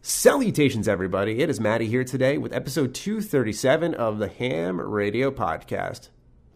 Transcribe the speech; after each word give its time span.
Salutations, 0.00 0.86
everybody. 0.86 1.40
It 1.42 1.50
is 1.50 1.58
Maddie 1.58 1.88
here 1.88 2.04
today 2.04 2.38
with 2.38 2.52
episode 2.52 2.94
237 2.94 3.94
of 3.94 4.18
the 4.18 4.28
Ham 4.28 4.80
Radio 4.80 5.30
Podcast. 5.32 6.08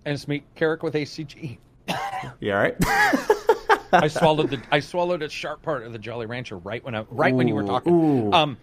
And 0.05 0.15
it's 0.15 0.29
me, 0.29 0.45
Carrick 0.55 0.83
with 0.85 0.95
ACG. 0.95 1.59
You 2.41 2.53
all 2.53 2.59
right? 2.59 2.77
I 3.93 4.07
swallowed 4.09 4.51
the 4.51 4.63
I 4.71 4.79
swallowed 4.79 5.23
a 5.23 5.29
sharp 5.29 5.61
part 5.61 5.83
of 5.83 5.93
the 5.93 5.99
Jolly 5.99 6.27
Rancher 6.27 6.57
right 6.57 6.83
when 6.85 6.95
I 6.95 7.05
right 7.11 7.35
when 7.35 7.49
you 7.49 7.55
were 7.57 7.65
talking. 7.65 7.93
ooh. 7.93 8.33
Um, 8.33 8.57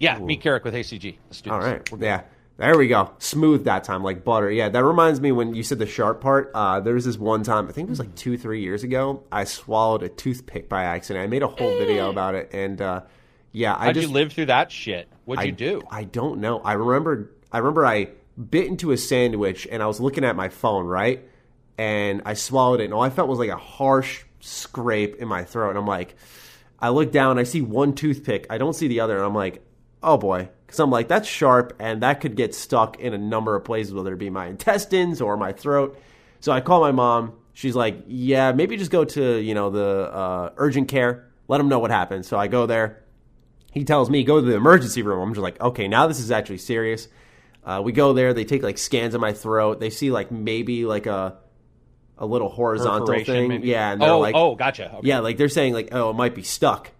yeah, 0.00 0.18
me, 0.18 0.36
Carrick 0.36 0.64
with 0.64 0.74
ACG. 0.74 1.16
Let's 1.28 1.40
do 1.40 1.50
all 1.50 1.60
this. 1.60 1.92
right. 1.92 2.00
Yeah. 2.02 2.22
There 2.58 2.76
we 2.76 2.88
go. 2.88 3.12
Smooth 3.18 3.64
that 3.64 3.84
time, 3.84 4.02
like 4.02 4.24
butter. 4.24 4.50
Yeah, 4.50 4.68
that 4.70 4.82
reminds 4.84 5.20
me 5.20 5.30
when 5.30 5.54
you 5.54 5.62
said 5.62 5.78
the 5.78 5.86
sharp 5.86 6.20
part. 6.20 6.50
Uh, 6.52 6.80
there 6.80 6.94
was 6.94 7.04
this 7.04 7.16
one 7.18 7.42
time, 7.42 7.68
I 7.68 7.72
think 7.72 7.86
it 7.86 7.90
was 7.90 7.98
like 8.00 8.14
two, 8.16 8.36
three 8.36 8.60
years 8.60 8.82
ago. 8.82 9.22
I 9.30 9.44
swallowed 9.44 10.02
a 10.02 10.08
toothpick 10.08 10.68
by 10.68 10.82
accident. 10.82 11.22
I 11.22 11.26
made 11.28 11.42
a 11.42 11.48
whole 11.48 11.78
video 11.78 12.10
about 12.10 12.34
it, 12.34 12.50
and 12.52 12.80
uh, 12.80 13.02
yeah, 13.56 13.74
I 13.74 13.86
How'd 13.86 13.94
just 13.94 14.08
you 14.08 14.12
live 14.12 14.34
through 14.34 14.46
that 14.46 14.70
shit? 14.70 15.08
What'd 15.24 15.42
I, 15.42 15.46
you 15.46 15.52
do? 15.52 15.82
I 15.90 16.04
don't 16.04 16.40
know. 16.40 16.60
I 16.60 16.74
remember. 16.74 17.32
I 17.50 17.56
remember 17.56 17.86
I 17.86 18.10
bit 18.50 18.66
into 18.66 18.92
a 18.92 18.98
sandwich 18.98 19.66
and 19.70 19.82
I 19.82 19.86
was 19.86 19.98
looking 19.98 20.24
at 20.24 20.36
my 20.36 20.50
phone, 20.50 20.84
right? 20.84 21.26
And 21.78 22.20
I 22.26 22.34
swallowed 22.34 22.80
it, 22.80 22.84
and 22.84 22.92
all 22.92 23.00
I 23.00 23.08
felt 23.08 23.30
was 23.30 23.38
like 23.38 23.48
a 23.48 23.56
harsh 23.56 24.24
scrape 24.40 25.16
in 25.16 25.26
my 25.26 25.44
throat. 25.44 25.70
And 25.70 25.78
I'm 25.78 25.86
like, 25.86 26.16
I 26.78 26.90
look 26.90 27.10
down, 27.12 27.38
I 27.38 27.44
see 27.44 27.62
one 27.62 27.94
toothpick, 27.94 28.46
I 28.50 28.58
don't 28.58 28.74
see 28.74 28.88
the 28.88 29.00
other, 29.00 29.16
and 29.16 29.24
I'm 29.24 29.34
like, 29.34 29.62
oh 30.02 30.18
boy, 30.18 30.50
because 30.66 30.78
I'm 30.78 30.90
like, 30.90 31.08
that's 31.08 31.26
sharp, 31.26 31.76
and 31.78 32.02
that 32.02 32.20
could 32.20 32.36
get 32.36 32.54
stuck 32.54 33.00
in 33.00 33.14
a 33.14 33.18
number 33.18 33.56
of 33.56 33.64
places, 33.64 33.94
whether 33.94 34.12
it 34.12 34.18
be 34.18 34.28
my 34.28 34.48
intestines 34.48 35.22
or 35.22 35.38
my 35.38 35.52
throat. 35.52 35.98
So 36.40 36.52
I 36.52 36.60
call 36.60 36.82
my 36.82 36.92
mom. 36.92 37.32
She's 37.54 37.74
like, 37.74 38.04
yeah, 38.06 38.52
maybe 38.52 38.76
just 38.76 38.90
go 38.90 39.06
to 39.06 39.38
you 39.38 39.54
know 39.54 39.70
the 39.70 40.12
uh, 40.12 40.50
urgent 40.58 40.88
care. 40.88 41.30
Let 41.48 41.56
them 41.56 41.70
know 41.70 41.78
what 41.78 41.90
happened. 41.90 42.26
So 42.26 42.38
I 42.38 42.48
go 42.48 42.66
there 42.66 43.02
he 43.76 43.84
tells 43.84 44.08
me 44.08 44.24
go 44.24 44.40
to 44.40 44.46
the 44.46 44.56
emergency 44.56 45.02
room. 45.02 45.20
I'm 45.20 45.34
just 45.34 45.42
like, 45.42 45.60
okay, 45.60 45.86
now 45.86 46.06
this 46.06 46.18
is 46.18 46.30
actually 46.30 46.56
serious. 46.56 47.08
Uh, 47.62 47.82
we 47.84 47.92
go 47.92 48.14
there. 48.14 48.32
They 48.32 48.46
take 48.46 48.62
like 48.62 48.78
scans 48.78 49.14
of 49.14 49.20
my 49.20 49.34
throat. 49.34 49.80
They 49.80 49.90
see 49.90 50.10
like 50.10 50.30
maybe 50.30 50.86
like 50.86 51.04
a 51.04 51.36
a 52.16 52.24
little 52.24 52.48
horizontal 52.48 53.06
thing. 53.22 53.48
maybe? 53.48 53.68
Yeah, 53.68 53.92
and 53.92 54.00
they're 54.00 54.12
oh, 54.12 54.20
like, 54.20 54.34
oh, 54.34 54.54
gotcha. 54.54 54.90
Okay. 54.94 55.08
yeah, 55.08 55.18
like 55.18 55.36
they're 55.36 55.50
saying 55.50 55.74
like, 55.74 55.90
oh, 55.92 56.08
it 56.08 56.14
might 56.14 56.34
be 56.34 56.42
stuck 56.42 56.90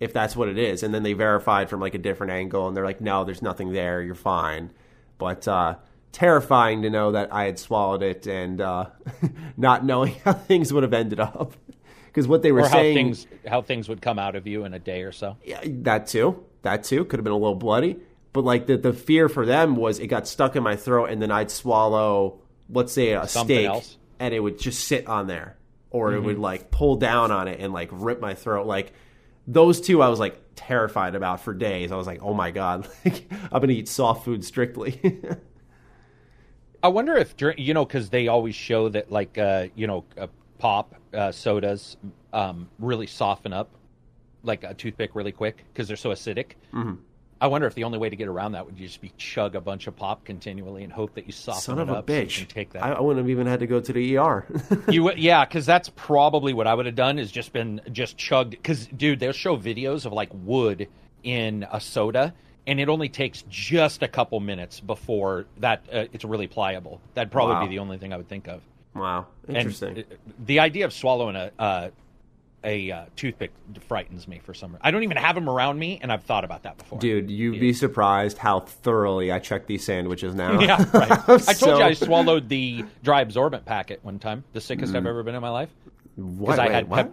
if 0.00 0.12
that's 0.12 0.34
what 0.34 0.48
it 0.48 0.58
is. 0.58 0.82
And 0.82 0.92
then 0.92 1.04
they 1.04 1.12
verified 1.12 1.70
from 1.70 1.78
like 1.78 1.94
a 1.94 1.98
different 1.98 2.32
angle, 2.32 2.66
and 2.66 2.76
they're 2.76 2.84
like, 2.84 3.00
no, 3.00 3.22
there's 3.22 3.40
nothing 3.40 3.72
there. 3.72 4.02
You're 4.02 4.16
fine. 4.16 4.72
But 5.18 5.46
uh, 5.46 5.76
terrifying 6.10 6.82
to 6.82 6.90
know 6.90 7.12
that 7.12 7.32
I 7.32 7.44
had 7.44 7.60
swallowed 7.60 8.02
it 8.02 8.26
and 8.26 8.60
uh, 8.60 8.86
not 9.56 9.84
knowing 9.84 10.14
how 10.24 10.32
things 10.32 10.72
would 10.72 10.82
have 10.82 10.94
ended 10.94 11.20
up. 11.20 11.52
Because 12.14 12.28
what 12.28 12.42
they 12.42 12.52
were 12.52 12.60
or 12.60 12.68
how 12.68 12.76
saying, 12.76 12.94
things 12.94 13.26
how 13.44 13.60
things 13.60 13.88
would 13.88 14.00
come 14.00 14.20
out 14.20 14.36
of 14.36 14.46
you 14.46 14.64
in 14.64 14.72
a 14.72 14.78
day 14.78 15.02
or 15.02 15.10
so. 15.10 15.36
yeah, 15.44 15.60
that 15.64 16.06
too. 16.06 16.44
That 16.62 16.84
too 16.84 17.04
could 17.04 17.18
have 17.18 17.24
been 17.24 17.32
a 17.32 17.36
little 17.36 17.56
bloody. 17.56 17.96
But 18.32 18.44
like 18.44 18.66
the 18.66 18.76
the 18.76 18.92
fear 18.92 19.28
for 19.28 19.44
them 19.44 19.74
was 19.74 19.98
it 19.98 20.06
got 20.06 20.28
stuck 20.28 20.54
in 20.54 20.62
my 20.62 20.76
throat 20.76 21.06
and 21.10 21.20
then 21.20 21.30
I'd 21.32 21.50
swallow, 21.50 22.38
let's 22.70 22.92
say 22.92 23.12
a 23.14 23.26
Something 23.26 23.56
steak, 23.56 23.66
else. 23.66 23.96
and 24.20 24.32
it 24.32 24.38
would 24.40 24.58
just 24.60 24.86
sit 24.86 25.08
on 25.08 25.26
there, 25.26 25.56
or 25.90 26.12
it 26.12 26.16
Mm-hmm. 26.18 26.26
would 26.26 26.38
like 26.38 26.70
pull 26.70 26.96
down 26.96 27.32
on 27.32 27.48
it 27.48 27.58
and 27.60 27.72
like 27.72 27.88
rip 27.92 28.20
my 28.20 28.34
throat. 28.34 28.66
Like 28.66 28.92
those 29.48 29.80
two, 29.80 30.00
I 30.00 30.08
was 30.08 30.20
like 30.20 30.40
terrified 30.54 31.16
about 31.16 31.40
for 31.40 31.52
days. 31.52 31.90
I 31.92 31.96
was 31.96 32.06
like, 32.06 32.22
oh 32.22 32.32
my 32.32 32.50
god, 32.52 32.88
like, 33.04 33.26
I'm 33.52 33.60
gonna 33.60 33.72
eat 33.72 33.88
soft 33.88 34.24
food 34.24 34.44
strictly. 34.44 35.20
I 36.82 36.88
wonder 36.88 37.16
if 37.16 37.34
you 37.56 37.72
know 37.74 37.84
because 37.84 38.10
they 38.10 38.28
always 38.28 38.54
show 38.54 38.88
that 38.90 39.10
like 39.10 39.38
uh, 39.38 39.66
you 39.74 39.86
know 39.86 40.04
pop 40.58 40.94
uh, 41.14 41.32
sodas 41.32 41.96
um, 42.32 42.68
really 42.78 43.06
soften 43.06 43.52
up 43.52 43.70
like 44.42 44.64
a 44.64 44.74
toothpick 44.74 45.14
really 45.14 45.32
quick 45.32 45.64
because 45.72 45.88
they're 45.88 45.96
so 45.96 46.10
acidic. 46.10 46.52
Mm-hmm. 46.72 46.94
I 47.40 47.46
wonder 47.46 47.66
if 47.66 47.74
the 47.74 47.84
only 47.84 47.98
way 47.98 48.08
to 48.08 48.16
get 48.16 48.28
around 48.28 48.52
that 48.52 48.64
would 48.64 48.76
just 48.76 49.00
be 49.00 49.12
chug 49.18 49.54
a 49.54 49.60
bunch 49.60 49.86
of 49.86 49.96
pop 49.96 50.24
continually 50.24 50.82
and 50.84 50.92
hope 50.92 51.14
that 51.14 51.26
you 51.26 51.32
soften 51.32 51.62
Son 51.62 51.78
of 51.78 51.88
a 51.90 51.94
up 51.94 52.08
so 52.08 52.14
you 52.14 52.22
bitch! 52.26 52.38
can 52.38 52.46
take 52.46 52.70
that. 52.72 52.82
I, 52.82 52.92
I 52.92 53.00
wouldn't 53.00 53.24
have 53.24 53.30
even 53.30 53.46
had 53.46 53.60
to 53.60 53.66
go 53.66 53.80
to 53.80 53.92
the 53.92 54.16
ER. 54.16 54.46
You 54.90 55.12
yeah, 55.12 55.44
because 55.44 55.66
that's 55.66 55.90
probably 55.90 56.54
what 56.54 56.66
I 56.66 56.74
would 56.74 56.86
have 56.86 56.94
done 56.94 57.18
is 57.18 57.30
just 57.32 57.52
been 57.52 57.80
just 57.92 58.16
chugged. 58.16 58.50
Because 58.52 58.86
dude, 58.86 59.20
they'll 59.20 59.32
show 59.32 59.56
videos 59.56 60.06
of 60.06 60.12
like 60.12 60.30
wood 60.32 60.88
in 61.22 61.66
a 61.72 61.80
soda, 61.80 62.32
and 62.66 62.78
it 62.80 62.88
only 62.88 63.08
takes 63.08 63.44
just 63.50 64.02
a 64.02 64.08
couple 64.08 64.40
minutes 64.40 64.80
before 64.80 65.46
that 65.58 65.84
uh, 65.92 66.04
it's 66.12 66.24
really 66.24 66.46
pliable. 66.46 67.00
That'd 67.14 67.32
probably 67.32 67.56
Wow. 67.56 67.62
be 67.66 67.68
the 67.68 67.78
only 67.80 67.98
thing 67.98 68.12
I 68.12 68.16
would 68.16 68.28
think 68.28 68.46
of. 68.48 68.62
Wow, 68.94 69.26
interesting. 69.48 69.88
And 69.90 69.98
uh, 70.00 70.16
the 70.46 70.60
idea 70.60 70.84
of 70.84 70.92
swallowing 70.92 71.36
a 71.36 71.50
uh, 71.58 71.90
a 72.64 72.90
uh, 72.90 73.04
toothpick 73.14 73.52
frightens 73.88 74.26
me 74.26 74.40
for 74.42 74.54
some 74.54 74.70
reason. 74.70 74.80
I 74.82 74.90
don't 74.90 75.02
even 75.02 75.18
have 75.18 75.34
them 75.34 75.50
around 75.50 75.78
me, 75.78 75.98
and 76.00 76.10
I've 76.10 76.22
thought 76.24 76.44
about 76.44 76.62
that 76.62 76.78
before. 76.78 76.98
Dude, 76.98 77.30
you'd 77.30 77.60
be 77.60 77.74
surprised 77.74 78.38
how 78.38 78.60
thoroughly 78.60 79.30
I 79.30 79.38
check 79.38 79.66
these 79.66 79.84
sandwiches 79.84 80.34
now. 80.34 80.58
Yeah, 80.60 80.82
right. 80.94 81.10
I 81.28 81.28
told 81.28 81.42
So- 81.42 81.78
you 81.78 81.84
I 81.84 81.92
swallowed 81.92 82.48
the 82.48 82.84
dry 83.02 83.20
absorbent 83.20 83.66
packet 83.66 84.00
one 84.02 84.18
time, 84.18 84.44
the 84.54 84.60
sickest 84.62 84.94
I've 84.94 85.06
ever 85.06 85.22
been 85.22 85.34
in 85.34 85.42
my 85.42 85.50
life. 85.50 85.68
What? 86.16 86.58
I 86.58 86.70
had 86.70 86.88
pep- 86.90 87.12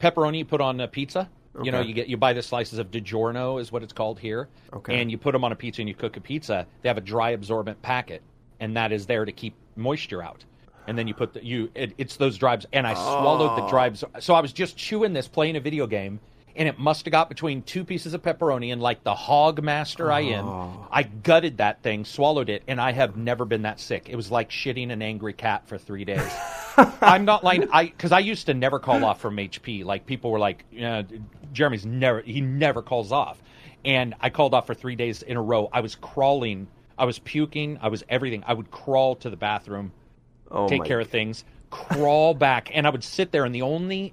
pepperoni 0.00 0.46
put 0.48 0.60
on 0.60 0.80
a 0.80 0.88
pizza. 0.88 1.28
You 1.62 1.72
know, 1.72 1.80
you 1.80 1.92
get 1.92 2.06
you 2.08 2.16
buy 2.16 2.32
the 2.32 2.42
slices 2.42 2.78
of 2.78 2.90
DiGiorno 2.92 3.60
is 3.60 3.70
what 3.72 3.82
it's 3.82 3.92
called 3.92 4.18
here, 4.20 4.48
Okay. 4.72 4.98
and 5.00 5.10
you 5.10 5.18
put 5.18 5.32
them 5.32 5.44
on 5.44 5.50
a 5.52 5.56
pizza 5.56 5.82
and 5.82 5.88
you 5.88 5.94
cook 5.96 6.16
a 6.16 6.20
pizza. 6.20 6.64
They 6.80 6.88
have 6.88 6.96
a 6.96 7.02
dry 7.02 7.30
absorbent 7.30 7.82
packet, 7.82 8.22
and 8.60 8.76
that 8.76 8.92
is 8.92 9.04
there 9.06 9.24
to 9.24 9.32
keep 9.32 9.54
moisture 9.76 10.22
out. 10.22 10.44
And 10.86 10.98
then 10.98 11.06
you 11.06 11.14
put 11.14 11.34
the 11.34 11.44
you 11.44 11.70
it, 11.74 11.92
it's 11.98 12.16
those 12.16 12.36
drives, 12.36 12.66
and 12.72 12.86
I 12.86 12.94
swallowed 12.94 13.58
the 13.58 13.64
oh. 13.64 13.70
drives. 13.70 14.02
So 14.20 14.34
I 14.34 14.40
was 14.40 14.52
just 14.52 14.76
chewing 14.76 15.12
this, 15.12 15.28
playing 15.28 15.56
a 15.56 15.60
video 15.60 15.86
game, 15.86 16.20
and 16.56 16.68
it 16.68 16.78
must 16.78 17.04
have 17.04 17.12
got 17.12 17.28
between 17.28 17.62
two 17.62 17.84
pieces 17.84 18.14
of 18.14 18.22
pepperoni 18.22 18.72
and 18.72 18.82
like 18.82 19.04
the 19.04 19.14
hog 19.14 19.62
master 19.62 20.10
I 20.10 20.20
am. 20.20 20.46
Oh. 20.46 20.86
I 20.90 21.04
gutted 21.04 21.58
that 21.58 21.82
thing, 21.82 22.04
swallowed 22.04 22.48
it, 22.48 22.62
and 22.66 22.80
I 22.80 22.92
have 22.92 23.16
never 23.16 23.44
been 23.44 23.62
that 23.62 23.80
sick. 23.80 24.08
It 24.08 24.16
was 24.16 24.30
like 24.30 24.50
shitting 24.50 24.90
an 24.90 25.02
angry 25.02 25.32
cat 25.32 25.66
for 25.66 25.78
three 25.78 26.04
days. 26.04 26.30
I'm 27.00 27.24
not 27.24 27.44
lying. 27.44 27.68
I 27.70 27.86
because 27.86 28.12
I 28.12 28.20
used 28.20 28.46
to 28.46 28.54
never 28.54 28.78
call 28.78 29.04
off 29.04 29.20
from 29.20 29.36
HP. 29.36 29.84
Like 29.84 30.06
people 30.06 30.30
were 30.30 30.38
like, 30.38 30.64
yeah, 30.70 31.02
Jeremy's 31.52 31.86
never 31.86 32.20
he 32.20 32.40
never 32.40 32.82
calls 32.82 33.12
off, 33.12 33.40
and 33.84 34.14
I 34.20 34.30
called 34.30 34.54
off 34.54 34.66
for 34.66 34.74
three 34.74 34.96
days 34.96 35.22
in 35.22 35.36
a 35.36 35.42
row. 35.42 35.68
I 35.72 35.80
was 35.80 35.94
crawling, 35.94 36.68
I 36.98 37.04
was 37.04 37.18
puking, 37.18 37.78
I 37.80 37.88
was 37.88 38.04
everything. 38.08 38.44
I 38.46 38.54
would 38.54 38.70
crawl 38.70 39.16
to 39.16 39.30
the 39.30 39.36
bathroom, 39.36 39.92
Oh 40.50 40.68
take 40.68 40.84
care 40.84 41.00
of 41.00 41.08
things, 41.08 41.44
crawl 41.70 42.34
back, 42.34 42.70
and 42.74 42.86
I 42.86 42.90
would 42.90 43.04
sit 43.04 43.32
there. 43.32 43.44
And 43.44 43.54
the 43.54 43.62
only 43.62 44.12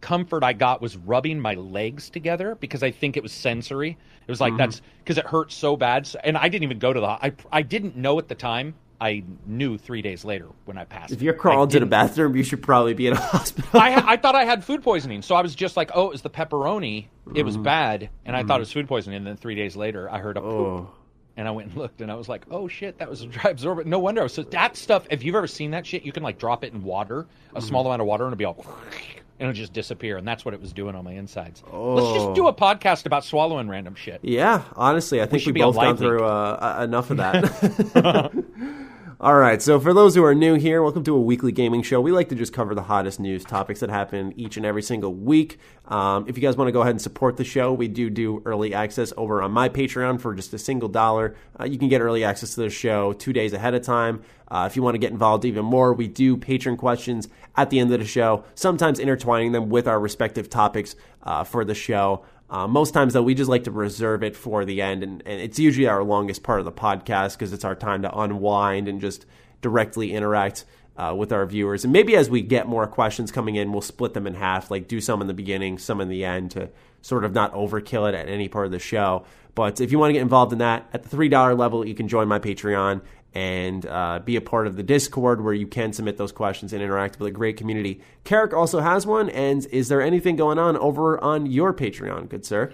comfort 0.00 0.44
I 0.44 0.52
got 0.52 0.80
was 0.82 0.96
rubbing 0.96 1.40
my 1.40 1.54
legs 1.54 2.10
together 2.10 2.54
because 2.56 2.82
I 2.82 2.90
think 2.90 3.16
it 3.16 3.22
was 3.22 3.32
sensory. 3.32 3.96
It 4.26 4.30
was 4.30 4.40
like 4.40 4.52
Mm-hmm. 4.52 4.58
that's 4.58 4.82
because 4.98 5.18
it 5.18 5.26
hurt 5.26 5.52
so 5.52 5.76
bad, 5.76 6.06
So- 6.06 6.20
and 6.24 6.36
I 6.36 6.48
didn't 6.48 6.64
even 6.64 6.78
go 6.78 6.92
to 6.92 7.00
the. 7.00 7.06
I 7.06 7.32
I 7.52 7.62
didn't 7.62 7.96
know 7.96 8.18
at 8.18 8.28
the 8.28 8.34
time. 8.34 8.74
I 8.98 9.24
knew 9.44 9.76
three 9.76 10.00
days 10.00 10.24
later 10.24 10.46
when 10.64 10.78
I 10.78 10.86
passed. 10.86 11.12
If 11.12 11.20
you're 11.20 11.34
crawling 11.34 11.68
to 11.68 11.80
the 11.80 11.84
bathroom, 11.86 12.34
you 12.34 12.42
should 12.42 12.62
probably 12.62 12.94
be 12.94 13.08
in 13.08 13.12
a 13.12 13.16
hospital. 13.20 13.68
I, 13.78 14.12
I 14.12 14.16
thought 14.16 14.34
I 14.34 14.46
had 14.46 14.64
food 14.64 14.82
poisoning, 14.82 15.20
so 15.20 15.34
I 15.34 15.42
was 15.42 15.54
just 15.54 15.76
like, 15.76 15.90
"Oh, 15.94 16.06
it 16.06 16.12
was 16.12 16.22
the 16.22 16.30
pepperoni. 16.30 17.04
It 17.26 17.30
Mm-hmm. 17.34 17.44
was 17.44 17.56
bad," 17.58 18.08
and 18.24 18.34
I 18.34 18.42
thought 18.42 18.56
it 18.56 18.60
was 18.60 18.72
food 18.72 18.88
poisoning. 18.88 19.18
And 19.18 19.26
then 19.26 19.36
three 19.36 19.54
days 19.54 19.76
later, 19.76 20.10
I 20.10 20.18
heard 20.18 20.38
a 20.38 20.40
poop, 20.40 20.50
Oh. 20.50 20.90
And 21.36 21.46
I 21.46 21.50
went 21.50 21.68
and 21.70 21.76
looked, 21.78 22.00
and 22.00 22.10
I 22.10 22.14
was 22.14 22.28
like, 22.28 22.44
"Oh 22.50 22.68
shit, 22.68 22.98
that 22.98 23.08
was 23.10 23.22
a 23.22 23.26
dry 23.26 23.50
absorbent." 23.50 23.86
No 23.88 23.98
wonder. 23.98 24.20
I 24.22 24.24
was 24.24 24.34
so 24.34 24.42
that 24.42 24.76
stuff. 24.76 25.06
If 25.10 25.22
you've 25.24 25.34
ever 25.34 25.46
seen 25.46 25.70
that 25.72 25.86
shit, 25.86 26.02
you 26.04 26.12
can 26.12 26.22
like 26.22 26.38
drop 26.38 26.64
it 26.64 26.72
in 26.72 26.82
water, 26.82 27.20
a 27.20 27.58
Mm-hmm. 27.58 27.66
small 27.68 27.86
amount 27.86 28.00
of 28.02 28.06
water, 28.08 28.24
and 28.24 28.32
it'll 28.32 28.38
be 28.38 28.44
all, 28.44 28.64
and 29.38 29.50
it'll 29.50 29.52
just 29.52 29.72
disappear. 29.72 30.16
And 30.16 30.26
that's 30.26 30.44
what 30.44 30.54
it 30.54 30.60
was 30.60 30.72
doing 30.72 30.94
on 30.94 31.04
my 31.04 31.12
insides. 31.12 31.62
Let's 31.72 32.08
just 32.14 32.26
Oh. 32.28 32.34
do 32.34 32.46
a 32.48 32.54
podcast 32.54 33.06
about 33.06 33.24
swallowing 33.24 33.68
random 33.68 33.94
shit. 33.94 34.20
yeah, 34.22 34.62
honestly, 34.74 35.20
I 35.20 35.26
think 35.26 35.44
we, 35.46 35.52
a 35.52 35.54
both 35.54 35.74
gone 35.76 35.96
through 35.96 36.24
uh, 36.24 36.80
enough 36.84 37.10
of 37.10 37.18
that. 37.18 38.32
All 39.18 39.36
right, 39.36 39.62
so 39.62 39.80
for 39.80 39.94
those 39.94 40.14
who 40.14 40.22
are 40.24 40.34
new 40.34 40.56
here, 40.56 40.82
welcome 40.82 41.02
to 41.04 41.14
a 41.14 41.20
weekly 41.20 41.50
gaming 41.50 41.80
show. 41.80 42.02
We 42.02 42.12
like 42.12 42.28
to 42.28 42.34
just 42.34 42.52
cover 42.52 42.74
the 42.74 42.82
hottest 42.82 43.18
news 43.18 43.46
topics 43.46 43.80
that 43.80 43.88
happen 43.88 44.34
each 44.36 44.58
and 44.58 44.66
every 44.66 44.82
single 44.82 45.14
week. 45.14 45.58
Um, 45.86 46.26
if 46.28 46.36
you 46.36 46.42
guys 46.42 46.54
want 46.58 46.68
to 46.68 46.72
go 46.72 46.82
ahead 46.82 46.90
and 46.90 47.00
support 47.00 47.38
the 47.38 47.44
show, 47.44 47.72
we 47.72 47.88
do 47.88 48.10
do 48.10 48.42
early 48.44 48.74
access 48.74 49.14
over 49.16 49.40
on 49.40 49.52
my 49.52 49.70
Patreon 49.70 50.20
for 50.20 50.34
just 50.34 50.52
a 50.52 50.58
single 50.58 50.90
dollar. 50.90 51.34
Uh, 51.58 51.64
you 51.64 51.78
can 51.78 51.88
get 51.88 52.02
early 52.02 52.24
access 52.24 52.56
to 52.56 52.60
the 52.60 52.68
show 52.68 53.14
two 53.14 53.32
days 53.32 53.54
ahead 53.54 53.72
of 53.72 53.80
time. 53.80 54.20
Uh, 54.48 54.68
if 54.70 54.76
you 54.76 54.82
want 54.82 54.96
to 54.96 54.98
get 54.98 55.12
involved 55.12 55.46
even 55.46 55.64
more, 55.64 55.94
we 55.94 56.08
do 56.08 56.36
patron 56.36 56.76
questions 56.76 57.26
at 57.56 57.70
the 57.70 57.80
end 57.80 57.90
of 57.90 57.98
the 57.98 58.04
show, 58.04 58.44
sometimes 58.54 58.98
intertwining 58.98 59.52
them 59.52 59.70
with 59.70 59.88
our 59.88 59.98
respective 59.98 60.50
topics 60.50 60.94
uh, 61.22 61.42
for 61.42 61.64
the 61.64 61.74
show. 61.74 62.22
Uh, 62.48 62.68
most 62.68 62.92
times, 62.92 63.12
though, 63.12 63.22
we 63.22 63.34
just 63.34 63.50
like 63.50 63.64
to 63.64 63.70
reserve 63.70 64.22
it 64.22 64.36
for 64.36 64.64
the 64.64 64.80
end, 64.80 65.02
and, 65.02 65.22
and 65.26 65.40
it's 65.40 65.58
usually 65.58 65.88
our 65.88 66.04
longest 66.04 66.42
part 66.42 66.60
of 66.60 66.64
the 66.64 66.72
podcast 66.72 67.32
because 67.32 67.52
it's 67.52 67.64
our 67.64 67.74
time 67.74 68.02
to 68.02 68.18
unwind 68.18 68.86
and 68.86 69.00
just 69.00 69.26
directly 69.62 70.12
interact 70.12 70.64
uh, 70.96 71.14
with 71.16 71.32
our 71.32 71.44
viewers. 71.46 71.84
And 71.84 71.92
maybe 71.92 72.16
as 72.16 72.30
we 72.30 72.42
get 72.42 72.66
more 72.66 72.86
questions 72.86 73.30
coming 73.30 73.56
in, 73.56 73.72
we'll 73.72 73.82
split 73.82 74.14
them 74.14 74.26
in 74.26 74.34
half, 74.34 74.70
like 74.70 74.88
do 74.88 75.00
some 75.00 75.20
in 75.20 75.26
the 75.26 75.34
beginning, 75.34 75.78
some 75.78 76.00
in 76.00 76.08
the 76.08 76.24
end 76.24 76.52
to 76.52 76.70
sort 77.02 77.24
of 77.24 77.32
not 77.32 77.52
overkill 77.52 78.08
it 78.08 78.14
at 78.14 78.28
any 78.28 78.48
part 78.48 78.66
of 78.66 78.72
the 78.72 78.78
show. 78.78 79.24
But 79.54 79.80
if 79.80 79.92
you 79.92 79.98
want 79.98 80.10
to 80.10 80.12
get 80.14 80.22
involved 80.22 80.52
in 80.52 80.58
that, 80.58 80.88
at 80.92 81.04
the 81.04 81.16
$3 81.16 81.58
level, 81.58 81.86
you 81.86 81.94
can 81.94 82.08
join 82.08 82.28
my 82.28 82.38
Patreon 82.38 83.00
and 83.32 83.84
uh, 83.84 84.20
be 84.24 84.36
a 84.36 84.40
part 84.40 84.66
of 84.66 84.76
the 84.76 84.82
Discord 84.82 85.42
where 85.42 85.52
you 85.52 85.66
can 85.66 85.92
submit 85.92 86.16
those 86.16 86.32
questions 86.32 86.72
and 86.72 86.82
interact 86.82 87.18
with 87.18 87.28
a 87.28 87.30
great 87.30 87.56
community. 87.56 88.00
Carrick 88.24 88.54
also 88.54 88.80
has 88.80 89.06
one. 89.06 89.28
And 89.28 89.66
is 89.66 89.88
there 89.88 90.00
anything 90.00 90.36
going 90.36 90.58
on 90.58 90.76
over 90.78 91.22
on 91.22 91.46
your 91.46 91.74
Patreon, 91.74 92.28
good 92.28 92.46
sir? 92.46 92.72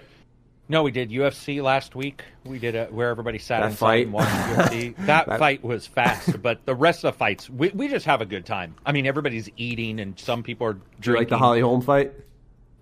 No, 0.69 0.81
we 0.83 0.91
did 0.91 1.09
UFC 1.09 1.61
last 1.61 1.93
week. 1.93 2.23
We 2.45 2.57
did 2.57 2.75
a, 2.75 2.85
where 2.85 3.09
everybody 3.09 3.37
sat 3.37 3.61
That 3.61 3.73
fight. 3.77 4.05
and 4.05 4.13
watched 4.13 4.29
UFC. 4.31 4.95
That, 5.05 5.27
fight 5.37 5.61
was 5.63 5.85
fast, 5.85 6.41
but 6.41 6.65
the 6.65 6.73
rest 6.73 7.03
of 7.03 7.13
the 7.13 7.17
fights, 7.17 7.49
we, 7.49 7.69
we 7.69 7.89
just 7.89 8.05
have 8.05 8.21
a 8.21 8.25
good 8.25 8.45
time. 8.45 8.75
I 8.85 8.93
mean, 8.93 9.05
everybody's 9.05 9.49
eating, 9.57 9.99
and 9.99 10.17
some 10.17 10.41
people 10.41 10.65
are 10.67 10.77
drinking. 11.01 11.19
like 11.21 11.29
the 11.29 11.37
Holly 11.37 11.59
Holm 11.61 11.81
fight? 11.81 12.13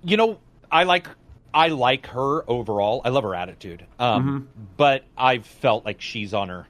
you 0.04 0.18
know, 0.18 0.40
I 0.72 0.84
like 0.84 1.08
I 1.54 1.68
like 1.68 2.08
her 2.08 2.50
overall. 2.50 3.02
I 3.04 3.10
love 3.10 3.24
her 3.24 3.36
attitude. 3.36 3.86
Um, 4.00 4.24
Mm-hmm. 4.24 4.64
but 4.78 5.04
I've 5.18 5.46
felt 5.46 5.84
like 5.86 6.00
she's 6.02 6.34
on 6.34 6.50
her 6.50 6.68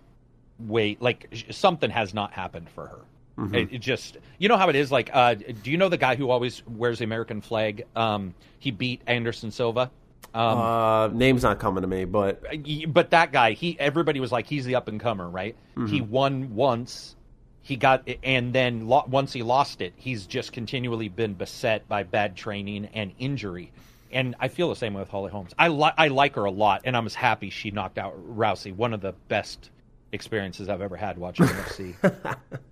way. 0.59 0.97
Like 0.99 1.27
sh- 1.33 1.43
something 1.51 1.89
has 1.91 2.13
not 2.13 2.31
happened 2.33 2.69
for 2.69 2.87
her. 2.87 2.99
Mm-hmm. 3.37 3.55
It, 3.55 3.73
it 3.73 3.77
just, 3.79 4.17
you 4.39 4.49
know 4.49 4.57
how 4.57 4.69
it 4.69 4.75
is. 4.75 4.91
Like, 4.91 5.09
uh, 5.13 5.35
do 5.35 5.69
you 5.71 5.77
know 5.77 5.87
the 5.87 5.97
guy 5.97 6.15
who 6.15 6.29
always 6.31 6.63
wears 6.67 6.97
the 6.99 7.03
American 7.05 7.41
flag? 7.41 7.85
Um, 7.95 8.33
he 8.59 8.71
beat 8.71 9.01
Anderson 9.07 9.51
Silva. 9.51 9.91
Um, 10.33 10.57
Uh, 10.59 11.07
name's 11.09 11.43
not 11.43 11.59
coming 11.59 11.81
to 11.81 11.87
me, 11.87 12.05
but 12.05 12.43
but 12.87 13.09
that 13.11 13.31
guy, 13.31 13.51
he 13.51 13.77
everybody 13.79 14.19
was 14.19 14.31
like, 14.31 14.47
he's 14.47 14.65
the 14.65 14.75
up 14.75 14.87
and 14.87 14.99
comer, 14.99 15.29
right? 15.29 15.55
He 15.87 15.99
won 16.01 16.55
once. 16.55 17.15
He 17.63 17.75
got, 17.75 18.07
and 18.23 18.53
then 18.53 18.87
lo- 18.87 19.05
once 19.07 19.31
he 19.33 19.43
lost 19.43 19.81
it, 19.81 19.93
he's 19.95 20.25
just 20.25 20.51
continually 20.51 21.09
been 21.09 21.33
beset 21.35 21.87
by 21.87 22.01
bad 22.03 22.35
training 22.35 22.89
and 22.93 23.11
injury. 23.19 23.71
And 24.11 24.35
I 24.39 24.47
feel 24.47 24.67
the 24.69 24.75
same 24.75 24.93
way 24.95 24.99
with 25.01 25.09
Holly 25.09 25.31
Holmes. 25.31 25.51
I 25.59 25.67
li- 25.67 25.91
I 25.97 26.07
like 26.07 26.35
her 26.35 26.45
a 26.45 26.51
lot, 26.51 26.81
and 26.85 26.97
I'm 26.97 27.05
as 27.05 27.13
happy 27.15 27.49
she 27.49 27.69
knocked 27.71 27.97
out 27.99 28.13
Rousey. 28.35 28.75
One 28.75 28.93
of 28.93 29.01
the 29.01 29.13
best 29.27 29.69
experiences 30.11 30.69
I've 30.69 30.81
ever 30.81 30.97
had 30.97 31.17
watching 31.17 31.45
UFC. 31.47 31.95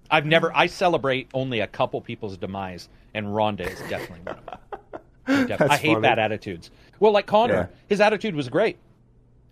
I've 0.10 0.26
never. 0.26 0.52
I 0.56 0.66
celebrate 0.68 1.30
only 1.34 1.60
a 1.60 1.68
couple 1.68 2.02
people's 2.02 2.36
demise, 2.38 2.90
and 3.14 3.34
Ronda 3.34 3.70
is 3.70 3.80
definitely 3.90 4.22
one 4.26 4.38
of 4.40 4.46
them. 4.46 5.60
I 5.70 5.78
hate 5.78 5.94
funny. 5.94 6.02
bad 6.02 6.18
attitudes. 6.20 6.72
Well, 7.00 7.12
like 7.12 7.26
Conor, 7.26 7.54
Yeah. 7.54 7.68
his 7.88 8.02
attitude 8.02 8.36
was 8.36 8.50
great. 8.50 8.78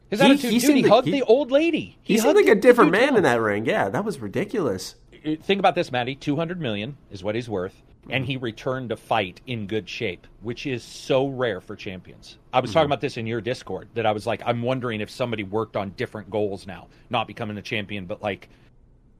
His 0.09 0.19
He- 0.21 0.25
attitude, 0.25 0.51
he 0.51 0.59
dude, 0.59 0.75
he 0.77 0.81
hugged 0.83 1.07
he- 1.07 1.11
the 1.13 1.23
old 1.23 1.51
lady. 1.51 1.97
he, 2.01 2.17
seemed 2.17 2.35
like 2.35 2.47
a 2.47 2.55
different 2.55 2.91
man 2.91 3.15
in 3.17 3.23
that 3.23 3.41
ring. 3.41 3.65
Yeah, 3.65 3.89
that 3.89 4.05
was 4.05 4.19
ridiculous. 4.19 4.95
Uh, 5.25 5.35
Think 5.41 5.59
about 5.59 5.75
this, 5.75 5.91
Maddie. 5.91 6.15
Two 6.15 6.35
hundred 6.37 6.61
million 6.61 6.97
is 7.11 7.23
what 7.23 7.35
he's 7.35 7.49
worth, 7.49 7.81
and 8.09 8.25
he 8.25 8.37
returned 8.37 8.89
to 8.89 8.95
fight 8.95 9.41
in 9.45 9.67
good 9.67 9.89
shape, 9.89 10.25
which 10.41 10.65
is 10.65 10.81
so 10.83 11.27
rare 11.27 11.59
for 11.59 11.75
champions. 11.75 12.37
I 12.53 12.61
was 12.61 12.71
talking 12.71 12.85
about 12.85 13.01
this 13.01 13.17
in 13.17 13.27
your 13.27 13.41
Discord 13.41 13.89
that 13.95 14.05
I 14.05 14.13
was 14.13 14.25
like, 14.25 14.41
I'm 14.45 14.61
wondering 14.61 15.01
if 15.01 15.09
somebody 15.09 15.43
worked 15.43 15.75
on 15.75 15.89
different 15.97 16.29
goals 16.29 16.65
now, 16.65 16.87
not 17.09 17.27
becoming 17.27 17.57
a 17.57 17.61
champion, 17.61 18.05
but 18.05 18.21
like 18.21 18.47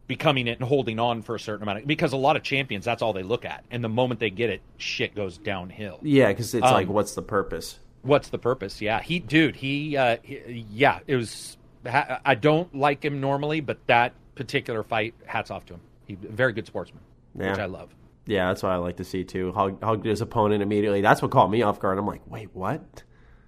becoming 0.08 0.48
it 0.48 0.58
and 0.60 0.68
holding 0.70 1.00
on 1.00 1.22
for 1.22 1.36
a 1.36 1.40
certain 1.40 1.64
amount 1.64 1.80
of 1.80 1.86
because 1.88 2.14
a 2.14 2.18
lot 2.18 2.38
of 2.38 2.42
champions 2.44 2.86
that's 2.86 3.02
all 3.02 3.12
they 3.12 3.24
look 3.24 3.44
at 3.44 3.66
and 3.72 3.84
the 3.84 3.90
moment 3.90 4.22
they 4.22 4.30
get 4.30 4.50
it 4.50 4.62
shit 4.78 5.14
goes 5.14 5.38
downhill 5.38 6.00
Yeah, 6.02 6.30
because 6.30 6.54
it's 6.56 6.66
Um, 6.66 6.72
like, 6.74 6.88
what's 6.88 7.14
the 7.14 7.22
purpose? 7.22 7.78
What's 8.08 8.30
the 8.30 8.38
purpose? 8.40 8.82
Yeah, 8.82 9.02
he, 9.02 9.20
dude, 9.20 9.56
he, 9.56 9.98
uh, 9.98 10.18
he- 10.24 10.66
yeah, 10.72 11.00
it 11.08 11.16
was. 11.16 11.58
I 11.86 12.36
don't 12.36 12.74
like 12.76 13.04
him 13.06 13.22
normally, 13.22 13.62
but 13.62 13.86
that 13.88 14.14
particular 14.36 14.84
fight, 14.84 15.14
hats 15.26 15.52
off 15.52 15.66
to 15.68 15.76
him. 15.76 15.82
He, 16.06 16.16
very 16.16 16.52
good 16.54 16.68
sportsman, 16.68 17.02
which 17.34 17.60
I 17.60 17.66
love. 17.66 17.94
Yeah, 18.26 18.48
that's 18.48 18.62
what 18.64 18.74
I 18.74 18.76
like 18.78 18.98
to 18.98 19.06
see 19.06 19.24
too. 19.24 19.54
Hug, 19.54 19.82
hugged 19.82 20.06
his 20.06 20.20
opponent 20.20 20.62
immediately. 20.62 21.02
That's 21.02 21.22
what 21.22 21.32
caught 21.32 21.50
me 21.50 21.62
off 21.62 21.80
guard. 21.80 21.98
I'm 21.98 22.06
like, 22.08 22.22
wait, 22.28 22.50
what? 22.54 23.04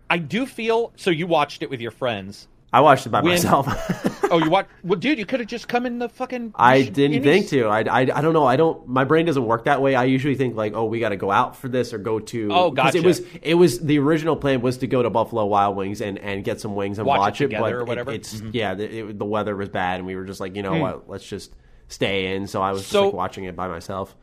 I 0.09 0.19
do 0.19 0.45
feel 0.45 0.93
so. 0.95 1.09
You 1.11 1.27
watched 1.27 1.63
it 1.63 1.69
with 1.69 1.81
your 1.81 1.91
friends. 1.91 2.47
I 2.71 2.81
watched 2.81 3.05
it 3.05 3.09
by 3.09 3.21
When- 3.21 3.31
myself. 3.33 3.67
Oh, 4.31 4.37
you 4.37 4.51
watched? 4.51 4.69
Well, 4.83 4.99
dude, 4.99 5.17
you 5.17 5.25
could 5.25 5.39
have 5.39 5.49
just 5.49 5.67
come 5.67 5.87
in 5.87 5.97
the 5.97 6.07
fucking. 6.07 6.51
I 6.53 6.83
didn't 6.83 7.23
think 7.23 7.47
to. 7.47 7.63
I, 7.65 7.79
I, 7.79 7.99
I 8.01 8.21
don't 8.21 8.31
know. 8.33 8.45
I 8.45 8.57
don't. 8.57 8.87
My 8.87 9.03
brain 9.03 9.25
doesn't 9.25 9.43
work 9.43 9.63
that 9.65 9.81
way. 9.81 9.95
I 9.95 10.03
usually 10.03 10.35
think 10.35 10.55
like, 10.55 10.73
oh, 10.75 10.85
we 10.85 10.99
got 10.99 11.09
to 11.09 11.15
go 11.17 11.31
out 11.31 11.55
for 11.55 11.67
this 11.67 11.93
or 11.95 11.97
go 11.97 12.19
to. 12.19 12.49
Oh, 12.53 12.71
'cause 12.71 12.93
It 12.93 13.03
was. 13.03 13.23
It 13.41 13.55
was 13.55 13.79
the 13.79 13.97
original 13.97 14.35
plan 14.35 14.61
was 14.61 14.77
to 14.77 14.87
go 14.87 15.01
to 15.01 15.09
Buffalo 15.09 15.47
Wild 15.47 15.75
Wings 15.75 15.99
and, 15.99 16.19
and 16.19 16.43
get 16.43 16.61
some 16.61 16.75
wings 16.75 16.99
and 16.99 17.07
Watch 17.07 17.17
it 17.17 17.19
watch, 17.21 17.41
it, 17.41 17.43
together 17.45 17.63
but 17.63 17.73
or 17.73 17.79
it- 17.81 17.87
whatever? 17.87 18.11
it's 18.11 18.35
Mhm. 18.39 18.51
yeah. 18.53 18.75
The, 18.75 18.99
it, 19.09 19.17
the 19.17 19.25
weather 19.25 19.55
was 19.55 19.69
bad 19.69 19.97
and 19.97 20.05
we 20.05 20.15
were 20.15 20.25
just 20.25 20.39
like, 20.39 20.55
you 20.55 20.61
know 20.61 20.75
Hmm. 20.75 20.81
what? 20.81 21.09
Let's 21.09 21.27
just 21.27 21.51
stay 21.87 22.35
in. 22.35 22.45
So 22.45 22.61
I 22.61 22.71
was 22.71 22.83
just 22.83 22.93
like 22.93 23.13
watching 23.13 23.45
it 23.45 23.55
by 23.55 23.67
myself. 23.67 24.15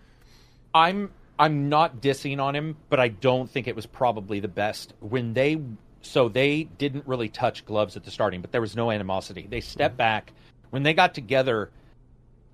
I'm 0.72 1.10
I'm 1.36 1.68
not 1.68 2.00
dissing 2.00 2.40
on 2.40 2.54
him, 2.54 2.76
but 2.90 3.00
I 3.00 3.08
don't 3.08 3.50
think 3.50 3.66
it 3.66 3.74
was 3.74 3.86
probably 3.86 4.38
the 4.38 4.46
best 4.48 4.94
when 5.00 5.34
they 5.34 5.60
so 6.06 6.28
they 6.28 6.64
didn't 6.64 7.06
really 7.06 7.28
touch 7.28 7.64
gloves 7.64 7.96
at 7.96 8.04
the 8.04 8.10
starting, 8.10 8.40
but 8.40 8.52
there 8.52 8.60
was 8.60 8.76
no 8.76 8.90
animosity. 8.90 9.46
They 9.48 9.60
stepped 9.60 9.96
back 9.96 10.32
when 10.70 10.82
they 10.82 10.94
got 10.94 11.14
together. 11.14 11.70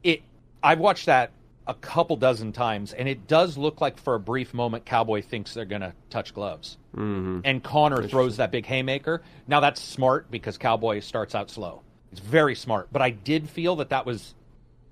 It 0.03 0.23
I've 0.63 0.79
watched 0.79 1.07
that 1.07 1.33
a 1.67 1.75
couple 1.75 2.17
dozen 2.17 2.53
times, 2.53 2.93
and 2.93 3.09
it 3.09 3.27
does 3.27 3.57
look 3.57 3.81
like 3.81 3.99
for 3.99 4.15
a 4.15 4.21
brief 4.21 4.53
moment, 4.53 4.85
Cowboy 4.85 5.23
thinks 5.23 5.55
they're 5.55 5.65
going 5.65 5.83
to 5.83 5.93
touch 6.11 6.35
gloves, 6.35 6.77
mm-hmm. 6.95 7.41
and 7.45 7.63
Conor 7.63 8.07
throws 8.09 8.37
that 8.39 8.51
big 8.51 8.67
haymaker. 8.67 9.23
Now 9.47 9.61
that's 9.61 9.81
smart 9.81 10.31
because 10.31 10.59
Cowboy 10.59 11.01
starts 11.01 11.35
out 11.35 11.51
slow. 11.51 11.83
It's 12.11 12.21
very 12.21 12.55
smart, 12.55 12.89
but 12.93 13.01
I 13.01 13.11
did 13.11 13.49
feel 13.49 13.77
that 13.77 13.91
that 13.91 14.07
was 14.07 14.35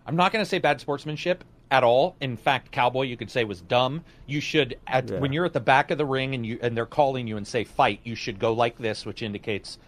I'm 0.07 0.17
not 0.17 0.33
going 0.33 0.45
to 0.45 0.49
say 0.49 0.59
bad 0.59 0.81
sportsmanship 0.81 1.45
at 1.71 1.85
all. 1.85 2.17
In 2.21 2.37
fact, 2.37 2.73
Cowboy, 2.73 3.03
you 3.03 3.17
could 3.17 3.31
say 3.31 3.45
was 3.45 3.61
dumb. 3.61 4.05
You 4.27 4.41
should, 4.41 4.79
at, 4.87 5.09
Yeah. 5.09 5.19
when 5.19 5.33
you're 5.33 5.45
at 5.45 5.53
the 5.53 5.61
back 5.61 5.91
of 5.91 5.99
the 5.99 6.07
ring 6.07 6.35
and 6.35 6.45
you 6.45 6.59
and 6.63 6.77
they're 6.77 6.87
calling 6.87 7.27
you 7.27 7.37
and 7.37 7.47
say 7.47 7.65
fight, 7.65 8.01
you 8.05 8.15
should 8.15 8.39
go 8.39 8.53
like 8.53 8.77
this, 8.79 9.07
which 9.07 9.23
indicates, 9.23 9.79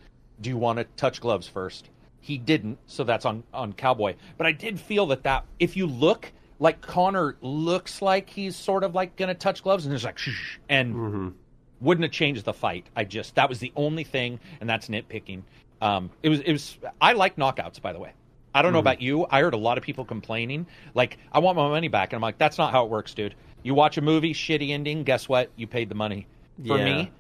do 0.41 0.51
you 0.51 0.57
want 0.57 0.79
to 0.79 0.85
touch 0.97 1.21
gloves 1.21 1.47
first? 1.49 1.91
He 2.21 2.39
didn't, 2.39 2.79
so 2.87 3.03
that's 3.05 3.25
on 3.25 3.43
on 3.53 3.73
Cowboy. 3.73 4.15
But 4.39 4.47
I 4.47 4.53
did 4.53 4.79
feel 4.79 5.07
that 5.07 5.25
that 5.25 5.45
if 5.59 5.77
you 5.77 5.87
look 5.87 6.31
like 6.61 6.81
Conor 6.81 7.37
looks 7.41 8.01
like 8.01 8.31
he's 8.31 8.55
sort 8.55 8.85
of 8.85 8.95
like 8.95 9.17
going 9.17 9.29
to 9.29 9.35
touch 9.35 9.65
gloves, 9.65 9.85
and 9.85 9.91
there's 9.91 10.05
like 10.05 10.19
shh, 10.19 10.59
and 10.69 11.35
wouldn't 11.81 12.05
have 12.05 12.13
changed 12.13 12.45
the 12.45 12.53
fight. 12.53 12.87
I 12.95 13.03
just 13.03 13.35
that 13.35 13.49
was 13.49 13.59
the 13.59 13.73
only 13.75 14.05
thing, 14.05 14.39
and 14.61 14.71
that's 14.71 14.87
nitpicking. 14.89 15.43
Um, 15.81 16.11
it 16.23 16.29
was 16.29 16.39
it 16.41 16.53
was. 16.53 16.79
I 17.01 17.15
like 17.15 17.35
knockouts, 17.35 17.83
by 17.83 17.93
the 17.93 17.99
way. 17.99 18.13
I 18.55 18.63
don't 18.63 18.73
know 18.73 18.79
Mm-hmm. 18.79 18.87
about 18.87 19.03
you. 19.03 19.27
I 19.31 19.41
heard 19.41 19.55
a 19.55 19.59
lot 19.59 19.79
of 19.79 19.85
people 19.85 20.05
complaining, 20.05 20.67
like, 20.95 21.19
"I 21.33 21.39
want 21.39 21.57
my 21.57 21.69
money 21.69 21.89
back," 21.89 22.13
and 22.13 22.17
I'm 22.17 22.23
like, 22.23 22.39
"That's 22.39 22.59
not 22.59 22.73
how 22.73 22.85
it 22.85 22.91
works, 22.91 23.15
dude. 23.15 23.35
You 23.63 23.75
watch 23.75 23.97
a 23.97 24.03
movie, 24.03 24.35
shitty 24.35 24.71
ending. 24.71 25.05
Guess 25.05 25.29
what? 25.29 25.51
You 25.57 25.67
paid 25.67 25.89
the 25.89 25.95
money." 25.95 26.27
For 26.67 26.77
Yeah. 26.79 26.85
me, 26.85 27.11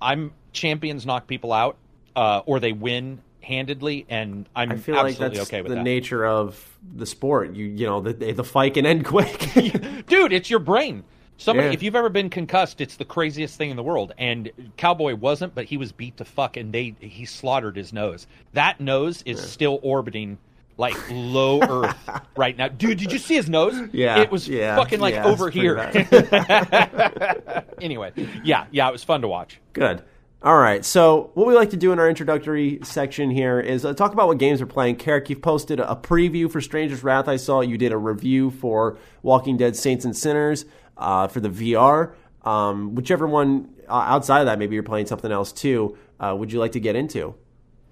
I'm 0.00 0.32
champions 0.52 1.04
knock 1.06 1.26
people 1.26 1.52
out, 1.52 1.76
uh, 2.16 2.42
or 2.46 2.60
they 2.60 2.72
win 2.72 3.20
handedly, 3.42 4.06
and 4.08 4.48
I'm 4.54 4.72
I 4.72 4.76
feel 4.76 4.94
like 4.96 5.06
absolutely 5.06 5.38
that's 5.38 5.48
okay 5.48 5.62
with 5.62 5.70
the 5.70 5.76
that. 5.76 5.82
nature 5.84 6.24
of 6.26 6.78
the 6.96 7.06
sport. 7.06 7.54
You 7.54 7.66
you 7.66 7.86
know 7.86 8.00
the 8.00 8.12
the 8.32 8.44
fight 8.44 8.74
can 8.74 8.86
end 8.86 9.04
quick. 9.04 9.38
dude 10.06 10.32
it's 10.32 10.50
your 10.50 10.58
brain 10.60 11.04
somebody 11.36 11.68
Yeah. 11.68 11.72
if 11.74 11.82
you've 11.82 11.96
ever 11.96 12.08
been 12.10 12.28
concussed 12.30 12.80
it's 12.80 12.96
the 12.96 13.04
craziest 13.04 13.56
thing 13.56 13.70
in 13.70 13.76
the 13.76 13.82
world 13.82 14.12
and 14.18 14.50
cowboy 14.76 15.14
wasn't 15.14 15.54
but 15.54 15.64
he 15.66 15.76
was 15.78 15.90
beat 15.92 16.16
to 16.18 16.24
fuck 16.24 16.56
and 16.56 16.72
they 16.72 16.94
he 17.00 17.24
slaughtered 17.24 17.76
his 17.76 17.92
nose 17.92 18.26
that 18.52 18.78
nose 18.80 19.22
is 19.24 19.40
still 19.40 19.78
orbiting 19.82 20.36
like 20.80 20.96
low 21.10 21.60
earth 21.62 21.96
right 22.36 22.56
now 22.56 22.68
dude 22.68 22.98
did 22.98 23.12
you 23.12 23.18
see 23.18 23.34
his 23.34 23.48
nose 23.48 23.78
Yeah, 23.92 24.20
it 24.20 24.30
was 24.30 24.48
yeah, 24.48 24.76
fucking 24.76 24.98
like 24.98 25.14
yeah, 25.14 25.26
over 25.26 25.50
here 25.50 25.78
anyway 27.80 28.12
yeah 28.42 28.66
yeah 28.70 28.88
it 28.88 28.92
was 28.92 29.04
fun 29.04 29.20
to 29.20 29.28
watch 29.28 29.60
Good. 29.72 30.02
All 30.42 30.56
right. 30.56 30.82
So, 30.86 31.32
what 31.34 31.46
we 31.46 31.54
like 31.54 31.70
to 31.70 31.76
do 31.76 31.92
in 31.92 31.98
our 31.98 32.08
introductory 32.08 32.78
section 32.82 33.30
here 33.30 33.60
is 33.60 33.84
uh, 33.84 33.92
talk 33.92 34.14
about 34.14 34.26
what 34.26 34.38
games 34.38 34.60
we're 34.60 34.68
playing. 34.68 34.96
Carrick, 34.96 35.28
you've 35.28 35.42
posted 35.42 35.80
a 35.80 35.94
preview 35.94 36.50
for 36.50 36.62
Stranger's 36.62 37.04
Wrath. 37.04 37.28
I 37.28 37.36
saw 37.36 37.60
you 37.60 37.76
did 37.76 37.92
a 37.92 37.98
review 37.98 38.50
for 38.50 38.96
Walking 39.22 39.58
Dead 39.58 39.76
Saints 39.76 40.06
and 40.06 40.16
Sinners 40.16 40.64
uh, 40.96 41.28
for 41.28 41.40
the 41.40 41.50
VR. 41.50 42.14
Um, 42.42 42.94
whichever 42.94 43.26
one 43.26 43.74
uh, 43.86 43.92
outside 43.92 44.40
of 44.40 44.46
that, 44.46 44.58
maybe 44.58 44.74
you're 44.74 44.82
playing 44.82 45.06
something 45.06 45.30
else 45.30 45.52
too. 45.52 45.98
Uh, 46.18 46.34
would 46.38 46.50
you 46.50 46.58
like 46.58 46.72
to 46.72 46.80
get 46.80 46.96
into? 46.96 47.34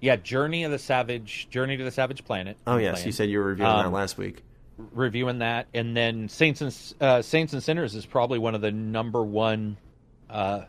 Yeah 0.01 0.15
journey 0.15 0.63
of 0.63 0.71
the 0.71 0.79
savage 0.79 1.47
journey 1.49 1.77
to 1.77 1.83
the 1.83 1.91
savage 1.91 2.23
planet 2.25 2.57
Oh 2.67 2.77
yes, 2.77 3.05
you 3.05 3.11
said 3.11 3.29
you 3.29 3.39
were 3.39 3.45
reviewing 3.45 3.71
Um, 3.71 3.85
that 3.85 3.91
last 3.91 4.17
week. 4.17 4.43
reviewing 4.93 5.39
that, 5.39 5.67
and 5.73 5.95
then 5.95 6.29
Saints 6.29 6.61
and 6.61 6.93
uh, 7.01 7.21
Saints 7.21 7.53
and 7.53 7.61
Sinners 7.61 7.95
is 7.95 8.05
probably 8.05 8.39
one 8.39 8.55
of 8.55 8.61
the 8.61 8.71
number 8.71 9.21
one 9.23 9.77
uh, 10.29 10.61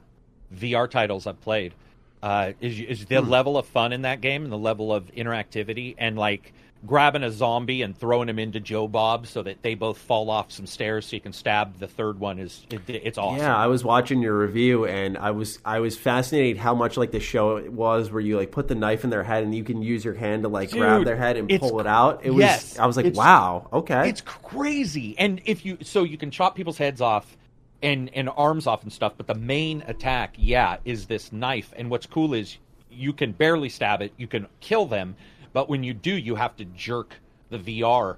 VR 0.54 0.90
titles 0.90 1.26
I've 1.26 1.40
played. 1.40 1.74
Uh, 2.22 2.52
is 2.60 2.78
is 2.80 3.06
the 3.06 3.20
level 3.22 3.56
of 3.56 3.66
fun 3.66 3.92
in 3.92 4.02
that 4.02 4.20
game 4.20 4.42
and 4.44 4.52
the 4.52 4.58
level 4.58 4.92
of 4.92 5.06
interactivity 5.14 5.94
and 5.96 6.18
like 6.18 6.52
grabbing 6.86 7.22
a 7.22 7.30
zombie 7.30 7.82
and 7.82 7.96
throwing 7.96 8.28
him 8.28 8.38
into 8.38 8.58
Joe 8.58 8.88
Bob 8.88 9.26
so 9.26 9.42
that 9.42 9.62
they 9.62 9.74
both 9.74 9.98
fall 9.98 10.30
off 10.30 10.50
some 10.50 10.66
stairs 10.66 11.06
so 11.06 11.16
you 11.16 11.20
can 11.20 11.32
stab 11.32 11.78
the 11.78 11.86
third 11.86 12.18
one 12.18 12.38
is 12.38 12.64
it, 12.70 12.80
it's 12.88 13.18
awesome. 13.18 13.40
Yeah, 13.40 13.56
I 13.56 13.66
was 13.66 13.84
watching 13.84 14.22
your 14.22 14.38
review 14.38 14.86
and 14.86 15.18
I 15.18 15.30
was 15.32 15.58
I 15.64 15.80
was 15.80 15.98
fascinated 15.98 16.56
how 16.56 16.74
much 16.74 16.96
like 16.96 17.10
the 17.10 17.20
show 17.20 17.56
it 17.56 17.72
was 17.72 18.10
where 18.10 18.22
you 18.22 18.38
like 18.38 18.50
put 18.50 18.68
the 18.68 18.74
knife 18.74 19.04
in 19.04 19.10
their 19.10 19.22
head 19.22 19.44
and 19.44 19.54
you 19.54 19.62
can 19.62 19.82
use 19.82 20.04
your 20.04 20.14
hand 20.14 20.42
to 20.44 20.48
like 20.48 20.70
grab 20.70 21.04
their 21.04 21.16
head 21.16 21.36
and 21.36 21.48
pull 21.60 21.80
it 21.80 21.86
out. 21.86 22.24
It 22.24 22.30
was 22.30 22.40
yes, 22.40 22.78
I 22.78 22.86
was 22.86 22.96
like, 22.96 23.14
wow, 23.14 23.68
okay. 23.72 24.08
It's 24.08 24.22
crazy. 24.22 25.14
And 25.18 25.42
if 25.44 25.66
you 25.66 25.78
so 25.82 26.02
you 26.04 26.16
can 26.16 26.30
chop 26.30 26.56
people's 26.56 26.78
heads 26.78 27.02
off 27.02 27.36
and 27.82 28.10
and 28.14 28.30
arms 28.30 28.66
off 28.66 28.82
and 28.82 28.92
stuff, 28.92 29.14
but 29.16 29.26
the 29.26 29.34
main 29.34 29.84
attack, 29.86 30.34
yeah, 30.38 30.78
is 30.86 31.06
this 31.06 31.30
knife. 31.30 31.74
And 31.76 31.90
what's 31.90 32.06
cool 32.06 32.32
is 32.32 32.56
you 32.90 33.12
can 33.12 33.32
barely 33.32 33.68
stab 33.68 34.02
it, 34.02 34.12
you 34.16 34.26
can 34.26 34.46
kill 34.60 34.86
them, 34.86 35.14
but 35.52 35.68
when 35.68 35.82
you 35.84 35.94
do, 35.94 36.12
you 36.14 36.34
have 36.36 36.56
to 36.56 36.64
jerk 36.64 37.14
the 37.50 37.58
VR 37.58 38.16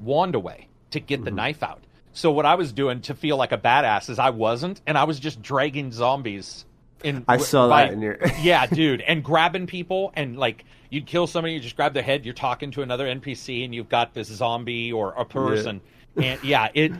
wand 0.00 0.34
away 0.34 0.68
to 0.90 1.00
get 1.00 1.16
Mm-hmm. 1.18 1.24
the 1.24 1.30
knife 1.32 1.62
out. 1.62 1.82
So 2.12 2.30
what 2.32 2.46
I 2.46 2.54
was 2.56 2.72
doing 2.72 3.00
to 3.02 3.14
feel 3.14 3.36
like 3.36 3.52
a 3.52 3.58
badass 3.58 4.08
is 4.10 4.18
I 4.18 4.30
wasn't, 4.30 4.80
and 4.86 4.98
I 4.98 5.04
was 5.04 5.20
just 5.20 5.40
dragging 5.42 5.92
zombies. 5.92 6.64
In, 7.04 7.24
I 7.28 7.36
saw 7.36 7.68
by- 7.68 7.84
that 7.84 7.92
in 7.92 8.00
your 8.00 8.18
yeah, 8.42 8.66
dude, 8.66 9.00
and 9.02 9.22
grabbing 9.22 9.66
people 9.66 10.12
and 10.16 10.36
like 10.36 10.64
you'd 10.90 11.06
kill 11.06 11.26
somebody, 11.26 11.54
you 11.54 11.60
just 11.60 11.76
grab 11.76 11.94
their 11.94 12.02
head, 12.02 12.24
you're 12.24 12.34
talking 12.34 12.70
to 12.72 12.82
another 12.82 13.06
NPC, 13.06 13.64
and 13.64 13.74
you've 13.74 13.88
got 13.88 14.14
this 14.14 14.26
zombie 14.28 14.92
or 14.92 15.12
a 15.12 15.24
person, 15.24 15.80
and 16.16 16.42
yeah, 16.42 16.68
it, 16.74 16.92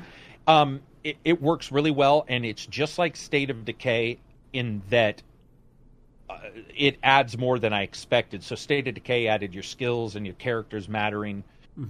um, 0.46 0.80
it 1.02 1.16
it 1.24 1.42
works 1.42 1.72
really 1.72 1.90
well, 1.90 2.24
and 2.28 2.44
it's 2.44 2.64
just 2.66 2.98
like 2.98 3.16
State 3.16 3.50
of 3.50 3.64
Decay 3.64 4.18
in 4.52 4.82
that 4.90 5.22
it 6.76 6.98
adds 7.02 7.36
more 7.38 7.58
than 7.58 7.72
I 7.72 7.82
expected. 7.82 8.42
So 8.42 8.54
State 8.54 8.88
of 8.88 8.94
Decay 8.94 9.28
added 9.28 9.54
your 9.54 9.62
skills 9.62 10.16
and 10.16 10.26
your 10.26 10.34
characters 10.34 10.88
mattering. 10.88 11.44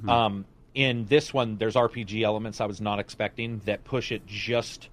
Um, 0.07 0.45
in 0.75 1.07
this 1.07 1.33
one, 1.33 1.57
there's 1.57 1.75
RPG 1.75 2.23
elements 2.23 2.61
I 2.61 2.67
was 2.67 2.81
not 2.81 2.99
expecting 2.99 3.61
that 3.65 3.85
push 3.85 4.13
it 4.13 4.27
just 4.27 4.89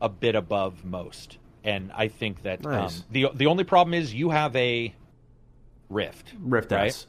a 0.00 0.08
bit 0.08 0.34
above 0.34 0.84
most. 0.84 1.38
And 1.64 1.90
I 1.92 2.08
think 2.08 2.42
that 2.42 2.62
Nice. 2.62 2.98
um, 3.00 3.04
the 3.10 3.26
the 3.34 3.46
only 3.46 3.64
problem 3.64 3.94
is 3.94 4.12
you 4.12 4.30
have 4.30 4.54
a 4.56 4.92
Rift, 5.88 6.34
Rift 6.40 6.72
right? 6.72 6.88
S. 6.88 7.06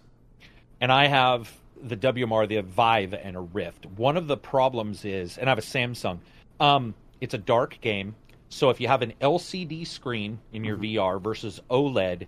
and 0.80 0.92
I 0.92 1.08
have 1.08 1.52
the 1.82 1.98
WMR, 1.98 2.48
the 2.48 2.62
Vive, 2.62 3.14
and 3.14 3.36
a 3.36 3.42
Rift. 3.42 3.86
One 3.86 4.16
of 4.16 4.28
the 4.28 4.38
problems 4.38 5.04
is, 5.06 5.38
and 5.38 5.50
I 5.50 5.52
have 5.52 5.58
a 5.58 5.62
Samsung. 5.62 6.20
Um, 6.60 6.94
it's 7.20 7.34
a 7.34 7.38
dark 7.38 7.80
game, 7.82 8.16
so 8.54 8.70
if 8.70 8.80
you 8.80 8.88
have 8.88 9.02
an 9.02 9.14
LCD 9.20 9.86
screen 9.88 10.40
in 10.52 10.64
your 10.64 10.78
VR 10.78 11.20
versus 11.20 11.60
OLED, 11.72 12.28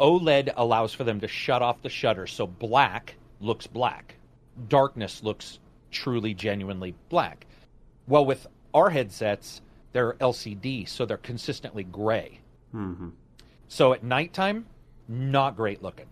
OLED 0.00 0.52
allows 0.56 0.92
for 0.92 1.04
them 1.04 1.20
to 1.20 1.28
shut 1.28 1.62
off 1.62 1.80
the 1.80 1.88
shutter, 1.88 2.26
so 2.26 2.44
black 2.44 3.14
looks 3.40 3.68
black, 3.68 4.16
darkness 4.68 5.22
looks 5.22 5.60
truly, 5.92 6.34
genuinely 6.34 6.94
black. 7.08 7.46
Well, 8.08 8.24
with 8.26 8.48
our 8.74 8.90
headsets, 8.90 9.60
they're 9.92 10.14
LCD, 10.14 10.88
so 10.88 11.06
they're 11.06 11.16
consistently 11.16 11.84
gray. 11.84 12.40
So 13.68 13.92
at 13.92 14.02
nighttime, 14.02 14.66
not 15.08 15.56
great 15.56 15.82
looking. 15.82 16.06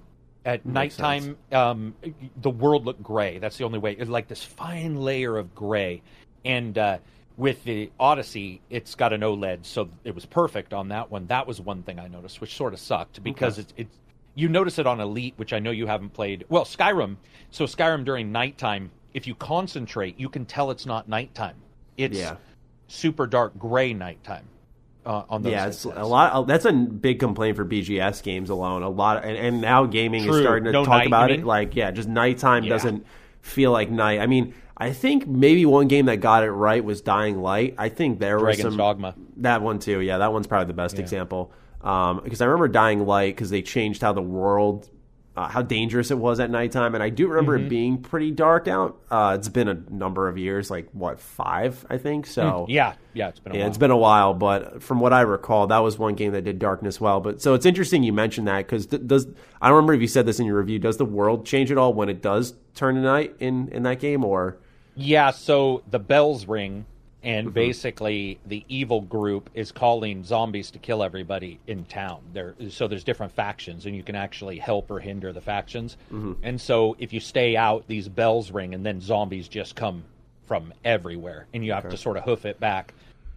At 0.45 0.65
Makes 0.65 1.01
nighttime, 1.01 1.37
um, 1.51 1.95
the 2.41 2.51
world 2.51 2.87
looked 2.87 3.03
gray. 3.03 3.39
That's 3.39 3.59
the 3.59 3.65
only 3.65 3.81
way. 3.81 3.93
It's 3.93 4.09
like 4.09 4.29
this 4.29 4.45
fine 4.45 4.97
layer 4.97 5.37
of 5.37 5.53
gray. 5.55 6.03
And 6.45 6.79
uh, 6.79 6.99
with 7.39 7.63
the 7.65 7.91
Odyssey, 7.99 8.61
it's 8.69 8.95
got 8.97 9.13
an 9.15 9.23
OLED, 9.23 9.65
so 9.65 9.89
it 10.05 10.15
was 10.15 10.27
perfect 10.27 10.75
on 10.75 10.89
that 10.89 11.11
one. 11.11 11.27
That 11.29 11.47
was 11.47 11.61
one 11.61 11.83
thing 11.85 11.99
I 11.99 12.09
noticed, 12.09 12.41
which 12.41 12.55
sort 12.55 12.75
of 12.75 12.81
sucked 12.81 13.23
because 13.23 13.59
it's 13.59 13.73
it's 13.77 13.97
you 14.35 14.49
notice 14.49 14.79
it 14.79 14.87
on 14.87 15.01
Elite, 15.01 15.35
which 15.37 15.53
I 15.53 15.59
know 15.61 15.71
you 15.71 15.87
haven't 15.87 16.11
played. 16.11 16.45
Well, 16.49 16.65
Skyrim. 16.65 17.17
So 17.51 17.65
Skyrim 17.65 18.05
during 18.05 18.31
nighttime, 18.31 18.91
if 19.15 19.27
you 19.27 19.35
concentrate, 19.35 20.19
you 20.21 20.29
can 20.29 20.45
tell 20.45 20.71
it's 20.71 20.85
not 20.85 21.09
nighttime. 21.09 21.57
It's 21.97 22.19
Yeah. 22.19 22.37
super 22.89 23.27
dark 23.27 23.59
gray 23.59 23.95
nighttime 23.95 24.45
uh, 25.07 25.23
on 25.31 25.43
those. 25.43 25.53
Yeah, 25.53 25.67
it's 25.67 25.85
a 25.85 26.05
lot. 26.05 26.47
That's 26.47 26.65
a 26.67 26.73
big 26.73 27.19
complaint 27.21 27.57
for 27.57 27.65
BGS 27.65 28.23
games 28.23 28.51
alone. 28.51 28.83
A 28.83 28.89
lot, 28.89 29.25
and, 29.25 29.37
and 29.37 29.61
now 29.61 29.87
gaming 29.87 30.25
is 30.25 30.41
starting 30.41 30.65
to 30.65 30.73
No 30.73 30.85
talk 30.85 30.99
night, 30.99 31.07
about 31.07 31.31
it. 31.31 31.45
Like, 31.45 31.75
yeah, 31.77 31.91
just 31.93 32.09
nighttime 32.09 32.65
Yeah. 32.65 32.71
doesn't 32.71 33.07
feel 33.43 33.73
like 33.73 33.91
night. 33.91 34.21
I 34.21 34.27
mean, 34.27 34.55
I 34.81 34.93
think 34.93 35.27
maybe 35.27 35.67
one 35.67 35.89
game 35.89 36.07
that 36.07 36.19
got 36.19 36.45
it 36.45 36.51
right 36.53 36.85
was 36.85 37.01
Dying 37.01 37.41
Light. 37.43 37.75
I 37.79 37.89
think 37.89 38.21
there 38.21 38.39
was 38.39 38.61
some 38.61 38.77
Dogma. 38.77 39.15
that 39.39 39.61
one 39.61 39.81
too. 39.81 40.01
Yeah, 40.01 40.19
that 40.19 40.33
one's 40.33 40.47
probably 40.47 40.69
the 40.69 40.75
best 40.75 40.99
example. 41.01 41.53
Um, 41.83 42.21
because 42.23 42.41
I 42.41 42.45
remember 42.47 42.69
Dying 42.69 43.05
Light 43.07 43.35
because 43.35 43.51
they 43.51 43.63
changed 43.63 44.03
how 44.03 44.13
the 44.13 44.23
world, 44.23 44.89
uh, 45.37 45.47
how 45.49 45.63
dangerous 45.63 46.11
it 46.13 46.19
was 46.19 46.39
at 46.41 46.51
nighttime, 46.51 46.95
and 46.95 47.03
I 47.03 47.09
do 47.11 47.27
remember 47.29 47.57
Mm-hmm. 47.57 47.67
it 47.67 47.69
being 47.71 48.03
pretty 48.03 48.31
dark 48.31 48.69
out. 48.69 48.99
Uh, 49.11 49.37
it's 49.39 49.49
been 49.49 49.69
a 49.69 49.75
number 49.91 50.29
of 50.29 50.39
years, 50.39 50.71
like 50.71 50.89
what 50.93 51.19
five, 51.21 51.85
I 51.91 51.99
think. 51.99 52.27
So 52.27 52.67
Yeah, 52.69 52.95
yeah, 53.15 53.29
it's 53.29 53.41
been 53.41 53.53
a 53.53 53.55
yeah, 53.57 53.61
while. 53.63 53.69
it's 53.69 53.79
been 53.79 53.91
a 53.93 53.97
while, 53.97 54.35
but 54.35 54.83
from 54.83 55.01
what 55.01 55.13
I 55.13 55.21
recall, 55.23 55.67
that 55.69 55.79
was 55.79 55.99
one 55.99 56.15
game 56.15 56.33
that 56.33 56.43
did 56.43 56.59
darkness 56.61 57.01
well. 57.01 57.21
But 57.21 57.41
so 57.43 57.55
it's 57.55 57.67
interesting 57.67 58.03
you 58.05 58.13
mentioned 58.13 58.47
that 58.49 58.59
because 58.67 58.87
does 58.87 59.27
I 59.61 59.69
don't 59.69 59.77
remember 59.77 59.95
if 59.95 60.01
you 60.03 60.09
said 60.09 60.27
this 60.27 60.39
in 60.41 60.47
your 60.47 60.59
review. 60.59 60.79
Does 60.79 60.97
the 60.99 61.05
world 61.05 61.47
change 61.47 61.71
at 61.73 61.79
all 61.79 61.95
when 61.95 62.09
it 62.09 62.23
does 62.23 62.55
turn 62.75 62.95
to 62.97 63.01
night 63.01 63.35
in 63.41 63.69
in 63.71 63.83
that 63.85 63.99
game, 64.01 64.25
or 64.25 64.59
Yeah, 64.99 65.31
so 65.31 65.83
the 65.91 66.01
bells 66.01 66.47
ring, 66.47 66.85
and 67.23 67.47
Mm-hmm. 67.49 67.55
basically 67.55 68.39
the 68.47 68.65
evil 68.69 69.01
group 69.01 69.49
is 69.55 69.71
calling 69.73 70.25
zombies 70.25 70.71
to 70.73 70.79
kill 70.79 71.03
everybody 71.03 71.61
in 71.67 71.85
town. 71.85 72.21
There, 72.33 72.55
so 72.69 72.89
there's 72.89 73.05
different 73.05 73.33
factions, 73.33 73.87
and 73.87 73.95
you 73.95 74.03
can 74.03 74.17
actually 74.17 74.59
help 74.59 74.91
or 74.91 74.99
hinder 74.99 75.33
the 75.33 75.41
factions. 75.41 75.97
Mm-hmm. 76.13 76.33
And 76.43 76.61
so 76.61 76.97
if 76.99 77.13
you 77.13 77.21
stay 77.21 77.57
out, 77.57 77.85
these 77.87 78.09
bells 78.09 78.51
ring, 78.51 78.75
and 78.75 78.85
then 78.85 79.01
zombies 79.01 79.47
just 79.49 79.77
come 79.77 80.03
from 80.47 80.75
everywhere, 80.85 81.47
and 81.55 81.65
you 81.65 81.73
have 81.73 81.89
to 81.91 81.97
sort 81.97 82.17
of 82.17 82.25
hoof 82.25 82.45
it 82.45 82.59
back. 82.59 82.93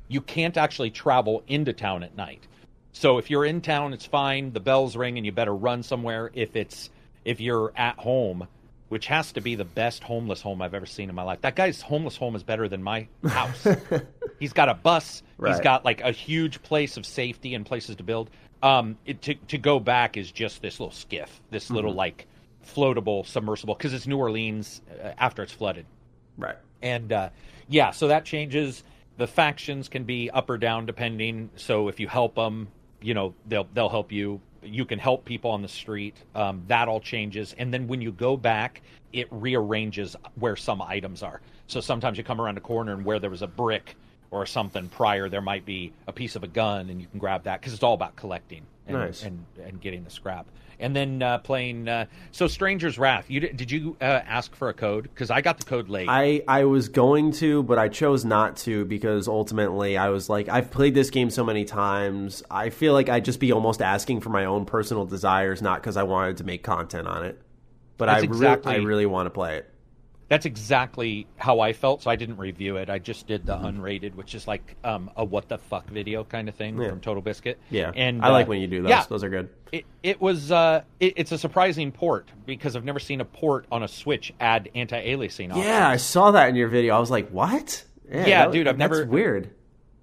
You 0.07 0.21
can't 0.21 0.57
actually 0.57 0.89
travel 0.89 1.43
into 1.47 1.73
town 1.73 2.03
at 2.03 2.15
night. 2.17 2.47
So 2.93 3.17
if 3.17 3.29
you're 3.29 3.45
in 3.45 3.61
town, 3.61 3.93
it's 3.93 4.05
fine. 4.05 4.51
The 4.51 4.59
bells 4.59 4.95
ring, 4.95 5.17
and 5.17 5.25
you 5.25 5.31
better 5.31 5.55
run 5.55 5.83
somewhere. 5.83 6.31
If 6.33 6.55
it's 6.55 6.89
if 7.23 7.39
you're 7.39 7.71
at 7.75 7.97
home, 7.99 8.47
which 8.91 9.07
has 9.07 9.31
to 9.31 9.39
be 9.39 9.55
the 9.55 9.63
best 9.63 10.03
homeless 10.03 10.41
home 10.41 10.61
I've 10.61 10.73
ever 10.73 10.85
seen 10.85 11.07
in 11.07 11.15
my 11.15 11.23
life. 11.23 11.39
That 11.39 11.55
guy's 11.55 11.81
homeless 11.81 12.17
home 12.17 12.35
is 12.35 12.43
better 12.43 12.67
than 12.67 12.83
my 12.83 13.07
house. 13.25 13.65
he's 14.39 14.51
got 14.51 14.67
a 14.67 14.73
bus. 14.73 15.23
He's 15.41 15.61
got 15.61 15.85
like 15.85 16.01
a 16.01 16.11
huge 16.11 16.61
place 16.61 16.97
of 16.97 17.05
safety 17.05 17.55
and 17.55 17.65
places 17.65 17.95
to 17.95 18.03
build. 18.03 18.29
Um, 18.61 18.97
it, 19.05 19.21
to 19.21 19.35
to 19.35 19.57
go 19.57 19.79
back 19.79 20.17
is 20.17 20.29
just 20.29 20.61
this 20.61 20.81
little 20.81 20.91
skiff, 20.91 21.39
this 21.51 21.69
little 21.69 21.93
like 21.93 22.27
floatable, 22.67 23.25
submersible, 23.25 23.75
because 23.75 23.93
it's 23.93 24.07
New 24.07 24.17
Orleans 24.17 24.81
uh, 25.01 25.13
after 25.17 25.41
it's 25.41 25.53
flooded. 25.53 25.85
right? 26.37 26.57
And 26.81 27.13
uh, 27.13 27.29
yeah, 27.69 27.91
so 27.91 28.09
that 28.09 28.25
changes. 28.25 28.83
The 29.15 29.25
factions 29.25 29.87
can 29.87 30.03
be 30.03 30.29
up 30.29 30.49
or 30.49 30.57
down 30.57 30.85
depending. 30.85 31.49
So 31.55 31.87
if 31.87 32.01
you 32.01 32.09
help 32.09 32.35
them, 32.35 32.67
you 33.01 33.13
know 33.13 33.35
they'll 33.47 33.69
they'll 33.73 33.87
help 33.87 34.11
you. 34.11 34.41
You 34.63 34.85
can 34.85 34.99
help 34.99 35.25
people 35.25 35.51
on 35.51 35.61
the 35.61 35.67
street. 35.67 36.15
Um, 36.35 36.63
that 36.67 36.87
all 36.87 36.99
changes. 36.99 37.55
And 37.57 37.73
then 37.73 37.87
when 37.87 38.01
you 38.01 38.11
go 38.11 38.37
back, 38.37 38.81
it 39.13 39.27
rearranges 39.31 40.15
where 40.35 40.55
some 40.55 40.81
items 40.81 41.23
are. 41.23 41.41
So 41.67 41.81
sometimes 41.81 42.17
you 42.17 42.23
come 42.23 42.39
around 42.39 42.57
a 42.57 42.61
corner 42.61 42.93
and 42.93 43.03
where 43.05 43.19
there 43.19 43.29
was 43.29 43.41
a 43.41 43.47
brick 43.47 43.95
or 44.29 44.45
something 44.45 44.87
prior, 44.89 45.27
there 45.29 45.41
might 45.41 45.65
be 45.65 45.91
a 46.07 46.13
piece 46.13 46.35
of 46.35 46.43
a 46.43 46.47
gun, 46.47 46.89
and 46.89 47.01
you 47.01 47.07
can 47.07 47.19
grab 47.19 47.43
that 47.43 47.59
because 47.59 47.73
it's 47.73 47.83
all 47.83 47.93
about 47.93 48.15
collecting 48.15 48.65
and, 48.87 48.97
Nice. 48.97 49.23
and 49.23 49.45
and 49.61 49.81
getting 49.81 50.03
the 50.05 50.09
scrap. 50.09 50.47
And 50.81 50.95
then 50.95 51.21
uh, 51.21 51.37
playing. 51.37 51.87
Uh, 51.87 52.05
so 52.31 52.47
Stranger's 52.47 52.97
Wrath. 52.97 53.29
You 53.29 53.39
did, 53.39 53.55
did 53.55 53.71
you 53.71 53.95
uh, 54.01 54.03
ask 54.03 54.55
for 54.55 54.69
a 54.69 54.73
code? 54.73 55.03
Because 55.03 55.29
I 55.29 55.41
got 55.41 55.59
the 55.59 55.65
code 55.65 55.89
late. 55.89 56.07
I 56.09 56.43
I 56.47 56.65
was 56.65 56.89
going 56.89 57.31
to, 57.33 57.63
but 57.63 57.77
I 57.77 57.87
chose 57.87 58.25
not 58.25 58.57
to 58.57 58.83
because 58.85 59.27
ultimately 59.27 59.97
I 59.97 60.09
was 60.09 60.29
like, 60.29 60.49
I've 60.49 60.71
played 60.71 60.93
this 60.95 61.09
game 61.09 61.29
so 61.29 61.43
many 61.43 61.63
times. 61.65 62.43
I 62.49 62.69
feel 62.69 62.93
like 62.93 63.09
I'd 63.09 63.25
just 63.25 63.39
be 63.39 63.51
almost 63.51 63.81
asking 63.81 64.21
for 64.21 64.29
my 64.29 64.45
own 64.45 64.65
personal 64.65 65.05
desires, 65.05 65.61
not 65.61 65.81
because 65.81 65.97
I 65.97 66.03
wanted 66.03 66.37
to 66.37 66.43
make 66.43 66.63
content 66.63 67.07
on 67.07 67.23
it. 67.25 67.39
But 67.97 68.09
I 68.09 68.17
re- 68.17 68.23
exactly- 68.23 68.73
I 68.73 68.77
really 68.77 69.05
want 69.05 69.27
to 69.27 69.29
play 69.31 69.57
it. 69.57 69.70
That's 70.31 70.45
exactly 70.45 71.27
how 71.35 71.59
I 71.59 71.73
felt. 71.73 72.03
So 72.03 72.09
I 72.09 72.15
didn't 72.15 72.37
review 72.37 72.77
it. 72.77 72.89
I 72.89 72.99
just 72.99 73.27
did 73.27 73.45
the 73.45 73.57
unrated, 73.57 74.15
which 74.15 74.33
is 74.33 74.47
like 74.47 74.77
um, 74.81 75.11
a 75.17 75.25
what 75.25 75.49
the 75.49 75.57
fuck 75.57 75.87
video 75.89 76.23
kind 76.23 76.47
of 76.47 76.55
thing 76.55 76.81
Yeah. 76.81 76.87
from 76.89 77.01
Total 77.01 77.21
Biscuit. 77.21 77.59
Yeah, 77.69 77.91
and 77.93 78.23
I 78.23 78.29
like 78.29 78.45
uh, 78.47 78.49
when 78.51 78.61
you 78.61 78.67
do 78.67 78.81
those. 78.81 78.89
Yeah, 78.91 79.03
Those 79.09 79.25
are 79.25 79.29
good. 79.29 79.49
it, 79.73 79.83
it 80.03 80.21
was 80.21 80.49
uh, 80.49 80.83
it, 81.01 81.15
it's 81.17 81.33
a 81.33 81.37
surprising 81.37 81.91
port 81.91 82.29
because 82.45 82.77
I've 82.77 82.85
never 82.85 82.99
seen 82.99 83.19
a 83.19 83.25
port 83.25 83.65
on 83.73 83.83
a 83.83 83.89
Switch 83.89 84.33
add 84.39 84.69
anti-aliasing. 84.73 85.49
options. 85.49 85.65
Yeah, 85.65 85.89
I 85.89 85.97
saw 85.97 86.31
that 86.31 86.47
in 86.47 86.55
your 86.55 86.69
video. 86.69 86.95
I 86.95 86.99
was 86.99 87.11
like, 87.11 87.27
what? 87.31 87.83
Yeah, 88.09 88.45
that- 88.45 88.53
dude, 88.53 88.69
I've 88.69 88.77
that's 88.77 88.89
never- 88.99 89.05
weird. 89.05 89.49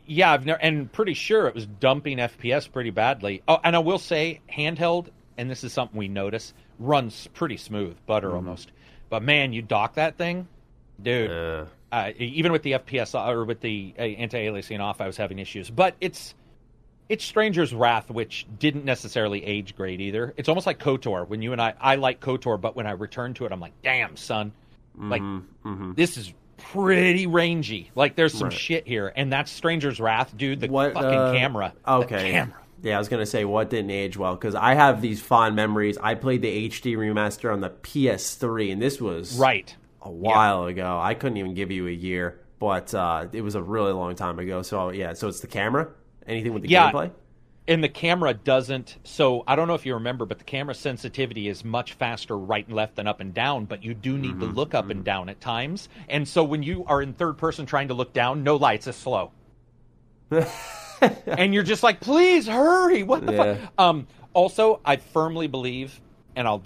Yeah, 0.05 0.31
I've 0.33 0.45
never, 0.45 0.61
and 0.61 0.93
pretty 0.93 1.15
sure 1.15 1.47
it 1.49 1.55
was 1.55 1.65
dumping 1.67 2.19
FPS 2.19 2.71
pretty 2.71 2.91
badly. 2.91 3.43
Oh, 3.49 3.59
and 3.65 3.75
I 3.75 3.79
will 3.79 3.99
say, 3.99 4.41
handheld, 4.51 5.09
and 5.39 5.51
this 5.51 5.65
is 5.65 5.73
something 5.73 5.99
we 5.99 6.09
notice, 6.09 6.53
runs 6.79 7.27
pretty 7.35 7.57
smooth, 7.59 7.97
butter 8.07 8.35
almost. 8.35 8.73
But 9.09 9.23
man, 9.23 9.53
you 9.53 9.63
dock 9.63 9.95
that 9.95 10.17
thing, 10.17 10.49
dude. 11.03 11.31
Uh, 11.31 11.65
Uh, 11.91 12.11
even 12.19 12.53
with 12.53 12.63
the 12.63 12.73
FPS 12.73 13.15
or 13.15 13.45
with 13.47 13.61
the 13.61 13.95
uh, 13.99 14.03
anti-aliasing 14.03 14.79
off, 14.79 15.01
I 15.01 15.07
was 15.07 15.17
having 15.17 15.39
issues. 15.39 15.71
But 15.71 15.95
it's 16.03 16.35
it's 17.09 17.25
Stranger's 17.25 17.73
Wrath, 17.73 18.11
which 18.11 18.47
didn't 18.59 18.85
necessarily 18.85 19.43
age 19.43 19.75
great 19.75 19.99
either. 20.03 20.35
It's 20.37 20.51
almost 20.51 20.67
like 20.67 20.79
KOTOR. 20.79 21.27
When 21.27 21.41
you 21.41 21.53
and 21.53 21.63
I, 21.63 21.73
I 21.81 21.95
like 21.97 22.21
KOTOR, 22.21 22.61
but 22.61 22.77
when 22.77 22.87
I 22.87 22.91
return 22.91 23.33
to 23.35 23.47
it, 23.47 23.53
I'm 23.53 23.61
like, 23.61 23.73
damn, 23.83 24.17
son, 24.19 24.53
like 24.99 25.23
Mm-hmm, 25.23 25.93
this 25.95 26.19
is 26.19 26.35
pretty 26.59 27.27
rangy. 27.27 27.91
Like 27.95 28.17
there's 28.17 28.35
some 28.35 28.51
shit 28.51 28.87
here, 28.87 29.11
and 29.17 29.33
that's 29.33 29.51
Stranger's 29.51 29.99
Wrath, 29.99 30.37
dude. 30.37 30.61
The 30.61 30.69
What, 30.69 30.93
fucking 30.93 31.09
uh, 31.19 31.33
camera. 31.33 31.73
The 31.87 31.91
Okay. 31.93 32.31
camera. 32.33 32.59
Yeah, 32.83 32.95
I 32.97 32.99
was 32.99 33.09
gonna 33.09 33.27
say 33.27 33.45
what 33.45 33.71
didn't 33.71 33.91
age 33.91 34.17
well 34.17 34.35
because 34.37 34.55
I 34.55 34.75
have 34.75 35.01
these 35.03 35.21
fond 35.21 35.57
memories. 35.57 35.99
I 35.99 36.15
played 36.15 36.43
the 36.43 36.49
HD 36.69 36.95
remaster 36.97 37.53
on 37.53 37.61
the 37.61 37.71
PS3, 37.71 38.71
and 38.71 38.81
this 38.81 39.01
was 39.01 39.37
Right. 39.39 39.77
a 40.01 40.11
while 40.11 40.65
ago. 40.67 40.99
I 41.01 41.15
couldn't 41.15 41.39
even 41.39 41.55
give 41.55 41.71
you 41.73 41.89
a 41.89 41.93
year, 41.93 42.41
but 42.61 42.95
uh, 42.95 43.27
it 43.33 43.43
was 43.43 43.57
a 43.57 43.63
really 43.63 43.93
long 43.93 44.15
time 44.15 44.39
ago. 44.39 44.63
So 44.63 44.91
yeah, 44.91 45.13
so 45.15 45.29
it's 45.29 45.41
the 45.41 45.49
camera. 45.49 45.89
Anything 46.27 46.53
with 46.55 46.63
the 46.63 46.69
Yeah. 46.69 46.93
gameplay? 46.93 47.11
And 47.67 47.85
the 47.85 47.89
camera 47.89 48.33
doesn't. 48.35 48.99
So 49.05 49.45
I 49.47 49.55
don't 49.57 49.69
know 49.69 49.75
if 49.75 49.85
you 49.87 49.95
remember, 49.95 50.25
but 50.25 50.39
the 50.39 50.45
camera 50.45 50.75
sensitivity 50.75 51.49
is 51.49 51.65
much 51.65 51.93
faster 51.95 52.39
right 52.39 52.67
and 52.67 52.75
left 52.77 52.97
than 52.97 53.07
up 53.07 53.21
and 53.21 53.35
down. 53.35 53.67
But 53.67 53.85
you 53.85 53.95
do 53.95 54.19
need 54.19 54.41
to 54.41 54.47
Mm-hmm, 54.47 54.55
look 54.55 54.75
up 54.75 54.91
and 54.91 55.05
down 55.05 55.29
at 55.29 55.41
times. 55.41 55.89
And 56.09 56.27
so 56.29 56.45
when 56.45 56.63
you 56.63 56.85
are 56.87 57.03
in 57.03 57.13
third 57.15 57.39
person 57.39 57.67
trying 57.67 57.89
to 57.89 57.95
look 57.95 58.13
down, 58.15 58.43
no 58.43 58.57
lights 58.57 58.87
is 58.87 58.97
slow. 58.97 59.33
and 61.27 61.53
you're 61.55 61.63
just 61.63 61.83
like, 61.83 62.01
please 62.01 62.47
hurry! 62.47 63.03
What 63.03 63.25
the 63.27 63.33
Yeah. 63.33 63.55
fuck? 63.57 63.73
Um. 63.79 64.07
Also, 64.35 64.81
I 64.85 64.97
firmly 64.97 65.47
believe, 65.49 66.01
and 66.37 66.47
I'll, 66.47 66.63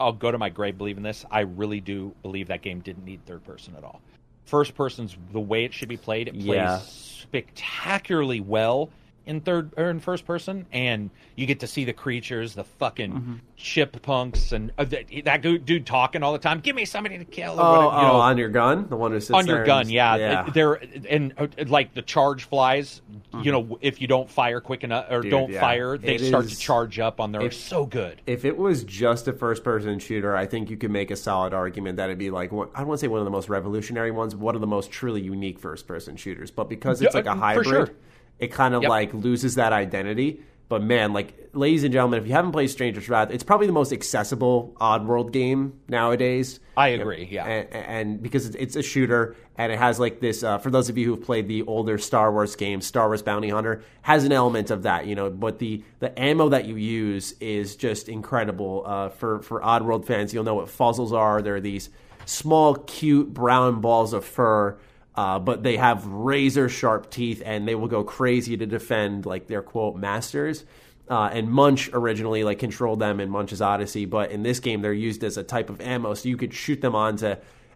I'll 0.00 0.12
go 0.12 0.30
to 0.30 0.38
my 0.38 0.48
grave 0.48 0.78
believing 0.78 1.02
this. 1.02 1.24
I 1.30 1.40
really 1.40 1.80
do 1.80 2.14
believe 2.22 2.48
that 2.48 2.62
game 2.62 2.80
didn't 2.80 3.04
need 3.04 3.24
third 3.26 3.44
person 3.44 3.74
at 3.76 3.84
all. 3.84 4.00
First 4.44 4.74
person's 4.74 5.16
the 5.32 5.40
way 5.40 5.64
it 5.64 5.74
should 5.74 5.88
be 5.88 5.96
played. 5.98 6.28
It 6.28 6.34
plays 6.34 6.46
Yeah. 6.46 6.78
spectacularly 6.78 8.40
well 8.40 8.88
in 9.28 9.40
third 9.42 9.72
or 9.76 9.90
in 9.90 10.00
first 10.00 10.24
person, 10.26 10.66
and 10.72 11.10
you 11.36 11.46
get 11.46 11.60
to 11.60 11.66
see 11.66 11.84
the 11.84 11.92
creatures, 11.92 12.54
the 12.54 12.64
fucking 12.64 13.12
Mm-hmm. 13.12 13.34
chippunks, 13.58 14.52
and 14.52 14.72
uh, 14.78 14.84
that, 14.84 15.04
that 15.24 15.42
dude, 15.42 15.64
dude 15.64 15.86
talking 15.86 16.22
all 16.22 16.32
the 16.32 16.38
time. 16.38 16.60
Give 16.60 16.74
me 16.74 16.84
somebody 16.84 17.18
to 17.18 17.24
kill. 17.24 17.52
or 17.60 17.62
Oh, 17.62 17.70
whatever, 17.86 18.02
you 18.02 18.08
oh, 18.08 18.12
know 18.12 18.20
on 18.20 18.38
your 18.38 18.48
gun, 18.48 18.88
the 18.88 18.96
one 18.96 19.12
who 19.12 19.20
sits 19.20 19.30
on 19.30 19.46
your 19.46 19.58
and 19.58 19.66
gun, 19.66 19.82
just- 19.84 19.92
yeah. 19.92 20.16
yeah. 20.16 20.50
They're 20.52 20.80
and 21.08 21.34
uh, 21.38 21.46
like 21.66 21.94
the 21.94 22.02
charge 22.02 22.44
flies. 22.44 23.02
You 23.42 23.52
know, 23.52 23.78
if 23.82 24.00
you 24.00 24.08
don't 24.08 24.28
fire 24.28 24.60
quick 24.60 24.82
enough 24.84 25.06
or 25.10 25.18
Mm-hmm. 25.18 25.22
Dude, 25.22 25.30
don't 25.30 25.50
yeah. 25.52 25.60
fire, 25.60 25.98
they 25.98 26.14
It 26.16 26.20
start 26.28 26.46
is- 26.46 26.52
to 26.52 26.58
charge 26.58 26.98
up 26.98 27.20
on 27.20 27.30
there. 27.32 27.42
if- 27.42 27.54
so 27.54 27.84
good. 27.86 28.20
If 28.26 28.44
it 28.44 28.56
was 28.56 28.84
just 28.84 29.28
a 29.28 29.32
first-person 29.32 29.98
shooter, 29.98 30.34
I 30.36 30.46
think 30.46 30.70
you 30.70 30.76
could 30.76 30.90
make 30.90 31.10
a 31.10 31.16
solid 31.16 31.52
argument 31.52 31.96
that 31.98 32.04
it'd 32.06 32.18
be 32.18 32.30
like 32.30 32.50
one, 32.52 32.68
I 32.74 32.78
don't 32.80 32.88
want 32.88 32.98
to 33.00 33.04
say 33.04 33.08
one 33.08 33.20
of 33.20 33.24
the 33.26 33.30
most 33.30 33.48
revolutionary 33.48 34.10
ones, 34.10 34.32
but 34.34 34.40
one 34.40 34.54
of 34.54 34.60
the 34.60 34.66
most 34.66 34.90
truly 34.90 35.20
unique 35.20 35.58
first-person 35.58 36.16
shooters. 36.16 36.50
But 36.50 36.68
because 36.68 37.02
it's 37.02 37.14
Yeah, 37.14 37.18
like 37.18 37.26
a 37.26 37.30
uh, 37.32 37.34
for 37.34 37.40
hybrid, 37.40 37.66
sure. 37.66 37.90
It 38.38 38.48
kind 38.48 38.74
of 38.74 38.82
Yep. 38.82 38.88
like 38.88 39.14
loses 39.14 39.54
that 39.56 39.72
identity. 39.72 40.40
But 40.68 40.82
man, 40.82 41.14
like 41.14 41.48
ladies 41.54 41.82
and 41.82 41.92
gentlemen, 41.94 42.20
if 42.20 42.26
you 42.26 42.34
haven't 42.34 42.52
played 42.52 42.68
Stranger's 42.68 43.08
Wrath, 43.08 43.30
it's 43.30 43.42
probably 43.42 43.66
the 43.66 43.72
most 43.72 43.90
accessible 43.90 44.76
Oddworld 44.78 45.32
game 45.32 45.80
nowadays. 45.88 46.60
I 46.76 46.88
agree, 46.88 47.26
yeah. 47.30 47.46
and, 47.46 47.72
and 47.72 48.22
because 48.22 48.46
it's, 48.46 48.54
it's 48.56 48.76
a 48.76 48.82
shooter 48.82 49.34
and 49.56 49.72
it 49.72 49.78
has 49.78 49.98
like 49.98 50.20
this. 50.20 50.42
Uh, 50.42 50.58
for 50.58 50.70
those 50.70 50.90
of 50.90 50.98
you 50.98 51.06
who've 51.06 51.22
played 51.24 51.48
the 51.48 51.62
older 51.62 51.96
Star 51.96 52.30
Wars 52.30 52.54
games, 52.54 52.84
Star 52.86 53.06
Wars 53.08 53.22
Bounty 53.22 53.48
Hunter 53.48 53.82
has 54.02 54.24
an 54.24 54.32
element 54.32 54.70
of 54.70 54.82
that, 54.82 55.06
you 55.06 55.14
know. 55.14 55.30
But 55.30 55.58
the 55.58 55.82
the 56.00 56.16
ammo 56.20 56.50
that 56.50 56.66
you 56.66 56.76
use 56.76 57.32
is 57.40 57.74
just 57.74 58.10
incredible. 58.10 58.82
Uh, 58.84 59.08
for 59.08 59.40
for 59.40 59.62
Oddworld 59.62 60.04
fans, 60.04 60.34
you'll 60.34 60.44
know 60.44 60.56
what 60.56 60.66
fuzzles 60.66 61.12
are. 61.12 61.40
They're 61.40 61.60
these 61.62 61.88
small, 62.26 62.74
cute 62.74 63.32
brown 63.32 63.80
balls 63.80 64.12
of 64.12 64.22
fur. 64.22 64.76
Uh, 65.18 65.36
but 65.36 65.64
they 65.64 65.76
have 65.76 66.06
razor 66.06 66.68
sharp 66.68 67.10
teeth 67.10 67.42
and 67.44 67.66
they 67.66 67.74
will 67.74 67.88
go 67.88 68.04
crazy 68.04 68.56
to 68.56 68.66
defend 68.66 69.26
like 69.26 69.48
their 69.48 69.62
quote 69.62 69.96
masters. 69.96 70.64
Uh, 71.10 71.28
and 71.32 71.50
Munch 71.50 71.90
originally 71.92 72.44
like 72.44 72.60
controlled 72.60 73.00
them 73.00 73.18
in 73.18 73.28
Munch's 73.28 73.60
Odyssey, 73.60 74.04
but 74.04 74.30
in 74.30 74.44
this 74.44 74.60
game 74.60 74.80
they're 74.80 74.92
used 74.92 75.24
as 75.24 75.36
a 75.36 75.42
type 75.42 75.70
of 75.70 75.80
ammo, 75.80 76.14
so 76.14 76.28
you 76.28 76.36
could 76.36 76.54
shoot 76.54 76.80
them 76.80 76.94
onto 76.94 77.34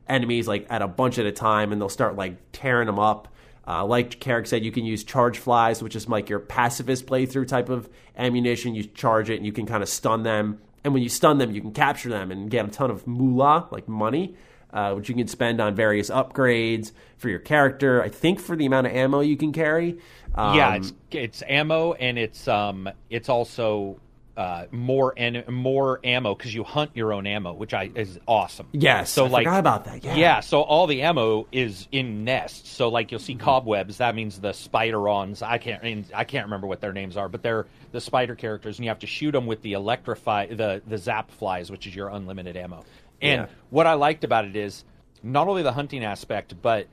enemies 0.08 0.46
like 0.46 0.68
at 0.70 0.82
a 0.82 0.86
bunch 0.86 1.18
at 1.18 1.26
a 1.26 1.32
time, 1.32 1.72
and 1.72 1.80
they'll 1.80 1.88
start 1.88 2.14
like 2.14 2.36
tearing 2.52 2.86
them 2.86 3.00
up. 3.00 3.26
Uh, 3.66 3.84
like 3.84 4.20
Carrick 4.20 4.46
said, 4.46 4.64
you 4.64 4.70
can 4.70 4.84
use 4.84 5.02
charge 5.02 5.38
flies, 5.38 5.82
which 5.82 5.96
is 5.96 6.08
like 6.08 6.28
your 6.28 6.38
pacifist 6.38 7.06
playthrough 7.06 7.48
type 7.48 7.68
of 7.68 7.88
ammunition. 8.16 8.76
You 8.76 8.84
charge 8.84 9.30
it 9.30 9.38
and 9.38 9.46
you 9.46 9.52
can 9.52 9.66
kind 9.66 9.82
of 9.82 9.88
stun 9.88 10.22
them, 10.22 10.60
and 10.84 10.94
when 10.94 11.02
you 11.02 11.08
stun 11.08 11.38
them, 11.38 11.50
you 11.50 11.60
can 11.60 11.72
capture 11.72 12.08
them 12.08 12.30
and 12.30 12.48
get 12.48 12.64
a 12.64 12.68
ton 12.68 12.92
of 12.92 13.04
moolah, 13.04 13.66
like 13.72 13.88
money 13.88 14.36
uh, 14.72 14.94
which 14.94 15.08
you 15.08 15.14
can 15.14 15.28
spend 15.28 15.60
on 15.60 15.74
various 15.74 16.10
upgrades 16.10 16.92
for 17.18 17.28
your 17.28 17.38
character. 17.40 18.02
I 18.02 18.08
think 18.08 18.40
for 18.40 18.56
the 18.56 18.66
amount 18.66 18.86
of 18.86 18.92
ammo 18.94 19.20
you 19.20 19.36
can 19.36 19.52
carry. 19.52 19.98
Um, 20.34 20.56
yeah, 20.56 20.74
it's 20.76 20.92
it's 21.10 21.42
ammo 21.46 21.92
and 21.92 22.18
it's 22.18 22.48
um 22.48 22.88
it's 23.10 23.28
also 23.28 24.00
uh 24.34 24.64
more 24.70 25.12
and 25.18 25.46
more 25.46 26.00
ammo 26.02 26.34
because 26.34 26.54
you 26.54 26.64
hunt 26.64 26.90
your 26.94 27.12
own 27.12 27.26
ammo, 27.26 27.52
which 27.52 27.74
I 27.74 27.90
is 27.94 28.18
awesome. 28.26 28.66
Yes, 28.72 29.10
so 29.10 29.26
I 29.26 29.28
like 29.28 29.44
forgot 29.44 29.58
about 29.60 29.84
that, 29.84 30.02
yeah. 30.02 30.14
yeah, 30.16 30.40
so 30.40 30.62
all 30.62 30.86
the 30.86 31.02
ammo 31.02 31.46
is 31.52 31.86
in 31.92 32.24
nests. 32.24 32.70
So 32.70 32.88
like 32.88 33.10
you'll 33.10 33.20
Mm-hmm. 33.20 33.26
see 33.26 33.34
cobwebs. 33.34 33.98
That 33.98 34.14
means 34.14 34.40
the 34.40 34.52
spiderons. 34.54 35.42
I 35.42 35.58
can't 35.58 35.82
and 35.82 36.06
I 36.14 36.24
can't 36.24 36.46
remember 36.46 36.66
what 36.66 36.80
their 36.80 36.94
names 36.94 37.18
are, 37.18 37.28
but 37.28 37.42
they're 37.42 37.66
the 37.92 38.00
spider 38.00 38.34
characters, 38.34 38.78
and 38.78 38.86
you 38.86 38.88
have 38.88 39.00
to 39.00 39.06
shoot 39.06 39.32
them 39.32 39.46
with 39.46 39.60
the 39.60 39.74
electrify 39.74 40.46
the 40.46 40.80
the 40.86 40.96
zap 40.96 41.30
flies, 41.30 41.70
which 41.70 41.86
is 41.86 41.94
your 41.94 42.08
unlimited 42.08 42.56
ammo. 42.56 42.84
And 43.22 43.42
Yeah. 43.42 43.46
what 43.70 43.86
I 43.86 43.94
liked 43.94 44.24
about 44.24 44.44
it 44.44 44.56
is 44.56 44.84
not 45.22 45.48
only 45.48 45.62
the 45.62 45.72
hunting 45.72 46.04
aspect, 46.04 46.60
but 46.60 46.88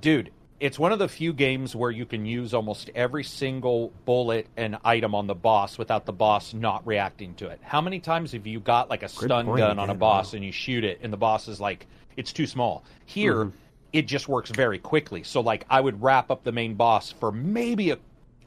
dude, 0.00 0.30
it's 0.60 0.78
one 0.78 0.92
of 0.92 0.98
the 1.00 1.08
few 1.08 1.32
games 1.32 1.74
where 1.76 1.90
you 1.90 2.06
can 2.06 2.24
use 2.24 2.54
almost 2.54 2.88
every 2.94 3.24
single 3.24 3.92
bullet 4.06 4.46
and 4.56 4.78
item 4.84 5.14
on 5.14 5.26
the 5.26 5.34
boss 5.34 5.76
without 5.76 6.06
the 6.06 6.12
boss 6.12 6.54
not 6.54 6.86
reacting 6.86 7.34
to 7.34 7.48
it. 7.48 7.58
How 7.62 7.80
many 7.80 7.98
times 8.00 8.32
have 8.32 8.46
you 8.46 8.60
got 8.60 8.88
like 8.88 9.02
a 9.02 9.08
stun 9.08 9.46
point 9.46 9.58
gun 9.58 9.78
on 9.78 9.90
a 9.90 9.94
boss 9.94 10.32
wow. 10.32 10.36
and 10.36 10.44
you 10.44 10.52
shoot 10.52 10.84
it 10.84 11.00
and 11.02 11.12
the 11.12 11.16
boss 11.16 11.48
is 11.48 11.60
like, 11.60 11.86
it's 12.16 12.32
too 12.32 12.46
small? 12.46 12.84
Here, 13.04 13.34
Mm-hmm. 13.46 13.56
it 13.92 14.06
just 14.06 14.28
works 14.28 14.50
very 14.50 14.78
quickly. 14.78 15.24
So, 15.24 15.40
like, 15.40 15.66
I 15.68 15.80
would 15.80 16.00
wrap 16.00 16.30
up 16.30 16.44
the 16.44 16.52
main 16.52 16.74
boss 16.74 17.10
for 17.10 17.30
maybe 17.32 17.90
a, 17.90 17.98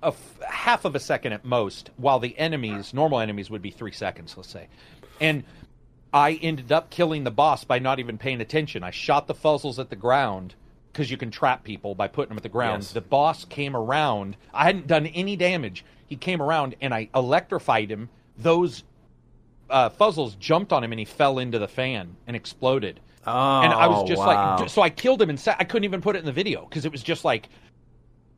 a 0.01 0.07
f- 0.07 0.39
half 0.47 0.85
of 0.85 0.95
a 0.95 0.99
second 0.99 1.33
at 1.33 1.43
most, 1.45 1.89
while 1.97 2.19
the 2.19 2.37
enemies, 2.39 2.93
normal 2.93 3.19
enemies, 3.19 3.49
would 3.49 3.61
be 3.61 3.71
three 3.71 3.91
seconds, 3.91 4.33
let's 4.37 4.49
say. 4.49 4.67
And 5.19 5.43
I 6.13 6.33
ended 6.41 6.71
up 6.71 6.89
killing 6.89 7.23
the 7.23 7.31
boss 7.31 7.63
by 7.63 7.79
not 7.79 7.99
even 7.99 8.17
paying 8.17 8.41
attention. 8.41 8.83
I 8.83 8.91
shot 8.91 9.27
the 9.27 9.35
fuzzles 9.35 9.79
at 9.79 9.89
the 9.89 9.95
ground 9.95 10.55
because 10.91 11.11
you 11.11 11.17
can 11.17 11.29
trap 11.29 11.63
people 11.63 11.95
by 11.95 12.07
putting 12.07 12.29
them 12.29 12.37
at 12.37 12.43
the 12.43 12.49
ground. 12.49 12.83
Yes. 12.83 12.93
The 12.93 13.01
boss 13.01 13.45
came 13.45 13.75
around. 13.75 14.37
I 14.53 14.63
hadn't 14.63 14.87
done 14.87 15.05
any 15.07 15.35
damage. 15.35 15.85
He 16.07 16.15
came 16.15 16.41
around 16.41 16.75
and 16.81 16.93
I 16.93 17.09
electrified 17.13 17.91
him. 17.91 18.09
Those 18.37 18.83
uh, 19.69 19.89
fuzzles 19.89 20.39
jumped 20.39 20.71
on 20.71 20.83
him 20.83 20.91
and 20.91 20.99
he 20.99 21.05
fell 21.05 21.39
into 21.39 21.59
the 21.59 21.67
fan 21.67 22.15
and 22.25 22.35
exploded. 22.35 22.99
Oh, 23.25 23.61
and 23.61 23.73
I 23.73 23.87
was 23.87 24.07
just 24.07 24.19
wow. 24.19 24.57
like, 24.57 24.69
so 24.69 24.81
I 24.81 24.89
killed 24.89 25.21
him 25.21 25.29
and 25.29 25.39
sa- 25.39 25.55
I 25.59 25.65
couldn't 25.65 25.83
even 25.83 26.01
put 26.01 26.15
it 26.15 26.19
in 26.19 26.25
the 26.25 26.31
video 26.31 26.65
because 26.65 26.85
it 26.85 26.91
was 26.91 27.03
just 27.03 27.25
like 27.25 27.49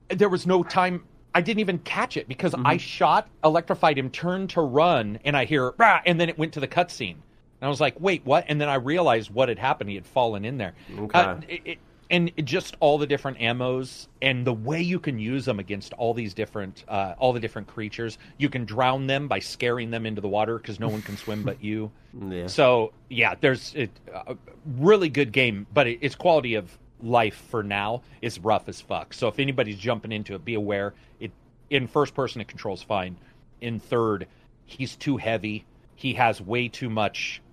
there 0.10 0.30
was 0.30 0.48
no 0.48 0.64
time. 0.64 1.04
I 1.36 1.42
didn't 1.42 1.60
even 1.60 1.78
catch 1.80 2.18
it 2.18 2.28
because 2.28 2.56
I 2.66 2.78
shot, 2.78 3.30
electrified 3.44 4.00
him, 4.00 4.10
turned 4.10 4.50
to 4.52 4.62
run, 4.62 5.20
and 5.24 5.38
I 5.38 5.46
hear, 5.46 5.76
"Rah," 5.78 6.02
and 6.08 6.20
then 6.20 6.28
it 6.28 6.40
went 6.40 6.54
to 6.54 6.60
the 6.60 6.68
cutscene. 6.68 7.18
And 7.62 7.68
I 7.68 7.70
was 7.70 7.82
like, 7.82 8.00
wait, 8.00 8.26
what? 8.26 8.46
And 8.48 8.60
then 8.60 8.70
I 8.70 8.76
realized 8.76 9.32
what 9.32 9.50
had 9.50 9.60
happened. 9.60 9.90
He 9.90 9.96
had 9.96 10.06
fallen 10.06 10.46
in 10.46 10.58
there. 10.58 10.74
Okay. 10.98 11.20
Uh, 11.20 11.36
it, 11.48 11.62
it, 11.66 11.78
and 12.12 12.32
just 12.44 12.76
all 12.80 12.98
the 12.98 13.06
different 13.06 13.38
ammos 13.38 14.08
and 14.22 14.46
the 14.46 14.54
way 14.54 14.82
you 14.82 15.00
can 15.00 15.20
use 15.20 15.46
them 15.46 15.60
against 15.60 15.94
all 15.94 16.14
these 16.14 16.34
different, 16.34 16.84
uh, 16.88 17.14
all 17.20 17.34
the 17.34 17.40
different 17.40 17.68
creatures. 17.68 18.18
You 18.38 18.50
can 18.50 18.66
drown 18.66 19.08
them 19.08 19.28
by 19.28 19.40
scaring 19.40 19.92
them 19.92 20.06
into 20.06 20.22
the 20.22 20.28
water 20.28 20.58
because 20.58 20.80
no 20.80 20.90
one 20.90 21.02
can 21.02 21.18
swim 21.18 21.44
but 21.44 21.64
you. 21.64 21.92
Yeah. 22.28 22.48
So 22.48 22.92
yeah, 23.08 23.36
there's 23.40 23.76
it, 23.76 23.92
a 24.12 24.36
really 24.80 25.10
good 25.10 25.32
game, 25.32 25.68
but 25.72 25.86
it, 25.86 26.00
its 26.02 26.16
quality 26.16 26.56
of 26.56 26.76
life 27.04 27.36
for 27.52 27.62
now 27.62 28.02
is 28.24 28.40
rough 28.40 28.68
as 28.68 28.82
fuck. 28.82 29.14
So 29.14 29.28
if 29.28 29.38
anybody's 29.38 29.78
jumping 29.78 30.12
into 30.12 30.34
it, 30.34 30.44
be 30.44 30.56
aware. 30.56 30.96
It 31.20 31.32
in 31.70 31.86
first 31.86 32.16
person 32.16 32.42
it 32.42 32.48
controls 32.48 32.82
fine. 32.82 33.16
In 33.62 33.80
third, 33.80 34.26
he's 34.66 34.96
too 34.96 35.18
heavy. 35.18 35.66
He 35.96 36.14
has 36.14 36.42
way 36.42 36.68
too 36.68 36.90
much 36.90 37.44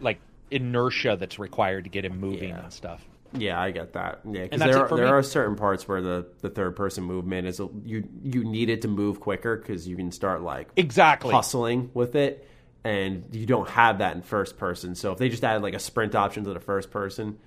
like 0.00 0.18
inertia 0.50 1.16
that's 1.18 1.38
required 1.38 1.84
to 1.84 1.90
get 1.90 2.04
him 2.04 2.18
moving 2.20 2.50
Yeah. 2.50 2.62
and 2.64 2.72
stuff. 2.72 3.04
Yeah, 3.36 3.60
I 3.60 3.72
get 3.72 3.94
that. 3.94 4.20
Yeah, 4.24 4.44
because 4.44 4.60
there, 4.60 4.78
are, 4.78 4.88
there 4.96 5.06
me. 5.06 5.10
are 5.10 5.22
certain 5.22 5.56
parts 5.56 5.88
where 5.88 6.00
the, 6.00 6.26
the 6.40 6.50
third 6.50 6.76
person 6.76 7.02
movement 7.02 7.48
is 7.48 7.58
a, 7.58 7.68
you 7.84 8.08
you 8.22 8.44
need 8.44 8.70
it 8.70 8.82
to 8.82 8.88
move 8.88 9.18
quicker 9.18 9.56
because 9.56 9.88
you 9.88 9.96
can 9.96 10.12
start 10.12 10.42
like 10.42 10.68
Exactly. 10.76 11.32
hustling 11.32 11.90
with 11.94 12.14
it, 12.14 12.48
and 12.84 13.24
you 13.32 13.44
don't 13.46 13.68
have 13.70 13.98
that 13.98 14.14
in 14.14 14.22
first 14.22 14.56
person. 14.56 14.94
So 14.94 15.10
if 15.10 15.18
they 15.18 15.28
just 15.28 15.42
added 15.42 15.62
like 15.64 15.74
a 15.74 15.80
sprint 15.80 16.14
option 16.14 16.44
to 16.44 16.54
the 16.54 16.60
first 16.60 16.92
person, 16.92 17.38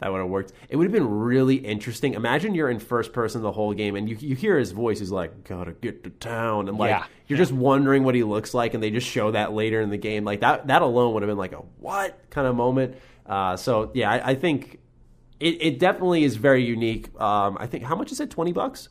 that 0.00 0.10
would 0.10 0.18
have 0.18 0.28
worked. 0.28 0.52
It 0.68 0.76
would 0.76 0.84
have 0.84 0.92
been 0.92 1.08
really 1.08 1.56
interesting. 1.56 2.14
Imagine 2.14 2.54
you're 2.54 2.70
in 2.70 2.78
first 2.78 3.12
person 3.12 3.42
the 3.42 3.52
whole 3.52 3.72
game, 3.74 3.96
and 3.96 4.08
you 4.08 4.16
you 4.18 4.34
hear 4.34 4.58
his 4.58 4.72
voice. 4.72 4.98
He's 4.98 5.10
like, 5.10 5.44
"Gotta 5.44 5.72
get 5.72 6.04
to 6.04 6.10
town," 6.10 6.68
and 6.68 6.78
like 6.78 6.90
Yeah. 6.90 7.04
you're 7.26 7.38
just 7.38 7.52
wondering 7.52 8.02
what 8.04 8.14
he 8.14 8.22
looks 8.24 8.54
like, 8.54 8.74
and 8.74 8.82
they 8.82 8.90
just 8.90 9.06
show 9.06 9.30
that 9.30 9.52
later 9.52 9.80
in 9.80 9.90
the 9.90 9.96
game. 9.98 10.24
Like 10.24 10.40
that 10.40 10.66
that 10.68 10.82
alone 10.82 11.14
would 11.14 11.22
have 11.22 11.28
been 11.30 11.38
like 11.38 11.52
a 11.52 11.62
what 11.78 12.18
kind 12.30 12.46
of 12.46 12.56
moment. 12.56 12.96
Uh, 13.26 13.56
so 13.56 13.90
yeah, 13.94 14.10
I, 14.10 14.30
I 14.30 14.34
think 14.34 14.78
it, 15.38 15.62
it 15.62 15.78
definitely 15.78 16.24
is 16.24 16.36
very 16.36 16.64
unique. 16.64 17.08
Um, 17.20 17.56
I 17.60 17.66
think 17.66 17.84
how 17.84 17.94
much 17.96 18.10
is 18.12 18.20
it? 18.20 18.30
Twenty 18.30 18.52
bucks. 18.52 18.88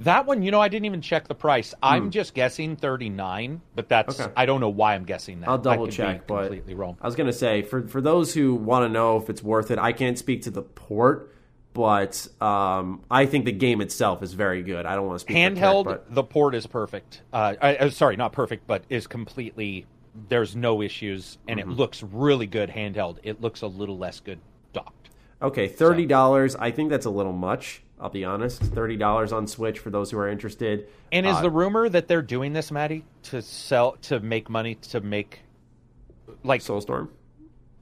That 0.00 0.26
one, 0.26 0.42
you 0.42 0.50
know, 0.50 0.60
I 0.60 0.68
didn't 0.68 0.84
even 0.84 1.00
check 1.00 1.26
the 1.26 1.34
price. 1.34 1.74
I'm 1.82 2.10
just 2.10 2.34
guessing 2.34 2.76
39, 2.76 3.62
but 3.74 3.88
that's 3.88 4.20
Okay. 4.20 4.30
I 4.36 4.44
don't 4.44 4.60
know 4.60 4.68
why 4.68 4.94
I'm 4.94 5.04
guessing 5.04 5.40
that. 5.40 5.48
I'll 5.48 5.56
double 5.58 5.88
check, 5.88 6.26
but 6.26 6.40
completely 6.42 6.74
wrong. 6.74 6.98
I 7.00 7.06
was 7.06 7.16
gonna 7.16 7.32
say 7.32 7.62
for 7.62 7.88
for 7.88 8.00
those 8.02 8.34
who 8.34 8.54
want 8.54 8.84
to 8.84 8.88
know 8.90 9.16
if 9.16 9.30
it's 9.30 9.42
worth 9.42 9.70
it, 9.70 9.78
I 9.78 9.92
can't 9.92 10.18
speak 10.18 10.42
to 10.42 10.50
the 10.50 10.60
port, 10.62 11.32
but 11.72 12.26
um, 12.42 13.02
I 13.10 13.24
think 13.26 13.46
the 13.46 13.52
game 13.52 13.80
itself 13.80 14.22
is 14.22 14.34
very 14.34 14.62
good. 14.62 14.84
I 14.84 14.94
don't 14.96 15.06
want 15.06 15.16
to 15.16 15.20
speak 15.20 15.36
Handheld, 15.36 15.84
but 15.84 16.14
the 16.14 16.22
port 16.24 16.54
is 16.54 16.66
perfect. 16.66 17.22
Uh, 17.32 17.54
I, 17.60 17.76
uh, 17.76 17.90
sorry, 17.90 18.16
not 18.16 18.32
perfect, 18.32 18.66
but 18.66 18.84
is 18.90 19.06
completely. 19.06 19.86
There's 20.28 20.54
no 20.56 20.80
issues, 20.82 21.36
and 21.48 21.58
Mm-hmm. 21.60 21.70
it 21.70 21.76
looks 21.76 22.02
really 22.02 22.46
good 22.46 22.70
handheld. 22.70 23.18
It 23.22 23.40
looks 23.42 23.60
a 23.62 23.66
little 23.66 23.96
less 23.98 24.20
good 24.20 24.40
docked. 24.74 25.10
okay, 25.40 25.68
thirty 25.68 26.04
dollars. 26.06 26.54
I 26.56 26.70
think 26.70 26.90
that's 26.90 27.06
a 27.06 27.10
little 27.10 27.32
much. 27.32 27.82
I'll 28.00 28.10
be 28.10 28.24
honest. 28.24 28.60
Thirty 28.62 28.96
dollars 28.96 29.32
on 29.32 29.46
Switch 29.46 29.78
for 29.78 29.90
those 29.90 30.10
who 30.10 30.18
are 30.18 30.28
interested. 30.28 30.88
And 31.12 31.26
is 31.26 31.36
Uh, 31.36 31.42
the 31.42 31.50
rumor 31.50 31.88
that 31.88 32.08
they're 32.08 32.22
doing 32.22 32.52
this, 32.52 32.70
Maddie, 32.70 33.04
to 33.24 33.40
sell 33.42 33.92
to 34.02 34.20
make 34.20 34.50
money 34.50 34.74
to 34.76 35.00
make 35.00 35.40
like 36.44 36.60
Soulstorm? 36.60 37.08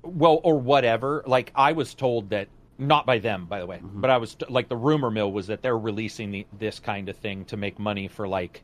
well 0.02 0.40
or 0.44 0.58
whatever? 0.60 1.24
Like 1.26 1.50
I 1.54 1.72
was 1.72 1.94
told 1.94 2.30
that 2.30 2.48
not 2.78 3.06
by 3.06 3.18
them, 3.18 3.46
by 3.46 3.58
the 3.60 3.66
way, 3.66 3.78
Mm-hmm. 3.78 4.00
but 4.00 4.10
I 4.10 4.18
was 4.18 4.36
like 4.48 4.68
the 4.68 4.76
rumor 4.76 5.10
mill 5.10 5.32
was 5.32 5.46
that 5.48 5.62
they're 5.62 5.78
releasing 5.78 6.30
the, 6.30 6.46
this 6.58 6.78
kind 6.78 7.08
of 7.08 7.16
thing 7.16 7.44
to 7.46 7.56
make 7.56 7.78
money 7.78 8.06
for 8.08 8.28
like 8.28 8.62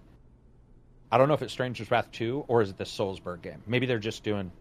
I 1.13 1.19
don't 1.19 1.27
know 1.27 1.35
if 1.35 1.43
it's 1.43 1.53
Stranger's 1.53 1.91
Wrath 1.91 2.13
two 2.13 2.45
or 2.47 2.63
is 2.63 2.71
it 2.71 2.77
the 2.79 2.85
Soulstorm 2.85 3.43
game? 3.43 3.63
Maybe 3.67 3.87
they're 3.87 3.99
just 3.99 4.23
doing 4.23 4.53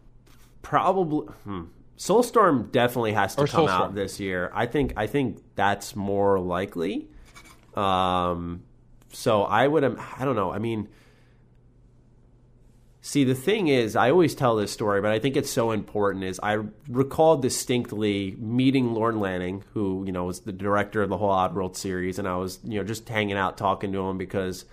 Probably. 0.62 1.28
Hmm. 1.43 1.63
Soulstorm 1.99 2.71
definitely 2.71 3.12
has 3.12 3.35
to 3.35 3.41
Or 3.43 3.47
come 3.47 3.67
Soulstorm. 3.67 3.69
out 3.69 3.93
this 3.93 4.21
year. 4.21 4.49
I 4.55 4.65
think. 4.67 4.93
I 4.95 5.05
think 5.05 5.43
that's 5.55 5.97
more 5.97 6.39
likely. 6.39 7.09
Um, 7.75 8.63
so 9.12 9.43
I 9.43 9.67
would. 9.67 9.83
I 9.83 10.23
don't 10.23 10.38
know. 10.38 10.49
I 10.49 10.59
mean, 10.59 10.88
see, 13.01 13.25
the 13.25 13.35
thing 13.35 13.67
is, 13.67 13.97
I 13.97 14.12
always 14.12 14.33
tell 14.33 14.55
this 14.55 14.71
story, 14.71 15.01
but 15.01 15.12
I 15.12 15.19
think 15.19 15.35
it's 15.35 15.49
so 15.49 15.71
important. 15.71 16.23
Is 16.23 16.39
I 16.41 16.59
recall 16.88 17.35
distinctly 17.35 18.33
meeting 18.39 18.93
Lorne 18.93 19.19
Lanning, 19.19 19.65
who 19.73 20.03
you 20.05 20.13
know 20.13 20.23
was 20.23 20.39
the 20.39 20.53
director 20.53 21.01
of 21.01 21.09
the 21.09 21.17
whole 21.17 21.31
Oddworld 21.31 21.75
series, 21.75 22.17
and 22.17 22.29
I 22.29 22.38
was 22.38 22.59
you 22.63 22.79
know 22.79 22.85
just 22.85 23.09
hanging 23.09 23.35
out 23.35 23.57
talking 23.57 23.91
to 23.91 23.99
him 24.07 24.17
because. 24.17 24.63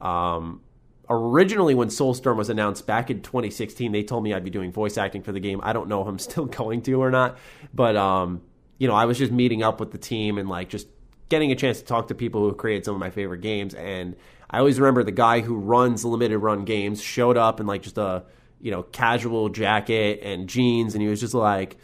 Um, 0.00 0.60
originally 1.08 1.74
when 1.74 1.88
Soulstorm 1.88 2.36
was 2.36 2.48
announced 2.48 2.86
back 2.86 3.10
in 3.10 3.22
2016, 3.22 3.92
they 3.92 4.02
told 4.02 4.24
me 4.24 4.34
I'd 4.34 4.44
be 4.44 4.50
doing 4.50 4.72
voice 4.72 4.98
acting 4.98 5.22
for 5.22 5.32
the 5.32 5.40
game. 5.40 5.60
I 5.62 5.72
don't 5.72 5.88
know 5.88 6.02
if 6.02 6.08
I'm 6.08 6.18
still 6.18 6.46
going 6.46 6.82
to 6.82 7.02
or 7.02 7.10
not, 7.10 7.38
but 7.74 7.96
um, 7.96 8.42
you 8.78 8.88
know, 8.88 8.94
I 8.94 9.04
was 9.04 9.18
just 9.18 9.32
meeting 9.32 9.62
up 9.62 9.80
with 9.80 9.92
the 9.92 9.98
team 9.98 10.38
and 10.38 10.48
like 10.48 10.68
just 10.68 10.88
getting 11.28 11.52
a 11.52 11.56
chance 11.56 11.80
to 11.80 11.84
talk 11.84 12.08
to 12.08 12.14
people 12.14 12.40
who 12.42 12.54
created 12.54 12.84
some 12.84 12.94
of 12.94 13.00
my 13.00 13.10
favorite 13.10 13.40
games. 13.40 13.74
And 13.74 14.16
I 14.50 14.58
always 14.58 14.78
remember 14.78 15.02
the 15.02 15.12
guy 15.12 15.40
who 15.40 15.56
runs 15.56 16.04
limited 16.04 16.38
run 16.38 16.64
games 16.64 17.02
showed 17.02 17.36
up 17.36 17.60
in 17.60 17.66
like 17.66 17.82
just 17.82 17.98
a 17.98 18.24
you 18.60 18.70
know 18.70 18.82
casual 18.82 19.48
jacket 19.48 20.20
and 20.22 20.48
jeans, 20.48 20.94
and 20.94 21.02
he 21.02 21.08
was 21.08 21.20
just 21.20 21.34
like. 21.34 21.76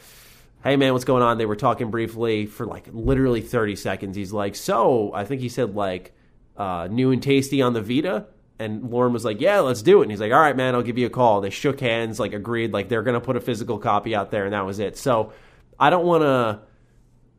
Hey 0.64 0.76
man, 0.76 0.92
what's 0.92 1.04
going 1.04 1.24
on? 1.24 1.38
They 1.38 1.46
were 1.46 1.56
talking 1.56 1.90
briefly 1.90 2.46
for 2.46 2.64
like 2.66 2.86
literally 2.92 3.40
30 3.40 3.74
seconds. 3.74 4.14
He's 4.14 4.32
like, 4.32 4.54
"So, 4.54 5.12
I 5.12 5.24
think 5.24 5.40
he 5.40 5.48
said 5.48 5.74
like 5.74 6.14
uh, 6.56 6.86
new 6.88 7.10
and 7.10 7.20
tasty 7.20 7.60
on 7.60 7.72
the 7.72 7.82
Vita." 7.82 8.26
And 8.62 8.90
Lorne 8.90 9.12
was 9.12 9.24
like, 9.24 9.40
"Yeah, 9.40 9.60
let's 9.60 9.82
do 9.82 10.00
it." 10.00 10.04
And 10.04 10.10
he's 10.10 10.20
like, 10.20 10.32
"All 10.32 10.40
right, 10.40 10.56
man, 10.56 10.74
I'll 10.74 10.82
give 10.82 10.98
you 10.98 11.06
a 11.06 11.10
call." 11.10 11.40
They 11.40 11.50
shook 11.50 11.80
hands, 11.80 12.20
like 12.20 12.32
agreed, 12.32 12.72
like 12.72 12.88
they're 12.88 13.02
gonna 13.02 13.20
put 13.20 13.36
a 13.36 13.40
physical 13.40 13.78
copy 13.78 14.14
out 14.14 14.30
there, 14.30 14.44
and 14.44 14.52
that 14.52 14.64
was 14.66 14.78
it. 14.78 14.96
So 14.96 15.32
I 15.78 15.90
don't 15.90 16.06
want 16.06 16.22
to 16.22 16.60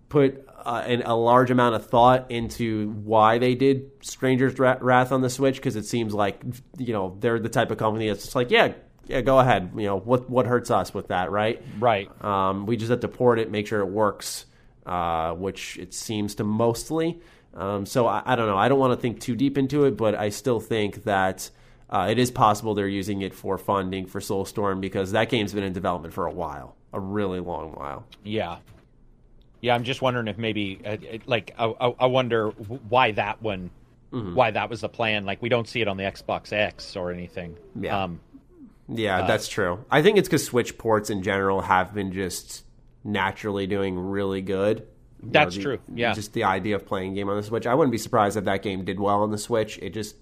put 0.10 0.48
uh, 0.66 0.84
an, 0.86 1.02
a 1.04 1.16
large 1.16 1.52
amount 1.52 1.76
of 1.76 1.88
thought 1.88 2.30
into 2.32 2.92
why 2.92 3.38
they 3.38 3.56
did 3.56 3.92
Stranger's 4.02 4.58
Wrath 4.60 5.12
on 5.12 5.22
the 5.22 5.30
Switch 5.30 5.56
because 5.56 5.76
it 5.76 5.86
seems 5.86 6.14
like 6.14 6.42
you 6.78 6.94
know 6.94 7.18
they're 7.20 7.40
the 7.40 7.50
type 7.50 7.72
of 7.72 7.78
company 7.78 8.08
that's 8.08 8.24
just 8.24 8.36
like, 8.36 8.52
yeah, 8.52 8.74
yeah, 9.08 9.22
go 9.22 9.40
ahead. 9.40 9.72
You 9.76 9.86
know 9.86 10.00
what 10.00 10.30
what 10.30 10.46
hurts 10.46 10.72
us 10.72 10.94
with 10.94 11.10
that, 11.10 11.32
right? 11.32 11.62
right. 11.80 12.10
Um, 12.24 12.66
we 12.66 12.78
just 12.78 12.92
have 12.92 13.02
to 13.02 13.08
port 13.08 13.40
it, 13.40 13.52
make 13.52 13.68
sure 13.68 13.82
it 13.82 13.90
works, 13.90 14.46
uh, 14.86 15.34
which 15.34 15.78
it 15.78 15.94
seems 15.94 16.36
to 16.36 16.44
mostly. 16.44 17.20
Um, 17.56 17.86
so 17.86 18.08
I, 18.08 18.24
I 18.26 18.36
don't 18.36 18.48
know. 18.48 18.58
I 18.58 18.68
don't 18.68 18.80
want 18.80 18.94
to 18.94 19.02
think 19.02 19.20
too 19.20 19.36
deep 19.36 19.58
into 19.58 19.86
it, 19.86 19.96
but 19.98 20.16
I 20.16 20.30
still 20.30 20.60
think 20.60 21.04
that 21.04 21.50
uh, 21.90 22.08
it 22.10 22.18
is 22.18 22.32
possible 22.32 22.74
they're 22.74 22.88
using 22.88 23.22
it 23.22 23.34
for 23.34 23.58
funding 23.58 24.08
for 24.08 24.20
Soulstorm 24.20 24.82
because 24.82 25.12
that 25.12 25.30
game's 25.30 25.54
been 25.54 25.64
in 25.64 25.74
development 25.74 26.14
for 26.14 26.26
a 26.26 26.32
while, 26.32 26.76
a 26.92 27.00
really 27.00 27.40
long 27.40 27.72
while. 27.74 28.06
Yeah. 28.24 28.58
Yeah, 29.62 29.76
I'm 29.76 29.84
just 29.84 30.02
wondering 30.02 30.28
if 30.28 30.38
maybe, 30.38 30.82
uh, 30.86 30.98
like, 31.26 31.54
I, 31.58 31.66
I 31.66 32.06
wonder 32.08 32.50
why 32.50 33.12
that 33.14 33.42
one, 33.42 33.70
Mm-hmm. 34.12 34.36
why 34.36 34.52
that 34.52 34.70
was 34.70 34.82
the 34.82 34.90
plan. 34.90 35.26
Like, 35.26 35.42
we 35.42 35.50
don't 35.50 35.68
see 35.68 35.82
it 35.82 35.88
on 35.88 35.98
the 35.98 36.04
Xbox 36.04 36.54
X 36.54 36.96
or 36.96 37.12
anything. 37.12 37.58
Yeah. 37.80 38.04
Um, 38.04 38.20
Yeah, 38.88 39.26
that's 39.26 39.48
true. 39.48 39.84
I 39.90 40.04
think 40.04 40.20
it's 40.20 40.28
because 40.28 40.46
Switch 40.46 40.78
ports 40.78 41.10
in 41.10 41.24
general 41.24 41.62
have 41.62 41.96
been 41.96 42.12
just 42.12 42.64
naturally 43.04 43.66
doing 43.66 43.98
really 43.98 44.42
good. 44.42 44.86
That's 45.32 45.56
the- 45.56 45.62
true, 45.62 45.80
yeah. 45.94 46.14
Just 46.14 46.34
the 46.34 46.44
idea 46.44 46.76
of 46.76 46.86
playing 46.86 47.14
a 47.14 47.16
game 47.16 47.30
on 47.30 47.38
the 47.38 47.44
Switch. 47.44 47.66
I 47.66 47.74
wouldn't 47.74 47.92
be 47.92 47.98
surprised 47.98 48.38
if 48.38 48.46
that 48.46 48.62
game 48.62 48.84
did 48.84 49.00
well 49.00 49.22
on 49.24 49.32
the 49.32 49.38
Switch. 49.38 49.78
It 49.82 49.92
just 49.94 50.16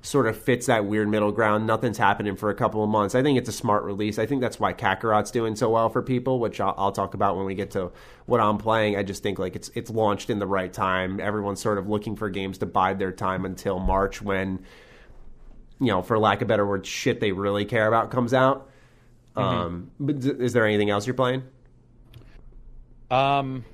sort 0.00 0.28
of 0.28 0.36
fits 0.36 0.66
that 0.66 0.84
weird 0.84 1.08
middle 1.08 1.32
ground. 1.32 1.66
Nothing's 1.66 1.98
happening 1.98 2.36
for 2.36 2.50
a 2.50 2.54
couple 2.54 2.84
of 2.84 2.88
months. 2.88 3.14
I 3.16 3.22
think 3.22 3.36
it's 3.36 3.48
a 3.48 3.52
smart 3.52 3.82
release. 3.82 4.18
I 4.18 4.26
think 4.26 4.40
that's 4.40 4.60
why 4.60 4.72
Kakarot's 4.72 5.32
doing 5.32 5.56
so 5.56 5.70
well 5.70 5.88
for 5.88 6.02
people, 6.02 6.38
which 6.38 6.60
I'll, 6.60 6.74
I'll 6.78 6.92
talk 6.92 7.14
about 7.14 7.36
when 7.36 7.46
we 7.46 7.54
get 7.56 7.72
to 7.72 7.90
what 8.26 8.40
I'm 8.40 8.58
playing. 8.58 8.96
I 8.96 9.02
just 9.02 9.22
think 9.24 9.38
like 9.40 9.56
it's 9.56 9.70
it's 9.74 9.90
launched 9.90 10.30
in 10.30 10.38
the 10.38 10.46
right 10.46 10.72
time. 10.72 11.18
Everyone's 11.20 11.60
sort 11.60 11.78
of 11.78 11.88
looking 11.88 12.14
for 12.14 12.30
games 12.30 12.58
to 12.58 12.66
bide 12.66 12.98
their 13.00 13.12
time 13.12 13.44
until 13.44 13.80
March 13.80 14.22
when 14.22 14.60
you 15.80 15.88
know, 15.88 16.02
for 16.02 16.18
lack 16.18 16.42
of 16.42 16.48
better 16.48 16.66
word, 16.66 16.86
shit 16.86 17.20
they 17.20 17.32
really 17.32 17.64
care 17.64 17.86
about 17.86 18.10
comes 18.10 18.34
out. 18.34 18.68
Um, 19.36 19.90
but 20.00 20.16
is 20.16 20.52
there 20.52 20.66
anything 20.66 20.90
else 20.90 21.06
you're 21.06 21.14
playing? 21.14 21.44
um, 23.10 23.64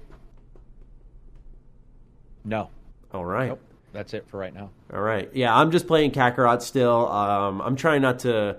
no, 2.45 2.71
All 3.13 3.25
right. 3.25 3.49
nope. 3.49 3.61
That's 3.93 4.13
it 4.13 4.27
for 4.27 4.39
right 4.39 4.53
now. 4.53 4.71
All 4.93 5.01
right. 5.01 5.31
Yeah, 5.33 5.57
I'm 5.57 5.71
just 5.71 5.87
playing 5.87 6.11
Kakarot 6.11 6.63
still. 6.63 7.09
Um, 7.09 7.61
I'm 7.63 7.77
trying 7.77 8.03
not 8.03 8.19
to 8.21 8.57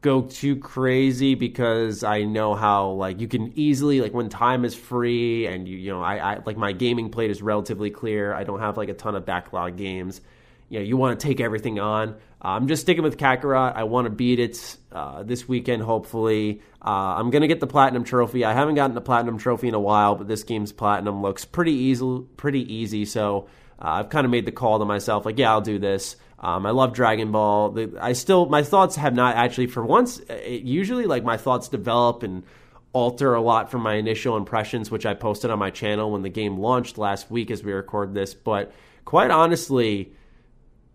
go 0.00 0.22
too 0.22 0.56
crazy 0.56 1.34
because 1.34 2.02
I 2.04 2.22
know 2.22 2.54
how 2.54 2.90
like 2.90 3.20
you 3.20 3.28
can 3.28 3.52
easily 3.56 4.00
like 4.00 4.14
when 4.14 4.28
time 4.28 4.64
is 4.64 4.74
free 4.74 5.46
and 5.46 5.66
you 5.66 5.76
you 5.76 5.90
know 5.90 6.00
I, 6.02 6.34
I 6.34 6.38
like 6.46 6.56
my 6.56 6.72
gaming 6.72 7.10
plate 7.10 7.30
is 7.30 7.42
relatively 7.42 7.90
clear. 7.90 8.32
I 8.32 8.44
don't 8.44 8.60
have 8.60 8.76
like 8.76 8.88
a 8.88 8.94
ton 8.94 9.14
of 9.16 9.26
backlog 9.26 9.76
games. 9.76 10.20
You 10.68 10.80
know, 10.80 10.84
you 10.84 10.96
want 10.96 11.18
to 11.18 11.26
take 11.26 11.40
everything 11.40 11.78
on. 11.78 12.10
Uh, 12.44 12.48
I'm 12.48 12.68
just 12.68 12.82
sticking 12.82 13.02
with 13.02 13.16
Kakarot. 13.16 13.74
I 13.74 13.84
want 13.84 14.06
to 14.06 14.10
beat 14.10 14.38
it 14.38 14.76
uh, 14.92 15.22
this 15.22 15.48
weekend, 15.48 15.82
hopefully. 15.82 16.60
Uh, 16.80 17.16
I'm 17.18 17.30
gonna 17.30 17.48
get 17.48 17.60
the 17.60 17.66
platinum 17.66 18.04
trophy. 18.04 18.44
I 18.44 18.52
haven't 18.52 18.76
gotten 18.76 18.94
the 18.94 19.00
platinum 19.00 19.38
trophy 19.38 19.68
in 19.68 19.74
a 19.74 19.80
while, 19.80 20.14
but 20.14 20.28
this 20.28 20.44
game's 20.44 20.72
platinum 20.72 21.22
looks 21.22 21.44
pretty 21.44 21.72
easy. 21.72 22.24
Pretty 22.36 22.72
easy. 22.72 23.04
So 23.04 23.48
uh, 23.80 23.88
I've 23.88 24.08
kind 24.08 24.24
of 24.24 24.30
made 24.30 24.46
the 24.46 24.52
call 24.52 24.78
to 24.78 24.84
myself, 24.84 25.24
like, 25.24 25.38
yeah, 25.38 25.50
I'll 25.50 25.60
do 25.60 25.78
this. 25.78 26.16
Um, 26.40 26.66
I 26.66 26.70
love 26.70 26.92
Dragon 26.92 27.32
Ball. 27.32 27.70
The, 27.70 27.98
I 28.00 28.12
still, 28.12 28.46
my 28.46 28.62
thoughts 28.62 28.94
have 28.96 29.14
not 29.14 29.34
actually, 29.34 29.66
for 29.66 29.84
once, 29.84 30.18
it, 30.28 30.62
usually 30.62 31.06
like 31.06 31.24
my 31.24 31.36
thoughts 31.36 31.68
develop 31.68 32.22
and 32.22 32.44
alter 32.92 33.34
a 33.34 33.40
lot 33.40 33.70
from 33.70 33.82
my 33.82 33.94
initial 33.94 34.36
impressions, 34.36 34.90
which 34.90 35.04
I 35.04 35.14
posted 35.14 35.50
on 35.50 35.58
my 35.58 35.70
channel 35.70 36.12
when 36.12 36.22
the 36.22 36.28
game 36.28 36.58
launched 36.58 36.98
last 36.98 37.30
week 37.30 37.50
as 37.50 37.62
we 37.64 37.72
record 37.72 38.14
this. 38.14 38.34
But 38.34 38.72
quite 39.04 39.30
honestly, 39.32 40.12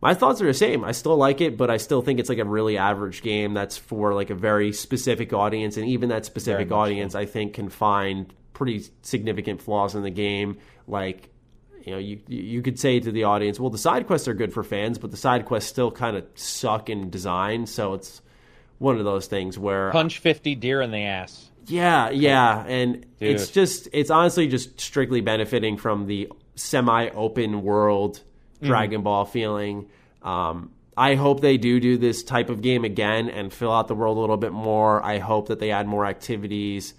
my 0.03 0.13
thoughts 0.13 0.41
are 0.41 0.45
the 0.45 0.53
same. 0.53 0.83
I 0.83 0.91
still 0.91 1.17
like 1.17 1.41
it, 1.41 1.57
but 1.57 1.69
I 1.69 1.77
still 1.77 2.01
think 2.01 2.19
it's 2.19 2.29
like 2.29 2.37
a 2.37 2.45
really 2.45 2.77
average 2.77 3.21
game 3.21 3.53
that's 3.53 3.77
for 3.77 4.13
like 4.13 4.29
a 4.29 4.35
very 4.35 4.71
specific 4.73 5.33
audience, 5.33 5.77
and 5.77 5.87
even 5.87 6.09
that 6.09 6.25
specific 6.25 6.71
audience, 6.71 7.15
I 7.15 7.25
think, 7.25 7.53
can 7.53 7.69
find 7.69 8.31
pretty 8.53 8.85
significant 9.01 9.61
flaws 9.61 9.95
in 9.95 10.03
the 10.03 10.11
game. 10.11 10.57
Like, 10.87 11.29
you 11.83 11.91
know, 11.91 11.97
you 11.97 12.19
you 12.27 12.61
could 12.61 12.79
say 12.79 12.99
to 12.99 13.11
the 13.11 13.23
audience, 13.23 13.59
well, 13.59 13.69
the 13.69 13.77
side 13.77 14.05
quests 14.07 14.27
are 14.27 14.33
good 14.33 14.53
for 14.53 14.63
fans, 14.63 14.97
but 14.97 15.11
the 15.11 15.17
side 15.17 15.45
quests 15.45 15.69
still 15.69 15.91
kind 15.91 16.15
of 16.15 16.25
suck 16.35 16.89
in 16.89 17.09
design. 17.09 17.65
So 17.65 17.93
it's 17.93 18.21
one 18.79 18.97
of 18.97 19.05
those 19.05 19.27
things 19.27 19.57
where 19.57 19.91
Punch 19.91 20.19
50 20.19 20.55
deer 20.55 20.81
in 20.81 20.91
the 20.91 21.03
ass. 21.03 21.49
yeah, 21.67 22.09
yeah, 22.09 22.65
and 22.67 23.05
it's 23.19 23.49
just 23.49 23.87
it's 23.93 24.09
honestly 24.09 24.47
just 24.47 24.79
strictly 24.79 25.21
benefiting 25.21 25.77
from 25.77 26.07
the 26.07 26.29
semi-open 26.55 27.63
world 27.63 28.21
Dragon 28.63 29.02
Ball 29.04 29.26
feeling. 29.26 29.89
Um, 30.21 30.71
I 30.95 31.15
hope 31.15 31.41
they 31.41 31.58
do 31.58 31.80
do 31.80 31.97
this 31.97 32.23
type 32.23 32.49
of 32.49 32.62
game 32.62 32.86
again 32.86 33.30
and 33.30 33.52
fill 33.52 33.71
out 33.71 33.88
the 33.88 33.95
world 33.95 34.17
a 34.17 34.21
little 34.21 34.38
bit 34.38 34.52
more. 34.52 35.04
I 35.04 35.17
hope 35.19 35.47
that 35.47 35.60
they 35.60 35.71
add 35.71 35.88
more 35.88 36.06
activities. 36.06 36.93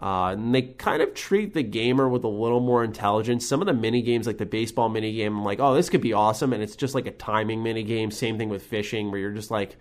Uh, 0.00 0.30
and 0.32 0.54
they 0.54 0.62
kind 0.62 1.02
of 1.02 1.12
treat 1.12 1.52
the 1.52 1.62
gamer 1.62 2.08
with 2.08 2.24
a 2.24 2.28
little 2.28 2.60
more 2.60 2.82
intelligence. 2.82 3.46
Some 3.46 3.60
of 3.60 3.66
the 3.66 3.74
mini 3.74 4.00
games, 4.00 4.26
like 4.26 4.38
the 4.38 4.46
baseball 4.46 4.88
mini 4.88 5.12
game, 5.12 5.36
I'm 5.36 5.44
like, 5.44 5.60
oh, 5.60 5.74
this 5.74 5.90
could 5.90 6.00
be 6.00 6.14
awesome, 6.14 6.54
and 6.54 6.62
it's 6.62 6.74
just 6.74 6.94
like 6.94 7.06
a 7.06 7.10
timing 7.10 7.62
mini 7.62 7.82
game. 7.82 8.10
Same 8.10 8.38
thing 8.38 8.48
with 8.48 8.62
fishing, 8.62 9.10
where 9.10 9.20
you're 9.20 9.32
just 9.32 9.50
like, 9.50 9.76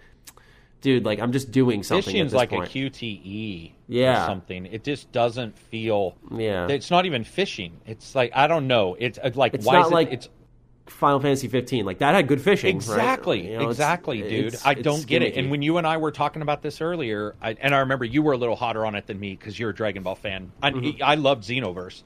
dude, 0.82 1.06
like 1.06 1.20
I'm 1.20 1.32
just 1.32 1.52
doing 1.52 1.84
something. 1.84 2.04
Fishing's 2.12 2.34
like 2.34 2.50
point. 2.50 2.68
a 2.68 2.78
QTE 2.78 3.72
Yeah. 3.88 4.24
or 4.24 4.28
something. 4.28 4.66
It 4.66 4.84
just 4.84 5.10
doesn't 5.14 5.58
feel. 5.58 6.18
Yeah. 6.36 6.68
It's 6.68 6.92
not 6.92 7.06
even 7.06 7.24
fishing. 7.24 7.80
It's 7.86 8.14
like 8.14 8.32
I 8.36 8.48
don't 8.48 8.68
know. 8.68 8.98
It's 9.00 9.20
uh, 9.24 9.32
like 9.36 9.54
It's 9.54 9.66
why 9.66 9.76
not 9.76 9.86
is 9.86 9.92
it, 9.92 9.94
like- 9.96 10.12
it's 10.12 10.30
Final 10.90 11.20
Fantasy 11.20 11.48
15. 11.48 11.86
Like 11.86 12.00
that 12.00 12.16
had 12.16 12.28
good 12.28 12.42
fishing. 12.42 12.76
right? 12.76 12.76
Exactly, 12.76 13.42
You 13.46 13.50
know, 13.54 13.56
it's- 13.62 13.72
exactly, 13.76 14.22
dude. 14.22 14.46
it's- 14.48 14.66
I 14.66 14.74
don't 14.74 15.06
get 15.06 15.22
it. 15.22 15.36
And 15.38 15.50
when 15.52 15.62
you 15.62 15.78
and 15.78 15.86
I 15.88 15.98
were 15.98 16.12
talking 16.12 16.42
about 16.42 16.62
this 16.62 16.82
earlier, 16.82 17.36
I, 17.42 17.56
and 17.62 17.74
I 17.76 17.80
remember 17.80 18.06
you 18.06 18.22
were 18.22 18.34
a 18.34 18.38
little 18.38 18.56
hotter 18.56 18.86
on 18.86 18.96
it 18.96 19.08
than 19.08 19.20
me 19.20 19.36
because 19.36 19.58
you're 19.60 19.70
a 19.70 19.76
Dragon 19.76 20.04
Ball 20.04 20.16
fan. 20.16 20.52
I, 20.62 20.70
I 21.04 21.16
loved 21.16 21.44
Xenoverse. 21.44 22.04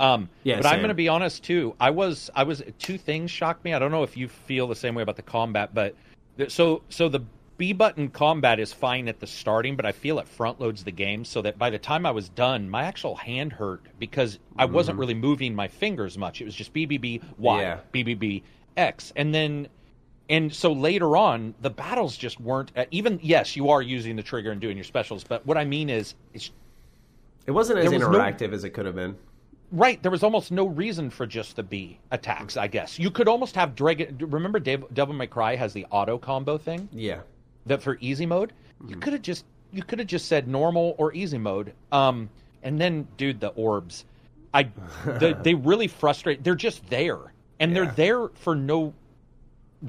Um, 0.00 0.24
Mm-hmm. 0.24 0.32
Yeah, 0.42 0.56
but 0.56 0.66
I'm 0.66 0.78
going 0.80 0.88
to 0.88 0.94
be 0.94 1.08
honest 1.08 1.44
too. 1.44 1.74
I 1.78 1.90
was, 1.90 2.28
I 2.34 2.42
was. 2.42 2.62
Two 2.80 2.98
things 2.98 3.30
shocked 3.30 3.64
me. 3.64 3.74
I 3.74 3.78
don't 3.78 3.92
know 3.92 4.02
if 4.02 4.16
you 4.16 4.26
feel 4.28 4.66
the 4.66 4.74
same 4.74 4.94
way 4.96 5.02
about 5.04 5.14
the 5.16 5.22
combat, 5.22 5.70
but 5.72 5.94
so, 6.48 6.82
so 6.88 7.08
the 7.08 7.20
B 7.56 7.72
button 7.72 8.08
combat 8.08 8.58
is 8.58 8.72
fine 8.72 9.06
at 9.08 9.20
the 9.20 9.26
starting, 9.26 9.76
but 9.76 9.86
I 9.86 9.92
feel 9.92 10.18
it 10.18 10.26
front 10.28 10.60
loads 10.60 10.82
the 10.82 10.90
game 10.90 11.24
so 11.24 11.40
that 11.42 11.56
by 11.56 11.70
the 11.70 11.78
time 11.78 12.04
I 12.04 12.10
was 12.10 12.28
done, 12.28 12.68
my 12.68 12.82
actual 12.84 13.14
hand 13.14 13.52
hurt 13.52 13.82
because 13.98 14.38
I 14.58 14.64
wasn't 14.64 14.98
really 14.98 15.14
moving 15.14 15.54
my 15.54 15.68
fingers 15.68 16.18
much. 16.18 16.40
It 16.40 16.44
was 16.44 16.54
just 16.54 16.72
BBB 16.74 17.22
Y, 17.38 17.62
Mm-hmm. 17.62 17.96
Yeah. 17.96 18.04
BBB 18.14 18.42
X, 18.76 19.12
and 19.14 19.32
then 19.34 19.68
and 20.28 20.52
so 20.54 20.72
later 20.72 21.16
on 21.16 21.54
the 21.60 21.68
battles 21.70 22.16
just 22.16 22.40
weren't 22.40 22.72
uh, 22.76 22.86
even 22.90 23.20
yes 23.22 23.56
you 23.56 23.68
are 23.68 23.82
using 23.82 24.16
the 24.16 24.22
trigger 24.22 24.50
and 24.52 24.60
doing 24.60 24.74
your 24.74 24.82
specials 24.84 25.22
but 25.22 25.44
what 25.44 25.58
i 25.58 25.66
mean 25.66 25.90
is 25.90 26.14
it's 26.32 26.50
it 27.46 27.50
wasn't 27.50 27.78
as 27.78 27.92
was 27.92 28.00
no- 28.00 28.08
interactive 28.08 28.54
as 28.54 28.64
it 28.64 28.70
could 28.70 28.86
have 28.86 28.94
been. 28.94 29.14
right 29.70 30.02
there 30.02 30.10
was 30.10 30.22
almost 30.22 30.50
no 30.50 30.66
reason 30.66 31.10
for 31.10 31.26
just 31.26 31.56
the 31.56 31.62
b 31.62 32.00
attacks 32.10 32.56
i 32.56 32.66
guess 32.66 32.98
you 32.98 33.10
could 33.10 33.28
almost 33.28 33.54
have 33.54 33.74
dragon 33.74 34.16
remember 34.18 34.58
devil 34.58 35.14
may 35.14 35.26
cry 35.26 35.54
has 35.56 35.74
the 35.74 35.84
auto 35.90 36.16
combo 36.16 36.56
thing 36.56 36.88
Yeah. 36.90 37.20
That 37.66 37.82
for 37.82 37.96
easy 38.00 38.26
mode 38.26 38.52
you 38.86 38.96
could 38.96 39.12
have 39.12 39.22
just 39.22 39.44
you 39.72 39.82
could 39.82 39.98
have 39.98 40.08
just 40.08 40.26
said 40.26 40.46
normal 40.48 40.94
or 40.98 41.12
easy 41.14 41.38
mode 41.38 41.72
um 41.92 42.28
and 42.62 42.80
then 42.80 43.06
dude 43.16 43.40
the 43.40 43.48
orbs 43.48 44.04
i 44.52 44.62
the, 45.04 45.36
they 45.42 45.54
really 45.54 45.88
frustrate 45.88 46.42
they're 46.44 46.54
just 46.54 46.86
there 46.90 47.32
and 47.60 47.72
Yeah. 47.72 47.84
they're 47.84 47.92
there 47.94 48.28
for 48.34 48.54
no 48.54 48.92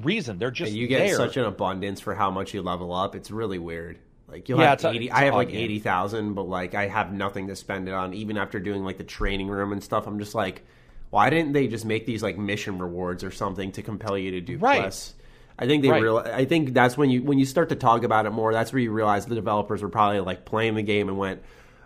reason 0.02 0.38
they're 0.38 0.50
just 0.50 0.70
And 0.72 0.78
you 0.78 0.86
get 0.88 0.98
there. 1.06 1.16
such 1.16 1.36
an 1.36 1.44
abundance 1.44 2.00
for 2.00 2.14
how 2.14 2.30
much 2.30 2.52
you 2.54 2.62
level 2.62 2.92
up. 2.92 3.14
It's 3.14 3.30
really 3.30 3.58
weird. 3.58 3.98
Like 4.28 4.48
you'll 4.48 4.60
Yeah, 4.60 4.70
have 4.70 4.84
eighty. 4.84 5.06
it's 5.06 5.14
I 5.14 5.24
have 5.24 5.34
like 5.34 5.48
game. 5.48 5.60
eighty 5.60 5.78
thousand, 5.78 6.34
but 6.34 6.42
like 6.48 6.74
I 6.74 6.86
have 6.88 7.12
nothing 7.12 7.46
to 7.48 7.56
spend 7.56 7.88
it 7.88 7.92
on. 7.92 8.12
Even 8.12 8.36
after 8.36 8.58
doing 8.60 8.84
like 8.84 8.98
the 8.98 9.04
training 9.04 9.48
room 9.48 9.72
and 9.72 9.82
stuff, 9.82 10.06
I'm 10.06 10.18
just 10.18 10.34
like, 10.34 10.64
why 11.10 11.30
didn't 11.30 11.52
they 11.52 11.66
just 11.68 11.84
make 11.84 12.04
these 12.06 12.22
like 12.22 12.36
mission 12.36 12.78
rewards 12.78 13.24
or 13.24 13.30
something 13.30 13.72
to 13.72 13.82
compel 13.82 14.18
you 14.18 14.32
to 14.32 14.40
do 14.40 14.58
Right. 14.58 14.80
quests? 14.80 15.14
I 15.58 15.66
think 15.66 15.82
they 15.82 15.90
Right. 15.90 16.02
real. 16.02 16.18
I 16.18 16.44
think 16.44 16.74
that's 16.74 16.98
when 16.98 17.08
you 17.10 17.22
when 17.22 17.38
you 17.38 17.46
start 17.46 17.68
to 17.70 17.76
talk 17.76 18.02
about 18.04 18.26
it 18.26 18.30
more. 18.30 18.52
That's 18.52 18.72
where 18.72 18.80
you 18.82 18.90
realize 18.92 19.26
the 19.26 19.34
developers 19.34 19.82
were 19.82 19.88
probably 19.88 20.20
like 20.20 20.44
playing 20.44 20.74
the 20.74 20.82
game 20.82 21.08
and 21.08 21.16
went, 21.16 21.40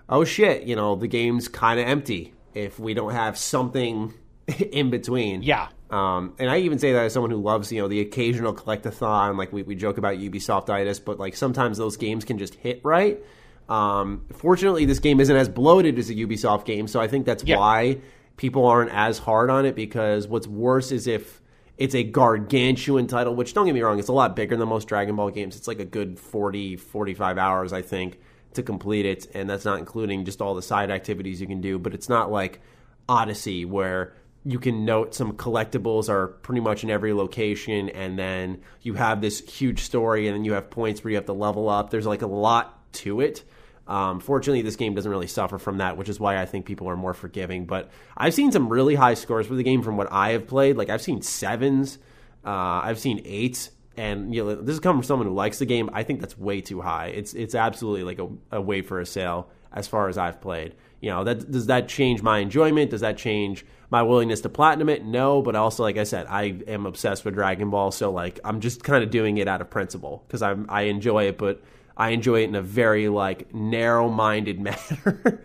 "Oh 0.09 0.25
shit, 0.25 0.65
you 0.65 0.75
know 0.77 0.97
the 0.97 1.07
game's 1.07 1.47
kind 1.49 1.79
of 1.79 1.87
empty 1.87 2.35
if 2.55 2.79
we 2.81 2.95
don't 2.95 3.13
have 3.13 3.39
something 3.39 4.13
in 4.73 4.91
between." 4.91 5.43
Yeah. 5.43 5.69
Um, 5.91 6.35
and 6.39 6.49
I 6.51 6.59
even 6.59 6.79
say 6.79 6.93
that 6.93 7.05
as 7.07 7.13
someone 7.13 7.31
who 7.33 7.37
loves, 7.43 7.73
you 7.73 7.81
know, 7.83 7.89
the 7.89 8.01
occasional 8.01 8.55
collectathon. 8.55 9.37
Like 9.37 9.53
we, 9.53 9.63
we 9.65 9.75
joke 9.75 9.99
about 9.99 10.19
Ubisoftitis, 10.19 11.05
but 11.05 11.19
like 11.19 11.35
sometimes 11.37 11.79
those 11.79 11.97
games 11.97 12.25
can 12.25 12.39
just 12.39 12.55
hit 12.55 12.81
right. 12.85 13.21
Um, 13.69 14.23
fortunately, 14.33 14.85
this 14.85 14.99
game 14.99 15.21
isn't 15.21 15.35
as 15.37 15.49
bloated 15.49 15.99
as 15.99 16.11
a 16.11 16.15
Ubisoft 16.15 16.65
game, 16.65 16.87
so 16.89 17.01
I 17.01 17.07
think 17.09 17.27
that's 17.27 17.45
Yeah. 17.45 17.59
why 17.59 17.99
people 18.37 18.67
aren't 18.67 18.91
as 18.93 19.19
hard 19.19 19.51
on 19.51 19.65
it. 19.67 19.75
Because 19.77 20.27
what's 20.27 20.47
worse 20.49 20.91
is 20.93 21.07
if 21.07 21.40
it's 21.81 21.95
a 21.95 22.05
gargantuan 22.05 23.07
title, 23.07 23.35
which 23.35 23.55
don't 23.55 23.65
get 23.65 23.75
me 23.75 23.81
wrong, 23.81 23.99
it's 23.99 24.09
a 24.09 24.13
lot 24.13 24.37
bigger 24.37 24.55
than 24.55 24.69
most 24.69 24.87
Dragon 24.87 25.17
Ball 25.17 25.31
games. 25.31 25.57
It's 25.57 25.67
like 25.67 25.81
a 25.81 25.85
good 25.87 26.19
40, 26.19 26.77
45 26.77 27.39
hours, 27.39 27.73
I 27.73 27.81
think, 27.81 28.21
to 28.53 28.63
complete 28.63 29.07
it, 29.07 29.29
and 29.35 29.49
that's 29.49 29.65
not 29.65 29.79
including 29.79 30.27
just 30.27 30.43
all 30.43 30.55
the 30.55 30.61
side 30.61 30.91
activities 30.91 31.41
you 31.41 31.47
can 31.47 31.63
do. 31.63 31.79
But 31.79 31.95
it's 31.95 32.11
not 32.11 32.31
like 32.31 32.61
Odyssey 33.09 33.65
where 33.65 34.13
you 34.45 34.59
can 34.59 34.85
note 34.85 35.15
some 35.15 35.33
collectibles 35.33 36.11
are 36.11 36.29
pretty 36.29 36.61
much 36.61 36.85
in 36.85 36.91
every 36.91 37.15
location 37.15 37.89
and 37.91 38.19
then 38.19 38.61
you 38.83 38.95
have 38.95 39.21
this 39.21 39.41
huge 39.41 39.81
story 39.81 40.29
and 40.29 40.37
then 40.37 40.45
you 40.45 40.53
have 40.55 40.71
points 40.71 41.03
where 41.05 41.11
you 41.11 41.17
have 41.17 41.27
to 41.27 41.33
level 41.35 41.69
up 41.69 41.91
there's 41.91 42.07
like 42.07 42.23
a 42.23 42.27
lot 42.27 42.91
to 42.91 43.21
it 43.21 43.45
um, 43.91 44.21
fortunately 44.21 44.63
this 44.63 44.77
game 44.77 44.95
doesn't 44.95 45.11
really 45.11 45.27
suffer 45.27 45.59
from 45.59 45.79
that 45.79 45.97
which 45.97 46.09
is 46.09 46.21
why 46.21 46.41
i 46.41 46.47
think 46.47 46.65
people 46.65 46.89
are 46.89 46.97
more 46.97 47.13
forgiving. 47.13 47.67
But 47.67 47.91
i've 48.17 48.35
seen 48.35 48.53
some 48.53 48.69
really 48.69 48.95
high 48.95 49.15
scores 49.15 49.47
for 49.47 49.55
the 49.55 49.63
game 49.63 49.83
from 49.83 49.97
what 49.97 50.11
i 50.13 50.31
have 50.31 50.47
played. 50.47 50.77
Like 50.77 50.89
i've 50.89 51.03
seen 51.03 51.23
sevens 51.23 51.99
uh, 52.45 52.81
i've 52.85 52.99
seen 52.99 53.21
eights 53.25 53.71
and 53.97 54.35
you 54.35 54.45
know 54.45 54.55
this 54.55 54.75
has 54.75 54.81
come 54.81 54.97
from 54.97 55.03
someone 55.03 55.27
who 55.27 55.35
likes 55.35 55.59
the 55.59 55.67
game. 55.67 55.91
I 55.93 56.05
think 56.05 56.21
that's 56.21 56.39
way 56.39 56.61
too 56.61 56.81
high. 56.81 57.09
It's 57.09 57.35
it's 57.35 57.55
absolutely 57.55 58.05
like 58.05 58.19
a, 58.19 58.57
a 58.57 58.61
wait 58.61 58.87
for 58.87 59.01
a 59.01 59.07
sale 59.07 59.51
as 59.73 59.89
far 59.89 60.09
as 60.09 60.17
i've 60.17 60.41
played. 60.41 60.75
You 61.01 61.11
know 61.11 61.25
that 61.25 61.51
does 61.51 61.67
that 61.67 61.89
change 61.89 62.23
my 62.23 62.39
enjoyment? 62.39 62.91
Does 62.91 63.03
that 63.03 63.19
change 63.19 63.67
my 63.91 64.03
willingness 64.03 64.41
to 64.43 64.49
platinum 64.49 64.89
it? 64.89 65.05
No 65.05 65.43
but 65.43 65.57
also 65.57 65.83
like 65.83 65.97
i 65.99 66.05
said 66.05 66.27
i 66.29 66.45
am 66.69 66.87
obsessed 66.87 67.25
with 67.25 67.35
dragon 67.35 67.71
ball 67.71 67.91
so 67.91 68.11
like 68.11 68.39
i'm 68.45 68.61
just 68.61 68.85
kind 68.85 69.03
of 69.03 69.11
doing 69.11 69.39
it 69.39 69.49
out 69.49 69.61
of 69.61 69.69
principle 69.69 70.23
because 70.27 70.43
i'm 70.43 70.67
i 70.69 70.83
enjoy 70.83 71.25
it 71.25 71.37
but 71.37 71.61
i 72.01 72.11
enjoy 72.11 72.41
it 72.43 72.49
in 72.49 72.55
a 72.57 72.63
very 72.63 73.09
like 73.09 73.55
narrow-minded 73.55 74.61
manner 74.67 75.45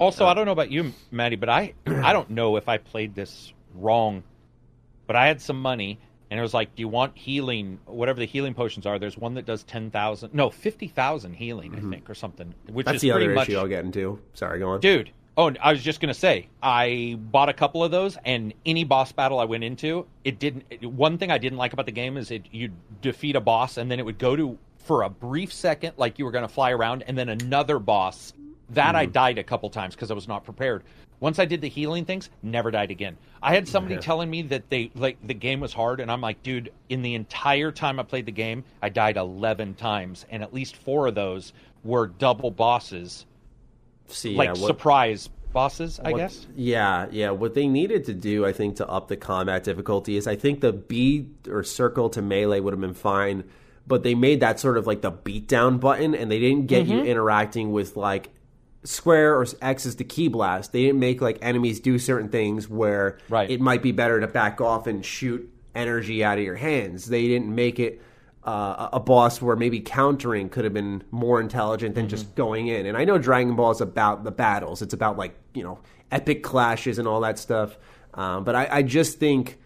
Also, 0.00 0.24
uh, 0.24 0.28
I 0.28 0.34
don't 0.34 0.46
know 0.46 0.52
about 0.52 0.70
you, 0.70 0.94
Maddie, 1.10 1.36
but 1.36 1.50
I 1.50 1.74
I 1.86 2.14
don't 2.14 2.30
know 2.30 2.56
if 2.56 2.68
I 2.68 2.78
played 2.78 3.14
this 3.14 3.52
wrong. 3.74 4.24
But 5.06 5.16
I 5.16 5.26
had 5.26 5.42
some 5.42 5.60
money, 5.60 5.98
and 6.30 6.40
it 6.40 6.42
was 6.42 6.54
like, 6.54 6.74
"Do 6.74 6.80
you 6.80 6.88
want 6.88 7.18
healing? 7.18 7.78
Whatever 7.84 8.18
the 8.18 8.26
healing 8.26 8.54
potions 8.54 8.86
are." 8.86 8.98
There's 8.98 9.18
one 9.18 9.34
that 9.34 9.44
does 9.44 9.62
ten 9.64 9.90
thousand, 9.90 10.32
no, 10.32 10.48
fifty 10.48 10.88
thousand 10.88 11.34
healing, 11.34 11.74
I 11.74 11.78
mm-hmm. 11.78 11.90
think, 11.90 12.08
or 12.08 12.14
something. 12.14 12.54
Which 12.72 12.86
that's 12.86 12.96
is 12.96 13.02
the 13.02 13.12
other 13.12 13.34
much, 13.34 13.50
issue 13.50 13.58
i'll 13.58 13.68
get 13.68 13.84
into 13.84 14.18
sorry 14.32 14.58
go 14.58 14.70
on 14.70 14.80
dude. 14.80 15.10
Oh, 15.36 15.52
I 15.60 15.72
was 15.72 15.82
just 15.82 16.00
gonna 16.00 16.14
say, 16.14 16.48
I 16.62 17.16
bought 17.18 17.48
a 17.48 17.52
couple 17.52 17.84
of 17.84 17.90
those, 17.90 18.16
and 18.24 18.54
any 18.64 18.84
boss 18.84 19.12
battle 19.12 19.38
I 19.38 19.44
went 19.44 19.64
into, 19.64 20.06
it 20.24 20.38
didn't. 20.38 20.64
It, 20.70 20.84
one 20.86 21.18
thing 21.18 21.30
I 21.30 21.38
didn't 21.38 21.58
like 21.58 21.72
about 21.74 21.86
the 21.86 21.92
game 21.92 22.16
is 22.16 22.30
it 22.30 22.44
you 22.50 22.70
defeat 23.02 23.36
a 23.36 23.40
boss, 23.40 23.76
and 23.76 23.90
then 23.90 23.98
it 23.98 24.04
would 24.04 24.18
go 24.18 24.34
to 24.34 24.58
for 24.84 25.02
a 25.02 25.10
brief 25.10 25.52
second, 25.52 25.94
like 25.96 26.18
you 26.18 26.24
were 26.24 26.30
gonna 26.30 26.48
fly 26.48 26.70
around, 26.70 27.04
and 27.06 27.16
then 27.16 27.28
another 27.28 27.78
boss. 27.78 28.32
That 28.70 28.94
I 28.94 29.04
mm-hmm. 29.04 29.12
died 29.12 29.38
a 29.38 29.44
couple 29.44 29.68
times 29.70 29.96
because 29.96 30.10
I 30.10 30.14
was 30.14 30.28
not 30.28 30.44
prepared. 30.44 30.84
Once 31.18 31.38
I 31.38 31.44
did 31.44 31.60
the 31.60 31.68
healing 31.68 32.04
things, 32.04 32.30
never 32.42 32.70
died 32.70 32.90
again. 32.90 33.16
I 33.42 33.52
had 33.54 33.68
somebody 33.68 33.98
telling 33.98 34.30
me 34.30 34.42
that 34.42 34.70
they 34.70 34.90
like 34.94 35.18
the 35.26 35.34
game 35.34 35.60
was 35.60 35.72
hard, 35.72 36.00
and 36.00 36.10
I'm 36.10 36.20
like, 36.20 36.42
dude, 36.42 36.72
in 36.88 37.02
the 37.02 37.14
entire 37.14 37.72
time 37.72 37.98
I 37.98 38.04
played 38.04 38.26
the 38.26 38.32
game, 38.32 38.64
I 38.80 38.88
died 38.88 39.16
11 39.16 39.74
times, 39.74 40.24
and 40.30 40.42
at 40.42 40.54
least 40.54 40.76
four 40.76 41.08
of 41.08 41.14
those 41.14 41.52
were 41.82 42.06
double 42.06 42.50
bosses 42.50 43.26
see 44.14 44.34
like 44.34 44.46
yeah, 44.46 44.52
what- 44.52 44.66
surprise 44.66 45.28
bosses, 45.52 46.00
I 46.02 46.12
What- 46.12 46.18
guess. 46.18 46.46
Yeah, 46.54 47.06
yeah. 47.10 47.30
What 47.30 47.54
they 47.54 47.66
needed 47.66 48.04
to 48.04 48.14
do, 48.14 48.46
I 48.46 48.52
think, 48.52 48.76
to 48.76 48.88
up 48.88 49.08
the 49.08 49.16
combat 49.16 49.64
difficulty 49.64 50.16
is 50.16 50.26
I 50.26 50.36
think 50.36 50.60
the 50.60 50.72
B 50.72 51.26
or 51.48 51.64
circle 51.64 52.08
to 52.10 52.22
melee 52.22 52.60
would 52.60 52.72
have 52.72 52.80
been 52.80 52.94
fine, 52.94 53.44
but 53.90 54.02
they 54.04 54.14
made 54.14 54.40
that 54.40 54.58
sort 54.58 54.78
of 54.78 54.86
like 54.86 55.02
the 55.02 55.12
beatdown 55.12 55.78
button, 55.78 56.14
and 56.14 56.30
they 56.30 56.38
didn't 56.40 56.66
get 56.66 56.86
Mm-hmm. 56.86 56.92
you 56.92 57.04
interacting 57.04 57.72
with 57.72 57.96
like 57.96 58.30
square 58.84 59.36
or 59.38 59.44
X 59.60 59.84
is 59.84 59.96
the 59.96 60.04
key 60.04 60.28
blast. 60.28 60.72
They 60.72 60.84
didn't 60.84 61.00
make 61.00 61.20
like 61.20 61.38
enemies 61.42 61.80
do 61.80 61.98
certain 61.98 62.30
things 62.30 62.66
where 62.68 63.18
Right. 63.28 63.50
it 63.50 63.60
might 63.60 63.82
be 63.82 63.92
better 63.92 64.18
to 64.20 64.26
back 64.26 64.62
off 64.62 64.86
and 64.86 65.04
shoot 65.04 65.52
energy 65.74 66.24
out 66.24 66.38
of 66.38 66.44
your 66.44 66.56
hands. 66.56 67.06
They 67.06 67.28
didn't 67.28 67.54
make 67.54 67.78
it 67.78 68.00
uh, 68.42 68.88
a 68.94 69.00
boss 69.00 69.42
where 69.42 69.54
maybe 69.54 69.80
countering 69.80 70.48
could 70.48 70.64
have 70.64 70.72
been 70.72 71.02
more 71.10 71.40
intelligent 71.42 71.94
than 71.94 72.08
just 72.08 72.34
going 72.34 72.68
in. 72.68 72.86
And 72.86 72.96
I 72.96 73.04
know 73.04 73.18
Dragon 73.18 73.54
Ball 73.54 73.72
is 73.72 73.82
about 73.82 74.24
the 74.24 74.30
battles; 74.30 74.80
it's 74.80 74.94
about 74.94 75.18
like 75.18 75.34
you 75.52 75.62
know 75.62 75.78
epic 76.10 76.42
clashes 76.42 76.98
and 76.98 77.06
all 77.06 77.20
that 77.20 77.38
stuff. 77.38 77.76
Um, 78.14 78.44
but 78.44 78.54
I, 78.54 78.68
I 78.78 78.82
just 78.82 79.18
think 79.18 79.58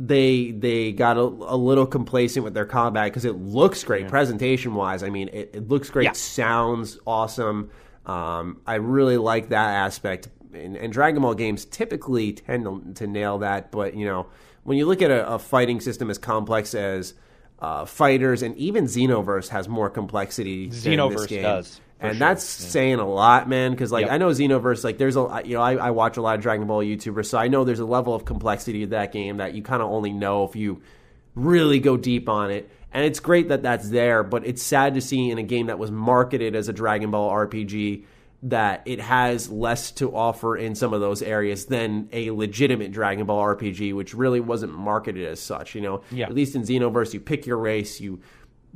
they 0.00 0.52
they 0.52 0.92
got 0.92 1.16
a, 1.16 1.22
a 1.22 1.56
little 1.56 1.86
complacent 1.86 2.44
with 2.44 2.54
their 2.54 2.64
combat 2.64 3.06
because 3.06 3.24
it 3.24 3.34
looks 3.36 3.82
great 3.82 4.06
presentation 4.08 4.74
wise. 4.74 5.02
I 5.02 5.10
mean, 5.10 5.28
it, 5.32 5.50
it 5.54 5.68
looks 5.68 5.90
great, 5.90 6.04
Yeah. 6.04 6.12
sounds 6.12 6.98
awesome. 7.04 7.70
Um, 8.06 8.60
I 8.66 8.76
really 8.76 9.16
like 9.16 9.48
that 9.48 9.70
aspect. 9.74 10.28
And, 10.54 10.76
and 10.76 10.92
Dragon 10.92 11.20
Ball 11.20 11.34
games 11.34 11.64
typically 11.64 12.32
tend 12.32 12.64
to, 12.64 12.94
to 12.94 13.06
nail 13.06 13.38
that, 13.38 13.70
but 13.72 13.94
you 13.94 14.06
know, 14.06 14.28
when 14.62 14.78
you 14.78 14.86
look 14.86 15.02
at 15.02 15.10
a, 15.10 15.34
a 15.34 15.38
fighting 15.38 15.80
system 15.80 16.08
as 16.10 16.16
complex 16.16 16.74
as 16.74 17.14
uh, 17.58 17.84
FighterZ, 17.84 18.44
and 18.44 18.56
even 18.56 18.84
Xenoverse 18.84 19.48
has 19.48 19.68
more 19.68 19.90
complexity. 19.90 20.68
Xenoverse 20.70 21.42
does, 21.42 21.80
and 22.00 22.12
sure. 22.12 22.18
that's 22.18 22.44
saying 22.44 22.98
a 22.98 23.08
lot, 23.08 23.48
man. 23.48 23.72
Because 23.72 23.90
like 23.92 24.06
Yep. 24.06 24.12
I 24.12 24.18
know 24.18 24.28
Xenoverse, 24.30 24.84
like 24.84 24.98
there's 24.98 25.16
a 25.16 25.42
you 25.44 25.54
know 25.54 25.62
I, 25.62 25.74
I 25.74 25.90
watch 25.90 26.16
a 26.16 26.22
lot 26.22 26.36
of 26.36 26.40
Dragon 26.42 26.66
Ball 26.66 26.82
YouTubers, 26.82 27.26
so 27.26 27.38
I 27.38 27.48
know 27.48 27.64
there's 27.64 27.80
a 27.80 27.84
level 27.86 28.14
of 28.14 28.24
complexity 28.24 28.80
to 28.80 28.86
that 28.88 29.12
game 29.12 29.38
that 29.38 29.54
you 29.54 29.62
kind 29.62 29.82
of 29.82 29.90
only 29.90 30.12
know 30.12 30.44
if 30.44 30.54
you 30.56 30.80
really 31.34 31.78
go 31.80 31.96
deep 31.96 32.28
on 32.28 32.50
it. 32.50 32.70
And 32.92 33.04
it's 33.04 33.20
great 33.20 33.48
that 33.48 33.62
that's 33.62 33.90
there, 33.90 34.22
but 34.22 34.46
it's 34.46 34.62
sad 34.62 34.94
to 34.94 35.00
see 35.00 35.30
in 35.30 35.36
a 35.38 35.42
game 35.42 35.66
that 35.66 35.78
was 35.78 35.90
marketed 35.90 36.56
as 36.56 36.68
a 36.68 36.72
Dragon 36.72 37.10
Ball 37.10 37.30
RPG 37.30 38.04
that 38.44 38.82
it 38.86 39.00
has 39.00 39.50
less 39.50 39.90
to 39.90 40.14
offer 40.14 40.56
in 40.56 40.74
some 40.76 40.94
of 40.94 41.00
those 41.00 41.20
areas 41.22 41.66
than 41.66 42.08
a 42.12 42.30
legitimate 42.30 42.92
Dragon 42.92 43.26
Ball 43.26 43.42
RPG, 43.44 43.92
which 43.94 44.14
really 44.14 44.40
wasn't 44.40 44.72
marketed 44.72 45.26
as 45.26 45.40
such. 45.40 45.74
You 45.74 45.80
know, 45.80 46.00
Yeah. 46.12 46.26
at 46.26 46.34
least 46.34 46.54
in 46.54 46.62
Xenoverse, 46.62 47.12
you 47.12 47.20
pick 47.20 47.46
your 47.46 47.58
race, 47.58 48.00
you 48.00 48.20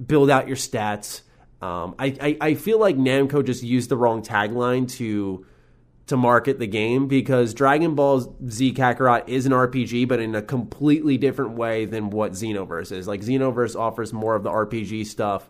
build 0.04 0.30
out 0.30 0.46
your 0.48 0.56
stats. 0.56 1.22
Um, 1.62 1.94
I, 1.98 2.16
I 2.20 2.36
I 2.48 2.54
feel 2.54 2.78
like 2.80 2.96
Namco 2.96 3.44
just 3.44 3.62
used 3.62 3.88
the 3.88 3.96
wrong 3.96 4.22
tagline 4.22 4.90
to 4.96 5.46
to 6.08 6.16
market 6.16 6.58
the 6.58 6.66
game 6.66 7.06
because 7.06 7.54
Dragon 7.54 7.94
Ball 7.94 8.36
Z 8.48 8.74
Kakarot 8.74 9.28
is 9.28 9.46
an 9.46 9.52
RPG, 9.52 10.08
but 10.08 10.18
in 10.18 10.34
a 10.34 10.42
completely 10.42 11.16
different 11.16 11.52
way 11.52 11.84
than 11.84 12.10
what 12.10 12.32
Xenoverse 12.32 12.90
is. 12.90 13.06
Like 13.06 13.20
Xenoverse 13.20 13.78
offers 13.78 14.12
more 14.12 14.34
of 14.34 14.42
the 14.42 14.50
RPG 14.50 15.06
stuff 15.06 15.48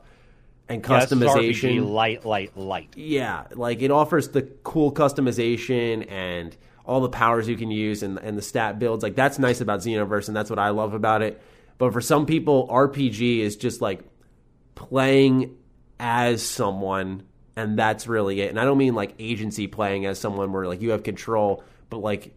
and 0.69 0.87
Yeah, 0.87 1.07
customization. 1.07 1.79
RPG 1.81 1.91
light, 1.91 2.27
light, 2.27 2.57
light. 2.57 2.91
Yeah, 2.95 3.45
like 3.53 3.81
it 3.81 3.91
offers 3.91 4.29
the 4.29 4.43
cool 4.63 4.93
customization 4.93 6.07
and 6.13 6.55
all 6.85 7.01
the 7.01 7.09
powers 7.09 7.49
you 7.49 7.57
can 7.57 7.71
use 7.71 8.03
and, 8.03 8.19
and 8.19 8.37
the 8.37 8.43
stat 8.43 8.79
builds. 8.79 9.03
Like 9.03 9.15
that's 9.15 9.39
nice 9.39 9.63
about 9.63 9.81
Xenoverse, 9.81 10.29
and 10.29 10.37
that's 10.37 10.51
what 10.51 10.59
I 10.59 10.69
love 10.69 10.93
about 10.93 11.23
it. 11.23 11.41
But 11.79 11.95
for 11.95 12.03
some 12.03 12.27
people, 12.27 12.69
RPG 12.69 13.39
is 13.39 13.57
just 13.57 13.81
like 13.81 14.03
playing 14.75 15.57
as 16.05 16.43
someone, 16.43 17.23
and 17.55 17.79
that's 17.79 18.09
really 18.09 18.41
it. 18.41 18.51
And 18.51 18.59
I 18.59 18.65
don't 18.65 18.77
mean 18.77 18.95
like 18.97 19.15
agency 19.21 19.69
playing 19.69 20.05
as 20.05 20.19
someone 20.19 20.53
where 20.53 20.67
like 20.67 20.83
you 20.83 20.91
have 20.91 21.05
control, 21.05 21.63
but 21.89 21.99
like 21.99 22.35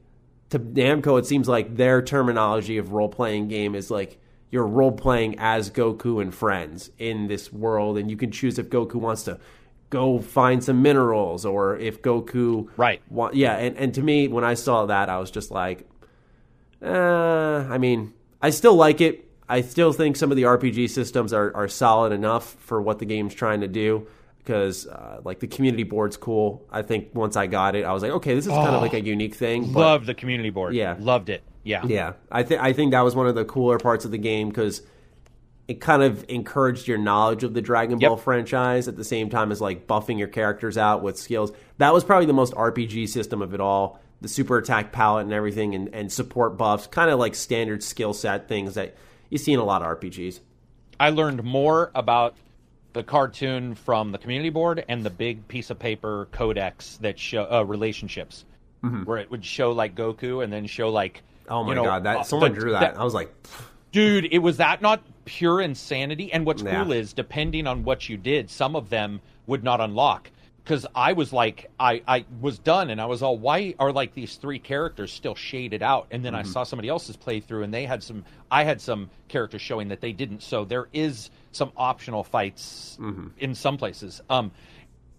to 0.52 0.60
Namco, 0.60 1.18
it 1.18 1.26
seems 1.26 1.50
like 1.50 1.76
their 1.76 2.04
terminology 2.04 2.78
of 2.78 2.92
role 2.92 3.10
playing 3.10 3.48
game 3.48 3.74
is 3.74 3.90
like 3.90 4.20
you're 4.52 4.68
role 4.68 4.92
playing 4.92 5.38
as 5.40 5.72
Goku 5.72 6.22
and 6.22 6.34
friends 6.34 6.92
in 7.00 7.28
this 7.28 7.52
world, 7.52 7.98
and 7.98 8.10
you 8.12 8.16
can 8.16 8.32
choose 8.32 8.60
if 8.60 8.70
Goku 8.70 8.96
wants 8.96 9.24
to 9.24 9.40
go 9.90 10.20
find 10.20 10.64
some 10.64 10.82
minerals 10.84 11.44
or 11.46 11.78
if 11.78 12.02
Goku 12.04 12.70
Right. 12.78 13.02
wa- 13.10 13.32
yeah, 13.34 13.56
and, 13.58 13.76
and 13.78 13.94
to 13.96 14.02
me, 14.04 14.28
when 14.28 14.44
I 14.44 14.54
saw 14.54 14.86
that, 14.86 15.10
I 15.10 15.18
was 15.20 15.32
just 15.32 15.50
like, 15.50 15.88
uh, 16.84 17.66
I 17.70 17.78
mean, 17.80 18.14
I 18.42 18.52
still 18.52 18.76
like 18.76 19.02
it. 19.02 19.25
I 19.48 19.62
still 19.62 19.94
think 19.94 20.16
some 20.16 20.32
of 20.32 20.38
the 20.38 20.44
RPG 20.44 20.90
systems 20.90 21.34
are, 21.34 21.56
are 21.56 21.68
solid 21.68 22.12
enough 22.12 22.56
for 22.60 22.82
what 22.82 23.00
the 23.00 23.06
game's 23.06 23.34
trying 23.34 23.62
to 23.62 23.68
do. 23.68 24.08
Because 24.40 24.86
uh, 24.86 25.22
like 25.24 25.40
the 25.40 25.48
community 25.48 25.84
board's 25.84 26.18
cool. 26.18 26.64
I 26.72 26.84
think 26.84 27.10
once 27.16 27.36
I 27.36 27.48
got 27.48 27.76
it, 27.76 27.84
I 27.84 27.94
was 27.94 28.04
like, 28.04 28.12
okay, 28.12 28.36
this 28.36 28.46
is 28.46 28.52
kind 28.52 28.76
of 28.76 28.82
like 28.82 28.94
a 28.94 29.02
unique 29.02 29.34
thing. 29.34 29.72
But 29.74 29.80
Loved 29.80 30.06
the 30.06 30.14
community 30.14 30.52
board. 30.52 30.76
Yeah. 30.76 30.96
Loved 31.00 31.30
it. 31.30 31.44
Yeah. 31.64 31.84
yeah, 31.88 32.14
I 32.32 32.44
think 32.44 32.62
I 32.62 32.74
think 32.74 32.92
that 32.92 33.02
was 33.02 33.16
one 33.16 33.26
of 33.26 33.34
the 33.34 33.44
cooler 33.44 33.80
parts 33.80 34.06
of 34.06 34.12
the 34.12 34.20
game 34.20 34.50
because 34.50 34.84
it 35.68 35.82
kind 35.82 36.04
of 36.04 36.24
encouraged 36.30 36.88
your 36.88 37.00
knowledge 37.00 37.44
of 37.44 37.56
the 37.56 37.62
Dragon 37.62 38.00
Yep. 38.00 38.08
Ball 38.08 38.18
franchise 38.18 38.88
at 38.88 38.96
the 38.98 39.04
same 39.04 39.32
time 39.32 39.52
as 39.52 39.62
like 39.62 39.88
buffing 39.88 40.20
your 40.20 40.28
characters 40.28 40.78
out 40.78 41.02
with 41.02 41.18
skills. 41.18 41.52
That 41.80 41.92
was 41.92 42.04
probably 42.04 42.28
the 42.28 42.34
most 42.34 42.54
RPG 42.54 43.10
system 43.10 43.42
of 43.42 43.56
it 43.56 43.60
all. 43.60 44.00
The 44.22 44.28
super 44.28 44.60
attack 44.60 44.92
palette 44.92 45.24
and 45.26 45.34
everything, 45.34 45.74
and, 45.74 45.90
and 45.94 46.12
support 46.12 46.56
buffs, 46.56 46.86
kind 46.86 47.10
of 47.10 47.18
like 47.18 47.34
standard 47.34 47.82
skill 47.82 48.14
set 48.14 48.48
things 48.48 48.76
that 48.76 48.96
you 49.30 49.38
see 49.38 49.54
in 49.54 49.60
a 49.60 49.64
lot 49.64 49.82
of 49.82 50.00
RPGs. 50.00 50.40
I 51.00 51.10
learned 51.10 51.44
more 51.44 51.92
about 51.96 52.36
the 52.94 53.04
cartoon 53.04 53.76
from 53.76 54.12
the 54.12 54.18
community 54.18 54.50
board 54.50 54.86
and 54.88 55.04
the 55.04 55.10
big 55.10 55.48
piece 55.48 55.70
of 55.70 55.78
paper 55.80 56.28
codex 56.32 56.98
that 57.02 57.20
show 57.20 57.44
uh, 57.52 57.64
relationships, 57.64 58.46
where 59.04 59.18
it 59.18 59.30
would 59.32 59.44
show 59.44 59.72
like 59.72 59.96
Goku 59.96 60.44
and 60.44 60.52
then 60.54 60.66
show 60.68 60.90
like. 60.90 61.16
Mm-hmm. 61.46 61.54
Oh 61.54 61.64
my 61.64 61.70
you 61.70 61.76
know, 61.76 61.84
god, 61.84 62.04
that 62.06 62.18
uh, 62.18 62.24
someone 62.24 62.54
the- 62.54 62.60
drew 62.60 62.72
that. 62.72 62.98
I 63.00 63.04
was 63.04 63.14
like, 63.14 63.32
dude 63.92 64.26
it 64.32 64.40
was 64.40 64.58
that 64.58 64.82
not 64.82 65.02
pure 65.26 65.62
insanity 65.62 66.32
and 66.34 66.46
what's 66.46 66.62
Yeah. 66.62 66.84
cool 66.84 66.92
is 66.92 67.14
depending 67.14 67.66
on 67.68 67.84
what 67.84 68.10
you 68.10 68.18
did 68.18 68.50
some 68.50 68.76
of 68.76 68.90
them 68.90 69.22
would 69.48 69.64
not 69.64 69.80
unlock 69.80 70.30
because 70.66 70.86
i 70.96 71.14
was 71.14 71.32
like 71.32 71.70
i 71.80 72.02
i 72.08 72.26
was 72.42 72.58
done 72.60 72.90
and 72.90 73.00
i 73.00 73.06
was 73.06 73.22
all 73.22 73.38
why 73.38 73.74
are 73.80 73.92
like 73.94 74.14
these 74.16 74.36
three 74.36 74.60
characters 74.60 75.14
still 75.14 75.36
shaded 75.36 75.82
out 75.84 76.08
and 76.12 76.26
then 76.26 76.34
Mm-hmm. 76.34 76.50
i 76.50 76.52
saw 76.52 76.64
somebody 76.64 76.90
else's 76.90 77.16
playthrough 77.16 77.64
and 77.64 77.74
they 77.74 77.86
had 77.86 78.02
some 78.04 78.26
i 78.52 78.64
had 78.64 78.82
some 78.82 79.10
characters 79.28 79.62
showing 79.62 79.88
that 79.90 80.02
they 80.02 80.12
didn't 80.12 80.42
so 80.44 80.66
there 80.66 80.88
is 80.92 81.30
some 81.52 81.72
optional 81.78 82.24
fights 82.24 82.98
Mm-hmm. 83.00 83.28
in 83.38 83.54
some 83.56 83.78
places 83.78 84.22
um 84.30 84.52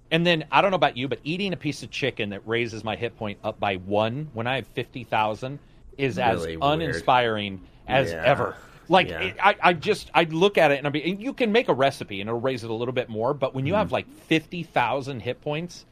and 0.09 0.25
then 0.25 0.45
I 0.53 0.61
don't 0.63 0.71
know 0.71 0.77
about 0.77 0.97
you, 0.97 1.09
but 1.09 1.19
eating 1.25 1.53
a 1.53 1.57
piece 1.57 1.83
of 1.83 1.91
chicken 1.91 2.31
that 2.31 2.47
raises 2.47 2.85
my 2.85 2.95
hit 2.95 3.17
point 3.17 3.41
up 3.43 3.59
by 3.59 3.75
one 3.75 4.31
when 4.35 4.47
I 4.47 4.55
have 4.55 4.67
fifty 4.69 5.03
thousand 5.03 5.59
is 5.99 6.17
as 6.17 6.43
Really 6.43 6.57
weird. 6.59 6.81
uninspiring 6.81 7.61
as 7.89 8.13
Yeah. 8.13 8.23
ever. 8.25 8.55
Like 8.89 9.09
Yeah. 9.09 9.21
it, 9.21 9.37
I, 9.43 9.57
I 9.63 9.73
just 9.73 10.11
I 10.15 10.25
look 10.25 10.59
at 10.59 10.71
it 10.71 10.79
and 10.79 10.87
I 10.87 10.91
be 10.91 11.03
and 11.11 11.21
you 11.23 11.33
can 11.33 11.53
make 11.53 11.69
a 11.69 11.75
recipe 11.75 12.21
and 12.21 12.29
it'll 12.29 12.41
raise 12.41 12.63
it 12.65 12.71
a 12.71 12.75
little 12.75 12.95
bit 12.95 13.09
more, 13.09 13.35
but 13.35 13.55
when 13.55 13.67
you 13.67 13.73
Mm-hmm. 13.73 13.79
have 13.79 13.93
like 13.93 14.09
fifty 14.27 14.63
thousand 14.63 15.21
hit 15.21 15.41
points, 15.41 15.85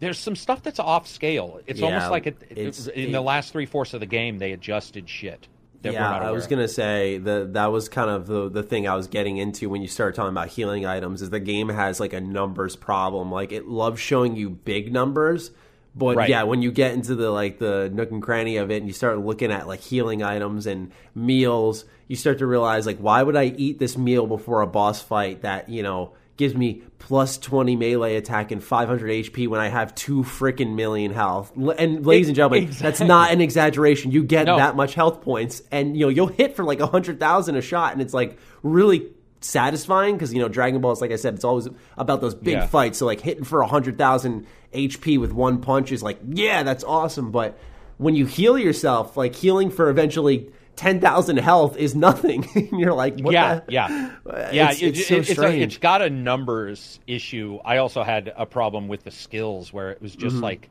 there's 0.00 0.18
some 0.18 0.36
stuff 0.36 0.62
that's 0.62 0.78
off 0.80 1.06
scale. 1.06 1.60
It's 1.66 1.80
Yeah, 1.80 1.86
almost 1.86 2.10
like 2.10 2.26
it, 2.26 2.36
it- 2.50 2.58
it's- 2.58 2.86
in 2.88 3.08
it- 3.08 3.12
the 3.12 3.20
last 3.20 3.52
three 3.52 3.66
fourths 3.66 3.94
of 3.94 4.00
the 4.00 4.06
game 4.06 4.38
they 4.38 4.52
adjusted 4.52 5.08
shit. 5.08 5.48
That 5.82 5.94
yeah, 5.94 6.16
I 6.16 6.30
was 6.30 6.46
gonna 6.46 6.68
say 6.68 7.18
the 7.18 7.48
that 7.54 7.66
was 7.72 7.88
kind 7.88 8.08
of 8.08 8.28
the 8.28 8.48
the 8.48 8.62
thing 8.62 8.86
I 8.86 8.94
was 8.94 9.08
getting 9.08 9.38
into 9.38 9.68
when 9.68 9.82
you 9.82 9.88
started 9.88 10.14
talking 10.14 10.30
about 10.30 10.46
healing 10.48 10.86
items. 10.86 11.22
Is 11.22 11.30
the 11.30 11.40
game 11.40 11.68
has 11.70 11.98
like 11.98 12.12
a 12.12 12.20
numbers 12.20 12.76
problem? 12.76 13.32
Like 13.32 13.50
it 13.50 13.66
loves 13.66 14.00
showing 14.00 14.36
you 14.36 14.48
big 14.50 14.92
numbers, 14.92 15.50
but 15.94 16.16
Right. 16.16 16.28
yeah, 16.30 16.44
when 16.44 16.62
you 16.62 16.72
get 16.72 16.92
into 16.94 17.14
the 17.14 17.30
like 17.30 17.58
the 17.58 17.90
nook 17.92 18.10
and 18.10 18.22
cranny 18.22 18.56
of 18.56 18.70
it, 18.70 18.78
and 18.78 18.86
you 18.86 18.92
start 18.92 19.18
looking 19.18 19.50
at 19.52 19.66
like 19.68 19.80
healing 19.80 20.22
items 20.22 20.66
and 20.66 20.90
meals, 21.14 21.84
you 22.08 22.16
start 22.16 22.38
to 22.38 22.46
realize 22.46 22.86
like 22.86 22.98
why 22.98 23.22
would 23.22 23.36
I 23.36 23.44
eat 23.44 23.78
this 23.78 23.96
meal 23.96 24.26
before 24.26 24.62
a 24.62 24.66
boss 24.66 25.00
fight 25.02 25.42
that 25.42 25.68
you 25.68 25.82
know 25.82 26.12
gives 26.38 26.54
me 26.54 26.82
plus 26.98 27.36
20 27.36 27.76
melee 27.76 28.16
attack 28.16 28.50
and 28.52 28.64
500 28.64 29.10
HP 29.10 29.48
when 29.48 29.60
I 29.60 29.68
have 29.68 29.94
two 29.94 30.22
freaking 30.22 30.74
million 30.74 31.12
health. 31.12 31.52
And 31.78 32.06
ladies 32.06 32.28
and 32.28 32.34
gentlemen, 32.34 32.70
that's 32.70 33.00
not 33.00 33.32
an 33.32 33.42
exaggeration. 33.42 34.12
You 34.12 34.24
get 34.24 34.46
No. 34.46 34.56
that 34.56 34.74
much 34.74 34.94
health 34.94 35.20
points 35.20 35.62
and 35.70 35.94
you 35.96 36.06
know 36.06 36.08
you'll 36.08 36.28
hit 36.28 36.56
for 36.56 36.64
like 36.64 36.80
100,000 36.80 37.54
a 37.56 37.60
shot 37.60 37.92
and 37.92 38.00
it's 38.00 38.14
like 38.14 38.38
really 38.62 39.10
satisfying 39.44 40.14
because 40.16 40.32
you 40.32 40.40
know 40.40 40.48
Dragon 40.48 40.80
Ball 40.80 40.92
is 40.92 41.00
like 41.00 41.10
I 41.12 41.16
said 41.16 41.34
it's 41.34 41.44
always 41.44 41.68
about 41.96 42.20
those 42.20 42.34
big 42.34 42.54
Yeah. 42.54 42.66
fights 42.66 42.98
so 42.98 43.06
like 43.06 43.20
hitting 43.20 43.44
for 43.44 43.60
100,000 43.60 44.46
HP 44.72 45.18
with 45.18 45.32
one 45.32 45.60
punch 45.60 45.92
is 45.92 46.02
like 46.02 46.18
yeah 46.28 46.62
that's 46.62 46.84
awesome 46.84 47.30
but 47.30 47.58
when 47.98 48.14
you 48.14 48.26
heal 48.26 48.56
yourself 48.58 49.16
like 49.16 49.34
healing 49.34 49.70
for 49.70 49.88
eventually 49.90 50.50
10,000 50.76 51.36
health 51.38 51.76
is 51.76 51.94
nothing 51.94 52.48
you're 52.72 52.94
like 52.94 53.18
what 53.20 53.32
yeah, 53.34 53.60
the- 53.66 53.72
yeah, 53.72 53.88
yeah. 54.52 54.70
It's- 54.70 54.80
it- 54.82 54.86
it's 54.96 55.06
so 55.08 55.16
it's, 55.16 55.30
a, 55.30 55.34
strange. 55.34 55.62
it's 55.62 55.76
got 55.78 56.00
a 56.02 56.08
numbers 56.08 56.98
issue. 57.06 57.58
I 57.64 57.76
also 57.76 58.02
had 58.02 58.32
a 58.36 58.46
problem 58.46 58.88
with 58.88 59.04
the 59.04 59.10
skills 59.10 59.72
where 59.72 59.90
it 59.90 60.00
was 60.00 60.12
Mm-hmm. 60.12 60.20
just 60.28 60.36
like, 60.36 60.70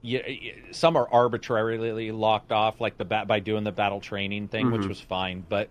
yeah, 0.00 0.20
some 0.72 0.96
are 0.96 1.08
arbitrarily 1.12 2.10
locked 2.10 2.50
off, 2.50 2.80
like 2.80 2.98
the 2.98 3.04
bat 3.04 3.28
by 3.28 3.38
doing 3.38 3.62
the 3.62 3.70
battle 3.72 4.00
training 4.00 4.48
thing, 4.48 4.66
Mm-hmm. 4.66 4.78
which 4.78 4.86
was 4.88 5.00
fine. 5.00 5.44
But 5.48 5.68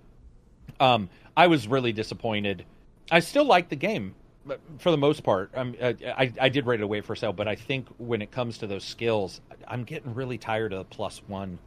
um, 0.79 1.09
I 1.35 1.47
was 1.47 1.67
really 1.67 1.93
disappointed. 1.93 2.65
I 3.09 3.19
still 3.19 3.45
like 3.45 3.69
the 3.69 3.75
game. 3.75 4.15
For 4.79 4.89
the 4.89 4.97
most 4.97 5.23
part, 5.23 5.51
um, 5.53 5.75
I, 5.79 6.33
I 6.41 6.49
did 6.49 6.65
rate 6.65 6.79
it 6.79 6.83
away 6.83 7.01
for 7.01 7.15
sale, 7.15 7.31
but 7.31 7.47
I 7.47 7.53
think 7.55 7.87
when 7.99 8.23
it 8.23 8.31
comes 8.31 8.57
to 8.59 8.67
those 8.67 8.83
skills, 8.83 9.39
I'm 9.67 9.83
getting 9.83 10.15
really 10.15 10.39
tired 10.39 10.73
of 10.73 10.79
the 10.79 10.85
plus 10.85 11.21
one 11.27 11.59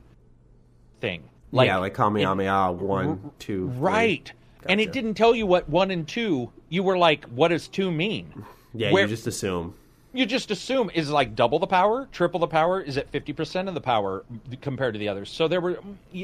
thing. 1.01 1.23
Like, 1.53 1.69
yeah 1.69 1.77
like 1.77 1.95
Kamehameha 1.95 2.73
one 2.73 3.31
two 3.39 3.69
three. 3.69 3.79
Right. 3.79 4.33
And 4.69 4.81
it 4.81 4.93
didn't 4.93 5.15
tell 5.15 5.37
you 5.37 5.47
what 5.47 5.69
one 5.69 5.93
and 5.93 6.09
two. 6.09 6.51
You 6.69 6.83
were 6.83 6.99
like, 6.99 7.25
what 7.27 7.49
does 7.49 7.69
two 7.69 7.93
mean? 7.93 8.45
yeah 8.75 8.91
Where- 8.91 9.05
you 9.05 9.09
just 9.09 9.29
assume 9.29 9.75
You 10.13 10.27
just 10.27 10.51
assume 10.51 10.91
is 10.95 11.11
like 11.11 11.37
double 11.37 11.61
the 11.61 11.69
power, 11.69 12.09
triple 12.11 12.41
the 12.41 12.49
power? 12.49 12.81
Is 12.81 12.97
it 12.97 13.09
fifty 13.11 13.33
percent 13.33 13.69
of 13.69 13.75
the 13.75 13.81
power 13.81 14.25
compared 14.63 14.95
to 14.95 14.99
the 14.99 15.09
others? 15.09 15.31
So 15.31 15.47
there 15.47 15.61
were 15.61 15.79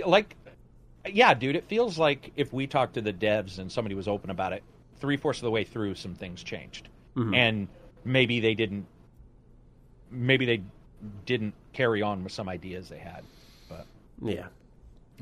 like, 0.04 0.34
yeah, 1.08 1.34
dude. 1.34 1.56
It 1.56 1.64
feels 1.64 1.98
like 1.98 2.32
if 2.36 2.52
we 2.52 2.66
talked 2.66 2.94
to 2.94 3.00
the 3.00 3.12
devs 3.12 3.58
and 3.58 3.70
somebody 3.70 3.94
was 3.94 4.08
open 4.08 4.30
about 4.30 4.52
it, 4.52 4.62
three 5.00 5.16
fourths 5.16 5.38
of 5.40 5.44
the 5.44 5.50
way 5.50 5.64
through, 5.64 5.94
some 5.94 6.14
things 6.14 6.42
changed, 6.42 6.88
Mm-hmm. 7.16 7.34
and 7.34 7.68
maybe 8.04 8.40
they 8.40 8.54
didn't. 8.54 8.86
Maybe 10.10 10.46
they 10.46 10.62
didn't 11.26 11.54
carry 11.72 12.02
on 12.02 12.22
with 12.24 12.32
some 12.32 12.48
ideas 12.48 12.88
they 12.88 12.98
had. 12.98 13.22
But 13.68 13.86
yeah 14.22 14.46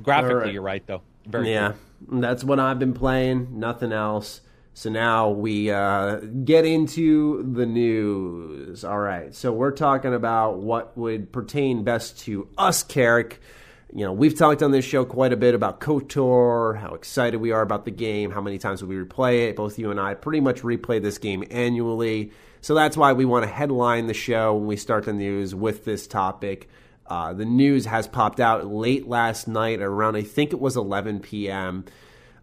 graphically, 0.03 0.35
All 0.35 0.41
right. 0.43 0.53
you're 0.53 0.63
right 0.63 0.87
though. 0.87 1.03
Very 1.27 1.51
Yeah, 1.53 1.73
cool. 2.09 2.21
that's 2.21 2.45
what 2.45 2.61
I've 2.61 2.79
been 2.79 2.95
playing. 2.95 3.59
Nothing 3.59 3.93
else. 3.93 4.41
So 4.75 4.91
now 4.91 5.31
we 5.31 5.71
uh, 5.73 6.17
get 6.45 6.65
into 6.65 7.43
the 7.53 7.67
news. 7.67 8.85
All 8.85 8.99
right. 8.99 9.35
So 9.35 9.53
we're 9.53 9.73
talking 9.73 10.15
about 10.15 10.59
what 10.59 10.97
would 10.97 11.33
pertain 11.33 11.83
best 11.83 12.21
to 12.21 12.49
us, 12.57 12.83
Carrick. 12.85 13.41
You 13.91 14.05
know, 14.05 14.13
we've 14.13 14.37
talked 14.37 14.63
on 14.63 14.71
this 14.71 14.85
show 14.85 15.07
quite 15.07 15.33
a 15.33 15.37
bit 15.37 15.55
about 15.55 15.81
KOTOR, 15.81 16.79
how 16.79 16.93
excited 16.93 17.39
we 17.39 17.53
are 17.53 17.63
about 17.63 17.87
the 17.87 17.91
game, 17.91 18.31
how 18.31 18.43
many 18.43 18.59
times 18.59 18.85
we 18.85 18.97
replay 18.97 19.49
it. 19.49 19.57
Both 19.57 19.79
you 19.79 19.91
and 19.91 19.99
I 19.99 20.13
pretty 20.13 20.41
much 20.41 20.61
replay 20.61 21.01
this 21.01 21.17
game 21.17 21.43
annually. 21.51 22.31
So 22.61 22.75
that's 22.75 22.99
why 22.99 23.15
we 23.15 23.25
want 23.25 23.45
to 23.45 23.51
headline 23.51 24.07
the 24.07 24.15
show 24.15 24.55
when 24.57 24.67
we 24.67 24.77
start 24.77 25.05
the 25.05 25.15
news 25.15 25.55
with 25.55 25.87
this 25.87 26.07
topic. 26.07 26.69
Uh, 27.07 27.33
the 27.33 27.47
news 27.47 27.87
has 27.87 28.07
popped 28.07 28.41
out 28.41 28.67
late 28.67 29.09
last 29.09 29.49
night 29.49 29.81
around, 29.81 30.17
I 30.17 30.23
think 30.23 30.53
it 30.53 30.61
was 30.61 30.77
11 30.77 31.21
p.m. 31.21 31.87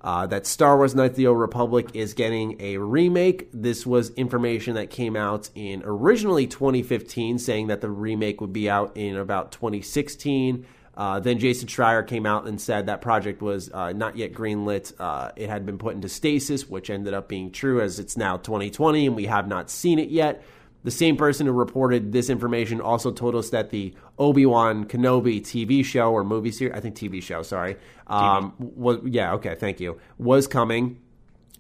Uh, 0.01 0.25
that 0.25 0.47
Star 0.47 0.77
Wars 0.77 0.95
Knights 0.95 1.11
of 1.11 1.17
the 1.17 1.27
Old 1.27 1.39
Republic 1.39 1.91
is 1.93 2.15
getting 2.15 2.59
a 2.59 2.77
remake. 2.77 3.49
This 3.53 3.85
was 3.85 4.09
information 4.11 4.73
that 4.75 4.89
came 4.89 5.15
out 5.15 5.51
in 5.53 5.83
originally 5.85 6.47
2015, 6.47 7.37
saying 7.37 7.67
that 7.67 7.81
the 7.81 7.89
remake 7.89 8.41
would 8.41 8.53
be 8.53 8.67
out 8.67 8.97
in 8.97 9.15
about 9.15 9.51
2016. 9.51 10.65
Uh, 10.97 11.19
then 11.19 11.39
Jason 11.39 11.67
Schreier 11.67 12.07
came 12.07 12.25
out 12.25 12.47
and 12.47 12.59
said 12.59 12.85
that 12.85 13.01
project 13.01 13.41
was 13.41 13.69
uh, 13.71 13.91
not 13.91 14.15
yet 14.15 14.33
greenlit. 14.33 14.93
Uh, 14.99 15.31
it 15.35 15.49
had 15.49 15.65
been 15.65 15.77
put 15.77 15.95
into 15.95 16.07
stasis, 16.07 16.69
which 16.69 16.89
ended 16.89 17.13
up 17.13 17.27
being 17.27 17.51
true 17.51 17.81
as 17.81 17.99
it's 17.99 18.15
now 18.15 18.37
2020 18.37 19.07
and 19.07 19.15
we 19.15 19.25
have 19.25 19.47
not 19.47 19.69
seen 19.69 19.99
it 19.99 20.09
yet. 20.09 20.43
the 20.85 20.91
same 20.91 21.17
person 21.17 21.47
who 21.47 21.51
reported 21.51 22.11
this 22.11 22.29
information 22.29 22.79
also 22.79 23.11
told 23.11 23.35
us 23.35 23.49
that 23.49 23.71
the 23.71 23.93
Obi 24.19 24.45
Wan 24.45 24.85
Kenobi 24.85 25.41
TV 25.41 25.83
show 25.83 26.11
or 26.13 26.23
movie 26.23 26.51
series, 26.51 26.75
I 26.77 26.79
think 26.79 26.95
TV 26.95 27.21
show, 27.23 27.41
sorry, 27.41 27.75
um, 28.05 28.53
was 28.59 28.99
yeah, 29.03 29.33
okay, 29.33 29.55
thank 29.55 29.79
you, 29.79 29.99
was 30.19 30.47
coming. 30.47 30.99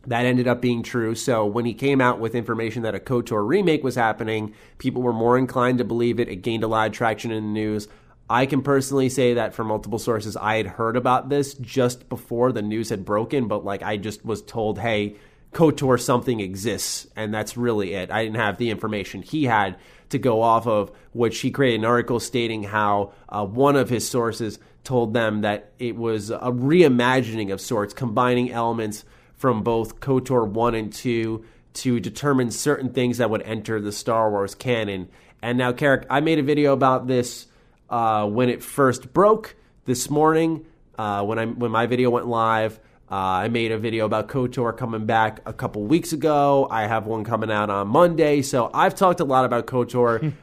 That 0.07 0.27
ended 0.27 0.47
up 0.47 0.61
being 0.61 0.83
true. 0.83 1.15
So 1.15 1.47
when 1.47 1.65
he 1.65 1.73
came 1.73 1.99
out 1.99 2.19
with 2.19 2.35
information 2.35 2.83
that 2.83 2.93
a 2.93 2.99
KOTOR 2.99 3.45
remake 3.45 3.83
was 3.83 3.95
happening, 3.95 4.53
people 4.77 5.01
were 5.01 5.11
more 5.11 5.35
inclined 5.39 5.79
to 5.79 5.83
believe 5.83 6.19
it. 6.19 6.29
It 6.29 6.37
gained 6.37 6.63
a 6.63 6.67
lot 6.67 6.85
of 6.85 6.93
traction 6.93 7.31
in 7.31 7.43
the 7.43 7.49
news. 7.49 7.87
I 8.29 8.47
can 8.47 8.63
personally 8.63 9.09
say 9.09 9.35
that 9.35 9.53
from 9.53 9.67
multiple 9.67 9.99
sources, 9.99 10.35
I 10.35 10.57
had 10.57 10.65
heard 10.65 10.97
about 10.97 11.29
this 11.29 11.53
just 11.55 12.09
before 12.09 12.51
the 12.51 12.63
news 12.63 12.89
had 12.89 13.05
broken, 13.05 13.47
but 13.47 13.63
like 13.63 13.83
I 13.83 13.97
just 13.97 14.25
was 14.25 14.41
told, 14.41 14.79
hey, 14.79 15.15
KOTOR 15.53 16.01
something 16.01 16.39
exists, 16.39 17.07
and 17.15 17.33
that's 17.33 17.55
really 17.55 17.93
it. 17.93 18.11
I 18.11 18.23
didn't 18.23 18.37
have 18.37 18.57
the 18.57 18.71
information 18.71 19.21
he 19.21 19.45
had 19.45 19.77
to 20.09 20.17
go 20.17 20.41
off 20.41 20.67
of, 20.67 20.91
which 21.13 21.39
he 21.39 21.51
created 21.51 21.81
an 21.81 21.85
article 21.85 22.19
stating 22.19 22.63
how 22.63 23.13
uh, 23.29 23.45
one 23.45 23.75
of 23.75 23.89
his 23.89 24.07
sources 24.07 24.59
told 24.83 25.13
them 25.13 25.41
that 25.41 25.71
it 25.79 25.95
was 25.95 26.29
a 26.31 26.39
reimagining 26.39 27.53
of 27.53 27.61
sorts, 27.61 27.93
combining 27.93 28.51
elements 28.51 29.05
from 29.35 29.63
both 29.63 29.99
KOTOR 29.99 30.47
1 30.47 30.75
and 30.75 30.91
2 30.91 31.45
to 31.73 31.99
determine 31.99 32.51
certain 32.51 32.91
things 32.91 33.17
that 33.19 33.29
would 33.29 33.41
enter 33.43 33.79
the 33.79 33.91
Star 33.91 34.31
Wars 34.31 34.55
canon. 34.55 35.09
And 35.41 35.57
now, 35.57 35.71
Carrick, 35.73 36.05
I 36.09 36.21
made 36.21 36.39
a 36.39 36.43
video 36.43 36.73
about 36.73 37.07
this 37.07 37.47
uh, 37.89 38.27
when 38.27 38.49
it 38.49 38.63
first 38.63 39.13
broke 39.13 39.55
this 39.85 40.09
morning, 40.09 40.65
uh, 40.97 41.23
when 41.23 41.39
I 41.39 41.45
when 41.45 41.71
my 41.71 41.85
video 41.85 42.09
went 42.09 42.27
live. 42.27 42.79
Uh, 43.09 43.15
I 43.15 43.49
made 43.49 43.71
a 43.71 43.77
video 43.77 44.05
about 44.05 44.29
KOTOR 44.29 44.75
coming 44.75 45.05
back 45.05 45.39
a 45.45 45.53
couple 45.53 45.83
weeks 45.83 46.11
ago. 46.11 46.67
I 46.71 46.87
have 46.87 47.05
one 47.05 47.23
coming 47.23 47.51
out 47.51 47.69
on 47.69 47.87
Monday. 47.87 48.41
So 48.41 48.71
I've 48.73 48.95
talked 48.95 49.19
a 49.19 49.23
lot 49.23 49.45
about 49.45 49.67
KOTOR. 49.67 50.33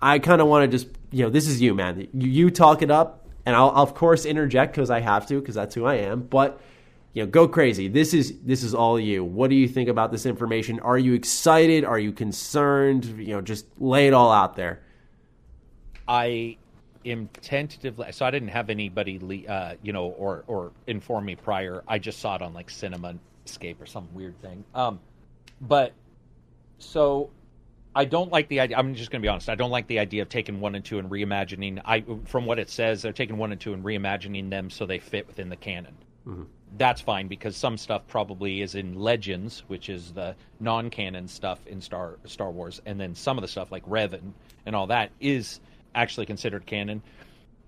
I 0.00 0.20
kind 0.20 0.40
of 0.40 0.46
want 0.46 0.70
to 0.70 0.78
just, 0.78 0.88
you 1.10 1.24
know, 1.24 1.30
this 1.30 1.48
is 1.48 1.60
you, 1.60 1.74
man. 1.74 2.06
You, 2.14 2.30
you 2.30 2.50
talk 2.50 2.82
it 2.82 2.90
up, 2.92 3.26
and 3.44 3.56
I'll, 3.56 3.70
I'll 3.70 3.82
of 3.82 3.94
course 3.94 4.24
interject 4.24 4.74
because 4.74 4.90
I 4.90 5.00
have 5.00 5.26
to, 5.26 5.40
because 5.40 5.56
that's 5.56 5.74
who 5.74 5.86
I 5.86 5.96
am. 5.96 6.20
But 6.22 6.60
you 7.14 7.24
know, 7.24 7.30
go 7.30 7.48
crazy. 7.48 7.88
This 7.88 8.14
is 8.14 8.38
this 8.44 8.62
is 8.62 8.74
all 8.74 9.00
you. 9.00 9.24
What 9.24 9.50
do 9.50 9.56
you 9.56 9.66
think 9.66 9.88
about 9.88 10.12
this 10.12 10.24
information? 10.24 10.78
Are 10.80 10.98
you 10.98 11.14
excited? 11.14 11.84
Are 11.84 11.98
you 11.98 12.12
concerned? 12.12 13.06
You 13.06 13.34
know, 13.34 13.40
just 13.40 13.66
lay 13.80 14.06
it 14.06 14.14
all 14.14 14.30
out 14.30 14.54
there. 14.54 14.82
I 16.06 16.58
am 17.04 17.28
tentatively 17.40 18.10
so 18.12 18.26
I 18.26 18.30
didn't 18.30 18.48
have 18.48 18.70
anybody 18.70 19.46
uh, 19.48 19.74
you 19.82 19.92
know 19.92 20.06
or 20.06 20.44
or 20.46 20.72
inform 20.86 21.24
me 21.24 21.36
prior. 21.36 21.82
I 21.86 21.98
just 21.98 22.20
saw 22.20 22.36
it 22.36 22.42
on 22.42 22.54
like 22.54 22.70
Cinema 22.70 23.14
Escape 23.46 23.80
or 23.80 23.86
some 23.86 24.08
weird 24.12 24.40
thing. 24.40 24.64
Um, 24.74 25.00
but 25.60 25.92
so 26.78 27.30
I 27.94 28.04
don't 28.04 28.30
like 28.30 28.48
the 28.48 28.60
idea. 28.60 28.76
I'm 28.76 28.94
just 28.94 29.10
going 29.10 29.20
to 29.20 29.26
be 29.26 29.28
honest. 29.28 29.48
I 29.48 29.54
don't 29.54 29.70
like 29.70 29.86
the 29.86 29.98
idea 29.98 30.22
of 30.22 30.28
taking 30.28 30.60
one 30.60 30.74
and 30.74 30.84
two 30.84 30.98
and 30.98 31.10
reimagining. 31.10 31.80
I 31.84 32.04
from 32.24 32.46
what 32.46 32.58
it 32.58 32.70
says, 32.70 33.02
they're 33.02 33.12
taking 33.12 33.38
one 33.38 33.52
and 33.52 33.60
two 33.60 33.72
and 33.72 33.84
reimagining 33.84 34.50
them 34.50 34.70
so 34.70 34.86
they 34.86 34.98
fit 34.98 35.26
within 35.26 35.48
the 35.48 35.56
canon. 35.56 35.96
Mm-hmm. 36.26 36.44
That's 36.76 37.00
fine 37.00 37.28
because 37.28 37.56
some 37.56 37.78
stuff 37.78 38.02
probably 38.06 38.60
is 38.60 38.74
in 38.74 38.98
Legends, 38.98 39.64
which 39.68 39.88
is 39.88 40.12
the 40.12 40.36
non-canon 40.60 41.26
stuff 41.26 41.66
in 41.66 41.80
Star 41.80 42.18
Star 42.26 42.50
Wars, 42.50 42.80
and 42.84 43.00
then 43.00 43.14
some 43.14 43.38
of 43.38 43.42
the 43.42 43.48
stuff 43.48 43.72
like 43.72 43.84
Revan 43.86 44.14
and, 44.14 44.34
and 44.66 44.76
all 44.76 44.86
that 44.88 45.10
is 45.18 45.60
actually 45.94 46.26
considered 46.26 46.66
canon. 46.66 47.02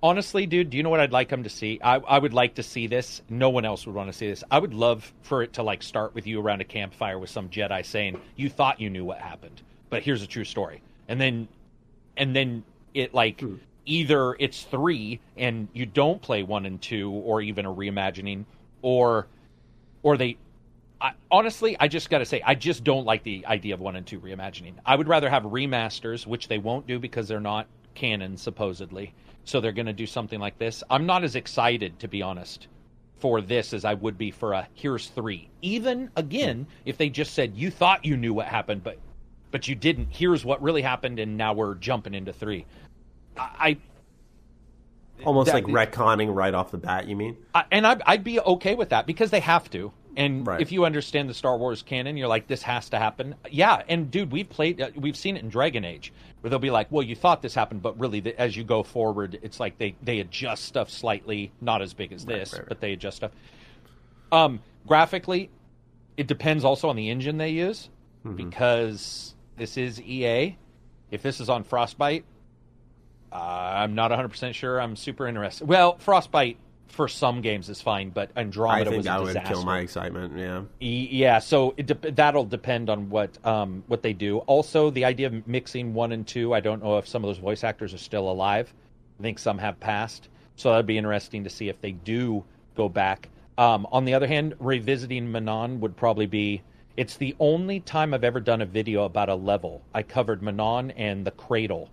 Honestly, 0.02 0.46
dude, 0.46 0.70
do 0.70 0.76
you 0.76 0.82
know 0.82 0.88
what 0.88 1.00
I'd 1.00 1.12
like 1.12 1.28
them 1.28 1.42
to 1.42 1.50
see? 1.50 1.78
I, 1.82 1.96
I 1.96 2.18
would 2.18 2.32
like 2.32 2.54
to 2.54 2.62
see 2.62 2.86
this. 2.86 3.20
No 3.28 3.50
one 3.50 3.66
else 3.66 3.84
would 3.86 3.94
want 3.94 4.10
to 4.10 4.16
see 4.16 4.28
this. 4.28 4.42
I 4.50 4.58
would 4.58 4.72
love 4.72 5.12
for 5.22 5.42
it 5.42 5.52
to 5.54 5.62
like 5.62 5.82
start 5.82 6.14
with 6.14 6.26
you 6.26 6.40
around 6.40 6.62
a 6.62 6.64
campfire 6.64 7.18
with 7.18 7.28
some 7.28 7.50
Jedi 7.50 7.84
saying, 7.84 8.18
"You 8.34 8.48
thought 8.48 8.80
you 8.80 8.88
knew 8.88 9.04
what 9.04 9.18
happened, 9.18 9.60
but 9.90 10.02
here's 10.02 10.22
a 10.22 10.26
true 10.26 10.44
story," 10.44 10.80
and 11.08 11.20
then, 11.20 11.48
and 12.16 12.34
then 12.34 12.64
it 12.94 13.12
like 13.12 13.40
hmm. 13.40 13.56
either 13.84 14.36
it's 14.38 14.62
three 14.62 15.20
and 15.36 15.68
you 15.74 15.84
don't 15.84 16.22
play 16.22 16.42
one 16.44 16.64
and 16.64 16.80
two, 16.80 17.10
or 17.10 17.42
even 17.42 17.66
a 17.66 17.74
reimagining, 17.74 18.46
or, 18.80 19.26
or 20.02 20.16
they 20.16 20.38
I, 21.00 21.12
honestly, 21.30 21.76
I 21.80 21.88
just 21.88 22.10
got 22.10 22.18
to 22.18 22.26
say, 22.26 22.42
I 22.44 22.54
just 22.54 22.84
don't 22.84 23.06
like 23.06 23.22
the 23.22 23.46
idea 23.46 23.74
of 23.74 23.80
one 23.80 23.96
and 23.96 24.06
two 24.06 24.20
reimagining. 24.20 24.74
I 24.84 24.96
would 24.96 25.08
rather 25.08 25.30
have 25.30 25.44
remasters, 25.44 26.26
which 26.26 26.48
they 26.48 26.58
won't 26.58 26.86
do 26.86 26.98
because 26.98 27.26
they're 27.26 27.40
not 27.40 27.66
canon 27.95 28.36
supposedly. 28.36 29.14
So 29.45 29.61
they're 29.61 29.72
going 29.72 29.86
to 29.86 29.93
do 29.93 30.07
something 30.07 30.38
like 30.38 30.59
this. 30.59 30.82
I'm 30.91 31.07
not 31.07 31.24
as 31.24 31.34
excited, 31.34 31.99
to 32.01 32.09
be 32.09 32.22
honest, 32.22 32.68
for 33.18 33.41
this 33.41 33.72
as 33.72 33.84
I 33.84 33.95
would 33.95 34.18
be 34.18 34.30
for 34.30 34.53
a 34.53 34.68
here's 34.74 35.09
three. 35.09 35.49
Even 35.62 36.11
again, 36.16 36.66
if 36.84 36.97
they 36.97 37.09
just 37.09 37.34
said 37.34 37.57
you 37.57 37.70
thought 37.70 38.05
you 38.05 38.16
knew 38.16 38.34
what 38.34 38.47
happened, 38.47 38.84
but 38.84 38.99
but 39.51 39.66
you 39.66 39.74
didn't. 39.74 40.09
Here's 40.11 40.45
what 40.45 40.62
really 40.62 40.82
happened, 40.82 41.18
and 41.18 41.36
now 41.36 41.53
we're 41.53 41.74
jumping 41.74 42.14
into 42.14 42.32
three. 42.32 42.66
I, 43.36 43.78
almost 45.24 45.53
that, 45.53 45.55
like 45.55 45.64
retconning 45.64 46.34
right 46.34 46.55
off 46.55 46.70
the 46.70 46.78
bat. 46.78 47.09
You 47.09 47.16
mean? 47.16 47.36
I, 47.55 47.64
and 47.70 47.86
I'd, 47.86 48.03
I'd 48.07 48.24
be 48.24 48.41
okay 48.41 48.74
with 48.74 48.91
that 48.91 49.07
because 49.07 49.30
they 49.30 49.41
have 49.41 49.70
to. 49.70 49.93
And 50.20 50.46
right. 50.46 50.60
if 50.60 50.70
you 50.70 50.84
understand 50.84 51.30
the 51.30 51.34
Star 51.34 51.56
Wars 51.56 51.80
canon, 51.80 52.18
you're 52.18 52.28
like, 52.28 52.46
this 52.46 52.60
has 52.62 52.90
to 52.90 52.98
happen. 52.98 53.34
Yeah, 53.50 53.82
and 53.88 54.10
dude, 54.10 54.30
we've 54.30 54.48
played, 54.48 54.78
uh, 54.78 54.90
we've 54.94 55.16
seen 55.16 55.34
it 55.34 55.42
in 55.42 55.48
Dragon 55.48 55.82
Age, 55.82 56.12
where 56.40 56.50
they'll 56.50 56.58
be 56.58 56.70
like, 56.70 56.88
well, 56.92 57.02
you 57.02 57.16
thought 57.16 57.40
this 57.40 57.54
happened, 57.54 57.80
but 57.80 57.98
really, 57.98 58.20
the, 58.20 58.38
as 58.38 58.54
you 58.54 58.62
go 58.62 58.82
forward, 58.82 59.38
it's 59.42 59.58
like 59.58 59.78
they 59.78 59.94
they 60.02 60.20
adjust 60.20 60.64
stuff 60.64 60.90
slightly, 60.90 61.52
not 61.62 61.80
as 61.80 61.94
big 61.94 62.12
as 62.12 62.26
this, 62.26 62.52
right, 62.52 62.58
right, 62.58 62.68
but 62.68 62.80
they 62.82 62.92
adjust 62.92 63.16
stuff. 63.16 63.32
Um, 64.30 64.60
graphically, 64.86 65.48
it 66.18 66.26
depends 66.26 66.64
also 66.64 66.90
on 66.90 66.96
the 66.96 67.08
engine 67.08 67.38
they 67.38 67.50
use, 67.50 67.88
mm-hmm. 68.22 68.36
because 68.36 69.34
this 69.56 69.78
is 69.78 70.02
EA. 70.02 70.58
If 71.10 71.22
this 71.22 71.40
is 71.40 71.48
on 71.48 71.64
Frostbite, 71.64 72.26
uh, 73.32 73.36
I'm 73.36 73.94
not 73.94 74.10
100 74.10 74.28
percent 74.28 74.54
sure. 74.54 74.78
I'm 74.78 74.96
super 74.96 75.26
interested. 75.26 75.66
Well, 75.66 75.96
Frostbite 75.96 76.58
for 76.91 77.09
some 77.09 77.41
games 77.41 77.68
is 77.68 77.80
fine, 77.80 78.11
but 78.11 78.30
Andromeda 78.36 78.80
I 78.80 78.84
think 78.84 78.97
was 78.97 79.07
a 79.07 79.09
that 79.09 79.18
disaster. 79.24 79.49
would 79.49 79.55
kill 79.55 79.64
my 79.64 79.78
excitement. 79.78 80.36
Yeah, 80.36 80.62
yeah. 80.80 81.38
So 81.38 81.72
de- 81.72 82.12
that'll 82.12 82.45
depend 82.45 82.91
on 82.91 83.09
what 83.09 83.45
um, 83.47 83.84
what 83.86 84.03
they 84.03 84.12
do. 84.12 84.38
Also, 84.38 84.91
the 84.91 85.05
idea 85.05 85.28
of 85.28 85.47
mixing 85.47 85.95
one 85.95 86.12
and 86.12 86.26
two. 86.26 86.53
I 86.53 86.61
don't 86.61 86.82
know 86.82 86.99
if 86.99 87.07
some 87.09 87.24
of 87.24 87.28
those 87.28 87.38
voice 87.38 87.64
actors 87.64 87.95
are 87.95 87.99
still 87.99 88.30
alive. 88.30 88.72
I 89.18 89.22
think 89.22 89.38
some 89.38 89.59
have 89.59 89.78
passed. 89.80 90.28
So 90.57 90.70
that'd 90.70 90.86
be 90.86 90.99
interesting 90.99 91.45
to 91.45 91.51
see 91.51 91.68
if 91.68 91.80
they 91.80 91.93
do 91.93 92.45
go 92.76 92.88
back. 92.88 93.28
Um, 93.57 93.86
on 93.93 94.05
the 94.05 94.14
other 94.14 94.26
hand, 94.26 94.55
revisiting 94.59 95.30
Manaan 95.30 95.78
would 95.80 95.97
probably 95.97 96.26
be. 96.26 96.62
It's 96.97 97.16
the 97.16 97.34
only 97.38 97.80
time 97.80 98.12
I've 98.12 98.24
ever 98.24 98.41
done 98.41 98.61
a 98.61 98.66
video 98.66 99.05
about 99.05 99.28
a 99.28 99.34
level. 99.34 99.80
I 99.95 100.03
covered 100.03 100.43
Manaan 100.43 100.93
and 100.97 101.26
the 101.26 101.30
Cradle, 101.30 101.88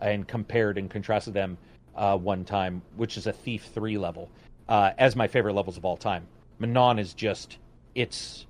and 0.00 0.26
compared 0.26 0.78
and 0.78 0.90
contrasted 0.90 1.32
them 1.32 1.56
uh, 1.94 2.16
one 2.16 2.44
time, 2.44 2.82
which 2.96 3.16
is 3.16 3.26
a 3.26 3.32
Thief 3.32 3.70
3 3.74 3.98
level, 3.98 4.30
uh, 4.68 4.92
as 4.98 5.16
my 5.16 5.28
favorite 5.28 5.54
levels 5.54 5.76
of 5.76 5.84
all 5.84 5.96
time. 5.96 6.26
Manaan 6.60 6.98
is 6.98 7.14
just, 7.14 7.58
it's 7.94 8.46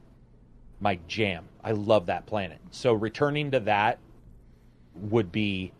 my 0.80 0.98
jam. 1.08 1.44
I 1.62 1.72
love 1.72 2.06
that 2.06 2.26
planet. 2.26 2.58
So 2.70 2.92
returning 2.92 3.52
to 3.52 3.60
that 3.60 3.98
would 4.94 5.32
be 5.32 5.72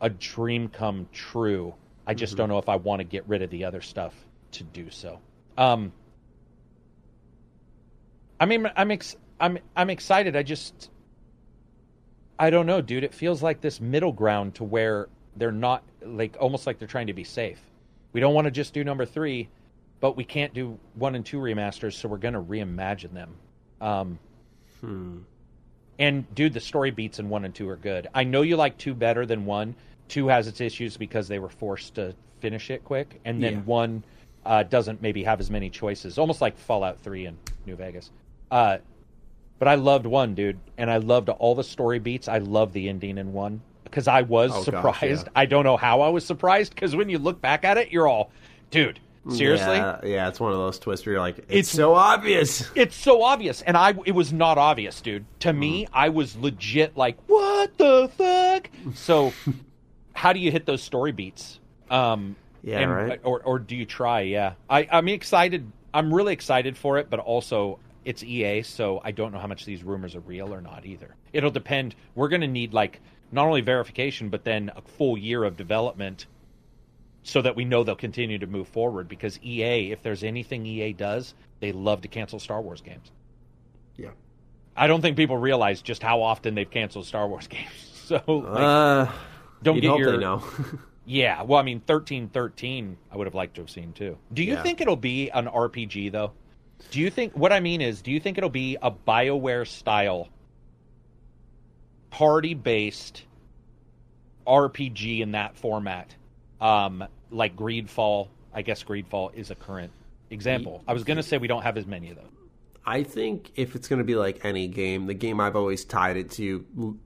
a 0.00 0.10
dream 0.10 0.68
come 0.68 1.08
true. 1.12 1.74
I 2.06 2.14
just 2.14 2.32
mm-hmm. 2.32 2.38
don't 2.38 2.48
know 2.50 2.58
if 2.58 2.68
I 2.68 2.76
want 2.76 3.00
to 3.00 3.04
get 3.04 3.28
rid 3.28 3.42
of 3.42 3.50
the 3.50 3.64
other 3.64 3.80
stuff 3.80 4.14
to 4.52 4.64
do 4.64 4.90
so. 4.90 5.20
Um, 5.56 5.92
I 8.40 8.46
mean, 8.46 8.70
I'm 8.76 8.90
ex- 8.90 9.16
I'm 9.40 9.58
I'm 9.76 9.90
excited. 9.90 10.36
I 10.36 10.42
just 10.42 10.90
I 12.38 12.50
don't 12.50 12.66
know, 12.66 12.80
dude. 12.80 13.04
It 13.04 13.14
feels 13.14 13.42
like 13.42 13.60
this 13.60 13.80
middle 13.80 14.12
ground 14.12 14.56
to 14.56 14.64
where 14.64 15.08
they're 15.36 15.52
not 15.52 15.82
like 16.02 16.36
almost 16.40 16.66
like 16.66 16.78
they're 16.78 16.88
trying 16.88 17.06
to 17.06 17.12
be 17.12 17.24
safe. 17.24 17.60
We 18.12 18.20
don't 18.20 18.34
want 18.34 18.46
to 18.46 18.50
just 18.50 18.74
do 18.74 18.84
number 18.84 19.04
three, 19.04 19.48
but 20.00 20.16
we 20.16 20.24
can't 20.24 20.54
do 20.54 20.78
one 20.94 21.14
and 21.14 21.24
two 21.24 21.38
remasters, 21.38 21.94
so 21.94 22.08
we're 22.08 22.18
going 22.18 22.34
to 22.34 22.40
reimagine 22.40 23.12
them. 23.12 23.34
Um, 23.80 24.18
hmm. 24.80 25.18
And 25.98 26.32
dude, 26.34 26.54
the 26.54 26.60
story 26.60 26.90
beats 26.90 27.18
in 27.18 27.28
one 27.28 27.44
and 27.44 27.54
two 27.54 27.68
are 27.68 27.76
good. 27.76 28.08
I 28.14 28.24
know 28.24 28.42
you 28.42 28.56
like 28.56 28.78
two 28.78 28.94
better 28.94 29.26
than 29.26 29.44
one. 29.44 29.74
Two 30.08 30.28
has 30.28 30.46
its 30.46 30.60
issues 30.60 30.96
because 30.96 31.28
they 31.28 31.38
were 31.38 31.48
forced 31.48 31.96
to 31.96 32.14
finish 32.40 32.70
it 32.70 32.84
quick, 32.84 33.20
and 33.24 33.42
then 33.42 33.54
yeah. 33.54 33.60
one 33.60 34.04
uh, 34.46 34.62
doesn't 34.62 35.02
maybe 35.02 35.22
have 35.24 35.40
as 35.40 35.50
many 35.50 35.68
choices, 35.68 36.18
almost 36.18 36.40
like 36.40 36.56
Fallout 36.56 37.00
Three 37.00 37.26
in 37.26 37.36
New 37.66 37.76
Vegas. 37.76 38.10
Uh, 38.50 38.78
but 39.58 39.68
I 39.68 39.74
loved 39.74 40.06
one, 40.06 40.34
dude, 40.34 40.58
and 40.78 40.90
I 40.90 40.98
loved 40.98 41.28
all 41.28 41.54
the 41.54 41.64
story 41.64 41.98
beats. 41.98 42.28
I 42.28 42.38
love 42.38 42.72
the 42.72 42.88
ending 42.88 43.18
in 43.18 43.32
one 43.32 43.60
because 43.90 44.08
I 44.08 44.22
was 44.22 44.52
oh, 44.54 44.62
surprised. 44.62 45.26
Gosh, 45.26 45.32
yeah. 45.34 45.40
I 45.40 45.46
don't 45.46 45.64
know 45.64 45.76
how 45.76 46.00
I 46.02 46.08
was 46.08 46.24
surprised 46.24 46.74
because 46.74 46.94
when 46.94 47.08
you 47.08 47.18
look 47.18 47.40
back 47.40 47.64
at 47.64 47.78
it, 47.78 47.90
you're 47.90 48.06
all, 48.06 48.30
dude, 48.70 49.00
seriously? 49.30 49.76
Yeah, 49.76 50.00
yeah, 50.04 50.28
it's 50.28 50.40
one 50.40 50.52
of 50.52 50.58
those 50.58 50.78
twists 50.78 51.04
where 51.06 51.14
you're 51.14 51.20
like, 51.20 51.38
it's, 51.38 51.46
it's 51.48 51.70
so 51.70 51.94
obvious. 51.94 52.68
It's 52.74 52.96
so 52.96 53.22
obvious, 53.22 53.62
and 53.62 53.76
I 53.76 53.94
it 54.04 54.12
was 54.12 54.32
not 54.32 54.58
obvious, 54.58 55.00
dude. 55.00 55.24
To 55.40 55.52
mm. 55.52 55.58
me, 55.58 55.88
I 55.92 56.08
was 56.10 56.36
legit 56.36 56.96
like, 56.96 57.18
what 57.26 57.76
the 57.78 58.10
fuck? 58.16 58.70
So, 58.94 59.32
how 60.12 60.32
do 60.32 60.40
you 60.40 60.50
hit 60.50 60.66
those 60.66 60.82
story 60.82 61.12
beats? 61.12 61.60
Um, 61.90 62.36
yeah, 62.62 62.80
and, 62.80 62.92
right. 62.92 63.20
Or 63.24 63.42
or 63.42 63.58
do 63.58 63.76
you 63.76 63.84
try? 63.84 64.22
Yeah, 64.22 64.54
I 64.68 64.88
I'm 64.90 65.08
excited. 65.08 65.70
I'm 65.92 66.12
really 66.12 66.32
excited 66.32 66.76
for 66.76 66.98
it, 66.98 67.08
but 67.10 67.18
also 67.18 67.78
it's 68.04 68.22
EA, 68.22 68.62
so 68.62 69.00
I 69.04 69.10
don't 69.10 69.32
know 69.32 69.38
how 69.38 69.46
much 69.46 69.64
these 69.64 69.82
rumors 69.84 70.14
are 70.14 70.20
real 70.20 70.54
or 70.54 70.60
not 70.60 70.86
either. 70.86 71.14
It'll 71.32 71.50
depend. 71.50 71.94
We're 72.14 72.28
going 72.28 72.40
to 72.40 72.46
need 72.46 72.72
like 72.72 73.00
not 73.32 73.46
only 73.46 73.60
verification, 73.60 74.28
but 74.28 74.44
then 74.44 74.70
a 74.76 74.80
full 74.82 75.16
year 75.18 75.44
of 75.44 75.56
development 75.56 76.26
so 77.22 77.42
that 77.42 77.56
we 77.56 77.64
know 77.64 77.84
they'll 77.84 77.94
continue 77.96 78.38
to 78.38 78.46
move 78.46 78.68
forward. 78.68 79.08
Because 79.08 79.38
EA, 79.42 79.92
if 79.92 80.02
there's 80.02 80.24
anything 80.24 80.64
EA 80.64 80.92
does, 80.92 81.34
they 81.60 81.72
love 81.72 82.02
to 82.02 82.08
cancel 82.08 82.38
Star 82.38 82.60
Wars 82.62 82.80
games. 82.80 83.10
Yeah. 83.96 84.10
I 84.76 84.86
don't 84.86 85.02
think 85.02 85.16
people 85.16 85.36
realize 85.36 85.82
just 85.82 86.02
how 86.02 86.22
often 86.22 86.54
they've 86.54 86.70
canceled 86.70 87.06
Star 87.06 87.28
Wars 87.28 87.46
games. 87.48 87.70
So 88.06 88.22
like, 88.26 88.62
Uh, 88.62 89.12
don't 89.62 89.80
get 89.80 89.98
your 89.98 90.18
know. 90.18 90.42
yeah. 91.04 91.42
Well, 91.42 91.58
I 91.58 91.62
mean, 91.62 91.80
thirteen 91.80 92.28
thirteen. 92.28 92.96
I 93.12 93.16
would 93.16 93.26
have 93.26 93.34
liked 93.34 93.56
to 93.56 93.60
have 93.62 93.70
seen 93.70 93.92
too. 93.92 94.16
Do 94.32 94.42
you 94.42 94.54
Yeah. 94.54 94.62
think 94.62 94.80
it'll 94.80 94.96
be 94.96 95.28
an 95.30 95.46
RPG 95.46 96.12
though? 96.12 96.32
Do 96.90 97.00
you 97.00 97.10
think 97.10 97.36
what 97.36 97.52
I 97.52 97.58
mean 97.60 97.80
is, 97.80 98.00
do 98.02 98.12
you 98.12 98.20
think 98.20 98.38
it'll 98.38 98.48
be 98.50 98.78
a 98.80 98.90
Bioware 98.90 99.66
style 99.66 100.28
party 102.10 102.54
based 102.54 103.22
RPG 104.46 105.20
in 105.20 105.32
that 105.32 105.56
format? 105.56 106.14
Um, 106.60 107.04
like 107.30 107.56
Greedfall. 107.56 108.28
I 108.54 108.62
guess 108.62 108.82
Greedfall 108.82 109.34
is 109.34 109.50
a 109.50 109.54
current 109.54 109.92
example. 110.30 110.82
I 110.88 110.92
was 110.92 111.04
going 111.04 111.18
to 111.18 111.22
say 111.22 111.38
we 111.38 111.48
don't 111.48 111.62
have 111.62 111.76
as 111.76 111.86
many 111.86 112.10
of 112.10 112.16
those. 112.16 112.24
I 112.84 113.02
think 113.02 113.52
if 113.54 113.76
it's 113.76 113.86
going 113.86 113.98
to 113.98 114.04
be 114.04 114.14
like 114.16 114.44
any 114.46 114.66
game, 114.66 115.06
the 115.06 115.14
game 115.14 115.40
I've 115.40 115.56
always 115.56 115.84
tied 115.84 116.16
it 116.16 116.30
to, 116.32 116.64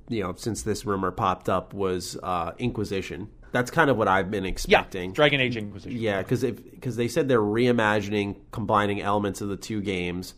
you 0.08 0.22
know, 0.22 0.32
since 0.36 0.62
this 0.62 0.86
rumor 0.86 1.10
popped 1.10 1.48
up 1.48 1.74
was 1.74 2.16
uh, 2.22 2.52
Inquisition. 2.58 3.28
That's 3.50 3.70
kind 3.70 3.90
of 3.90 3.96
what 3.96 4.06
I've 4.06 4.30
been 4.30 4.44
Yeah, 4.44 4.50
expecting. 4.50 5.12
Dragon 5.12 5.40
Age 5.40 5.56
Inquisition. 5.56 6.00
Yeah, 6.00 6.22
because 6.22 6.42
because 6.44 6.94
they 6.96 7.08
said 7.08 7.26
they're 7.28 7.40
reimagining, 7.40 8.36
combining 8.52 9.02
elements 9.02 9.40
of 9.40 9.48
the 9.48 9.56
two 9.56 9.80
games, 9.82 10.34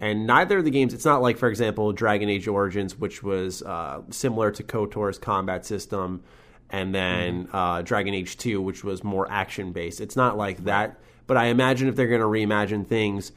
and 0.00 0.26
neither 0.26 0.58
of 0.58 0.64
the 0.64 0.70
games. 0.70 0.94
It's 0.94 1.04
not 1.04 1.22
like, 1.22 1.38
for 1.38 1.48
example, 1.48 1.92
Dragon 1.92 2.28
Age 2.28 2.46
Origins, 2.46 2.98
which 2.98 3.22
was 3.22 3.62
uh, 3.62 4.02
similar 4.10 4.50
to 4.52 4.62
Kotor's 4.62 5.18
combat 5.18 5.66
system, 5.66 6.22
and 6.70 6.94
then 6.94 7.44
Mm-hmm. 7.44 7.56
uh, 7.56 7.82
Dragon 7.82 8.14
Age 8.14 8.36
Two, 8.36 8.60
which 8.60 8.84
was 8.84 9.02
more 9.02 9.26
action 9.30 9.72
based. 9.72 10.00
It's 10.00 10.16
not 10.16 10.36
like 10.36 10.64
that. 10.64 11.00
But 11.26 11.36
I 11.36 11.46
imagine 11.46 11.88
if 11.88 11.96
they're 11.96 12.08
going 12.08 12.20
to 12.20 12.26
reimagine 12.26 12.86
things, 12.86 13.32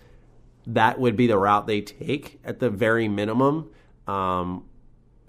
that 0.67 0.99
would 0.99 1.15
be 1.15 1.27
the 1.27 1.37
route 1.37 1.65
they 1.65 1.81
take 1.81 2.39
at 2.43 2.59
the 2.59 2.69
very 2.69 3.07
minimum. 3.07 3.69
Um, 4.07 4.65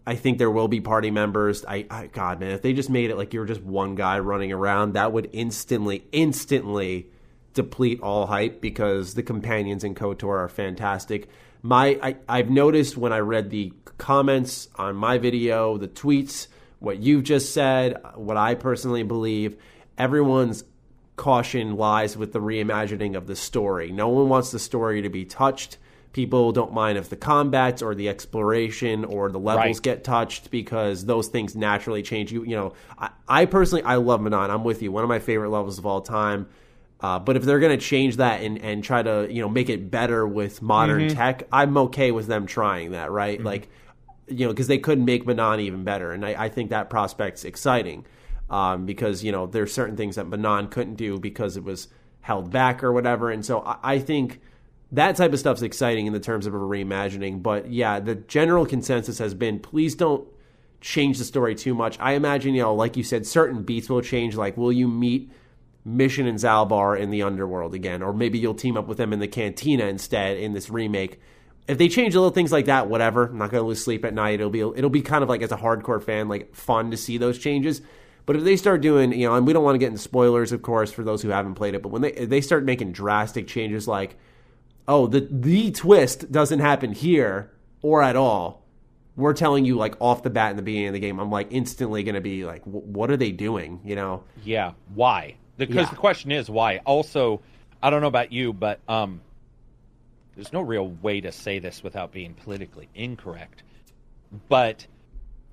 I 0.07 0.16
think 0.16 0.39
there 0.39 0.51
will 0.51 0.68
be 0.68 0.80
party 0.80 1.11
members. 1.12 1.64
I, 1.64 1.87
I 1.89 2.07
God 2.09 2.41
man, 2.41 2.51
if 2.51 2.62
they 2.62 2.72
just 2.72 2.91
made 2.91 3.11
it 3.11 3.16
like 3.16 3.33
you're 3.33 3.47
just 3.47 3.62
one 3.62 3.95
guy 3.95 4.18
running 4.18 4.53
around, 4.53 4.95
that 4.95 5.12
would 5.12 5.30
instantly, 5.33 6.05
instantly 6.11 7.07
deplete 7.55 8.00
all 8.00 8.26
hype 8.26 8.61
because 8.61 9.14
the 9.14 9.22
companions 9.22 9.84
in 9.84 9.94
KOTOR 9.94 10.38
are 10.38 10.48
fantastic. 10.48 11.28
My 11.62 11.98
I, 12.03 12.16
I've 12.28 12.50
noticed 12.50 12.96
when 12.96 13.12
I 13.12 13.18
read 13.18 13.50
the 13.50 13.72
comments 13.98 14.68
on 14.76 14.96
my 14.96 15.18
video, 15.18 15.76
the 15.78 15.88
tweets, 15.88 16.48
what 16.80 16.98
you've 16.98 17.22
just 17.22 17.53
said, 17.55 17.96
what 18.16 18.36
I 18.36 18.55
personally 18.55 19.03
believe, 19.05 19.57
everyone's 19.96 20.64
caution 21.16 21.76
lies 21.76 22.16
with 22.16 22.32
the 22.32 22.40
reimagining 22.40 23.16
of 23.16 23.26
the 23.26 23.36
story. 23.36 23.92
No 23.92 24.09
one 24.09 24.28
wants 24.28 24.50
the 24.50 24.59
story 24.59 25.03
to 25.03 25.09
be 25.09 25.24
touched. 25.24 25.78
People 26.12 26.53
don't 26.53 26.72
mind 26.72 26.98
if 26.98 27.09
the 27.09 27.16
combats 27.16 27.80
or 27.80 27.94
the 27.94 28.09
exploration 28.09 29.05
or 29.05 29.30
the 29.30 29.38
levels 29.38 29.76
Right. 29.78 29.82
get 29.82 30.05
touched 30.05 30.50
because 30.50 31.07
those 31.07 31.28
things 31.28 31.55
naturally 31.55 32.03
change. 32.03 32.32
You 32.32 32.42
you 32.44 32.57
know, 32.57 32.72
I, 32.98 33.11
I 33.28 33.44
personally 33.46 33.82
I 33.84 33.96
love 33.96 34.20
Manaan. 34.20 34.50
I'm 34.50 34.64
with 34.64 34.82
you. 34.82 34.90
One 34.90 35.05
of 35.05 35.09
my 35.09 35.20
favorite 35.20 35.50
levels 35.50 35.78
of 35.78 35.86
all 35.86 36.00
time. 36.00 36.48
Uh, 37.03 37.18
but 37.18 37.36
if 37.36 37.42
they're 37.42 37.59
going 37.59 37.76
to 37.76 37.84
change 37.84 38.16
that 38.18 38.42
and, 38.42 38.59
and 38.59 38.84
try 38.84 39.03
to 39.03 39.26
you 39.28 39.42
know 39.42 39.48
make 39.48 39.68
it 39.68 39.90
better 39.90 40.26
with 40.26 40.62
modern 40.62 41.09
tech, 41.09 41.48
I'm 41.53 41.76
okay 41.76 42.12
with 42.12 42.28
them 42.28 42.46
trying 42.46 42.92
that. 42.92 43.11
Right, 43.11 43.42
like 43.42 43.68
you 44.28 44.46
know 44.46 44.53
because 44.53 44.68
they 44.68 44.78
couldn't 44.78 45.05
make 45.05 45.24
Manaan 45.24 45.61
even 45.61 45.82
better, 45.82 46.12
and 46.12 46.24
I, 46.24 46.44
I 46.44 46.48
think 46.48 46.70
that 46.70 46.90
prospect's 46.90 47.44
exciting 47.44 48.07
um, 48.50 48.86
because 48.86 49.24
you 49.24 49.32
know 49.32 49.46
there's 49.46 49.74
certain 49.74 49.96
things 49.96 50.14
that 50.14 50.26
Manaan 50.26 50.70
couldn't 50.70 50.94
do 50.94 51.18
because 51.18 51.57
it 51.57 51.64
was 51.64 51.88
held 52.20 52.53
back 52.53 52.84
or 52.84 52.92
whatever, 52.92 53.30
and 53.30 53.44
so 53.44 53.62
I, 53.62 53.78
I 53.82 53.98
think 53.98 54.40
that 54.92 55.16
type 55.16 55.32
of 55.32 55.40
stuff's 55.40 55.62
exciting 55.62 56.07
in 56.07 56.12
the 56.12 56.20
terms 56.20 56.46
of 56.46 56.55
a 56.55 56.59
reimagining. 56.59 57.42
But 57.42 57.72
yeah, 57.72 57.98
the 57.98 58.14
general 58.14 58.64
consensus 58.64 59.18
has 59.18 59.34
been 59.34 59.59
please 59.59 59.96
don't 59.96 60.28
change 60.80 61.18
the 61.18 61.24
story 61.24 61.57
too 61.57 61.74
much. 61.74 61.98
I 61.98 62.12
imagine 62.12 62.55
you 62.55 62.62
know, 62.62 62.74
like 62.74 62.96
you 62.96 63.03
said, 63.03 63.26
certain 63.26 63.64
beats 63.64 63.88
will 63.88 64.03
change. 64.03 64.36
Like, 64.36 64.57
will 64.57 64.72
you 64.72 64.86
meet 64.86 65.32
Mission 65.85 66.26
and 66.26 66.39
Zaalbar 66.39 66.99
in 66.99 67.11
the 67.11 67.22
underworld 67.22 67.74
again, 67.74 68.03
or 68.03 68.12
maybe 68.12 68.39
you'll 68.39 68.55
team 68.55 68.76
up 68.76 68.87
with 68.87 68.99
them 68.99 69.12
in 69.12 69.18
the 69.18 69.28
cantina 69.28 69.87
instead 69.87 70.37
in 70.37 70.53
this 70.53 70.70
remake. 70.70 71.20
If 71.66 71.78
they 71.78 71.89
change 71.89 72.14
little 72.14 72.30
things 72.30 72.53
like 72.53 72.66
that, 72.66 72.89
whatever. 72.89 73.26
I'm 73.26 73.39
not 73.39 73.51
going 73.51 73.62
to 73.62 73.66
lose 73.66 73.83
sleep 73.83 74.05
at 74.05 74.14
night. 74.14 74.35
It'll 74.35 74.51
be 74.51 74.61
it'll 74.61 74.91
be 74.91 75.03
kind 75.03 75.22
of 75.22 75.28
like 75.28 75.43
as 75.43 75.53
a 75.53 75.57
hardcore 75.57 76.03
fan, 76.03 76.28
like 76.28 76.55
fun 76.55 76.91
to 76.91 76.97
see 76.97 77.18
those 77.18 77.39
changes. 77.39 77.83
But 78.26 78.37
if 78.37 78.45
they 78.45 78.57
start 78.57 78.80
doing, 78.83 79.12
you 79.12 79.26
know, 79.28 79.35
and 79.35 79.47
we 79.47 79.53
don't 79.53 79.64
want 79.64 79.74
to 79.74 79.78
get 79.78 79.89
into 79.89 79.99
spoilers, 79.99 80.53
of 80.53 80.62
course, 80.62 80.93
for 80.93 81.03
those 81.03 81.22
who 81.22 81.30
haven't 81.30 81.55
played 81.55 81.74
it. 81.74 81.83
But 81.83 81.89
when 81.89 82.03
they 82.03 82.12
they 82.12 82.41
start 82.41 82.64
making 82.64 82.93
drastic 82.93 83.49
changes, 83.49 83.89
like, 83.89 84.16
oh, 84.87 85.07
the 85.07 85.28
the 85.30 85.72
twist 85.72 86.30
doesn't 86.30 86.61
happen 86.61 86.93
here 86.93 87.53
or 87.80 88.03
at 88.03 88.16
all. 88.16 88.62
We're 89.14 89.35
telling 89.35 89.64
you 89.64 89.76
like 89.76 89.95
off 90.01 90.22
the 90.22 90.30
bat 90.30 90.53
in 90.53 90.57
the 90.57 90.62
beginning 90.62 90.89
of 90.89 90.95
the 90.95 91.01
game. 91.01 91.18
I'm 91.18 91.30
like 91.30 91.49
instantly 91.51 92.03
going 92.03 92.14
to 92.14 92.20
be 92.20 92.45
like, 92.45 92.62
"Wh- 92.62 92.87
what 92.87 93.11
are 93.11 93.16
they 93.16 93.30
doing? 93.30 93.80
You 93.85 93.95
know? 93.97 94.24
Yeah. 94.43 94.72
Why? 94.95 95.37
Because 95.66 95.86
Yeah. 95.86 95.90
the 95.90 95.96
question 95.96 96.32
is 96.32 96.48
why. 96.50 96.78
Also, 96.78 97.40
I 97.82 97.90
don't 97.90 98.00
know 98.00 98.08
about 98.08 98.32
you, 98.32 98.52
but 98.52 98.80
um, 98.88 99.20
there's 100.34 100.52
no 100.52 100.60
real 100.60 100.88
way 100.88 101.20
to 101.20 101.32
say 101.32 101.58
this 101.58 101.82
without 101.82 102.12
being 102.12 102.34
politically 102.34 102.88
incorrect. 102.94 103.62
But 104.48 104.86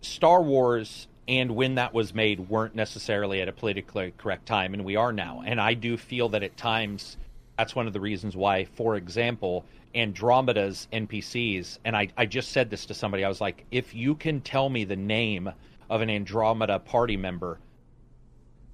Star 0.01 0.41
Wars 0.41 1.07
and 1.27 1.55
when 1.55 1.75
that 1.75 1.93
was 1.93 2.13
made 2.13 2.49
weren't 2.49 2.75
necessarily 2.75 3.41
at 3.41 3.47
a 3.47 3.51
politically 3.51 4.13
correct 4.17 4.45
time, 4.45 4.73
and 4.73 4.83
we 4.83 4.95
are 4.95 5.13
now. 5.13 5.43
And 5.45 5.59
I 5.61 5.73
do 5.73 5.97
feel 5.97 6.29
that 6.29 6.43
at 6.43 6.57
times 6.57 7.17
that's 7.57 7.75
one 7.75 7.87
of 7.87 7.93
the 7.93 7.99
reasons 7.99 8.35
why, 8.35 8.65
for 8.65 8.95
example, 8.95 9.65
Andromeda's 9.93 10.87
NPCs, 10.93 11.79
and 11.83 11.95
I, 11.95 12.09
I 12.17 12.25
just 12.25 12.51
said 12.51 12.69
this 12.69 12.85
to 12.87 12.93
somebody, 12.93 13.25
I 13.25 13.29
was 13.29 13.41
like, 13.41 13.65
if 13.69 13.93
you 13.93 14.15
can 14.15 14.41
tell 14.41 14.69
me 14.69 14.85
the 14.85 14.95
name 14.95 15.51
of 15.89 16.01
an 16.01 16.09
Andromeda 16.09 16.79
party 16.79 17.17
member, 17.17 17.59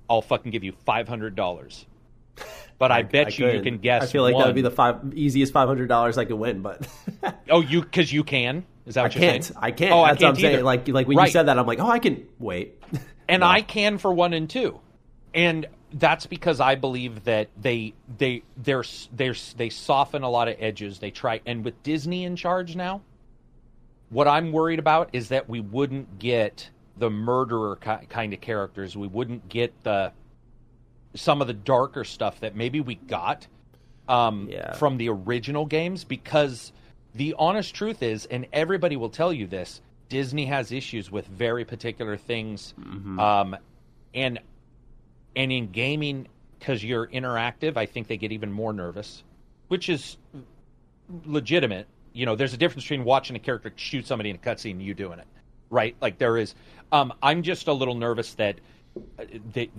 I'll 0.10 0.22
fucking 0.22 0.52
give 0.52 0.64
you 0.64 0.74
five 0.86 1.08
hundred 1.08 1.36
dollars. 1.36 1.86
But 2.78 2.92
I, 2.92 3.04
bet 3.04 3.40
you 3.40 3.46
you 3.46 3.52
couldn't. 3.54 3.64
can 3.64 3.78
guess. 3.78 4.04
I 4.04 4.08
feel 4.08 4.22
like 4.24 4.36
that 4.38 4.48
would 4.48 4.54
be 4.56 4.62
the 4.62 4.70
five 4.70 5.14
easiest 5.14 5.54
five 5.54 5.70
hundred 5.70 5.88
dollars 5.88 6.18
I 6.18 6.26
could 6.26 6.36
win, 6.36 6.62
but 6.62 6.86
Oh, 7.50 7.62
you 7.62 7.80
because 7.82 8.12
you 8.12 8.26
can. 8.26 8.66
Is 8.86 8.96
that 8.96 9.00
I 9.00 9.04
what 9.04 9.16
you're 9.16 9.22
can't. 9.32 9.44
saying? 9.46 9.58
I 9.62 9.72
can't. 9.72 9.94
Oh, 9.94 10.06
That's 10.06 10.08
I 10.08 10.12
what 10.12 10.20
can't 10.20 10.36
I'm 10.36 10.42
saying. 10.42 10.54
either. 10.56 10.64
Like 10.64 10.88
like 10.90 11.08
when 11.08 11.18
you 11.18 11.28
said 11.30 11.44
that, 11.44 11.58
I'm 11.58 11.66
like, 11.66 11.80
oh, 11.80 11.88
I 11.88 12.00
can 12.00 12.28
wait. 12.38 12.84
and 13.30 13.40
No. 13.40 13.48
I 13.48 13.62
can 13.62 13.98
for 13.98 14.12
one 14.14 14.34
and 14.34 14.50
two, 14.50 14.78
and 15.34 15.68
that's 15.94 16.26
because 16.26 16.60
I 16.60 16.76
believe 16.76 17.24
that 17.24 17.48
they 17.56 17.94
they 18.18 18.44
they're 18.58 18.84
they're 19.14 19.36
they 19.56 19.70
soften 19.70 20.24
a 20.24 20.30
lot 20.30 20.50
of 20.50 20.58
edges. 20.60 21.00
They 21.00 21.12
try, 21.12 21.40
and 21.46 21.64
with 21.64 21.82
Disney 21.82 22.26
in 22.26 22.36
charge 22.36 22.76
now, 22.76 23.00
what 24.10 24.28
I'm 24.28 24.52
worried 24.52 24.80
about 24.80 25.12
is 25.14 25.30
that 25.30 25.48
we 25.48 25.62
wouldn't 25.62 26.20
get 26.20 26.70
the 26.98 27.10
murderer 27.10 27.76
ki- 27.78 28.06
kind 28.10 28.34
of 28.34 28.42
characters. 28.42 28.96
We 28.96 29.08
wouldn't 29.08 29.50
get 29.50 29.74
the 29.84 30.12
some 31.16 31.42
of 31.42 31.48
the 31.48 31.54
darker 31.54 32.04
stuff 32.04 32.40
that 32.42 32.56
maybe 32.56 32.82
we 32.82 32.96
got 32.96 33.48
um, 34.10 34.50
Yeah. 34.52 34.74
from 34.74 34.98
the 34.98 35.10
original 35.10 35.66
games 35.66 36.04
because 36.04 36.74
the 37.14 37.34
honest 37.40 37.74
truth 37.74 38.04
is, 38.04 38.26
and 38.26 38.46
everybody 38.52 38.98
will 38.98 39.10
tell 39.10 39.32
you 39.32 39.48
this, 39.48 39.82
Disney 40.10 40.46
has 40.48 40.72
issues 40.74 41.10
with 41.10 41.26
very 41.28 41.64
particular 41.66 42.18
things, 42.18 42.74
um, 43.18 43.56
and 44.14 44.40
and 45.36 45.52
in 45.52 45.72
gaming 45.72 46.28
because 46.60 46.84
you're 46.84 47.08
interactive, 47.08 47.78
I 47.78 47.86
think 47.86 48.08
they 48.08 48.18
get 48.18 48.32
even 48.32 48.52
more 48.52 48.74
nervous, 48.74 49.24
which 49.68 49.90
is 49.90 50.18
legitimate. 51.26 51.88
You 52.14 52.26
know, 52.26 52.36
there's 52.36 52.54
a 52.54 52.58
difference 52.58 52.84
between 52.86 53.04
watching 53.04 53.36
a 53.36 53.40
character 53.40 53.72
shoot 53.76 54.06
somebody 54.08 54.30
in 54.30 54.36
a 54.38 54.40
cutscene 54.40 54.72
and 54.72 54.82
you 54.82 54.94
doing 54.94 55.20
it, 55.20 55.28
right? 55.70 55.96
Like 56.02 56.18
there 56.18 56.38
is. 56.38 56.56
Um, 56.92 57.14
I'm 57.22 57.44
just 57.44 57.68
a 57.68 57.74
little 57.74 57.96
nervous 57.96 58.34
that 58.36 58.60
uh, 59.20 59.26
they 59.54 59.70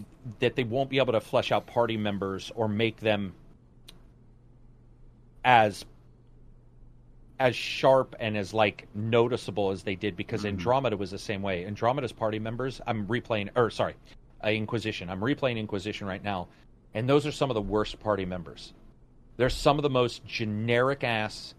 that 0.41 0.57
they 0.57 0.65
won't 0.65 0.91
be 0.91 0.99
able 0.99 1.13
to 1.13 1.21
flesh 1.21 1.53
out 1.53 1.67
party 1.67 1.97
members 1.97 2.53
or 2.55 2.69
make 2.69 3.01
them 3.01 3.33
as 5.45 5.85
as 7.39 7.55
sharp 7.55 8.15
and 8.19 8.37
as 8.37 8.55
like 8.55 8.89
noticeable 8.95 9.71
as 9.71 9.83
they 9.83 9.95
did 9.95 10.17
because 10.17 10.45
Andromeda 10.45 10.97
was 10.97 11.11
the 11.11 11.19
same 11.19 11.43
way. 11.43 11.67
Andromeda's 11.67 12.13
party 12.13 12.39
members, 12.39 12.81
I'm 12.87 13.07
replaying 13.07 13.51
or 13.55 13.71
sorry, 13.71 13.95
uh, 14.45 14.49
Inquisition. 14.49 15.11
I'm 15.11 15.21
replaying 15.21 15.59
Inquisition 15.59 16.07
right 16.07 16.23
now, 16.23 16.49
and 16.95 17.09
those 17.09 17.27
are 17.27 17.33
some 17.33 17.51
of 17.51 17.55
the 17.55 17.63
worst 17.63 18.01
party 18.01 18.25
members. 18.25 18.73
They're 19.37 19.51
some 19.51 19.79
of 19.79 19.83
the 19.83 19.91
most 19.91 20.25
generic 20.27 21.05
ass 21.05 21.55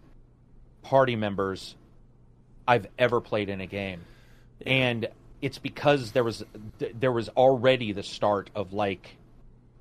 party 0.81 1.15
members 1.15 1.75
I've 2.67 2.87
ever 2.97 3.21
played 3.21 3.49
in 3.49 3.61
a 3.61 3.67
game. 3.67 4.01
And 4.65 5.07
it's 5.41 5.57
because 5.57 6.11
there 6.11 6.23
was 6.23 6.43
there 6.79 7.11
was 7.11 7.29
already 7.29 7.91
the 7.91 8.03
start 8.03 8.49
of 8.55 8.73
like 8.73 9.17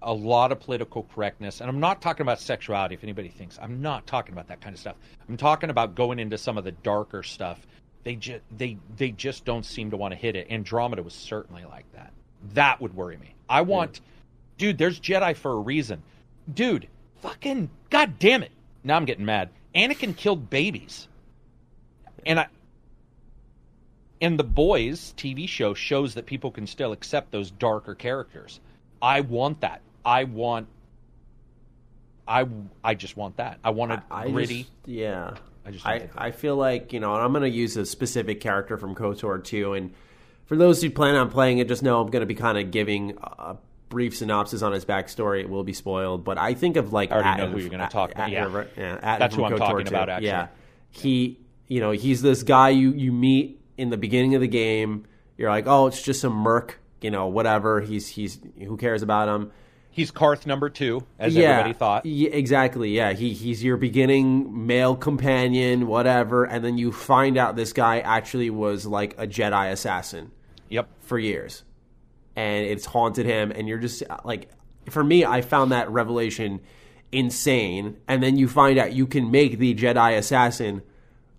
a 0.03 0.13
lot 0.13 0.53
of 0.53 0.61
political 0.61 1.05
correctness, 1.15 1.61
and 1.61 1.71
I'm 1.71 1.81
not 1.81 2.03
talking 2.03 2.23
about 2.23 2.41
sexuality. 2.41 2.95
If 2.95 3.03
anybody 3.03 3.29
thinks 3.29 3.59
I'm 3.61 3.81
not 3.81 4.07
talking 4.07 4.33
about 4.33 4.49
that 4.49 4.61
kind 4.61 4.75
of 4.75 4.81
stuff, 4.81 4.97
I'm 5.29 5.37
talking 5.37 5.71
about 5.71 5.95
going 5.95 6.19
into 6.19 6.39
some 6.39 6.59
of 6.59 6.65
the 6.65 6.73
darker 6.73 7.23
stuff. 7.23 7.67
They 8.05 8.17
just 8.17 8.43
they 8.57 8.77
they 8.97 9.11
just 9.11 9.45
don't 9.45 9.65
seem 9.65 9.91
to 9.91 9.97
want 9.97 10.13
to 10.13 10.17
hit 10.17 10.37
it. 10.37 10.51
Andromeda 10.51 11.03
was 11.03 11.15
certainly 11.15 11.65
like 11.65 11.91
that. 11.93 12.13
That 12.55 12.81
would 12.81 12.95
worry 12.95 13.17
me. 13.17 13.35
I 13.49 13.63
want, 13.63 13.97
yeah. 13.97 14.11
dude. 14.59 14.79
There's 14.79 15.01
Jedi 15.01 15.37
for 15.37 15.53
a 15.53 15.59
reason, 15.59 16.03
dude. 16.53 16.89
Fucking 17.23 17.71
god 17.91 18.19
damn 18.19 18.43
it! 18.43 18.53
Now 18.85 18.97
I'm 18.97 19.07
getting 19.07 19.25
mad. 19.25 19.49
Anakin 19.75 20.17
killed 20.17 20.51
babies, 20.51 21.09
and 22.25 22.39
I 22.39 22.47
and 24.21 24.39
the 24.39 24.45
boys 24.45 25.15
TV 25.17 25.49
show 25.49 25.75
shows 25.75 26.15
that 26.15 26.27
people 26.27 26.51
can 26.51 26.67
still 26.67 26.93
accept 26.93 27.31
those 27.31 27.51
darker 27.51 27.95
characters. 27.95 28.61
I 29.01 29.21
want 29.21 29.61
that. 29.61 29.83
I 30.05 30.25
want. 30.25 30.69
I 32.27 32.47
I 32.83 32.95
just 32.95 33.17
want 33.17 33.37
that. 33.37 33.59
I 33.63 33.71
want 33.71 33.93
a 33.93 34.03
I, 34.11 34.29
gritty. 34.31 34.63
Just, 34.63 34.73
yeah. 34.87 35.35
I 35.65 35.71
just. 35.71 35.87
I, 35.87 36.09
I 36.17 36.31
feel 36.31 36.57
like 36.57 36.93
you 36.93 37.01
know, 37.01 37.15
I'm 37.15 37.33
going 37.33 37.43
to 37.43 37.51
use 37.51 37.77
a 37.77 37.85
specific 37.85 38.41
character 38.41 38.79
from 38.79 38.95
KOTOR 38.95 39.45
too, 39.45 39.75
and 39.75 39.93
for 40.47 40.57
those 40.57 40.81
who 40.81 40.91
plan 40.91 41.17
on 41.17 41.31
playing 41.31 41.59
it, 41.59 41.69
just 41.69 41.83
know 41.83 42.01
I'm 42.01 42.11
going 42.11 42.21
to 42.21 42.27
be 42.27 42.35
kind 42.35 42.59
of 42.59 42.71
giving 42.71 43.19
a 43.21 43.57
brief 43.89 44.17
synopsis 44.17 44.63
on 44.63 44.73
his 44.73 44.85
backstory. 44.85 45.41
It 45.41 45.51
will 45.51 45.65
be 45.65 45.73
spoiled, 45.73 46.25
but 46.25 46.39
I 46.39 46.55
think 46.55 46.77
of 46.77 46.93
like 46.93 47.13
I 47.13 47.17
already 47.17 47.43
know 47.43 47.51
who 47.51 47.59
you're 47.59 47.69
going 47.69 47.81
to 47.81 47.89
talk 47.89 48.13
about. 48.13 48.31
yeah, 48.31 48.65
yeah 48.77 49.19
that's 49.19 49.35
who 49.35 49.45
I'm 49.45 49.53
KOTOR 49.53 49.59
talking 49.59 49.89
about. 49.89 50.09
Actually, 50.09 50.29
yeah, 50.29 50.49
he, 50.91 51.39
you 51.69 51.81
know, 51.81 51.91
he's 51.91 52.23
this 52.23 52.43
guy 52.43 52.71
you 52.71 52.93
you 52.93 53.13
meet 53.13 53.61
in 53.77 53.91
the 53.91 53.97
beginning 53.97 54.35
of 54.35 54.41
the 54.41 54.49
game. 54.49 55.07
You're 55.37 55.51
like, 55.51 55.67
oh, 55.67 55.87
it's 55.87 56.03
just 56.03 56.21
some 56.21 56.33
merc, 56.33 56.79
you 57.01 57.11
know, 57.11 57.27
whatever. 57.27 57.81
He's 57.81 58.09
he's 58.09 58.39
who 58.59 58.77
cares 58.77 59.03
about 59.03 59.29
him. 59.29 59.53
He's 59.91 60.11
Carth 60.11 60.47
number 60.47 60.69
two, 60.69 61.07
as 61.19 61.35
yeah, 61.35 61.53
everybody 61.53 61.73
thought. 61.73 62.05
Yeah, 62.05 62.29
exactly. 62.31 62.91
Yeah, 62.91 63.13
he 63.13 63.33
he's 63.33 63.65
your 63.65 63.79
beginning 63.79 64.67
male 64.67 64.95
companion, 64.95 65.87
whatever, 65.87 66.45
and 66.45 66.63
then 66.63 66.77
you 66.77 66.93
find 66.93 67.39
out 67.39 67.57
this 67.57 67.73
guy 67.73 68.01
actually 68.01 68.51
was 68.51 68.85
like 68.85 69.15
a 69.19 69.27
Jedi 69.27 69.73
assassin. 69.73 70.33
Yep. 70.69 70.89
For 71.01 71.19
years, 71.19 71.63
and 72.35 72.67
it's 72.67 72.85
haunted 72.85 73.25
him, 73.25 73.53
and 73.53 73.69
you're 73.69 73.79
just 73.79 74.03
uh, 74.03 74.19
like, 74.25 74.51
for 74.91 75.03
me, 75.03 75.25
I 75.25 75.41
found 75.41 75.73
that 75.73 75.91
revelation 75.91 76.61
insane, 77.13 77.97
and 78.09 78.23
then 78.23 78.37
you 78.37 78.49
find 78.49 78.79
out 78.79 78.93
you 78.93 79.07
can 79.07 79.31
make 79.31 79.59
the 79.59 79.75
Jedi 79.75 80.19
assassin 80.19 80.83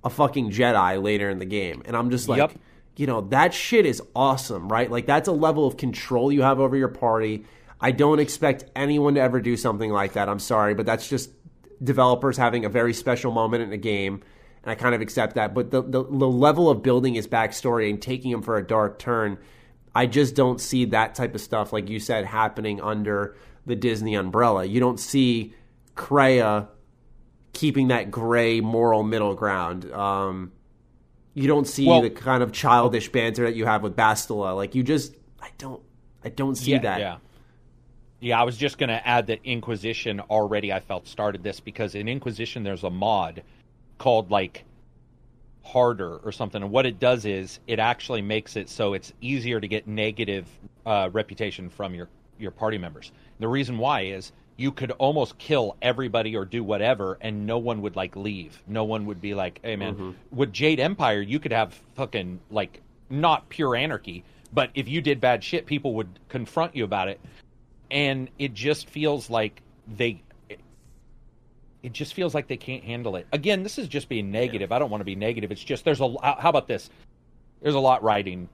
a 0.04 0.10
fucking 0.10 0.52
Jedi 0.52 1.02
later 1.02 1.30
in 1.30 1.40
the 1.40 1.46
game, 1.46 1.82
and 1.86 1.96
I'm 1.96 2.10
just 2.10 2.28
like. 2.28 2.40
Yep. 2.40 2.60
You 3.00 3.06
know, 3.06 3.22
that 3.30 3.54
shit 3.54 3.86
is 3.86 4.02
awesome, 4.16 4.70
right? 4.70 4.90
Like, 4.90 5.06
that's 5.06 5.28
a 5.28 5.32
level 5.32 5.68
of 5.68 5.78
control 5.78 6.32
you 6.32 6.42
have 6.42 6.60
over 6.60 6.76
your 6.76 6.88
party 6.88 7.46
I 7.80 7.92
don't 7.92 8.20
expect 8.20 8.66
anyone 8.76 9.16
to 9.16 9.22
ever 9.22 9.40
do 9.40 9.56
something 9.56 9.92
like 9.92 10.14
that. 10.14 10.30
I'm 10.30 10.40
sorry, 10.40 10.74
but 10.74 10.86
that's 10.86 11.08
just 11.08 11.30
developers 11.84 12.38
having 12.38 12.66
a 12.66 12.70
very 12.70 12.94
special 12.94 13.32
moment 13.32 13.64
in 13.64 13.72
a 13.72 13.78
game, 13.78 14.24
and 14.64 14.72
I 14.72 14.76
kind 14.76 14.96
of 14.96 15.02
accept 15.02 15.36
that. 15.36 15.54
But 15.54 15.70
the, 15.72 15.84
the, 15.84 16.04
the 16.04 16.28
level 16.28 16.70
of 16.70 16.82
building 16.82 17.14
his 17.14 17.28
backstory 17.28 17.90
and 17.90 18.02
taking 18.02 18.32
him 18.32 18.42
for 18.42 18.58
a 18.58 18.66
dark 18.66 18.98
turn, 18.98 19.38
I 19.94 20.08
just 20.08 20.36
don't 20.36 20.60
see 20.60 20.86
that 20.86 21.14
type 21.14 21.36
of 21.36 21.42
stuff, 21.42 21.72
like 21.72 21.88
you 21.90 22.00
said, 22.00 22.26
happening 22.26 22.82
under 22.82 23.36
the 23.66 23.76
Disney 23.76 24.16
umbrella. 24.16 24.66
You 24.66 24.80
don't 24.80 25.00
see 25.00 25.54
Kreia 25.96 26.70
keeping 27.58 27.88
that 27.88 28.12
gray 28.12 28.62
moral 28.62 29.02
middle 29.02 29.34
ground. 29.34 29.92
Um, 29.92 30.52
you 31.34 31.48
don't 31.48 31.66
see 31.68 31.88
well, 31.88 32.02
the 32.02 32.12
kind 32.12 32.44
of 32.44 32.52
childish 32.52 33.12
banter 33.12 33.46
that 33.46 33.56
you 33.56 33.66
have 33.66 33.82
with 33.82 33.96
Bastila. 33.96 34.56
Like 34.56 34.76
you 34.76 34.84
just, 34.84 35.16
I 35.42 35.50
don't, 35.58 35.82
I 36.24 36.30
don't 36.30 36.56
see 36.56 36.74
yeah, 36.74 36.80
that. 36.80 37.00
Yeah. 37.00 37.18
Yeah, 38.20 38.40
I 38.40 38.44
was 38.44 38.58
just 38.58 38.78
going 38.78 38.90
to 38.90 39.08
add 39.08 39.28
that 39.28 39.40
Inquisition 39.44 40.20
already 40.20 40.72
I 40.72 40.80
felt 40.80 41.08
started 41.08 41.44
this 41.44 41.60
because 41.60 41.96
in 41.96 42.08
Inquisition 42.08 42.64
there's 42.64 42.84
a 42.84 42.90
mod 42.90 43.44
called 43.98 44.30
like 44.30 44.64
harder 45.64 46.18
or 46.18 46.32
something 46.32 46.62
and 46.62 46.72
what 46.72 46.86
it 46.86 47.00
does 47.00 47.26
is 47.26 47.60
it 47.68 47.78
actually 47.78 48.22
makes 48.22 48.56
it 48.56 48.70
so 48.70 48.94
it's 48.94 49.12
easier 49.20 49.60
to 49.60 49.68
get 49.68 49.86
negative 49.86 50.48
uh, 50.86 51.10
reputation 51.12 51.70
from 51.70 51.94
your 51.94 52.08
your 52.40 52.52
party 52.52 52.78
members. 52.78 53.12
The 53.40 53.48
reason 53.48 53.78
why 53.78 54.02
is 54.02 54.32
you 54.58 54.72
could 54.72 54.92
almost 54.92 55.38
kill 55.38 55.78
everybody 55.82 56.36
or 56.36 56.44
do 56.44 56.64
whatever 56.64 57.18
and 57.22 57.46
no 57.46 57.58
one 57.58 57.82
would 57.82 57.96
like 57.96 58.16
leave. 58.16 58.62
No 58.68 58.84
one 58.84 59.06
would 59.06 59.22
be 59.22 59.34
like, 59.34 59.60
"Hey 59.64 59.76
man, 59.76 59.96
mm-hmm. 59.96 60.12
with 60.32 60.52
Jade 60.52 60.80
Empire 60.80 61.22
you 61.22 61.40
could 61.40 61.54
have 61.54 61.80
fucking 61.96 62.40
like 62.52 62.82
not 63.10 63.48
pure 63.50 63.76
anarchy, 63.76 64.24
but 64.52 64.72
if 64.74 64.88
you 64.88 65.02
did 65.02 65.22
bad 65.22 65.44
shit 65.44 65.66
people 65.66 65.94
would 65.94 66.20
confront 66.30 66.76
you 66.76 66.84
about 66.84 67.08
it." 67.08 67.20
and 67.92 68.30
it 68.38 68.54
just 68.54 68.90
feels 68.90 69.30
like 69.30 69.62
they 69.88 70.22
it, 70.50 71.94
just 71.94 72.14
feels 72.14 72.36
like 72.36 72.48
they 72.48 72.58
can't 72.58 72.84
handle 72.84 73.16
it. 73.16 73.28
Again, 73.32 73.64
this 73.64 73.78
is 73.78 73.88
just 73.88 74.10
being 74.10 74.30
negative. 74.30 74.72
Yeah. 74.72 74.76
I 74.76 74.80
don't 74.80 74.90
want 74.90 75.02
to 75.02 75.06
be 75.06 75.16
negative. 75.16 75.52
It's 75.52 75.64
just 75.64 75.86
there's 75.86 76.02
a 76.02 76.16
how 76.22 76.50
about 76.50 76.68
this? 76.68 76.90
There's 77.62 77.76
a 77.76 77.80
lot 77.80 78.04
riding 78.04 78.50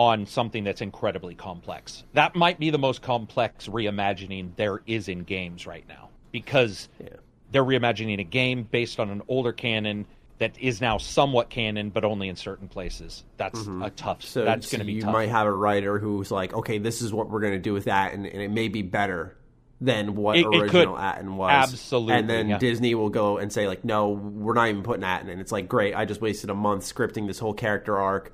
on 0.00 0.24
something 0.24 0.64
that's 0.64 0.80
incredibly 0.80 1.34
complex. 1.34 2.04
That 2.14 2.34
might 2.34 2.58
be 2.58 2.70
the 2.70 2.78
most 2.78 3.02
complex 3.02 3.68
reimagining 3.68 4.56
there 4.56 4.80
is 4.86 5.08
in 5.08 5.24
games 5.24 5.66
right 5.66 5.86
now 5.86 6.08
because 6.32 6.88
yeah. 6.98 7.10
they're 7.52 7.62
reimagining 7.62 8.18
a 8.18 8.24
game 8.24 8.62
based 8.62 8.98
on 8.98 9.10
an 9.10 9.20
older 9.28 9.52
canon 9.52 10.06
that 10.38 10.58
is 10.58 10.80
now 10.80 10.96
somewhat 10.96 11.50
canon, 11.50 11.90
but 11.90 12.02
only 12.02 12.30
in 12.30 12.36
certain 12.36 12.66
places. 12.66 13.24
That's 13.36 13.60
mm-hmm. 13.60 13.82
a 13.82 13.90
tough. 13.90 14.22
So 14.22 14.42
that's 14.42 14.70
going 14.70 14.78
to 14.78 14.86
be. 14.86 14.94
You 14.94 15.02
tough. 15.02 15.12
might 15.12 15.28
have 15.28 15.46
a 15.46 15.52
writer 15.52 15.98
who's 15.98 16.30
like, 16.30 16.54
okay, 16.54 16.78
this 16.78 17.02
is 17.02 17.12
what 17.12 17.28
we're 17.28 17.40
going 17.40 17.52
to 17.52 17.58
do 17.58 17.74
with 17.74 17.84
that, 17.84 18.14
and, 18.14 18.24
and, 18.24 18.40
it 18.40 18.50
may 18.50 18.68
be 18.68 18.80
better 18.80 19.36
than 19.82 20.14
what 20.14 20.38
it, 20.38 20.46
original 20.46 20.96
it 20.96 21.02
Atton 21.02 21.36
was. 21.36 21.50
Absolutely, 21.50 22.14
and 22.14 22.30
then 22.30 22.48
yeah. 22.48 22.58
Disney 22.58 22.94
will 22.94 23.10
go 23.10 23.36
and 23.36 23.52
say 23.52 23.68
like, 23.68 23.84
no, 23.84 24.08
we're 24.08 24.54
not 24.54 24.70
even 24.70 24.82
putting 24.82 25.04
Atton 25.04 25.28
in. 25.28 25.40
It's 25.40 25.52
like, 25.52 25.68
great, 25.68 25.94
I 25.94 26.06
just 26.06 26.22
wasted 26.22 26.48
a 26.48 26.54
month 26.54 26.84
scripting 26.84 27.26
this 27.26 27.38
whole 27.38 27.52
character 27.52 27.98
arc, 27.98 28.32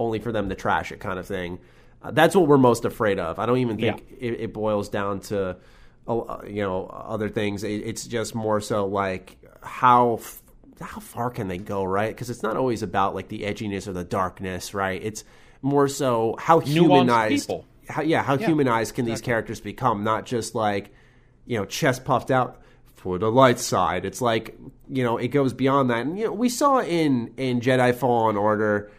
only 0.00 0.18
for 0.18 0.32
them 0.32 0.48
to 0.48 0.54
trash 0.56 0.90
it, 0.90 0.98
kind 0.98 1.18
of 1.18 1.26
thing. 1.26 1.60
Uh, 2.02 2.10
that's 2.10 2.34
what 2.34 2.48
we're 2.48 2.58
most 2.58 2.84
afraid 2.84 3.18
of. 3.18 3.38
I 3.38 3.46
don't 3.46 3.58
even 3.58 3.76
think 3.76 4.04
yeah. 4.10 4.30
it, 4.30 4.40
it, 4.40 4.52
boils 4.52 4.88
down 4.88 5.20
to, 5.20 5.58
uh, 6.08 6.38
you 6.46 6.62
know, 6.62 6.86
other 6.86 7.28
things. 7.28 7.62
it's 7.62 8.06
just 8.06 8.34
more 8.34 8.60
so 8.60 8.86
like 8.86 9.36
how 9.62 10.18
how 10.80 10.98
far 10.98 11.30
can 11.30 11.48
they 11.48 11.58
go, 11.58 11.84
right? 11.84 12.08
Because 12.08 12.30
it's 12.30 12.42
not 12.42 12.56
always 12.56 12.82
about 12.82 13.14
like 13.14 13.28
the 13.28 13.40
edginess 13.40 13.86
or 13.86 13.92
the 13.92 14.02
darkness, 14.02 14.72
right? 14.72 15.00
It's 15.04 15.24
more 15.60 15.88
so 15.88 16.36
how 16.38 16.60
humanized. 16.60 17.52
How, 17.86 18.02
yeah, 18.02 18.22
how 18.22 18.34
yeah, 18.36 18.46
humanized 18.46 18.94
can 18.94 19.04
exactly. 19.04 19.12
these 19.12 19.20
characters 19.20 19.60
become? 19.60 20.02
Not 20.02 20.24
just 20.24 20.54
like 20.54 20.94
you 21.44 21.58
know 21.58 21.66
chest 21.66 22.04
puffed 22.06 22.30
out 22.30 22.62
for 22.94 23.18
the 23.18 23.30
light 23.30 23.58
side. 23.58 24.06
It's 24.06 24.22
like 24.22 24.56
you 24.88 25.04
know 25.04 25.18
it 25.18 25.28
goes 25.28 25.52
beyond 25.52 25.90
that. 25.90 26.06
And 26.06 26.18
you 26.18 26.24
know 26.24 26.32
we 26.32 26.48
saw 26.48 26.80
in 26.80 27.34
in 27.36 27.60
Jedi 27.60 27.94
Fallen 27.94 28.36
Order, 28.36 28.90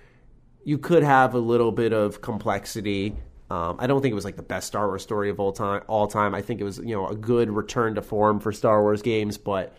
you 0.64 0.78
could 0.78 1.04
have 1.04 1.34
a 1.34 1.40
little 1.40 1.72
bit 1.72 1.94
of 1.94 2.22
complexity. 2.22 3.16
Um, 3.50 3.78
I 3.80 3.88
don't 3.88 4.02
think 4.02 4.12
it 4.12 4.16
was 4.16 4.26
like 4.26 4.38
the 4.38 4.44
best 4.44 4.68
Star 4.68 4.88
Wars 4.88 5.04
story 5.04 5.30
of 5.30 5.40
all 5.40 5.52
time. 5.52 5.84
All 5.88 6.08
time, 6.08 6.34
I 6.34 6.42
think 6.42 6.62
it 6.62 6.64
was 6.64 6.78
you 6.78 6.96
know 6.96 7.08
a 7.08 7.16
good 7.16 7.50
return 7.50 7.96
to 7.96 8.02
form 8.02 8.40
for 8.40 8.52
Star 8.52 8.82
Wars 8.82 9.02
games, 9.02 9.38
but 9.38 9.76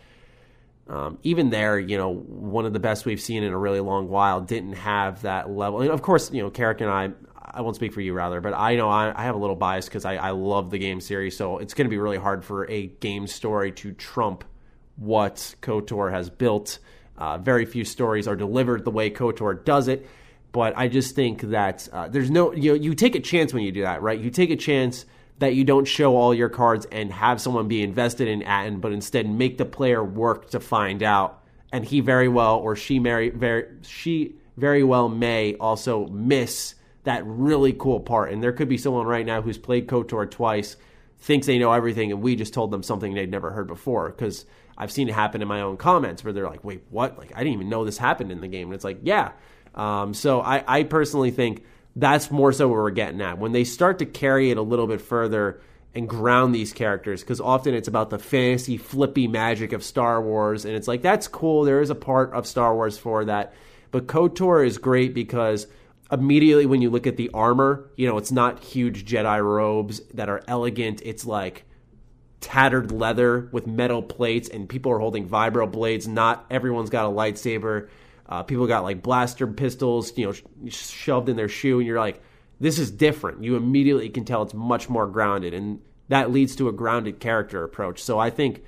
um, 0.87 1.17
even 1.23 1.49
there, 1.49 1.79
you 1.79 1.97
know, 1.97 2.13
one 2.13 2.65
of 2.65 2.73
the 2.73 2.79
best 2.79 3.05
we've 3.05 3.21
seen 3.21 3.43
in 3.43 3.53
a 3.53 3.57
really 3.57 3.79
long 3.79 4.09
while 4.09 4.41
didn't 4.41 4.73
have 4.73 5.21
that 5.21 5.49
level. 5.49 5.81
And 5.81 5.91
of 5.91 6.01
course, 6.01 6.31
you 6.31 6.41
know, 6.41 6.49
Carrick 6.49 6.81
and 6.81 6.89
I, 6.89 7.11
I 7.39 7.61
won't 7.61 7.75
speak 7.75 7.93
for 7.93 8.01
you 8.01 8.13
rather, 8.13 8.41
but 8.41 8.53
I 8.53 8.75
know 8.75 8.89
I, 8.89 9.13
I 9.15 9.23
have 9.23 9.35
a 9.35 9.37
little 9.37 9.55
bias 9.55 9.85
because 9.85 10.03
I, 10.03 10.15
I 10.15 10.31
love 10.31 10.71
the 10.71 10.79
game 10.79 10.99
series. 10.99 11.37
So 11.37 11.59
it's 11.59 11.73
going 11.73 11.85
to 11.85 11.89
be 11.89 11.97
really 11.97 12.17
hard 12.17 12.43
for 12.43 12.69
a 12.69 12.87
game 12.87 13.27
story 13.27 13.71
to 13.73 13.93
trump 13.93 14.43
what 14.97 15.55
KOTOR 15.61 16.11
has 16.11 16.29
built. 16.29 16.79
Uh, 17.17 17.37
very 17.37 17.65
few 17.65 17.85
stories 17.85 18.27
are 18.27 18.35
delivered 18.35 18.83
the 18.83 18.91
way 18.91 19.09
KOTOR 19.09 19.63
does 19.63 19.87
it. 19.87 20.05
But 20.53 20.77
I 20.77 20.87
just 20.87 21.15
think 21.15 21.41
that 21.41 21.89
uh, 21.91 22.07
there's 22.07 22.31
no, 22.31 22.53
you 22.53 22.69
know, 22.71 22.75
you 22.75 22.93
take 22.93 23.15
a 23.15 23.19
chance 23.19 23.53
when 23.53 23.63
you 23.63 23.71
do 23.71 23.81
that, 23.81 24.01
right? 24.01 24.19
You 24.19 24.29
take 24.29 24.51
a 24.51 24.55
chance 24.55 25.05
that 25.39 25.55
you 25.55 25.63
don't 25.63 25.85
show 25.85 26.15
all 26.15 26.33
your 26.33 26.47
cards 26.47 26.85
and 26.91 27.11
have 27.11 27.41
someone 27.41 27.67
be 27.67 27.81
invested 27.81 28.27
in 28.27 28.43
Atton, 28.43 28.79
but 28.79 28.91
instead 28.91 29.27
make 29.27 29.57
the 29.57 29.65
player 29.65 30.03
work 30.03 30.51
to 30.51 30.59
find 30.59 31.01
out. 31.01 31.43
And 31.71 31.83
he 31.83 32.01
very 32.01 32.27
well, 32.27 32.57
or 32.57 32.75
she 32.75 32.99
very, 32.99 33.31
very, 33.31 33.65
she 33.81 34.35
very 34.55 34.83
well 34.83 35.09
may 35.09 35.55
also 35.55 36.05
miss 36.07 36.75
that 37.03 37.25
really 37.25 37.73
cool 37.73 37.99
part. 37.99 38.31
And 38.31 38.41
there 38.43 38.53
could 38.53 38.69
be 38.69 38.77
someone 38.77 39.07
right 39.07 39.25
now 39.25 39.41
who's 39.41 39.57
played 39.57 39.87
KOTOR 39.87 40.29
twice, 40.29 40.77
thinks 41.17 41.47
they 41.47 41.57
know 41.57 41.73
everything, 41.73 42.11
and 42.11 42.21
we 42.21 42.35
just 42.35 42.53
told 42.53 42.69
them 42.69 42.83
something 42.83 43.15
they'd 43.15 43.31
never 43.31 43.49
heard 43.49 43.67
before. 43.67 44.11
Because 44.11 44.45
I've 44.77 44.91
seen 44.91 45.09
it 45.09 45.15
happen 45.15 45.41
in 45.41 45.47
my 45.47 45.61
own 45.61 45.77
comments 45.77 46.23
where 46.23 46.31
they're 46.31 46.47
like, 46.47 46.63
"Wait, 46.63 46.83
what? 46.91 47.17
Like 47.17 47.31
I 47.35 47.39
didn't 47.39 47.53
even 47.53 47.69
know 47.69 47.85
this 47.85 47.97
happened 47.97 48.31
in 48.31 48.39
the 48.39 48.47
game." 48.47 48.67
And 48.67 48.75
it's 48.75 48.83
like, 48.83 48.99
yeah. 49.01 49.31
Um, 49.75 50.13
so 50.13 50.41
I, 50.41 50.63
I 50.67 50.83
personally 50.83 51.31
think 51.31 51.63
that's 51.95 52.31
more 52.31 52.51
so 52.51 52.67
what 52.67 52.77
we're 52.77 52.91
getting 52.91 53.21
at. 53.21 53.37
When 53.37 53.51
they 53.51 53.63
start 53.63 53.99
to 53.99 54.05
carry 54.05 54.51
it 54.51 54.57
a 54.57 54.61
little 54.61 54.87
bit 54.87 55.01
further 55.01 55.61
and 55.95 56.09
ground 56.09 56.55
these 56.55 56.73
characters, 56.73 57.21
because 57.21 57.39
often 57.39 57.73
it's 57.73 57.87
about 57.87 58.09
the 58.09 58.19
fantasy, 58.19 58.77
flippy 58.77 59.27
magic 59.27 59.73
of 59.73 59.83
Star 59.83 60.21
Wars, 60.21 60.65
and 60.65 60.75
it's 60.75 60.87
like, 60.87 61.01
that's 61.01 61.27
cool. 61.27 61.63
There 61.63 61.81
is 61.81 61.89
a 61.89 61.95
part 61.95 62.33
of 62.33 62.47
Star 62.47 62.73
Wars 62.73 62.97
for 62.97 63.25
that. 63.25 63.53
But 63.91 64.07
KOTOR 64.07 64.65
is 64.65 64.79
great 64.79 65.13
because 65.13 65.67
immediately 66.11 66.65
when 66.65 66.81
you 66.81 66.89
look 66.89 67.05
at 67.05 67.17
the 67.17 67.29
armor, 67.33 67.91
you 67.95 68.07
know, 68.07 68.17
it's 68.17 68.31
not 68.31 68.63
huge 68.63 69.05
Jedi 69.05 69.43
robes 69.43 69.99
that 70.15 70.29
are 70.29 70.41
elegant. 70.47 71.01
It's 71.05 71.25
like 71.25 71.65
tattered 72.41 72.91
leather 72.91 73.49
with 73.51 73.67
metal 73.67 74.01
plates, 74.01 74.49
and 74.49 74.67
people 74.67 74.91
are 74.91 74.99
holding 74.99 75.29
vibro 75.29 75.71
blades. 75.71 76.07
Not 76.07 76.45
everyone's 76.49 76.89
got 76.89 77.05
a 77.05 77.09
lightsaber. 77.09 77.89
Uh, 78.27 78.43
people 78.43 78.67
got 78.67 78.83
like 78.83 79.01
blaster 79.01 79.47
pistols, 79.47 80.17
you 80.17 80.25
know, 80.25 80.31
sh- 80.69 80.75
shoved 80.75 81.29
in 81.29 81.35
their 81.35 81.49
shoe, 81.49 81.79
and 81.79 81.87
you're 81.87 81.99
like, 81.99 82.21
this 82.59 82.79
is 82.79 82.89
different. 82.91 83.43
You 83.43 83.55
immediately 83.55 84.09
can 84.09 84.25
tell 84.25 84.43
it's 84.43 84.53
much 84.53 84.89
more 84.89 85.07
grounded, 85.07 85.53
and 85.53 85.81
that 86.09 86.31
leads 86.31 86.55
to 86.57 86.69
a 86.69 86.71
grounded 86.71 87.19
character 87.19 87.63
approach. 87.63 88.01
So 88.01 88.19
I 88.19 88.29
think 88.29 88.63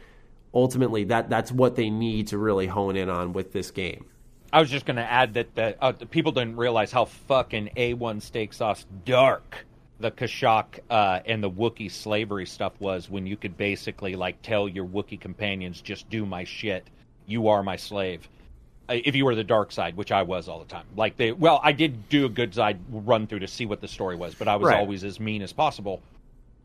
ultimately 0.53 1.03
that 1.05 1.29
that's 1.29 1.51
what 1.51 1.75
they 1.75 1.89
need 1.89 2.27
to 2.27 2.37
really 2.37 2.67
hone 2.67 2.95
in 2.95 3.09
on 3.09 3.33
with 3.33 3.53
this 3.53 3.71
game. 3.71 4.05
I 4.53 4.61
was 4.61 4.69
just 4.69 4.85
going 4.85 4.95
to 4.95 5.03
add 5.03 5.33
that, 5.33 5.53
that 5.55 5.77
uh, 5.81 5.91
people 6.09 6.31
didn't 6.31 6.55
realize 6.55 6.91
how 6.91 7.05
fucking 7.05 7.71
A1 7.75 8.21
steak 8.21 8.53
sauce 8.53 8.85
dark 9.03 9.65
the 9.99 10.11
Kashyyyk 10.11 10.79
uh, 10.89 11.19
and 11.25 11.43
the 11.43 11.49
Wookiee 11.49 11.91
slavery 11.91 12.45
stuff 12.45 12.73
was 12.79 13.09
when 13.09 13.25
you 13.25 13.37
could 13.37 13.57
basically 13.57 14.15
like 14.15 14.41
tell 14.41 14.67
your 14.67 14.85
Wookiee 14.85 15.19
companions, 15.19 15.81
just 15.81 16.09
do 16.09 16.25
my 16.25 16.43
shit. 16.43 16.87
You 17.25 17.47
are 17.47 17.63
my 17.63 17.75
slave. 17.75 18.29
If 18.87 19.15
you 19.15 19.25
were 19.25 19.35
the 19.35 19.43
dark 19.43 19.71
side, 19.71 19.97
which 19.97 20.11
I 20.11 20.21
was 20.21 20.47
all 20.47 20.59
the 20.59 20.65
time. 20.65 20.85
Like 20.95 21.17
they, 21.17 21.31
well, 21.31 21.59
I 21.63 21.71
did 21.71 22.07
do 22.09 22.25
a 22.25 22.29
good 22.29 22.53
side 22.53 22.79
run 22.91 23.25
through 23.27 23.39
to 23.39 23.47
see 23.47 23.65
what 23.65 23.81
the 23.81 23.87
story 23.87 24.15
was, 24.15 24.35
but 24.35 24.47
I 24.47 24.55
was 24.55 24.67
Right. 24.67 24.77
always 24.77 25.03
as 25.03 25.19
mean 25.19 25.41
as 25.41 25.53
possible. 25.53 26.01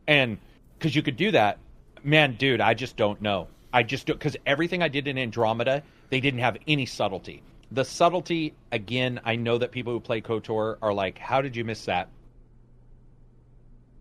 And 0.07 0.39
because 0.79 0.95
you 0.95 1.03
could 1.03 1.16
do 1.16 1.31
that, 1.31 1.59
man, 2.03 2.35
dude, 2.35 2.61
I 2.61 2.75
just 2.75 2.97
don't 2.97 3.21
know. 3.23 3.49
I 3.73 3.83
just 3.83 4.07
don't 4.07 4.18
because 4.18 4.37
everything 4.45 4.83
I 4.83 4.89
did 4.89 5.07
in 5.09 5.16
Andromeda, 5.16 5.83
they 6.11 6.21
didn't 6.21 6.41
have 6.41 6.59
any 6.66 6.87
subtlety. 6.87 7.43
The 7.73 7.85
subtlety, 7.85 8.53
again, 8.73 9.21
I 9.25 9.37
know 9.37 9.57
that 9.59 9.71
people 9.71 9.93
who 9.93 10.01
play 10.01 10.21
KOTOR 10.21 10.79
are 10.83 10.93
like, 10.93 11.18
"How 11.18 11.41
did 11.41 11.55
you 11.55 11.64
miss 11.64 11.85
that?" 11.85 12.09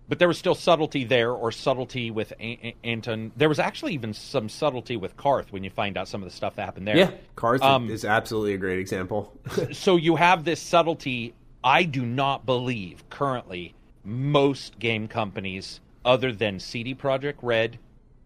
But 0.10 0.18
there 0.18 0.28
was 0.28 0.39
still 0.39 0.55
subtlety 0.55 1.03
there, 1.03 1.32
or 1.32 1.51
subtlety 1.51 2.10
with 2.10 2.34
A- 2.39 2.76
A- 2.84 2.91
Atton. 2.91 3.32
There 3.38 3.47
was 3.47 3.60
actually 3.60 3.93
even 3.93 4.14
some 4.14 4.49
subtlety 4.49 4.97
with 4.97 5.16
Carth 5.16 5.53
when 5.53 5.64
you 5.64 5.70
find 5.70 5.97
out 5.97 6.07
some 6.07 6.24
of 6.24 6.28
the 6.30 6.36
stuff 6.36 6.55
that 6.55 6.66
happened 6.66 6.88
there. 6.88 6.97
Yeah, 6.97 7.12
Carth 7.36 7.62
Um, 7.62 7.91
is 7.91 8.03
absolutely 8.03 8.55
a 8.55 8.57
great 8.57 8.80
example. 8.80 9.32
so 9.72 9.95
you 9.97 10.16
have 10.16 10.43
this 10.43 10.60
subtlety. 10.60 11.36
I 11.64 11.84
do 11.84 12.03
not 12.05 12.45
believe 12.47 13.07
currently 13.10 13.76
most 14.03 14.80
game 14.80 15.07
companies, 15.07 15.80
other 16.03 16.32
than 16.32 16.60
CD 16.60 16.95
Projekt 16.95 17.36
Red, 17.43 17.78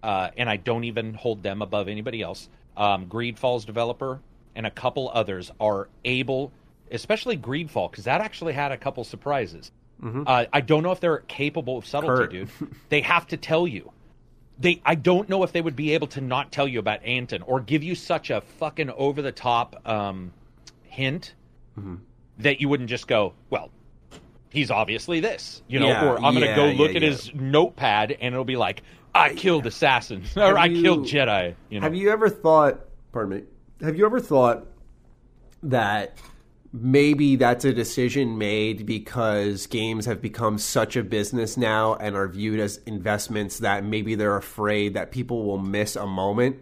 uh, 0.02 0.30
and 0.38 0.50
I 0.50 0.56
don't 0.56 0.86
even 0.86 1.14
hold 1.16 1.44
them 1.44 1.62
above 1.62 1.90
anybody 1.90 2.22
else. 2.22 2.48
Um, 2.78 3.08
Greedfall's 3.08 3.66
developer 3.66 4.22
and 4.56 4.66
a 4.66 4.72
couple 4.72 5.12
others 5.14 5.52
are 5.60 5.90
able, 6.06 6.54
especially 6.92 7.38
Greedfall, 7.38 7.92
because 7.92 8.06
that 8.06 8.22
actually 8.22 8.54
had 8.54 8.72
a 8.72 8.78
couple 8.78 9.04
surprises. 9.04 9.72
Uh, 10.04 10.46
I 10.52 10.62
don't 10.62 10.84
know 10.84 10.92
if 10.92 11.00
they're 11.00 11.20
capable 11.20 11.78
of 11.78 11.86
subtlety, 11.86 12.22
Kurt. 12.24 12.32
dude. 12.32 12.50
They 12.90 13.02
have 13.02 13.26
to 13.28 13.38
tell 13.38 13.66
you 13.68 13.92
they 14.60 14.82
I 14.86 14.96
don't 14.96 15.30
know 15.30 15.44
if 15.44 15.52
they 15.52 15.62
would 15.62 15.76
be 15.76 15.94
able 15.94 16.08
to 16.08 16.22
not 16.22 16.52
tell 16.52 16.68
you 16.68 16.78
about 16.80 17.04
Atton 17.06 17.42
or 17.44 17.60
give 17.60 17.84
you 17.84 17.96
such 17.96 18.30
a 18.30 18.42
fucking 18.60 18.90
over 18.92 19.22
the 19.22 19.32
top 19.32 19.82
um, 19.88 20.32
hint 20.84 21.34
Mm-hmm. 21.80 21.96
that 22.40 22.62
you 22.62 22.70
wouldn't 22.70 22.90
just 22.90 23.08
go, 23.08 23.34
well, 23.50 23.72
he's 24.52 24.70
obviously 24.70 25.20
this, 25.22 25.64
you 25.68 25.80
know, 25.80 25.88
Yeah, 25.88 26.06
or 26.08 26.16
I'm 26.18 26.34
gonna 26.36 26.46
yeah, 26.46 26.56
go 26.56 26.66
yeah, 26.68 26.78
look 26.78 26.96
at 26.96 27.02
yeah. 27.02 27.10
his 27.10 27.34
notepad 27.34 28.12
and 28.12 28.34
it'll 28.36 28.46
be 28.46 28.58
like, 28.58 28.84
I 29.16 29.34
killed 29.34 29.66
assassins 29.66 30.38
or 30.38 30.42
Have 30.50 30.58
I 30.58 30.66
you- 30.66 30.82
killed 30.84 31.06
Jedi. 31.08 31.56
You 31.72 31.80
know, 31.80 31.84
Have 31.86 31.96
you 31.96 32.12
ever 32.12 32.30
thought? 32.30 32.82
Pardon 33.12 33.38
me. 33.40 33.44
Have 33.86 33.98
you 33.98 34.06
ever 34.06 34.20
thought 34.20 34.68
that 35.64 36.16
maybe 36.74 37.36
that's 37.36 37.64
a 37.64 37.72
decision 37.72 38.38
made 38.38 38.86
because 38.86 39.68
games 39.68 40.08
have 40.08 40.22
become 40.22 40.58
such 40.58 40.96
a 40.96 41.04
business 41.04 41.56
now 41.56 41.94
and 41.96 42.16
are 42.16 42.28
viewed 42.28 42.60
as 42.60 42.78
investments 42.88 43.60
that 43.60 43.84
maybe 43.84 44.16
they're 44.16 44.36
afraid 44.36 44.96
that 44.96 45.12
people 45.12 45.46
will 45.46 45.60
miss 45.60 45.96
a 45.96 46.08
moment, 46.08 46.58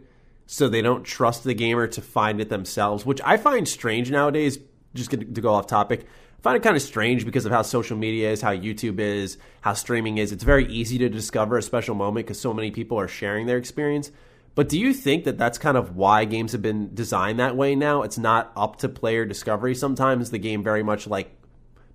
so 0.46 0.68
they 0.68 0.82
don't 0.82 1.06
trust 1.06 1.46
the 1.46 1.54
gamer 1.54 1.88
to 1.88 2.02
find 2.02 2.42
it 2.42 2.50
themselves, 2.50 3.06
which 3.06 3.22
I 3.24 3.38
find 3.38 3.66
strange 3.68 4.12
nowadays. 4.12 4.60
Just 4.94 5.12
to 5.12 5.18
go 5.18 5.54
off 5.54 5.68
topic. 5.68 6.02
I 6.02 6.42
find 6.42 6.58
it 6.58 6.64
kind 6.64 6.76
of 6.76 6.82
strange 6.82 7.24
because 7.24 7.46
of 7.46 7.54
how 7.54 7.62
social 7.62 7.96
media 7.96 8.30
is, 8.30 8.42
how 8.42 8.52
YouTube 8.52 9.00
is, 9.00 9.38
how 9.62 9.72
streaming 9.72 10.18
is. 10.18 10.34
It's 10.34 10.44
very 10.44 10.68
easy 10.68 10.98
to 10.98 11.08
discover 11.08 11.58
a 11.58 11.62
special 11.62 11.96
moment 11.96 12.26
because 12.26 12.42
so 12.42 12.54
many 12.54 12.72
people 12.72 13.00
are 13.00 13.08
sharing 13.08 13.46
their 13.46 13.58
experience. 13.58 14.12
But 14.54 14.68
do 14.68 14.78
you 14.78 14.94
think 14.94 15.24
that 15.24 15.38
that's 15.38 15.58
kind 15.58 15.78
of 15.78 15.96
why 15.96 16.26
games 16.26 16.52
have 16.52 16.62
been 16.62 16.94
designed 16.94 17.40
that 17.40 17.56
way 17.56 17.76
now? 17.76 18.02
It's 18.02 18.18
not 18.18 18.52
up 18.56 18.78
to 18.78 18.90
player 18.90 19.26
discovery. 19.26 19.74
Sometimes 19.76 20.30
the 20.30 20.40
game 20.40 20.62
very 20.62 20.84
much 20.84 21.08
like 21.08 21.32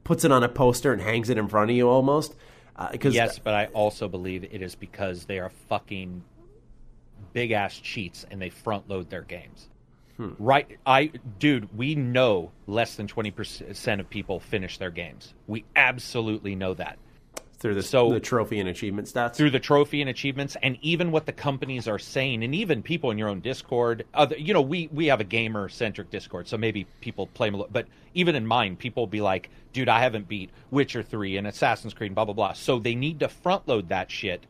puts 0.04 0.24
it 0.24 0.32
on 0.32 0.42
a 0.42 0.48
poster 0.48 0.92
and 0.92 1.02
hangs 1.02 1.28
it 1.28 1.36
in 1.36 1.48
front 1.48 1.70
of 1.70 1.76
you 1.76 1.88
almost. 1.88 2.34
Uh, 2.74 2.90
yes, 3.02 3.38
but 3.38 3.54
I 3.54 3.66
also 3.66 4.09
believe 4.09 4.44
it 4.44 4.62
is 4.62 4.74
because 4.74 5.24
they 5.24 5.38
are 5.38 5.50
fucking 5.68 6.22
big 7.32 7.50
ass 7.50 7.78
cheats 7.78 8.24
and 8.30 8.40
they 8.40 8.50
front 8.50 8.88
load 8.88 9.11
their 9.11 9.22
games. 9.22 9.68
Hmm. 10.16 10.30
Right, 10.38 10.78
I 10.86 11.12
dude, 11.38 11.76
we 11.76 11.94
know 11.94 12.52
less 12.66 12.94
than 12.96 13.07
twenty 13.07 13.30
percent 13.30 14.00
of 14.00 14.09
people 14.09 14.40
finish 14.40 14.78
their 14.78 14.90
games. 14.90 15.34
We 15.46 15.64
absolutely 15.74 16.54
know 16.54 16.72
that. 16.74 16.98
Through 17.67 17.75
the, 17.75 17.83
so- 17.83 18.12
the 18.12 18.21
trophy 18.21 18.61
and 18.61 18.69
achievement 18.69 19.09
stats. 19.09 19.35
through 19.35 19.51
the 19.51 19.61
trophy 19.61 20.01
and 20.01 20.11
achievements 20.11 20.57
and 20.62 20.79
even 20.83 21.11
what 21.11 21.27
the 21.27 21.33
companies 21.33 21.89
are 21.89 21.99
saying 21.99 22.45
and 22.45 22.55
even 22.55 22.83
people 22.83 23.11
in 23.11 23.19
your 23.19 23.29
own 23.29 23.41
discord 23.41 24.05
other 24.14 24.37
you 24.39 24.55
know 24.55 24.61
we 24.61 24.89
we 24.93 25.07
have 25.07 25.21
a 25.21 25.25
gamer 25.25 25.69
centric 25.69 26.11
discord 26.11 26.47
so 26.47 26.57
maybe 26.57 26.87
people 27.01 27.27
play 27.29 27.49
a 27.49 27.51
little 27.51 27.69
but 27.71 27.87
even 28.14 28.35
in 28.35 28.47
mine 28.47 28.77
people 28.77 29.07
be 29.07 29.21
like 29.21 29.51
dude 29.73 29.89
i 29.89 30.01
haven't 30.01 30.29
beat 30.29 30.51
witcher 30.71 31.03
3 31.03 31.37
and 31.37 31.47
assassin's 31.47 31.95
creed 31.95 32.09
and 32.09 32.14
blah 32.14 32.25
blah 32.25 32.35
blah. 32.35 32.53
So 32.53 32.79
they 32.79 32.95
need 32.95 33.21
to 33.21 33.29
front 33.29 33.67
load 33.67 33.89
that 33.89 34.11
shit 34.11 34.47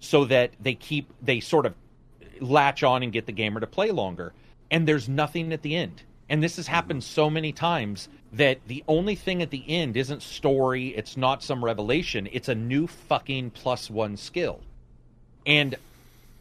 so 0.00 0.24
that 0.26 0.52
they 0.60 0.74
keep 0.74 1.12
they 1.22 1.40
sort 1.40 1.66
of 1.66 1.74
latch 2.40 2.82
on 2.82 3.02
and 3.02 3.12
get 3.12 3.26
the 3.26 3.32
gamer 3.32 3.60
to 3.60 3.66
play 3.66 3.90
longer. 3.90 4.32
And 4.70 4.86
there's 4.86 5.08
nothing 5.08 5.52
at 5.52 5.62
the 5.62 5.74
end 5.74 6.02
and 6.28 6.42
this 6.42 6.56
has 6.56 6.66
happened 6.66 7.02
so 7.02 7.30
many 7.30 7.52
times 7.52 8.08
that 8.32 8.58
the 8.66 8.84
only 8.88 9.14
thing 9.14 9.42
at 9.42 9.50
the 9.50 9.64
end 9.68 9.96
isn't 9.96 10.22
story 10.22 10.88
it's 10.88 11.16
not 11.16 11.42
some 11.42 11.64
revelation 11.64 12.28
it's 12.32 12.48
a 12.48 12.54
new 12.54 12.86
fucking 12.86 13.50
plus 13.50 13.90
one 13.90 14.16
skill 14.16 14.60
and 15.46 15.74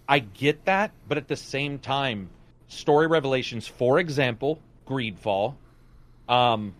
i 0.07 0.19
get 0.19 0.63
that 0.65 0.91
but 1.07 1.17
at 1.17 1.27
the 1.27 1.35
same 1.37 1.79
time 1.79 2.29
story 2.67 3.07
revelations 3.07 3.67
for 3.67 3.99
example 3.99 4.59
greedfall 4.87 5.55
um 6.27 6.73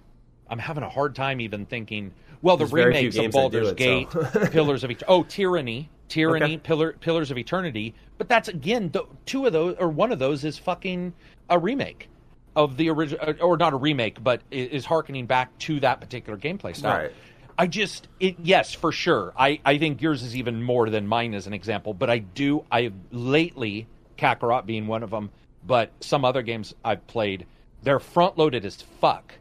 i'm 0.50 0.60
having 0.60 0.84
a 0.84 0.90
hard 0.90 1.16
time 1.16 1.40
even 1.40 1.66
thinking 1.66 2.12
well 2.42 2.58
the 2.58 2.66
There's 2.66 2.74
remakes 2.86 3.18
of 3.18 3.32
Baldur's 3.32 3.70
it, 3.70 3.78
Gate, 3.78 4.12
so. 4.12 4.24
Pillars 4.52 4.84
of 4.84 4.92
Eternity. 4.92 5.06
Oh, 5.08 5.24
Tyranny, 5.24 5.90
Tyranny, 6.08 6.46
Okay. 6.46 6.58
Pillar, 6.58 6.94
Pillars 6.94 7.32
of 7.32 7.38
Eternity. 7.40 7.96
But 8.20 8.30
that's 8.30 8.48
again, 8.48 8.92
th- 8.92 9.06
two 9.26 9.48
of 9.48 9.54
those 9.54 9.76
or 9.80 9.90
one 9.90 10.12
of 10.12 10.20
those 10.20 10.46
is 10.46 10.58
fucking 10.58 11.14
a 11.50 11.58
remake 11.58 12.10
of 12.58 12.76
the 12.76 12.90
original, 12.90 13.24
uh, 13.30 13.34
or 13.40 13.56
not 13.56 13.72
a 13.72 13.78
remake, 13.78 14.22
but 14.22 14.42
is 14.50 14.84
harkening 14.84 15.28
back 15.28 15.56
to 15.60 15.80
that 15.80 16.02
particular 16.02 16.38
gameplay 16.38 16.76
style. 16.76 17.04
Right. 17.04 17.12
I 17.56 17.68
just, 17.68 18.08
it, 18.20 18.38
yes, 18.40 18.74
for 18.74 18.92
sure. 18.92 19.32
I, 19.38 19.60
I 19.64 19.78
think 19.78 20.02
yours 20.02 20.24
is 20.24 20.36
even 20.36 20.62
more 20.62 20.90
than 20.90 21.08
mine 21.08 21.36
as 21.36 21.46
an 21.46 21.54
example. 21.54 21.94
But 21.94 22.10
I 22.10 22.18
do, 22.18 22.66
I 22.72 22.92
lately, 23.12 23.88
Kakarot 24.18 24.66
being 24.66 24.88
one 24.88 25.04
of 25.04 25.12
them, 25.12 25.30
but 25.66 25.92
some 26.02 26.26
other 26.26 26.42
games 26.42 26.74
I've 26.84 27.06
played, 27.06 27.46
they're 27.84 28.00
front 28.00 28.40
loaded 28.40 28.66
as 28.66 28.82
fuck. 28.82 29.34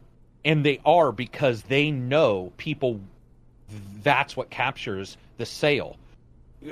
And 0.45 0.63
they 0.63 0.79
are 0.85 1.11
because 1.11 1.63
they 1.63 1.89
know 1.89 2.53
people, 2.57 3.01
that's 4.03 4.37
what 4.37 4.51
captures 4.51 5.17
the 5.37 5.45
sale. 5.45 5.97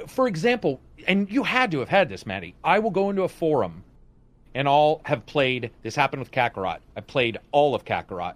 For 0.07 0.27
example, 0.27 0.79
and 1.07 1.29
you 1.29 1.43
had 1.43 1.71
to 1.71 1.79
have 1.79 1.89
had 1.89 2.07
this, 2.07 2.25
Maddie. 2.25 2.53
I 2.63 2.79
will 2.79 2.91
go 2.91 3.09
into 3.09 3.23
a 3.23 3.29
forum 3.29 3.83
and 4.55 4.67
all 4.67 5.01
have 5.05 5.25
played, 5.27 5.69
this 5.83 5.95
happened 5.95 6.21
with 6.21 6.31
Kakarot. 6.31 6.79
I 6.95 7.01
played 7.01 7.37
all 7.51 7.75
of 7.75 7.85
Kakarot 7.85 8.33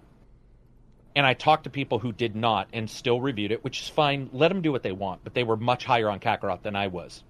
and 1.16 1.26
I 1.26 1.34
talked 1.34 1.64
to 1.64 1.70
people 1.70 1.98
who 1.98 2.12
did 2.12 2.36
not 2.36 2.68
and 2.72 2.88
still 2.88 3.20
reviewed 3.20 3.50
it, 3.50 3.64
which 3.64 3.80
is 3.80 3.88
fine. 3.88 4.30
Let 4.32 4.48
them 4.48 4.62
do 4.62 4.70
what 4.70 4.82
they 4.82 4.92
want, 4.92 5.24
but 5.24 5.34
they 5.34 5.42
were 5.42 5.56
much 5.56 5.84
higher 5.84 6.08
on 6.08 6.20
Kakarot 6.20 6.62
than 6.62 6.76
I 6.76 6.86
was. 6.86 7.24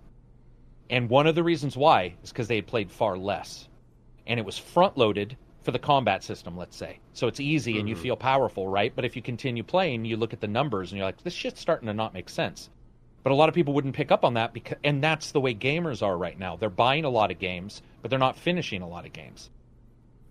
And 0.90 1.08
one 1.08 1.26
of 1.26 1.34
the 1.34 1.44
reasons 1.44 1.76
why 1.76 2.14
is 2.22 2.30
because 2.30 2.48
they 2.48 2.56
had 2.56 2.66
played 2.66 2.90
far 2.90 3.16
less. 3.16 3.68
And 4.26 4.38
it 4.38 4.44
was 4.44 4.58
front 4.58 4.98
loaded 4.98 5.36
for 5.62 5.70
the 5.70 5.78
combat 5.78 6.24
system, 6.24 6.56
let's 6.56 6.76
say. 6.76 6.98
So 7.14 7.26
it's 7.26 7.40
easy 7.40 7.78
and 7.78 7.88
you 7.88 7.94
mm-hmm. 7.94 8.02
feel 8.02 8.16
powerful, 8.16 8.66
right? 8.66 8.92
But 8.94 9.04
if 9.04 9.16
you 9.16 9.22
continue 9.22 9.62
playing, 9.62 10.04
you 10.04 10.16
look 10.16 10.32
at 10.32 10.40
the 10.40 10.48
numbers 10.48 10.90
and 10.90 10.98
you're 10.98 11.06
like, 11.06 11.22
this 11.22 11.34
shit's 11.34 11.60
starting 11.60 11.86
to 11.86 11.94
not 11.94 12.12
make 12.12 12.28
sense. 12.28 12.70
But 13.22 13.32
a 13.32 13.34
lot 13.34 13.48
of 13.48 13.54
people 13.54 13.74
wouldn't 13.74 13.94
pick 13.94 14.10
up 14.10 14.24
on 14.24 14.34
that 14.34 14.52
because 14.52 14.78
and 14.82 15.02
that's 15.02 15.32
the 15.32 15.40
way 15.40 15.54
gamers 15.54 16.02
are 16.02 16.16
right 16.16 16.38
now. 16.38 16.56
They're 16.56 16.70
buying 16.70 17.04
a 17.04 17.10
lot 17.10 17.30
of 17.30 17.38
games, 17.38 17.82
but 18.00 18.10
they're 18.10 18.18
not 18.18 18.36
finishing 18.36 18.82
a 18.82 18.88
lot 18.88 19.06
of 19.06 19.12
games. 19.12 19.50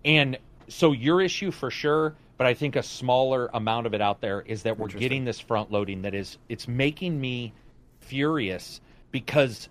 And 0.04 0.38
so 0.68 0.92
your 0.92 1.22
issue 1.22 1.52
for 1.52 1.70
sure, 1.70 2.16
but 2.38 2.48
I 2.48 2.54
think 2.54 2.76
a 2.76 2.84
smaller 2.84 3.50
amount 3.54 3.86
of 3.86 3.94
it 3.94 4.02
out 4.02 4.22
there 4.22 4.42
is 4.42 4.64
that 4.64 4.80
we're 4.80 4.88
getting 4.88 5.26
this 5.26 5.40
front 5.40 5.72
loading 5.72 6.02
that 6.04 6.16
is 6.16 6.38
it's 6.48 6.68
making 6.68 7.20
me 7.20 7.54
furious 8.00 8.82
because 9.12 9.70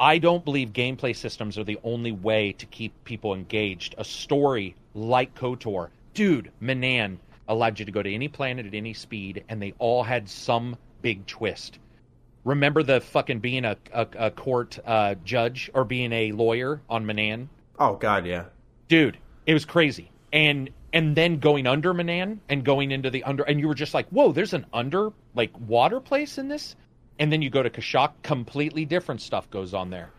I 0.00 0.16
don't 0.16 0.44
believe 0.44 0.72
gameplay 0.72 1.14
systems 1.14 1.58
are 1.58 1.64
the 1.64 1.78
only 1.84 2.12
way 2.12 2.52
to 2.54 2.66
keep 2.66 2.92
people 3.04 3.34
engaged. 3.34 3.94
A 3.98 4.04
story 4.04 4.74
like 4.94 5.34
KOTOR, 5.34 5.90
dude, 6.14 6.50
Manaan, 6.62 7.18
allowed 7.48 7.78
you 7.78 7.84
to 7.84 7.92
go 7.92 8.02
to 8.02 8.12
any 8.12 8.28
planet 8.28 8.64
at 8.64 8.74
any 8.74 8.94
speed, 8.94 9.44
and 9.48 9.60
they 9.60 9.74
all 9.78 10.02
had 10.02 10.28
some 10.28 10.76
big 11.02 11.26
twist. 11.26 11.78
Remember 12.44 12.82
the 12.82 13.00
fucking 13.00 13.40
being 13.40 13.64
a 13.64 13.76
a, 13.92 14.06
a 14.18 14.30
court 14.30 14.78
uh, 14.84 15.14
judge 15.24 15.70
or 15.74 15.84
being 15.84 16.12
a 16.12 16.32
lawyer 16.32 16.80
on 16.88 17.04
Manaan, 17.04 17.48
Oh 17.78 17.94
God, 17.96 18.26
yeah. 18.26 18.44
dude. 18.88 19.18
It 19.46 19.54
was 19.54 19.64
crazy, 19.64 20.10
and 20.32 20.70
and 20.92 21.16
then 21.16 21.38
going 21.38 21.66
under 21.66 21.92
Manaan 21.94 22.38
and 22.48 22.64
going 22.64 22.90
into 22.92 23.10
the 23.10 23.24
under, 23.24 23.42
and 23.44 23.58
you 23.60 23.68
were 23.68 23.74
just 23.74 23.94
like, 23.94 24.08
whoa, 24.08 24.32
there's 24.32 24.52
an 24.54 24.66
under 24.72 25.12
like 25.34 25.50
water 25.66 26.00
place 26.00 26.38
in 26.38 26.48
this, 26.48 26.76
and 27.18 27.32
then 27.32 27.42
you 27.42 27.50
go 27.50 27.62
to 27.62 27.70
Kashyyyk, 27.70 28.12
completely 28.22 28.84
different 28.84 29.20
stuff 29.20 29.50
goes 29.50 29.74
on 29.74 29.90
there. 29.90 30.10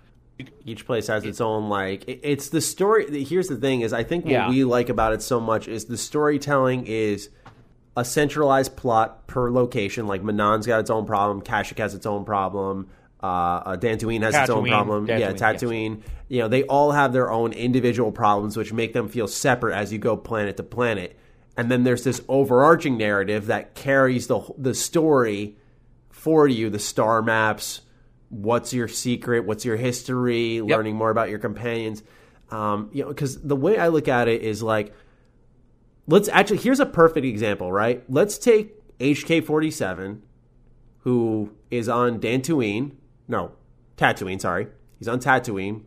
each 0.65 0.85
place 0.85 1.07
has 1.07 1.23
its 1.23 1.39
own 1.39 1.69
like 1.69 2.03
it's 2.07 2.49
the 2.49 2.61
story 2.61 3.23
here's 3.23 3.47
the 3.47 3.57
thing 3.57 3.81
is 3.81 3.93
i 3.93 4.03
think 4.03 4.23
what 4.25 4.31
Yeah. 4.31 4.49
we 4.49 4.63
like 4.63 4.89
about 4.89 5.13
it 5.13 5.21
so 5.21 5.39
much 5.39 5.67
is 5.67 5.85
the 5.85 5.97
storytelling 5.97 6.87
is 6.87 7.29
a 7.97 8.05
centralized 8.05 8.75
plot 8.75 9.27
per 9.27 9.51
location 9.51 10.07
like 10.07 10.21
manaan's 10.21 10.65
got 10.65 10.79
its 10.79 10.89
own 10.89 11.05
problem 11.05 11.41
kashyyyk 11.41 11.77
has 11.77 11.93
its 11.93 12.05
own 12.05 12.23
problem 12.23 12.89
uh, 13.23 13.25
uh 13.25 13.77
Dantooine 13.77 14.21
has 14.23 14.35
its 14.35 14.49
own 14.49 14.63
Tatooine, 14.63 14.69
problem. 14.69 15.07
yeah, 15.07 15.19
Dantooine, 15.19 15.39
yes. 15.39 15.41
Tatooine. 15.41 16.01
You 16.27 16.39
know, 16.39 16.47
they 16.47 16.63
all 16.63 16.91
have 16.91 17.13
their 17.13 17.29
own 17.29 17.53
individual 17.53 18.11
problems, 18.11 18.57
which 18.57 18.73
make 18.73 18.93
them 18.93 19.09
feel 19.09 19.27
separate 19.27 19.75
as 19.75 19.93
you 19.93 19.99
go 19.99 20.17
planet 20.17 20.57
to 20.57 20.63
planet. 20.63 21.19
And 21.55 21.69
then 21.69 21.83
there's 21.83 22.03
this 22.03 22.21
overarching 22.27 22.97
narrative 22.97 23.47
that 23.47 23.75
carries 23.75 24.27
the 24.27 24.41
the 24.57 24.73
story 24.73 25.57
for 26.09 26.47
you, 26.47 26.69
the 26.69 26.79
star 26.79 27.21
maps, 27.21 27.81
what's 28.29 28.73
your 28.73 28.87
secret, 28.87 29.45
what's 29.45 29.65
your 29.65 29.75
history, 29.75 30.61
learning 30.61 30.95
more 30.95 31.09
about 31.09 31.29
your 31.29 31.39
companions. 31.39 32.03
Um, 32.49 32.89
you 32.93 33.03
know, 33.03 33.09
because 33.09 33.41
the 33.41 33.55
way 33.55 33.77
I 33.77 33.89
look 33.89 34.07
at 34.07 34.27
it 34.27 34.41
is 34.41 34.61
like, 34.61 34.93
let's 36.07 36.27
actually 36.29 36.57
here's 36.57 36.79
a 36.79 36.85
perfect 36.85 37.25
example, 37.25 37.71
right? 37.71 38.03
Let's 38.09 38.37
take 38.37 38.73
HK 38.99 39.43
forty 39.43 39.71
seven, 39.71 40.21
who 40.99 41.51
is 41.69 41.89
on 41.89 42.19
Dantooine, 42.19 42.91
no, 43.27 43.53
Tatooine, 43.97 44.39
sorry, 44.41 44.67
he's 44.99 45.07
on 45.07 45.19
Tatooine. 45.19 45.83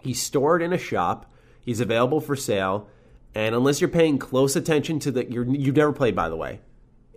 He's 0.00 0.20
stored 0.20 0.60
in 0.60 0.72
a 0.72 0.78
shop. 0.78 1.32
He's 1.60 1.80
available 1.80 2.20
for 2.20 2.36
sale, 2.36 2.88
and 3.34 3.54
unless 3.54 3.80
you're 3.80 3.88
paying 3.88 4.18
close 4.18 4.54
attention 4.54 4.98
to 5.00 5.10
the, 5.10 5.30
you're, 5.30 5.46
you've 5.46 5.76
never 5.76 5.92
played, 5.94 6.14
by 6.14 6.28
the 6.28 6.36
way, 6.36 6.60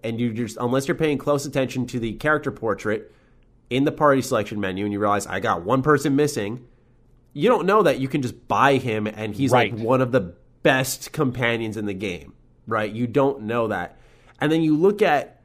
and 0.04 0.22
you 0.22 0.32
just 0.32 0.56
unless 0.58 0.88
you're 0.88 0.96
paying 0.96 1.18
close 1.18 1.46
attention 1.46 1.86
to 1.88 2.00
the 2.00 2.14
character 2.14 2.50
portrait 2.52 3.12
in 3.70 3.84
the 3.84 3.92
party 3.92 4.22
selection 4.22 4.62
menu, 4.62 4.86
and 4.86 4.94
you 4.94 5.00
realize 5.00 5.28
I 5.28 5.42
got 5.42 5.64
one 5.64 5.82
person 5.82 6.16
missing, 6.16 6.66
you 7.34 7.50
don't 7.50 7.66
know 7.66 7.84
that 7.84 8.00
you 8.00 8.08
can 8.08 8.22
just 8.22 8.48
buy 8.48 8.78
him, 8.78 9.06
and 9.06 9.36
he's 9.36 9.52
Right. 9.52 9.74
like 9.74 9.82
one 9.82 10.00
of 10.00 10.14
the 10.14 10.34
best 10.68 11.14
companions 11.14 11.78
in 11.78 11.86
the 11.86 11.94
game, 11.94 12.34
right? 12.68 12.92
You 12.92 13.08
don't 13.08 13.44
know 13.44 13.70
that, 13.70 13.98
and 14.42 14.52
then 14.52 14.62
you 14.62 14.76
look 14.76 15.02
at 15.02 15.42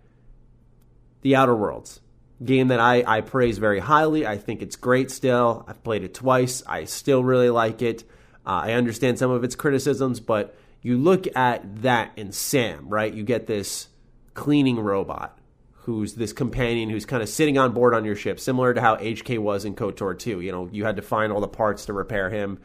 the 1.21 1.37
Outer 1.37 1.55
Worlds 1.55 2.01
game 2.45 2.67
that 2.69 2.81
I, 2.81 3.05
I 3.07 3.21
praise 3.21 3.59
very 3.59 3.79
highly. 3.79 4.27
I 4.27 4.37
think 4.37 4.63
it's 4.63 4.75
great 4.75 5.13
still. 5.13 5.65
I've 5.69 5.85
played 5.85 6.03
it 6.03 6.13
twice. 6.13 6.65
I 6.67 6.87
still 6.87 7.23
really 7.23 7.51
like 7.51 7.83
it. 7.83 8.03
Uh, 8.45 8.63
I 8.65 8.73
understand 8.73 9.17
some 9.17 9.31
of 9.31 9.45
its 9.45 9.55
criticisms, 9.55 10.19
but 10.19 10.57
you 10.81 10.99
look 10.99 11.29
at 11.37 11.83
that 11.83 12.11
in 12.17 12.33
Sam, 12.33 12.89
right? 12.89 13.15
You 13.15 13.23
get 13.23 13.47
this 13.47 13.87
cleaning 14.35 14.81
robot 14.81 15.39
who's 15.85 16.15
this 16.15 16.33
companion 16.33 16.91
who's 16.91 17.07
kind 17.07 17.23
of 17.23 17.29
sitting 17.29 17.59
on 17.59 17.75
board 17.75 17.95
on 17.95 18.05
your 18.05 18.17
ship, 18.17 18.41
similar 18.41 18.75
to 18.75 18.81
how 18.81 18.97
HK 18.97 19.39
was 19.39 19.65
in 19.65 19.77
KOTOR 19.77 20.19
2. 20.19 20.41
You 20.41 20.51
know, 20.51 20.69
you 20.73 20.85
had 20.85 20.97
to 20.97 21.03
find 21.03 21.33
all 21.33 21.41
the 21.41 21.47
parts 21.47 21.87
to 21.87 21.93
repair 21.93 22.29
him. 22.29 22.59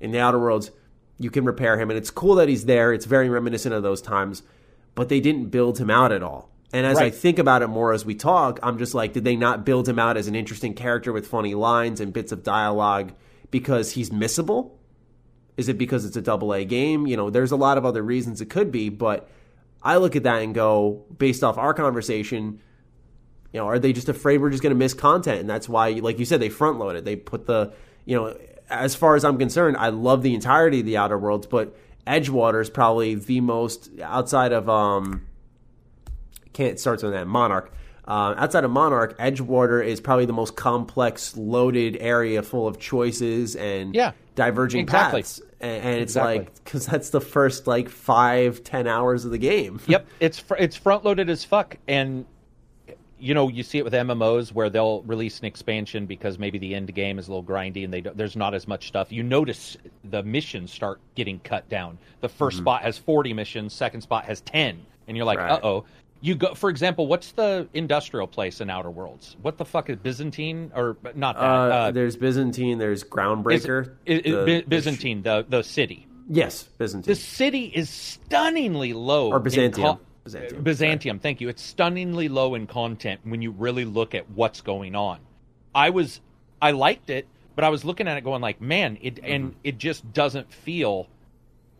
In 0.00 0.10
the 0.10 0.20
Outer 0.20 0.38
Worlds, 0.38 0.70
you 1.18 1.30
can 1.30 1.44
repair 1.44 1.78
him, 1.78 1.90
and 1.90 1.98
it's 1.98 2.10
cool 2.10 2.36
that 2.36 2.48
he's 2.48 2.64
there. 2.64 2.92
It's 2.92 3.06
very 3.06 3.28
reminiscent 3.28 3.74
of 3.74 3.82
those 3.82 4.02
times, 4.02 4.42
but 4.94 5.08
they 5.08 5.20
didn't 5.20 5.46
build 5.46 5.78
him 5.78 5.90
out 5.90 6.12
at 6.12 6.22
all. 6.22 6.50
And 6.72 6.84
as 6.86 6.98
I 6.98 7.10
think 7.10 7.38
about 7.38 7.62
it 7.62 7.68
more 7.68 7.92
as 7.92 8.04
we 8.04 8.16
talk, 8.16 8.58
I'm 8.60 8.78
just 8.78 8.94
like, 8.94 9.12
did 9.12 9.22
they 9.22 9.36
not 9.36 9.64
build 9.64 9.88
him 9.88 10.00
out 10.00 10.16
as 10.16 10.26
an 10.26 10.34
interesting 10.34 10.74
character 10.74 11.12
with 11.12 11.28
funny 11.28 11.54
lines 11.54 12.00
and 12.00 12.12
bits 12.12 12.32
of 12.32 12.42
dialogue 12.42 13.12
because 13.52 13.92
he's 13.92 14.10
missable? 14.10 14.72
Is 15.56 15.68
it 15.68 15.78
because 15.78 16.04
it's 16.04 16.16
a 16.16 16.20
double 16.20 16.52
A 16.52 16.64
game? 16.64 17.06
You 17.06 17.16
know, 17.16 17.30
there's 17.30 17.52
a 17.52 17.56
lot 17.56 17.78
of 17.78 17.86
other 17.86 18.02
reasons 18.02 18.40
it 18.40 18.46
could 18.46 18.72
be, 18.72 18.88
but 18.88 19.30
I 19.84 19.98
look 19.98 20.16
at 20.16 20.24
that 20.24 20.42
and 20.42 20.52
go, 20.52 21.04
based 21.16 21.44
off 21.44 21.58
our 21.58 21.74
conversation, 21.74 22.58
you 23.52 23.60
know, 23.60 23.68
are 23.68 23.78
they 23.78 23.92
just 23.92 24.08
afraid 24.08 24.38
we're 24.38 24.50
just 24.50 24.64
going 24.64 24.74
to 24.74 24.78
miss 24.78 24.94
content? 24.94 25.38
And 25.38 25.48
that's 25.48 25.68
why, 25.68 25.90
like 25.90 26.18
you 26.18 26.24
said, 26.24 26.40
they 26.40 26.48
front 26.48 26.80
load 26.80 26.96
it. 26.96 27.04
They 27.04 27.14
put 27.14 27.46
the, 27.46 27.72
you 28.04 28.16
know, 28.16 28.36
as 28.70 28.94
far 28.94 29.14
as 29.16 29.24
I'm 29.24 29.38
concerned, 29.38 29.76
I 29.76 29.88
love 29.88 30.22
the 30.22 30.34
entirety 30.34 30.80
of 30.80 30.86
the 30.86 30.96
Outer 30.96 31.18
Worlds, 31.18 31.46
but 31.46 31.76
Edgewater 32.06 32.60
is 32.60 32.70
probably 32.70 33.14
the 33.14 33.40
most 33.40 33.90
outside 34.02 34.52
of 34.52 34.68
um, 34.68 35.26
can't 36.52 36.78
starts 36.78 37.02
with 37.02 37.12
that 37.12 37.26
Monarch. 37.26 37.72
Uh, 38.06 38.34
outside 38.36 38.64
of 38.64 38.70
Monarch, 38.70 39.18
Edgewater 39.18 39.84
is 39.84 40.00
probably 40.00 40.26
the 40.26 40.32
most 40.34 40.56
complex, 40.56 41.36
loaded 41.36 41.96
area 42.00 42.42
full 42.42 42.68
of 42.68 42.78
choices 42.78 43.56
and 43.56 43.94
Yeah, 43.94 44.12
diverging 44.34 44.80
exactly. 44.82 45.22
paths. 45.22 45.40
And, 45.60 45.82
and 45.84 45.94
it's 46.00 46.12
Exactly. 46.12 46.38
like 46.40 46.54
because 46.64 46.84
that's 46.86 47.08
the 47.10 47.22
first 47.22 47.66
like 47.66 47.88
five, 47.88 48.62
ten 48.62 48.86
hours 48.86 49.24
of 49.24 49.30
the 49.30 49.38
game. 49.38 49.80
yep, 49.86 50.06
it's 50.20 50.38
fr- 50.38 50.56
it's 50.56 50.76
front 50.76 51.04
loaded 51.06 51.30
as 51.30 51.44
fuck, 51.44 51.78
and 51.88 52.26
you 53.18 53.32
know 53.34 53.48
you 53.48 53.62
see 53.62 53.78
it 53.78 53.84
with 53.84 53.92
MMOs 53.92 54.52
where 54.52 54.68
they'll 54.70 55.02
release 55.02 55.38
an 55.38 55.44
expansion 55.46 56.06
because 56.06 56.38
maybe 56.38 56.58
the 56.58 56.74
end 56.74 56.92
game 56.94 57.18
is 57.18 57.28
a 57.28 57.30
little 57.30 57.44
grindy 57.44 57.84
and 57.84 57.92
they 57.92 58.00
don't, 58.00 58.16
there's 58.16 58.36
not 58.36 58.54
as 58.54 58.66
much 58.68 58.88
stuff. 58.88 59.12
You 59.12 59.22
notice 59.22 59.76
the 60.04 60.22
missions 60.22 60.72
start 60.72 61.00
getting 61.14 61.38
cut 61.40 61.68
down. 61.68 61.98
The 62.20 62.28
1st 62.28 62.54
spot 62.58 62.82
has 62.82 62.98
40 62.98 63.32
missions, 63.32 63.72
second 63.72 64.00
spot 64.02 64.24
has 64.26 64.40
10, 64.42 64.80
and 65.08 65.16
you're 65.16 65.26
like, 65.26 65.38
Right. 65.38 65.52
uh 65.52 65.60
oh. 65.62 65.84
You 66.20 66.34
go, 66.36 66.54
for 66.54 66.70
example, 66.70 67.06
what's 67.06 67.32
the 67.32 67.68
industrial 67.74 68.26
place 68.26 68.62
in 68.62 68.70
Outer 68.70 68.90
Worlds? 68.90 69.36
What 69.42 69.58
the 69.58 69.64
fuck 69.66 69.90
is 69.90 69.96
Byzantine 69.98 70.72
or 70.74 70.96
not 71.14 71.34
that? 71.36 71.42
Uh, 71.44 71.46
uh, 71.48 71.90
there's 71.90 72.16
Byzantine. 72.16 72.78
There's 72.78 73.04
Groundbreaker. 73.04 73.90
is- 74.06 74.20
is 74.20 74.32
the- 74.32 74.38
By- 74.38 74.44
the 74.44 74.62
Byzantine, 74.66 75.22
the 75.22 75.44
the 75.46 75.62
city. 75.62 76.06
yes, 76.30 76.62
Byzantine. 76.78 77.12
The 77.12 77.20
city 77.20 77.64
is 77.74 77.90
stunningly 77.90 78.94
low. 78.94 79.32
Or 79.32 79.36
in 79.36 79.42
Byzantium. 79.42 79.98
Byzantium, 80.24 80.62
Byzantium, 80.62 81.18
thank 81.18 81.40
you. 81.40 81.48
It's 81.48 81.62
stunningly 81.62 82.28
low 82.28 82.54
in 82.54 82.66
content 82.66 83.20
when 83.24 83.42
you 83.42 83.50
really 83.50 83.84
look 83.84 84.14
at 84.14 84.30
what's 84.30 84.60
going 84.62 84.94
on. 84.94 85.20
I 85.74 85.90
was, 85.90 86.20
I 86.62 86.70
liked 86.70 87.10
it, 87.10 87.26
but 87.54 87.64
I 87.64 87.68
was 87.68 87.84
looking 87.84 88.08
at 88.08 88.16
it 88.16 88.24
going 88.24 88.40
like, 88.40 88.60
man, 88.60 88.98
it 89.02 89.20
and 89.22 89.50
Mm-hmm. 89.50 89.58
it 89.64 89.78
just 89.78 90.12
doesn't 90.12 90.52
feel 90.52 91.08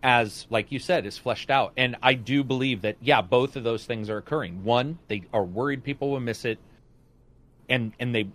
as 0.03 0.47
like 0.51 0.71
you 0.71 0.79
said 0.79 1.07
is 1.07 1.17
fleshed 1.17 1.51
out. 1.51 1.73
And 1.79 1.97
I 2.03 2.13
do 2.15 2.45
believe 2.45 2.83
that 2.83 2.97
yeah, 3.01 3.23
both 3.23 3.57
of 3.57 3.65
those 3.65 3.87
things 3.87 4.11
are 4.11 4.19
occurring. 4.19 4.63
One, 4.63 4.99
they 5.09 5.23
are 5.33 5.45
worried 5.45 5.83
people 5.83 6.11
will 6.11 6.21
miss 6.21 6.45
it, 6.45 6.59
and 7.71 7.93
and 7.99 8.15
they, 8.15 8.29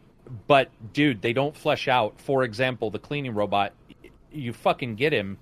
but 0.48 0.70
dude, 0.94 1.22
they 1.22 1.34
don't 1.34 1.56
flesh 1.56 1.88
out. 1.88 2.20
For 2.20 2.44
example, 2.44 2.90
the 2.90 2.98
cleaning 3.00 3.36
robot, 3.36 3.74
you 4.32 4.52
fucking 4.54 4.96
get 4.96 5.14
him, 5.14 5.38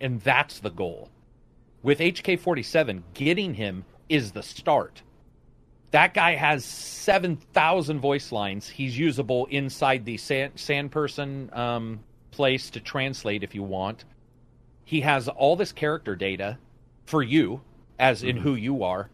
and 0.00 0.20
that's 0.20 0.60
the 0.60 0.70
goal. 0.70 1.10
With 1.82 1.98
HK 2.00 2.38
47, 2.40 3.04
getting 3.14 3.54
him 3.54 3.84
is 4.08 4.32
the 4.32 4.42
start. 4.42 5.02
That 5.92 6.14
guy 6.14 6.34
has 6.34 6.64
7,000 6.64 8.00
voice 8.00 8.32
lines. 8.32 8.68
He's 8.68 8.98
usable 8.98 9.46
inside 9.46 10.04
the 10.04 10.16
sand, 10.16 10.52
sand 10.56 10.90
person 10.90 11.48
um, 11.52 12.00
place 12.32 12.70
to 12.70 12.80
translate 12.80 13.42
if 13.44 13.54
you 13.54 13.62
want. 13.62 14.04
He 14.84 15.00
has 15.02 15.28
all 15.28 15.56
this 15.56 15.72
character 15.72 16.16
data 16.16 16.58
for 17.04 17.22
you, 17.22 17.60
as 17.98 18.20
Mm-hmm. 18.20 18.28
in 18.28 18.36
who 18.38 18.54
you 18.54 18.82
are. 18.82 19.08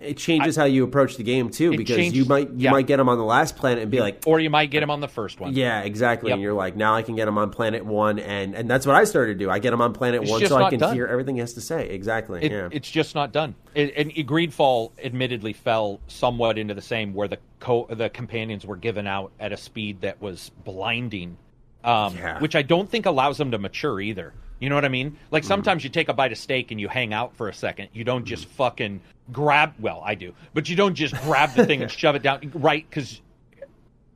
It 0.00 0.16
changes 0.18 0.56
how 0.56 0.64
you 0.64 0.84
approach 0.84 1.16
the 1.16 1.22
game 1.22 1.50
too, 1.50 1.76
because 1.76 1.96
changed- 1.96 2.16
you 2.16 2.24
might 2.24 2.48
you 2.50 2.56
yeah. 2.58 2.70
might 2.72 2.86
get 2.86 2.98
them 2.98 3.08
on 3.08 3.16
the 3.16 3.24
last 3.24 3.56
planet 3.56 3.82
and 3.82 3.90
be 3.90 4.00
like, 4.00 4.22
Or 4.26 4.38
you 4.40 4.50
might 4.50 4.70
get 4.70 4.82
him 4.82 4.90
on 4.90 5.00
the 5.00 5.08
first 5.08 5.40
one. 5.40 5.54
yeah, 5.54 5.80
exactly. 5.80 6.28
Yep. 6.30 6.34
And 6.34 6.42
you're 6.42 6.52
like, 6.52 6.76
now 6.76 6.94
I 6.94 7.02
can 7.02 7.16
get 7.16 7.24
them 7.26 7.38
on 7.38 7.50
planet 7.50 7.84
one, 7.84 8.18
and 8.18 8.54
and 8.54 8.68
that's 8.68 8.86
what 8.86 8.96
I 8.96 9.04
started 9.04 9.38
to 9.38 9.44
do. 9.44 9.50
I 9.50 9.58
get 9.60 9.70
them 9.70 9.80
on 9.80 9.92
planet 9.94 10.22
It's 10.22 10.30
one 10.30 10.44
so 10.46 10.56
I 10.56 10.68
can 10.70 10.78
done. 10.80 10.94
hear 10.94 11.06
everything 11.06 11.36
he 11.36 11.40
has 11.40 11.54
to 11.54 11.60
say. 11.60 11.88
Exactly. 11.88 12.42
It, 12.44 12.52
yeah. 12.52 12.68
It's 12.70 12.90
just 12.90 13.14
not 13.14 13.32
done. 13.32 13.54
It, 13.74 13.94
and 13.96 14.12
Greedfall 14.12 14.92
admittedly 15.02 15.52
fell 15.52 16.00
somewhat 16.06 16.58
into 16.58 16.74
the 16.74 16.82
same, 16.82 17.14
where 17.14 17.28
the 17.28 17.38
co- 17.60 17.86
the 17.88 18.10
companions 18.10 18.66
were 18.66 18.76
given 18.76 19.06
out 19.06 19.32
at 19.40 19.52
a 19.52 19.56
speed 19.56 20.02
that 20.02 20.20
was 20.20 20.50
blinding, 20.64 21.36
um, 21.82 22.14
Yeah. 22.16 22.40
which 22.40 22.54
I 22.56 22.62
don't 22.62 22.90
think 22.90 23.06
allows 23.06 23.38
them 23.38 23.50
to 23.52 23.58
mature 23.58 24.00
either. 24.00 24.34
You 24.64 24.70
know 24.70 24.76
what 24.76 24.86
I 24.86 24.88
mean? 24.88 25.18
Like 25.30 25.42
Mm-hmm. 25.42 25.48
sometimes 25.48 25.84
you 25.84 25.90
take 25.90 26.08
a 26.08 26.14
bite 26.14 26.32
of 26.32 26.38
steak 26.38 26.70
and 26.70 26.80
you 26.80 26.88
hang 26.88 27.12
out 27.12 27.36
for 27.36 27.50
a 27.50 27.54
second. 27.54 27.90
You 27.92 28.02
don't 28.02 28.24
just 28.24 28.46
fucking 28.46 29.02
grab. 29.30 29.74
Well, 29.78 30.00
I 30.02 30.14
do, 30.14 30.32
but 30.54 30.70
you 30.70 30.74
don't 30.74 30.94
just 30.94 31.14
grab 31.22 31.52
the 31.54 31.66
thing 31.66 31.82
and 31.82 31.90
shove 32.00 32.14
it 32.14 32.22
down, 32.22 32.50
right? 32.54 32.82
Because 32.88 33.20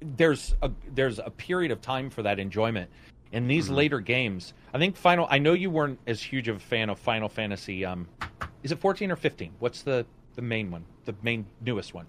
there's 0.00 0.54
a 0.62 0.70
there's 0.94 1.18
a 1.18 1.28
period 1.28 1.70
of 1.70 1.82
time 1.82 2.08
for 2.08 2.22
that 2.22 2.38
enjoyment. 2.38 2.88
In 3.30 3.46
these 3.46 3.66
Mm-hmm. 3.66 3.74
later 3.74 4.00
games, 4.00 4.54
I 4.72 4.78
think 4.78 4.96
Final. 4.96 5.26
I 5.30 5.36
know 5.38 5.52
you 5.52 5.68
weren't 5.68 5.98
as 6.06 6.22
huge 6.22 6.48
of 6.48 6.56
a 6.56 6.60
fan 6.60 6.88
of 6.88 6.98
Final 6.98 7.28
Fantasy. 7.28 7.84
Um, 7.84 8.08
is 8.62 8.72
it 8.72 8.78
14 8.78 9.10
or 9.10 9.16
15? 9.16 9.52
What's 9.58 9.82
the 9.82 10.06
the 10.34 10.40
main 10.40 10.70
one? 10.70 10.86
The 11.04 11.14
main 11.22 11.44
newest 11.60 11.92
one. 11.92 12.06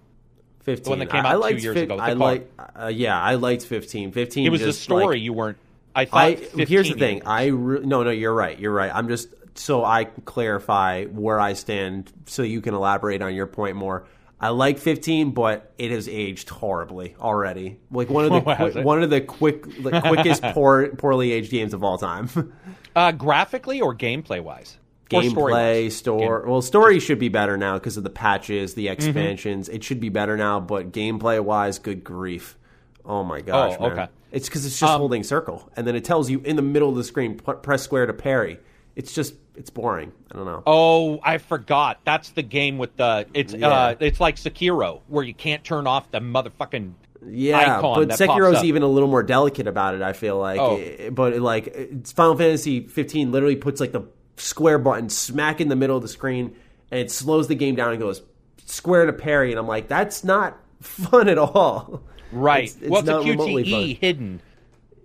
Fifteen. 0.62 0.84
The 0.84 0.90
one 0.90 0.98
that 1.00 1.10
came 1.10 1.26
I, 1.26 1.32
out 1.34 1.42
I 1.44 1.52
two 1.52 1.58
years 1.58 1.74
fif- 1.74 1.84
ago 1.84 1.98
I 1.98 2.14
like. 2.14 2.50
Uh, 2.58 2.86
yeah, 2.86 3.20
I 3.20 3.34
liked 3.34 3.64
fifteen. 3.66 4.12
Fifteen. 4.12 4.46
It 4.46 4.50
was 4.50 4.62
the 4.62 4.72
story 4.72 5.16
like- 5.16 5.20
you 5.22 5.34
weren't. 5.34 5.58
I 5.94 6.04
thought. 6.04 6.18
I 6.18 6.34
15 6.36 6.66
here's 6.66 6.88
the 6.88 6.94
thing. 6.94 7.22
I 7.26 7.46
re- 7.46 7.80
no 7.84 8.02
no 8.02 8.10
you're 8.10 8.34
right. 8.34 8.58
You're 8.58 8.72
right. 8.72 8.90
I'm 8.94 9.08
just 9.08 9.28
so 9.54 9.84
I 9.84 10.04
clarify 10.04 11.04
where 11.06 11.40
I 11.40 11.52
stand, 11.54 12.12
so 12.26 12.42
you 12.42 12.60
can 12.60 12.74
elaborate 12.74 13.22
on 13.22 13.34
your 13.34 13.46
point 13.46 13.76
more. 13.76 14.06
I 14.42 14.48
like 14.48 14.78
15, 14.78 15.32
but 15.32 15.70
it 15.76 15.90
has 15.90 16.08
aged 16.08 16.48
horribly 16.48 17.14
already. 17.20 17.78
Like 17.90 18.08
one 18.08 18.24
of 18.24 18.30
the 18.30 18.50
Oh, 18.62 18.70
qui- 18.70 18.82
one 18.82 19.02
of 19.02 19.10
the 19.10 19.20
quick, 19.20 19.64
the 19.82 20.00
quickest 20.00 20.42
poor, 20.54 20.88
poorly 20.88 21.32
aged 21.32 21.50
games 21.50 21.74
of 21.74 21.84
all 21.84 21.98
time. 21.98 22.28
Uh, 22.96 23.12
graphically 23.12 23.80
or 23.80 23.94
gameplay 23.94 24.40
wise? 24.42 24.76
Gameplay, 25.10 25.30
story-wise? 25.30 25.96
store. 25.96 26.44
Well, 26.44 26.60
story 26.60 26.98
should 26.98 27.20
be 27.20 27.28
better 27.28 27.56
now 27.56 27.74
because 27.74 27.96
of 27.96 28.02
the 28.02 28.10
patches, 28.10 28.74
the 28.74 28.88
expansions. 28.88 29.68
It 29.68 29.84
should 29.84 30.00
be 30.00 30.08
better 30.08 30.36
now, 30.36 30.58
but 30.58 30.90
gameplay 30.90 31.38
wise, 31.38 31.78
good 31.78 32.02
grief. 32.02 32.58
Oh 33.04 33.22
my 33.22 33.42
gosh, 33.42 33.76
Oh, 33.78 33.82
man. 33.88 33.92
okay. 33.92 34.08
It's 34.32 34.48
because 34.48 34.64
it's 34.66 34.78
just 34.78 34.92
holding 34.96 35.22
circle, 35.24 35.70
and 35.76 35.86
then 35.86 35.96
it 35.96 36.04
tells 36.04 36.30
you 36.30 36.40
in 36.40 36.56
the 36.56 36.62
middle 36.62 36.88
of 36.88 36.94
the 36.96 37.04
screen, 37.04 37.36
press 37.38 37.82
square 37.82 38.06
to 38.06 38.12
parry. 38.12 38.58
It's 38.96 39.12
just, 39.12 39.34
it's 39.56 39.70
boring. 39.70 40.12
I 40.30 40.36
don't 40.36 40.44
know. 40.46 40.62
Oh, 40.66 41.20
I 41.22 41.38
forgot. 41.38 42.00
That's 42.04 42.30
the 42.30 42.42
game 42.42 42.78
with 42.78 42.96
the 42.96 43.26
it's 43.34 43.54
Yeah. 43.54 43.68
uh 43.68 43.94
it's 44.00 44.20
like 44.20 44.36
Sekiro 44.36 45.00
where 45.08 45.24
you 45.24 45.34
can't 45.34 45.62
turn 45.64 45.86
off 45.86 46.10
the 46.10 46.18
motherfucking 46.20 46.92
Yeah, 47.26 47.78
icon 47.78 48.08
but 48.08 48.18
Sekiro's 48.18 48.64
even 48.64 48.82
a 48.82 48.88
little 48.88 49.08
more 49.08 49.22
delicate 49.22 49.66
about 49.66 49.94
it. 49.94 50.02
I 50.02 50.12
feel 50.12 50.38
like, 50.38 50.60
Oh. 50.60 50.76
Eh, 50.78 51.10
but 51.10 51.38
like 51.38 51.68
it's 51.68 52.12
Final 52.12 52.36
Fantasy 52.36 52.86
15 52.86 53.32
literally 53.32 53.56
puts 53.56 53.80
like 53.80 53.92
the 53.92 54.02
square 54.36 54.78
button 54.78 55.08
smack 55.08 55.60
in 55.60 55.68
the 55.68 55.76
middle 55.76 55.96
of 55.96 56.02
the 56.02 56.08
screen, 56.08 56.54
and 56.90 57.00
it 57.00 57.10
slows 57.10 57.46
the 57.48 57.54
game 57.54 57.74
down 57.76 57.90
and 57.92 58.00
goes 58.00 58.22
square 58.66 59.06
to 59.06 59.12
parry, 59.12 59.50
and 59.50 59.58
I'm 59.58 59.66
like, 59.68 59.88
that's 59.88 60.24
not 60.24 60.58
fun 60.80 61.28
at 61.28 61.38
all. 61.38 62.02
Right. 62.32 62.64
It's, 62.64 62.76
it's 62.76 62.88
well, 62.90 63.00
it's 63.00 63.08
a 63.08 63.12
QTE 63.14 63.98
hidden. 63.98 64.40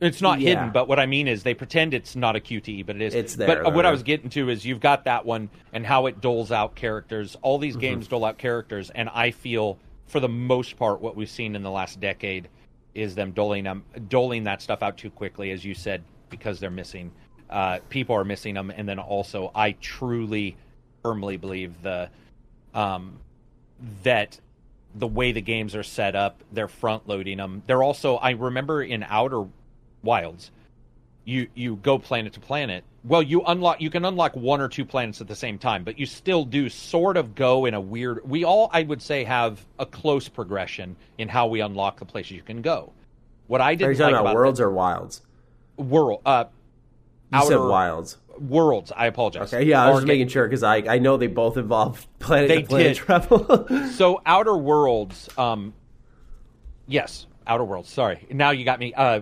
It's 0.01 0.21
not 0.21 0.39
Yeah. 0.41 0.49
hidden, 0.49 0.71
but 0.71 0.87
what 0.87 0.99
I 0.99 1.05
mean 1.05 1.27
is 1.27 1.43
they 1.43 1.53
pretend 1.53 1.93
it's 1.93 2.15
not 2.15 2.35
a 2.35 2.39
QTE, 2.39 2.85
but 2.85 2.97
it 2.97 3.01
is. 3.01 3.15
It's 3.15 3.35
there, 3.35 3.47
But 3.47 3.63
though, 3.63 3.69
what 3.69 3.85
I 3.85 3.91
was 3.91 4.03
getting 4.03 4.29
to 4.31 4.49
is 4.49 4.65
you've 4.65 4.81
got 4.81 5.05
that 5.05 5.25
one 5.25 5.49
and 5.71 5.85
how 5.85 6.05
it 6.07 6.19
doles 6.21 6.51
out 6.51 6.75
characters. 6.75 7.37
All 7.41 7.55
Mm-hmm. 7.57 7.61
these 7.61 7.75
games 7.77 8.07
dole 8.07 8.25
out 8.25 8.37
characters, 8.37 8.89
and 8.89 9.09
I 9.09 9.31
feel 9.31 9.77
for 10.07 10.19
the 10.19 10.29
most 10.29 10.77
part 10.77 11.01
what 11.01 11.15
we've 11.15 11.29
seen 11.29 11.55
in 11.55 11.63
the 11.63 11.71
last 11.71 11.99
decade 11.99 12.49
is 12.93 13.15
them 13.15 13.31
doling 13.31 13.63
them 13.63 13.83
doling 14.09 14.43
that 14.43 14.61
stuff 14.61 14.83
out 14.83 14.97
too 14.97 15.09
quickly, 15.09 15.51
as 15.51 15.63
you 15.65 15.73
said, 15.73 16.03
because 16.29 16.59
they're 16.59 16.69
missing. 16.69 17.11
Uh, 17.49 17.79
people 17.89 18.15
are 18.15 18.25
missing 18.25 18.53
them, 18.53 18.71
and 18.75 18.87
then 18.87 18.99
also 18.99 19.49
I 19.55 19.71
truly, 19.81 20.57
firmly 21.03 21.37
believe 21.37 21.81
the 21.83 22.09
um, 22.73 23.17
that 24.03 24.39
the 24.95 25.07
way 25.07 25.31
the 25.31 25.41
games 25.41 25.75
are 25.75 25.83
set 25.83 26.15
up, 26.15 26.41
they're 26.51 26.67
front 26.67 27.07
loading 27.07 27.37
them. 27.37 27.61
They're 27.67 27.83
also 27.83 28.15
I 28.15 28.31
remember 28.31 28.81
in 28.81 29.03
Outer 29.03 29.45
Wilds, 30.03 30.51
you 31.25 31.47
you 31.53 31.75
go 31.77 31.99
planet 31.99 32.33
to 32.33 32.39
planet. 32.39 32.83
Well, 33.03 33.21
you 33.21 33.41
unlock 33.45 33.81
you 33.81 33.89
can 33.89 34.05
unlock 34.05 34.35
one 34.35 34.61
or 34.61 34.67
two 34.69 34.85
planets 34.85 35.21
at 35.21 35.27
the 35.27 35.35
same 35.35 35.57
time, 35.59 35.83
but 35.83 35.99
you 35.99 36.05
still 36.05 36.45
do 36.45 36.69
sort 36.69 37.17
of 37.17 37.35
go 37.35 37.65
in 37.65 37.73
a 37.73 37.81
weird. 37.81 38.27
We 38.27 38.43
all 38.45 38.69
I 38.73 38.83
would 38.83 39.01
say 39.01 39.23
have 39.25 39.63
a 39.77 39.85
close 39.85 40.29
progression 40.29 40.95
in 41.17 41.27
how 41.27 41.47
we 41.47 41.59
unlock 41.61 41.99
the 41.99 42.05
places 42.05 42.31
you 42.31 42.41
can 42.41 42.61
go. 42.61 42.93
What 43.47 43.61
I 43.61 43.75
Are 43.81 43.91
you 43.91 43.97
didn't 43.97 43.97
talking 43.97 44.13
like 44.13 44.21
about 44.21 44.31
about 44.31 44.35
worlds 44.35 44.59
or 44.59 44.71
wilds? 44.71 45.21
world 45.77 46.21
uh, 46.25 46.45
You 47.31 47.41
said 47.41 47.53
outer 47.53 47.67
wilds. 47.67 48.17
Worlds. 48.39 48.91
I 48.95 49.05
apologize. 49.07 49.53
Okay, 49.53 49.63
yeah, 49.65 49.83
I 49.83 49.89
was 49.89 49.99
just 49.99 50.07
making 50.07 50.27
sure 50.27 50.47
because 50.47 50.63
I 50.63 50.77
I 50.77 50.99
know 50.99 51.17
they 51.17 51.27
both 51.27 51.57
involve 51.57 52.07
planet 52.19 52.49
They 52.49 52.63
planet 52.63 52.87
did. 52.87 52.97
travel. 52.97 53.67
so 53.93 54.21
outer 54.25 54.55
worlds 54.57 55.29
um 55.37 55.73
yes 56.87 57.25
outer 57.47 57.63
worlds 57.63 57.89
sorry 57.89 58.25
now 58.31 58.51
you 58.51 58.63
got 58.65 58.79
me 58.79 58.93
uh 58.93 59.21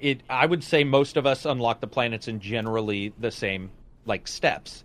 it 0.00 0.22
i 0.28 0.44
would 0.44 0.62
say 0.62 0.84
most 0.84 1.16
of 1.16 1.26
us 1.26 1.44
unlock 1.44 1.80
the 1.80 1.86
planets 1.86 2.28
in 2.28 2.38
generally 2.40 3.12
the 3.18 3.30
same 3.30 3.70
like 4.04 4.28
steps 4.28 4.84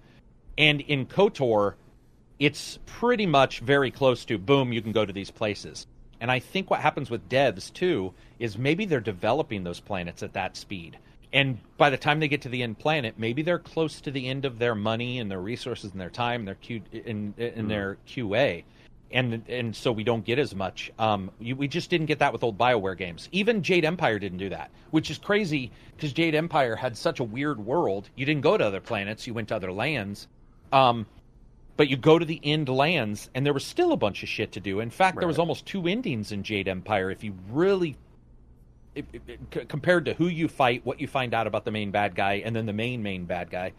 and 0.57 0.81
in 0.81 1.05
kotor 1.05 1.73
it's 2.39 2.79
pretty 2.85 3.25
much 3.25 3.59
very 3.59 3.91
close 3.91 4.23
to 4.25 4.37
boom 4.37 4.71
you 4.71 4.81
can 4.81 4.91
go 4.91 5.05
to 5.05 5.11
these 5.13 5.29
places 5.31 5.85
and 6.21 6.31
i 6.31 6.39
think 6.39 6.69
what 6.71 6.79
happens 6.79 7.09
with 7.09 7.27
devs 7.29 7.71
too 7.73 8.13
is 8.39 8.57
maybe 8.57 8.85
they're 8.85 8.99
developing 9.01 9.63
those 9.63 9.79
planets 9.81 10.23
at 10.23 10.33
that 10.33 10.55
speed 10.55 10.97
and 11.33 11.57
by 11.77 11.89
the 11.89 11.97
time 11.97 12.19
they 12.19 12.27
get 12.27 12.41
to 12.41 12.49
the 12.49 12.63
end 12.63 12.79
planet 12.79 13.15
maybe 13.17 13.41
they're 13.41 13.59
close 13.59 13.99
to 13.99 14.11
the 14.11 14.27
end 14.27 14.45
of 14.45 14.59
their 14.59 14.75
money 14.75 15.19
and 15.19 15.29
their 15.29 15.41
resources 15.41 15.91
and 15.91 15.99
their 15.99 16.09
time 16.09 16.41
and 16.41 16.47
their 16.47 16.55
q 16.55 16.81
in, 16.91 17.33
in 17.37 17.67
their 17.67 17.97
qa 18.07 18.63
and 19.13 19.43
and 19.47 19.75
so 19.75 19.91
we 19.91 20.03
don't 20.03 20.25
get 20.25 20.39
as 20.39 20.53
much. 20.55 20.91
Um, 20.97 21.31
you, 21.39 21.55
we 21.55 21.67
just 21.67 21.89
didn't 21.89 22.07
get 22.07 22.19
that 22.19 22.33
with 22.33 22.43
old 22.43 22.57
Bioware 22.57 22.97
games. 22.97 23.29
Even 23.31 23.61
Jade 23.61 23.85
Empire 23.85 24.19
didn't 24.19 24.39
do 24.39 24.49
that, 24.49 24.71
which 24.91 25.09
is 25.09 25.17
crazy 25.17 25.71
because 25.95 26.11
Jade 26.11 26.35
Empire 26.35 26.75
had 26.75 26.97
such 26.97 27.19
a 27.19 27.23
weird 27.23 27.63
world. 27.63 28.09
You 28.15 28.25
didn't 28.25 28.41
go 28.41 28.57
to 28.57 28.65
other 28.65 28.81
planets; 28.81 29.25
you 29.27 29.33
went 29.33 29.49
to 29.49 29.55
other 29.55 29.71
lands. 29.71 30.27
Um, 30.71 31.05
but 31.77 31.89
you 31.89 31.97
go 31.97 32.19
to 32.19 32.25
the 32.25 32.39
end 32.43 32.69
lands, 32.69 33.29
and 33.33 33.45
there 33.45 33.53
was 33.53 33.63
still 33.63 33.93
a 33.93 33.97
bunch 33.97 34.23
of 34.23 34.29
shit 34.29 34.51
to 34.53 34.59
do. 34.59 34.79
In 34.79 34.89
fact, 34.89 35.19
there 35.19 35.27
was 35.27 35.39
almost 35.39 35.65
two 35.65 35.87
endings 35.87 36.31
in 36.31 36.43
Jade 36.43 36.67
Empire. 36.67 37.09
If 37.09 37.23
you 37.23 37.35
really 37.49 37.95
it, 38.95 39.05
it- 39.27 39.39
c- 39.53 39.65
compared 39.65 40.05
to 40.05 40.13
who 40.13 40.27
you 40.27 40.47
fight, 40.47 40.85
what 40.85 40.99
you 40.99 41.07
find 41.07 41.33
out 41.33 41.47
about 41.47 41.65
the 41.65 41.71
main 41.71 41.91
bad 41.91 42.15
guy, 42.15 42.41
and 42.45 42.55
then 42.55 42.65
the 42.65 42.73
main 42.73 43.01
main 43.03 43.25
bad 43.25 43.49
guy. 43.49 43.73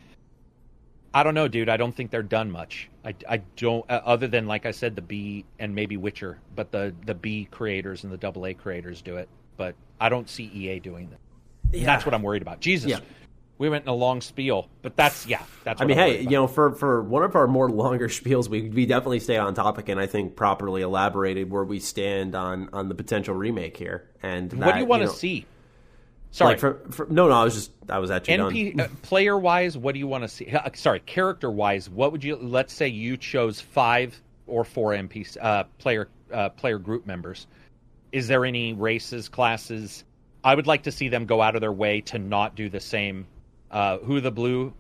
I 1.13 1.23
don't 1.23 1.35
know, 1.35 1.47
dude. 1.47 1.69
I 1.69 1.77
don't 1.77 1.95
think 1.95 2.11
they're 2.11 2.25
done 2.25 2.51
much. 2.51 2.91
I, 3.05 3.15
I 3.29 3.37
don't, 3.57 3.89
uh, 3.89 4.01
other 4.05 4.27
than 4.27 4.47
like 4.49 4.67
I 4.67 4.73
said, 4.73 4.97
the 4.97 5.03
B 5.03 5.45
and 5.61 5.73
maybe 5.75 5.97
Witcher, 5.97 6.39
but 6.57 6.73
the 6.73 6.93
the 7.07 7.15
B 7.15 7.47
creators 7.51 8.03
and 8.05 8.13
the 8.13 8.17
double 8.17 8.47
A 8.47 8.55
creators 8.55 9.01
do 9.01 9.17
it. 9.17 9.29
But 9.57 9.77
I 10.01 10.09
don't 10.09 10.29
see 10.29 10.45
EA 10.53 10.81
doing 10.81 11.11
that. 11.11 11.21
Yeah. 11.79 11.87
That's 11.87 12.05
what 12.05 12.15
I'm 12.15 12.23
worried 12.23 12.43
about. 12.43 12.61
Jesus, 12.61 12.91
Yeah. 12.91 12.99
We 13.59 13.69
went 13.69 13.85
in 13.85 13.89
a 13.89 13.95
long 13.95 14.21
spiel, 14.21 14.69
but 14.83 14.97
that's 14.97 15.27
yeah, 15.27 15.43
that's. 15.63 15.81
I 15.81 15.85
mean, 15.85 15.97
hey, 15.97 16.23
you 16.23 16.31
know, 16.31 16.47
for 16.47 16.73
for 16.73 17.03
one 17.03 17.23
of 17.23 17.37
our 17.37 17.47
more 17.47 17.71
longer 17.71 18.09
spiels, 18.09 18.49
we 18.49 18.69
we 18.69 18.87
definitely 18.87 19.21
stayed 19.21 19.39
on 19.39 19.55
topic 19.55 19.89
and 19.89 20.01
I 20.01 20.07
think 20.07 20.37
properly 20.37 20.83
elaborated 20.83 21.51
where 21.51 21.65
we 21.65 21.81
stand 21.81 22.35
on 22.35 22.69
on 22.73 22.89
the 22.89 22.95
potential 22.95 23.35
remake 23.35 23.77
here. 23.77 24.09
And 24.23 24.53
what 24.53 24.75
do 24.75 24.81
you 24.81 24.87
want 24.87 25.03
to 25.03 25.07
know, 25.07 25.13
see? 25.13 25.47
Sorry, 26.35 26.55
Like 26.55 26.59
for, 26.59 26.81
for, 26.91 27.07
no, 27.09 27.29
no, 27.29 27.35
I 27.35 27.45
was 27.45 27.55
just 27.55 27.71
I 27.89 28.01
was 28.01 28.11
actually 28.11 28.39
NP 28.39 28.77
done. 28.77 28.87
uh, 28.87 28.89
player 29.03 29.39
wise, 29.39 29.79
what 29.79 29.93
do 29.93 30.01
you 30.01 30.09
want 30.09 30.25
to 30.25 30.29
see? 30.29 30.51
Uh, 30.51 30.69
sorry, 30.75 30.99
character 30.99 31.49
wise, 31.49 31.89
what 31.89 32.11
would 32.11 32.25
you? 32.25 32.35
Let's 32.35 32.73
say 32.73 32.89
you 32.89 33.17
chose 33.17 33.61
five 33.61 34.21
or 34.49 34.65
four 34.65 34.91
NPC 34.91 35.37
uh, 35.41 35.63
player 35.79 36.09
uh, 36.33 36.49
player 36.49 36.79
group 36.79 37.07
members. 37.07 37.47
Is 38.11 38.27
there 38.27 38.45
any 38.45 38.73
races, 38.73 39.29
classes? 39.29 40.03
I 40.43 40.57
would 40.57 40.67
like 40.67 40.83
to 40.83 40.93
see 40.93 41.09
them 41.09 41.25
go 41.25 41.41
out 41.41 41.55
of 41.55 41.61
their 41.61 41.73
way 41.73 42.01
to 42.03 42.19
not 42.19 42.57
do 42.57 42.69
the 42.69 42.81
same. 42.81 43.27
Uh, 43.75 43.99
who 43.99 44.17
are 44.17 44.21
the 44.21 44.31
blue 44.31 44.73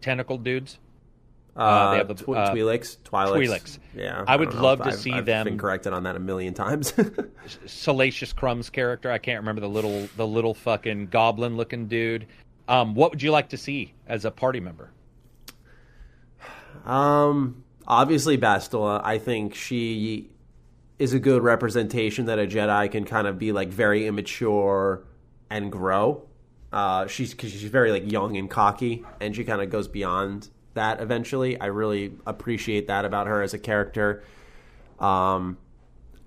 tentacled 0.00 0.42
dudes? 0.42 0.78
Uh, 1.54 1.90
they 1.90 1.98
have 1.98 2.08
the, 2.08 2.14
Tw- 2.14 2.30
uh, 2.30 2.50
Twi'leks, 2.54 2.96
Twi'leks. 3.04 3.36
Twi'leks. 3.36 3.78
Yeah, 3.94 4.24
I 4.26 4.36
would 4.36 4.48
don't 4.50 4.62
love 4.62 4.78
to 4.78 4.86
I've- 4.86 4.96
see 4.96 5.12
I've 5.12 5.26
them- 5.26 5.44
Been 5.44 5.58
corrected 5.58 5.92
on 5.92 6.04
that 6.04 6.16
a 6.16 6.18
million 6.18 6.54
times. 6.54 6.94
Salacious 7.66 8.32
Crumb's 8.32 8.70
character. 8.70 9.10
I 9.10 9.18
can't 9.18 9.38
remember 9.40 9.60
the 9.60 9.68
little 9.68 10.08
the 10.16 10.26
little 10.26 10.54
fucking 10.54 11.08
goblin 11.08 11.58
looking 11.58 11.88
dude. 11.88 12.26
Um, 12.68 12.94
what 12.94 13.10
would 13.10 13.22
you 13.22 13.30
like 13.32 13.50
to 13.50 13.58
see 13.58 13.92
as 14.06 14.24
a 14.24 14.30
party 14.30 14.60
member? 14.60 14.90
Um, 16.86 17.64
obviously 17.86 18.38
Bastila. 18.38 19.02
I 19.04 19.18
think 19.18 19.54
she 19.54 20.30
is 20.98 21.12
a 21.12 21.18
good 21.18 21.42
representation 21.42 22.26
that 22.26 22.38
a 22.38 22.46
Jedi 22.46 22.90
can 22.90 23.04
kind 23.04 23.26
of 23.26 23.38
be 23.38 23.52
like 23.52 23.68
very 23.68 24.06
immature 24.06 25.02
and 25.50 25.70
grow. 25.70 26.22
Uh, 26.72 27.06
she's 27.06 27.32
because 27.32 27.52
she's 27.52 27.62
very 27.64 27.92
like 27.92 28.10
young 28.10 28.36
and 28.36 28.48
cocky, 28.48 29.04
and 29.20 29.36
she 29.36 29.44
kind 29.44 29.60
of 29.60 29.70
goes 29.70 29.88
beyond 29.88 30.48
that 30.74 31.00
eventually. 31.00 31.60
I 31.60 31.66
really 31.66 32.14
appreciate 32.26 32.86
that 32.86 33.04
about 33.04 33.26
her 33.26 33.42
as 33.42 33.52
a 33.54 33.58
character. 33.58 34.24
Um, 34.98 35.58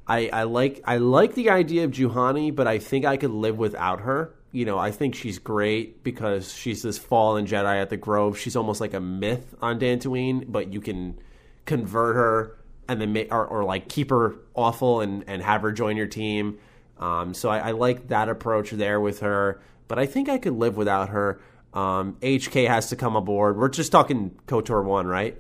I, 0.07 0.29
I 0.31 0.43
like 0.43 0.81
I 0.85 0.97
like 0.97 1.33
the 1.33 1.49
idea 1.49 1.85
of 1.85 1.91
Juhani, 1.91 2.55
but 2.55 2.67
I 2.67 2.79
think 2.79 3.05
I 3.05 3.17
could 3.17 3.31
live 3.31 3.57
without 3.57 4.01
her. 4.01 4.35
You 4.51 4.65
know, 4.65 4.77
I 4.77 4.91
think 4.91 5.15
she's 5.15 5.39
great 5.39 6.03
because 6.03 6.53
she's 6.53 6.83
this 6.83 6.97
fallen 6.97 7.45
Jedi 7.45 7.81
at 7.81 7.89
the 7.89 7.97
Grove. 7.97 8.37
She's 8.37 8.55
almost 8.55 8.79
like 8.79 8.93
a 8.93 9.01
myth 9.01 9.55
on 9.61 9.79
Dantooine, 9.79 10.45
but 10.47 10.71
you 10.71 10.79
can 10.79 11.19
convert 11.65 12.15
her 12.15 12.57
and 12.87 13.01
then 13.01 13.11
make, 13.11 13.33
or, 13.33 13.45
or 13.45 13.63
like 13.63 13.89
keep 13.89 14.11
her 14.11 14.35
awful 14.53 15.01
and, 15.01 15.23
and 15.27 15.41
have 15.41 15.61
her 15.63 15.71
join 15.71 15.97
your 15.97 16.07
team. 16.07 16.59
Um, 16.99 17.33
so 17.33 17.49
I, 17.49 17.57
I 17.59 17.71
like 17.71 18.07
that 18.09 18.29
approach 18.29 18.71
there 18.71 19.01
with 19.01 19.19
her, 19.19 19.59
but 19.87 19.99
I 19.99 20.05
think 20.05 20.29
I 20.29 20.37
could 20.37 20.53
live 20.53 20.77
without 20.77 21.09
her. 21.09 21.39
Um, 21.73 22.15
HK 22.21 22.67
has 22.67 22.89
to 22.89 22.95
come 22.95 23.15
aboard. 23.15 23.57
We're 23.57 23.69
just 23.69 23.91
talking 23.91 24.31
Kotor 24.47 24.83
one, 24.83 25.07
right? 25.07 25.37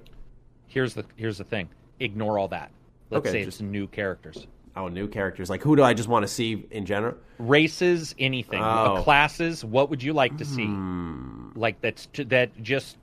here's 0.67 0.93
the 0.93 1.05
here's 1.15 1.37
the 1.37 1.43
thing. 1.45 1.69
Ignore 2.01 2.37
all 2.37 2.49
that. 2.49 2.69
Let's 3.09 3.27
Okay, 3.27 3.31
say 3.39 3.45
just- 3.45 3.61
it's 3.61 3.69
new 3.69 3.87
characters, 3.87 4.45
Oh, 4.75 4.89
new 4.89 5.07
characters. 5.07 5.49
Like 5.49 5.61
who 5.63 5.77
do 5.77 5.83
I 5.83 5.93
just 5.93 6.09
want 6.09 6.23
to 6.23 6.27
see 6.27 6.65
in 6.71 6.85
general? 6.85 7.15
races, 7.39 8.13
anything, 8.19 8.61
Oh. 8.61 9.01
classes. 9.03 9.63
What 9.63 9.89
would 9.89 10.03
you 10.03 10.11
like 10.11 10.37
to 10.37 10.45
see? 10.45 10.65
Hmm. 10.65 11.49
Like 11.55 11.79
that's 11.81 12.09
that 12.17 12.61
just. 12.61 12.97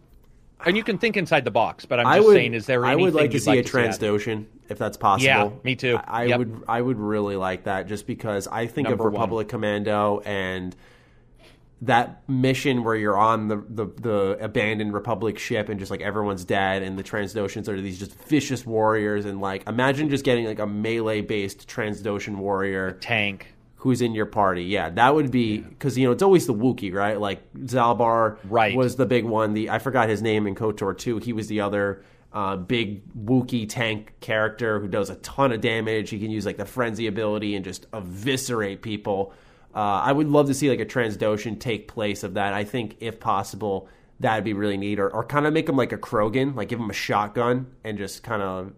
And 0.67 0.77
you 0.77 0.85
can 0.85 0.99
think 0.99 1.17
inside 1.17 1.45
the 1.45 1.51
box, 1.51 1.87
but 1.87 1.99
I'm 1.99 2.17
just 2.19 2.29
would, 2.29 2.35
saying, 2.35 2.55
is 2.55 2.67
there 2.67 2.85
I 2.87 2.95
would 2.95 3.15
like 3.15 3.31
to 3.33 3.41
see 3.41 3.59
a 3.59 3.63
to 3.65 3.79
add? 3.81 3.91
Trandoshan 3.91 4.45
if 4.69 4.79
that's 4.79 4.97
possible. 4.99 5.25
Yeah, 5.27 5.51
me 5.65 5.75
too. 5.75 5.97
I, 6.07 6.23
I 6.23 6.25
Yep. 6.27 6.39
would 6.39 6.63
I 6.69 6.81
would 6.83 6.99
really 6.99 7.37
like 7.37 7.65
that 7.65 7.89
just 7.89 8.07
because 8.07 8.47
I 8.49 8.67
think 8.67 8.89
Number 8.89 9.09
of 9.09 9.13
one. 9.15 9.21
Republic 9.21 9.49
Commando 9.49 10.21
and 10.27 10.77
that 11.83 12.23
mission 12.29 12.85
where 12.85 12.95
you're 12.95 13.19
on 13.19 13.49
the, 13.49 13.57
the, 13.69 13.87
the 14.01 14.39
abandoned 14.41 14.95
Republic 14.95 15.37
ship 15.39 15.69
and 15.69 15.81
just 15.81 15.91
like 15.91 16.01
everyone's 16.01 16.45
dead 16.45 16.83
and 16.83 16.97
the 16.97 17.03
Trandoshans 17.03 17.67
are 17.69 17.81
these 17.81 17.99
just 17.99 18.15
vicious 18.29 18.65
warriors 18.65 19.25
and 19.25 19.41
like 19.41 19.67
imagine 19.69 20.09
just 20.09 20.25
getting 20.25 20.45
like 20.45 20.61
a 20.61 20.67
melee 20.67 21.21
based 21.21 21.69
Trandoshan 21.69 22.37
warrior 22.37 22.93
Tank. 23.01 23.49
who's 23.77 24.01
in 24.01 24.15
your 24.15 24.27
party. 24.27 24.63
Yeah, 24.63 24.91
that 24.91 25.13
would 25.15 25.33
be 25.33 25.59
because 25.59 25.99
you 25.99 26.07
know 26.07 26.13
it's 26.13 26.23
always 26.23 26.47
the 26.47 26.55
wookie 26.55 26.95
right? 26.95 27.21
Like 27.21 27.53
Zaalbar 27.55 28.39
Right. 28.45 28.77
was 28.77 28.95
the 28.95 29.07
big 29.07 29.25
one. 29.25 29.53
The 29.55 29.69
I 29.71 29.81
forgot 29.81 30.09
his 30.09 30.23
name 30.23 30.47
in 30.47 30.55
Kotor 30.55 30.97
too. 30.97 31.19
He 31.19 31.33
was 31.33 31.49
the 31.49 31.63
other 31.63 32.05
uh, 32.33 32.57
big 32.57 33.03
Wookie 33.15 33.69
tank 33.69 34.13
character 34.21 34.79
who 34.81 34.89
does 34.89 35.11
a 35.11 35.17
ton 35.17 35.51
of 35.53 35.61
damage. 35.61 36.11
He 36.11 36.19
can 36.21 36.31
use 36.31 36.47
like 36.47 36.57
the 36.59 36.65
frenzy 36.65 37.07
ability 37.09 37.57
and 37.57 37.65
just 37.65 37.87
eviscerate 37.93 38.83
people. 38.83 39.35
Uh, 39.75 39.79
I 39.79 40.13
would 40.13 40.29
love 40.29 40.49
to 40.49 40.55
see 40.55 40.69
like 40.69 40.81
a 40.81 40.87
Trandoshan 40.87 41.59
take 41.59 41.89
place 41.89 42.23
of 42.23 42.35
that. 42.35 42.53
I 42.53 42.65
think 42.65 42.97
if 43.01 43.19
possible, 43.21 43.89
that'd 44.21 44.45
be 44.45 44.53
really 44.53 44.77
neat. 44.77 45.01
Or, 45.01 45.09
or 45.09 45.25
kind 45.25 45.47
of 45.47 45.53
make 45.53 45.69
him 45.69 45.77
like 45.77 45.93
a 45.93 45.99
Krogan, 45.99 46.55
like 46.55 46.69
give 46.69 46.79
him 46.79 46.91
a 46.91 46.95
shotgun 46.95 47.67
and 47.85 47.99
just 47.99 48.23
kind 48.23 48.43
of 48.43 48.73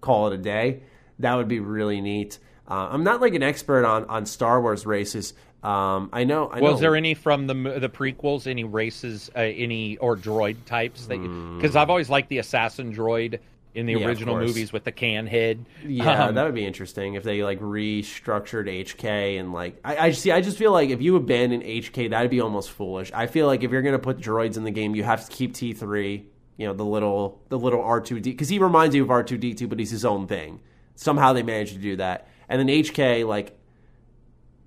call 0.00 0.28
it 0.28 0.34
a 0.34 0.38
day. 0.38 0.82
That 1.18 1.34
would 1.36 1.48
be 1.48 1.60
really 1.60 2.00
neat. 2.00 2.38
Uh, 2.68 2.88
I'm 2.90 3.04
not 3.04 3.20
like 3.20 3.34
an 3.34 3.42
expert 3.42 3.84
on, 3.84 4.04
on 4.06 4.26
Star 4.26 4.60
Wars 4.60 4.84
races. 4.86 5.34
Um, 5.62 6.10
I 6.12 6.24
know. 6.24 6.50
I 6.50 6.60
know. 6.60 6.72
Was 6.72 6.80
there 6.80 6.94
any 6.94 7.14
from 7.14 7.46
the 7.46 7.54
the 7.54 7.88
prequels? 7.88 8.46
Any 8.46 8.64
races? 8.64 9.30
Uh, 9.34 9.40
any 9.40 9.96
or 9.96 10.14
droid 10.14 10.56
types 10.66 11.06
that? 11.06 11.16
Because 11.56 11.74
I've 11.74 11.88
always 11.88 12.10
liked 12.10 12.28
the 12.28 12.38
assassin 12.38 12.92
droid 12.94 13.38
in 13.74 13.86
the. 13.86 13.94
Yeah, 13.94 14.06
original 14.06 14.36
movies 14.38 14.72
with 14.72 14.84
the 14.84 14.92
can 14.92 15.26
head. 15.26 15.66
Yeah, 15.84 16.26
Um, 16.26 16.34
that 16.34 16.44
would 16.44 16.54
be 16.54 16.64
interesting 16.64 17.14
if 17.14 17.22
they 17.22 17.42
like 17.42 17.60
restructured 17.60 18.68
HK 18.68 19.38
and 19.38 19.52
like 19.52 19.78
I, 19.84 19.96
I 19.96 20.10
see. 20.12 20.30
I 20.30 20.40
just 20.40 20.56
feel 20.56 20.72
like 20.72 20.90
if 20.90 21.02
you 21.02 21.16
abandon 21.16 21.62
HK, 21.62 22.10
that'd 22.10 22.30
be 22.30 22.40
almost 22.40 22.70
foolish. 22.70 23.10
I 23.12 23.26
feel 23.26 23.46
like 23.46 23.62
if 23.62 23.70
you're 23.70 23.82
gonna 23.82 23.98
put 23.98 24.18
droids 24.18 24.56
in 24.56 24.64
the 24.64 24.70
game, 24.70 24.94
you 24.94 25.04
have 25.04 25.24
to 25.28 25.30
keep 25.30 25.54
T 25.54 25.72
three. 25.72 26.26
You 26.56 26.68
know 26.68 26.74
the 26.74 26.84
little 26.84 27.42
the 27.48 27.58
little 27.58 27.82
R 27.82 28.00
two 28.00 28.20
D 28.20 28.30
because 28.30 28.48
he 28.48 28.58
reminds 28.58 28.94
you 28.94 29.02
of 29.02 29.10
R 29.10 29.22
two 29.22 29.38
D 29.38 29.54
two, 29.54 29.66
but 29.68 29.78
he's 29.78 29.90
his 29.90 30.04
own 30.04 30.26
thing. 30.26 30.60
Somehow 30.94 31.32
they 31.32 31.42
managed 31.42 31.72
to 31.74 31.80
do 31.80 31.96
that, 31.96 32.28
and 32.48 32.60
then 32.60 32.68
HK 32.68 33.26
like 33.26 33.58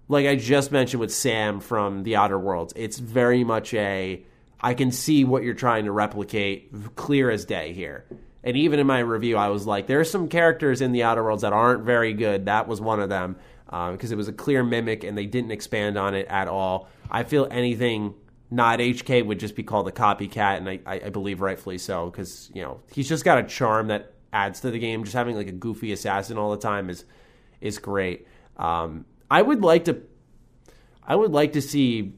like 0.10 0.26
I 0.26 0.36
just 0.36 0.72
mentioned 0.72 1.00
with 1.00 1.14
Sam 1.14 1.60
from 1.60 2.04
The 2.04 2.16
Outer 2.16 2.40
Worlds, 2.40 2.74
it's 2.76 2.98
very 2.98 3.44
much 3.44 3.74
a 3.74 4.24
I 4.60 4.74
can 4.74 4.92
see 4.92 5.24
what 5.24 5.44
you're 5.44 5.54
trying 5.54 5.86
to 5.86 5.92
replicate 5.92 6.96
clear 6.96 7.30
as 7.30 7.46
day 7.46 7.74
here. 7.74 8.06
And 8.48 8.56
even 8.56 8.80
in 8.80 8.88
my 8.88 9.00
review, 9.00 9.36
I 9.36 9.50
was 9.50 9.68
like, 9.68 9.88
there 9.88 10.00
are 10.00 10.06
some 10.06 10.30
characters 10.30 10.80
in 10.80 10.94
The 10.94 11.04
Outer 11.04 11.22
Worlds 11.22 11.42
that 11.42 11.52
aren't 11.52 11.84
very 11.84 12.14
good. 12.14 12.46
That 12.46 12.66
was 12.66 12.80
one 12.80 13.02
of 13.02 13.10
them 13.10 13.36
uh, 13.68 13.92
because 13.92 14.14
it 14.14 14.16
was 14.16 14.30
a 14.30 14.32
clear 14.32 14.64
mimic 14.64 15.04
and 15.04 15.18
they 15.18 15.26
didn't 15.26 15.52
expand 15.52 15.98
on 15.98 16.16
it 16.16 16.28
at 16.30 16.48
all. 16.48 16.88
I 17.12 17.24
feel 17.24 17.50
anything 17.52 18.14
not 18.50 18.80
HK 18.80 19.26
would 19.26 19.42
just 19.42 19.54
be 19.54 19.64
called 19.64 19.90
a 19.90 19.92
copycat, 19.92 20.60
and 20.60 20.70
I, 20.70 20.80
I, 20.86 20.94
I 21.08 21.10
believe 21.10 21.42
rightfully 21.42 21.78
so 21.78 22.10
because 22.10 22.50
you 22.54 22.62
know 22.62 22.80
he's 22.94 23.10
just 23.10 23.26
got 23.26 23.38
a 23.38 23.44
charm 23.44 23.88
that 23.88 24.14
adds 24.32 24.62
to 24.62 24.72
the 24.72 24.80
game. 24.80 25.04
Just 25.04 25.14
having 25.14 25.36
like 25.36 25.50
a 25.50 25.52
goofy 25.52 25.92
assassin 25.92 26.38
all 26.38 26.52
the 26.52 26.58
time 26.58 26.90
is 26.90 27.04
is 27.60 27.80
great. 27.80 28.30
Um, 28.56 29.04
I 29.30 29.42
would 29.42 29.62
like 29.62 29.84
to 29.86 30.02
I 31.06 31.18
would 31.18 31.34
like 31.34 31.52
to 31.52 31.62
see 31.62 32.14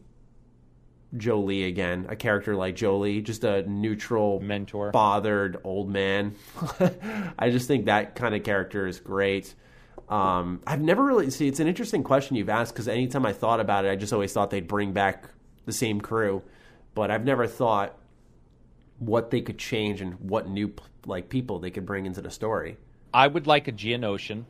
Jolee 1.16 1.68
again, 1.68 2.05
a 2.10 2.16
character 2.16 2.55
like 2.55 2.76
Jolee, 2.76 3.24
just 3.24 3.43
a 3.43 3.68
neutral, 3.68 4.39
Mentor. 4.41 4.91
bothered 4.91 5.57
old 5.64 5.89
man. 5.89 6.36
I 7.39 7.49
just 7.49 7.68
think 7.68 7.86
that 7.86 8.16
kind 8.16 8.36
of 8.36 8.43
character 8.43 8.86
is 8.86 8.99
great. 8.99 9.55
Um, 10.07 10.62
I've 10.66 10.82
never 10.82 11.03
really 11.03 11.30
see. 11.30 11.47
It's 11.47 11.60
an 11.60 11.68
interesting 11.68 12.03
question 12.03 12.36
you've 12.36 12.49
asked 12.49 12.74
because 12.74 12.88
anytime 12.88 13.26
I 13.26 13.34
thought 13.34 13.60
about 13.60 13.86
it, 13.86 13.91
I 13.91 13.95
just 13.95 14.14
always 14.14 14.34
thought 14.34 14.49
they'd 14.49 14.68
bring 14.68 14.91
back 14.93 15.30
the 15.66 15.72
same 15.72 16.01
crew, 16.01 16.41
but 16.95 17.12
I've 17.12 17.26
never 17.26 17.47
thought 17.47 17.95
what 18.99 19.32
they 19.32 19.41
could 19.41 19.57
change 19.57 20.01
and 20.01 20.14
what 20.20 20.47
new 20.47 20.74
like 21.05 21.30
people 21.30 21.60
they 21.60 21.72
could 21.72 21.86
bring 21.86 22.05
into 22.05 22.22
the 22.22 22.32
story. 22.32 22.78
I 23.14 23.28
would 23.28 23.47
like 23.47 23.68
a 23.68 23.72
Geonosian. 23.72 24.45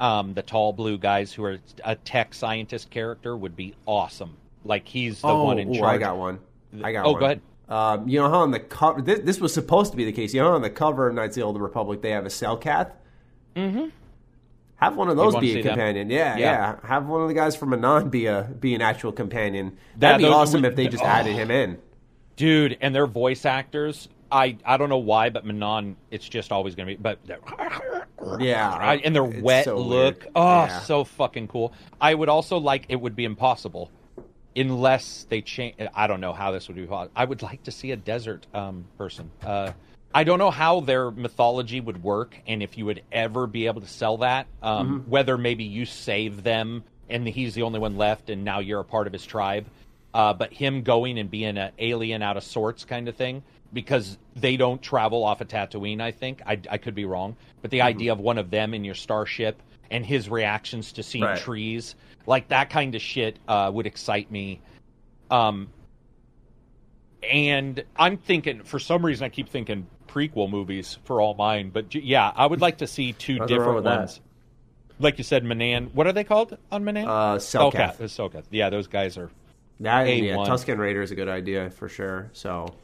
Um, 0.00 0.34
the 0.34 0.42
tall 0.42 0.72
blue 0.72 0.96
guys 0.96 1.32
who 1.32 1.42
are 1.42 1.58
a 1.84 1.96
tech 1.96 2.32
scientist 2.32 2.88
character 2.88 3.36
would 3.36 3.56
be 3.56 3.74
awesome. 3.84 4.36
Like 4.64 4.86
he's 4.86 5.20
the 5.20 5.28
one 5.34 5.58
in 5.58 5.70
ooh, 5.74 5.78
charge. 5.78 5.96
I 5.96 5.98
got 5.98 6.16
one. 6.18 6.38
I 6.82 6.92
got 6.92 7.06
Oh, 7.06 7.12
one. 7.12 7.20
go 7.20 7.24
ahead. 7.26 7.40
Um, 7.68 8.08
you 8.08 8.18
know 8.18 8.28
how 8.30 8.38
on 8.40 8.50
the 8.50 8.60
cover, 8.60 9.02
this, 9.02 9.20
this 9.20 9.40
was 9.40 9.52
supposed 9.52 9.90
to 9.92 9.96
be 9.96 10.04
the 10.04 10.12
case. 10.12 10.32
You 10.32 10.40
know 10.42 10.48
how 10.50 10.54
on 10.54 10.62
the 10.62 10.70
cover 10.70 11.08
of 11.08 11.14
Knights 11.14 11.36
of 11.36 11.40
the 11.42 11.46
Old 11.46 11.60
Republic 11.60 12.00
they 12.00 12.10
have 12.10 12.24
a 12.24 12.28
Selkath? 12.30 12.92
Mm-hmm. 13.54 13.88
Have 14.76 14.96
one 14.96 15.08
of 15.08 15.16
those 15.16 15.36
be 15.36 15.58
a 15.58 15.62
companion. 15.62 16.08
Yeah, 16.08 16.36
Yeah. 16.36 16.76
yeah, 16.82 16.88
Have 16.88 17.06
one 17.08 17.20
of 17.22 17.28
the 17.28 17.34
guys 17.34 17.56
from 17.56 17.70
Manaan 17.70 18.10
be 18.10 18.26
a 18.26 18.42
be 18.60 18.74
an 18.74 18.80
actual 18.80 19.12
companion. 19.12 19.76
That'd 19.96 20.18
be 20.18 20.32
awesome 20.32 20.62
would- 20.62 20.70
if 20.70 20.76
they 20.76 20.88
just 20.88 21.02
oh. 21.02 21.06
added 21.06 21.34
him 21.34 21.50
in. 21.50 21.78
dude, 22.36 22.78
and 22.80 22.94
their 22.94 23.06
voice 23.06 23.44
actors. 23.44 24.08
I 24.30 24.56
I 24.64 24.76
don't 24.76 24.88
know 24.90 24.98
why, 24.98 25.30
but 25.30 25.44
Manaan, 25.44 25.96
it's 26.10 26.28
just 26.28 26.52
always 26.52 26.74
going 26.74 26.86
to 26.88 26.94
be. 26.94 27.00
But 27.02 27.18
Yeah, 28.40 28.70
I, 28.70 28.96
and 28.96 29.14
their 29.14 29.24
wet 29.24 29.64
so 29.64 29.78
look, 29.78 30.20
weird. 30.20 30.32
oh, 30.36 30.64
Yeah. 30.64 30.80
so 30.80 31.04
fucking 31.04 31.48
cool. 31.48 31.72
I 32.00 32.14
would 32.14 32.28
also 32.28 32.58
like 32.58 32.84
it 32.88 32.96
would 32.96 33.16
be 33.16 33.24
impossible 33.24 33.90
unless 34.58 35.26
they 35.28 35.40
change. 35.40 35.76
I 35.94 36.06
don't 36.06 36.20
know 36.20 36.32
how 36.32 36.50
this 36.52 36.68
would 36.68 36.76
be 36.76 36.86
possible. 36.86 37.12
I 37.16 37.24
would 37.24 37.42
like 37.42 37.62
to 37.64 37.70
see 37.70 37.92
a 37.92 37.96
desert 37.96 38.46
um, 38.54 38.84
person. 38.98 39.30
Uh, 39.44 39.72
I 40.14 40.24
don't 40.24 40.38
know 40.38 40.50
how 40.50 40.80
their 40.80 41.10
mythology 41.10 41.80
would 41.80 42.02
work, 42.02 42.36
and 42.46 42.62
if 42.62 42.78
you 42.78 42.86
would 42.86 43.02
ever 43.12 43.46
be 43.46 43.66
able 43.66 43.80
to 43.82 43.86
sell 43.88 44.18
that. 44.18 44.46
Um, 44.62 44.88
Mm-hmm. 45.00 45.10
Whether 45.10 45.38
maybe 45.38 45.64
you 45.64 45.84
save 45.86 46.42
them 46.42 46.84
and 47.10 47.26
he's 47.26 47.54
the 47.54 47.62
only 47.62 47.78
one 47.78 47.96
left, 47.96 48.28
and 48.30 48.44
now 48.44 48.58
you're 48.60 48.80
a 48.80 48.84
part 48.84 49.06
of 49.06 49.12
his 49.12 49.24
tribe. 49.24 49.66
Uh, 50.14 50.32
but 50.32 50.52
him 50.52 50.82
going 50.82 51.18
and 51.18 51.30
being 51.30 51.58
an 51.58 51.70
alien 51.78 52.22
out 52.22 52.36
of 52.36 52.42
sorts 52.42 52.84
kind 52.84 53.08
of 53.08 53.16
thing 53.16 53.42
because 53.72 54.18
they 54.34 54.56
don't 54.56 54.80
travel 54.82 55.22
off 55.24 55.40
of 55.42 55.48
Tatooine. 55.48 56.00
I 56.00 56.10
think 56.10 56.40
I, 56.46 56.58
I 56.70 56.78
could 56.78 56.94
be 56.94 57.04
wrong, 57.04 57.36
but 57.62 57.70
Mm-hmm. 57.70 57.76
the 57.76 57.82
idea 57.82 58.12
of 58.12 58.18
one 58.20 58.38
of 58.38 58.50
them 58.50 58.72
in 58.74 58.84
your 58.84 58.94
starship 58.94 59.62
and 59.90 60.04
his 60.04 60.28
reactions 60.28 60.92
to 60.92 61.02
seeing 61.02 61.24
Right. 61.24 61.38
trees, 61.38 61.94
like 62.26 62.48
that 62.48 62.70
kind 62.70 62.94
of 62.94 63.02
shit, 63.02 63.38
uh, 63.48 63.70
would 63.72 63.86
excite 63.86 64.30
me. 64.30 64.60
Um, 65.30 65.68
and 67.22 67.82
I'm 67.96 68.16
thinking 68.16 68.62
for 68.62 68.78
some 68.78 69.04
reason 69.04 69.24
I 69.24 69.28
keep 69.28 69.48
thinking 69.48 69.86
prequel 70.06 70.48
movies 70.50 70.98
for 71.04 71.20
all 71.20 71.34
mine, 71.34 71.70
but 71.70 71.94
yeah, 71.94 72.32
I 72.34 72.46
would 72.46 72.60
like 72.60 72.78
to 72.78 72.86
see 72.86 73.12
two 73.12 73.38
different 73.46 73.74
with 73.76 73.84
that. 73.84 73.98
ones. 73.98 74.20
Like 75.00 75.18
you 75.18 75.24
said, 75.24 75.44
Manaan. 75.44 75.92
What 75.94 76.06
are 76.06 76.12
they 76.12 76.24
called 76.24 76.56
on 76.72 76.84
Manaan? 76.84 77.06
Uh, 77.06 77.38
Selkath. 77.38 77.98
Selkath. 77.98 78.44
The 78.50 78.56
Yeah, 78.58 78.70
those 78.70 78.86
guys 78.88 79.16
are. 79.16 79.30
That, 79.80 80.06
A1. 80.08 80.24
yeah, 80.24 80.34
Tusken 80.36 80.76
Raider 80.78 81.02
is 81.02 81.12
a 81.12 81.14
good 81.14 81.28
idea 81.28 81.70
for 81.70 81.88
sure. 81.88 82.30
So, 82.32 82.74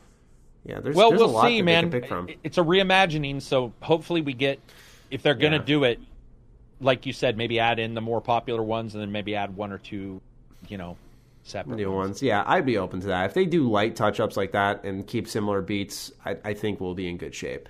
yeah, 0.64 0.78
there's 0.78 0.94
Well, 0.94 1.10
there's 1.10 1.22
a 1.22 1.24
we'll 1.24 1.32
lot 1.34 1.48
see, 1.48 1.60
man. 1.60 1.90
They 1.90 1.90
can 1.90 2.00
pick 2.02 2.08
from. 2.08 2.28
It's 2.44 2.56
a 2.58 2.62
reimagining, 2.62 3.42
so 3.42 3.72
hopefully 3.82 4.20
we 4.20 4.32
get 4.32 4.60
if 5.10 5.22
they're 5.22 5.34
going 5.34 5.52
to 5.52 5.58
Yeah. 5.58 5.64
do 5.64 5.84
it, 5.84 5.98
like 6.80 7.06
you 7.06 7.12
said, 7.12 7.36
maybe 7.36 7.58
add 7.60 7.78
in 7.78 7.94
the 7.94 8.00
more 8.00 8.20
popular 8.20 8.62
ones, 8.62 8.94
and 8.94 9.02
then 9.02 9.12
maybe 9.12 9.34
add 9.34 9.56
one 9.56 9.72
or 9.72 9.78
two, 9.78 10.20
you 10.68 10.76
know, 10.78 10.96
separate 11.44 11.76
New 11.76 11.92
ones, 11.92 12.22
yeah, 12.22 12.42
I'd 12.46 12.66
be 12.66 12.78
open 12.78 13.00
to 13.00 13.06
that. 13.08 13.26
If 13.26 13.34
they 13.34 13.44
do 13.44 13.68
light 13.70 13.96
touch 13.96 14.18
ups 14.20 14.36
like 14.36 14.52
that 14.52 14.84
and 14.84 15.06
keep 15.06 15.28
similar 15.28 15.60
beats, 15.62 16.10
I, 16.24 16.36
I 16.44 16.54
think 16.54 16.80
we'll 16.80 16.94
be 16.94 17.08
in 17.08 17.16
good 17.18 17.34
shape. 17.34 17.68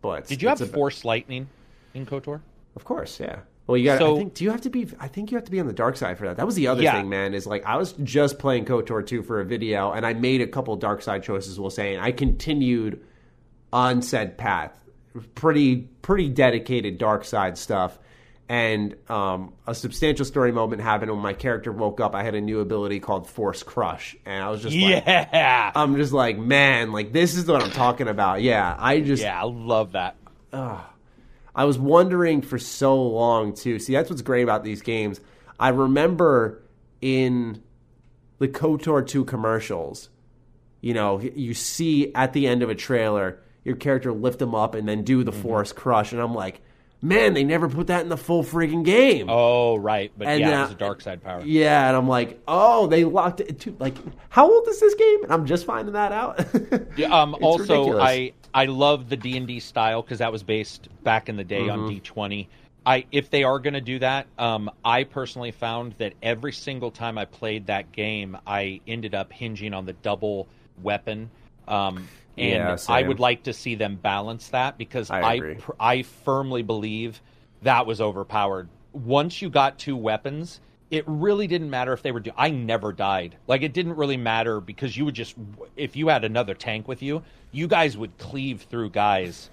But 0.00 0.26
Did 0.26 0.42
you 0.42 0.48
have 0.48 0.60
a- 0.60 0.66
Force 0.66 1.04
Lightning 1.04 1.48
in 1.94 2.04
Kotor? 2.06 2.40
Of 2.74 2.84
course, 2.84 3.20
yeah. 3.20 3.40
Well, 3.68 3.76
you 3.76 3.84
got. 3.84 3.98
So- 4.00 4.16
I 4.16 4.18
think. 4.18 4.34
Do 4.34 4.42
you 4.44 4.50
have 4.50 4.62
to 4.62 4.70
be? 4.70 4.88
I 4.98 5.06
think 5.06 5.30
you 5.30 5.36
have 5.36 5.44
to 5.44 5.50
be 5.52 5.60
on 5.60 5.68
the 5.68 5.72
dark 5.72 5.96
side 5.96 6.18
for 6.18 6.26
that. 6.26 6.36
That 6.36 6.46
was 6.46 6.56
the 6.56 6.66
other 6.66 6.82
Yeah. 6.82 6.94
thing, 6.94 7.08
man. 7.08 7.32
Is 7.32 7.46
like 7.46 7.64
I 7.64 7.76
was 7.76 7.92
just 8.02 8.40
playing 8.40 8.64
Kotor 8.64 9.06
two 9.06 9.22
for 9.22 9.40
a 9.40 9.44
video, 9.44 9.92
and 9.92 10.04
I 10.04 10.14
made 10.14 10.40
a 10.40 10.46
couple 10.48 10.74
dark 10.76 11.00
side 11.00 11.22
choices. 11.22 11.60
While 11.60 11.70
saying 11.70 12.00
I 12.00 12.10
continued 12.10 13.04
on 13.72 14.02
said 14.02 14.36
path, 14.36 14.76
pretty 15.36 15.76
pretty 16.02 16.28
dedicated 16.28 16.98
dark 16.98 17.24
side 17.24 17.56
stuff. 17.56 18.00
And 18.52 18.96
um, 19.10 19.54
a 19.66 19.74
substantial 19.74 20.26
story 20.26 20.52
moment 20.52 20.82
happened 20.82 21.10
when 21.10 21.20
my 21.20 21.32
character 21.32 21.72
woke 21.72 22.00
up. 22.00 22.14
I 22.14 22.22
had 22.22 22.34
a 22.34 22.40
new 22.42 22.60
ability 22.60 23.00
called 23.00 23.26
Force 23.26 23.62
Crush, 23.62 24.14
and 24.26 24.44
I 24.44 24.50
was 24.50 24.60
just 24.60 24.76
like, 24.76 25.06
Yeah, 25.06 25.72
I'm 25.74 25.96
just 25.96 26.12
like, 26.12 26.36
man, 26.36 26.92
like 26.92 27.12
this 27.14 27.34
is 27.34 27.46
what 27.46 27.62
I'm 27.62 27.70
talking 27.70 28.08
about. 28.08 28.42
Yeah, 28.42 28.76
I 28.78 29.00
just 29.00 29.22
yeah, 29.22 29.40
I 29.40 29.46
love 29.46 29.92
that. 29.92 30.16
I 30.52 31.64
was 31.64 31.78
wondering 31.78 32.42
for 32.42 32.58
so 32.58 33.02
long 33.02 33.54
too. 33.54 33.78
See, 33.78 33.94
that's 33.94 34.10
what's 34.10 34.20
great 34.20 34.42
about 34.42 34.64
these 34.64 34.82
games. 34.82 35.18
I 35.58 35.70
remember 35.70 36.62
in 37.00 37.62
the 38.38 38.48
KOTOR 38.48 39.06
2 39.06 39.24
commercials, 39.24 40.10
you 40.82 40.92
know, 40.92 41.20
you 41.20 41.54
see 41.54 42.12
at 42.14 42.34
the 42.34 42.46
end 42.46 42.62
of 42.62 42.68
a 42.68 42.74
trailer 42.74 43.40
your 43.64 43.76
character 43.76 44.12
lift 44.12 44.40
them 44.40 44.54
up 44.54 44.74
and 44.74 44.86
then 44.86 45.04
do 45.04 45.24
the 45.24 45.30
Mm-hmm. 45.32 45.40
force 45.40 45.72
crush, 45.72 46.12
and 46.12 46.20
I'm 46.20 46.34
like, 46.34 46.60
man, 47.02 47.34
they 47.34 47.44
never 47.44 47.68
put 47.68 47.88
that 47.88 48.02
in 48.02 48.08
the 48.08 48.16
full 48.16 48.42
freaking 48.44 48.84
game. 48.84 49.26
Oh, 49.28 49.76
right, 49.76 50.12
but 50.16 50.28
And, 50.28 50.40
yeah, 50.40 50.50
uh, 50.50 50.58
it 50.60 50.62
was 50.62 50.70
a 50.70 50.76
dark 50.76 51.00
side 51.02 51.22
power. 51.22 51.42
Yeah, 51.44 51.88
and 51.88 51.96
I'm 51.96 52.08
like, 52.08 52.40
oh, 52.48 52.86
they 52.86 53.04
locked 53.04 53.40
it. 53.40 53.58
To, 53.60 53.76
like, 53.78 53.96
how 54.30 54.50
old 54.50 54.66
is 54.68 54.80
this 54.80 54.94
game? 54.94 55.24
And 55.24 55.32
I'm 55.32 55.44
just 55.44 55.66
finding 55.66 55.92
that 55.94 56.12
out. 56.12 56.38
Yeah, 56.96 57.08
um, 57.08 57.34
It's 57.34 57.42
also, 57.42 57.78
ridiculous. 57.80 58.02
I 58.04 58.32
I 58.54 58.64
love 58.66 59.08
the 59.08 59.16
D 59.16 59.36
and 59.36 59.46
D 59.46 59.60
style 59.60 60.02
because 60.02 60.18
that 60.18 60.30
was 60.30 60.42
based 60.42 60.88
back 61.02 61.28
in 61.28 61.36
the 61.36 61.44
day 61.44 61.68
on 61.68 61.80
Mm-hmm. 61.80 61.88
D 61.88 62.00
twenty, 62.00 62.48
I 62.84 63.06
if 63.12 63.30
they 63.30 63.44
are 63.44 63.58
going 63.58 63.74
to 63.74 63.80
do 63.80 63.98
that, 64.00 64.26
um, 64.38 64.70
I 64.84 65.04
personally 65.04 65.52
found 65.52 65.94
that 65.98 66.12
every 66.22 66.52
single 66.52 66.90
time 66.90 67.16
I 67.18 67.24
played 67.24 67.66
that 67.66 67.92
game, 67.92 68.36
I 68.46 68.80
ended 68.86 69.14
up 69.14 69.32
hinging 69.32 69.72
on 69.72 69.86
the 69.86 69.94
double 69.94 70.48
weapon. 70.82 71.30
Um, 71.66 72.08
and 72.38 72.48
Yeah, 72.48 72.76
I 72.88 73.02
would 73.08 73.20
like 73.20 73.42
to 73.44 73.52
see 73.52 73.74
them 73.74 73.96
balance 73.96 74.48
that 74.48 74.78
because 74.78 75.10
I 75.10 75.22
I 75.22 75.40
pr- 75.58 75.72
I 75.78 76.02
firmly 76.02 76.62
believe 76.62 77.20
that 77.62 77.86
was 77.86 78.00
overpowered. 78.00 78.68
Once 78.92 79.40
you 79.42 79.48
got 79.50 79.78
two 79.78 79.96
weapons, 79.96 80.60
it 80.90 81.04
really 81.06 81.46
didn't 81.46 81.70
matter 81.70 81.92
if 81.92 82.02
they 82.02 82.12
were. 82.12 82.20
Do- 82.20 82.32
I 82.36 82.50
never 82.50 82.92
died. 82.92 83.36
Like 83.46 83.62
it 83.62 83.72
didn't 83.72 83.96
really 83.96 84.16
matter 84.16 84.60
because 84.60 84.96
you 84.96 85.04
would 85.04 85.14
just 85.14 85.34
if 85.76 85.96
you 85.96 86.08
had 86.08 86.24
another 86.24 86.54
tank 86.54 86.88
with 86.88 87.02
you, 87.02 87.22
you 87.50 87.66
guys 87.66 87.96
would 87.96 88.16
cleave 88.18 88.62
through 88.62 88.90
guys 88.90 89.50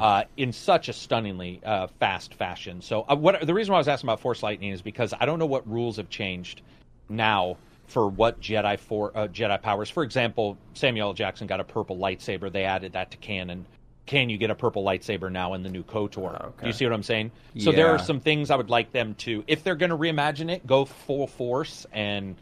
uh, 0.00 0.22
in 0.36 0.52
such 0.52 0.88
a 0.88 0.92
stunningly 0.92 1.60
uh, 1.64 1.88
fast 1.98 2.34
fashion. 2.34 2.80
So 2.80 3.04
uh, 3.08 3.16
what 3.16 3.44
the 3.44 3.52
reason 3.52 3.72
why 3.72 3.78
I 3.78 3.80
was 3.80 3.88
asking 3.88 4.08
about 4.08 4.20
Force 4.20 4.40
Lightning 4.42 4.70
is 4.70 4.80
because 4.80 5.12
I 5.18 5.26
don't 5.26 5.40
know 5.40 5.46
what 5.46 5.68
rules 5.68 5.96
have 5.96 6.08
changed 6.08 6.62
now 7.08 7.56
for 7.86 8.08
what 8.08 8.40
Jedi 8.40 8.78
for 8.78 9.16
uh, 9.16 9.28
Jedi 9.28 9.60
powers. 9.60 9.90
For 9.90 10.02
example, 10.02 10.58
Samuel 10.74 11.08
L. 11.08 11.14
Jackson 11.14 11.46
got 11.46 11.60
a 11.60 11.64
purple 11.64 11.96
lightsaber. 11.96 12.52
They 12.52 12.64
added 12.64 12.92
that 12.92 13.10
to 13.12 13.16
canon. 13.16 13.66
Can 14.06 14.30
you 14.30 14.38
get 14.38 14.50
a 14.50 14.54
purple 14.54 14.84
lightsaber 14.84 15.30
now 15.32 15.54
in 15.54 15.62
the 15.62 15.68
new 15.68 15.82
KOTOR? 15.82 16.44
Okay. 16.44 16.60
Do 16.60 16.66
you 16.68 16.72
see 16.72 16.84
what 16.84 16.92
I'm 16.94 17.02
saying? 17.02 17.32
So 17.58 17.72
there 17.72 17.88
are 17.88 17.98
some 17.98 18.20
things 18.20 18.52
I 18.52 18.56
would 18.56 18.70
like 18.70 18.92
them 18.92 19.14
to, 19.16 19.42
if 19.48 19.64
they're 19.64 19.74
going 19.74 19.90
to 19.90 19.96
reimagine 19.96 20.48
it, 20.48 20.64
go 20.64 20.84
full 20.84 21.26
force 21.26 21.86
and, 21.92 22.36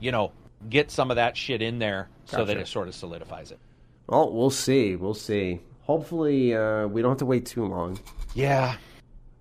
you 0.00 0.10
know, 0.10 0.32
get 0.70 0.90
some 0.90 1.10
of 1.10 1.16
that 1.16 1.36
shit 1.36 1.60
in 1.60 1.78
there 1.78 2.08
so 2.24 2.46
that 2.46 2.56
it 2.56 2.66
sort 2.66 2.88
of 2.88 2.94
solidifies 2.94 3.50
it. 3.50 3.58
Well, 4.06 4.32
we'll 4.32 4.48
see. 4.48 4.96
We'll 4.96 5.12
see. 5.12 5.60
Hopefully, 5.82 6.54
uh, 6.54 6.86
we 6.86 7.02
don't 7.02 7.10
have 7.10 7.18
to 7.18 7.26
wait 7.26 7.44
too 7.44 7.66
long. 7.66 7.98
Yeah. 8.34 8.76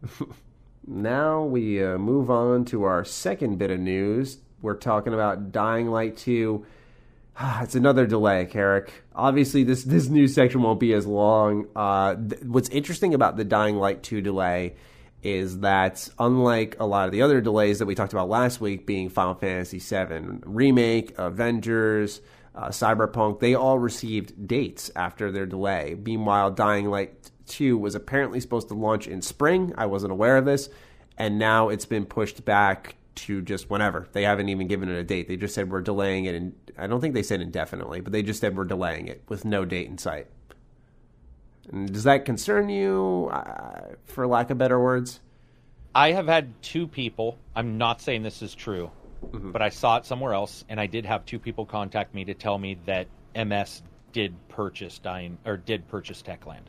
Now 0.87 1.43
we 1.43 1.83
uh, 1.83 1.97
move 1.97 2.31
on 2.31 2.65
to 2.65 2.83
our 2.83 3.05
second 3.05 3.59
bit 3.59 3.69
of 3.69 3.79
news. 3.79 4.39
We're 4.61 4.75
talking 4.75 5.13
about 5.13 5.51
Dying 5.51 5.89
Light 5.89 6.17
2. 6.17 6.65
it's 7.61 7.75
another 7.75 8.05
delay, 8.05 8.45
Carrick. 8.45 8.91
Obviously, 9.15 9.63
this, 9.63 9.83
this 9.83 10.07
news 10.07 10.33
section 10.33 10.61
won't 10.61 10.79
be 10.79 10.93
as 10.93 11.05
long. 11.05 11.67
Uh, 11.75 12.15
th- 12.15 12.43
what's 12.43 12.69
interesting 12.69 13.13
about 13.13 13.37
the 13.37 13.43
Dying 13.43 13.77
Light 13.77 14.03
2 14.03 14.21
delay 14.21 14.75
is 15.23 15.59
that, 15.59 16.09
unlike 16.17 16.77
a 16.79 16.85
lot 16.85 17.05
of 17.05 17.11
the 17.11 17.21
other 17.21 17.41
delays 17.41 17.79
that 17.79 17.85
we 17.85 17.95
talked 17.95 18.13
about 18.13 18.29
last 18.29 18.59
week, 18.59 18.85
being 18.85 19.09
Final 19.09 19.35
Fantasy 19.35 19.79
VII 19.79 20.39
Remake, 20.45 21.17
Avengers, 21.17 22.21
uh, 22.55 22.69
Cyberpunk, 22.69 23.39
they 23.39 23.53
all 23.53 23.79
received 23.79 24.47
dates 24.47 24.91
after 24.95 25.31
their 25.31 25.45
delay. 25.45 25.95
Meanwhile, 26.03 26.51
Dying 26.51 26.89
Light 26.89 27.31
2 27.47 27.77
was 27.77 27.95
apparently 27.95 28.39
supposed 28.39 28.67
to 28.69 28.73
launch 28.73 29.07
in 29.07 29.21
spring. 29.21 29.73
I 29.77 29.85
wasn't 29.85 30.11
aware 30.11 30.37
of 30.37 30.45
this. 30.45 30.69
And 31.17 31.37
now 31.37 31.69
it's 31.69 31.85
been 31.85 32.05
pushed 32.05 32.43
back 32.45 32.95
to 33.15 33.41
just 33.41 33.69
whenever. 33.69 34.07
They 34.11 34.23
haven't 34.23 34.49
even 34.49 34.67
given 34.67 34.89
it 34.89 34.97
a 34.97 35.03
date. 35.03 35.27
They 35.27 35.37
just 35.37 35.53
said 35.53 35.69
we're 35.69 35.81
delaying 35.81 36.25
it. 36.25 36.35
And 36.35 36.53
I 36.77 36.87
don't 36.87 37.01
think 37.01 37.13
they 37.13 37.23
said 37.23 37.41
indefinitely, 37.41 38.01
but 38.01 38.13
they 38.13 38.23
just 38.23 38.39
said 38.41 38.55
we're 38.55 38.63
delaying 38.65 39.07
it 39.07 39.21
with 39.27 39.45
no 39.45 39.65
date 39.65 39.87
in 39.87 39.97
sight. 39.97 40.27
And 41.71 41.91
does 41.91 42.03
that 42.03 42.25
concern 42.25 42.69
you, 42.69 43.29
uh, 43.31 43.95
for 44.05 44.25
lack 44.27 44.49
of 44.49 44.57
better 44.57 44.79
words? 44.79 45.19
I 45.93 46.13
have 46.13 46.27
had 46.27 46.61
two 46.61 46.87
people, 46.87 47.37
I'm 47.55 47.77
not 47.77 48.01
saying 48.01 48.23
this 48.23 48.41
is 48.41 48.55
true, 48.55 48.91
Mm-hmm. 49.23 49.51
but 49.51 49.61
I 49.61 49.69
saw 49.69 49.97
it 49.97 50.05
somewhere 50.07 50.33
else, 50.33 50.65
and 50.67 50.79
I 50.79 50.87
did 50.87 51.05
have 51.05 51.25
two 51.25 51.37
people 51.37 51.63
contact 51.63 52.15
me 52.15 52.25
to 52.25 52.33
tell 52.33 52.57
me 52.57 52.77
that 52.87 53.07
MS 53.35 53.83
did 54.13 54.33
purchase 54.49 54.97
Dying, 54.97 55.37
or 55.45 55.57
did 55.57 55.87
purchase 55.87 56.23
Techland. 56.23 56.63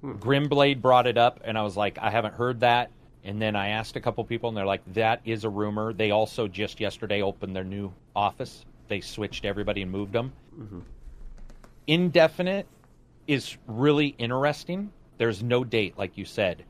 Hmm. 0.00 0.14
Grimblade 0.14 0.80
brought 0.82 1.06
it 1.06 1.16
up, 1.16 1.40
and 1.44 1.56
I 1.56 1.62
was 1.62 1.76
like, 1.76 1.96
I 1.98 2.10
haven't 2.10 2.34
heard 2.34 2.60
that. 2.60 2.90
And 3.24 3.42
then 3.42 3.56
I 3.56 3.68
asked 3.68 3.96
a 3.96 4.00
couple 4.00 4.24
people, 4.24 4.48
and 4.48 4.56
they're 4.56 4.64
like, 4.64 4.82
that 4.94 5.20
is 5.24 5.44
a 5.44 5.48
rumor. 5.48 5.92
They 5.92 6.12
also 6.12 6.48
just 6.48 6.80
yesterday 6.80 7.20
opened 7.22 7.54
their 7.54 7.64
new 7.64 7.92
office. 8.14 8.64
They 8.88 9.00
switched 9.00 9.44
everybody 9.44 9.82
and 9.82 9.90
moved 9.90 10.12
them. 10.12 10.32
Indefinite 11.86 12.66
is 13.26 13.56
really 13.66 14.14
interesting. 14.18 14.90
There's 15.18 15.42
no 15.42 15.64
date, 15.64 15.98
like 15.98 16.16
you 16.16 16.24
said. 16.24 16.64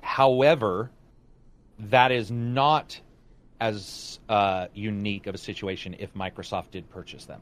However, 0.00 0.90
that 1.78 2.12
is 2.12 2.30
not 2.30 3.00
as 3.60 4.20
uh, 4.28 4.68
unique 4.74 5.26
of 5.26 5.34
a 5.34 5.38
situation 5.38 5.96
if 5.98 6.14
Microsoft 6.14 6.70
did 6.72 6.88
purchase 6.90 7.24
them. 7.26 7.40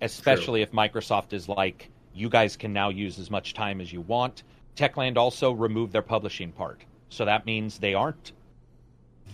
Especially 0.00 0.62
if 0.62 0.72
Microsoft 0.72 1.32
is 1.32 1.48
like, 1.48 1.90
you 2.14 2.28
guys 2.28 2.56
can 2.56 2.72
now 2.72 2.90
use 2.90 3.18
as 3.18 3.30
much 3.30 3.54
time 3.54 3.80
as 3.80 3.92
you 3.92 4.00
want. 4.02 4.42
Techland 4.76 5.16
also 5.16 5.52
removed 5.52 5.92
their 5.92 6.02
publishing 6.02 6.52
part. 6.52 6.82
So 7.08 7.24
that 7.24 7.46
means 7.46 7.78
they 7.78 7.94
aren't. 7.94 8.32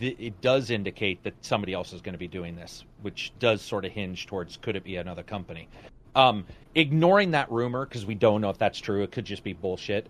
It 0.01 0.41
does 0.41 0.71
indicate 0.71 1.23
that 1.25 1.35
somebody 1.43 1.75
else 1.75 1.93
is 1.93 2.01
going 2.01 2.15
to 2.15 2.19
be 2.19 2.29
doing 2.29 2.57
this, 2.57 2.85
which 3.03 3.33
does 3.39 3.61
sort 3.61 3.85
of 3.85 3.93
hinge 3.93 4.27
towards 4.27 4.57
could 4.57 4.75
it 4.75 4.85
be 4.85 4.97
another 4.97 5.23
company? 5.23 5.69
Um, 6.15 6.47
ignoring 6.75 7.33
that 7.33 7.51
rumor, 7.51 7.85
because 7.85 8.05
we 8.07 8.15
don't 8.15 8.41
know 8.41 8.51
if 8.51 8.59
that's 8.59 8.79
true, 8.79 9.03
it 9.03 9.13
could 9.13 9.25
just 9.25 9.45
be 9.45 9.53
bullshit. 9.53 10.07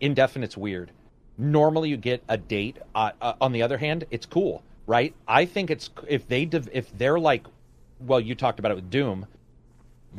Indefinite's 0.00 0.56
weird. 0.56 0.90
Normally, 1.36 1.88
you 1.88 1.96
get 1.96 2.22
a 2.28 2.36
date. 2.36 2.78
Uh, 2.94 3.12
uh, 3.20 3.34
on 3.40 3.52
the 3.52 3.62
other 3.62 3.78
hand, 3.78 4.04
it's 4.10 4.26
cool, 4.26 4.62
right? 4.86 5.14
I 5.26 5.44
think 5.44 5.70
it's 5.70 5.90
if 6.06 6.26
they 6.28 6.42
if 6.72 6.96
they're 6.98 7.18
like, 7.18 7.46
well, 8.00 8.20
you 8.20 8.34
talked 8.34 8.58
about 8.58 8.72
it 8.72 8.76
with 8.76 8.90
Doom. 8.90 9.26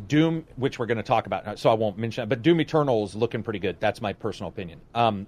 Doom, 0.08 0.46
which 0.56 0.80
we're 0.80 0.86
going 0.86 0.98
to 0.98 1.04
talk 1.04 1.26
about, 1.26 1.60
so 1.60 1.70
I 1.70 1.74
won't 1.74 1.98
mention 1.98 2.24
it, 2.24 2.30
but 2.30 2.42
Doom 2.42 2.62
Eternal 2.62 3.04
is 3.04 3.16
looking 3.16 3.44
pretty 3.44 3.60
good. 3.60 3.78
That's 3.80 4.02
my 4.02 4.14
personal 4.14 4.50
opinion. 4.50 4.82
Um, 4.94 5.28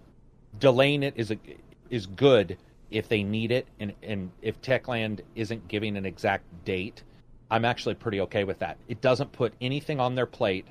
delaying 0.60 1.04
it 1.04 1.16
is 1.18 1.32
a, 1.32 1.38
is 1.90 2.06
good 2.06 2.58
if 2.90 3.08
they 3.08 3.24
need 3.24 3.52
it, 3.52 3.68
and 3.80 3.94
and 4.04 4.32
if 4.42 4.62
Techland 4.62 5.22
isn't 5.36 5.68
giving 5.68 5.98
an 5.98 6.06
exact 6.06 6.44
date, 6.66 7.04
I'm 7.50 7.66
actually 7.66 7.96
pretty 7.96 8.22
okay 8.22 8.44
with 8.44 8.60
that. 8.60 8.78
It 8.88 9.02
doesn't 9.02 9.32
put 9.32 9.54
anything 9.62 10.00
on 10.00 10.16
their 10.16 10.26
plate 10.26 10.68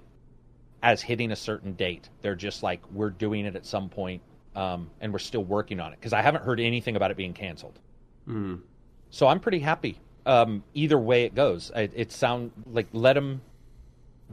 as 0.82 1.02
hitting 1.02 1.32
a 1.32 1.36
certain 1.36 1.72
date. 1.74 2.08
They're 2.22 2.34
just 2.36 2.62
like 2.62 2.80
we're 2.92 3.10
doing 3.10 3.44
it 3.44 3.56
at 3.56 3.66
some 3.66 3.88
point, 3.88 4.22
um, 4.54 4.90
and 5.00 5.12
we're 5.12 5.18
still 5.18 5.44
working 5.44 5.80
on 5.80 5.92
it 5.92 5.98
because 6.00 6.12
I 6.12 6.22
haven't 6.22 6.44
heard 6.44 6.60
anything 6.60 6.96
about 6.96 7.10
it 7.10 7.16
being 7.16 7.34
canceled. 7.34 7.78
So 9.10 9.26
I'm 9.26 9.40
pretty 9.40 9.58
happy. 9.58 9.98
Um, 10.26 10.62
either 10.74 10.98
way 10.98 11.24
it 11.24 11.34
goes, 11.34 11.72
it, 11.74 11.92
it 11.96 12.12
sound 12.12 12.52
like 12.70 12.86
let 12.92 13.14
them, 13.14 13.40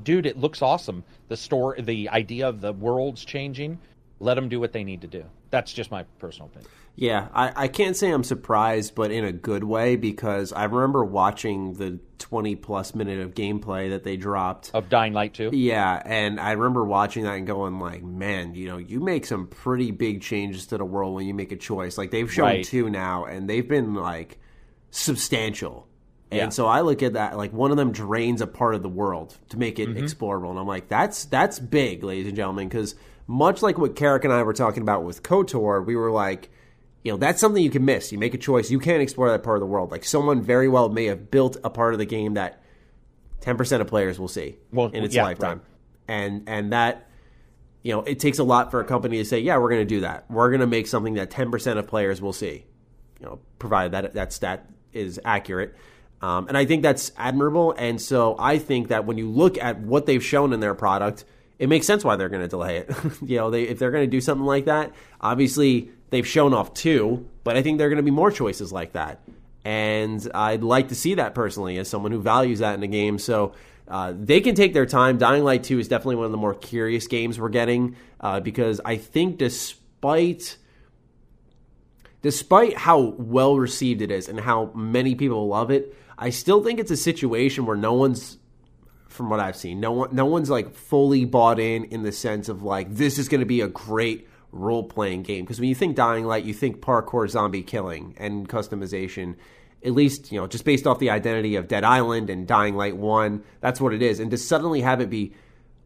dude. 0.03 0.25
It 0.25 0.37
looks 0.37 0.61
awesome. 0.61 1.03
The 1.27 1.37
store, 1.37 1.75
the 1.79 2.09
idea 2.09 2.47
of 2.49 2.61
the 2.61 2.73
world's 2.73 3.23
changing. 3.25 3.79
Let 4.19 4.33
them 4.35 4.49
do 4.49 4.59
what 4.59 4.73
they 4.73 4.83
need 4.83 5.01
to 5.01 5.07
do. 5.07 5.23
That's 5.51 5.71
just 5.71 5.91
my 5.91 6.03
personal 6.19 6.47
opinion. 6.47 6.71
Yeah, 6.95 7.27
I, 7.31 7.53
I 7.55 7.67
can't 7.67 7.95
say 7.95 8.09
I'm 8.09 8.23
surprised, 8.23 8.95
but 8.95 9.11
in 9.11 9.23
a 9.23 9.31
good 9.31 9.63
way 9.63 9.95
because 9.97 10.51
I 10.51 10.63
remember 10.63 11.05
watching 11.05 11.73
the 11.73 11.99
20 12.17 12.55
plus 12.55 12.95
minute 12.95 13.19
of 13.19 13.35
gameplay 13.35 13.91
that 13.91 14.03
they 14.03 14.17
dropped. 14.17 14.71
Of 14.73 14.89
Dying 14.89 15.13
Light 15.13 15.35
2. 15.35 15.51
Yeah, 15.53 16.01
and 16.03 16.39
I 16.39 16.53
remember 16.53 16.83
watching 16.83 17.25
that 17.25 17.35
and 17.35 17.45
going 17.45 17.79
like, 17.79 18.01
man, 18.01 18.55
you 18.55 18.67
know, 18.67 18.77
you 18.79 18.99
make 18.99 19.27
some 19.27 19.45
pretty 19.45 19.91
big 19.91 20.23
changes 20.23 20.65
to 20.67 20.79
the 20.79 20.85
world 20.85 21.13
when 21.13 21.27
you 21.27 21.35
make 21.35 21.51
a 21.51 21.55
choice. 21.55 21.99
Like 21.99 22.09
they've 22.09 22.33
shown 22.33 22.45
Right. 22.45 22.65
two 22.65 22.89
now, 22.89 23.25
and 23.25 23.47
they've 23.47 23.67
been 23.67 23.93
like 23.93 24.39
substantial. 24.89 25.87
And 26.31 26.37
Yeah. 26.37 26.49
so 26.49 26.65
I 26.67 26.81
look 26.81 27.01
at 27.03 27.13
that 27.13 27.37
like 27.37 27.53
one 27.53 27.71
of 27.71 27.77
them 27.77 27.91
drains 27.91 28.41
a 28.41 28.47
part 28.47 28.75
of 28.75 28.83
the 28.83 28.89
world 28.89 29.37
to 29.49 29.57
make 29.57 29.77
Mm-hmm. 29.77 29.97
it 29.97 30.03
explorable, 30.03 30.49
and 30.49 30.59
I'm 30.59 30.67
like, 30.67 30.87
that's 30.89 31.25
that's 31.25 31.59
big, 31.59 32.03
ladies 32.03 32.27
and 32.27 32.35
gentlemen, 32.35 32.67
because 32.67 32.95
much 33.27 33.61
like 33.61 33.77
what 33.77 33.95
Carrick 33.95 34.23
and 34.25 34.33
I 34.33 34.43
were 34.43 34.53
talking 34.53 34.81
about 34.83 35.03
with 35.03 35.23
Kotor, 35.23 35.85
we 35.85 35.95
were 35.95 36.11
like. 36.11 36.49
You 37.03 37.13
know, 37.13 37.17
that's 37.17 37.39
something 37.39 37.63
you 37.63 37.69
can 37.69 37.85
miss. 37.85 38.11
You 38.11 38.17
make 38.17 38.33
a 38.33 38.37
choice. 38.37 38.69
You 38.69 38.79
can't 38.79 39.01
explore 39.01 39.29
that 39.31 39.41
part 39.41 39.55
of 39.55 39.61
the 39.61 39.65
world. 39.67 39.91
Like 39.91 40.03
someone 40.03 40.41
very 40.41 40.67
well 40.67 40.89
may 40.89 41.05
have 41.05 41.31
built 41.31 41.55
a 41.63 41.69
part 41.69 41.93
of 41.93 41.99
the 41.99 42.05
game 42.05 42.33
that 42.33 42.61
10% 43.41 43.79
of 43.79 43.87
players 43.87 44.19
will 44.19 44.27
see 44.27 44.57
Well, 44.73 44.87
in 44.87 45.05
its 45.05 45.15
yeah, 45.15 45.23
lifetime. 45.23 45.59
right. 45.59 45.67
And 46.09 46.43
and 46.49 46.73
that 46.73 47.07
you 47.81 47.93
know, 47.93 48.01
it 48.01 48.19
takes 48.19 48.39
a 48.39 48.43
lot 48.43 48.71
for 48.71 48.81
a 48.81 48.83
company 48.83 49.19
to 49.19 49.25
say, 49.25 49.39
"Yeah, 49.39 49.57
we're 49.57 49.69
going 49.69 49.81
to 49.81 49.85
do 49.85 50.01
that. 50.01 50.29
We're 50.29 50.49
going 50.49 50.59
to 50.59 50.67
make 50.67 50.87
something 50.87 51.13
that 51.13 51.29
10% 51.29 51.77
of 51.77 51.87
players 51.87 52.21
will 52.21 52.33
see." 52.33 52.65
You 53.21 53.25
know, 53.25 53.39
provided 53.57 53.93
that 53.93 54.13
that 54.15 54.33
stat 54.33 54.69
is 54.91 55.17
accurate. 55.23 55.75
Um, 56.21 56.47
and 56.47 56.57
I 56.57 56.65
think 56.65 56.81
that's 56.81 57.11
admirable. 57.17 57.73
And 57.77 58.01
so 58.01 58.35
I 58.39 58.57
think 58.57 58.87
that 58.87 59.05
when 59.05 59.17
you 59.17 59.29
look 59.29 59.57
at 59.57 59.79
what 59.79 60.05
they've 60.05 60.23
shown 60.23 60.53
in 60.53 60.59
their 60.59 60.73
product, 60.73 61.25
it 61.59 61.69
makes 61.69 61.85
sense 61.85 62.03
why 62.03 62.15
they're 62.15 62.29
going 62.29 62.41
to 62.41 62.47
delay 62.47 62.77
it. 62.77 62.91
you 63.21 63.37
know, 63.37 63.51
they, 63.51 63.63
if 63.63 63.79
they're 63.79 63.91
going 63.91 64.03
to 64.03 64.11
do 64.11 64.21
something 64.21 64.45
like 64.45 64.65
that, 64.65 64.93
obviously 65.21 65.91
they've 66.09 66.27
shown 66.27 66.53
off 66.53 66.73
two, 66.73 67.27
but 67.43 67.57
I 67.57 67.61
think 67.61 67.77
there 67.77 67.87
are 67.87 67.89
going 67.89 67.97
to 67.97 68.03
be 68.03 68.11
more 68.11 68.31
choices 68.31 68.71
like 68.71 68.93
that. 68.93 69.21
And 69.63 70.25
I'd 70.33 70.63
like 70.63 70.89
to 70.89 70.95
see 70.95 71.15
that 71.15 71.35
personally 71.35 71.77
as 71.77 71.89
someone 71.89 72.11
who 72.11 72.21
values 72.21 72.59
that 72.59 72.75
in 72.75 72.83
a 72.83 72.87
game. 72.87 73.19
So 73.19 73.53
uh, 73.87 74.13
they 74.17 74.41
can 74.41 74.55
take 74.55 74.73
their 74.73 74.85
time. 74.85 75.17
Dying 75.17 75.43
Light 75.43 75.63
2 75.63 75.79
is 75.79 75.87
definitely 75.87 76.15
one 76.15 76.25
of 76.25 76.31
the 76.31 76.37
more 76.37 76.53
curious 76.53 77.07
games 77.07 77.39
we're 77.39 77.49
getting 77.49 77.95
uh, 78.19 78.39
because 78.39 78.81
I 78.83 78.97
think 78.97 79.37
despite 79.37 80.57
despite 82.21 82.75
how 82.75 82.99
well 82.99 83.57
received 83.57 84.01
it 84.01 84.11
is 84.11 84.27
and 84.27 84.39
how 84.39 84.71
many 84.73 85.15
people 85.15 85.47
love 85.47 85.71
it, 85.71 85.95
I 86.17 86.29
still 86.31 86.63
think 86.63 86.79
it's 86.79 86.91
a 86.91 86.97
situation 86.97 87.65
where 87.65 87.77
no 87.77 87.93
one's 87.93 88.37
from 89.07 89.29
what 89.29 89.39
I've 89.39 89.55
seen, 89.55 89.79
no 89.79 89.91
one 89.91 90.09
no 90.15 90.25
one's 90.25 90.49
like 90.49 90.73
fully 90.73 91.25
bought 91.25 91.59
in 91.59 91.85
in 91.85 92.03
the 92.03 92.11
sense 92.11 92.49
of 92.49 92.63
like 92.63 92.93
this 92.93 93.17
is 93.17 93.29
going 93.29 93.39
to 93.39 93.45
be 93.45 93.61
a 93.61 93.67
great 93.67 94.27
role 94.51 94.83
playing 94.83 95.23
game. 95.23 95.45
Because 95.45 95.59
when 95.59 95.69
you 95.69 95.75
think 95.75 95.95
Dying 95.95 96.25
Light, 96.25 96.43
you 96.43 96.53
think 96.53 96.81
parkour 96.81 97.29
zombie 97.29 97.63
killing 97.63 98.15
and 98.17 98.47
customization. 98.47 99.35
At 99.85 99.93
least, 99.93 100.31
you 100.31 100.39
know, 100.41 100.47
just 100.47 100.65
based 100.65 100.87
off 100.87 100.97
the 100.97 101.11
identity 101.11 101.55
of 101.55 101.67
Dead 101.67 101.83
Island 101.83 102.31
and 102.31 102.47
Dying 102.47 102.75
Light 102.75 102.97
1, 102.97 103.43
that's 103.61 103.79
what 103.79 103.93
it 103.93 104.01
is. 104.01 104.19
And 104.19 104.31
to 104.31 104.37
suddenly 104.37 104.81
have 104.81 105.01
it 105.01 105.09
be 105.09 105.33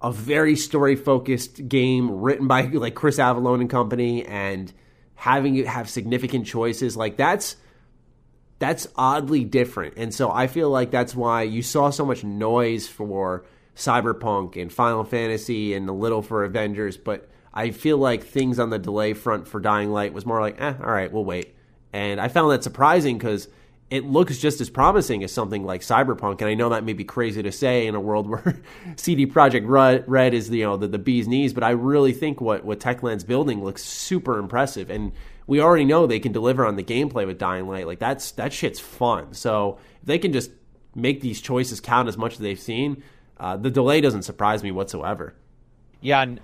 a 0.01 0.11
very 0.11 0.55
story 0.55 0.95
focused 0.95 1.67
game 1.67 2.09
written 2.09 2.47
by 2.47 2.63
like 2.63 2.95
Chris 2.95 3.17
Avellone 3.17 3.59
and 3.59 3.69
company 3.69 4.25
and 4.25 4.71
having 5.15 5.55
it 5.57 5.67
have 5.67 5.89
significant 5.89 6.47
choices, 6.47 6.95
like 6.95 7.17
that's 7.17 7.57
that's 8.61 8.87
oddly 8.95 9.43
different. 9.43 9.95
And 9.97 10.13
so 10.13 10.31
I 10.31 10.45
feel 10.45 10.69
like 10.69 10.91
that's 10.91 11.15
why 11.15 11.41
you 11.41 11.63
saw 11.63 11.89
so 11.89 12.05
much 12.05 12.23
noise 12.23 12.87
for 12.87 13.43
Cyberpunk 13.75 14.55
and 14.55 14.71
Final 14.71 15.03
Fantasy 15.03 15.73
and 15.73 15.89
a 15.89 15.93
little 15.93 16.21
for 16.21 16.43
Avengers, 16.43 16.95
but 16.95 17.27
I 17.51 17.71
feel 17.71 17.97
like 17.97 18.23
things 18.23 18.59
on 18.59 18.69
the 18.69 18.77
delay 18.77 19.13
front 19.13 19.47
for 19.47 19.59
Dying 19.59 19.91
Light 19.91 20.13
was 20.13 20.27
more 20.27 20.39
like, 20.39 20.61
eh, 20.61 20.75
all 20.79 20.91
right, 20.91 21.11
we'll 21.11 21.25
wait. 21.25 21.55
And 21.91 22.21
I 22.21 22.27
found 22.27 22.51
that 22.51 22.63
surprising 22.63 23.17
because 23.17 23.47
it 23.89 24.05
looks 24.05 24.37
just 24.37 24.61
as 24.61 24.69
promising 24.69 25.23
as 25.23 25.33
something 25.33 25.65
like 25.65 25.81
Cyberpunk. 25.81 26.41
And 26.41 26.49
I 26.49 26.53
know 26.53 26.69
that 26.69 26.83
may 26.83 26.93
be 26.93 27.03
crazy 27.03 27.41
to 27.41 27.51
say 27.51 27.87
in 27.87 27.95
a 27.95 27.99
world 27.99 28.29
where 28.29 28.61
CD 28.95 29.25
Projekt 29.25 30.03
Red 30.05 30.35
is 30.35 30.49
the, 30.49 30.59
you 30.59 30.65
know 30.65 30.77
the, 30.77 30.87
the 30.87 30.99
bee's 30.99 31.27
knees, 31.27 31.51
but 31.51 31.63
I 31.63 31.71
really 31.71 32.13
think 32.13 32.39
what 32.39 32.63
what 32.63 32.79
Techland's 32.79 33.23
building 33.23 33.63
looks 33.63 33.83
super 33.83 34.37
impressive. 34.37 34.91
And 34.91 35.13
we 35.51 35.59
already 35.59 35.83
know 35.83 36.07
they 36.07 36.21
can 36.21 36.31
deliver 36.31 36.65
on 36.65 36.77
the 36.77 36.83
gameplay 36.83 37.27
with 37.27 37.37
Dying 37.37 37.67
Light. 37.67 37.85
Like 37.85 37.99
that's 37.99 38.31
that 38.31 38.53
shit's 38.53 38.79
fun. 38.79 39.33
So 39.33 39.79
if 39.99 40.05
they 40.05 40.17
can 40.17 40.31
just 40.31 40.49
make 40.95 41.19
these 41.19 41.41
choices 41.41 41.81
count 41.81 42.07
as 42.07 42.17
much 42.17 42.35
as 42.35 42.39
they've 42.39 42.57
seen, 42.57 43.03
uh, 43.37 43.57
the 43.57 43.69
delay 43.69 43.99
doesn't 43.99 44.21
surprise 44.21 44.63
me 44.63 44.71
whatsoever. 44.71 45.33
Yeah, 45.99 46.21
and 46.21 46.39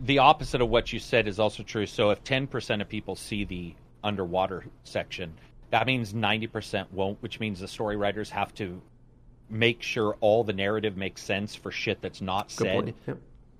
the 0.00 0.18
opposite 0.18 0.60
of 0.60 0.70
what 0.70 0.92
you 0.92 0.98
said 0.98 1.28
is 1.28 1.38
also 1.38 1.62
true. 1.62 1.86
So 1.86 2.10
if 2.10 2.24
10% 2.24 2.80
of 2.80 2.88
people 2.88 3.14
see 3.14 3.44
the 3.44 3.76
underwater 4.02 4.64
section, 4.82 5.34
that 5.70 5.86
means 5.86 6.12
90% 6.12 6.90
won't, 6.90 7.22
which 7.22 7.38
means 7.38 7.60
the 7.60 7.68
story 7.68 7.94
writers 7.94 8.28
have 8.30 8.52
to 8.56 8.82
make 9.48 9.82
sure 9.82 10.16
all 10.18 10.42
the 10.42 10.52
narrative 10.52 10.96
makes 10.96 11.22
sense 11.22 11.54
for 11.54 11.70
shit 11.70 12.02
that's 12.02 12.20
not 12.20 12.50
said. 12.50 12.92
Yep. 13.06 13.18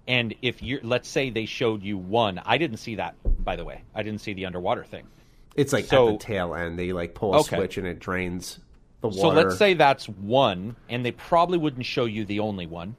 And 0.08 0.34
if 0.42 0.62
you 0.62 0.80
let's 0.82 1.08
say 1.08 1.30
they 1.30 1.46
showed 1.46 1.82
you 1.82 1.96
one, 1.96 2.40
I 2.44 2.58
didn't 2.58 2.78
see 2.78 2.96
that 2.96 3.14
by 3.44 3.54
the 3.54 3.64
way. 3.64 3.82
I 3.94 4.02
didn't 4.02 4.20
see 4.20 4.32
the 4.32 4.46
underwater 4.46 4.84
thing. 4.84 5.06
It's 5.54 5.72
like 5.72 5.84
so, 5.84 6.08
at 6.08 6.18
the 6.18 6.24
tail 6.24 6.54
end. 6.54 6.78
They 6.78 6.92
like 6.92 7.14
pull 7.14 7.34
a 7.34 7.40
okay. 7.40 7.56
switch 7.56 7.78
and 7.78 7.86
it 7.86 8.00
drains 8.00 8.58
the 9.02 9.08
water. 9.08 9.20
So 9.20 9.28
let's 9.28 9.58
say 9.58 9.74
that's 9.74 10.08
one, 10.08 10.74
and 10.88 11.04
they 11.04 11.12
probably 11.12 11.58
wouldn't 11.58 11.86
show 11.86 12.06
you 12.06 12.24
the 12.24 12.40
only 12.40 12.66
one. 12.66 12.96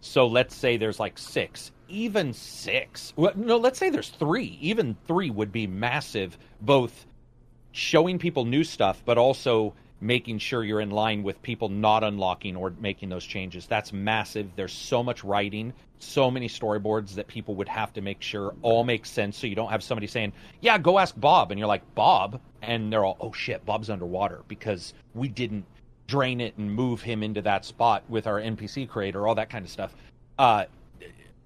So 0.00 0.26
let's 0.26 0.54
say 0.54 0.76
there's 0.78 0.98
like 0.98 1.18
six 1.18 1.72
even 1.92 2.32
six. 2.32 3.12
Well, 3.16 3.32
no, 3.36 3.58
let's 3.58 3.78
say 3.78 3.90
there's 3.90 4.08
three. 4.08 4.58
Even 4.60 4.96
three 5.06 5.30
would 5.30 5.52
be 5.52 5.66
massive, 5.66 6.38
both 6.60 7.06
showing 7.72 8.18
people 8.18 8.44
new 8.44 8.64
stuff, 8.64 9.02
but 9.04 9.18
also 9.18 9.74
making 10.02 10.36
sure 10.38 10.64
you're 10.64 10.80
in 10.80 10.90
line 10.90 11.22
with 11.22 11.40
people 11.42 11.68
not 11.68 12.02
unlocking 12.02 12.56
or 12.56 12.74
making 12.80 13.08
those 13.08 13.24
changes. 13.24 13.66
That's 13.66 13.92
massive. 13.92 14.50
There's 14.56 14.72
so 14.72 15.02
much 15.02 15.22
writing, 15.22 15.72
so 16.00 16.28
many 16.28 16.48
storyboards 16.48 17.14
that 17.14 17.28
people 17.28 17.54
would 17.54 17.68
have 17.68 17.92
to 17.92 18.00
make 18.00 18.20
sure 18.20 18.52
all 18.62 18.82
make 18.82 19.06
sense 19.06 19.38
so 19.38 19.46
you 19.46 19.54
don't 19.54 19.70
have 19.70 19.82
somebody 19.82 20.08
saying, 20.08 20.32
Yeah, 20.60 20.76
go 20.76 20.98
ask 20.98 21.18
Bob. 21.18 21.52
And 21.52 21.58
you're 21.58 21.68
like, 21.68 21.94
Bob? 21.94 22.40
And 22.62 22.92
they're 22.92 23.04
all, 23.04 23.16
Oh 23.20 23.32
shit, 23.32 23.64
Bob's 23.64 23.88
underwater 23.88 24.40
because 24.48 24.92
we 25.14 25.28
didn't 25.28 25.64
drain 26.08 26.40
it 26.40 26.56
and 26.58 26.70
move 26.70 27.00
him 27.00 27.22
into 27.22 27.40
that 27.42 27.64
spot 27.64 28.02
with 28.08 28.26
our 28.26 28.40
NPC 28.40 28.88
creator, 28.88 29.26
all 29.26 29.36
that 29.36 29.50
kind 29.50 29.64
of 29.64 29.70
stuff. 29.70 29.94
Uh, 30.36 30.64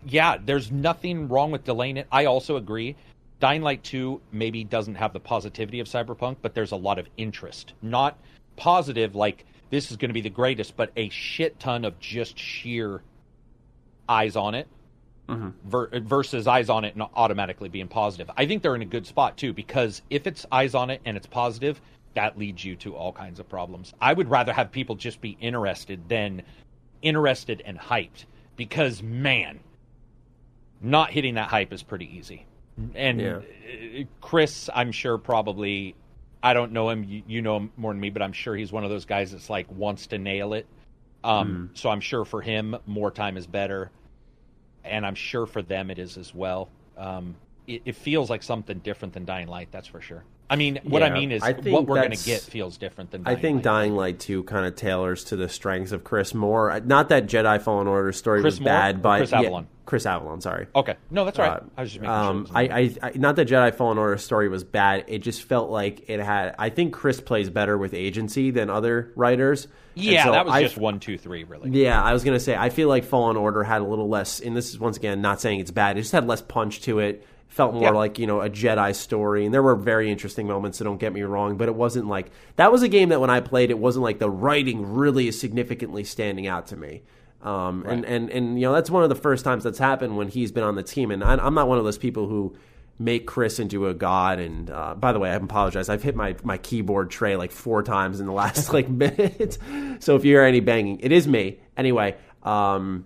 yeah, 0.06 0.38
there's 0.42 0.72
nothing 0.72 1.28
wrong 1.28 1.50
with 1.50 1.64
delaying 1.64 1.98
it. 1.98 2.06
I 2.10 2.24
also 2.24 2.56
agree. 2.56 2.96
Dying 3.38 3.60
Light 3.60 3.84
2 3.84 4.18
maybe 4.32 4.64
doesn't 4.64 4.94
have 4.94 5.12
the 5.12 5.20
positivity 5.20 5.80
of 5.80 5.88
Cyberpunk, 5.88 6.36
but 6.40 6.54
there's 6.54 6.72
a 6.72 6.76
lot 6.76 6.98
of 6.98 7.06
interest. 7.18 7.74
Not 7.82 8.18
positive 8.56 9.14
like 9.14 9.44
this 9.70 9.90
is 9.90 9.96
going 9.96 10.10
to 10.10 10.14
be 10.14 10.20
the 10.20 10.30
greatest, 10.30 10.76
but 10.76 10.90
a 10.96 11.08
shit 11.08 11.58
ton 11.58 11.84
of 11.84 11.98
just 11.98 12.38
sheer 12.38 13.02
eyes 14.08 14.36
on 14.36 14.54
it 14.54 14.68
mm-hmm. 15.28 15.48
ver- 15.68 16.00
versus 16.00 16.46
eyes 16.46 16.68
on 16.68 16.84
it 16.84 16.94
and 16.94 17.04
automatically 17.14 17.68
being 17.68 17.88
positive. 17.88 18.30
I 18.36 18.46
think 18.46 18.62
they're 18.62 18.74
in 18.74 18.82
a 18.82 18.86
good 18.86 19.06
spot 19.06 19.36
too 19.36 19.52
because 19.52 20.02
if 20.10 20.26
it's 20.26 20.46
eyes 20.50 20.74
on 20.74 20.90
it 20.90 21.00
and 21.04 21.16
it's 21.16 21.26
positive, 21.26 21.80
that 22.14 22.38
leads 22.38 22.64
you 22.64 22.76
to 22.76 22.94
all 22.94 23.12
kinds 23.12 23.40
of 23.40 23.48
problems. 23.48 23.92
I 24.00 24.12
would 24.12 24.30
rather 24.30 24.52
have 24.52 24.72
people 24.72 24.94
just 24.94 25.20
be 25.20 25.36
interested 25.40 26.08
than 26.08 26.42
interested 27.02 27.62
and 27.64 27.78
hyped 27.78 28.24
because 28.56 29.02
man, 29.02 29.60
not 30.80 31.10
hitting 31.10 31.34
that 31.34 31.48
hype 31.48 31.72
is 31.72 31.82
pretty 31.82 32.16
easy. 32.16 32.46
And 32.94 33.20
yeah. 33.20 34.04
Chris, 34.20 34.68
I'm 34.74 34.92
sure 34.92 35.16
probably, 35.18 35.94
I 36.46 36.54
don't 36.54 36.70
know 36.70 36.90
him. 36.90 37.02
You, 37.02 37.22
you, 37.26 37.42
know 37.42 37.56
him 37.56 37.72
more 37.76 37.92
than 37.92 38.00
me, 38.00 38.10
but 38.10 38.22
I'm 38.22 38.32
sure 38.32 38.54
he's 38.54 38.70
one 38.70 38.84
of 38.84 38.90
those 38.90 39.04
guys 39.04 39.32
that's 39.32 39.50
like 39.50 39.68
wants 39.68 40.06
to 40.08 40.18
nail 40.18 40.52
it. 40.52 40.64
Um, 41.24 41.70
mm. 41.74 41.78
So 41.78 41.90
I'm 41.90 42.00
sure 42.00 42.24
for 42.24 42.40
him, 42.40 42.76
more 42.86 43.10
time 43.10 43.36
is 43.36 43.48
better, 43.48 43.90
and 44.84 45.04
I'm 45.04 45.16
sure 45.16 45.46
for 45.46 45.60
them 45.60 45.90
it 45.90 45.98
is 45.98 46.16
as 46.16 46.32
well. 46.32 46.68
Um, 46.96 47.34
it, 47.66 47.82
it 47.84 47.96
feels 47.96 48.30
like 48.30 48.44
something 48.44 48.78
different 48.78 49.14
than 49.14 49.24
Dying 49.24 49.48
Light, 49.48 49.70
that's 49.72 49.88
for 49.88 50.00
sure. 50.00 50.22
I 50.48 50.54
mean, 50.54 50.78
what 50.84 51.02
yeah, 51.02 51.08
I 51.08 51.10
mean 51.10 51.32
is 51.32 51.42
I 51.42 51.54
what 51.54 51.86
we're 51.86 51.96
going 51.96 52.12
to 52.12 52.24
get 52.24 52.42
feels 52.42 52.76
different 52.76 53.10
than. 53.10 53.24
Dying 53.24 53.36
I 53.36 53.40
think 53.40 53.54
Light. 53.56 53.64
Dying 53.64 53.96
Light 53.96 54.20
Two 54.20 54.44
kind 54.44 54.66
of 54.66 54.76
tailors 54.76 55.24
to 55.24 55.36
the 55.36 55.48
strengths 55.48 55.90
of 55.90 56.04
Chris 56.04 56.32
Moore. 56.32 56.80
Not 56.84 57.08
that 57.08 57.26
Jedi 57.26 57.60
Fallen 57.60 57.88
Order 57.88 58.12
story 58.12 58.40
Chris 58.42 58.52
was 58.54 58.60
Moore 58.60 58.68
bad, 58.68 59.02
but 59.02 59.18
Chris 59.18 59.32
Avellone. 59.32 59.62
Yeah, 59.62 59.75
Chris 59.86 60.04
Avellone, 60.04 60.42
sorry. 60.42 60.66
Okay, 60.74 60.96
no, 61.10 61.24
that's 61.24 61.38
right. 61.38 61.52
Uh, 61.52 61.60
I 61.76 61.82
was 61.82 61.90
just 61.90 62.00
making 62.02 62.14
um, 62.14 62.46
sure. 62.46 62.56
I, 62.56 62.62
I, 62.62 62.96
I, 63.02 63.12
not 63.14 63.36
that 63.36 63.48
Jedi 63.48 63.74
Fallen 63.74 63.98
Order 63.98 64.18
story 64.18 64.48
was 64.48 64.64
bad. 64.64 65.04
It 65.06 65.20
just 65.20 65.44
felt 65.44 65.70
like 65.70 66.10
it 66.10 66.20
had. 66.20 66.54
I 66.58 66.70
think 66.70 66.92
Chris 66.92 67.20
plays 67.20 67.48
better 67.48 67.78
with 67.78 67.94
agency 67.94 68.50
than 68.50 68.68
other 68.68 69.12
writers. 69.16 69.68
Yeah, 69.94 70.24
so 70.24 70.32
that 70.32 70.44
was 70.44 70.54
I, 70.54 70.62
just 70.62 70.76
one, 70.76 71.00
two, 71.00 71.16
three, 71.16 71.44
really. 71.44 71.70
Yeah, 71.70 72.02
I 72.02 72.12
was 72.12 72.24
gonna 72.24 72.40
say 72.40 72.54
I 72.54 72.68
feel 72.68 72.88
like 72.88 73.04
Fallen 73.04 73.36
Order 73.36 73.62
had 73.62 73.80
a 73.80 73.84
little 73.84 74.08
less, 74.08 74.40
and 74.40 74.54
this 74.56 74.68
is 74.68 74.78
once 74.78 74.96
again 74.96 75.22
not 75.22 75.40
saying 75.40 75.60
it's 75.60 75.70
bad. 75.70 75.96
It 75.96 76.02
just 76.02 76.12
had 76.12 76.26
less 76.26 76.42
punch 76.42 76.82
to 76.82 76.98
it 76.98 77.24
felt 77.48 77.72
more 77.72 77.84
yeah. 77.84 77.90
like 77.90 78.18
you 78.18 78.26
know 78.26 78.42
a 78.42 78.50
Jedi 78.50 78.94
story, 78.94 79.46
and 79.46 79.54
there 79.54 79.62
were 79.62 79.76
very 79.76 80.10
interesting 80.10 80.46
moments. 80.46 80.78
So 80.78 80.84
don't 80.84 80.98
get 80.98 81.12
me 81.12 81.22
wrong, 81.22 81.56
but 81.56 81.68
it 81.68 81.74
wasn't 81.74 82.06
like 82.06 82.30
that 82.56 82.70
was 82.70 82.82
a 82.82 82.88
game 82.88 83.08
that 83.08 83.20
when 83.20 83.30
I 83.30 83.40
played, 83.40 83.70
it 83.70 83.78
wasn't 83.78 84.02
like 84.02 84.18
the 84.18 84.30
writing 84.30 84.94
really 84.94 85.28
is 85.28 85.40
significantly 85.40 86.04
standing 86.04 86.46
out 86.46 86.66
to 86.68 86.76
me. 86.76 87.02
Um, 87.42 87.82
right. 87.82 87.92
and, 87.92 88.04
and 88.04 88.30
and 88.30 88.60
you 88.60 88.66
know 88.66 88.72
that's 88.72 88.90
one 88.90 89.02
of 89.02 89.08
the 89.08 89.14
first 89.14 89.44
times 89.44 89.62
that's 89.62 89.78
happened 89.78 90.16
when 90.16 90.28
he's 90.28 90.50
been 90.50 90.64
on 90.64 90.74
the 90.74 90.82
team, 90.82 91.10
and 91.10 91.22
I, 91.22 91.46
am 91.46 91.54
not 91.54 91.68
one 91.68 91.78
of 91.78 91.84
those 91.84 91.98
people 91.98 92.26
who 92.26 92.56
make 92.98 93.26
Chris 93.26 93.58
into 93.58 93.88
a 93.88 93.94
god. 93.94 94.38
And 94.38 94.70
uh, 94.70 94.94
by 94.94 95.12
the 95.12 95.18
way, 95.18 95.30
I 95.30 95.34
apologize. 95.34 95.88
I've 95.88 96.02
hit 96.02 96.16
my, 96.16 96.36
my 96.42 96.58
keyboard 96.58 97.10
tray 97.10 97.36
like 97.36 97.52
four 97.52 97.82
times 97.82 98.20
in 98.20 98.26
the 98.26 98.32
last 98.32 98.72
like 98.72 98.88
minute. 98.88 99.58
so 100.00 100.16
if 100.16 100.24
you 100.24 100.32
hear 100.32 100.42
any 100.42 100.60
banging, 100.60 101.00
it 101.00 101.12
is 101.12 101.28
me. 101.28 101.60
Anyway, 101.76 102.16
um, 102.42 103.04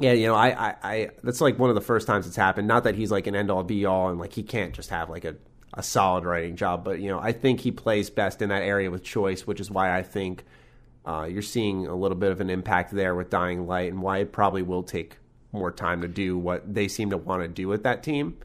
yeah, 0.00 0.12
you 0.12 0.26
know, 0.26 0.34
I, 0.34 0.68
I, 0.68 0.74
I, 0.82 1.10
that's 1.22 1.40
like 1.40 1.58
one 1.58 1.70
of 1.70 1.74
the 1.74 1.82
first 1.82 2.06
times 2.06 2.26
it's 2.26 2.36
happened. 2.36 2.68
Not 2.68 2.84
that 2.84 2.94
he's 2.94 3.10
like 3.10 3.26
an 3.26 3.34
end 3.34 3.50
all 3.50 3.64
be 3.64 3.84
all 3.84 4.10
and 4.10 4.20
like 4.20 4.32
he 4.32 4.42
can't 4.42 4.72
just 4.72 4.90
have 4.90 5.10
like 5.10 5.24
a, 5.24 5.34
a 5.74 5.82
solid 5.82 6.24
writing 6.24 6.56
job, 6.56 6.84
but 6.84 7.00
you 7.00 7.08
know, 7.08 7.18
I 7.18 7.32
think 7.32 7.60
he 7.60 7.72
plays 7.72 8.10
best 8.10 8.40
in 8.40 8.50
that 8.50 8.62
area 8.62 8.90
with 8.90 9.02
choice, 9.02 9.46
which 9.46 9.60
is 9.60 9.70
why 9.70 9.96
I 9.96 10.02
think 10.02 10.44
uh, 11.08 11.24
you're 11.24 11.40
seeing 11.40 11.86
a 11.86 11.96
little 11.96 12.16
bit 12.16 12.30
of 12.30 12.42
an 12.42 12.50
impact 12.50 12.92
there 12.92 13.14
with 13.14 13.30
Dying 13.30 13.66
Light, 13.66 13.90
and 13.90 14.02
why 14.02 14.18
it 14.18 14.30
probably 14.30 14.62
will 14.62 14.82
take 14.82 15.16
more 15.52 15.72
time 15.72 16.02
to 16.02 16.08
do 16.08 16.36
what 16.36 16.74
they 16.74 16.86
seem 16.86 17.08
to 17.10 17.16
want 17.16 17.40
to 17.40 17.48
do 17.48 17.66
with 17.66 17.82
that 17.84 18.02
team. 18.02 18.36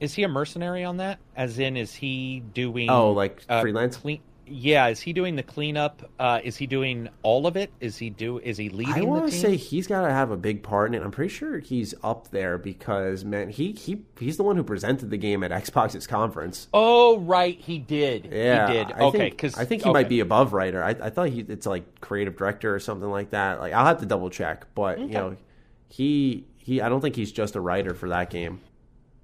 Is 0.00 0.14
he 0.14 0.22
a 0.22 0.28
mercenary 0.28 0.84
on 0.84 0.96
that? 0.96 1.18
As 1.36 1.58
in, 1.58 1.76
is 1.76 1.94
he 1.94 2.40
doing? 2.54 2.88
Oh, 2.88 3.12
like 3.12 3.42
uh, 3.46 3.60
freelance? 3.60 3.98
Clean, 3.98 4.22
yeah, 4.50 4.88
is 4.88 5.00
he 5.00 5.12
doing 5.12 5.36
the 5.36 5.42
cleanup? 5.42 6.10
Uh, 6.18 6.40
is 6.42 6.56
he 6.56 6.66
doing 6.66 7.08
all 7.22 7.46
of 7.46 7.56
it? 7.56 7.70
Is 7.80 7.96
he 7.96 8.10
do? 8.10 8.38
Is 8.38 8.56
he 8.56 8.68
leading? 8.68 8.94
I 8.94 9.00
want 9.02 9.30
to 9.30 9.36
say 9.36 9.56
he's 9.56 9.86
got 9.86 10.06
to 10.06 10.10
have 10.12 10.30
a 10.30 10.36
big 10.36 10.62
part 10.62 10.88
in 10.88 11.00
it. 11.00 11.04
I'm 11.04 11.10
pretty 11.10 11.32
sure 11.32 11.58
he's 11.58 11.94
up 12.02 12.30
there 12.30 12.58
because 12.58 13.24
man, 13.24 13.50
he 13.50 13.72
he 13.72 14.02
he's 14.18 14.36
the 14.36 14.42
one 14.42 14.56
who 14.56 14.64
presented 14.64 15.10
the 15.10 15.16
game 15.16 15.42
at 15.42 15.50
Xbox's 15.50 16.06
conference. 16.06 16.68
Oh 16.72 17.18
right, 17.18 17.58
he 17.58 17.78
did. 17.78 18.28
Yeah, 18.30 18.66
he 18.66 18.72
did. 18.72 18.92
I 18.92 19.00
okay, 19.00 19.30
because 19.30 19.56
I 19.56 19.64
think 19.64 19.82
he 19.82 19.88
okay. 19.88 19.94
might 19.94 20.08
be 20.08 20.20
above 20.20 20.52
writer. 20.52 20.82
I, 20.82 20.90
I 20.90 21.10
thought 21.10 21.28
he 21.28 21.40
it's 21.40 21.66
like 21.66 22.00
creative 22.00 22.36
director 22.36 22.74
or 22.74 22.80
something 22.80 23.10
like 23.10 23.30
that. 23.30 23.60
Like 23.60 23.72
I'll 23.72 23.86
have 23.86 24.00
to 24.00 24.06
double 24.06 24.30
check, 24.30 24.66
but 24.74 24.98
okay. 24.98 25.02
you 25.02 25.12
know, 25.12 25.36
he 25.88 26.46
he. 26.56 26.80
I 26.80 26.88
don't 26.88 27.00
think 27.00 27.16
he's 27.16 27.32
just 27.32 27.56
a 27.56 27.60
writer 27.60 27.94
for 27.94 28.08
that 28.10 28.30
game. 28.30 28.60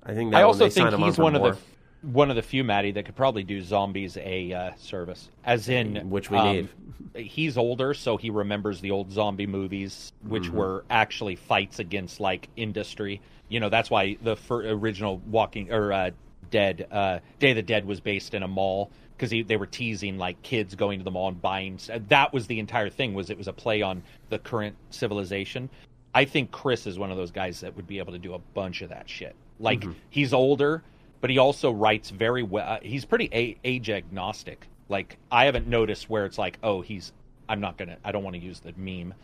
I 0.02 0.14
think 0.14 0.32
that 0.32 0.38
I 0.38 0.42
also 0.42 0.68
think 0.68 0.94
he's 0.96 1.18
one 1.18 1.32
more. 1.32 1.48
of 1.48 1.56
the 1.56 1.73
one 2.12 2.30
of 2.30 2.36
the 2.36 2.42
few 2.42 2.64
Maddie 2.64 2.92
that 2.92 3.04
could 3.04 3.16
probably 3.16 3.42
do 3.42 3.60
zombies 3.62 4.16
a 4.16 4.52
uh, 4.52 4.70
service, 4.76 5.30
as 5.44 5.68
in 5.68 6.10
which 6.10 6.30
we 6.30 6.38
um, 6.38 6.52
need. 6.52 6.68
He's 7.14 7.56
older, 7.56 7.94
so 7.94 8.16
he 8.16 8.30
remembers 8.30 8.80
the 8.80 8.90
old 8.90 9.12
zombie 9.12 9.46
movies, 9.46 10.12
which 10.22 10.44
mm-hmm. 10.44 10.56
were 10.56 10.84
actually 10.90 11.36
fights 11.36 11.78
against 11.78 12.20
like 12.20 12.48
industry. 12.56 13.20
You 13.48 13.60
know, 13.60 13.68
that's 13.68 13.90
why 13.90 14.16
the 14.22 14.36
original 14.50 15.18
Walking 15.26 15.72
or 15.72 15.92
uh, 15.92 16.10
Dead 16.50 16.86
uh, 16.90 17.20
Day 17.38 17.50
of 17.50 17.56
the 17.56 17.62
Dead 17.62 17.86
was 17.86 18.00
based 18.00 18.34
in 18.34 18.42
a 18.42 18.48
mall 18.48 18.90
because 19.16 19.30
they 19.30 19.56
were 19.56 19.66
teasing 19.66 20.18
like 20.18 20.40
kids 20.42 20.74
going 20.74 20.98
to 20.98 21.04
the 21.04 21.10
mall 21.10 21.28
and 21.28 21.40
buying. 21.40 21.78
That 22.08 22.32
was 22.32 22.46
the 22.46 22.58
entire 22.58 22.90
thing. 22.90 23.14
Was 23.14 23.30
it 23.30 23.38
was 23.38 23.48
a 23.48 23.52
play 23.52 23.82
on 23.82 24.02
the 24.28 24.38
current 24.38 24.76
civilization. 24.90 25.70
I 26.14 26.24
think 26.24 26.52
Chris 26.52 26.86
is 26.86 26.98
one 26.98 27.10
of 27.10 27.16
those 27.16 27.32
guys 27.32 27.60
that 27.60 27.74
would 27.74 27.88
be 27.88 27.98
able 27.98 28.12
to 28.12 28.18
do 28.18 28.34
a 28.34 28.38
bunch 28.38 28.82
of 28.82 28.90
that 28.90 29.08
shit. 29.08 29.34
Like 29.58 29.80
mm-hmm. 29.80 29.92
he's 30.10 30.32
older, 30.32 30.82
but 31.24 31.30
he 31.30 31.38
also 31.38 31.70
writes 31.70 32.10
very 32.10 32.42
well. 32.42 32.68
Uh, 32.68 32.78
he's 32.82 33.06
pretty 33.06 33.30
a- 33.32 33.56
age 33.64 33.88
agnostic. 33.88 34.66
Like 34.90 35.16
I 35.32 35.46
haven't 35.46 35.66
noticed 35.66 36.10
where 36.10 36.26
it's 36.26 36.36
like, 36.36 36.58
oh, 36.62 36.82
he's. 36.82 37.14
I'm 37.48 37.62
not 37.62 37.78
gonna. 37.78 37.96
I 38.04 38.12
don't 38.12 38.22
want 38.22 38.36
to 38.36 38.42
use 38.42 38.60
the 38.60 38.74
meme, 38.76 39.14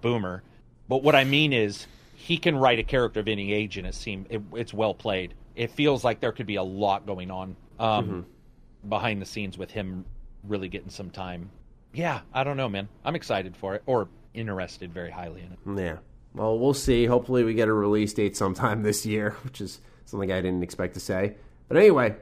boomer. 0.00 0.44
But 0.88 1.02
what 1.02 1.16
I 1.16 1.24
mean 1.24 1.52
is, 1.52 1.88
he 2.14 2.38
can 2.38 2.56
write 2.56 2.78
a 2.78 2.84
character 2.84 3.18
of 3.18 3.26
any 3.26 3.52
age, 3.52 3.78
and 3.78 3.84
it 3.84 3.96
seems 3.96 4.28
it, 4.30 4.40
it's 4.52 4.72
well 4.72 4.94
played. 4.94 5.34
It 5.56 5.72
feels 5.72 6.04
like 6.04 6.20
there 6.20 6.30
could 6.30 6.46
be 6.46 6.54
a 6.54 6.62
lot 6.62 7.04
going 7.04 7.32
on 7.32 7.56
um, 7.80 8.06
mm-hmm. 8.06 8.88
behind 8.88 9.20
the 9.20 9.26
scenes 9.26 9.58
with 9.58 9.72
him 9.72 10.04
really 10.44 10.68
getting 10.68 10.90
some 10.90 11.10
time. 11.10 11.50
Yeah, 11.92 12.20
I 12.32 12.44
don't 12.44 12.58
know, 12.58 12.68
man. 12.68 12.88
I'm 13.04 13.16
excited 13.16 13.56
for 13.56 13.74
it, 13.74 13.82
or 13.86 14.06
interested 14.34 14.94
very 14.94 15.10
highly 15.10 15.40
in 15.40 15.50
it. 15.50 15.82
Yeah. 15.82 15.96
Well, 16.32 16.56
we'll 16.60 16.74
see. 16.74 17.06
Hopefully, 17.06 17.42
we 17.42 17.54
get 17.54 17.66
a 17.66 17.72
release 17.72 18.12
date 18.14 18.36
sometime 18.36 18.84
this 18.84 19.04
year, 19.04 19.30
which 19.42 19.60
is 19.60 19.80
something 20.04 20.30
I 20.32 20.40
didn't 20.40 20.62
expect 20.62 20.94
to 20.94 21.00
say. 21.00 21.34
But 21.68 21.76
anyway, 21.76 22.16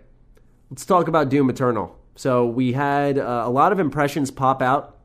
let's 0.70 0.84
talk 0.84 1.09
about 1.09 1.28
Doom 1.28 1.50
Eternal. 1.50 1.96
So 2.16 2.46
we 2.46 2.72
had 2.72 3.18
uh, 3.18 3.42
a 3.46 3.50
lot 3.50 3.72
of 3.72 3.78
impressions 3.78 4.30
pop 4.30 4.60
out 4.60 4.96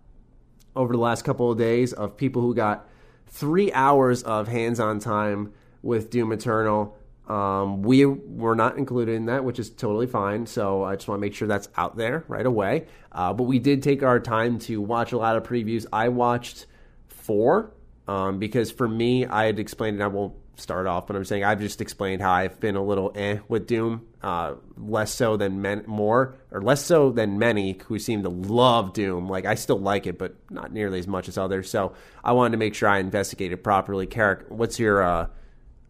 over 0.75 0.93
the 0.93 0.99
last 0.99 1.23
couple 1.23 1.51
of 1.51 1.57
days 1.57 1.93
of 1.93 2.17
people 2.17 2.41
who 2.41 2.55
got 2.55 2.87
three 3.27 3.71
hours 3.71 4.23
of 4.23 4.47
hands-on 4.47 4.99
time 4.99 5.53
with 5.81 6.09
Doom 6.09 6.31
Eternal. 6.31 6.97
Um, 7.27 7.83
we 7.83 8.05
were 8.05 8.55
not 8.55 8.77
included 8.77 9.15
in 9.15 9.25
that, 9.27 9.43
which 9.43 9.59
is 9.59 9.69
totally 9.69 10.07
fine. 10.07 10.45
So 10.45 10.83
I 10.83 10.95
just 10.95 11.07
want 11.07 11.19
to 11.19 11.21
make 11.21 11.33
sure 11.33 11.47
that's 11.47 11.69
out 11.77 11.95
there 11.95 12.25
right 12.27 12.45
away. 12.45 12.87
Uh, 13.11 13.31
but 13.31 13.43
we 13.43 13.59
did 13.59 13.81
take 13.81 14.03
our 14.03 14.19
time 14.19 14.59
to 14.59 14.81
watch 14.81 15.11
a 15.13 15.17
lot 15.17 15.35
of 15.35 15.43
previews. 15.43 15.85
I 15.93 16.09
watched 16.09 16.65
four 17.07 17.73
um, 18.07 18.39
because 18.39 18.71
for 18.71 18.87
me, 18.87 19.25
I 19.25 19.45
had 19.45 19.59
explained, 19.59 19.95
and 19.95 20.03
I 20.03 20.07
won't 20.07 20.33
start 20.55 20.87
off, 20.87 21.07
but 21.07 21.15
I'm 21.15 21.25
saying 21.25 21.43
I've 21.43 21.59
just 21.59 21.81
explained 21.81 22.21
how 22.21 22.31
I've 22.31 22.59
been 22.59 22.75
a 22.75 22.83
little 22.83 23.11
eh 23.15 23.39
with 23.47 23.67
Doom, 23.67 24.07
uh, 24.21 24.55
less 24.77 25.13
so 25.13 25.37
than 25.37 25.61
men, 25.61 25.83
more 25.87 26.35
or 26.51 26.61
less 26.61 26.83
so 26.85 27.11
than 27.11 27.39
many 27.39 27.79
who 27.87 27.99
seem 27.99 28.23
to 28.23 28.29
love 28.29 28.93
Doom. 28.93 29.27
Like 29.27 29.45
I 29.45 29.55
still 29.55 29.79
like 29.79 30.05
it, 30.05 30.17
but 30.17 30.35
not 30.49 30.71
nearly 30.71 30.99
as 30.99 31.07
much 31.07 31.27
as 31.27 31.37
others. 31.37 31.69
So 31.69 31.93
I 32.23 32.33
wanted 32.33 32.51
to 32.51 32.57
make 32.57 32.75
sure 32.75 32.89
I 32.89 32.99
investigated 32.99 33.63
properly. 33.63 34.05
Carrick, 34.05 34.45
what's 34.49 34.79
your 34.79 35.01
uh, 35.01 35.27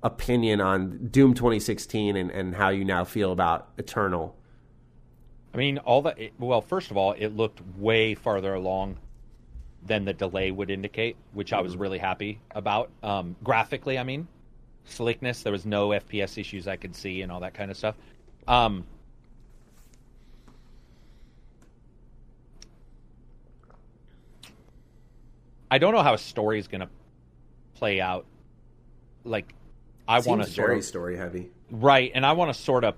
opinion 0.01 0.61
on 0.61 1.07
Doom 1.07 1.33
2016 1.33 2.15
and, 2.15 2.31
and 2.31 2.55
how 2.55 2.69
you 2.69 2.85
now 2.85 3.03
feel 3.03 3.31
about 3.31 3.69
Eternal? 3.77 4.35
I 5.53 5.57
mean, 5.57 5.77
all 5.79 6.01
that. 6.03 6.17
Well, 6.39 6.61
first 6.61 6.89
of 6.89 6.97
all, 6.97 7.13
it 7.13 7.35
looked 7.35 7.61
way 7.77 8.15
farther 8.15 8.53
along 8.53 8.97
than 9.85 10.05
the 10.05 10.13
delay 10.13 10.49
would 10.49 10.69
indicate, 10.69 11.17
which 11.33 11.53
I 11.53 11.61
was 11.61 11.73
mm-hmm. 11.73 11.81
really 11.81 11.97
happy 11.99 12.39
about. 12.51 12.89
Um, 13.03 13.35
graphically, 13.43 13.99
I 13.99 14.03
mean, 14.03 14.27
slickness. 14.85 15.43
There 15.43 15.51
was 15.51 15.65
no 15.65 15.89
FPS 15.89 16.37
issues 16.37 16.67
I 16.67 16.75
could 16.75 16.95
see 16.95 17.21
and 17.21 17.31
all 17.31 17.39
that 17.41 17.53
kind 17.53 17.71
of 17.71 17.77
stuff. 17.77 17.95
Um, 18.47 18.85
I 25.71 25.77
don't 25.77 25.93
know 25.93 26.03
how 26.03 26.13
a 26.13 26.19
story 26.19 26.59
is 26.59 26.67
going 26.67 26.81
to 26.81 26.89
play 27.75 27.99
out. 27.99 28.25
Like, 29.23 29.53
I 30.07 30.19
want 30.19 30.43
to 30.43 30.49
very 30.49 30.79
of, 30.79 30.85
story 30.85 31.17
heavy, 31.17 31.49
right? 31.71 32.11
And 32.13 32.25
I 32.25 32.33
want 32.33 32.53
to 32.53 32.59
sort 32.59 32.83
of 32.83 32.95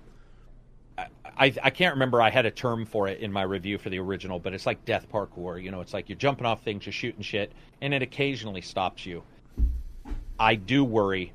I, 1.38 1.53
I 1.62 1.70
can't 1.70 1.95
remember. 1.95 2.22
I 2.22 2.30
had 2.30 2.45
a 2.45 2.52
term 2.52 2.86
for 2.86 3.07
it 3.07 3.20
in 3.20 3.32
my 3.32 3.44
review 3.44 3.78
for 3.78 3.90
the 3.90 3.99
original, 3.99 4.40
but 4.40 4.53
it's 4.53 4.66
like 4.66 4.86
death 4.86 5.07
parkour. 5.12 5.62
You 5.62 5.72
know, 5.72 5.82
it's 5.82 5.94
like 5.94 6.07
you're 6.07 6.18
jumping 6.18 6.45
off 6.45 6.64
things, 6.64 6.86
you're 6.86 6.94
shooting 6.94 7.22
shit, 7.22 7.52
and 7.82 7.94
it 7.94 8.02
occasionally 8.02 8.62
stops 8.62 9.06
you. 9.06 9.24
I 10.40 10.56
do 10.56 10.84
worry 10.84 11.34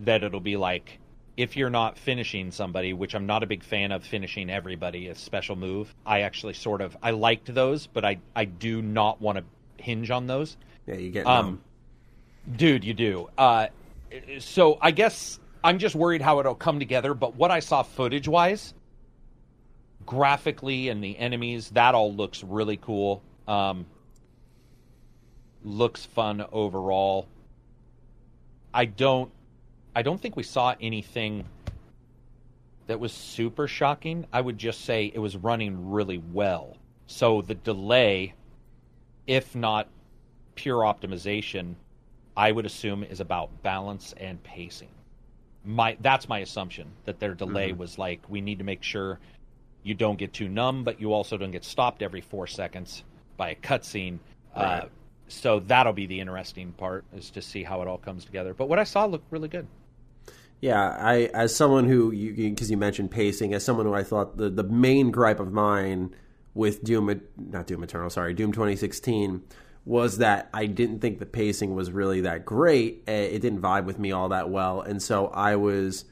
that 0.00 0.22
it'll 0.22 0.40
be 0.40 0.56
like 0.56 0.98
if 1.36 1.56
you're 1.56 1.70
not 1.70 1.96
finishing 1.96 2.50
somebody, 2.50 2.92
which 2.92 3.14
I'm 3.14 3.26
not 3.26 3.44
a 3.44 3.46
big 3.46 3.62
fan 3.62 3.92
of 3.92 4.04
finishing 4.04 4.50
everybody 4.50 5.06
a 5.06 5.14
special 5.14 5.54
move. 5.54 5.94
I 6.04 6.22
actually 6.22 6.54
sort 6.54 6.80
of 6.80 6.96
I 7.02 7.12
liked 7.12 7.54
those, 7.54 7.86
but 7.86 8.04
I 8.04 8.18
I 8.34 8.44
do 8.44 8.82
not 8.82 9.20
want 9.20 9.38
to 9.38 9.44
hinge 9.82 10.10
on 10.10 10.26
those. 10.26 10.56
Yeah, 10.86 10.96
you 10.96 11.10
get 11.10 11.26
um, 11.26 11.62
dude, 12.56 12.84
you 12.84 12.92
do. 12.92 13.28
Uh, 13.38 13.68
so 14.40 14.78
I 14.80 14.90
guess 14.90 15.38
I'm 15.62 15.78
just 15.78 15.94
worried 15.94 16.22
how 16.22 16.40
it'll 16.40 16.54
come 16.54 16.80
together. 16.80 17.14
But 17.14 17.36
what 17.36 17.50
I 17.50 17.60
saw 17.60 17.82
footage 17.84 18.26
wise, 18.26 18.74
graphically 20.04 20.88
and 20.88 21.04
the 21.04 21.16
enemies, 21.16 21.70
that 21.70 21.94
all 21.94 22.12
looks 22.12 22.42
really 22.42 22.78
cool. 22.78 23.22
Um, 23.46 23.86
looks 25.62 26.04
fun 26.04 26.44
overall. 26.52 27.28
I 28.72 28.84
don't 28.86 29.30
I 29.98 30.02
don't 30.02 30.20
think 30.20 30.36
we 30.36 30.44
saw 30.44 30.76
anything 30.80 31.44
that 32.86 33.00
was 33.00 33.12
super 33.12 33.66
shocking. 33.66 34.26
I 34.32 34.40
would 34.40 34.56
just 34.56 34.84
say 34.84 35.10
it 35.12 35.18
was 35.18 35.36
running 35.36 35.90
really 35.90 36.18
well. 36.18 36.76
So 37.08 37.42
the 37.42 37.56
delay, 37.56 38.34
if 39.26 39.56
not 39.56 39.88
pure 40.54 40.82
optimization, 40.82 41.74
I 42.36 42.52
would 42.52 42.64
assume 42.64 43.02
is 43.02 43.18
about 43.18 43.64
balance 43.64 44.14
and 44.18 44.40
pacing. 44.44 44.90
My 45.64 45.96
that's 46.00 46.28
my 46.28 46.38
assumption 46.38 46.92
that 47.04 47.18
their 47.18 47.34
delay 47.34 47.70
mm-hmm. 47.70 47.80
was 47.80 47.98
like 47.98 48.20
we 48.28 48.40
need 48.40 48.58
to 48.58 48.64
make 48.64 48.84
sure 48.84 49.18
you 49.82 49.94
don't 49.94 50.16
get 50.16 50.32
too 50.32 50.48
numb, 50.48 50.84
but 50.84 51.00
you 51.00 51.12
also 51.12 51.36
don't 51.36 51.50
get 51.50 51.64
stopped 51.64 52.02
every 52.02 52.20
four 52.20 52.46
seconds 52.46 53.02
by 53.36 53.50
a 53.50 53.56
cutscene. 53.56 54.20
Uh, 54.54 54.60
right. 54.60 54.82
Uh, 54.84 54.88
so 55.26 55.58
that'll 55.58 55.92
be 55.92 56.06
the 56.06 56.20
interesting 56.20 56.70
part 56.70 57.04
is 57.16 57.30
to 57.30 57.42
see 57.42 57.64
how 57.64 57.82
it 57.82 57.88
all 57.88 57.98
comes 57.98 58.24
together. 58.24 58.54
But 58.54 58.68
what 58.68 58.78
I 58.78 58.84
saw 58.84 59.04
looked 59.04 59.32
really 59.32 59.48
good. 59.48 59.66
Yeah, 60.60 60.96
I 60.98 61.30
as 61.34 61.54
someone 61.54 61.88
who 61.88 62.10
you 62.10 62.50
because 62.50 62.70
you 62.70 62.76
mentioned 62.76 63.10
pacing, 63.10 63.54
as 63.54 63.64
someone 63.64 63.86
who 63.86 63.94
I 63.94 64.02
thought 64.02 64.36
the 64.36 64.50
the 64.50 64.64
main 64.64 65.10
gripe 65.10 65.40
of 65.40 65.52
mine 65.52 66.14
with 66.54 66.82
Doom, 66.82 67.20
not 67.36 67.66
Doom 67.66 67.84
Eternal, 67.84 68.10
sorry, 68.10 68.34
Doom 68.34 68.52
2016 68.52 69.42
was 69.84 70.18
that 70.18 70.50
I 70.52 70.66
didn't 70.66 71.00
think 71.00 71.18
the 71.18 71.26
pacing 71.26 71.74
was 71.74 71.90
really 71.90 72.20
that 72.22 72.44
great. 72.44 73.04
It 73.06 73.40
didn't 73.40 73.62
vibe 73.62 73.84
with 73.84 73.98
me 73.98 74.12
all 74.12 74.28
that 74.30 74.50
well, 74.50 74.80
and 74.80 75.02
so 75.02 75.28
I 75.28 75.56
was 75.56 76.04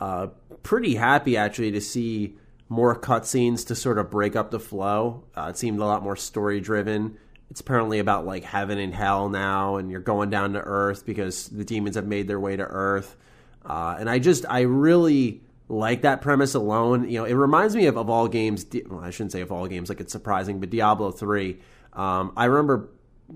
uh, 0.00 0.28
pretty 0.62 0.94
happy 0.94 1.36
actually 1.36 1.70
to 1.72 1.80
see 1.80 2.36
more 2.68 2.98
cutscenes 2.98 3.66
to 3.66 3.74
sort 3.74 3.98
of 3.98 4.10
break 4.10 4.34
up 4.34 4.50
the 4.50 4.60
flow. 4.60 5.24
Uh, 5.36 5.48
it 5.50 5.58
seemed 5.58 5.78
a 5.80 5.84
lot 5.84 6.02
more 6.02 6.16
story 6.16 6.60
driven. 6.60 7.18
It's 7.50 7.60
apparently 7.60 7.98
about 7.98 8.24
like 8.24 8.44
heaven 8.44 8.78
and 8.78 8.94
hell 8.94 9.28
now, 9.28 9.76
and 9.76 9.90
you're 9.90 10.00
going 10.00 10.30
down 10.30 10.54
to 10.54 10.60
Earth 10.60 11.04
because 11.04 11.48
the 11.48 11.64
demons 11.64 11.96
have 11.96 12.06
made 12.06 12.28
their 12.28 12.40
way 12.40 12.56
to 12.56 12.64
Earth. 12.64 13.16
Uh, 13.64 13.96
and 13.98 14.08
I 14.08 14.18
just, 14.18 14.44
I 14.48 14.60
really 14.60 15.42
like 15.68 16.02
that 16.02 16.20
premise 16.20 16.54
alone. 16.54 17.08
You 17.08 17.20
know, 17.20 17.24
it 17.24 17.34
reminds 17.34 17.76
me 17.76 17.86
of, 17.86 17.96
of 17.96 18.10
all 18.10 18.28
games. 18.28 18.66
Well, 18.88 19.00
I 19.00 19.10
shouldn't 19.10 19.32
say 19.32 19.40
of 19.40 19.52
all 19.52 19.66
games, 19.66 19.88
like 19.88 20.00
it's 20.00 20.12
surprising, 20.12 20.60
but 20.60 20.70
Diablo 20.70 21.10
3. 21.10 21.58
Um, 21.92 22.32
I 22.36 22.46
remember, 22.46 22.88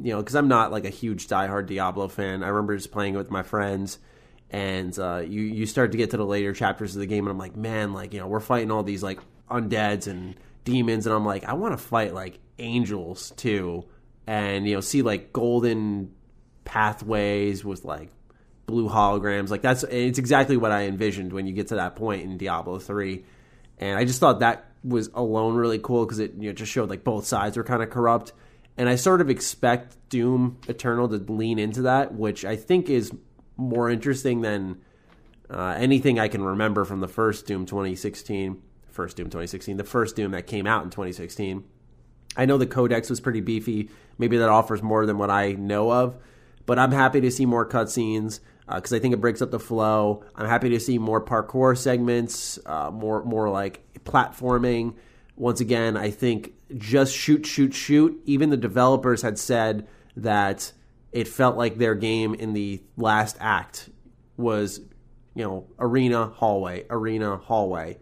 you 0.02 0.12
know, 0.12 0.18
because 0.18 0.34
I'm 0.34 0.48
not 0.48 0.72
like 0.72 0.84
a 0.84 0.90
huge 0.90 1.28
diehard 1.28 1.66
Diablo 1.66 2.08
fan. 2.08 2.42
I 2.42 2.48
remember 2.48 2.76
just 2.76 2.92
playing 2.92 3.14
it 3.14 3.18
with 3.18 3.30
my 3.30 3.42
friends 3.42 3.98
and 4.54 4.96
uh, 5.00 5.18
you 5.26 5.42
you 5.42 5.66
start 5.66 5.90
to 5.90 5.98
get 5.98 6.10
to 6.10 6.16
the 6.16 6.24
later 6.24 6.52
chapters 6.52 6.94
of 6.94 7.00
the 7.00 7.06
game, 7.06 7.26
and 7.26 7.32
I'm 7.32 7.38
like, 7.38 7.56
man, 7.56 7.92
like 7.92 8.14
you 8.14 8.20
know, 8.20 8.28
we're 8.28 8.38
fighting 8.38 8.70
all 8.70 8.84
these 8.84 9.02
like 9.02 9.18
undeads 9.50 10.06
and 10.06 10.36
demons, 10.64 11.06
and 11.06 11.14
I'm 11.14 11.24
like, 11.24 11.44
I 11.44 11.54
want 11.54 11.76
to 11.76 11.84
fight 11.84 12.14
like 12.14 12.38
angels 12.60 13.32
too, 13.36 13.84
and 14.28 14.64
you 14.64 14.74
know, 14.74 14.80
see 14.80 15.02
like 15.02 15.32
golden 15.32 16.14
pathways 16.64 17.64
with 17.64 17.84
like 17.84 18.10
blue 18.66 18.88
holograms. 18.88 19.50
Like 19.50 19.62
that's 19.62 19.82
it's 19.84 20.18
exactly 20.18 20.56
what 20.56 20.72
I 20.72 20.84
envisioned 20.84 21.32
when 21.32 21.46
you 21.46 21.52
get 21.52 21.68
to 21.68 21.76
that 21.76 21.96
point 21.96 22.22
in 22.22 22.36
Diablo 22.38 22.78
three, 22.78 23.24
and 23.78 23.98
I 23.98 24.04
just 24.04 24.20
thought 24.20 24.40
that 24.40 24.66
was 24.82 25.08
alone 25.14 25.54
really 25.54 25.78
cool 25.78 26.04
because 26.04 26.18
it 26.18 26.34
you 26.34 26.48
know 26.48 26.52
just 26.52 26.70
showed 26.70 26.90
like 26.90 27.04
both 27.04 27.26
sides 27.26 27.56
were 27.56 27.64
kind 27.64 27.82
of 27.82 27.90
corrupt. 27.90 28.32
And 28.76 28.88
I 28.88 28.96
sort 28.96 29.20
of 29.20 29.30
expect 29.30 29.96
Doom 30.08 30.58
Eternal 30.66 31.08
to 31.08 31.16
lean 31.32 31.60
into 31.60 31.82
that, 31.82 32.12
which 32.12 32.44
I 32.44 32.56
think 32.56 32.90
is 32.90 33.12
more 33.56 33.88
interesting 33.88 34.40
than 34.40 34.80
uh, 35.48 35.76
anything 35.78 36.18
I 36.18 36.26
can 36.26 36.42
remember 36.42 36.84
from 36.84 36.98
the 37.00 37.08
first 37.08 37.46
Doom 37.46 37.66
2016. 37.66 38.60
First 38.90 39.16
Doom 39.16 39.26
2016, 39.26 39.76
the 39.76 39.84
first 39.84 40.14
Doom 40.14 40.32
that 40.32 40.46
came 40.46 40.66
out 40.66 40.84
in 40.84 40.90
2016. 40.90 41.64
I 42.36 42.46
know 42.46 42.58
the 42.58 42.66
codex 42.66 43.10
was 43.10 43.20
pretty 43.20 43.40
beefy. 43.40 43.90
Maybe 44.18 44.38
that 44.38 44.48
offers 44.48 44.82
more 44.82 45.06
than 45.06 45.18
what 45.18 45.30
I 45.30 45.52
know 45.52 45.90
of, 45.90 46.16
but 46.66 46.78
I'm 46.78 46.92
happy 46.92 47.20
to 47.20 47.30
see 47.30 47.46
more 47.46 47.68
cutscenes 47.68 48.40
because 48.66 48.92
uh, 48.92 48.96
I 48.96 48.98
think 48.98 49.14
it 49.14 49.20
breaks 49.20 49.42
up 49.42 49.50
the 49.50 49.58
flow. 49.58 50.24
I'm 50.34 50.48
happy 50.48 50.70
to 50.70 50.80
see 50.80 50.98
more 50.98 51.24
parkour 51.24 51.76
segments, 51.76 52.58
uh, 52.66 52.90
more 52.90 53.24
more 53.24 53.50
like 53.50 53.82
platforming. 54.04 54.94
Once 55.36 55.60
again, 55.60 55.96
I 55.96 56.10
think 56.10 56.52
just 56.76 57.14
shoot, 57.14 57.46
shoot, 57.46 57.74
shoot. 57.74 58.20
Even 58.24 58.50
the 58.50 58.56
developers 58.56 59.22
had 59.22 59.38
said 59.38 59.86
that 60.16 60.72
it 61.12 61.28
felt 61.28 61.56
like 61.56 61.76
their 61.76 61.94
game 61.94 62.34
in 62.34 62.52
the 62.52 62.82
last 62.96 63.36
act 63.40 63.90
was, 64.36 64.80
you 65.34 65.44
know, 65.44 65.66
arena, 65.78 66.26
hallway, 66.26 66.86
arena, 66.90 67.36
hallway. 67.36 67.98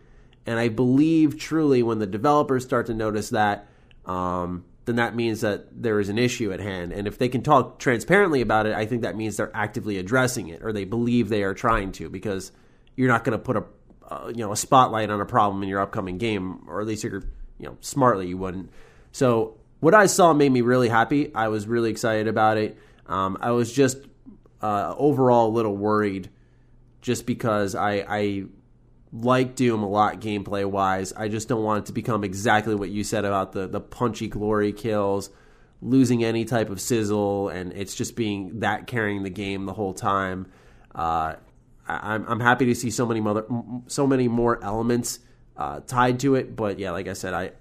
And 0.46 0.58
I 0.58 0.68
believe 0.68 1.38
truly 1.38 1.82
when 1.82 1.98
the 1.98 2.06
developers 2.06 2.64
start 2.64 2.86
to 2.86 2.94
notice 2.94 3.30
that, 3.30 3.68
um, 4.06 4.64
then 4.84 4.96
that 4.96 5.14
means 5.14 5.40
that 5.42 5.82
there 5.82 6.00
is 6.00 6.08
an 6.08 6.18
issue 6.18 6.52
at 6.52 6.60
hand. 6.60 6.92
And 6.92 7.06
if 7.06 7.18
they 7.18 7.28
can 7.28 7.42
talk 7.42 7.78
transparently 7.78 8.40
about 8.40 8.66
it, 8.66 8.74
I 8.74 8.86
think 8.86 9.02
that 9.02 9.16
means 9.16 9.36
they're 9.36 9.54
actively 9.54 9.98
addressing 9.98 10.48
it 10.48 10.62
or 10.62 10.72
they 10.72 10.84
believe 10.84 11.28
they 11.28 11.44
are 11.44 11.54
trying 11.54 11.92
to 11.92 12.10
because 12.10 12.52
you're 12.96 13.08
not 13.08 13.24
going 13.24 13.38
to 13.38 13.42
put 13.42 13.56
a 13.56 13.64
uh, 14.08 14.28
you 14.28 14.44
know 14.44 14.52
a 14.52 14.56
spotlight 14.56 15.10
on 15.10 15.20
a 15.20 15.24
problem 15.24 15.62
in 15.62 15.68
your 15.68 15.80
upcoming 15.80 16.18
game, 16.18 16.68
or 16.68 16.80
at 16.80 16.86
least 16.86 17.04
you're 17.04 17.22
you 17.58 17.66
know 17.66 17.76
smartly 17.80 18.26
you 18.26 18.36
wouldn't. 18.36 18.70
So 19.12 19.56
what 19.80 19.94
I 19.94 20.06
saw 20.06 20.32
made 20.32 20.52
me 20.52 20.60
really 20.60 20.88
happy. 20.88 21.34
I 21.34 21.48
was 21.48 21.66
really 21.66 21.90
excited 21.90 22.28
about 22.28 22.56
it. 22.56 22.76
Um, 23.06 23.38
I 23.40 23.52
was 23.52 23.72
just 23.72 23.98
uh, 24.60 24.94
overall 24.96 25.48
a 25.48 25.52
little 25.52 25.76
worried, 25.76 26.30
just 27.00 27.26
because 27.26 27.74
I, 27.74 28.04
I 28.08 28.44
like 29.12 29.54
Doom 29.54 29.82
a 29.82 29.88
lot 29.88 30.20
gameplay 30.20 30.64
wise. 30.64 31.12
I 31.12 31.28
just 31.28 31.48
don't 31.48 31.62
want 31.62 31.84
it 31.84 31.86
to 31.86 31.92
become 31.92 32.24
exactly 32.24 32.74
what 32.74 32.88
you 32.88 33.04
said 33.04 33.24
about 33.24 33.52
the 33.52 33.66
the 33.66 33.80
punchy 33.80 34.28
glory 34.28 34.72
kills, 34.72 35.30
losing 35.82 36.24
any 36.24 36.44
type 36.44 36.70
of 36.70 36.80
sizzle, 36.80 37.50
and 37.50 37.72
it's 37.74 37.94
just 37.94 38.16
being 38.16 38.60
that 38.60 38.86
carrying 38.86 39.22
the 39.22 39.30
game 39.30 39.66
the 39.66 39.74
whole 39.74 39.92
time. 39.92 40.50
Uh, 40.94 41.34
I, 41.86 42.14
I'm 42.14 42.24
I'm 42.26 42.40
happy 42.40 42.66
to 42.66 42.74
see 42.74 42.90
so 42.90 43.04
many 43.04 43.20
mother 43.20 43.44
so 43.86 44.06
many 44.06 44.28
more 44.28 44.62
elements 44.64 45.18
uh, 45.56 45.80
tied 45.80 46.20
to 46.20 46.34
it, 46.34 46.56
but 46.56 46.78
yeah, 46.78 46.92
like 46.92 47.06
I 47.06 47.12
said, 47.12 47.34
I 47.34 47.52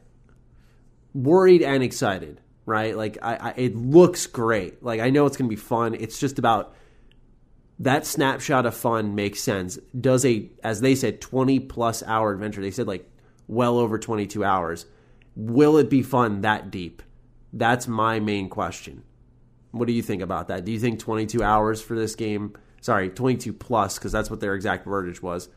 worried 1.13 1.61
and 1.61 1.83
excited. 1.83 2.39
Right, 2.63 2.95
like 2.95 3.17
I, 3.21 3.35
I 3.35 3.53
it 3.57 3.75
looks 3.75 4.27
great. 4.27 4.81
Like 4.83 5.01
I 5.01 5.09
know 5.09 5.25
it's 5.25 5.35
gonna 5.35 5.49
be 5.49 5.55
fun. 5.57 5.95
It's 5.95 6.19
just 6.19 6.39
about 6.39 6.75
that 7.81 8.05
snapshot 8.05 8.67
of 8.67 8.75
fun 8.75 9.15
makes 9.15 9.41
sense. 9.41 9.79
Does 9.99 10.23
a, 10.23 10.49
as 10.63 10.81
they 10.81 10.93
said, 10.93 11.19
20 11.19 11.59
plus 11.61 12.03
hour 12.03 12.31
adventure, 12.31 12.61
they 12.61 12.69
said 12.69 12.85
like 12.85 13.09
well 13.47 13.79
over 13.79 13.97
22 13.97 14.43
hours. 14.43 14.85
Will 15.35 15.77
it 15.77 15.89
be 15.89 16.03
fun 16.03 16.41
that 16.41 16.69
deep? 16.69 17.01
That's 17.51 17.87
my 17.87 18.19
main 18.19 18.49
question. 18.49 19.03
What 19.71 19.87
do 19.87 19.93
you 19.93 20.03
think 20.03 20.21
about 20.21 20.47
that? 20.49 20.63
Do 20.63 20.71
you 20.71 20.79
think 20.79 20.99
22 20.99 21.41
hours 21.41 21.81
for 21.81 21.95
this 21.95 22.13
game, 22.13 22.53
sorry, 22.81 23.09
22 23.09 23.51
plus, 23.53 23.97
because 23.97 24.11
that's 24.11 24.29
what 24.29 24.41
their 24.41 24.53
exact 24.53 24.85
wordage 24.85 25.23
was, 25.23 25.49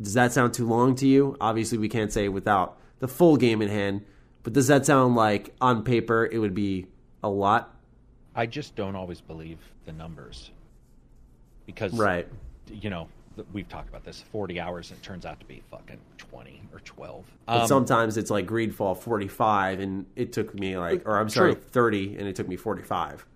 does 0.00 0.14
that 0.14 0.32
sound 0.32 0.54
too 0.54 0.68
long 0.68 0.94
to 0.96 1.06
you? 1.06 1.36
Obviously, 1.40 1.78
we 1.78 1.88
can't 1.88 2.12
say 2.12 2.28
without 2.28 2.78
the 3.00 3.08
full 3.08 3.36
game 3.36 3.60
in 3.60 3.68
hand, 3.68 4.04
but 4.44 4.52
does 4.52 4.68
that 4.68 4.86
sound 4.86 5.16
like 5.16 5.54
on 5.60 5.82
paper 5.82 6.28
it 6.30 6.38
would 6.38 6.54
be 6.54 6.86
a 7.24 7.28
lot? 7.28 7.74
I 8.36 8.46
just 8.46 8.76
don't 8.76 8.94
always 8.94 9.20
believe 9.20 9.58
the 9.84 9.92
numbers 9.92 10.50
because 11.66 11.92
right. 11.92 12.26
you 12.70 12.90
know 12.90 13.08
we've 13.52 13.68
talked 13.68 13.88
about 13.88 14.04
this 14.04 14.22
40 14.32 14.60
hours 14.60 14.90
and 14.90 14.98
it 14.98 15.02
turns 15.02 15.26
out 15.26 15.38
to 15.40 15.46
be 15.46 15.62
fucking 15.70 15.98
20 16.16 16.62
or 16.72 16.80
12 16.80 17.24
but 17.46 17.60
um, 17.62 17.66
sometimes 17.66 18.16
it's 18.16 18.30
like 18.30 18.46
greedfall 18.46 18.96
45 18.96 19.80
and 19.80 20.06
it 20.16 20.32
took 20.32 20.54
me 20.54 20.78
like 20.78 21.06
or 21.06 21.18
i'm 21.18 21.28
sorry 21.28 21.54
True. 21.54 21.62
30 21.62 22.16
and 22.18 22.28
it 22.28 22.36
took 22.36 22.48
me 22.48 22.56
45 22.56 23.26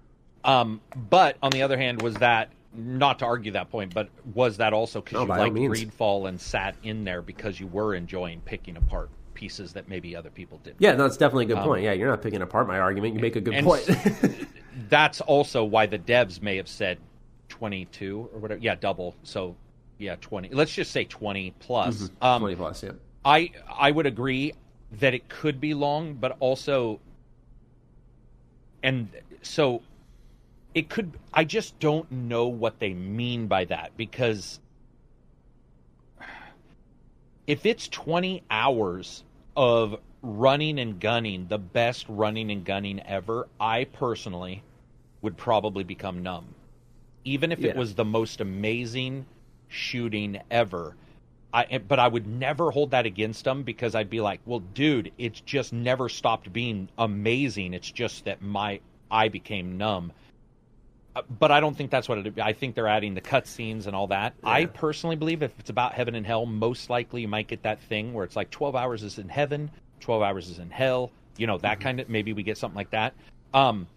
um 0.44 0.80
but 1.10 1.36
on 1.42 1.50
the 1.50 1.62
other 1.62 1.76
hand 1.76 2.00
was 2.00 2.14
that 2.14 2.50
not 2.74 3.18
to 3.18 3.24
argue 3.26 3.52
that 3.52 3.70
point 3.70 3.92
but 3.92 4.08
was 4.34 4.56
that 4.56 4.72
also 4.72 5.00
because 5.00 5.14
No, 5.14 5.22
you 5.22 5.28
liked 5.28 5.54
greedfall 5.54 6.28
and 6.28 6.40
sat 6.40 6.76
in 6.82 7.04
there 7.04 7.20
because 7.20 7.60
you 7.60 7.66
were 7.66 7.94
enjoying 7.94 8.40
picking 8.42 8.76
apart 8.76 9.10
pieces 9.34 9.72
that 9.72 9.88
maybe 9.88 10.14
other 10.14 10.28
people 10.28 10.58
didn't? 10.58 10.76
Yeah 10.80 10.92
no, 10.92 11.04
that's 11.04 11.16
definitely 11.16 11.44
a 11.44 11.48
good 11.48 11.64
point. 11.64 11.82
Yeah 11.82 11.92
you're 11.92 12.08
not 12.08 12.22
picking 12.22 12.42
apart 12.42 12.68
my 12.68 12.78
argument 12.78 13.14
you 13.14 13.20
make 13.20 13.36
a 13.36 13.40
good 13.40 13.64
point. 13.64 13.88
that's 14.88 15.20
also 15.20 15.64
why 15.64 15.86
the 15.86 15.98
devs 15.98 16.40
may 16.40 16.56
have 16.56 16.68
said 16.68 16.98
22 17.50 18.30
or 18.32 18.38
whatever. 18.38 18.60
Yeah 18.60 18.74
double. 18.74 19.14
So 19.22 19.54
yeah 19.98 20.16
20 20.20 20.48
let's 20.50 20.74
just 20.74 20.92
say 20.92 21.04
20 21.04 21.54
plus. 21.58 22.10
Um 22.22 22.40
20 22.40 22.56
plus 22.56 22.82
yeah. 22.82 22.92
I 23.24 23.50
I 23.68 23.90
would 23.90 24.06
agree 24.06 24.54
that 24.92 25.14
it 25.14 25.28
could 25.28 25.60
be 25.60 25.74
long, 25.74 26.14
but 26.14 26.36
also, 26.40 27.00
and 28.82 29.08
so 29.42 29.82
it 30.74 30.88
could. 30.88 31.12
I 31.32 31.44
just 31.44 31.78
don't 31.78 32.10
know 32.10 32.48
what 32.48 32.78
they 32.78 32.94
mean 32.94 33.46
by 33.46 33.66
that 33.66 33.96
because 33.96 34.60
if 37.46 37.66
it's 37.66 37.88
twenty 37.88 38.42
hours 38.50 39.24
of 39.56 39.96
running 40.22 40.78
and 40.78 40.98
gunning, 40.98 41.46
the 41.48 41.58
best 41.58 42.06
running 42.08 42.50
and 42.50 42.64
gunning 42.64 43.00
ever, 43.00 43.48
I 43.58 43.84
personally 43.84 44.62
would 45.22 45.36
probably 45.36 45.84
become 45.84 46.22
numb, 46.22 46.46
even 47.24 47.52
if 47.52 47.58
Yeah. 47.60 47.70
it 47.70 47.76
was 47.76 47.94
the 47.94 48.04
most 48.04 48.40
amazing 48.40 49.26
shooting 49.68 50.40
ever. 50.50 50.96
I, 51.52 51.78
but 51.78 51.98
I 51.98 52.06
would 52.06 52.26
never 52.28 52.70
hold 52.70 52.92
that 52.92 53.06
against 53.06 53.44
them 53.44 53.64
because 53.64 53.96
I'd 53.96 54.08
be 54.08 54.20
like, 54.20 54.40
well, 54.46 54.60
dude, 54.60 55.10
it's 55.18 55.40
just 55.40 55.72
never 55.72 56.08
stopped 56.08 56.52
being 56.52 56.88
amazing. 56.96 57.74
It's 57.74 57.90
just 57.90 58.24
that 58.26 58.40
my 58.40 58.80
I 59.10 59.28
became 59.28 59.76
numb. 59.76 60.12
Uh, 61.16 61.22
But 61.40 61.50
I 61.50 61.58
don't 61.58 61.76
think 61.76 61.90
that's 61.90 62.08
what 62.08 62.18
it. 62.18 62.38
I 62.38 62.52
think 62.52 62.76
they're 62.76 62.86
adding 62.86 63.14
the 63.14 63.20
cutscenes 63.20 63.88
and 63.88 63.96
all 63.96 64.06
that. 64.08 64.34
I 64.44 64.66
personally 64.66 65.16
believe 65.16 65.42
if 65.42 65.52
it's 65.58 65.70
about 65.70 65.92
heaven 65.92 66.14
and 66.14 66.24
hell, 66.24 66.46
most 66.46 66.88
likely 66.88 67.22
you 67.22 67.28
might 67.28 67.48
get 67.48 67.64
that 67.64 67.80
thing 67.80 68.14
where 68.14 68.24
it's 68.24 68.36
like 68.36 68.50
twelve 68.50 68.76
hours 68.76 69.02
is 69.02 69.18
in 69.18 69.28
heaven, 69.28 69.72
twelve 69.98 70.22
hours 70.22 70.48
is 70.48 70.60
in 70.60 70.70
hell. 70.70 71.10
You 71.36 71.48
know 71.48 71.58
that 71.58 71.80
kind 71.80 71.98
of. 71.98 72.08
Maybe 72.08 72.32
we 72.32 72.44
get 72.44 72.58
something 72.58 72.76
like 72.76 72.90
that. 72.90 73.14
Um, 73.52 73.88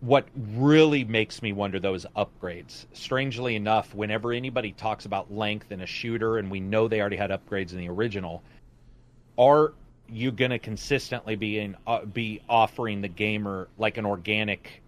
what 0.00 0.26
really 0.34 1.04
makes 1.04 1.42
me 1.42 1.52
wonder 1.52 1.78
though 1.78 1.94
is 1.94 2.06
upgrades. 2.16 2.86
Strangely 2.92 3.54
enough, 3.54 3.94
whenever 3.94 4.32
anybody 4.32 4.72
talks 4.72 5.04
about 5.04 5.32
length 5.32 5.72
in 5.72 5.82
a 5.82 5.86
shooter, 5.86 6.38
and 6.38 6.50
we 6.50 6.60
know 6.60 6.88
they 6.88 7.00
already 7.00 7.16
had 7.16 7.30
upgrades 7.30 7.72
in 7.72 7.78
the 7.78 7.88
original, 7.88 8.42
are 9.38 9.74
you 10.08 10.32
going 10.32 10.50
to 10.50 10.58
consistently 10.58 11.36
be 11.36 11.58
in 11.58 11.76
uh, 11.86 12.04
be 12.04 12.40
offering 12.48 13.00
the 13.00 13.08
gamer 13.08 13.68
like 13.78 13.98
an 13.98 14.06
organic 14.06 14.82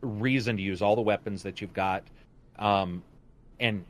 reason 0.00 0.56
to 0.56 0.62
use 0.62 0.82
all 0.82 0.96
the 0.96 1.02
weapons 1.02 1.44
that 1.44 1.60
you've 1.60 1.72
got, 1.72 2.02
um, 2.58 3.02
and 3.60 3.84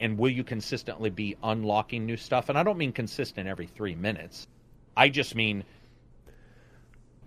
and 0.00 0.18
will 0.18 0.30
you 0.30 0.44
consistently 0.44 1.08
be 1.08 1.34
unlocking 1.42 2.04
new 2.04 2.18
stuff? 2.18 2.50
And 2.50 2.58
I 2.58 2.62
don't 2.62 2.76
mean 2.76 2.92
consistent 2.92 3.48
every 3.48 3.66
three 3.66 3.94
minutes. 3.94 4.46
I 4.94 5.08
just 5.08 5.34
mean 5.34 5.64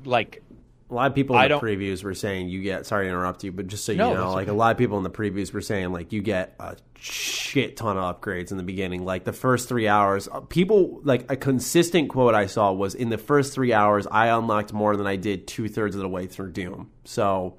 like 0.06 0.44
a 0.90 0.94
lot 0.94 1.08
of 1.08 1.14
people 1.16 1.36
in 1.36 1.42
I 1.42 1.46
the 1.46 1.50
don't- 1.50 1.64
previews 1.64 2.04
were 2.04 2.14
saying 2.16 2.50
you 2.50 2.62
get 2.64 2.86
sorry 2.86 3.06
to 3.06 3.10
interrupt 3.10 3.44
you 3.44 3.52
but 3.52 3.68
just 3.68 3.86
so 3.86 3.92
you 3.92 3.98
No, 4.00 4.14
know 4.14 4.32
like 4.34 4.44
okay. 4.48 4.52
a 4.52 4.54
lot 4.58 4.72
of 4.72 4.78
people 4.78 4.98
in 4.98 5.04
the 5.04 5.10
previews 5.12 5.54
were 5.54 5.62
saying 5.62 5.92
like 5.92 6.12
you 6.12 6.22
get 6.22 6.56
a 6.60 6.76
shit 6.96 7.78
ton 7.78 7.98
of 7.98 8.20
upgrades 8.22 8.52
in 8.52 8.58
the 8.58 8.64
beginning. 8.64 9.06
Like 9.06 9.24
the 9.24 9.34
first 9.34 9.70
three 9.70 9.88
hours 9.88 10.28
uh, 10.32 10.40
people 10.42 11.00
like 11.04 11.32
a 11.32 11.36
consistent 11.38 12.10
quote 12.10 12.34
i 12.36 12.46
saw 12.48 12.72
was 12.72 12.96
in 12.96 13.10
the 13.10 13.18
first 13.18 13.54
three 13.54 13.72
hours 13.74 14.08
i 14.12 14.28
unlocked 14.28 14.74
more 14.74 14.98
than 14.98 15.06
i 15.08 15.16
did 15.16 15.48
two-thirds 15.48 15.96
of 15.96 16.02
the 16.02 16.10
way 16.10 16.26
through 16.28 16.52
doom. 16.52 16.90
So 17.06 17.56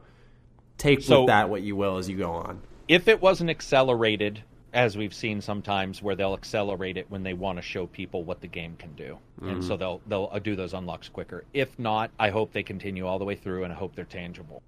take 0.79 1.03
So- 1.03 1.21
with 1.21 1.29
that 1.29 1.49
what 1.51 1.63
you 1.63 1.77
will 1.77 1.99
as 1.99 2.09
you 2.09 2.17
go 2.17 2.33
on. 2.33 2.61
if 2.89 3.07
it 3.09 3.23
wasn't 3.23 3.51
accelerated, 3.51 4.43
as 4.73 4.97
we've 4.97 5.15
seen 5.15 5.41
sometimes, 5.41 6.03
where 6.03 6.15
they'll 6.15 6.35
accelerate 6.35 6.97
it 6.97 7.11
when 7.11 7.23
they 7.23 7.35
want 7.35 7.59
to 7.59 7.63
show 7.63 7.87
people 7.87 8.23
what 8.25 8.41
the 8.41 8.47
game 8.47 8.77
can 8.77 8.95
do, 8.95 9.19
and 9.43 9.63
so 9.65 9.77
they'll 9.77 10.01
they'll 10.07 10.29
uh, 10.33 10.39
do 10.39 10.55
those 10.55 10.75
unlocks 10.75 11.09
quicker. 11.09 11.45
If 11.53 11.79
not, 11.79 12.11
I 12.19 12.31
hope 12.31 12.53
they 12.53 12.63
continue 12.63 13.07
all 13.07 13.19
the 13.19 13.25
way 13.25 13.35
through, 13.35 13.65
and 13.65 13.73
I 13.73 13.77
hope 13.77 13.95
they're 13.95 14.05
tangible. 14.05 14.63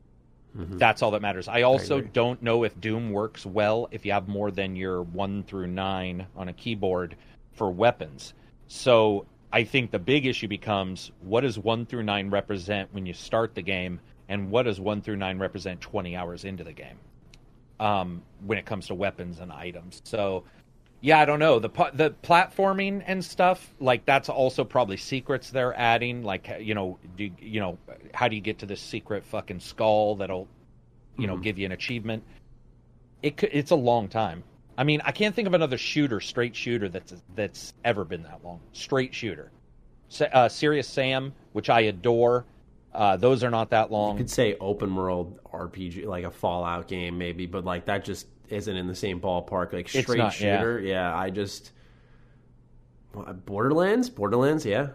That's 0.55 1.01
all 1.01 1.11
that 1.13 1.23
matters. 1.23 1.49
I 1.49 1.63
also 1.63 1.99
agree. 1.99 2.11
don't 2.13 2.43
know 2.43 2.65
if 2.65 2.79
Doom 2.79 3.11
works 3.11 3.47
well 3.47 3.89
if 3.91 4.05
you 4.05 4.13
have 4.13 4.29
more 4.29 4.51
than 4.51 4.77
your 4.77 5.03
one 5.03 5.45
through 5.45 5.69
nine 5.69 6.27
on 6.37 6.49
a 6.49 6.53
keyboard 6.53 7.17
for 7.55 7.71
weapons. 7.71 8.35
So 8.69 9.25
I 9.51 9.65
think 9.65 9.91
the 9.91 9.99
big 9.99 10.27
issue 10.27 10.49
becomes 10.49 11.11
what 11.21 11.41
does 11.41 11.59
one 11.59 11.87
through 11.87 12.03
nine 12.03 12.29
represent 12.29 12.93
when 12.93 13.07
you 13.07 13.15
start 13.15 13.55
the 13.55 13.63
game, 13.63 14.01
and 14.29 14.51
what 14.51 14.65
does 14.65 14.79
one 14.79 15.01
through 15.01 15.17
nine 15.17 15.39
represent 15.39 15.81
twenty 15.81 16.17
hours 16.17 16.45
into 16.45 16.65
the 16.65 16.73
game? 16.73 16.99
Um, 17.83 18.23
when 18.47 18.59
it 18.59 18.65
comes 18.65 18.87
to 18.87 18.95
weapons 18.95 19.41
and 19.41 19.53
items. 19.53 20.01
So, 20.05 20.45
yeah, 21.01 21.19
I 21.19 21.25
don't 21.25 21.41
know 21.41 21.59
the 21.59 21.69
the 21.95 22.15
platforming 22.23 23.03
and 23.05 23.25
stuff 23.25 23.75
like 23.81 24.05
that's 24.07 24.29
also 24.29 24.63
probably 24.63 24.97
secrets 24.97 25.51
they're 25.51 25.77
adding. 25.77 26.23
Like 26.23 26.49
you 26.61 26.75
know, 26.75 26.99
do 27.17 27.29
you 27.41 27.59
know 27.59 27.77
how 28.15 28.29
do 28.29 28.37
you 28.37 28.41
get 28.41 28.61
to 28.61 28.67
this 28.67 28.81
secret 28.81 29.25
fucking 29.25 29.59
skull 29.59 30.15
that'll 30.15 30.47
you 31.19 31.27
know 31.27 31.37
give 31.37 31.59
you 31.59 31.67
an 31.67 31.73
achievement? 31.73 32.23
It 33.21 33.37
could, 33.37 33.51
it's 33.53 33.73
a 33.73 33.77
long 33.77 34.09
time. 34.09 34.45
I 34.79 34.85
mean, 34.85 35.03
I 35.05 35.11
can't 35.11 35.35
think 35.35 35.49
of 35.49 35.55
another 35.55 35.77
shooter, 35.77 36.21
straight 36.21 36.55
shooter 36.55 36.89
that's 36.89 37.13
that's 37.35 37.75
ever 37.85 38.05
been 38.05 38.23
that 38.23 38.45
long. 38.45 38.61
Straight 38.73 39.13
shooter, 39.13 39.51
uh, 40.33 40.49
Serious 40.49 40.87
Sam, 40.87 41.35
which 41.53 41.69
I 41.69 41.81
adore. 41.81 42.45
Uh, 42.95 43.17
those 43.17 43.43
are 43.43 43.51
not 43.51 43.71
that 43.71 43.91
long. 43.91 44.13
you 44.13 44.19
could 44.19 44.31
say 44.31 44.55
open 44.61 44.95
world 44.95 45.39
rpg 45.53 46.05
like 46.07 46.25
a 46.25 46.31
fallout 46.31 46.87
game 46.89 47.17
maybe 47.17 47.47
but 47.47 47.65
like 47.65 47.87
that 47.87 48.05
just 48.05 48.27
isn't 48.51 48.77
in 48.77 48.87
the 48.87 48.95
same 48.95 49.19
ballpark 49.19 49.73
like 49.73 49.89
straight 49.89 50.19
not, 50.19 50.33
shooter 50.33 50.79
yeah 50.81 51.17
i 51.17 51.31
just 51.31 51.73
borderlands 53.47 54.09
borderlands 54.11 54.65
yeah 54.65 54.89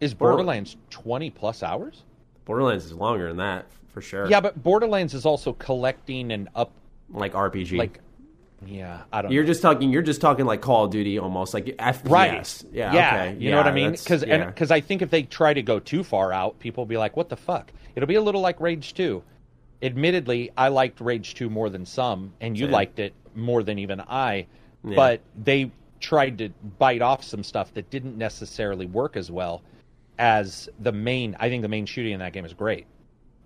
Is 0.00 0.14
Borderlands 0.14 0.76
twenty 0.90 1.30
plus 1.30 1.62
hours? 1.62 2.04
Borderlands 2.46 2.86
is 2.86 2.92
longer 2.92 3.28
than 3.28 3.36
that 3.36 3.66
for 3.92 4.00
sure. 4.00 4.26
Yeah, 4.28 4.40
but 4.40 4.62
Borderlands 4.62 5.12
is 5.14 5.26
also 5.26 5.52
collecting 5.54 6.32
and 6.32 6.48
up 6.54 6.72
like 7.10 7.32
RPG. 7.34 7.76
like 7.76 8.00
yeah, 8.66 9.02
I 9.12 9.22
don't 9.22 9.32
you're 9.32 9.42
know. 9.42 9.46
just 9.48 9.62
talking. 9.62 9.90
You're 9.92 10.02
just 10.02 10.20
talking 10.20 10.44
like 10.46 10.60
Call 10.60 10.84
of 10.84 10.90
Duty, 10.90 11.18
almost 11.18 11.54
like 11.54 11.66
FPS. 11.66 12.10
right. 12.10 12.64
Yeah. 12.72 12.92
yeah, 12.92 13.14
Okay. 13.14 13.32
you 13.34 13.38
yeah, 13.48 13.50
know 13.52 13.56
what 13.58 13.66
I 13.66 13.72
mean? 13.72 13.84
that's- 13.92 14.06
Cuz 14.06 14.24
yeah. 14.26 14.52
I 14.74 14.80
think 14.80 15.02
if 15.02 15.10
they 15.10 15.22
try 15.22 15.54
to 15.54 15.62
go 15.62 15.78
too 15.80 16.02
far 16.04 16.32
out, 16.32 16.58
people 16.58 16.82
will 16.82 16.88
be 16.88 16.96
like, 16.98 17.16
"What 17.16 17.28
the 17.28 17.36
fuck?" 17.36 17.72
It'll 17.96 18.06
be 18.06 18.14
a 18.16 18.22
little 18.22 18.40
like 18.40 18.60
Rage 18.60 18.94
2. 18.94 19.22
Admittedly, 19.82 20.50
I 20.56 20.68
liked 20.68 21.00
Rage 21.00 21.34
2 21.34 21.48
more 21.48 21.70
than 21.70 21.86
some, 21.86 22.34
and 22.40 22.58
you 22.58 22.66
Same. 22.66 22.72
liked 22.72 22.98
it 22.98 23.14
more 23.34 23.62
than 23.62 23.78
even 23.78 24.00
I. 24.00 24.46
but 24.82 25.20
they 25.36 25.70
tried 26.00 26.38
to 26.38 26.48
bite 26.78 27.02
off 27.02 27.22
some 27.22 27.42
stuff 27.44 27.72
that 27.74 27.90
didn't 27.90 28.16
necessarily 28.16 28.86
work 28.86 29.14
as 29.16 29.30
well 29.30 29.62
as 30.18 30.68
the 30.78 30.92
main. 30.92 31.36
I 31.38 31.48
think 31.50 31.60
the 31.62 31.68
main 31.68 31.84
shooting 31.86 32.12
in 32.12 32.20
that 32.20 32.32
game 32.32 32.44
is 32.46 32.54
great. 32.54 32.86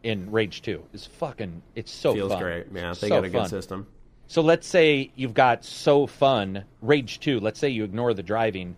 In 0.05 0.31
Rage 0.31 0.61
Two, 0.63 0.85
is 0.93 1.07
fucking. 1.07 1.63
It's 1.75 1.91
so 1.91 2.15
Feels 2.15 2.33
fun. 2.33 2.43
great. 2.43 2.67
Yeah, 2.75 2.89
they 2.91 2.95
So 2.95 3.09
got 3.09 3.25
a 3.25 3.29
good 3.29 3.39
fun. 3.41 3.49
system. 3.49 3.87
So 4.35 4.43
let's 4.43 4.67
say 4.67 5.13
you've 5.15 5.33
got 5.33 5.65
so 5.65 6.09
fun 6.09 6.65
Rage 6.83 7.21
2, 7.21 7.39
let's 7.39 7.61
say 7.61 7.69
you 7.69 7.85
ignore 7.85 8.15
the 8.15 8.23
driving. 8.25 8.75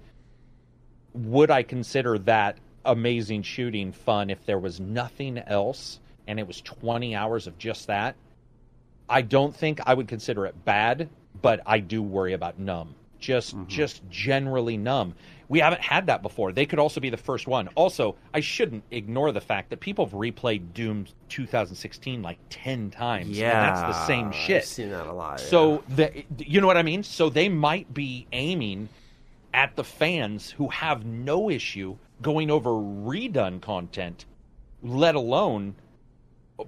Would 1.15 1.51
I 1.51 1.63
consider 1.63 2.19
that 2.19 2.59
amazing 2.85 3.43
shooting 3.43 3.93
fun 3.93 4.29
if 4.29 4.45
there 4.45 4.59
was 4.59 4.81
nothing 4.81 5.39
else 5.39 5.99
and 6.27 6.39
it 6.39 6.47
was 6.47 6.61
20 6.61 7.15
hours 7.15 7.47
of 7.47 7.57
just 7.57 7.87
that? 7.87 8.17
I 9.09 9.23
don't 9.23 9.57
think 9.57 9.81
I 9.87 9.95
would 9.95 10.09
consider 10.09 10.45
it 10.45 10.63
bad, 10.67 11.09
but 11.41 11.61
I 11.65 11.79
do 11.79 12.03
worry 12.03 12.35
about 12.35 12.59
numb. 12.59 12.95
Just 13.19 13.57
mm-hmm. 13.57 13.67
just 13.67 14.03
generally 14.11 14.77
numb. 14.77 15.15
We 15.49 15.61
haven't 15.61 15.83
had 15.83 16.07
that 16.07 16.23
before. 16.23 16.53
They 16.53 16.67
could 16.67 16.79
also 16.79 17.01
be 17.01 17.11
the 17.11 17.17
first 17.17 17.47
one. 17.47 17.69
Also, 17.77 18.17
I 18.35 18.41
shouldn't 18.41 18.83
ignore 18.91 19.33
the 19.33 19.41
fact 19.41 19.71
that 19.71 19.81
people 19.81 20.05
have 20.05 20.15
replayed 20.15 20.75
Doom 20.75 21.07
2016 21.29 22.23
like 22.23 22.39
10 22.51 22.91
times. 22.91 23.27
and 23.29 23.37
Yeah, 23.37 23.61
that's 23.61 23.97
the 23.97 24.07
same 24.07 24.33
shit. 24.33 24.63
I've 24.63 24.69
seen 24.69 24.91
that 24.91 25.07
a 25.07 25.13
lot. 25.13 25.41
yeah. 25.41 25.47
So 25.47 25.85
the 25.89 26.25
you 26.39 26.61
know 26.61 26.67
what 26.67 26.77
I 26.77 26.83
mean? 26.83 27.03
So 27.03 27.29
they 27.31 27.49
might 27.49 27.93
be 27.95 28.27
aiming 28.33 28.89
at 29.55 29.77
the 29.77 29.85
fans 29.85 30.51
who 30.51 30.69
have 30.69 31.05
no 31.05 31.49
issue 31.49 31.97
going 32.23 32.51
over 32.51 32.71
redone 32.71 33.61
content, 33.61 34.25
let 34.83 35.15
alone 35.15 35.75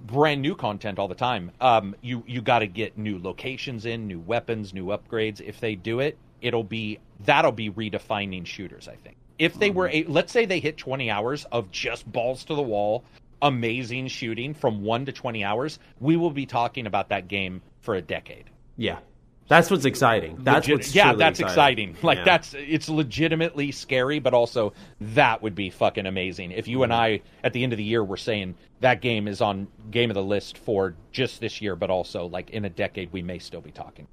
brand 0.07 0.43
new 0.43 0.55
content 0.55 0.99
all 0.99 1.09
the 1.09 1.15
time. 1.15 1.51
Um, 1.61 1.95
you 2.01 2.23
you 2.27 2.43
got 2.43 2.61
to 2.61 2.67
get 2.67 2.99
new 2.99 3.19
locations 3.19 3.87
in, 3.87 4.07
new 4.07 4.21
weapons, 4.21 4.75
new 4.75 4.87
upgrades. 4.87 5.41
If 5.41 5.61
they 5.61 5.75
do 5.75 6.01
it, 6.01 6.19
it'll 6.41 6.65
be 6.65 6.99
that'll 7.25 7.53
be 7.53 7.71
redefining 7.71 8.47
shooters. 8.47 8.89
I 8.89 8.97
think 8.97 9.17
if 9.39 9.55
they 9.59 9.71
were, 9.71 9.89
a, 9.89 10.05
let's 10.05 10.33
say 10.33 10.47
they 10.47 10.61
hit 10.61 10.77
twenty 10.77 11.11
hours 11.11 11.45
of 11.53 11.71
just 11.71 12.11
balls 12.11 12.45
to 12.45 12.55
the 12.55 12.63
wall, 12.63 13.05
amazing 13.43 14.09
shooting 14.09 14.55
from 14.55 14.83
one 14.83 15.07
to 15.07 15.13
twenty 15.13 15.45
hours, 15.45 15.79
we 16.01 16.17
will 16.17 16.31
be 16.33 16.47
talking 16.47 16.87
about 16.87 17.09
that 17.11 17.29
game 17.29 17.63
for 17.81 17.95
a 17.95 18.03
decade. 18.03 18.51
yeah, 18.77 18.99
that's 19.47 19.71
what's 19.71 19.85
exciting. 19.87 20.37
That's 20.43 20.67
Legit- 20.67 20.79
what's 20.79 20.95
yeah, 20.95 21.15
that's 21.15 21.41
exciting. 21.41 21.97
Like 22.03 22.19
Yeah. 22.19 22.25
that's 22.25 22.55
it's 22.55 22.89
legitimately 22.89 23.73
scary, 23.73 24.19
but 24.19 24.35
also 24.35 24.75
that 25.01 25.41
would 25.41 25.55
be 25.55 25.71
fucking 25.71 26.05
amazing. 26.05 26.51
If 26.51 26.69
you 26.69 26.83
and. 26.83 26.93
I 26.93 27.23
at 27.43 27.53
the 27.55 27.63
end 27.63 27.73
of 27.73 27.79
the 27.79 27.85
year 27.85 28.05
were 28.05 28.17
saying 28.19 28.57
that 28.81 29.01
game 29.01 29.27
is 29.27 29.41
on 29.41 29.69
game 29.91 30.11
of 30.11 30.15
the 30.17 30.23
list 30.23 30.59
for 30.59 30.97
just 31.13 31.41
this 31.41 31.63
year, 31.63 31.77
but 31.77 31.89
also 31.91 32.27
like 32.27 32.51
in 32.51 32.65
a 32.67 32.71
decade 32.71 33.11
we 33.13 33.23
may 33.23 33.39
still 33.39 33.61
be 33.63 33.71
talking. 33.71 34.07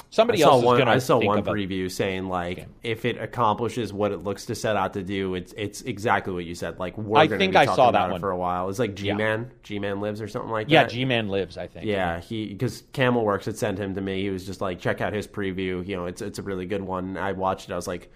I 0.00 0.04
Somebody 0.16 0.40
saw 0.40 0.52
else 0.52 0.64
one. 0.64 0.76
is 0.76 0.78
gonna 0.78 0.90
I 0.92 0.98
saw 0.98 1.18
one 1.18 1.42
preview 1.42 1.90
saying 1.90 2.28
like 2.28 2.68
if 2.82 3.04
it 3.04 3.18
accomplishes 3.20 3.92
what 3.92 4.12
it 4.12 4.18
looks 4.18 4.46
to 4.46 4.54
set 4.54 4.74
out 4.76 4.94
to 4.94 5.02
do, 5.02 5.34
it's 5.34 5.52
it's 5.58 5.82
exactly 5.82 6.32
what 6.32 6.44
you 6.46 6.54
said. 6.54 6.78
Like 6.78 6.96
we're 6.96 7.18
I 7.18 7.28
think 7.28 7.52
be 7.52 7.58
I 7.58 7.66
saw 7.66 7.90
about 7.90 7.92
that 8.08 8.10
one. 8.12 8.20
for 8.20 8.30
a 8.30 8.36
while. 8.36 8.70
It's 8.70 8.78
like 8.78 8.94
G 8.94 9.08
Yeah. 9.08 9.14
Man, 9.14 9.50
G 9.62 9.78
Man 9.78 10.00
lives 10.00 10.22
or 10.22 10.28
something 10.28 10.50
like 10.50 10.68
Yeah, 10.70 10.84
that. 10.84 10.92
Yeah, 10.92 10.98
G 11.00 11.04
Man 11.04 11.28
lives, 11.28 11.58
I 11.58 11.66
think. 11.66 11.84
Yeah, 11.86 12.20
he 12.20 12.46
because 12.46 12.84
Camel 12.94 13.24
Works 13.24 13.44
had 13.46 13.58
sent 13.58 13.78
him 13.78 13.94
to 13.94 14.00
me. 14.00 14.22
He 14.22 14.30
was 14.30 14.46
just 14.46 14.60
like, 14.62 14.78
check 14.78 15.00
out 15.02 15.12
his 15.12 15.26
preview. 15.26 15.86
You 15.86 15.96
know, 15.96 16.06
it's 16.06 16.22
it's 16.22 16.38
a 16.38 16.42
really 16.42 16.64
good 16.66 16.82
one. 16.82 17.18
I 17.18 17.32
watched 17.32 17.68
it. 17.68 17.72
I 17.74 17.76
was 17.76 17.88
like, 17.88 18.10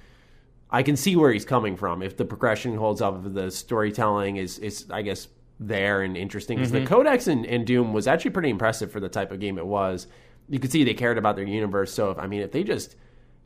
I 0.71 0.83
can 0.83 0.97
see 0.97 1.17
where 1.17 1.33
he's 1.33 1.45
coming 1.45 1.77
from. 1.77 2.03
If 2.03 2.17
the 2.17 2.25
progression 2.25 2.77
holds 2.77 3.03
up, 3.03 3.27
if 3.27 3.35
the 3.35 3.51
storytelling 3.51 4.37
is 4.37 4.59
is 4.61 4.87
I 4.91 5.03
guess 5.03 5.29
there 5.59 6.01
and 6.01 6.17
interesting. 6.17 6.57
'Cause 6.57 6.69
Mm-hmm. 6.73 6.85
the 6.85 6.89
Codex 6.89 7.29
in, 7.29 7.45
in 7.45 7.67
Doom 7.67 7.93
was 7.93 8.07
actually 8.07 8.31
pretty 8.31 8.49
impressive 8.49 8.91
for 8.91 9.01
the 9.01 9.11
type 9.11 9.31
of 9.33 9.41
game 9.41 9.59
it 9.59 9.67
was. 9.67 10.07
You 10.51 10.59
could 10.59 10.71
see 10.71 10.85
they 10.85 10.95
cared 10.95 11.17
about 11.17 11.37
their 11.37 11.47
universe. 11.47 11.95
So 11.95 12.11
if 12.11 12.19
I 12.19 12.27
mean, 12.27 12.43
if 12.43 12.53
they 12.53 12.65
just 12.65 12.97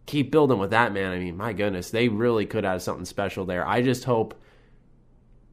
keep 0.07 0.33
building 0.33 0.59
with 0.59 0.71
that, 0.71 0.93
man, 0.93 1.13
I 1.13 1.19
mean, 1.19 1.37
my 1.37 1.53
goodness, 1.53 1.91
they 1.91 2.09
really 2.09 2.47
could 2.47 2.65
have 2.65 2.83
something 2.83 3.05
special 3.05 3.45
there. 3.45 3.67
I 3.67 3.83
just 3.83 4.05
hope 4.05 4.41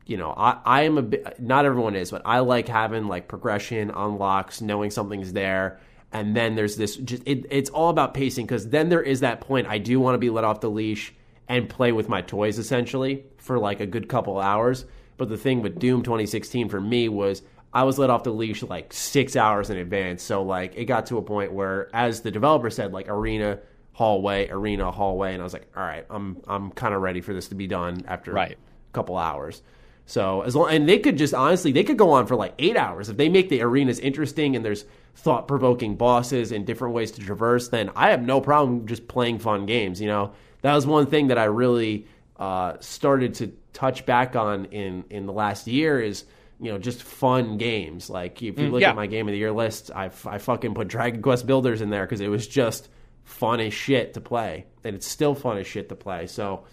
you 0.06 0.18
know, 0.18 0.34
I, 0.36 0.58
I 0.66 0.82
am 0.84 0.98
a 0.98 1.02
bit, 1.04 1.40
not 1.40 1.66
everyone 1.66 1.96
is, 1.96 2.12
but 2.12 2.22
I 2.26 2.40
like 2.40 2.68
having 2.68 3.08
like 3.08 3.28
progression, 3.28 3.92
unlocks, 3.92 4.62
knowing 4.62 4.92
something's 4.92 5.34
there. 5.34 5.80
And 6.12 6.36
then 6.36 6.56
there's 6.56 6.76
this, 6.76 6.98
just, 6.98 7.24
it, 7.26 7.46
it's 7.50 7.70
all 7.70 7.90
about 7.90 8.14
pacing 8.14 8.46
because 8.46 8.70
then 8.70 8.90
there 8.90 9.02
is 9.02 9.22
that 9.22 9.40
point. 9.42 9.68
I 9.68 9.78
do 9.78 10.00
want 10.00 10.16
to 10.16 10.20
be 10.20 10.30
let 10.30 10.44
off 10.44 10.60
the 10.60 10.70
leash 10.70 11.14
and 11.48 11.70
play 11.70 11.92
with 11.92 12.10
my 12.10 12.22
toys 12.22 12.60
essentially 12.60 13.24
for 13.38 13.58
like 13.58 13.80
a 13.80 13.86
good 13.86 14.10
couple 14.10 14.38
hours. 14.40 14.86
But 15.16 15.30
the 15.30 15.38
thing 15.38 15.62
with 15.62 15.80
Doom 15.80 16.04
2016 16.04 16.68
for 16.68 16.82
me 16.82 17.08
was 17.08 17.42
I 17.74 17.84
was 17.84 17.98
let 17.98 18.10
off 18.10 18.24
the 18.24 18.32
leash 18.34 18.64
like 18.64 18.92
six 18.94 19.36
hours 19.36 19.70
in 19.70 19.78
advance. 19.78 20.24
So 20.24 20.44
like 20.44 20.76
it 20.76 20.86
got 20.86 21.06
to 21.08 21.18
a 21.18 21.22
point 21.22 21.54
where, 21.54 21.90
as 21.94 22.22
the 22.22 22.32
developer 22.32 22.70
said, 22.70 22.92
like 22.92 23.08
arena, 23.08 23.60
hallway, 23.94 24.50
arena, 24.50 24.92
hallway, 24.92 25.34
and 25.34 25.42
I 25.42 25.44
was 25.44 25.54
like, 25.54 25.68
all 25.76 25.84
right, 25.84 26.06
I'm 26.10 26.42
I'm 26.48 26.72
kind 26.72 26.94
of 26.94 27.02
ready 27.02 27.22
for 27.22 27.34
this 27.34 27.48
to 27.50 27.56
be 27.56 27.68
done 27.68 28.04
after 28.08 28.34
Right. 28.34 28.54
a 28.58 28.94
couple 28.94 29.18
hours. 29.18 29.62
So 30.06 30.42
as 30.42 30.56
long 30.56 30.70
and 30.72 30.90
they 30.90 31.00
could 31.00 31.18
just 31.18 31.34
honestly 31.34 31.72
they 31.72 31.84
could 31.84 31.98
go 31.98 32.12
on 32.12 32.28
for 32.28 32.36
like 32.36 32.54
eight 32.60 32.76
hours 32.76 33.08
if 33.08 33.16
they 33.18 33.30
make 33.30 33.48
the 33.50 33.62
arenas 33.62 34.00
interesting 34.00 34.56
and 34.56 34.66
there's 34.66 34.84
thought 35.16 35.48
provoking 35.48 35.96
bosses 35.96 36.52
and 36.52 36.66
different 36.66 36.94
ways 36.94 37.12
to 37.12 37.22
traverse. 37.22 37.70
Then 37.70 37.92
I 37.96 38.10
have 38.10 38.22
no 38.22 38.42
problem 38.42 38.88
just 38.88 39.08
playing 39.08 39.40
fun 39.40 39.66
games. 39.66 40.02
You 40.02 40.08
know 40.08 40.34
that 40.62 40.74
was 40.76 40.86
one 40.86 41.06
thing 41.06 41.28
that 41.28 41.38
I 41.38 41.46
really 41.46 42.08
uh, 42.38 42.78
started 42.80 43.36
to 43.36 43.54
touch 43.72 44.06
back 44.06 44.36
on 44.36 44.66
in 44.66 45.06
in 45.10 45.26
the 45.26 45.34
last 45.34 45.68
year 45.68 46.02
is 46.02 46.26
you 46.62 46.72
know 46.72 46.78
just 46.78 47.02
fun 47.02 47.58
games. 47.58 48.10
Like 48.10 48.42
if 48.42 48.60
you 48.60 48.70
look 48.70 48.82
yeah. 48.82 48.92
at 48.92 48.96
my 48.96 49.08
game 49.08 49.28
of 49.28 49.32
the 49.32 49.38
year 49.38 49.52
list, 49.52 49.90
I, 49.94 50.12
I 50.26 50.38
fucking 50.38 50.76
put 50.76 50.88
Dragon 50.88 51.22
Quest 51.22 51.48
Builders 51.48 51.82
in 51.82 51.90
there 51.90 52.06
because 52.06 52.22
it 52.22 52.28
was 52.28 52.48
just 52.48 52.88
fun 53.24 53.60
as 53.60 53.74
shit 53.74 54.14
to 54.14 54.22
play, 54.22 54.68
and 54.84 54.96
it's 54.96 55.08
still 55.08 55.34
fun 55.34 55.58
as 55.58 55.66
shit 55.66 55.90
to 55.90 55.96
play. 55.96 56.28
So 56.28 56.66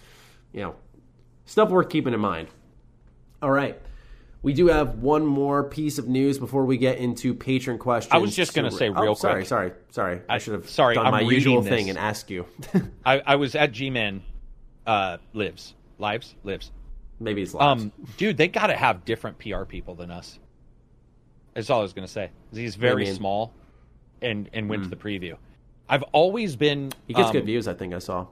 you 0.52 0.60
know 0.60 0.76
stuff 1.46 1.70
worth 1.70 1.88
keeping 1.88 2.12
in 2.12 2.20
mind. 2.20 2.48
All 3.42 3.50
right. 3.50 3.80
We 4.40 4.52
do 4.52 4.68
have 4.68 5.00
one 5.00 5.26
more 5.26 5.64
piece 5.64 5.98
of 5.98 6.06
news 6.06 6.38
before 6.38 6.64
we 6.64 6.78
get 6.78 6.98
into 6.98 7.34
patron 7.34 7.76
questions. 7.76 8.14
I 8.14 8.18
was 8.18 8.36
just 8.36 8.54
gonna 8.54 8.70
say 8.70 8.88
oh, 8.88 9.02
real 9.02 9.14
sorry, 9.16 9.40
quick. 9.40 9.48
sorry, 9.48 9.72
sorry. 9.90 10.20
I, 10.28 10.36
I- 10.36 10.38
should 10.38 10.52
have 10.52 10.68
sorry, 10.68 10.94
done 10.94 11.06
I'm 11.06 11.12
my 11.12 11.20
usual 11.22 11.60
this. 11.62 11.70
thing 11.70 11.90
and 11.90 11.98
asked 11.98 12.30
you. 12.30 12.46
I, 13.04 13.20
I 13.26 13.36
was 13.36 13.56
at 13.56 13.72
G 13.72 13.90
Man 13.90 14.22
uh, 14.86 15.16
lives. 15.32 15.74
Lives? 15.98 16.36
Lives. 16.44 16.70
Maybe 17.20 17.42
it's 17.42 17.54
lives. 17.54 17.84
Um, 17.84 17.92
dude, 18.16 18.36
they 18.36 18.48
got 18.48 18.68
to 18.68 18.76
have 18.76 19.04
different 19.04 19.38
PR 19.38 19.64
people 19.64 19.94
than 19.94 20.10
us. 20.10 20.38
That's 21.54 21.70
all 21.70 21.80
I 21.80 21.82
was 21.82 21.92
to 21.92 22.06
say. 22.06 22.30
He's 22.52 22.76
very 22.76 23.06
small, 23.06 23.52
and 24.22 24.48
and 24.52 24.68
went 24.68 24.84
to 24.84 24.88
the 24.88 24.96
preview. 24.96 25.36
I've 25.88 26.04
always 26.12 26.54
been. 26.54 26.92
he 27.06 27.14
gets 27.14 27.28
um, 27.28 27.32
good 27.32 27.46
views. 27.46 27.66
I 27.66 27.74
think 27.74 27.94
I 27.94 27.98
saw. 27.98 28.26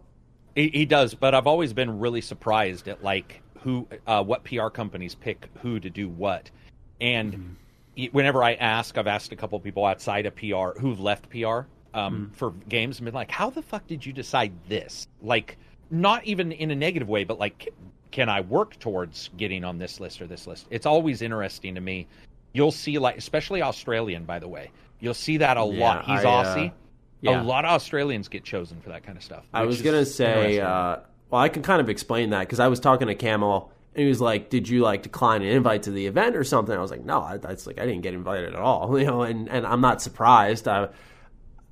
He, 0.54 0.68
he 0.68 0.86
does, 0.86 1.14
but 1.14 1.34
I've 1.34 1.46
always 1.46 1.72
been 1.72 1.98
really 1.98 2.20
surprised 2.20 2.88
at 2.88 3.02
like 3.02 3.42
who, 3.60 3.88
uh, 4.06 4.22
what 4.22 4.44
PR 4.44 4.68
companies 4.68 5.14
pick 5.14 5.48
who 5.60 5.80
to 5.80 5.90
do 5.90 6.08
what, 6.08 6.50
and 7.00 7.56
e- 7.96 8.10
whenever 8.12 8.44
I 8.44 8.54
ask, 8.54 8.96
I've 8.96 9.06
asked 9.06 9.32
a 9.32 9.36
couple 9.36 9.58
people 9.60 9.84
outside 9.84 10.26
of 10.26 10.36
PR 10.36 10.78
who've 10.78 11.00
left 11.00 11.28
PR 11.30 11.62
um, 11.94 12.30
for 12.34 12.52
games 12.68 12.98
and 12.98 13.06
been 13.06 13.14
like, 13.14 13.30
"How 13.30 13.50
the 13.50 13.62
fuck 13.62 13.86
did 13.86 14.06
you 14.06 14.12
decide 14.12 14.52
this?" 14.68 15.08
Like, 15.20 15.58
not 15.90 16.24
even 16.24 16.52
in 16.52 16.70
a 16.70 16.76
negative 16.76 17.08
way, 17.08 17.24
but 17.24 17.38
like, 17.38 17.72
can 18.10 18.28
I 18.28 18.40
work 18.40 18.78
towards 18.78 19.30
getting 19.36 19.64
on 19.64 19.78
this 19.78 20.00
list 20.00 20.20
or 20.20 20.26
this 20.26 20.46
list? 20.46 20.66
It's 20.70 20.86
always 20.86 21.22
interesting 21.22 21.74
to 21.74 21.80
me. 21.80 22.06
You'll 22.52 22.72
see, 22.72 22.98
like, 22.98 23.16
especially 23.16 23.62
Australian, 23.62 24.24
by 24.24 24.38
the 24.38 24.48
way. 24.48 24.70
You'll 25.00 25.14
see 25.14 25.36
that 25.38 25.56
a 25.56 25.64
lot. 25.64 26.04
He's 26.04 26.24
I, 26.24 26.30
uh, 26.30 26.44
Aussie. 26.44 26.72
yeah. 27.20 27.42
A 27.42 27.44
lot 27.44 27.64
of 27.64 27.72
Australians 27.72 28.28
get 28.28 28.44
chosen 28.44 28.80
for 28.80 28.88
that 28.88 29.02
kind 29.02 29.18
of 29.18 29.24
stuff. 29.24 29.44
I 29.52 29.64
was 29.64 29.82
gonna 29.82 30.06
say, 30.06 30.60
uh, 30.60 30.98
well, 31.30 31.40
I 31.40 31.48
can 31.48 31.62
kind 31.62 31.80
of 31.80 31.90
explain 31.90 32.30
that 32.30 32.40
because 32.40 32.60
I 32.60 32.68
was 32.68 32.80
talking 32.80 33.08
to 33.08 33.14
Camel 33.14 33.72
and 33.94 34.02
he 34.02 34.08
was 34.08 34.20
like, 34.20 34.50
"Did 34.50 34.68
you 34.68 34.80
like 34.80 35.02
decline 35.02 35.42
an 35.42 35.48
invite 35.48 35.84
to 35.84 35.90
the 35.90 36.06
event 36.06 36.36
or 36.36 36.44
something?" 36.44 36.76
I 36.76 36.80
was 36.80 36.90
like, 36.90 37.04
"No, 37.04 37.22
I, 37.22 37.38
that's 37.38 37.66
like 37.66 37.80
I 37.80 37.86
didn't 37.86 38.02
get 38.02 38.14
invited 38.14 38.54
at 38.54 38.60
all," 38.60 38.98
you 38.98 39.06
know, 39.06 39.22
and 39.22 39.48
and 39.48 39.66
I'm 39.66 39.80
not 39.80 40.02
surprised. 40.02 40.68
I, 40.68 40.88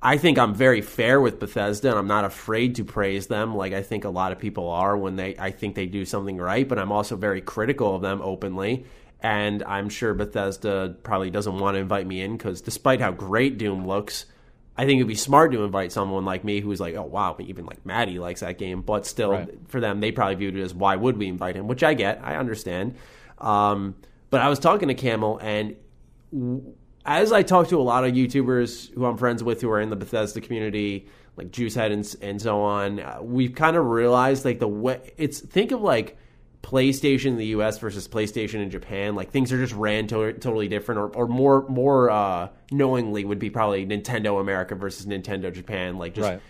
I 0.05 0.19
think 0.19 0.37
I'm 0.37 0.53
very 0.53 0.81
fair 0.81 1.19
with 1.19 1.39
Bethesda, 1.39 1.89
and 1.89 1.97
I'm 1.97 2.05
not 2.07 2.25
afraid 2.25 2.75
to 2.75 2.85
praise 2.85 3.25
them. 3.25 3.55
Like 3.55 3.73
I 3.73 3.81
think 3.81 4.05
a 4.05 4.09
lot 4.09 4.31
of 4.31 4.37
people 4.37 4.69
are 4.69 4.95
when 4.95 5.15
they, 5.15 5.35
I 5.39 5.49
think 5.49 5.73
they 5.73 5.87
do 5.87 6.05
something 6.05 6.37
right, 6.37 6.67
but 6.67 6.77
I'm 6.77 6.91
also 6.91 7.15
very 7.15 7.41
critical 7.41 7.95
of 7.95 8.03
them 8.03 8.21
openly. 8.21 8.85
And 9.21 9.63
I'm 9.63 9.89
sure 9.89 10.13
Bethesda 10.13 10.95
probably 11.01 11.31
doesn't 11.31 11.57
want 11.57 11.73
to 11.73 11.79
invite 11.79 12.05
me 12.05 12.21
in 12.21 12.37
because, 12.37 12.61
despite 12.61 13.01
how 13.01 13.11
great 13.11 13.57
Doom 13.57 13.87
looks, 13.87 14.25
I 14.77 14.85
think 14.85 14.99
it'd 14.99 15.07
be 15.07 15.15
smart 15.15 15.51
to 15.53 15.63
invite 15.63 15.91
someone 15.91 16.23
like 16.23 16.43
me 16.43 16.59
who's 16.59 16.79
like, 16.79 16.93
oh 16.93 17.01
wow, 17.01 17.35
even 17.39 17.65
like 17.65 17.83
Maddie 17.83 18.19
likes 18.19 18.41
that 18.41 18.59
game, 18.59 18.81
but 18.83 19.07
still, 19.07 19.31
Right. 19.31 19.49
for 19.69 19.79
them, 19.81 20.01
they 20.01 20.11
probably 20.11 20.35
viewed 20.35 20.55
it 20.55 20.61
as 20.61 20.75
why 20.75 20.95
would 20.97 21.17
we 21.17 21.27
invite 21.27 21.55
him, 21.55 21.67
which 21.67 21.83
I 21.83 21.95
get, 21.95 22.21
I 22.23 22.35
understand. 22.35 22.93
Um, 23.39 23.95
but 24.29 24.41
I 24.41 24.49
was 24.49 24.59
talking 24.59 24.89
to 24.89 24.93
Camel, 24.93 25.39
and 25.41 25.75
as 27.05 27.31
I 27.31 27.43
talk 27.43 27.67
to 27.69 27.79
a 27.79 27.83
lot 27.83 28.03
of 28.03 28.13
YouTubers 28.13 28.93
who 28.93 29.05
I'm 29.05 29.17
friends 29.17 29.43
with 29.43 29.61
who 29.61 29.69
are 29.69 29.79
in 29.79 29.89
the 29.89 29.95
Bethesda 29.95 30.41
community, 30.41 31.07
like 31.37 31.51
Juicehead 31.51 31.91
and, 31.91 32.15
and 32.21 32.41
so 32.41 32.61
on, 32.61 32.99
uh, 32.99 33.19
we've 33.21 33.53
kind 33.53 33.75
of 33.77 33.85
realized 33.85 34.45
like 34.45 34.59
the 34.59 34.67
way 34.67 35.13
it's 35.17 35.39
think 35.39 35.71
of 35.71 35.81
like 35.81 36.17
PlayStation 36.63 37.27
in 37.27 37.37
the 37.37 37.45
US 37.47 37.77
versus 37.77 38.07
PlayStation 38.07 38.55
in 38.55 38.71
Japan. 38.71 39.13
Like 39.15 39.31
things 39.31 39.53
are 39.53 39.57
just 39.57 39.73
ran 39.75 40.07
to- 40.07 40.33
totally 40.33 40.67
different, 40.67 40.99
or, 40.99 41.07
or 41.09 41.27
more 41.27 41.67
more 41.69 42.09
uh, 42.09 42.49
knowingly 42.71 43.23
would 43.23 43.37
be 43.39 43.49
probably 43.51 43.85
Nintendo 43.85 44.41
America 44.41 44.73
versus 44.75 45.05
Nintendo 45.05 45.53
Japan. 45.53 45.97
Like 45.97 46.15
just 46.15 46.27
Right. 46.27 46.41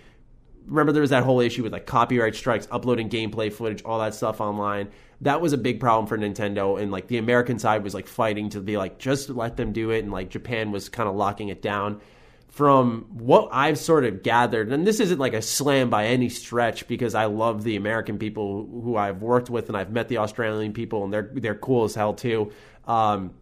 remember 0.67 0.93
there 0.93 1.01
was 1.01 1.09
that 1.09 1.23
whole 1.23 1.41
issue 1.41 1.63
with 1.63 1.73
like 1.73 1.85
copyright 1.85 2.35
strikes, 2.35 2.65
uploading 2.71 3.09
gameplay 3.09 3.51
footage, 3.51 3.83
all 3.83 3.99
that 3.99 4.15
stuff 4.15 4.39
online. 4.39 4.87
That 5.21 5.41
was 5.41 5.53
a 5.53 5.57
big 5.57 5.79
problem 5.79 6.07
for 6.07 6.17
Nintendo, 6.17 6.79
and 6.81 6.91
like 6.91 7.07
the 7.07 7.17
American 7.17 7.57
side 7.59 7.83
was 7.83 7.93
like 7.93 8.07
fighting 8.07 8.49
to 8.49 8.59
be 8.59 8.77
like 8.77 8.97
just 8.99 9.29
let 9.29 9.55
them 9.57 9.71
do 9.71 9.91
it, 9.91 9.99
and 10.03 10.11
like 10.11 10.29
Japan 10.29 10.71
was 10.71 10.89
kind 10.89 11.07
of 11.07 11.15
locking 11.15 11.49
it 11.49 11.61
down. 11.61 12.01
From 12.49 13.07
what 13.11 13.49
I've 13.51 13.77
sort 13.77 14.05
of 14.05 14.23
gathered, 14.23 14.71
and 14.71 14.87
this 14.87 15.01
isn't 15.01 15.19
like 15.19 15.33
a 15.33 15.41
slam 15.41 15.89
by 15.89 16.05
any 16.05 16.29
stretch, 16.29 16.87
because 16.87 17.13
I 17.13 17.25
love 17.25 17.65
the 17.65 17.75
American 17.75 18.17
people 18.17 18.65
who 18.65 18.95
I've 18.95 19.21
worked 19.21 19.49
with, 19.49 19.67
and 19.67 19.75
I've 19.77 19.91
met 19.91 20.07
the 20.07 20.19
Australian 20.19 20.71
people, 20.71 21.03
and 21.03 21.11
they're 21.11 21.29
they're 21.33 21.55
cool 21.55 21.83
as 21.83 21.95
hell 21.95 22.13
too. 22.13 22.51
Um, 22.87 23.33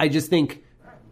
I 0.00 0.08
just 0.08 0.30
think 0.30 0.62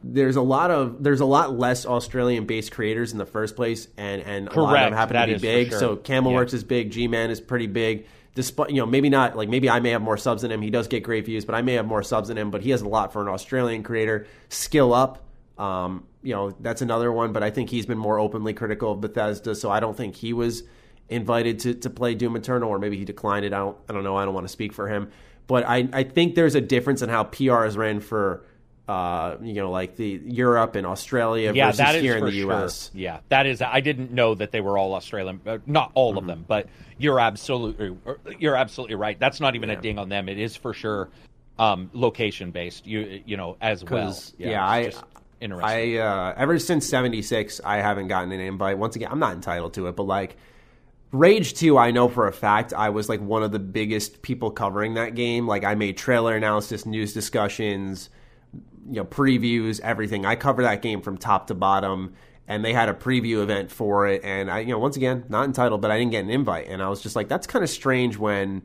there's 0.02 0.36
a 0.36 0.42
lot 0.42 0.70
of 0.70 1.02
there's 1.02 1.20
a 1.20 1.26
lot 1.26 1.58
less 1.58 1.84
Australian 1.84 2.46
based 2.46 2.72
creators 2.72 3.12
in 3.12 3.18
the 3.18 3.26
first 3.26 3.54
place, 3.54 3.86
and 3.98 4.22
and 4.22 4.48
a 4.48 4.50
lot 4.58 4.62
of 4.64 4.68
Correct. 4.70 4.86
them 4.86 4.92
happen 4.94 5.14
That 5.14 5.26
to 5.26 5.32
be 5.34 5.38
big. 5.40 5.68
sure. 5.70 5.78
So 5.78 5.96
Camelworks 5.96 6.52
Yeah. 6.52 6.56
is 6.56 6.64
big, 6.64 6.90
G 6.90 7.06
Man 7.06 7.30
is 7.30 7.40
pretty 7.42 7.66
big. 7.66 8.06
Despite 8.36 8.70
you 8.70 8.76
know 8.76 8.86
maybe 8.86 9.08
not 9.08 9.34
like 9.34 9.48
maybe 9.48 9.68
I 9.68 9.80
may 9.80 9.90
have 9.90 10.02
more 10.02 10.16
subs 10.16 10.42
than 10.42 10.52
him. 10.52 10.62
He 10.62 10.70
does 10.70 10.86
get 10.86 11.02
great 11.02 11.24
views, 11.24 11.44
but 11.44 11.54
I 11.54 11.62
may 11.62 11.72
have 11.72 11.86
more 11.86 12.02
subs 12.02 12.28
than 12.28 12.38
him. 12.38 12.52
But 12.52 12.62
he 12.62 12.70
has 12.70 12.82
a 12.82 12.88
lot 12.88 13.12
for 13.12 13.22
an 13.22 13.28
Australian 13.28 13.82
creator. 13.82 14.26
Skill 14.50 14.94
up. 14.94 15.24
Um, 15.58 16.06
you 16.22 16.34
know 16.34 16.50
that's 16.60 16.82
another 16.82 17.10
one, 17.10 17.32
but 17.32 17.42
I 17.42 17.50
think 17.50 17.70
he's 17.70 17.86
been 17.86 17.98
more 17.98 18.20
openly 18.20 18.52
critical 18.52 18.92
of 18.92 19.00
Bethesda, 19.00 19.54
so 19.54 19.70
I 19.70 19.80
don't 19.80 19.96
think 19.96 20.14
he 20.14 20.34
was 20.34 20.64
invited 21.08 21.60
to, 21.60 21.74
to 21.74 21.90
play 21.90 22.14
Doom 22.14 22.36
Eternal, 22.36 22.68
or 22.68 22.78
maybe 22.78 22.98
he 22.98 23.04
declined 23.04 23.46
it. 23.46 23.52
I 23.52 23.58
don't 23.58 23.76
I 23.88 23.92
don't 23.94 24.04
know. 24.04 24.16
I 24.16 24.24
don't 24.24 24.34
want 24.34 24.46
to 24.46 24.52
speak 24.52 24.74
for 24.74 24.86
him, 24.86 25.10
but 25.46 25.64
I 25.66 25.88
I 25.92 26.02
think 26.04 26.34
there's 26.34 26.54
a 26.54 26.60
difference 26.60 27.00
in 27.00 27.08
how 27.08 27.24
PR 27.24 27.64
is 27.64 27.76
ran 27.76 28.00
for 28.00 28.44
uh 28.88 29.36
you 29.42 29.54
know 29.54 29.70
like 29.70 29.96
the 29.96 30.20
Europe 30.24 30.76
and 30.76 30.86
Australia 30.86 31.52
yeah, 31.52 31.66
versus 31.66 31.78
that 31.78 31.94
is 31.96 32.02
here 32.02 32.16
in 32.16 32.24
the 32.24 32.30
sure. 32.30 32.52
U.S. 32.52 32.90
Yeah, 32.94 33.18
that 33.30 33.46
is. 33.46 33.60
I 33.60 33.80
didn't 33.80 34.12
know 34.12 34.34
that 34.36 34.52
they 34.52 34.60
were 34.60 34.78
all 34.78 34.94
Australian. 34.94 35.40
Uh, 35.46 35.58
not 35.66 35.90
all 35.94 36.10
Mm-hmm. 36.12 36.18
of 36.18 36.26
them, 36.26 36.44
but 36.46 36.68
you're 36.98 37.18
absolutely 37.20 37.96
you're 38.38 38.56
absolutely 38.56 38.94
right. 38.96 39.18
That's 39.18 39.40
not 39.40 39.54
even 39.56 39.70
a 39.70 39.80
ding 39.80 39.98
on 39.98 40.08
them. 40.08 40.28
It 40.28 40.38
is 40.38 40.54
for 40.56 40.72
sure 40.72 41.08
um, 41.58 41.90
location 41.94 42.50
based. 42.52 42.86
You 42.86 43.22
you 43.26 43.36
know 43.36 43.56
as 43.60 43.82
well. 43.84 44.16
yeah, 44.38 44.74
it's 44.76 44.96
I- 44.96 45.00
just 45.00 45.04
interesting. 45.40 45.68
I 45.68 45.96
uh, 45.98 46.34
ever 46.36 46.58
since 46.60 46.86
'76, 46.88 47.60
I 47.64 47.78
haven't 47.78 48.06
gotten 48.08 48.30
an 48.30 48.40
invite. 48.40 48.78
Once 48.78 48.94
again, 48.96 49.08
I'm 49.10 49.18
not 49.18 49.34
entitled 49.34 49.74
to 49.74 49.88
it, 49.88 49.96
but 49.96 50.04
like 50.04 50.36
Rage 51.12 51.54
2, 51.54 51.78
I 51.78 51.90
know 51.92 52.08
for 52.08 52.26
a 52.26 52.32
fact 52.32 52.72
I 52.72 52.90
was 52.90 53.08
like 53.08 53.20
one 53.20 53.42
of 53.42 53.52
the 53.52 53.58
biggest 53.58 54.22
people 54.22 54.50
covering 54.50 54.94
that 54.94 55.14
game. 55.14 55.46
Like 55.46 55.64
I 55.64 55.74
made 55.74 55.96
trailer 55.96 56.36
analysis, 56.36 56.84
news 56.86 57.12
discussions, 57.14 58.10
you 58.88 58.96
know, 58.96 59.04
previews, 59.04 59.80
everything. 59.80 60.24
I 60.26 60.36
cover 60.36 60.62
that 60.62 60.82
game 60.82 61.00
from 61.00 61.18
top 61.18 61.48
to 61.48 61.54
bottom. 61.54 62.14
And 62.48 62.64
they 62.64 62.72
had 62.72 62.88
a 62.88 62.94
preview 62.94 63.42
event 63.42 63.72
for 63.72 64.06
it, 64.06 64.22
and 64.22 64.48
I, 64.48 64.60
you 64.60 64.68
know, 64.68 64.78
once 64.78 64.96
again, 64.96 65.24
not 65.28 65.46
entitled, 65.46 65.82
but 65.82 65.90
I 65.90 65.98
didn't 65.98 66.12
get 66.12 66.22
an 66.22 66.30
invite, 66.30 66.68
and 66.68 66.80
I 66.80 66.88
was 66.88 67.02
just 67.02 67.16
like, 67.16 67.26
that's 67.26 67.44
kind 67.44 67.64
of 67.64 67.68
strange 67.68 68.16
when 68.18 68.62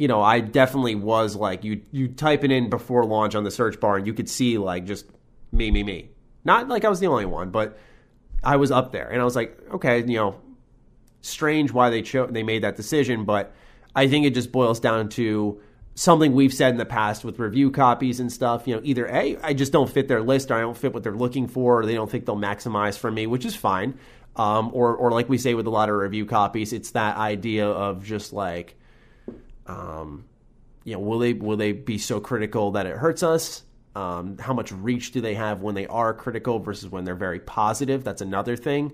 you 0.00 0.08
know, 0.08 0.22
I 0.22 0.40
definitely 0.40 0.94
was 0.94 1.36
like 1.36 1.62
you 1.62 1.82
you 1.92 2.08
type 2.08 2.42
it 2.42 2.50
in 2.50 2.70
before 2.70 3.04
launch 3.04 3.34
on 3.34 3.44
the 3.44 3.50
search 3.50 3.78
bar 3.78 3.98
and 3.98 4.06
you 4.06 4.14
could 4.14 4.30
see 4.30 4.56
like 4.56 4.86
just 4.86 5.04
me 5.52 5.70
me 5.70 5.82
me. 5.82 6.08
Not 6.42 6.68
like 6.68 6.86
I 6.86 6.88
was 6.88 7.00
the 7.00 7.06
only 7.06 7.26
one, 7.26 7.50
but 7.50 7.78
I 8.42 8.56
was 8.56 8.70
up 8.70 8.92
there 8.92 9.10
and 9.10 9.20
I 9.20 9.24
was 9.24 9.36
like, 9.36 9.60
okay, 9.74 9.98
you 9.98 10.16
know, 10.16 10.40
strange 11.20 11.70
why 11.70 11.90
they 11.90 12.00
chose 12.00 12.30
they 12.32 12.42
made 12.42 12.62
that 12.62 12.76
decision, 12.76 13.26
but 13.26 13.52
I 13.94 14.08
think 14.08 14.24
it 14.24 14.32
just 14.32 14.50
boils 14.52 14.80
down 14.80 15.10
to 15.10 15.60
something 16.00 16.32
we've 16.32 16.54
said 16.54 16.70
in 16.70 16.78
the 16.78 16.86
past 16.86 17.24
with 17.24 17.38
review 17.38 17.70
copies 17.70 18.20
and 18.20 18.32
stuff. 18.32 18.66
You 18.66 18.76
know, 18.76 18.80
either 18.82 19.06
a 19.06 19.36
I 19.42 19.52
just 19.52 19.70
don't 19.70 19.90
fit 19.90 20.08
their 20.08 20.22
list, 20.22 20.50
or 20.50 20.54
I 20.54 20.60
don't 20.60 20.76
fit 20.76 20.94
what 20.94 21.02
they're 21.02 21.12
looking 21.12 21.46
for, 21.46 21.80
or 21.80 21.86
they 21.86 21.94
don't 21.94 22.10
think 22.10 22.24
they'll 22.24 22.36
maximize 22.36 22.98
for 22.98 23.10
me, 23.10 23.26
which 23.26 23.44
is 23.44 23.54
fine. 23.54 23.98
Um, 24.36 24.70
or 24.72 24.96
or 24.96 25.10
like 25.10 25.28
we 25.28 25.36
say 25.36 25.52
with 25.52 25.66
a 25.66 25.70
lot 25.70 25.90
of 25.90 25.96
review 25.96 26.24
copies, 26.24 26.72
it's 26.72 26.92
that 26.92 27.18
idea 27.18 27.66
of 27.68 28.02
just 28.02 28.32
like 28.32 28.76
um, 29.66 30.24
you 30.84 30.94
know, 30.94 31.00
will 31.00 31.18
they 31.18 31.34
will 31.34 31.58
they 31.58 31.72
be 31.72 31.98
so 31.98 32.18
critical 32.18 32.72
that 32.72 32.86
it 32.86 32.96
hurts 32.96 33.22
us? 33.22 33.62
Um, 33.94 34.38
how 34.38 34.54
much 34.54 34.72
reach 34.72 35.12
do 35.12 35.20
they 35.20 35.34
have 35.34 35.60
when 35.60 35.74
they 35.74 35.86
are 35.86 36.14
critical 36.14 36.60
versus 36.60 36.88
when 36.88 37.04
they're 37.04 37.14
very 37.14 37.40
positive? 37.40 38.04
That's 38.04 38.22
another 38.22 38.56
thing. 38.56 38.92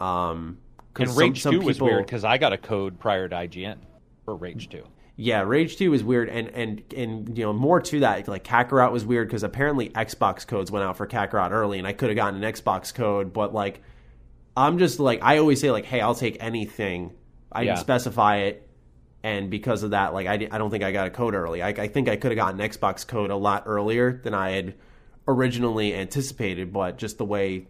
Um, 0.00 0.58
and 0.98 1.16
Rage 1.16 1.40
some 1.40 1.60
Two 1.60 1.60
was 1.62 1.80
weird 1.80 2.04
because 2.04 2.24
I 2.24 2.36
got 2.36 2.52
a 2.52 2.58
code 2.58 2.98
prior 2.98 3.26
to 3.28 3.36
IGN 3.36 3.78
for 4.26 4.36
Rage 4.36 4.68
Two. 4.68 4.84
Yeah, 5.16 5.42
Rage 5.42 5.76
Two 5.76 5.92
is 5.94 6.02
weird, 6.02 6.28
and 6.30 6.48
and 6.48 6.82
and 6.96 7.36
you 7.38 7.44
know 7.44 7.52
more 7.52 7.80
to 7.80 8.00
that. 8.00 8.26
Like 8.28 8.44
Kakarot 8.44 8.92
was 8.92 9.04
weird 9.04 9.28
because 9.28 9.42
apparently 9.42 9.90
Xbox 9.90 10.46
codes 10.46 10.70
went 10.70 10.84
out 10.84 10.96
for 10.96 11.06
Kakarot 11.06 11.50
early, 11.50 11.78
and 11.78 11.86
I 11.86 11.92
could 11.92 12.08
have 12.08 12.16
gotten 12.16 12.42
an 12.42 12.52
Xbox 12.52 12.94
code, 12.94 13.32
but 13.32 13.52
like 13.52 13.82
I'm 14.56 14.78
just 14.78 14.98
like 15.00 15.20
I 15.22 15.38
always 15.38 15.60
say 15.60 15.70
like, 15.70 15.84
hey, 15.84 16.00
I'll 16.00 16.14
take 16.14 16.38
anything. 16.40 17.12
I 17.50 17.62
Yeah. 17.62 17.72
didn't 17.74 17.80
specify 17.80 18.36
it, 18.38 18.66
and 19.22 19.50
because 19.50 19.82
of 19.82 19.90
that, 19.90 20.14
like 20.14 20.26
I, 20.26 20.34
I 20.50 20.58
don't 20.58 20.70
think 20.70 20.82
I 20.82 20.92
got 20.92 21.06
a 21.06 21.10
code 21.10 21.34
early. 21.34 21.62
I, 21.62 21.68
I 21.68 21.88
think 21.88 22.08
I 22.08 22.16
could 22.16 22.30
have 22.32 22.36
gotten 22.38 22.58
an 22.60 22.70
Xbox 22.70 23.06
code 23.06 23.30
a 23.30 23.36
lot 23.36 23.64
earlier 23.66 24.18
than 24.24 24.32
I 24.32 24.52
had 24.52 24.74
originally 25.28 25.94
anticipated, 25.94 26.72
but 26.72 26.96
just 26.96 27.18
the 27.18 27.24
way 27.26 27.66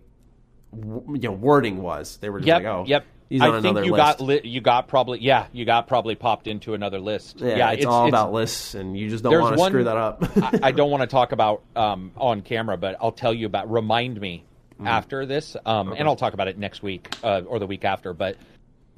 you 0.73 1.05
know 1.23 1.33
wording 1.33 1.83
was, 1.83 2.17
they 2.19 2.31
were 2.31 2.39
just 2.39 2.47
Yep, 2.47 2.57
like, 2.63 2.67
oh, 2.67 2.85
yep. 2.87 3.05
He's 3.33 3.41
I 3.41 3.61
think 3.63 3.79
you 3.79 3.93
list. 3.93 3.97
got 3.97 4.21
li- 4.21 4.41
you 4.45 4.61
got 4.61 4.89
probably 4.89 5.21
yeah 5.21 5.47
you 5.53 5.65
got 5.65 5.89
probably 5.89 6.15
popped 6.15 6.47
into 6.47 6.75
another 6.75 7.01
list. 7.01 7.41
yeah, 7.41 7.71
it's, 7.71 7.87
all 7.87 8.07
about 8.07 8.33
lists, 8.33 8.75
and 8.75 8.97
you 8.97 9.09
just 9.09 9.25
don't 9.25 9.41
want 9.41 9.57
to 9.57 9.65
screw 9.65 9.85
that 9.85 9.97
up. 9.97 10.23
I, 10.37 10.69
I 10.69 10.71
don't 10.73 10.91
want 10.91 11.01
to 11.01 11.07
talk 11.07 11.33
about 11.39 11.63
um, 11.75 12.13
on 12.17 12.43
camera, 12.43 12.77
but 12.77 12.97
I'll 13.01 13.13
tell 13.13 13.33
you 13.33 13.47
about. 13.47 13.71
Remind 13.71 14.21
me 14.21 14.45
after 14.85 15.25
this, 15.27 15.57
um, 15.65 15.93
and 15.93 16.07
I'll 16.09 16.17
talk 16.17 16.35
about 16.35 16.49
it 16.49 16.59
next 16.59 16.83
week 16.83 17.09
uh, 17.25 17.43
or 17.47 17.59
the 17.59 17.67
week 17.67 17.85
after. 17.85 18.13
But 18.13 18.37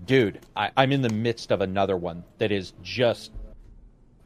dude, 0.05 0.41
I, 0.57 0.71
I'm 0.77 0.93
in 0.93 1.03
the 1.03 1.11
midst 1.11 1.53
of 1.53 1.61
another 1.61 1.97
one 1.97 2.25
that 2.39 2.51
is 2.53 2.73
just. 2.83 3.31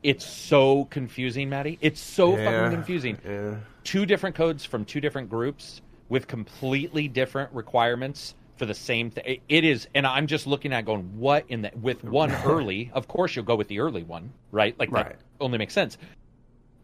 It's 0.01 0.24
so 0.24 0.85
confusing, 0.85 1.48
Maddie. 1.51 1.76
It's 1.80 2.01
so 2.01 2.36
Yeah, 2.39 2.44
fucking 2.44 2.76
confusing. 2.76 3.18
yeah. 3.26 3.56
Two 3.82 4.06
different 4.06 4.36
codes 4.36 4.64
from 4.64 4.85
two 4.85 5.01
different 5.01 5.28
groups 5.28 5.82
with 6.09 6.28
completely 6.28 7.09
different 7.09 7.52
requirements 7.52 8.36
for 8.59 8.66
the 8.66 8.74
same 8.74 9.10
thing. 9.10 9.40
It 9.48 9.64
is, 9.64 9.89
and 9.94 10.06
I'm 10.06 10.26
just 10.26 10.47
looking 10.47 10.72
at 10.72 10.85
going, 10.85 11.18
what 11.18 11.44
in 11.48 11.62
the 11.62 11.70
with 11.80 12.05
one 12.05 12.30
early? 12.44 12.90
Of 12.93 13.09
course, 13.09 13.35
you'll 13.36 13.44
go 13.44 13.56
with 13.56 13.68
the 13.68 13.80
early 13.80 14.02
one, 14.02 14.32
right? 14.52 14.78
Like 14.78 14.93
Right. 14.93 15.06
that 15.10 15.20
only 15.40 15.59
makes 15.59 15.74
sense 15.74 15.98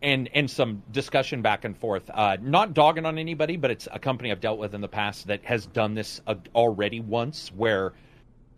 and 0.02 0.28
and 0.34 0.48
some 0.50 0.82
discussion 0.92 1.42
back 1.42 1.64
and 1.64 1.76
forth. 1.76 2.08
Uh, 2.12 2.36
not 2.40 2.74
dogging 2.74 3.06
on 3.06 3.18
anybody, 3.18 3.56
but 3.56 3.70
it's 3.70 3.88
a 3.90 3.98
company 3.98 4.30
I've 4.30 4.40
dealt 4.40 4.58
with 4.58 4.74
in 4.74 4.80
the 4.80 4.88
past 4.88 5.26
that 5.26 5.44
has 5.44 5.66
done 5.66 5.94
this 5.94 6.20
uh, 6.26 6.34
already 6.54 7.00
once, 7.00 7.50
where 7.56 7.94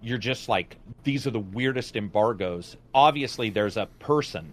you're 0.02 0.18
just 0.18 0.48
like, 0.48 0.76
these 1.04 1.26
are 1.26 1.30
the 1.30 1.40
weirdest 1.40 1.96
embargoes. 1.96 2.76
Obviously, 2.94 3.48
there's 3.50 3.76
a 3.76 3.86
person 3.98 4.52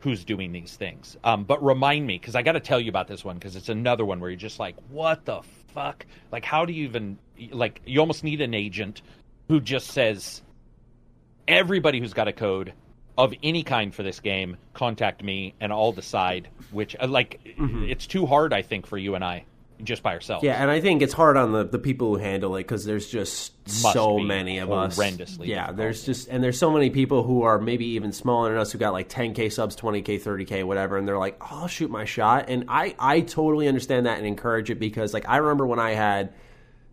who's 0.00 0.24
doing 0.24 0.52
these 0.52 0.76
things. 0.76 1.16
Um, 1.24 1.44
but 1.44 1.64
remind 1.64 2.06
me, 2.06 2.18
because 2.18 2.34
I 2.34 2.42
got 2.42 2.52
to 2.52 2.60
tell 2.60 2.80
you 2.80 2.90
about 2.90 3.08
this 3.08 3.24
one, 3.24 3.36
because 3.36 3.56
it's 3.56 3.68
another 3.70 4.04
one 4.04 4.20
where 4.20 4.30
you're 4.30 4.36
just 4.38 4.58
like, 4.58 4.76
what 4.90 5.24
the 5.24 5.40
fuck? 5.76 6.06
Like, 6.32 6.44
how 6.44 6.64
do 6.64 6.72
you 6.72 6.84
even 6.84 7.18
like? 7.52 7.80
You 7.86 8.00
almost 8.00 8.24
need 8.24 8.40
an 8.40 8.54
agent 8.54 9.02
who 9.48 9.60
just 9.60 9.88
says, 9.92 10.42
everybody 11.46 12.00
who's 12.00 12.14
got 12.14 12.26
a 12.28 12.32
code 12.32 12.72
of 13.16 13.32
any 13.42 13.62
kind 13.62 13.94
for 13.94 14.02
this 14.02 14.20
game, 14.20 14.56
contact 14.74 15.22
me, 15.22 15.54
and 15.60 15.72
I'll 15.72 15.92
decide 15.92 16.48
which. 16.72 16.96
uh, 17.00 17.06
Like, 17.06 17.40
it's 17.44 18.06
too 18.06 18.26
hard, 18.26 18.52
I 18.52 18.62
think, 18.62 18.86
for 18.86 18.98
you 18.98 19.14
and 19.14 19.24
I, 19.24 19.44
just 19.82 20.02
by 20.02 20.14
ourselves. 20.14 20.44
Yeah, 20.44 20.60
and 20.60 20.70
I 20.70 20.80
think 20.80 21.02
it's 21.02 21.12
hard 21.12 21.36
on 21.36 21.52
the, 21.52 21.64
the 21.64 21.78
people 21.78 22.08
who 22.08 22.16
handle 22.16 22.56
it 22.56 22.60
because 22.60 22.84
there's 22.84 23.08
just 23.08 23.52
Must 23.66 23.92
so 23.92 24.18
many 24.18 24.58
of 24.58 24.70
us. 24.72 24.98
horrendously 24.98 25.46
Yeah, 25.46 25.72
there's 25.72 26.04
just 26.04 26.28
and 26.28 26.42
there's 26.42 26.58
so 26.58 26.70
many 26.70 26.90
people 26.90 27.22
who 27.22 27.42
are 27.42 27.58
maybe 27.58 27.86
even 27.86 28.12
smaller 28.12 28.50
than 28.50 28.58
us 28.58 28.72
who 28.72 28.78
got 28.78 28.92
like 28.92 29.08
10k 29.08 29.52
subs, 29.52 29.76
20k, 29.76 30.20
30k, 30.20 30.64
whatever, 30.64 30.96
and 30.96 31.06
they're 31.06 31.18
like, 31.18 31.36
oh, 31.40 31.62
"I'll 31.62 31.68
shoot 31.68 31.90
my 31.90 32.04
shot," 32.04 32.48
and 32.48 32.64
I 32.68 32.94
I 32.98 33.20
totally 33.20 33.68
understand 33.68 34.06
that 34.06 34.18
and 34.18 34.26
encourage 34.26 34.70
it 34.70 34.78
because 34.78 35.12
like 35.14 35.28
I 35.28 35.38
remember 35.38 35.66
when 35.66 35.78
I 35.78 35.92
had 35.92 36.32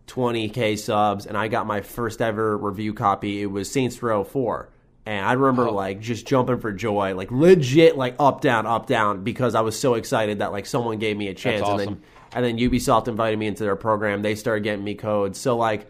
20k 0.06 0.78
subs 0.78 1.26
and 1.26 1.36
I 1.36 1.48
got 1.48 1.66
my 1.66 1.80
first 1.80 2.20
ever 2.20 2.56
review 2.56 2.94
copy. 2.94 3.42
It 3.42 3.46
was 3.46 3.70
Saints 3.70 4.02
Row 4.02 4.24
4. 4.24 4.68
And 5.06 5.24
I 5.26 5.34
remember 5.34 5.68
Oh. 5.68 5.74
like 5.74 6.00
just 6.00 6.26
jumping 6.26 6.58
for 6.58 6.72
joy, 6.72 7.14
like 7.14 7.30
legit, 7.30 7.96
like 7.96 8.14
up 8.18 8.40
down, 8.40 8.66
up 8.66 8.86
down, 8.86 9.22
because 9.22 9.54
I 9.54 9.60
was 9.60 9.78
so 9.78 9.94
excited 9.94 10.38
that 10.38 10.50
like 10.52 10.64
someone 10.66 10.98
gave 10.98 11.16
me 11.16 11.28
a 11.28 11.34
chance, 11.34 11.60
and 11.62 11.70
awesome. 11.80 11.86
then 11.86 12.02
and 12.34 12.44
then 12.44 12.58
Ubisoft 12.58 13.06
invited 13.08 13.38
me 13.38 13.46
into 13.46 13.64
their 13.64 13.76
program. 13.76 14.22
They 14.22 14.34
started 14.34 14.64
getting 14.64 14.82
me 14.84 14.94
codes. 14.94 15.38
So 15.38 15.56
like 15.56 15.86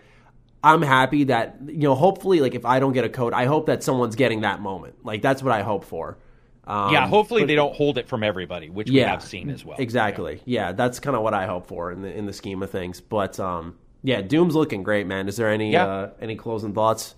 I'm 0.64 0.82
happy 0.82 1.24
that 1.24 1.58
you 1.66 1.78
know 1.82 1.94
hopefully 1.94 2.40
like 2.40 2.54
if 2.54 2.64
I 2.66 2.80
don't 2.80 2.92
get 2.92 3.04
a 3.04 3.08
code, 3.08 3.32
I 3.32 3.44
hope 3.44 3.66
that 3.66 3.82
someone's 3.84 4.16
getting 4.16 4.40
that 4.40 4.60
moment. 4.60 4.96
Like 5.04 5.22
that's 5.22 5.42
what 5.42 5.52
I 5.52 5.62
hope 5.62 5.84
for. 5.84 6.18
Um, 6.66 6.92
yeah. 6.92 7.06
Hopefully, 7.06 7.42
but- 7.42 7.48
they 7.48 7.54
don't 7.54 7.74
hold 7.76 7.98
it 7.98 8.08
from 8.08 8.24
everybody, 8.24 8.68
which 8.70 8.90
yeah, 8.90 9.04
we 9.04 9.10
have 9.10 9.22
seen 9.22 9.48
as 9.50 9.64
well. 9.64 9.76
Exactly. 9.78 10.40
Yeah, 10.46 10.72
that's 10.72 10.98
kind 10.98 11.14
of 11.14 11.22
what 11.22 11.34
I 11.34 11.46
hope 11.46 11.66
for 11.68 11.92
in 11.92 12.02
the 12.02 12.12
in 12.12 12.26
the 12.26 12.32
scheme 12.32 12.62
of 12.62 12.70
things. 12.70 13.00
But 13.00 13.38
um, 13.38 13.76
yeah, 14.02 14.22
Doom's 14.22 14.54
looking 14.56 14.82
great, 14.82 15.06
man. 15.06 15.28
Is 15.28 15.36
there 15.36 15.50
any 15.50 15.72
Yeah. 15.72 15.86
uh, 15.86 16.10
any 16.20 16.34
closing 16.36 16.72
thoughts? 16.72 17.14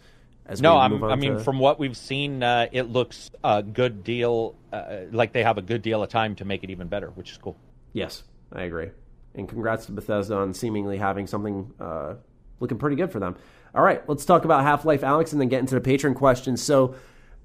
As 0.48 0.62
No, 0.62 0.74
we 0.74 0.80
I'm, 0.80 0.90
move 0.92 1.04
on 1.04 1.12
I 1.12 1.16
mean, 1.16 1.38
from 1.38 1.58
what 1.58 1.78
we've 1.78 1.96
seen, 1.96 2.42
uh, 2.42 2.68
it 2.70 2.84
looks 2.84 3.30
a 3.42 3.62
good 3.62 4.04
deal. 4.04 4.54
Uh, 4.72 5.00
like 5.10 5.32
they 5.32 5.42
have 5.42 5.58
a 5.58 5.62
good 5.62 5.82
deal 5.82 6.02
of 6.02 6.08
time 6.08 6.36
to 6.36 6.44
make 6.44 6.62
it 6.62 6.70
even 6.70 6.88
better, 6.88 7.08
which 7.10 7.32
is 7.32 7.38
cool. 7.38 7.56
yes, 7.92 8.22
I 8.52 8.62
agree. 8.62 8.90
And 9.34 9.48
congrats 9.48 9.86
to 9.86 9.92
Bethesda 9.92 10.36
on 10.36 10.54
seemingly 10.54 10.96
having 10.98 11.26
something 11.26 11.72
uh, 11.80 12.14
looking 12.60 12.78
pretty 12.78 12.96
good 12.96 13.10
for 13.12 13.20
them. 13.20 13.36
All 13.74 13.82
right, 13.82 14.08
let's 14.08 14.24
talk 14.24 14.44
about 14.44 14.62
Half 14.62 14.84
Life 14.84 15.02
Alyx 15.02 15.32
and 15.32 15.40
then 15.40 15.48
get 15.48 15.60
into 15.60 15.74
the 15.74 15.80
patron 15.80 16.14
questions. 16.14 16.62
So, 16.62 16.94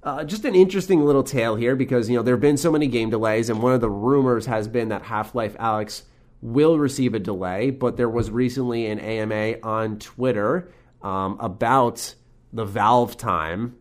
uh, 0.03 0.23
just 0.23 0.45
an 0.45 0.55
interesting 0.55 1.03
little 1.05 1.23
tale 1.23 1.55
here 1.55 1.75
because 1.75 2.09
you 2.09 2.15
know 2.15 2.23
there 2.23 2.35
have 2.35 2.41
been 2.41 2.57
so 2.57 2.71
many 2.71 2.87
game 2.87 3.09
delays, 3.09 3.49
and 3.49 3.61
one 3.61 3.73
of 3.73 3.81
the 3.81 3.89
rumors 3.89 4.45
has 4.45 4.67
been 4.67 4.89
that 4.89 5.01
Half 5.03 5.35
Life 5.35 5.57
Alyx 5.57 6.03
will 6.41 6.77
receive 6.79 7.13
a 7.13 7.19
delay. 7.19 7.71
But 7.71 7.97
there 7.97 8.09
was 8.09 8.31
recently 8.31 8.87
an 8.87 8.99
AMA 8.99 9.57
on 9.63 9.99
Twitter 9.99 10.71
um, 11.01 11.37
about 11.39 12.15
the 12.53 12.65
Valve 12.65 13.17
time 13.17 13.75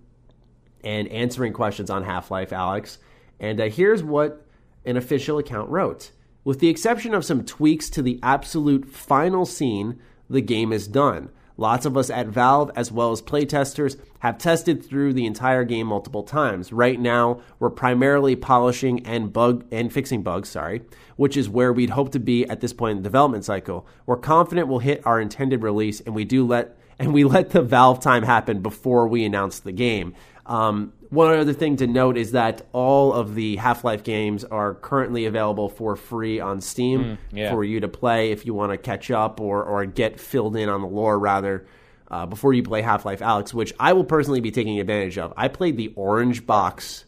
and 0.82 1.08
answering 1.08 1.52
questions 1.52 1.90
on 1.90 2.04
Half 2.04 2.30
Life 2.30 2.50
Alyx. 2.50 2.98
And 3.38 3.60
uh, 3.60 3.68
here's 3.68 4.02
what 4.02 4.46
an 4.84 4.96
official 4.96 5.38
account 5.38 5.68
wrote. 5.70 6.12
With 6.44 6.60
the 6.60 6.68
exception 6.68 7.14
of 7.14 7.24
some 7.24 7.44
tweaks 7.44 7.90
to 7.90 8.02
the 8.02 8.18
absolute 8.22 8.88
final 8.88 9.44
scene, 9.44 10.00
the 10.28 10.40
game 10.40 10.72
is 10.72 10.88
done. 10.88 11.30
Lots 11.60 11.84
of 11.84 11.94
us 11.94 12.08
at 12.08 12.28
Valve, 12.28 12.70
as 12.74 12.90
well 12.90 13.12
as 13.12 13.20
playtesters, 13.20 14.00
have 14.20 14.38
tested 14.38 14.82
through 14.82 15.12
the 15.12 15.26
entire 15.26 15.62
game 15.62 15.88
multiple 15.88 16.22
times. 16.22 16.72
Right 16.72 16.98
now, 16.98 17.42
we're 17.58 17.68
primarily 17.68 18.34
polishing 18.34 19.04
and 19.04 19.30
bug 19.30 19.66
and 19.70 19.92
fixing 19.92 20.22
bugs, 20.22 20.48
sorry, 20.48 20.80
which 21.16 21.36
is 21.36 21.50
where 21.50 21.70
we'd 21.70 21.90
hope 21.90 22.12
to 22.12 22.18
be 22.18 22.48
at 22.48 22.62
this 22.62 22.72
point 22.72 22.92
in 22.96 23.02
the 23.02 23.06
development 23.06 23.44
cycle. 23.44 23.86
We're 24.06 24.16
confident 24.16 24.68
we'll 24.68 24.78
hit 24.78 25.04
our 25.04 25.20
intended 25.20 25.62
release, 25.62 26.00
and 26.00 26.14
we 26.14 26.24
do 26.24 26.46
let 26.46 26.78
and 27.00 27.12
we 27.12 27.24
let 27.24 27.50
the 27.50 27.62
Valve 27.62 28.00
time 28.00 28.22
happen 28.22 28.60
before 28.62 29.08
we 29.08 29.24
announced 29.24 29.64
the 29.64 29.72
game. 29.72 30.14
Um, 30.46 30.92
one 31.10 31.36
other 31.36 31.52
thing 31.52 31.76
to 31.76 31.86
note 31.86 32.16
is 32.16 32.32
that 32.32 32.66
all 32.72 33.12
of 33.12 33.34
the 33.34 33.56
Half 33.56 33.82
Life 33.84 34.04
games 34.04 34.44
are 34.44 34.74
currently 34.74 35.26
available 35.26 35.68
for 35.68 35.96
free 35.96 36.38
on 36.40 36.60
Steam 36.60 37.00
Mm, 37.02 37.18
yeah. 37.32 37.50
for 37.50 37.64
you 37.64 37.80
to 37.80 37.88
play 37.88 38.30
if 38.30 38.46
you 38.46 38.54
want 38.54 38.70
to 38.72 38.78
catch 38.78 39.10
up 39.10 39.40
or, 39.40 39.62
or 39.64 39.84
get 39.86 40.20
filled 40.20 40.56
in 40.56 40.68
on 40.68 40.80
the 40.82 40.86
lore, 40.86 41.18
rather, 41.18 41.66
uh, 42.10 42.26
before 42.26 42.52
you 42.52 42.62
play 42.62 42.82
Half 42.82 43.04
Life 43.04 43.20
Alyx, 43.20 43.52
which 43.54 43.72
I 43.80 43.92
will 43.92 44.04
personally 44.04 44.40
be 44.40 44.50
taking 44.50 44.78
advantage 44.78 45.18
of. 45.18 45.32
I 45.36 45.48
played 45.48 45.76
the 45.76 45.92
Orange 45.96 46.46
Box. 46.46 47.04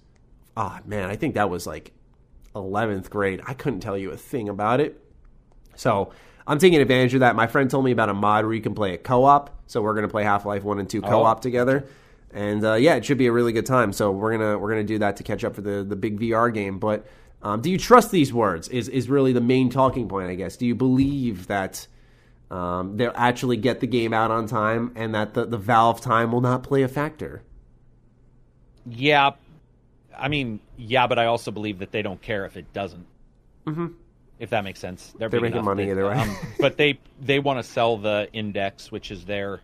Ah, 0.57 0.81
man, 0.85 1.09
I 1.09 1.17
think 1.17 1.35
that 1.35 1.49
was 1.51 1.67
like 1.67 1.93
11th 2.55 3.09
grade. 3.11 3.41
I 3.47 3.55
couldn't 3.55 3.81
tell 3.81 3.97
you 3.99 4.11
a 4.11 4.17
thing 4.17 4.49
about 4.49 4.81
it. 4.81 5.01
So 5.77 6.13
I'm 6.47 6.59
taking 6.59 6.81
advantage 6.81 7.15
of 7.15 7.21
that. 7.21 7.37
My 7.37 7.47
friend 7.47 7.71
told 7.71 7.85
me 7.85 7.93
about 7.93 8.09
a 8.09 8.15
mod 8.15 8.45
where 8.45 8.55
you 8.55 8.61
can 8.61 8.75
play 8.75 8.95
a 8.95 8.99
co-op. 8.99 9.51
So 9.67 9.81
we're 9.81 9.95
going 9.95 10.07
to 10.07 10.09
play 10.09 10.25
Half 10.25 10.45
Life 10.45 10.65
One 10.65 10.79
and 10.79 10.89
Two 10.89 11.01
co-op 11.01 11.41
together, 11.41 11.87
and 12.33 12.65
uh, 12.65 12.75
yeah, 12.75 12.95
it 12.97 13.05
should 13.05 13.19
be 13.19 13.27
a 13.27 13.33
really 13.33 13.53
good 13.53 13.67
time. 13.67 13.93
So 13.93 14.11
we're 14.11 14.33
gonna 14.33 14.59
we're 14.59 14.71
gonna 14.71 14.85
do 14.85 14.99
that 14.99 15.17
to 15.17 15.23
catch 15.23 15.45
up 15.45 15.55
for 15.55 15.61
the 15.63 15.85
the 15.85 15.97
big 15.97 16.21
VR 16.21 16.53
game. 16.53 16.79
But 16.79 17.07
um, 17.43 17.61
do 17.61 17.71
you 17.71 17.79
trust 17.79 18.11
these 18.11 18.33
words? 18.33 18.69
Is 18.69 18.89
is 18.89 19.09
really 19.09 19.33
the 19.33 19.41
main 19.41 19.71
talking 19.71 20.09
point, 20.09 20.31
I 20.31 20.35
guess. 20.35 20.57
Do 20.57 20.67
you 20.67 20.75
believe 20.75 21.47
that? 21.47 21.87
Um, 22.51 22.99
they'll 22.99 23.13
actually 23.15 23.57
get 23.57 23.81
the 23.81 23.87
game 23.87 24.13
out 24.13 24.31
on 24.31 24.47
time, 24.47 24.93
and 24.95 25.15
that 25.15 25.33
the, 25.33 25.47
the 25.47 25.57
Valve 25.57 26.03
time 26.03 26.33
will 26.33 26.43
not 26.43 26.63
play 26.63 26.83
a 26.83 26.89
factor. 26.89 27.43
Yeah, 28.85 29.31
I 30.19 30.29
mean, 30.29 30.61
yeah, 30.77 31.07
but 31.07 31.19
I 31.19 31.27
also 31.27 31.51
believe 31.51 31.79
that 31.79 31.93
they 31.93 32.03
don't 32.03 32.21
care 32.21 32.45
if 32.45 32.59
it 32.59 32.71
doesn't. 32.73 33.07
Mm-hmm. 33.67 33.87
If 34.43 34.51
that 34.51 34.65
makes 34.65 34.81
sense, 34.81 35.15
They're 35.19 35.29
big 35.29 35.41
making 35.41 35.59
enough 35.59 35.67
money 35.67 35.89
either 35.89 36.05
way. 36.09 36.17
um, 36.17 36.37
but 36.59 36.77
they 36.77 36.99
they 37.21 37.39
want 37.39 37.61
to 37.61 37.63
sell 37.63 37.97
the 37.97 38.29
Index, 38.33 38.91
which 38.91 39.13
is 39.13 39.25
their 39.25 39.61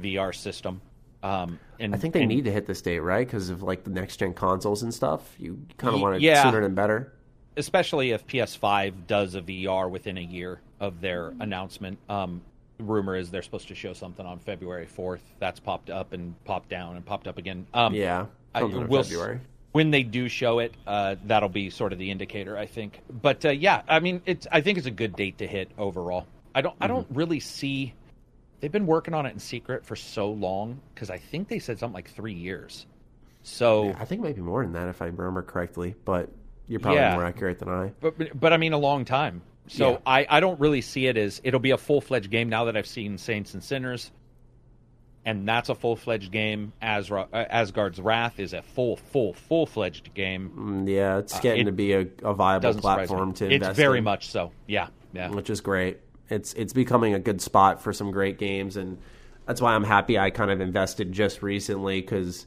VR 0.00 0.32
system. 0.34 0.80
Um, 1.22 1.58
and 1.80 1.92
I 1.94 1.98
think 1.98 2.14
they 2.14 2.20
and- 2.22 2.28
need 2.28 2.44
to 2.44 2.52
hit 2.52 2.64
this 2.64 2.80
date, 2.80 3.00
right? 3.00 3.26
Because 3.26 3.50
of 3.50 3.62
like 3.64 3.82
the 3.82 3.90
next 3.90 4.18
gen 4.18 4.32
consoles 4.32 4.84
and 4.84 4.94
stuff. 4.94 5.34
You 5.38 5.58
kind 5.78 5.94
of 5.96 6.00
want 6.00 6.14
it 6.16 6.22
yeah. 6.22 6.44
sooner 6.44 6.60
than 6.62 6.74
better. 6.76 7.12
especially 7.56 8.12
if 8.12 8.24
PS5 8.28 9.06
does 9.08 9.34
a 9.34 9.42
VR 9.42 9.90
within 9.90 10.16
a 10.16 10.22
year 10.22 10.60
of 10.78 11.00
their 11.00 11.34
announcement. 11.40 11.98
Um, 12.08 12.40
rumor 12.78 13.16
is 13.16 13.30
they're 13.32 13.42
supposed 13.42 13.66
to 13.68 13.74
show 13.74 13.92
something 13.92 14.24
on 14.24 14.38
February 14.38 14.86
4th. 14.86 15.20
That's 15.40 15.58
popped 15.60 15.90
up 15.90 16.12
and 16.12 16.34
popped 16.44 16.68
down 16.70 16.94
and 16.96 17.04
popped 17.04 17.26
up 17.26 17.36
again. 17.36 17.66
Um, 17.74 17.92
Yeah, 17.94 18.26
I- 18.54 18.62
we'll 18.62 19.02
February. 19.02 19.40
When 19.72 19.90
they 19.92 20.02
do 20.02 20.28
show 20.28 20.58
it, 20.58 20.74
uh, 20.86 21.14
that'll 21.26 21.48
be 21.48 21.70
sort 21.70 21.92
of 21.92 21.98
the 22.00 22.10
indicator, 22.10 22.58
I 22.58 22.66
think. 22.66 23.00
But 23.08 23.44
uh, 23.44 23.50
yeah, 23.50 23.82
I 23.88 24.00
mean, 24.00 24.20
it's. 24.26 24.46
I 24.50 24.60
think 24.62 24.78
it's 24.78 24.86
a 24.88 24.90
good 24.92 25.14
date 25.14 25.38
to 25.38 25.46
hit 25.46 25.70
overall. 25.78 26.26
I 26.54 26.60
don't. 26.62 26.74
I 26.80 26.86
don't 26.88 27.04
Mm-hmm. 27.04 27.14
really 27.14 27.40
see. 27.40 27.94
They've 28.60 28.72
been 28.72 28.86
working 28.86 29.14
on 29.14 29.26
it 29.26 29.32
in 29.32 29.38
secret 29.38 29.86
for 29.86 29.94
so 29.96 30.30
long 30.32 30.80
because 30.94 31.08
I 31.08 31.18
think 31.18 31.48
they 31.48 31.60
said 31.60 31.78
something 31.78 31.94
like 31.94 32.10
three 32.10 32.34
years. 32.34 32.84
So 33.42 33.94
I 33.98 34.04
think 34.04 34.20
maybe 34.22 34.40
more 34.42 34.62
than 34.62 34.72
that 34.74 34.88
if 34.88 35.00
I 35.00 35.06
remember 35.06 35.42
correctly, 35.42 35.94
but 36.04 36.28
you're 36.66 36.80
probably 36.80 37.00
Yeah. 37.00 37.14
more 37.14 37.24
accurate 37.24 37.58
than 37.58 37.68
I. 37.68 37.92
but, 38.00 38.18
but 38.18 38.38
but 38.38 38.52
I 38.52 38.56
mean 38.58 38.72
a 38.72 38.78
long 38.78 39.04
time. 39.04 39.40
So 39.68 39.92
Yeah. 39.92 39.98
I, 40.04 40.26
I 40.28 40.40
don't 40.40 40.60
really 40.60 40.80
see 40.82 41.06
it 41.06 41.16
as 41.16 41.40
it'll 41.44 41.60
be 41.60 41.70
a 41.70 41.78
full 41.78 42.00
fledged 42.00 42.30
game 42.30 42.48
now 42.48 42.64
that 42.66 42.76
I've 42.76 42.86
seen 42.86 43.16
Saints 43.18 43.54
and 43.54 43.62
Sinners, 43.64 44.10
and 45.24 45.46
that's 45.46 45.68
a 45.68 45.74
full 45.74 45.96
fledged 45.96 46.32
game. 46.32 46.72
Uh, 46.82 47.02
Asgard's 47.32 48.00
Wrath 48.00 48.40
is 48.40 48.52
a 48.52 48.62
full 48.62 48.96
full 48.96 49.32
full 49.34 49.66
fledged 49.66 50.14
game. 50.14 50.50
Mm, 50.56 50.88
Yeah, 50.88 51.18
it's 51.18 51.38
getting 51.40 51.60
Uh, 51.60 51.62
it 51.62 51.64
to 51.66 51.72
be 51.72 51.92
a, 51.92 52.06
a 52.22 52.34
viable 52.34 52.74
platform 52.74 53.32
to 53.34 53.44
It's 53.46 53.54
invest 53.54 53.76
very 53.76 53.98
in, 53.98 54.04
much 54.04 54.28
so. 54.30 54.52
Yeah, 54.66 54.88
yeah. 55.12 55.30
which 55.30 55.50
is 55.50 55.60
great. 55.60 55.98
It's 56.28 56.52
it's 56.54 56.72
becoming 56.72 57.14
a 57.14 57.18
good 57.18 57.40
spot 57.40 57.82
for 57.82 57.92
some 57.92 58.10
great 58.12 58.38
games, 58.38 58.76
and 58.76 58.98
that's 59.46 59.60
why 59.60 59.74
I'm 59.74 59.84
happy 59.84 60.18
I 60.18 60.30
kind 60.30 60.50
of 60.50 60.60
invested 60.60 61.12
just 61.12 61.42
recently 61.42 62.00
because 62.00 62.46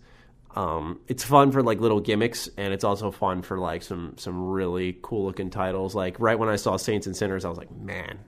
um, 0.56 1.00
it's 1.08 1.24
fun 1.24 1.52
for 1.52 1.62
like 1.64 1.80
little 1.80 2.00
gimmicks, 2.00 2.48
and 2.58 2.74
it's 2.74 2.84
also 2.84 3.12
fun 3.12 3.42
for 3.42 3.60
like 3.60 3.84
some 3.84 4.14
some 4.18 4.50
really 4.50 4.98
cool 5.02 5.26
looking 5.26 5.50
titles. 5.50 5.96
Like 5.96 6.20
right 6.20 6.40
when 6.40 6.48
I 6.50 6.56
saw 6.56 6.78
Saints 6.78 7.08
and 7.08 7.16
Sinners, 7.16 7.44
I 7.44 7.50
was 7.50 7.58
like, 7.58 7.72
man, 7.76 8.20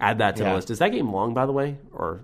add 0.00 0.18
that 0.18 0.36
to 0.36 0.44
the 0.44 0.54
list. 0.54 0.70
Is 0.70 0.78
that 0.80 0.90
game 0.92 1.10
long, 1.12 1.34
by 1.34 1.46
the 1.46 1.52
way, 1.52 1.78
or 1.92 2.20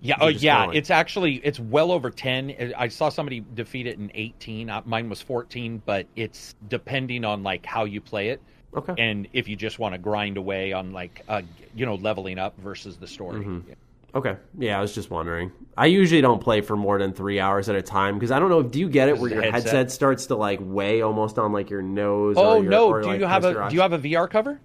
Yeah, 0.00 0.16
oh 0.20 0.28
yeah, 0.28 0.64
kinda 0.64 0.76
it's 0.76 0.90
actually 0.90 1.36
it's 1.36 1.58
well 1.58 1.90
over 1.90 2.10
ten. 2.10 2.74
I 2.76 2.88
saw 2.88 3.08
somebody 3.08 3.44
defeat 3.54 3.86
it 3.86 3.98
in 3.98 4.10
eighteen. 4.14 4.68
Uh, 4.68 4.82
Mine 4.84 5.08
was 5.08 5.22
fourteen, 5.22 5.82
but 5.84 6.06
it's 6.16 6.54
depending 6.68 7.24
on 7.24 7.42
like 7.42 7.64
how 7.64 7.84
you 7.84 8.00
play 8.00 8.28
it, 8.28 8.40
okay? 8.76 8.94
and 8.98 9.26
if 9.32 9.48
you 9.48 9.56
just 9.56 9.78
want 9.78 9.94
to 9.94 9.98
grind 9.98 10.36
away 10.36 10.72
on 10.72 10.92
like 10.92 11.22
uh, 11.28 11.42
you 11.74 11.86
know 11.86 11.94
leveling 11.94 12.38
up 12.38 12.58
versus 12.60 12.96
the 12.96 13.06
story. 13.06 13.40
Mm-hmm. 13.40 13.72
Okay. 14.14 14.36
Yeah, 14.58 14.78
I 14.78 14.80
was 14.80 14.94
just 14.94 15.10
wondering. 15.10 15.52
I 15.76 15.86
usually 15.86 16.22
don't 16.22 16.40
play 16.40 16.62
for 16.62 16.74
more 16.74 16.98
than 16.98 17.12
three 17.12 17.38
hours 17.38 17.68
at 17.68 17.76
a 17.76 17.82
time 17.82 18.14
because 18.14 18.30
I 18.30 18.38
don't 18.38 18.48
know. 18.48 18.62
Do 18.62 18.78
you 18.78 18.88
get 18.88 19.10
it 19.10 19.18
where 19.18 19.30
your 19.30 19.42
headset. 19.42 19.62
headset. 19.62 19.90
starts 19.90 20.26
to 20.26 20.36
like 20.36 20.58
weigh 20.62 21.02
almost 21.02 21.38
on 21.38 21.52
like 21.52 21.68
your 21.68 21.82
nose? 21.82 22.36
Oh 22.38 22.56
or 22.56 22.62
your, 22.62 22.70
no! 22.70 23.00
do 23.00 23.06
like, 23.08 23.20
you 23.20 23.26
have 23.26 23.44
a 23.44 23.68
do 23.68 23.74
you 23.74 23.82
have 23.82 23.92
a 23.92 23.98
VR 23.98 24.28
cover? 24.28 24.58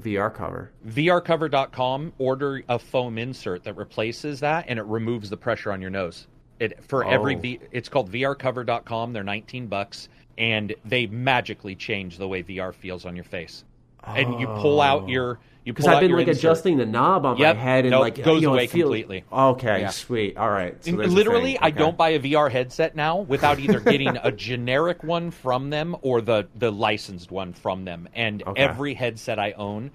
VR 0.00 0.32
cover? 0.32 0.70
VRcover.com. 0.86 2.12
Order 2.18 2.62
a 2.68 2.78
foam 2.78 3.18
insert 3.18 3.64
that 3.64 3.76
replaces 3.76 4.40
that, 4.40 4.66
and 4.68 4.78
it 4.78 4.84
removes 4.84 5.30
the 5.30 5.36
pressure 5.36 5.72
on 5.72 5.80
your 5.80 5.90
nose. 5.90 6.26
It 6.58 6.82
for 6.84 7.04
every 7.04 7.36
Oh. 7.36 7.40
V. 7.40 7.60
It's 7.70 7.88
called 7.88 8.10
VRcover.com. 8.10 9.12
They're 9.12 9.22
nineteen 9.24 9.66
bucks, 9.66 10.08
and 10.38 10.74
they 10.84 11.06
magically 11.06 11.74
change 11.74 12.18
the 12.18 12.28
way 12.28 12.42
VR 12.42 12.72
feels 12.74 13.04
on 13.04 13.14
your 13.14 13.24
face. 13.24 13.64
And 14.04 14.38
you 14.40 14.46
pull 14.46 14.80
out 14.80 15.08
your 15.08 15.30
you 15.32 15.38
Because 15.66 15.86
I've 15.88 16.00
been 16.00 16.12
like 16.12 16.28
insert. 16.28 16.38
adjusting 16.44 16.76
the 16.78 16.86
knob 16.86 17.26
on 17.26 17.36
Yep. 17.38 17.56
my 17.56 17.62
head 17.62 17.84
and 17.86 17.90
Nope. 17.90 18.00
like 18.00 18.22
Goes 18.22 18.40
you 18.40 18.46
know, 18.48 18.54
away 18.54 18.64
it 18.64 18.70
feels- 18.70 18.84
completely. 18.84 19.24
Okay, 19.32 19.80
Yeah. 19.80 19.90
sweet. 19.90 20.36
All 20.36 20.48
right. 20.50 20.76
So 20.84 20.90
And 20.90 21.00
there's 21.00 21.12
a 21.12 21.16
literally, 21.16 21.52
thing. 21.52 21.58
I 21.62 21.70
don't 21.70 21.96
buy 21.96 22.10
a 22.10 22.20
VR 22.20 22.48
headset 22.50 22.94
now 22.94 23.18
without 23.18 23.58
either 23.58 23.80
getting 23.80 24.16
a 24.22 24.30
generic 24.48 25.02
one 25.02 25.30
from 25.30 25.70
them 25.70 25.96
or 26.02 26.20
the 26.20 26.46
the 26.54 26.70
licensed 26.70 27.30
one 27.32 27.52
from 27.52 27.84
them. 27.84 28.08
And 28.14 28.42
Okay. 28.46 28.62
every 28.62 28.94
headset 28.94 29.38
I 29.38 29.52
own 29.52 29.90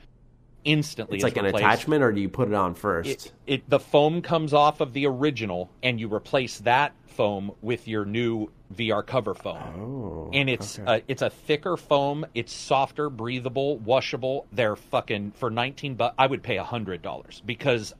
instantly 0.64 1.18
It's 1.18 1.24
is 1.26 1.36
like 1.36 1.38
an 1.38 1.46
attachment, 1.48 2.04
or 2.04 2.12
do 2.12 2.22
you 2.22 2.30
put 2.30 2.48
it 2.48 2.54
on 2.54 2.76
first? 2.76 3.10
It, 3.10 3.32
it 3.48 3.70
the 3.70 3.80
foam 3.80 4.22
comes 4.22 4.54
off 4.54 4.80
of 4.82 4.94
the 4.94 5.08
original, 5.08 5.72
and 5.82 6.00
you 6.00 6.14
replace 6.14 6.60
that 6.60 6.92
foam 7.12 7.52
with 7.62 7.88
your 7.88 8.06
new 8.06 8.50
VR 8.74 9.06
cover 9.06 9.34
foam. 9.34 9.58
oh, 9.78 10.30
and 10.34 10.50
it's 10.50 10.80
okay. 10.80 10.98
a, 10.98 11.02
it's 11.08 11.22
a 11.22 11.30
thicker 11.30 11.78
foam. 11.78 12.26
It's 12.34 12.54
softer, 12.54 13.10
breathable, 13.10 13.78
washable. 13.80 14.48
They're 14.52 14.76
fucking 14.76 15.32
for 15.32 15.50
nineteen 15.50 15.96
bucks. 15.96 16.16
I 16.18 16.28
would 16.28 16.42
pay 16.44 16.58
hundred 16.58 17.02
dollars 17.02 17.42
because 17.46 17.94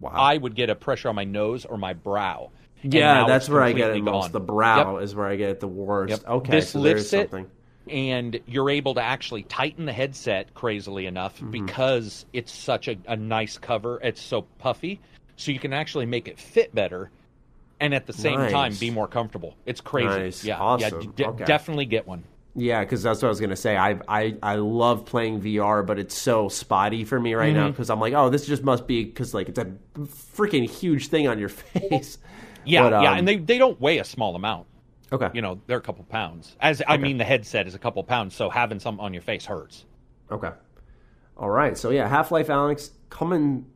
wow. 0.00 0.10
I 0.14 0.36
would 0.36 0.54
get 0.54 0.70
a 0.70 0.74
pressure 0.74 1.08
on 1.08 1.14
my 1.14 1.24
nose 1.24 1.64
or 1.64 1.78
my 1.78 1.94
brow. 1.94 2.50
Yeah, 2.82 3.24
that's 3.26 3.48
where 3.48 3.62
I 3.62 3.72
get 3.72 3.90
it 3.96 4.02
most. 4.04 4.26
gone. 4.26 4.32
The 4.32 4.40
brow 4.40 4.94
Yep. 4.96 5.02
is 5.04 5.14
where 5.14 5.26
I 5.26 5.34
get 5.36 5.50
it 5.50 5.60
the 5.60 5.66
worst. 5.66 6.10
Yep. 6.10 6.28
Okay, 6.28 6.50
This 6.52 6.70
so 6.70 6.78
lifts 6.78 7.12
it. 7.12 7.32
and 7.88 8.38
you're 8.46 8.70
able 8.70 8.94
to 8.94 9.02
actually 9.02 9.42
tighten 9.44 9.86
the 9.86 9.92
headset 9.92 10.54
crazily 10.54 11.06
enough 11.06 11.36
Mm-hmm. 11.38 11.50
because 11.50 12.24
it's 12.32 12.52
such 12.52 12.86
a, 12.88 12.96
a 13.06 13.16
nice 13.16 13.58
cover. 13.58 13.98
It's 14.02 14.20
so 14.20 14.42
puffy, 14.58 15.00
so 15.36 15.50
you 15.50 15.58
can 15.58 15.72
actually 15.72 16.06
make 16.06 16.28
it 16.28 16.38
fit 16.38 16.72
better, 16.74 17.10
and 17.80 17.94
at 17.94 18.06
the 18.06 18.12
same 18.12 18.38
Nice. 18.38 18.52
time 18.52 18.74
be 18.78 18.90
more 18.90 19.06
comfortable. 19.08 19.56
It's 19.66 19.80
crazy. 19.80 20.08
Nice. 20.08 20.44
Yeah, 20.44 20.58
Awesome. 20.58 21.00
yeah. 21.02 21.08
d- 21.14 21.24
Okay. 21.24 21.44
Definitely 21.44 21.86
get 21.86 22.06
one. 22.06 22.24
Yeah, 22.54 22.80
because 22.82 23.02
that's 23.04 23.22
what 23.22 23.28
I 23.28 23.30
was 23.30 23.40
gonna 23.40 23.54
say. 23.56 23.76
I 23.76 23.98
I 24.08 24.36
I 24.42 24.56
love 24.56 25.04
playing 25.06 25.40
VR, 25.42 25.86
but 25.86 25.98
it's 25.98 26.16
so 26.16 26.48
spotty 26.48 27.04
for 27.04 27.20
me 27.20 27.34
right 27.34 27.52
Mm-hmm. 27.52 27.56
now 27.60 27.68
because 27.70 27.88
I'm 27.90 28.00
like, 28.00 28.14
oh, 28.14 28.30
this 28.30 28.46
just 28.46 28.64
must 28.64 28.86
be 28.86 29.04
because 29.04 29.32
like 29.32 29.48
it's 29.48 29.58
a 29.60 29.66
freaking 29.96 30.68
huge 30.68 31.08
thing 31.08 31.28
on 31.28 31.38
your 31.38 31.48
face. 31.50 32.18
Yeah, 32.64 32.90
But, 32.90 33.02
yeah, 33.02 33.12
um, 33.12 33.18
and 33.18 33.28
they 33.28 33.36
they 33.36 33.58
don't 33.58 33.80
weigh 33.80 33.98
a 33.98 34.04
small 34.04 34.34
amount. 34.34 34.66
okay, 35.12 35.30
You 35.34 35.40
know, 35.42 35.60
they're 35.66 35.78
a 35.78 35.82
couple 35.82 36.04
pounds. 36.04 36.56
As 36.60 36.82
I 36.86 36.96
mean, 36.96 37.18
the 37.18 37.24
headset 37.24 37.68
is 37.68 37.74
a 37.74 37.78
couple 37.78 38.02
pounds, 38.02 38.34
so 38.34 38.50
having 38.50 38.80
something 38.80 39.04
on 39.04 39.12
your 39.14 39.22
face 39.22 39.44
hurts. 39.46 39.84
okay, 40.30 40.50
all 41.36 41.50
right. 41.50 41.78
So 41.78 41.90
yeah, 41.90 42.08
Half 42.08 42.32
Life 42.32 42.48
Alyx 42.48 42.90
coming 43.08 43.66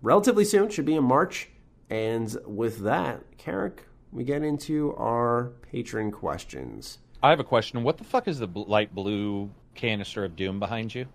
relatively 0.00 0.44
soon. 0.46 0.70
Should 0.70 0.86
be 0.86 0.94
in 0.94 1.04
March. 1.04 1.48
And 1.90 2.34
with 2.46 2.80
that, 2.84 3.22
Carrick, 3.36 3.86
we 4.12 4.24
get 4.24 4.42
into 4.42 4.94
our 4.96 5.52
patron 5.70 6.10
questions. 6.12 6.98
I 7.22 7.30
have 7.30 7.40
a 7.40 7.44
question. 7.44 7.82
What 7.82 7.98
the 7.98 8.04
fuck 8.04 8.28
is 8.28 8.38
the 8.38 8.46
bl- 8.46 8.62
light 8.62 8.94
blue 8.94 9.50
canister 9.74 10.24
of 10.24 10.36
doom 10.36 10.58
behind 10.60 10.94
you? 10.94 11.06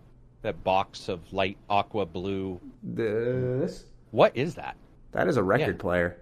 That 0.42 0.64
box 0.64 1.10
of 1.10 1.34
light 1.34 1.58
aqua 1.70 2.06
blue. 2.06 2.60
This 2.84 3.86
What 4.12 4.36
is 4.38 4.56
that? 4.56 4.76
that 5.14 5.28
is 5.28 5.38
a 5.38 5.44
record 5.44 5.78
Yeah. 5.78 5.82
player. 5.82 6.18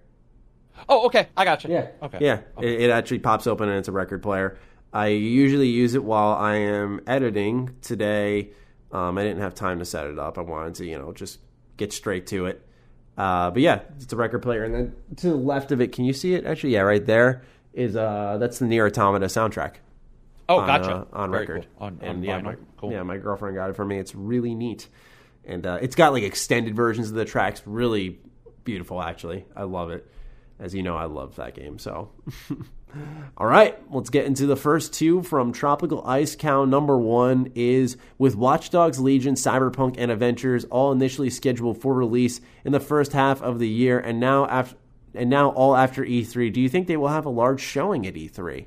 Oh, 0.87 1.05
okay. 1.07 1.27
I 1.35 1.43
got 1.45 1.63
you. 1.63 1.71
Yeah. 1.71 1.87
Okay. 2.01 2.19
Yeah. 2.21 2.41
It, 2.61 2.81
it 2.83 2.89
actually 2.89 3.19
pops 3.19 3.47
open 3.47 3.69
and 3.69 3.77
it's 3.79 3.87
a 3.87 3.91
record 3.91 4.21
player. 4.23 4.57
I 4.91 5.07
usually 5.07 5.67
use 5.69 5.95
it 5.95 6.03
while 6.03 6.33
I 6.33 6.55
am 6.55 7.01
editing. 7.07 7.75
Today, 7.81 8.51
um, 8.91 9.17
I 9.17 9.23
didn't 9.23 9.41
have 9.41 9.55
time 9.55 9.79
to 9.79 9.85
set 9.85 10.05
it 10.07 10.17
up. 10.19 10.37
I 10.37 10.41
wanted 10.41 10.75
to, 10.75 10.85
you 10.85 10.97
know, 10.97 11.11
just 11.11 11.39
get 11.77 11.91
straight 11.91 12.27
to 12.27 12.45
it. 12.45 12.65
Uh, 13.17 13.51
but 13.51 13.61
yeah, 13.61 13.81
it's 13.99 14.11
a 14.11 14.15
record 14.15 14.41
player. 14.41 14.63
And 14.63 14.73
then 14.73 14.95
to 15.17 15.29
the 15.29 15.35
left 15.35 15.71
of 15.71 15.81
it, 15.81 15.91
can 15.91 16.05
you 16.05 16.13
see 16.13 16.33
it? 16.33 16.45
Actually, 16.45 16.73
yeah, 16.73 16.81
right 16.81 17.05
there 17.05 17.43
is 17.73 17.95
uh, 17.95 18.37
that's 18.39 18.59
the 18.59 18.65
Nier 18.65 18.87
Automata 18.87 19.25
soundtrack. 19.27 19.75
Oh, 20.49 20.59
on, 20.59 20.67
gotcha. 20.67 20.91
uh, 20.91 21.05
on 21.13 21.31
Very 21.31 21.41
record. 21.41 21.67
cool. 21.77 21.87
On, 21.87 21.99
and 22.01 22.17
on 22.17 22.23
yeah, 22.23 22.41
my, 22.41 22.55
cool. 22.77 22.91
yeah, 22.91 23.03
my 23.03 23.17
girlfriend 23.17 23.55
got 23.55 23.69
it 23.69 23.75
for 23.75 23.85
me. 23.85 23.97
It's 23.97 24.13
really 24.13 24.55
neat, 24.55 24.87
and 25.45 25.65
uh, 25.65 25.79
it's 25.81 25.95
got 25.95 26.11
like 26.11 26.23
extended 26.23 26.75
versions 26.75 27.09
of 27.09 27.15
the 27.15 27.25
tracks. 27.25 27.61
Really 27.65 28.19
beautiful, 28.63 29.01
actually. 29.01 29.45
I 29.55 29.63
love 29.63 29.91
it. 29.91 30.09
As 30.59 30.73
you 30.75 30.83
know, 30.83 30.95
I 30.95 31.05
love 31.05 31.37
that 31.37 31.55
game. 31.55 31.79
So, 31.79 32.11
all 33.37 33.47
right, 33.47 33.77
let's 33.91 34.09
get 34.09 34.25
into 34.25 34.45
the 34.45 34.55
first 34.55 34.93
two 34.93 35.23
from 35.23 35.51
Tropical 35.51 36.05
Ice 36.05 36.35
Cow. 36.35 36.65
Number 36.65 36.97
one 36.97 37.51
is 37.55 37.97
with 38.17 38.35
Watch 38.35 38.69
Dogs 38.69 38.99
Legion, 38.99 39.35
Cyberpunk, 39.35 39.95
and 39.97 40.11
Adventures 40.11 40.65
all 40.65 40.91
initially 40.91 41.29
scheduled 41.29 41.81
for 41.81 41.93
release 41.93 42.41
in 42.63 42.71
the 42.71 42.79
first 42.79 43.13
half 43.13 43.41
of 43.41 43.59
the 43.59 43.69
year, 43.69 43.99
and 43.99 44.19
now 44.19 44.45
after. 44.47 44.77
And 45.15 45.29
now, 45.29 45.49
all 45.51 45.75
after 45.75 46.03
E3, 46.03 46.51
do 46.51 46.59
you 46.59 46.67
think 46.67 46.87
they 46.87 46.97
will 46.97 47.09
have 47.09 47.27
a 47.27 47.29
large 47.29 47.61
showing 47.61 48.07
at 48.07 48.17
E 48.17 48.29
E3? 48.29 48.65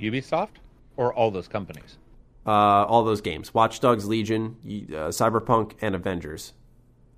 Ubisoft 0.00 0.56
or 0.96 1.12
all 1.12 1.30
those 1.30 1.48
companies? 1.48 1.98
uh, 2.48 2.50
all 2.86 3.04
those 3.04 3.20
games 3.20 3.52
Watch 3.52 3.80
Dogs 3.80 4.08
Legion, 4.08 4.56
uh, 4.66 5.08
Cyberpunk, 5.08 5.74
and 5.82 5.94
Avengers. 5.94 6.54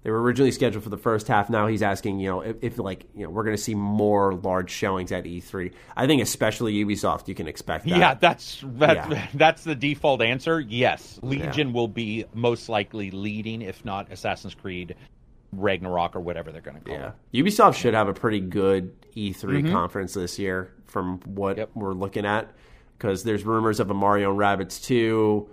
They 0.02 0.10
were 0.10 0.22
originally 0.22 0.50
scheduled 0.50 0.82
for 0.82 0.88
the 0.90 0.96
first 0.96 1.28
half. 1.28 1.50
Now 1.50 1.66
he's 1.66 1.82
asking, 1.82 2.20
you 2.20 2.30
know, 2.30 2.40
if, 2.40 2.56
if 2.62 2.78
like, 2.78 3.04
you 3.14 3.24
know, 3.24 3.30
we're 3.30 3.44
going 3.44 3.56
to 3.56 3.62
see 3.62 3.74
more 3.74 4.32
large 4.34 4.70
showings 4.70 5.12
at 5.12 5.24
E3. 5.24 5.72
I 5.94 6.06
think, 6.06 6.22
especially 6.22 6.72
Ubisoft, 6.84 7.28
you 7.28 7.34
can 7.34 7.46
expect 7.46 7.84
that. 7.84 7.98
Yeah, 7.98 8.14
that's 8.14 8.64
that, 8.64 9.10
Yeah. 9.10 9.26
that's 9.34 9.64
the 9.64 9.74
default 9.74 10.22
answer. 10.22 10.58
Yes, 10.58 11.18
Legion 11.22 11.74
will 11.74 11.88
be 11.88 12.24
most 12.32 12.68
likely 12.70 13.10
leading, 13.10 13.60
if 13.60 13.84
not 13.84 14.10
Assassin's 14.10 14.54
Creed, 14.54 14.94
Ragnarok, 15.52 16.16
or 16.16 16.20
whatever 16.20 16.50
they're 16.50 16.62
going 16.62 16.78
to 16.78 16.82
call 16.84 16.94
Yeah. 16.94 17.12
it. 17.32 17.44
Ubisoft 17.44 17.74
should 17.74 17.92
have 17.92 18.08
a 18.08 18.14
pretty 18.14 18.40
good 18.40 18.98
E3 19.14 19.34
mm-hmm. 19.34 19.72
conference 19.72 20.14
this 20.14 20.38
year 20.38 20.72
from 20.86 21.20
what 21.26 21.58
Yep. 21.58 21.70
we're 21.74 21.92
looking 21.92 22.24
at 22.24 22.50
because 22.96 23.22
there's 23.24 23.44
rumors 23.44 23.80
of 23.80 23.90
a 23.90 23.94
Mario 23.94 24.30
and 24.30 24.38
Rabbids 24.38 24.82
2. 24.82 25.48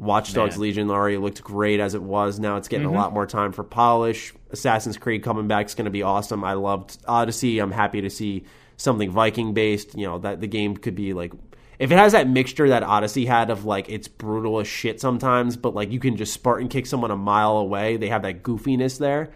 Watch 0.00 0.32
Dogs 0.32 0.56
Man. 0.56 0.62
Legion 0.62 0.90
already 0.90 1.16
looked 1.16 1.42
great 1.42 1.80
as 1.80 1.94
it 1.94 2.02
was. 2.02 2.38
Now 2.38 2.56
it's 2.56 2.68
getting 2.68 2.86
a 2.86 2.92
lot 2.92 3.12
more 3.12 3.26
time 3.26 3.52
for 3.52 3.64
polish. 3.64 4.32
Assassin's 4.50 4.96
Creed 4.96 5.22
coming 5.22 5.46
back 5.46 5.66
is 5.66 5.74
going 5.74 5.84
to 5.84 5.90
be 5.90 6.02
awesome. 6.02 6.42
I 6.42 6.54
loved 6.54 6.98
Odyssey. 7.06 7.58
I'm 7.58 7.70
happy 7.70 8.00
to 8.00 8.10
see 8.10 8.44
something 8.76 9.10
Viking 9.10 9.54
based. 9.54 9.96
You 9.96 10.06
know 10.06 10.18
that 10.18 10.40
the 10.40 10.46
game 10.46 10.76
could 10.76 10.94
be 10.94 11.12
like 11.12 11.32
if 11.78 11.90
it 11.90 11.96
has 11.96 12.12
that 12.12 12.28
mixture 12.28 12.68
that 12.70 12.82
Odyssey 12.82 13.26
had 13.26 13.50
of 13.50 13.64
like 13.64 13.88
it's 13.88 14.08
brutal 14.08 14.60
as 14.60 14.66
shit 14.66 15.00
sometimes, 15.00 15.56
but 15.56 15.74
like 15.74 15.90
you 15.90 16.00
can 16.00 16.16
just 16.16 16.32
Spartan 16.32 16.68
kick 16.68 16.86
someone 16.86 17.10
a 17.10 17.16
mile 17.16 17.58
away. 17.58 17.96
They 17.96 18.08
have 18.08 18.22
that 18.22 18.42
goofiness 18.42 18.98
there 18.98 19.30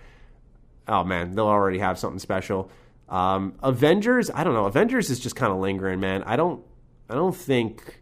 oh 0.89 1.05
man, 1.05 1.35
they'll 1.35 1.47
already 1.47 1.79
have 1.79 1.99
something 1.99 2.19
special. 2.19 2.71
Um, 3.09 3.55
Avengers, 3.63 4.31
I 4.31 4.45
don't 4.45 4.55
know. 4.55 4.67
Avengers 4.67 5.11
is 5.11 5.21
just 5.21 5.37
kind 5.37 5.53
of 5.53 5.59
lingering, 5.59 6.01
man. 6.01 6.23
I 6.25 6.37
don't, 6.37 6.63
I 7.09 7.15
don't 7.15 7.37
think, 7.37 8.01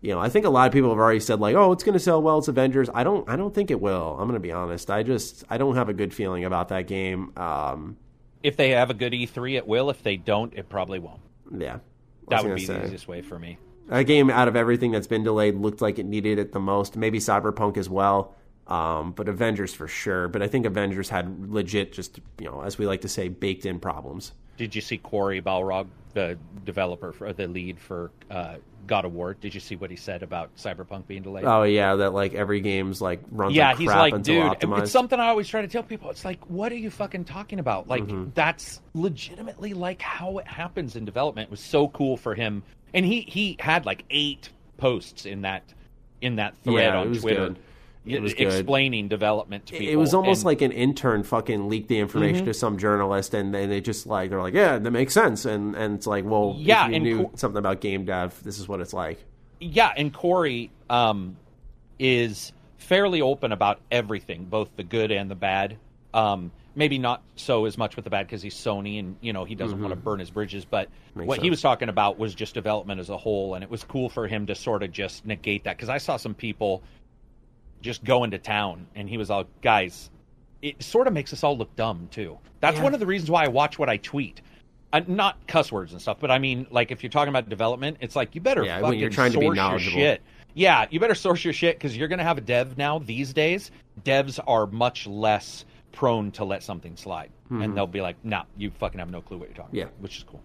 you 0.00 0.12
know, 0.14 0.18
I 0.20 0.28
think 0.28 0.46
a 0.46 0.50
lot 0.50 0.66
of 0.66 0.72
people 0.72 0.88
have 0.90 0.98
already 0.98 1.20
said 1.20 1.40
like, 1.40 1.54
oh, 1.56 1.72
it's 1.72 1.84
going 1.84 1.92
to 1.94 1.98
sell 2.00 2.22
well. 2.22 2.38
It's 2.38 2.48
Avengers. 2.48 2.88
I 2.94 3.04
don't, 3.04 3.28
I 3.28 3.36
don't 3.36 3.54
think 3.54 3.70
it 3.70 3.80
will. 3.80 4.12
I'm 4.18 4.26
going 4.28 4.34
to 4.34 4.40
be 4.40 4.52
honest. 4.52 4.90
I 4.90 5.02
just, 5.02 5.44
I 5.50 5.58
don't 5.58 5.76
have 5.76 5.88
a 5.88 5.92
good 5.94 6.14
feeling 6.14 6.44
about 6.44 6.68
that 6.68 6.86
game. 6.86 7.32
Um, 7.36 7.96
If 8.42 8.56
they 8.56 8.70
have 8.70 8.90
a 8.90 8.94
good 8.94 9.12
E3, 9.12 9.56
it 9.56 9.66
will. 9.66 9.90
If 9.90 10.02
they 10.02 10.16
don't, 10.16 10.54
it 10.54 10.68
probably 10.68 10.98
won't. 10.98 11.20
yeah, 11.56 11.78
That 12.28 12.44
would 12.44 12.54
be 12.56 12.64
say. 12.64 12.74
the 12.74 12.84
easiest 12.86 13.08
way 13.08 13.20
for 13.22 13.38
me. 13.38 13.58
That 13.88 14.04
game, 14.04 14.30
out 14.30 14.46
of 14.46 14.54
everything 14.56 14.92
that's 14.92 15.08
been 15.08 15.24
delayed, 15.24 15.56
looked 15.56 15.80
like 15.82 15.98
it 15.98 16.06
needed 16.06 16.38
it 16.38 16.52
the 16.52 16.60
most. 16.60 16.96
Maybe 16.96 17.18
Cyberpunk 17.18 17.76
as 17.76 17.88
well. 17.90 18.34
Um, 18.68 19.10
but 19.12 19.28
Avengers 19.28 19.74
for 19.74 19.88
sure. 19.88 20.28
But 20.28 20.42
I 20.42 20.46
think 20.46 20.64
Avengers 20.64 21.08
had 21.08 21.50
legit, 21.50 21.92
just 21.92 22.20
you 22.38 22.46
know, 22.46 22.62
as 22.62 22.78
we 22.78 22.86
like 22.86 23.00
to 23.00 23.08
say, 23.08 23.26
baked 23.28 23.66
in 23.66 23.80
problems. 23.80 24.30
Did 24.60 24.74
you 24.74 24.82
see 24.82 24.98
Cory 24.98 25.40
Barlog, 25.40 25.86
the 26.12 26.36
developer 26.66 27.12
for 27.12 27.32
the 27.32 27.46
lead 27.46 27.80
for 27.80 28.10
uh, 28.30 28.56
God 28.86 29.06
of 29.06 29.14
War? 29.14 29.32
Did 29.32 29.54
you 29.54 29.60
see 29.60 29.74
what 29.74 29.88
he 29.88 29.96
said 29.96 30.22
about 30.22 30.54
Cyberpunk 30.54 31.06
being 31.06 31.22
delayed? 31.22 31.46
Oh 31.46 31.62
yeah, 31.62 31.94
that 31.94 32.12
like 32.12 32.34
every 32.34 32.60
game's 32.60 33.00
like 33.00 33.22
runs 33.32 33.54
yeah, 33.54 33.68
like 33.68 33.78
he's 33.78 33.86
like, 33.88 34.12
until 34.12 34.50
dude, 34.50 34.58
optimized. 34.60 34.82
it's 34.82 34.90
something 34.90 35.18
I 35.18 35.28
always 35.28 35.48
try 35.48 35.62
to 35.62 35.68
tell 35.68 35.82
people. 35.82 36.10
It's 36.10 36.26
like, 36.26 36.44
what 36.50 36.72
are 36.72 36.76
you 36.76 36.90
fucking 36.90 37.24
talking 37.24 37.58
about? 37.58 37.88
Like, 37.88 38.02
Mm-hmm. 38.02 38.32
that's 38.34 38.82
legitimately 38.92 39.72
like 39.72 40.02
how 40.02 40.36
it 40.36 40.46
happens 40.46 40.94
in 40.94 41.06
development. 41.06 41.48
It 41.48 41.50
was 41.50 41.60
so 41.60 41.88
cool 41.88 42.18
for 42.18 42.34
him, 42.34 42.62
and 42.92 43.06
he 43.06 43.22
he 43.22 43.56
had 43.60 43.86
like 43.86 44.04
eight 44.10 44.50
posts 44.76 45.24
in 45.24 45.40
that 45.40 45.62
in 46.20 46.36
that 46.36 46.54
thread 46.64 46.92
Yeah, 46.92 46.98
on 47.00 47.14
Twitter. 47.14 47.48
good. 47.48 47.58
It 48.16 48.22
was 48.22 48.34
good. 48.34 48.48
explaining 48.48 49.08
development 49.08 49.66
to 49.66 49.72
people. 49.78 49.92
it 49.92 49.96
was 49.96 50.14
almost 50.14 50.40
and- 50.40 50.46
like 50.46 50.62
an 50.62 50.72
intern 50.72 51.22
fucking 51.22 51.68
leaked 51.68 51.88
the 51.88 51.98
information 51.98 52.38
Mm-hmm. 52.42 52.46
to 52.46 52.54
some 52.54 52.78
journalist, 52.78 53.34
and, 53.34 53.54
and 53.54 53.70
they 53.70 53.80
just 53.80 54.06
like 54.06 54.30
they're 54.30 54.40
like, 54.42 54.54
yeah, 54.54 54.78
that 54.78 54.90
makes 54.90 55.12
sense, 55.14 55.44
and 55.44 55.74
and 55.76 55.94
it's 55.96 56.06
like, 56.06 56.24
well, 56.24 56.54
Yeah, 56.58 56.86
if 56.88 56.92
you 56.94 57.00
knew 57.00 57.22
co- 57.24 57.30
something 57.36 57.58
about 57.58 57.80
game 57.80 58.04
dev, 58.04 58.40
this 58.42 58.58
is 58.58 58.66
what 58.68 58.80
it's 58.80 58.92
like. 58.92 59.24
yeah, 59.60 59.92
and 59.96 60.12
Cory 60.12 60.70
um, 60.88 61.36
is 61.98 62.52
fairly 62.78 63.20
open 63.20 63.52
about 63.52 63.80
everything, 63.90 64.44
both 64.44 64.68
the 64.76 64.82
good 64.84 65.10
and 65.10 65.30
the 65.30 65.34
bad. 65.34 65.76
Um, 66.12 66.50
maybe 66.74 66.98
not 66.98 67.22
so 67.36 67.64
as 67.66 67.76
much 67.76 67.96
with 67.96 68.04
the 68.04 68.10
bad 68.10 68.26
because 68.26 68.42
he's 68.42 68.54
Sony 68.54 68.98
and 68.98 69.16
you 69.20 69.32
know 69.32 69.44
he 69.44 69.54
doesn't 69.54 69.80
want 69.80 69.92
to 69.92 69.96
burn 69.96 70.18
his 70.18 70.30
bridges. 70.30 70.64
But 70.64 70.88
Mm-hmm. 71.10 71.18
Makes 71.20 71.28
what 71.28 71.42
he 71.42 71.50
was 71.50 71.60
talking 71.60 71.88
about 71.88 72.20
was 72.20 72.36
just 72.36 72.54
development 72.54 73.00
as 73.00 73.10
a 73.10 73.16
whole, 73.16 73.54
and 73.56 73.64
it 73.64 73.68
was 73.70 73.82
cool 73.82 74.08
for 74.08 74.28
him 74.28 74.46
to 74.46 74.54
sort 74.54 74.84
of 74.84 74.92
just 74.92 75.26
negate 75.26 75.64
that 75.64 75.76
because 75.76 75.88
I 75.88 75.98
saw 75.98 76.16
some 76.16 76.34
people 76.34 76.84
just 77.80 78.04
going 78.04 78.30
to 78.32 78.38
town, 78.38 78.86
and 78.94 79.08
he 79.08 79.16
was 79.18 79.30
all, 79.30 79.44
guys, 79.62 80.10
it 80.62 80.82
sort 80.82 81.06
of 81.06 81.12
makes 81.12 81.32
us 81.32 81.42
all 81.42 81.56
look 81.56 81.74
dumb 81.76 82.08
too. 82.10 82.38
That's 82.60 82.76
Yeah. 82.76 82.82
one 82.84 82.94
of 82.94 83.00
the 83.00 83.06
reasons 83.06 83.30
why 83.30 83.44
I 83.44 83.48
watch 83.48 83.78
what 83.78 83.88
I 83.88 83.96
tweet. 83.98 84.42
Uh, 84.92 85.00
not 85.06 85.36
cuss 85.46 85.70
words 85.70 85.92
and 85.92 86.02
stuff, 86.02 86.18
but 86.20 86.30
I 86.30 86.38
mean, 86.38 86.66
like 86.70 86.90
if 86.90 87.02
you're 87.02 87.10
talking 87.10 87.28
about 87.28 87.48
development, 87.48 87.98
it's 88.00 88.16
like 88.16 88.34
you 88.34 88.40
better 88.40 88.64
Yeah, 88.64 88.80
fucking 88.80 88.98
you're 88.98 89.08
trying 89.08 89.32
to 89.32 89.38
be 89.38 89.46
source 89.46 89.56
your 89.56 89.64
knowledgeable. 89.64 89.92
shit. 89.98 90.22
Yeah, 90.54 90.86
you 90.90 90.98
better 90.98 91.14
source 91.14 91.44
your 91.44 91.52
shit 91.54 91.76
because 91.78 91.96
you're 91.96 92.08
going 92.08 92.18
to 92.18 92.24
have 92.24 92.38
a 92.38 92.40
dev 92.42 92.76
now. 92.76 92.98
These 92.98 93.32
days, 93.32 93.70
devs 94.04 94.40
are 94.48 94.66
much 94.66 95.06
less 95.06 95.64
prone 95.92 96.32
to 96.32 96.44
let 96.44 96.62
something 96.64 96.96
slide, 96.96 97.30
and 97.50 97.76
they'll 97.76 97.86
be 97.86 98.00
like, 98.00 98.16
"Nah, 98.24 98.44
you 98.56 98.70
fucking 98.72 98.98
have 98.98 99.10
no 99.10 99.20
clue 99.22 99.38
what 99.38 99.48
you're 99.48 99.56
talking 99.56 99.70
Mm-hmm. 99.70 99.76
Yeah. 99.78 99.82
about," 99.84 100.00
which 100.00 100.16
is 100.18 100.24
cool. 100.24 100.42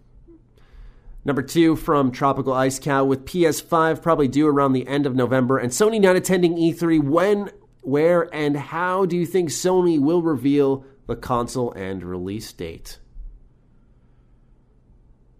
Number 1.25 1.41
two 1.41 1.75
from 1.75 2.11
Tropical 2.11 2.53
Ice 2.53 2.77
Cow 2.77 3.03
with 3.03 3.25
PS5 3.25 4.01
probably 4.03 4.27
due 4.27 4.47
around 4.47 4.73
the 4.73 4.87
end 4.87 5.07
of 5.07 5.15
November, 5.15 5.57
and 5.57 5.71
Sony 5.71 5.99
not 5.99 6.15
attending 6.15 6.55
E3. 6.55 7.03
When, 7.03 7.49
where, 7.81 8.33
and 8.33 8.55
how 8.55 9.07
do 9.07 9.17
you 9.17 9.25
think 9.25 9.49
Sony 9.49 9.99
will 9.99 10.21
reveal 10.21 10.85
the 11.07 11.15
console 11.15 11.71
and 11.71 12.03
release 12.03 12.53
date? 12.53 12.99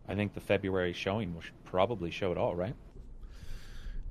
I 0.07 0.15
think 0.15 0.33
the 0.33 0.41
February 0.41 0.93
showing 0.93 1.35
will 1.35 1.43
probably 1.63 2.09
show 2.09 2.31
it 2.31 2.37
all, 2.37 2.55
right? 2.55 2.75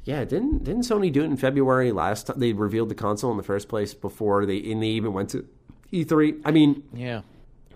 Yeah, 0.05 0.25
didn't 0.25 0.65
didn't 0.65 0.83
Sony 0.83 1.11
do 1.11 1.23
it 1.23 1.27
in 1.27 1.37
February 1.37 1.91
last 1.91 2.27
time? 2.27 2.39
They 2.39 2.53
revealed 2.53 2.91
the 2.91 2.95
console 2.95 3.31
in 3.31 3.37
the 3.37 3.43
first 3.43 3.69
place 3.69 3.95
before 3.95 4.45
they 4.45 4.59
and 4.71 4.83
they 4.83 4.89
even 4.89 5.13
went 5.13 5.31
to 5.31 5.49
E3. 5.93 6.41
I 6.45 6.51
mean, 6.51 6.83
Yeah. 6.93 7.23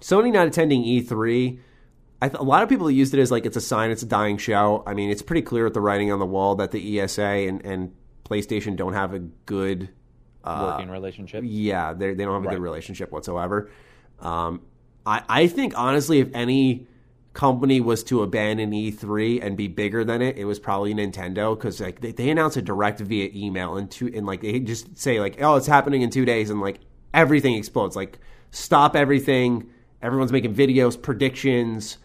Sony 0.00 0.32
not 0.32 0.46
attending 0.46 0.84
E3. 0.84 1.58
I 2.20 2.28
th- 2.28 2.40
a 2.40 2.44
lot 2.44 2.62
of 2.62 2.68
people 2.68 2.90
used 2.90 3.14
it 3.14 3.20
as 3.20 3.30
like 3.30 3.46
it's 3.46 3.56
a 3.56 3.60
sign 3.60 3.90
it's 3.90 4.02
a 4.02 4.06
dying 4.06 4.38
show. 4.38 4.82
I 4.86 4.94
mean, 4.94 5.10
it's 5.10 5.22
pretty 5.22 5.42
clear 5.42 5.64
with 5.64 5.74
the 5.74 5.80
writing 5.80 6.10
on 6.10 6.18
the 6.18 6.26
wall 6.26 6.56
that 6.56 6.72
the 6.72 7.00
ESA 7.00 7.22
and, 7.22 7.64
and 7.64 7.94
PlayStation 8.24 8.76
don't 8.76 8.94
have 8.94 9.14
a 9.14 9.20
good 9.20 9.90
Working 10.44 10.90
relationship. 10.90 11.44
yeah, 11.46 11.92
they 11.92 12.14
they 12.14 12.24
don't 12.24 12.34
have 12.34 12.42
a 12.44 12.46
Right. 12.46 12.54
good 12.54 12.62
relationship 12.62 13.12
whatsoever. 13.12 13.70
Um, 14.20 14.62
I 15.06 15.22
I 15.28 15.46
think 15.46 15.74
honestly, 15.76 16.20
if 16.20 16.28
any 16.34 16.86
company 17.34 17.80
was 17.80 18.02
to 18.04 18.22
abandon 18.22 18.72
E3 18.72 19.40
and 19.44 19.56
be 19.56 19.68
bigger 19.68 20.02
than 20.04 20.22
it, 20.22 20.36
it 20.38 20.44
was 20.46 20.58
probably 20.58 20.92
Nintendo 20.94 21.56
because 21.56 21.80
like 21.80 22.00
they, 22.00 22.12
they 22.12 22.30
announce 22.30 22.56
a 22.56 22.62
direct 22.62 22.98
via 23.00 23.30
email 23.34 23.76
and 23.76 23.90
two 23.90 24.10
and 24.14 24.26
like 24.26 24.40
they 24.40 24.58
just 24.58 24.96
say 24.98 25.20
like 25.20 25.40
oh 25.40 25.56
it's 25.56 25.66
happening 25.66 26.02
in 26.02 26.10
two 26.10 26.24
days 26.24 26.50
and 26.50 26.60
like 26.60 26.80
everything 27.14 27.54
explodes 27.54 27.94
like 27.94 28.18
stop 28.50 28.96
everything. 28.96 29.68
Everyone's 30.02 30.32
making 30.32 30.54
videos, 30.54 31.00
predictions. 31.00 31.98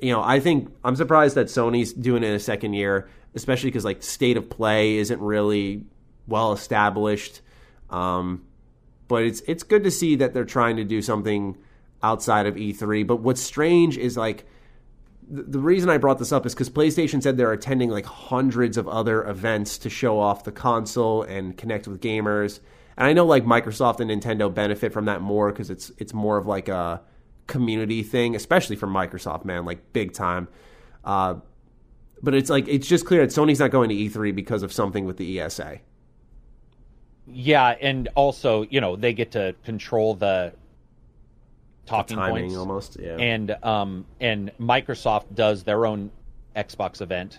You 0.00 0.12
know, 0.12 0.22
I 0.22 0.40
think 0.40 0.74
I'm 0.84 0.96
surprised 0.96 1.34
that 1.36 1.46
Sony's 1.46 1.92
doing 1.92 2.22
it 2.22 2.28
in 2.28 2.34
a 2.34 2.40
second 2.40 2.74
year, 2.74 3.08
especially 3.34 3.68
because 3.70 3.84
like 3.84 4.02
state 4.02 4.36
of 4.36 4.48
play 4.48 4.96
isn't 4.96 5.20
really 5.20 5.84
well 6.26 6.52
established. 6.52 7.40
Um, 7.90 8.46
but 9.08 9.24
it's 9.24 9.40
it's 9.46 9.62
good 9.62 9.84
to 9.84 9.90
see 9.90 10.16
that 10.16 10.32
they're 10.32 10.44
trying 10.44 10.76
to 10.76 10.84
do 10.84 11.02
something 11.02 11.58
outside 12.02 12.46
of 12.46 12.54
E3. 12.54 13.06
But 13.06 13.16
what's 13.16 13.42
strange 13.42 13.98
is 13.98 14.16
like 14.16 14.46
the, 15.28 15.42
the 15.42 15.58
reason 15.58 15.90
I 15.90 15.98
brought 15.98 16.18
this 16.18 16.32
up 16.32 16.46
is 16.46 16.54
because 16.54 16.70
PlayStation 16.70 17.22
said 17.22 17.36
they're 17.36 17.52
attending 17.52 17.90
like 17.90 18.06
hundreds 18.06 18.76
of 18.76 18.88
other 18.88 19.24
events 19.24 19.78
to 19.78 19.90
show 19.90 20.18
off 20.18 20.44
the 20.44 20.52
console 20.52 21.22
and 21.22 21.56
connect 21.56 21.86
with 21.86 22.00
gamers. 22.00 22.60
And 22.96 23.06
I 23.06 23.12
know 23.12 23.26
like 23.26 23.44
Microsoft 23.44 24.00
and 24.00 24.10
Nintendo 24.10 24.52
benefit 24.52 24.92
from 24.92 25.06
that 25.06 25.20
more 25.20 25.50
because 25.50 25.70
it's 25.70 25.90
it's 25.98 26.14
more 26.14 26.36
of 26.36 26.46
like 26.46 26.68
a 26.68 27.02
community 27.50 28.02
thing, 28.02 28.34
especially 28.34 28.76
for 28.76 28.86
Microsoft, 28.86 29.44
man, 29.44 29.66
like 29.66 29.92
big 29.92 30.14
time. 30.14 30.48
Uh, 31.04 31.34
but 32.22 32.34
it's 32.34 32.48
like 32.48 32.66
it's 32.68 32.88
just 32.88 33.04
clear 33.04 33.26
that 33.26 33.34
Sony's 33.34 33.58
not 33.58 33.70
going 33.70 33.90
to 33.90 33.94
E3 33.94 34.34
because 34.34 34.62
of 34.62 34.72
something 34.72 35.04
with 35.04 35.18
the 35.18 35.40
ESA. 35.40 35.80
Yeah, 37.26 37.76
and 37.80 38.08
also, 38.14 38.62
you 38.62 38.80
know, 38.80 38.96
they 38.96 39.12
get 39.12 39.32
to 39.32 39.54
control 39.64 40.14
the 40.14 40.52
talking 41.86 42.16
the 42.16 42.22
timing 42.22 42.44
points 42.44 42.56
almost, 42.56 42.96
yeah. 43.00 43.16
And 43.16 43.56
um 43.62 44.06
and 44.20 44.52
Microsoft 44.58 45.34
does 45.34 45.64
their 45.64 45.86
own 45.86 46.10
Xbox 46.56 47.00
event 47.00 47.38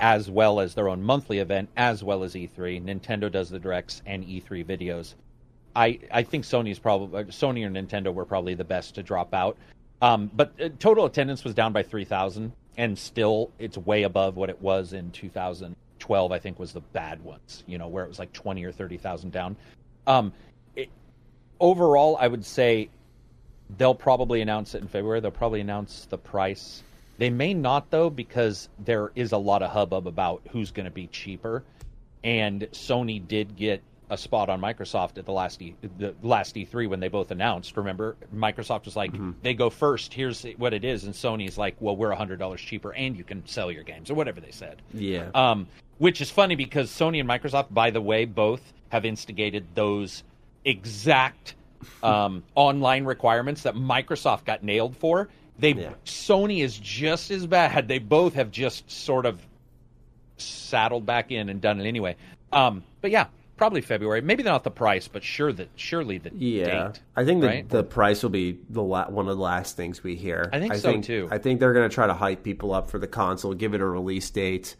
as 0.00 0.28
well 0.28 0.60
as 0.60 0.74
their 0.74 0.88
own 0.88 1.02
monthly 1.02 1.38
event 1.38 1.68
as 1.76 2.02
well 2.02 2.24
as 2.24 2.34
E3. 2.34 2.82
Nintendo 2.82 3.30
does 3.30 3.48
the 3.48 3.58
directs 3.58 4.02
and 4.06 4.24
E3 4.24 4.64
videos. 4.64 5.14
I 5.76 5.98
I 6.10 6.22
think 6.22 6.44
Sony's 6.44 6.78
probably 6.78 7.24
Sony 7.24 7.66
or 7.66 7.70
Nintendo 7.70 8.12
were 8.12 8.24
probably 8.24 8.54
the 8.54 8.64
best 8.64 8.94
to 8.96 9.02
drop 9.02 9.34
out. 9.34 9.56
Um, 10.02 10.30
but 10.34 10.52
uh, 10.60 10.68
total 10.78 11.06
attendance 11.06 11.44
was 11.44 11.54
down 11.54 11.72
by 11.72 11.82
3,000 11.82 12.52
and 12.76 12.98
still 12.98 13.50
it's 13.58 13.78
way 13.78 14.02
above 14.02 14.36
what 14.36 14.50
it 14.50 14.60
was 14.60 14.92
in 14.92 15.10
2012 15.12 16.32
I 16.32 16.38
think 16.38 16.58
was 16.58 16.72
the 16.72 16.80
bad 16.80 17.22
ones, 17.22 17.62
you 17.66 17.78
know, 17.78 17.88
where 17.88 18.04
it 18.04 18.08
was 18.08 18.18
like 18.18 18.32
20 18.32 18.64
or 18.64 18.72
30,000 18.72 19.32
down. 19.32 19.56
Um, 20.06 20.32
it, 20.76 20.90
overall 21.60 22.18
I 22.20 22.28
would 22.28 22.44
say 22.44 22.90
they'll 23.78 23.94
probably 23.94 24.40
announce 24.40 24.74
it 24.74 24.82
in 24.82 24.88
February. 24.88 25.20
They'll 25.20 25.30
probably 25.30 25.60
announce 25.60 26.06
the 26.06 26.18
price. 26.18 26.82
They 27.18 27.30
may 27.30 27.54
not 27.54 27.90
though 27.90 28.10
because 28.10 28.68
there 28.78 29.12
is 29.14 29.32
a 29.32 29.38
lot 29.38 29.62
of 29.62 29.70
hubbub 29.70 30.06
about 30.06 30.42
who's 30.50 30.70
going 30.70 30.86
to 30.86 30.92
be 30.92 31.06
cheaper, 31.06 31.62
and 32.22 32.62
Sony 32.72 33.26
did 33.26 33.56
get 33.56 33.82
a 34.10 34.18
spot 34.18 34.48
on 34.50 34.60
Microsoft 34.60 35.16
at 35.18 35.24
the 35.24 35.32
last 35.32 35.62
e, 35.62 35.74
the 35.98 36.14
last 36.22 36.54
E3 36.54 36.88
when 36.88 37.00
they 37.00 37.08
both 37.08 37.30
announced. 37.30 37.76
Remember, 37.76 38.16
Microsoft 38.34 38.84
was 38.84 38.96
like, 38.96 39.12
Mm-hmm. 39.12 39.30
they 39.42 39.54
go 39.54 39.70
first. 39.70 40.12
Here's 40.12 40.44
what 40.58 40.74
it 40.74 40.84
is, 40.84 41.04
and 41.04 41.14
Sony's 41.14 41.56
like, 41.58 41.76
well, 41.80 41.96
we're 41.96 42.12
hundred 42.12 42.38
dollars 42.38 42.60
cheaper, 42.60 42.92
and 42.94 43.16
you 43.16 43.24
can 43.24 43.46
sell 43.46 43.70
your 43.72 43.82
games 43.82 44.10
or 44.10 44.14
whatever 44.14 44.40
they 44.40 44.50
said. 44.50 44.82
Yeah. 44.92 45.30
Um, 45.34 45.66
which 45.98 46.20
is 46.20 46.30
funny 46.30 46.54
because 46.56 46.90
Sony 46.90 47.20
and 47.20 47.28
Microsoft, 47.28 47.72
by 47.72 47.90
the 47.90 48.00
way, 48.00 48.24
both 48.24 48.60
have 48.90 49.04
instigated 49.04 49.66
those 49.74 50.22
exact 50.64 51.54
um, 52.02 52.42
online 52.54 53.04
requirements 53.04 53.62
that 53.62 53.74
Microsoft 53.74 54.44
got 54.44 54.62
nailed 54.62 54.96
for. 54.96 55.28
They 55.58 55.72
Yeah. 55.72 55.92
Sony 56.04 56.62
is 56.64 56.78
just 56.78 57.30
as 57.30 57.46
bad. 57.46 57.86
They 57.88 57.98
both 58.00 58.34
have 58.34 58.50
just 58.50 58.90
sort 58.90 59.24
of 59.24 59.40
saddled 60.36 61.06
back 61.06 61.30
in 61.30 61.48
and 61.48 61.60
done 61.60 61.80
it 61.80 61.86
anyway. 61.86 62.16
Um, 62.52 62.82
but 63.00 63.10
yeah, 63.10 63.26
probably 63.56 63.80
February. 63.80 64.20
Maybe 64.20 64.42
not 64.42 64.64
the 64.64 64.70
price, 64.70 65.08
but 65.08 65.22
sure 65.22 65.52
that 65.52 65.68
surely 65.76 66.18
the 66.18 66.30
Yeah, 66.34 66.88
date. 66.88 67.00
I 67.16 67.24
think 67.24 67.40
the, 67.40 67.46
right? 67.46 67.68
the 67.68 67.82
price 67.84 68.22
will 68.22 68.30
be 68.30 68.58
the 68.70 68.82
la- 68.82 69.08
one 69.08 69.28
of 69.28 69.36
the 69.36 69.42
last 69.42 69.76
things 69.76 70.02
we 70.02 70.16
hear. 70.16 70.48
I 70.52 70.58
think 70.60 70.74
so, 70.74 71.00
too. 71.00 71.28
I 71.30 71.38
think 71.38 71.60
they're 71.60 71.72
going 71.72 71.88
to 71.88 71.94
try 71.94 72.06
to 72.06 72.14
hype 72.14 72.42
people 72.42 72.72
up 72.74 72.90
for 72.90 72.98
the 72.98 73.06
console, 73.06 73.54
give 73.54 73.74
it 73.74 73.80
a 73.80 73.86
release 73.86 74.28
date, 74.30 74.76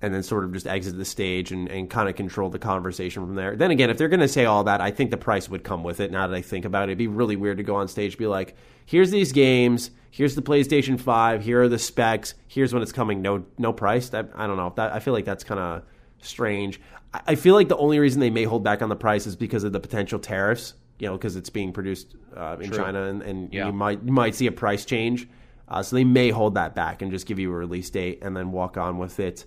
and 0.00 0.12
then 0.12 0.22
sort 0.24 0.42
of 0.42 0.52
just 0.52 0.66
exit 0.66 0.96
the 0.96 1.04
stage 1.04 1.52
and, 1.52 1.68
and 1.68 1.88
kind 1.88 2.08
of 2.08 2.16
control 2.16 2.50
the 2.50 2.58
conversation 2.58 3.24
from 3.24 3.36
there. 3.36 3.54
Then 3.54 3.70
again, 3.70 3.88
if 3.88 3.98
they're 3.98 4.08
going 4.08 4.18
to 4.20 4.26
say 4.28 4.44
all 4.46 4.64
that, 4.64 4.80
I 4.80 4.90
think 4.90 5.12
the 5.12 5.16
price 5.16 5.48
would 5.48 5.62
come 5.62 5.84
with 5.84 6.00
it. 6.00 6.10
Now 6.10 6.26
that 6.26 6.34
I 6.34 6.42
think 6.42 6.64
about 6.64 6.82
it, 6.82 6.92
it'd 6.92 6.98
be 6.98 7.06
really 7.06 7.36
weird 7.36 7.58
to 7.58 7.62
go 7.62 7.76
on 7.76 7.86
stage 7.86 8.14
and 8.14 8.18
be 8.18 8.26
like, 8.26 8.56
"Here's 8.84 9.12
these 9.12 9.30
games. 9.30 9.92
Here's 10.10 10.34
the 10.34 10.42
PlayStation 10.42 10.98
Five. 11.00 11.44
Here 11.44 11.62
are 11.62 11.68
the 11.68 11.78
specs. 11.78 12.34
Here's 12.48 12.74
when 12.74 12.82
it's 12.82 12.90
coming. 12.90 13.22
No, 13.22 13.44
no 13.58 13.72
price." 13.72 14.08
That 14.08 14.30
I 14.34 14.48
don't 14.48 14.56
know. 14.56 14.72
That 14.74 14.92
I 14.92 14.98
feel 14.98 15.14
like 15.14 15.24
that's 15.24 15.44
kind 15.44 15.60
of 15.60 15.82
strange. 16.22 16.80
I, 17.12 17.34
feel 17.34 17.54
like 17.54 17.68
the 17.68 17.76
only 17.76 17.98
reason 17.98 18.20
they 18.20 18.30
may 18.30 18.44
hold 18.44 18.64
back 18.64 18.80
on 18.80 18.88
the 18.88 18.96
price 18.96 19.26
is 19.26 19.36
because 19.36 19.64
of 19.64 19.72
the 19.72 19.80
potential 19.80 20.18
tariffs. 20.18 20.74
You 20.98 21.08
know, 21.08 21.14
because 21.14 21.36
it's 21.36 21.50
being 21.50 21.72
produced 21.72 22.14
uh, 22.36 22.56
in 22.60 22.70
True. 22.70 22.78
China, 22.78 23.04
and, 23.04 23.22
and 23.22 23.52
Yeah. 23.52 23.66
you 23.66 23.72
might 23.72 24.02
you 24.04 24.12
might 24.12 24.34
see 24.34 24.46
a 24.46 24.52
price 24.52 24.84
change. 24.84 25.28
Uh, 25.68 25.82
so 25.82 25.96
they 25.96 26.04
may 26.04 26.30
hold 26.30 26.54
that 26.54 26.74
back 26.74 27.02
and 27.02 27.10
just 27.10 27.26
give 27.26 27.38
you 27.38 27.50
a 27.50 27.56
release 27.56 27.90
date 27.90 28.20
and 28.22 28.36
then 28.36 28.52
walk 28.52 28.76
on 28.76 28.98
with 28.98 29.18
it. 29.18 29.44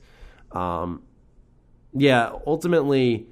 Um, 0.51 1.03
yeah, 1.93 2.31
ultimately, 2.45 3.27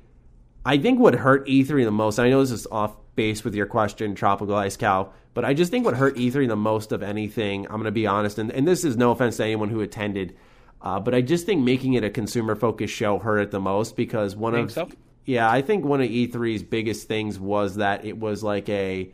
I 0.65 0.78
think 0.78 0.99
what 0.99 1.15
hurt 1.15 1.48
E3 1.48 1.84
the 1.84 1.91
most, 1.91 2.20
I 2.20 2.30
know 2.30 2.40
this 2.41 2.52
is 2.52 2.68
off 2.72 2.95
base 3.15 3.44
with 3.44 3.56
your 3.56 3.65
question, 3.65 4.15
Tropical 4.15 4.56
Ice 4.56 4.78
Cow, 4.78 5.11
but 5.34 5.44
I 5.44 5.53
just 5.53 5.72
think 5.72 5.86
what 5.86 5.95
hurt 5.95 6.15
E3 6.15 6.48
the 6.48 6.56
most 6.56 6.91
of 6.91 7.03
anything, 7.03 7.65
I'm 7.65 7.74
going 7.74 7.86
to 7.86 7.91
be 7.91 8.07
honest, 8.07 8.38
and, 8.38 8.52
and 8.52 8.68
this 8.68 8.84
is 8.84 8.95
no 8.95 9.11
offense 9.11 9.38
to 9.38 9.44
anyone 9.44 9.70
who 9.70 9.82
attended, 9.82 10.36
uh, 10.84 10.99
but 10.99 11.15
I 11.15 11.22
just 11.22 11.45
think 11.45 11.64
making 11.64 11.93
it 11.93 12.03
a 12.03 12.10
consumer 12.10 12.55
focused 12.55 12.93
show 12.93 13.18
hurt 13.18 13.39
it 13.39 13.51
the 13.51 13.60
most 13.60 13.95
because 13.95 14.35
one 14.35 14.53
Think 14.53 14.68
of. 14.68 14.73
so? 14.73 14.89
Yeah, 15.26 15.49
I 15.49 15.61
think 15.61 15.85
one 15.85 16.01
of 16.01 16.10
E3's 16.10 16.64
biggest 16.64 17.07
things 17.07 17.39
was 17.39 17.77
that 17.77 18.03
it 18.03 18.19
was 18.19 18.43
like 18.43 18.68
a 18.68 19.11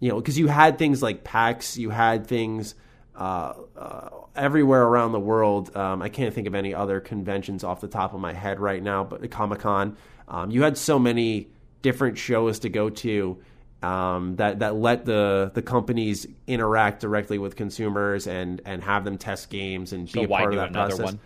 you 0.00 0.08
know, 0.08 0.16
because 0.16 0.38
you 0.38 0.48
had 0.48 0.78
things 0.78 1.02
like 1.02 1.24
PAX, 1.24 1.76
you 1.76 1.90
had 1.90 2.26
things 2.26 2.74
uh, 3.14 3.52
uh, 3.76 4.08
everywhere 4.34 4.82
around 4.82 5.12
the 5.12 5.20
world. 5.20 5.76
Um, 5.76 6.00
I 6.00 6.08
can't 6.08 6.34
think 6.34 6.46
of 6.46 6.54
any 6.54 6.74
other 6.74 7.00
conventions 7.00 7.62
off 7.62 7.82
the 7.82 7.88
top 7.88 8.14
of 8.14 8.20
my 8.20 8.32
head 8.32 8.58
right 8.60 8.82
now, 8.82 9.04
but 9.04 9.30
Comic 9.30 9.60
Con. 9.60 9.96
Um, 10.26 10.50
you 10.50 10.62
had 10.62 10.78
so 10.78 10.98
many 10.98 11.50
different 11.82 12.16
shows 12.16 12.60
to 12.60 12.70
go 12.70 12.88
to 12.88 13.38
um, 13.82 14.36
that 14.36 14.58
that 14.58 14.74
let 14.76 15.04
the 15.04 15.50
the 15.54 15.62
companies 15.62 16.26
interact 16.46 17.00
directly 17.00 17.38
with 17.38 17.56
consumers 17.56 18.26
and 18.26 18.60
and 18.64 18.82
have 18.82 19.04
them 19.04 19.18
test 19.18 19.50
games 19.50 19.92
and 19.92 20.08
So 20.08 20.20
be 20.20 20.24
a 20.24 20.28
part 20.28 20.52
of 20.52 20.58
that 20.58 20.70
another 20.70 20.96
process. 20.96 21.04
one? 21.14 21.20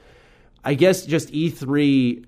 I 0.65 0.75
guess 0.75 1.05
just 1.05 1.31
E3 1.33 2.25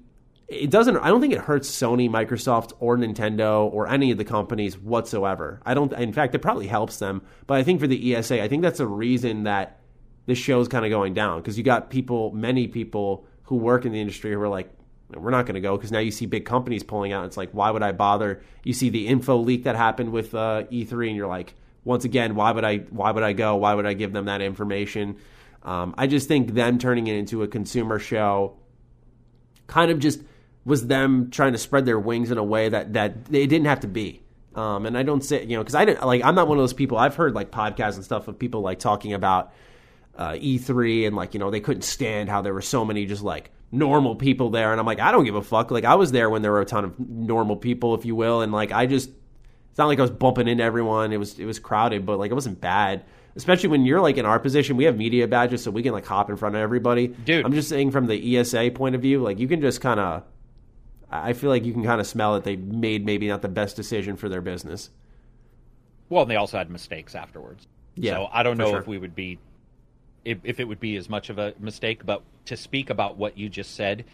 it 0.48 0.70
doesn't 0.70 0.96
I 0.96 1.08
don't 1.08 1.20
think 1.20 1.32
it 1.32 1.40
hurts 1.40 1.70
Sony, 1.70 2.08
Microsoft 2.08 2.72
or 2.80 2.96
Nintendo 2.96 3.72
or 3.72 3.88
any 3.88 4.10
of 4.10 4.18
the 4.18 4.24
companies 4.24 4.78
whatsoever. 4.78 5.60
I 5.64 5.74
don't 5.74 5.92
in 5.92 6.12
fact 6.12 6.34
it 6.34 6.40
probably 6.40 6.66
helps 6.66 6.98
them, 6.98 7.22
but 7.46 7.54
I 7.54 7.62
think 7.62 7.80
for 7.80 7.86
the 7.86 8.14
ESA, 8.14 8.42
I 8.42 8.48
think 8.48 8.62
that's 8.62 8.80
a 8.80 8.86
reason 8.86 9.44
that 9.44 9.80
this 10.26 10.38
show's 10.38 10.68
kind 10.68 10.84
of 10.84 10.90
going 10.90 11.14
down 11.14 11.40
because 11.40 11.56
you 11.56 11.64
got 11.64 11.88
people, 11.88 12.32
many 12.32 12.66
people 12.66 13.26
who 13.44 13.56
work 13.56 13.84
in 13.84 13.92
the 13.92 14.00
industry 14.00 14.32
who 14.32 14.40
are 14.40 14.48
like 14.48 14.70
we're 15.14 15.30
not 15.30 15.46
going 15.46 15.54
to 15.54 15.60
go 15.60 15.76
because 15.76 15.92
now 15.92 15.98
you 15.98 16.10
see 16.10 16.26
big 16.26 16.44
companies 16.44 16.82
pulling 16.82 17.12
out. 17.12 17.26
It's 17.26 17.36
like, 17.36 17.50
why 17.52 17.70
would 17.70 17.82
I 17.82 17.92
bother? 17.92 18.42
You 18.64 18.72
see 18.72 18.90
the 18.90 19.06
info 19.06 19.36
leak 19.36 19.64
that 19.64 19.76
happened 19.76 20.10
with 20.10 20.34
uh, 20.34 20.64
E3, 20.70 21.08
and 21.08 21.16
you're 21.16 21.28
like, 21.28 21.54
once 21.84 22.04
again, 22.04 22.34
why 22.34 22.50
would 22.50 22.64
I? 22.64 22.78
Why 22.78 23.12
would 23.12 23.22
I 23.22 23.32
go? 23.32 23.56
Why 23.56 23.74
would 23.74 23.86
I 23.86 23.94
give 23.94 24.12
them 24.12 24.24
that 24.24 24.42
information? 24.42 25.16
Um, 25.62 25.94
I 25.96 26.06
just 26.06 26.28
think 26.28 26.54
them 26.54 26.78
turning 26.78 27.06
it 27.06 27.16
into 27.16 27.42
a 27.42 27.48
consumer 27.48 27.98
show 27.98 28.56
kind 29.66 29.90
of 29.90 29.98
just 29.98 30.20
was 30.64 30.86
them 30.86 31.30
trying 31.30 31.52
to 31.52 31.58
spread 31.58 31.86
their 31.86 31.98
wings 31.98 32.30
in 32.30 32.38
a 32.38 32.44
way 32.44 32.68
that 32.68 32.94
that 32.94 33.26
they 33.26 33.46
didn't 33.46 33.66
have 33.66 33.80
to 33.80 33.88
be. 33.88 34.22
Um, 34.56 34.86
and 34.86 34.98
I 34.98 35.02
don't 35.02 35.22
say 35.22 35.44
you 35.44 35.56
know 35.56 35.62
because 35.62 35.74
I 35.76 35.84
didn't 35.84 36.04
like 36.04 36.24
I'm 36.24 36.34
not 36.34 36.48
one 36.48 36.58
of 36.58 36.62
those 36.62 36.72
people. 36.72 36.98
I've 36.98 37.14
heard 37.14 37.34
like 37.34 37.50
podcasts 37.50 37.94
and 37.94 38.04
stuff 38.04 38.26
of 38.26 38.38
people 38.38 38.62
like 38.62 38.80
talking 38.80 39.12
about 39.12 39.52
uh, 40.16 40.32
E3 40.32 41.06
and 41.06 41.14
like 41.14 41.34
you 41.34 41.40
know 41.40 41.50
they 41.50 41.60
couldn't 41.60 41.82
stand 41.82 42.28
how 42.28 42.42
there 42.42 42.54
were 42.54 42.62
so 42.62 42.84
many 42.84 43.06
just 43.06 43.22
like 43.22 43.50
normal 43.72 44.16
people 44.16 44.50
there, 44.50 44.70
and 44.72 44.80
I'm 44.80 44.86
like 44.86 45.00
I 45.00 45.12
don't 45.12 45.24
give 45.24 45.34
a 45.34 45.42
fuck. 45.42 45.70
Like 45.70 45.84
I 45.84 45.94
was 45.94 46.12
there 46.12 46.30
when 46.30 46.42
there 46.42 46.52
were 46.52 46.60
a 46.60 46.66
ton 46.66 46.84
of 46.84 46.98
normal 46.98 47.56
people, 47.56 47.94
if 47.94 48.04
you 48.04 48.14
will, 48.14 48.42
and 48.42 48.52
like 48.52 48.72
I 48.72 48.86
just 48.86 49.10
it's 49.70 49.78
not 49.78 49.86
like 49.86 49.98
I 49.98 50.02
was 50.02 50.10
bumping 50.10 50.48
into 50.48 50.64
everyone. 50.64 51.12
It 51.12 51.18
was 51.18 51.38
it 51.38 51.44
was 51.44 51.58
crowded, 51.58 52.06
but 52.06 52.18
like 52.18 52.30
it 52.30 52.34
wasn't 52.34 52.60
bad. 52.60 53.04
Especially 53.34 53.68
when 53.68 53.84
you're 53.84 54.00
like 54.00 54.16
in 54.16 54.24
our 54.24 54.38
position, 54.38 54.78
we 54.78 54.84
have 54.84 54.96
media 54.96 55.28
badges, 55.28 55.62
so 55.62 55.70
we 55.70 55.82
can 55.82 55.92
like 55.92 56.06
hop 56.06 56.30
in 56.30 56.36
front 56.36 56.54
of 56.54 56.62
everybody. 56.62 57.08
Dude. 57.08 57.44
I'm 57.44 57.52
just 57.52 57.68
saying 57.68 57.90
from 57.90 58.06
the 58.06 58.38
ESA 58.38 58.70
point 58.74 58.94
of 58.94 59.02
view, 59.02 59.20
like 59.20 59.38
you 59.38 59.48
can 59.48 59.60
just 59.60 59.80
kind 59.80 60.00
of. 60.00 60.22
I 61.08 61.34
feel 61.34 61.50
like 61.50 61.64
you 61.64 61.72
can 61.72 61.84
kind 61.84 62.00
of 62.00 62.06
smell 62.06 62.34
that 62.34 62.42
they 62.44 62.56
made 62.56 63.06
maybe 63.06 63.28
not 63.28 63.40
the 63.40 63.48
best 63.48 63.76
decision 63.76 64.16
for 64.16 64.28
their 64.28 64.40
business. 64.40 64.90
Well, 66.08 66.22
and 66.22 66.30
they 66.30 66.36
also 66.36 66.58
had 66.58 66.70
mistakes 66.70 67.14
afterwards. 67.14 67.66
Yeah, 67.94 68.14
So 68.14 68.28
I 68.32 68.42
don't 68.42 68.58
know 68.58 68.70
sure. 68.70 68.78
if 68.80 68.86
we 68.86 68.98
would 68.98 69.14
be, 69.14 69.38
if, 70.26 70.38
if 70.42 70.60
it 70.60 70.64
would 70.64 70.80
be 70.80 70.96
as 70.96 71.08
much 71.08 71.30
of 71.30 71.38
a 71.38 71.54
mistake. 71.58 72.04
But 72.04 72.22
to 72.46 72.56
speak 72.56 72.90
about 72.90 73.16
what 73.16 73.38
you 73.38 73.48
just 73.48 73.74
said, 73.74 74.04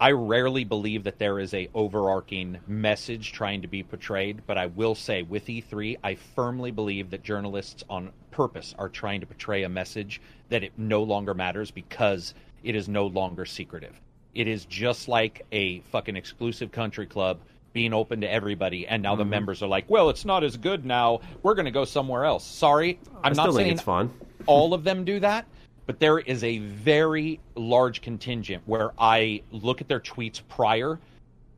I 0.00 0.12
rarely 0.12 0.64
believe 0.64 1.04
that 1.04 1.18
there 1.18 1.38
is 1.38 1.52
a 1.52 1.68
overarching 1.74 2.58
message 2.66 3.32
trying 3.32 3.62
to 3.62 3.68
be 3.68 3.82
portrayed. 3.82 4.42
But 4.46 4.56
I 4.56 4.66
will 4.66 4.94
say, 4.94 5.22
with 5.22 5.46
E3, 5.46 5.98
I 6.02 6.14
firmly 6.14 6.70
believe 6.70 7.10
that 7.10 7.24
journalists 7.24 7.82
on 7.90 8.12
purpose 8.30 8.74
are 8.78 8.88
trying 8.88 9.20
to 9.20 9.26
portray 9.26 9.64
a 9.64 9.68
message 9.68 10.20
that 10.48 10.62
it 10.62 10.72
no 10.76 11.02
longer 11.02 11.34
matters 11.34 11.70
because 11.70 12.34
it 12.62 12.76
is 12.76 12.88
no 12.88 13.06
longer 13.06 13.44
secretive. 13.44 14.00
It 14.34 14.48
is 14.48 14.64
just 14.64 15.08
like 15.08 15.44
a 15.52 15.80
fucking 15.80 16.16
exclusive 16.16 16.72
country 16.72 17.06
club 17.06 17.38
being 17.74 17.92
open 17.92 18.22
to 18.22 18.32
everybody, 18.32 18.86
and 18.86 19.02
now 19.02 19.10
Mm-hmm. 19.12 19.18
the 19.18 19.24
members 19.26 19.62
are 19.62 19.66
like, 19.66 19.84
"Well, 19.90 20.08
it's 20.08 20.24
not 20.24 20.42
as 20.42 20.56
good 20.56 20.86
now. 20.86 21.20
We're 21.42 21.54
going 21.54 21.66
to 21.66 21.70
go 21.70 21.84
somewhere 21.84 22.24
else." 22.24 22.44
Sorry, 22.46 22.98
I'm 23.22 23.32
I 23.32 23.44
not 23.44 23.52
saying 23.52 23.72
it's 23.72 23.82
fun. 23.82 24.10
all 24.46 24.72
of 24.72 24.84
them 24.84 25.04
do 25.04 25.20
that, 25.20 25.44
but 25.84 25.98
there 26.00 26.18
is 26.20 26.42
a 26.42 26.58
very 26.58 27.40
large 27.56 28.00
contingent 28.00 28.62
where 28.64 28.92
I 28.98 29.42
look 29.50 29.82
at 29.82 29.88
their 29.88 30.00
tweets 30.00 30.40
prior 30.48 30.98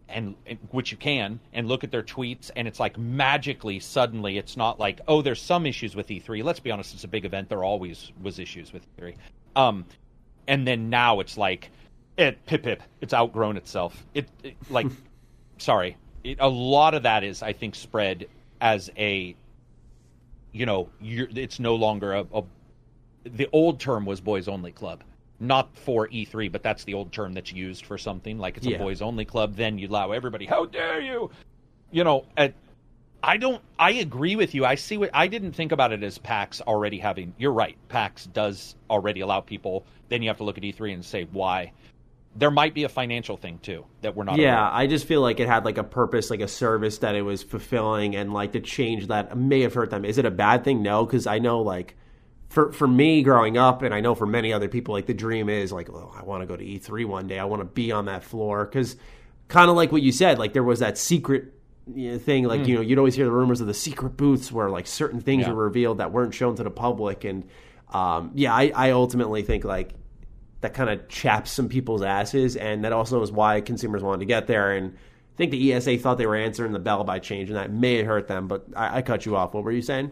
and, 0.09 0.37
and 0.47 0.57
which 0.71 0.93
you 0.93 0.97
can, 0.97 1.41
and 1.53 1.67
look 1.67 1.83
at 1.83 1.91
their 1.91 2.03
tweets, 2.03 2.51
and 2.55 2.69
it's 2.69 2.79
like 2.79 2.97
magically, 2.97 3.81
suddenly, 3.81 4.39
it's 4.39 4.57
not 4.57 4.79
like, 4.79 5.01
oh, 5.09 5.21
there's 5.21 5.43
some 5.43 5.67
issues 5.67 5.97
with 5.97 6.07
E3. 6.07 6.45
Let's 6.45 6.61
be 6.61 6.71
honest, 6.71 6.95
it's 6.95 7.03
a 7.03 7.09
big 7.09 7.25
event. 7.25 7.49
There 7.49 7.65
always 7.65 8.13
was 8.23 8.39
issues 8.39 8.73
with 8.73 8.87
E3. 8.99 9.15
Um, 9.57 9.85
and 10.47 10.65
then 10.67 10.91
now 10.91 11.19
it's 11.19 11.37
like, 11.37 11.71
it 12.17 12.47
pip 12.47 12.63
pip, 12.63 12.83
it's 13.01 13.13
outgrown 13.13 13.57
itself. 13.57 14.07
It, 14.15 14.29
it 14.45 14.55
like, 14.71 14.87
sorry, 15.59 15.97
it, 16.27 16.39
a 16.41 16.49
lot 16.49 16.95
of 16.95 17.05
that 17.05 17.25
is, 17.25 17.43
I 17.43 17.53
think, 17.53 17.75
spread 17.75 18.27
as 18.61 18.91
a, 18.97 19.35
you 20.53 20.67
know, 20.67 20.89
it's 21.01 21.59
no 21.61 21.75
longer 21.75 22.15
a, 22.15 22.27
a. 22.33 22.43
The 23.25 23.49
old 23.53 23.81
term 23.81 24.05
was 24.05 24.21
boys 24.21 24.49
only 24.49 24.73
club 24.73 25.03
not 25.41 25.77
for 25.77 26.09
E3, 26.09 26.51
but 26.51 26.63
that's 26.63 26.85
the 26.85 26.95
old 26.95 27.13
term 27.13 27.33
that's 27.35 27.53
used 27.53 27.85
for 27.85 27.99
something 27.99 28.39
like 28.39 28.57
it's 28.57 28.67
a 28.67 28.71
yeah. 28.71 28.79
boys 28.79 29.03
only 29.03 29.25
club. 29.25 29.55
Then 29.55 29.79
you 29.79 29.89
allow 29.89 30.13
everybody. 30.13 30.47
How 30.47 30.65
dare 30.65 31.01
you? 31.01 31.31
You 31.91 32.05
know, 32.05 32.25
at, 32.37 32.55
I 33.23 33.37
don't. 33.37 33.63
I 33.79 33.93
agree 33.93 34.37
with 34.37 34.55
you. 34.55 34.65
I 34.65 34.75
see 34.77 34.97
what 34.99 35.11
I 35.13 35.27
didn't 35.27 35.53
think 35.53 35.73
about 35.73 35.93
it 35.93 36.03
as 36.03 36.19
PAX 36.19 36.61
already 36.61 36.99
having. 36.99 37.35
You're 37.39 37.53
right. 37.53 37.77
PAX 37.89 38.27
does 38.27 38.77
already 38.89 39.21
allow 39.21 39.41
people. 39.41 39.85
Then 40.09 40.23
you 40.23 40.29
have 40.29 40.39
to 40.39 40.45
look 40.45 40.59
at 40.59 40.65
E3 40.65 40.95
and 40.95 41.05
say 41.05 41.27
why. 41.33 41.73
There 42.39 42.51
might 42.51 42.75
be 42.75 42.85
a 42.85 42.89
financial 42.89 43.37
thing 43.37 43.59
too 43.63 43.87
that 44.03 44.15
we're 44.15 44.25
not. 44.25 44.39
Yeah, 44.39 44.69
I 44.71 44.87
just 44.87 45.07
feel 45.07 45.21
like 45.21 45.41
it 45.41 45.49
had 45.49 45.65
like 45.65 45.79
a 45.79 45.85
purpose, 45.85 46.31
like 46.31 46.41
a 46.41 46.49
service 46.49 46.99
that 46.99 47.15
it 47.15 47.23
was 47.23 47.43
fulfilling, 47.43 48.15
and 48.15 48.33
like 48.33 48.53
the 48.53 48.61
change 48.61 49.07
that 49.09 49.37
may 49.37 49.63
have 49.63 49.75
hurt 49.75 49.91
them. 49.91 50.05
Is 50.05 50.19
it 50.19 50.25
a 50.25 50.31
bad 50.31 50.65
thing? 50.65 50.83
No, 50.83 51.05
because 51.05 51.27
I 51.27 51.39
know 51.39 51.63
like 51.63 51.97
for 52.49 52.73
for 52.73 52.87
me 52.87 53.23
growing 53.23 53.59
up, 53.59 53.83
and 53.83 53.95
I 53.95 54.01
know 54.01 54.15
for 54.15 54.27
many 54.27 54.53
other 54.53 54.69
people, 54.69 54.95
like 54.95 55.07
the 55.07 55.15
dream 55.15 55.49
is 55.49 55.73
like, 55.73 55.91
oh, 55.91 56.13
I 56.17 56.23
want 56.23 56.43
to 56.43 56.47
go 56.47 56.57
to 56.57 56.65
E3 56.65 57.07
one 57.07 57.27
day. 57.27 57.39
I 57.39 57.45
want 57.45 57.61
to 57.61 57.67
be 57.67 57.93
on 57.93 58.07
that 58.07 58.23
floor 58.23 58.65
because, 58.65 58.97
kind 59.49 59.71
of 59.71 59.77
like 59.77 59.93
what 59.93 60.03
you 60.03 60.13
said, 60.13 60.39
like 60.39 60.53
there 60.53 60.63
was 60.63 60.81
that 60.81 60.99
secret 60.99 61.53
thing. 61.87 62.45
Like 62.45 62.63
mm. 62.63 62.69
you 62.69 62.75
know, 62.77 62.81
you'd 62.81 62.99
always 62.99 63.15
hear 63.15 63.25
the 63.25 63.33
rumors 63.33 63.61
of 63.61 63.67
the 63.67 63.75
secret 63.75 64.17
booths 64.17 64.51
where 64.53 64.71
like 64.71 64.87
certain 64.87 65.21
things 65.21 65.43
yeah. 65.43 65.53
were 65.53 65.65
revealed 65.65 65.99
that 65.99 66.13
weren't 66.13 66.35
shown 66.35 66.57
to 66.57 66.63
the 66.63 66.71
public, 66.71 67.25
and 67.25 67.49
um, 67.93 68.33
yeah, 68.35 68.55
I, 68.55 68.73
I 68.75 68.91
ultimately 68.93 69.43
think 69.43 69.65
like 69.65 69.91
that 70.67 70.75
kind 70.75 70.91
of 70.91 71.07
chaps 71.09 71.53
some 71.53 71.69
people's 71.69 72.03
asses, 72.03 72.57
and 72.57 72.85
that 72.85 72.93
also 72.93 73.23
is 73.23 73.31
why 73.31 73.61
consumers 73.61 74.03
wanted 74.03 74.19
to 74.19 74.27
get 74.27 74.49
there. 74.49 74.73
And 74.73 74.95
I 74.95 75.37
think 75.37 75.53
the 75.53 75.73
ESA 75.73 75.99
thought 75.99 76.19
they 76.19 76.27
were 76.27 76.35
answering 76.35 76.73
the 76.73 76.81
bell 76.81 77.05
by 77.05 77.21
changing 77.21 77.55
that 77.55 77.71
may 77.71 78.03
hurt 78.03 78.27
them, 78.27 78.49
but 78.49 78.67
I, 78.75 78.99
I 78.99 79.03
cut 79.03 79.25
you 79.25 79.37
off. 79.37 79.55
What 79.55 79.63
were 79.63 79.71
you 79.71 79.83
saying? 79.83 80.11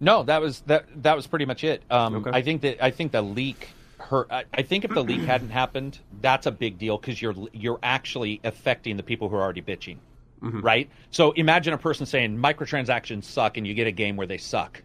No, 0.00 0.22
that 0.22 0.40
was 0.40 0.62
that. 0.62 0.86
That 1.02 1.16
was 1.16 1.26
pretty 1.26 1.44
much 1.44 1.64
it. 1.64 1.82
Um, 1.90 2.14
okay. 2.16 2.30
I 2.32 2.40
think 2.40 2.62
that 2.62 2.82
I 2.82 2.90
think 2.90 3.12
the 3.12 3.20
leak 3.20 3.68
hurt. 3.98 4.28
I, 4.30 4.44
I 4.54 4.62
think 4.62 4.86
if 4.86 4.90
the 4.90 5.04
leak 5.04 5.20
hadn't 5.20 5.50
happened, 5.50 5.98
that's 6.22 6.46
a 6.46 6.50
big 6.50 6.78
deal 6.78 6.96
because 6.96 7.20
you're 7.20 7.34
you're 7.52 7.78
actually 7.82 8.40
affecting 8.42 8.96
the 8.96 9.02
people 9.02 9.28
who 9.28 9.36
are 9.36 9.42
already 9.42 9.62
bitching, 9.62 9.98
mm-hmm. 10.42 10.60
right? 10.60 10.90
So 11.10 11.32
imagine 11.32 11.74
a 11.74 11.78
person 11.78 12.06
saying 12.06 12.38
microtransactions 12.38 13.24
suck, 13.24 13.58
and 13.58 13.66
you 13.66 13.74
get 13.74 13.86
a 13.86 13.92
game 13.92 14.16
where 14.16 14.26
they 14.26 14.38
suck. 14.38 14.82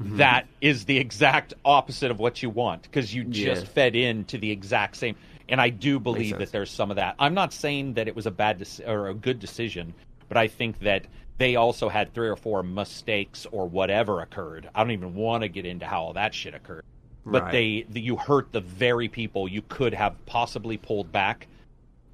Mm-hmm. 0.00 0.18
That 0.18 0.46
is 0.60 0.84
the 0.84 0.96
exact 0.96 1.54
opposite 1.64 2.10
of 2.10 2.20
what 2.20 2.42
you 2.42 2.50
want 2.50 2.82
because 2.82 3.12
you 3.12 3.24
just 3.24 3.62
yeah. 3.62 3.68
fed 3.68 3.96
into 3.96 4.38
the 4.38 4.50
exact 4.50 4.96
same. 4.96 5.16
And 5.48 5.60
I 5.60 5.70
do 5.70 5.98
believe 5.98 6.38
that 6.38 6.52
there's 6.52 6.70
some 6.70 6.90
of 6.90 6.96
that. 6.96 7.16
I'm 7.18 7.34
not 7.34 7.52
saying 7.52 7.94
that 7.94 8.06
it 8.06 8.14
was 8.14 8.26
a 8.26 8.30
bad 8.30 8.58
de- 8.58 8.90
or 8.90 9.08
a 9.08 9.14
good 9.14 9.40
decision, 9.40 9.94
but 10.28 10.36
I 10.36 10.46
think 10.46 10.78
that 10.80 11.06
they 11.38 11.56
also 11.56 11.88
had 11.88 12.12
three 12.14 12.28
or 12.28 12.36
four 12.36 12.62
mistakes 12.62 13.46
or 13.50 13.66
whatever 13.66 14.20
occurred. 14.20 14.68
I 14.74 14.80
don't 14.80 14.90
even 14.90 15.14
want 15.14 15.42
to 15.42 15.48
get 15.48 15.64
into 15.66 15.86
how 15.86 16.02
all 16.02 16.12
that 16.12 16.34
shit 16.34 16.54
occurred. 16.54 16.84
But 17.24 17.44
right. 17.44 17.52
they, 17.52 17.86
the, 17.88 18.00
you 18.00 18.16
hurt 18.16 18.52
the 18.52 18.60
very 18.60 19.08
people 19.08 19.48
you 19.48 19.62
could 19.62 19.94
have 19.94 20.14
possibly 20.26 20.76
pulled 20.76 21.12
back 21.12 21.46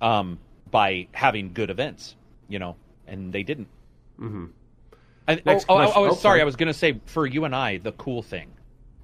um, 0.01 0.39
by 0.70 1.06
having 1.12 1.52
good 1.52 1.70
events, 1.70 2.16
you 2.48 2.59
know, 2.59 2.77
and 3.06 3.32
they 3.32 3.43
didn't. 3.43 3.69
Mm-hmm. 4.20 4.47
Oh, 5.28 5.36
oh, 5.46 5.64
oh, 5.68 5.92
oh, 5.96 6.14
sorry. 6.14 6.40
I 6.40 6.44
was 6.44 6.56
going 6.56 6.68
to 6.68 6.74
say 6.74 7.01
for 7.06 7.26
you 7.26 7.44
and 7.44 7.55
I, 7.55 7.78
the 7.78 7.92
cool 7.92 8.22
thing, 8.22 8.51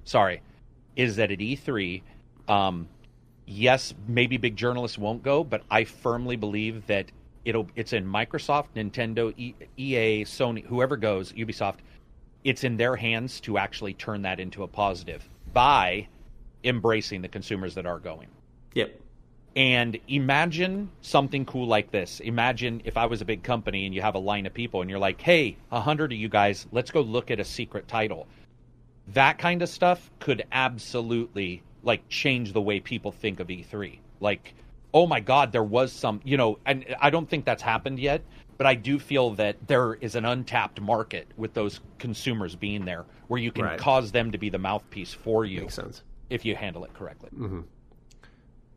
sorry, 0.03 0.41
is 0.95 1.15
that 1.15 1.31
at 1.31 1.39
E3, 1.39 2.01
um, 2.47 2.87
yes, 3.45 3.93
maybe 4.07 4.37
big 4.37 4.55
journalists 4.55 4.97
won't 4.97 5.23
go, 5.23 5.43
but 5.43 5.63
I 5.69 5.83
firmly 5.83 6.35
believe 6.35 6.85
that 6.87 7.11
it'll 7.45 7.67
it's 7.75 7.93
in 7.93 8.05
Microsoft, 8.05 8.67
Nintendo, 8.75 9.33
EA, 9.77 10.23
Sony, 10.25 10.65
whoever 10.65 10.97
goes, 10.97 11.33
Ubisoft. 11.33 11.77
It's 12.43 12.63
in 12.63 12.77
their 12.77 12.95
hands 12.95 13.39
to 13.41 13.57
actually 13.57 13.93
turn 13.93 14.23
that 14.23 14.39
into 14.39 14.63
a 14.63 14.67
positive 14.67 15.27
by 15.53 16.07
embracing 16.63 17.21
the 17.21 17.27
consumers 17.27 17.75
that 17.75 17.85
are 17.85 17.99
going. 17.99 18.27
Yep. 18.73 18.99
And 19.55 19.99
imagine 20.07 20.89
something 21.01 21.45
cool 21.45 21.67
like 21.67 21.91
this. 21.91 22.21
Imagine 22.21 22.81
if 22.85 22.95
I 22.95 23.05
was 23.05 23.21
a 23.21 23.25
big 23.25 23.43
company 23.43 23.85
and 23.85 23.93
you 23.93 24.01
have 24.01 24.15
a 24.15 24.19
line 24.19 24.45
of 24.45 24.53
people 24.53 24.81
and 24.81 24.89
you're 24.89 24.99
like, 24.99 25.19
"Hey, 25.19 25.57
a 25.71 25.81
hundred 25.81 26.13
of 26.13 26.17
you 26.17 26.29
guys, 26.29 26.67
let's 26.71 26.89
go 26.89 27.01
look 27.01 27.31
at 27.31 27.39
a 27.39 27.45
secret 27.45 27.87
title." 27.87 28.27
That 29.09 29.37
kind 29.39 29.61
of 29.61 29.67
stuff 29.67 30.09
could 30.19 30.45
absolutely 30.53 31.63
like 31.83 32.07
change 32.07 32.53
the 32.53 32.61
way 32.61 32.79
people 32.79 33.11
think 33.11 33.41
of 33.41 33.47
E3. 33.47 33.99
Like 34.21 34.53
oh 34.93 35.07
my 35.07 35.19
God, 35.19 35.51
there 35.51 35.63
was 35.63 35.91
some, 35.91 36.21
you 36.23 36.37
know, 36.37 36.59
and 36.65 36.85
I 36.99 37.09
don't 37.09 37.29
think 37.29 37.45
that's 37.45 37.61
happened 37.61 37.99
yet, 37.99 38.21
but 38.57 38.67
I 38.67 38.75
do 38.75 38.99
feel 38.99 39.31
that 39.31 39.67
there 39.67 39.95
is 39.95 40.15
an 40.15 40.25
untapped 40.25 40.81
market 40.81 41.27
with 41.37 41.53
those 41.53 41.79
consumers 41.97 42.55
being 42.55 42.85
there 42.85 43.05
where 43.27 43.39
you 43.39 43.51
can 43.51 43.65
right. 43.65 43.79
cause 43.79 44.11
them 44.11 44.31
to 44.31 44.37
be 44.37 44.49
the 44.49 44.59
mouthpiece 44.59 45.13
for 45.13 45.45
you. 45.45 45.61
Makes 45.61 45.75
sense. 45.75 46.03
If 46.29 46.45
you 46.45 46.55
handle 46.55 46.85
it 46.85 46.93
correctly. 46.93 47.29
Mm-hmm. 47.35 47.61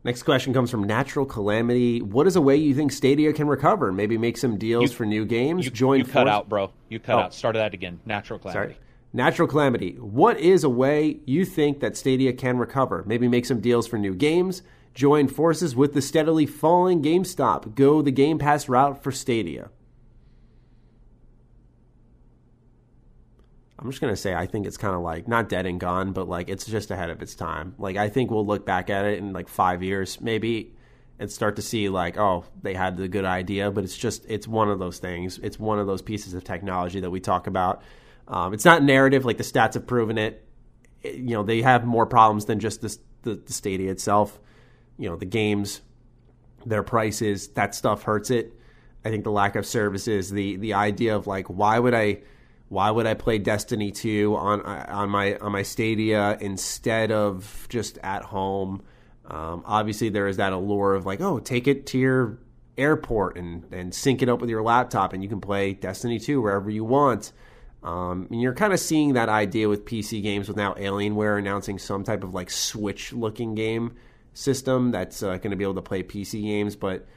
Next 0.05 0.21
question 0.21 0.53
comes 0.53 0.69
from 0.69 0.83
Natural 0.83 1.25
Calamity. 1.25 1.99
What 1.99 2.27
is 2.27 2.35
a 2.35 2.41
way 2.41 2.57
you 2.57 2.75
think 2.75 2.91
Stadia 2.91 3.33
can 3.33 3.47
recover? 3.47 3.91
Maybe 3.91 4.19
make 4.19 4.37
some 4.37 4.55
deals 4.55 4.91
you, 4.91 4.97
for 4.97 5.03
new 5.03 5.25
games? 5.25 5.65
You, 5.65 5.71
Join. 5.71 5.97
You 5.97 6.05
cut 6.05 6.27
out, 6.27 6.47
bro. 6.47 6.71
You 6.89 6.99
cut 6.99 7.15
oh. 7.15 7.21
out. 7.21 7.33
Start 7.33 7.55
that 7.55 7.73
again. 7.73 7.99
Natural 8.05 8.37
Calamity. 8.37 8.75
Sorry. 8.75 8.77
Natural 9.13 9.47
Calamity. 9.47 9.93
What 9.93 10.39
is 10.39 10.63
a 10.63 10.69
way 10.69 11.21
you 11.25 11.43
think 11.43 11.79
that 11.79 11.97
Stadia 11.97 12.33
can 12.33 12.59
recover? 12.59 13.03
Maybe 13.07 13.27
make 13.27 13.47
some 13.47 13.61
deals 13.61 13.87
for 13.87 13.97
new 13.97 14.13
games? 14.13 14.61
Join 14.93 15.27
forces 15.27 15.75
with 15.75 15.95
the 15.95 16.03
steadily 16.03 16.45
falling 16.45 17.01
GameStop. 17.01 17.73
Go 17.73 18.03
the 18.03 18.11
Game 18.11 18.37
Pass 18.37 18.69
route 18.69 19.01
for 19.01 19.11
Stadia. 19.11 19.71
I'm 23.85 23.91
just 23.91 24.01
gonna 24.01 24.15
say 24.15 24.33
I 24.33 24.47
think 24.47 24.65
it's 24.65 24.77
kind 24.77 24.95
of 24.95 25.01
like 25.01 25.27
not 25.27 25.47
dead 25.47 25.67
and 25.67 25.79
gone, 25.79 26.11
but 26.11 26.27
like 26.27 26.49
it's 26.49 26.65
just 26.65 26.89
ahead 26.89 27.11
of 27.11 27.21
its 27.21 27.35
time. 27.35 27.75
Like 27.77 27.97
I 27.97 28.09
think 28.09 28.31
we'll 28.31 28.45
look 28.45 28.65
back 28.65 28.89
at 28.89 29.05
it 29.05 29.19
in 29.19 29.31
like 29.31 29.47
five 29.47 29.83
years 29.83 30.19
maybe 30.19 30.73
and 31.19 31.31
start 31.31 31.55
to 31.57 31.61
see 31.61 31.87
like 31.87 32.17
oh 32.17 32.45
they 32.63 32.73
had 32.73 32.97
the 32.97 33.07
good 33.07 33.25
idea, 33.25 33.69
but 33.69 33.83
it's 33.83 33.95
just 33.95 34.25
it's 34.27 34.47
one 34.47 34.71
of 34.71 34.79
those 34.79 34.97
things. 34.97 35.37
It's 35.37 35.59
one 35.59 35.77
of 35.77 35.85
those 35.85 36.01
pieces 36.01 36.33
of 36.33 36.43
technology 36.43 36.99
that 36.99 37.11
we 37.11 37.19
talk 37.19 37.45
about. 37.45 37.83
Um, 38.27 38.55
it's 38.55 38.65
not 38.65 38.81
narrative 38.81 39.23
like 39.23 39.37
the 39.37 39.43
stats 39.43 39.75
have 39.75 39.85
proven 39.85 40.17
it. 40.17 40.43
it. 41.03 41.17
You 41.17 41.35
know 41.35 41.43
they 41.43 41.61
have 41.61 41.85
more 41.85 42.07
problems 42.07 42.45
than 42.45 42.59
just 42.59 42.81
this, 42.81 42.97
the, 43.21 43.35
the 43.35 43.53
Stadia 43.53 43.91
itself 43.91 44.39
you 44.97 45.07
know 45.07 45.15
the 45.15 45.25
games, 45.25 45.81
their 46.65 46.81
prices, 46.81 47.49
that 47.49 47.75
stuff 47.75 48.01
hurts 48.01 48.31
it. 48.31 48.51
I 49.03 49.09
think 49.09 49.23
the 49.23 49.31
lack 49.31 49.55
of 49.55 49.63
services, 49.63 50.31
the 50.31 50.55
the 50.55 50.73
idea 50.73 51.15
of 51.15 51.27
like 51.27 51.47
why 51.47 51.77
would 51.77 51.93
I 51.93 52.21
why 52.75 52.91
would 52.91 53.07
I 53.07 53.13
play 53.13 53.37
Destiny 53.37 53.89
2 53.89 54.35
on 54.35 54.61
on 54.61 55.09
my 55.09 55.37
on 55.37 55.53
my 55.53 55.63
Stadia 55.63 56.37
instead 56.41 57.09
of 57.09 57.67
just 57.69 57.97
at 58.03 58.23
home? 58.23 58.83
Um, 59.25 59.63
obviously, 59.65 60.09
there 60.09 60.27
is 60.27 60.37
that 60.37 60.51
allure 60.51 60.93
of 60.93 61.05
like, 61.05 61.21
oh, 61.21 61.39
take 61.39 61.69
it 61.69 61.85
to 61.87 61.97
your 61.97 62.37
airport 62.77 63.37
and 63.37 63.63
and 63.71 63.95
sync 63.95 64.21
it 64.21 64.27
up 64.27 64.41
with 64.41 64.49
your 64.49 64.61
laptop, 64.61 65.13
and 65.13 65.23
you 65.23 65.29
can 65.29 65.39
play 65.39 65.71
Destiny 65.71 66.19
2 66.19 66.41
wherever 66.41 66.69
you 66.69 66.83
want. 66.83 67.31
Um, 67.81 68.27
and 68.29 68.41
you're 68.41 68.53
kind 68.53 68.73
of 68.73 68.79
seeing 68.81 69.13
that 69.13 69.29
idea 69.29 69.69
with 69.69 69.85
PC 69.85 70.21
games 70.21 70.49
with 70.49 70.57
now 70.57 70.73
Alienware 70.73 71.39
announcing 71.39 71.79
some 71.79 72.03
type 72.03 72.25
of 72.25 72.33
like 72.33 72.49
Switch 72.49 73.13
looking 73.13 73.55
game 73.55 73.95
system 74.33 74.91
that's 74.91 75.23
uh, 75.23 75.37
going 75.37 75.51
to 75.51 75.55
be 75.55 75.63
able 75.63 75.75
to 75.75 75.81
play 75.81 76.03
PC 76.03 76.41
games, 76.41 76.75
but 76.75 77.07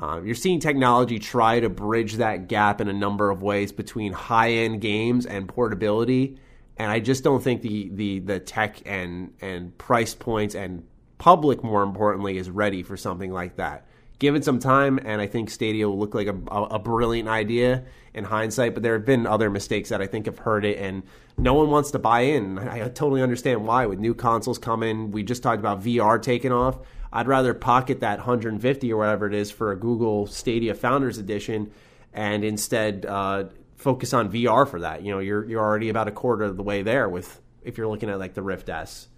uh, 0.00 0.20
you're 0.24 0.34
seeing 0.34 0.60
technology 0.60 1.18
try 1.18 1.60
to 1.60 1.68
bridge 1.68 2.14
that 2.14 2.48
gap 2.48 2.80
in 2.80 2.88
a 2.88 2.92
number 2.92 3.30
of 3.30 3.42
ways 3.42 3.70
between 3.70 4.12
high 4.12 4.50
end 4.50 4.80
games 4.80 5.26
and 5.26 5.46
portability. 5.48 6.38
And 6.78 6.90
I 6.90 7.00
just 7.00 7.22
don't 7.22 7.42
think 7.42 7.60
the, 7.60 7.90
the, 7.92 8.18
the 8.20 8.40
tech 8.40 8.80
and, 8.86 9.34
and 9.42 9.76
price 9.76 10.14
points 10.14 10.54
and 10.54 10.86
public, 11.18 11.62
more 11.62 11.82
importantly, 11.82 12.38
is 12.38 12.48
ready 12.48 12.82
for 12.82 12.96
something 12.96 13.30
like 13.30 13.56
that 13.56 13.86
give 14.20 14.36
it 14.36 14.44
some 14.44 14.60
time, 14.60 15.00
and 15.02 15.20
I 15.20 15.26
think 15.26 15.50
Stadia 15.50 15.88
will 15.88 15.98
look 15.98 16.14
like 16.14 16.28
a, 16.28 16.36
a, 16.52 16.78
brilliant 16.78 17.28
idea 17.28 17.84
in 18.14 18.22
hindsight. 18.22 18.74
But 18.74 18.84
there 18.84 18.92
have 18.92 19.06
been 19.06 19.26
other 19.26 19.50
mistakes 19.50 19.88
that 19.88 20.00
I 20.00 20.06
think 20.06 20.26
have 20.26 20.38
hurt 20.38 20.64
it, 20.64 20.78
and 20.78 21.02
no 21.36 21.54
one 21.54 21.70
wants 21.70 21.90
to 21.92 21.98
buy 21.98 22.20
in. 22.20 22.58
I 22.58 22.80
totally 22.90 23.22
understand 23.22 23.66
why. 23.66 23.86
With 23.86 23.98
new 23.98 24.14
consoles 24.14 24.58
coming, 24.58 25.10
we 25.10 25.24
just 25.24 25.42
talked 25.42 25.58
about 25.58 25.82
VR 25.82 26.22
taking 26.22 26.52
off. 26.52 26.78
I'd 27.12 27.26
rather 27.26 27.54
pocket 27.54 28.00
that 28.00 28.18
150 28.18 28.92
or 28.92 28.96
whatever 28.96 29.26
it 29.26 29.34
is 29.34 29.50
for 29.50 29.72
a 29.72 29.76
Google 29.76 30.26
Stadia 30.26 30.74
Founders 30.74 31.18
Edition, 31.18 31.72
and 32.12 32.44
instead 32.44 33.04
uh, 33.06 33.44
focus 33.76 34.12
on 34.12 34.30
VR 34.30 34.68
for 34.68 34.80
that. 34.80 35.02
You 35.02 35.12
know, 35.12 35.18
you're 35.18 35.44
you're 35.44 35.62
already 35.62 35.88
about 35.88 36.08
a 36.08 36.12
quarter 36.12 36.44
of 36.44 36.56
the 36.56 36.62
way 36.62 36.82
there 36.82 37.08
with 37.08 37.40
if 37.62 37.76
you're 37.76 37.88
looking 37.88 38.10
at 38.10 38.18
like 38.18 38.34
the 38.34 38.42
Rift 38.42 38.68
S. 38.68 39.08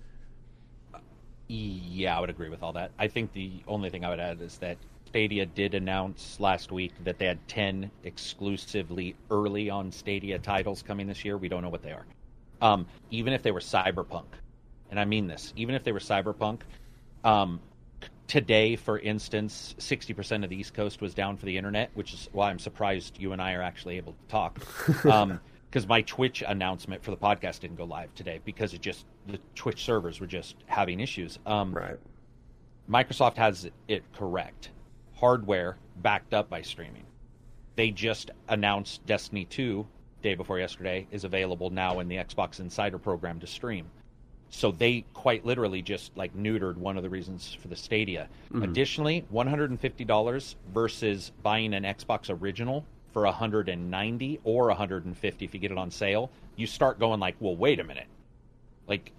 Yeah, 1.48 2.16
I 2.16 2.20
would 2.20 2.31
agree 2.31 2.48
with 2.48 2.62
all 2.62 2.73
that. 2.73 2.93
I 2.98 3.09
think 3.09 3.32
the 3.35 3.52
only 3.69 3.90
thing 3.90 4.05
I 4.05 4.09
would 4.09 4.20
add 4.20 4.40
is 4.40 4.56
that 4.59 4.78
Stadia 5.06 5.44
did 5.44 5.74
announce 5.74 6.40
last 6.40 6.73
week 6.73 6.93
that 7.05 7.19
they 7.19 7.27
had 7.27 7.47
10 7.47 7.90
exclusively 8.05 9.14
early 9.31 9.69
on 9.69 9.93
Stadia 9.93 10.39
titles 10.39 10.82
coming 10.82 11.06
this 11.06 11.23
year. 11.23 11.36
We 11.36 11.48
don't 11.48 11.62
know 11.62 11.69
what 11.69 11.82
they 11.82 11.93
are. 11.93 12.06
Um, 12.62 12.86
even 13.10 13.35
if 13.35 13.43
they 13.43 13.51
were 13.51 13.60
Cyberpunk, 13.60 14.24
and 14.90 14.98
I 14.98 15.05
mean 15.05 15.27
this, 15.27 15.52
even 15.56 15.74
if 15.74 15.85
they 15.85 15.93
were 15.93 15.98
Cyberpunk, 15.98 16.60
um, 17.24 17.60
today, 18.32 18.76
for 18.76 18.98
instance, 18.98 19.74
60% 19.78 20.42
of 20.42 20.48
the 20.48 20.56
East 20.56 20.72
Coast 20.72 21.02
was 21.02 21.12
down 21.12 21.36
for 21.36 21.44
the 21.44 21.54
internet, 21.54 21.90
which 21.92 22.14
is 22.14 22.30
why 22.32 22.48
I'm 22.48 22.59
surprised 22.59 23.20
you 23.20 23.32
and 23.32 23.42
I 23.42 23.52
are 23.52 23.60
actually 23.60 23.98
able 23.98 24.14
to 24.14 24.28
talk. 24.28 24.59
Um, 25.04 25.38
because 25.68 25.86
my 25.88 26.02
Twitch 26.02 26.42
announcement 26.46 27.02
for 27.02 27.12
the 27.12 27.16
podcast 27.16 27.60
didn't 27.60 27.76
go 27.76 27.84
live 27.84 28.14
today 28.14 28.40
because 28.44 28.74
it 28.74 28.82
just 28.82 29.06
the 29.26 29.38
Twitch 29.54 29.84
servers 29.84 30.20
were 30.20 30.26
just 30.26 30.56
having 30.66 31.00
issues. 31.00 31.38
Um, 31.46 31.72
Right. 31.72 31.98
Microsoft 32.90 33.36
has 33.36 33.70
it 33.88 34.02
correct. 34.12 34.70
Hardware 35.14 35.78
backed 35.96 36.34
up 36.34 36.50
by 36.50 36.60
streaming. 36.60 37.04
They 37.76 37.90
just 37.90 38.30
announced 38.48 39.04
Destiny 39.06 39.46
2 39.46 39.86
day 40.22 40.34
before 40.34 40.59
yesterday 40.59 41.06
is 41.10 41.24
available 41.24 41.70
now 41.70 42.00
in 42.00 42.09
the 42.09 42.16
Xbox 42.16 42.60
Insider 42.60 42.98
program 42.98 43.40
to 43.40 43.46
stream. 43.46 43.90
So 44.55 44.70
they 44.70 45.05
quite 45.15 45.47
literally 45.47 45.81
just 45.81 46.15
like 46.15 46.37
neutered 46.37 46.77
one 46.77 46.99
of 46.99 47.03
the 47.03 47.09
reasons 47.09 47.57
for 47.61 47.69
the 47.69 47.74
Stadia. 47.74 48.29
Additionally, 48.62 49.24
$150 49.33 50.55
versus 50.74 51.33
buying 51.43 51.73
an 51.73 51.85
Xbox 51.85 52.29
original 52.29 52.85
for 53.15 53.24
190 53.24 54.41
or 54.45 54.66
150 54.69 55.45
if 55.45 55.55
you 55.55 55.59
get 55.59 55.73
it 55.73 55.79
on 55.79 55.91
sale. 55.91 56.31
You 56.57 56.66
start 56.66 56.99
going 57.01 57.19
like, 57.19 57.35
"Well, 57.41 57.57
wait 57.57 57.81
a 57.81 57.85
minute." 57.85 58.07
Like 58.87 59.12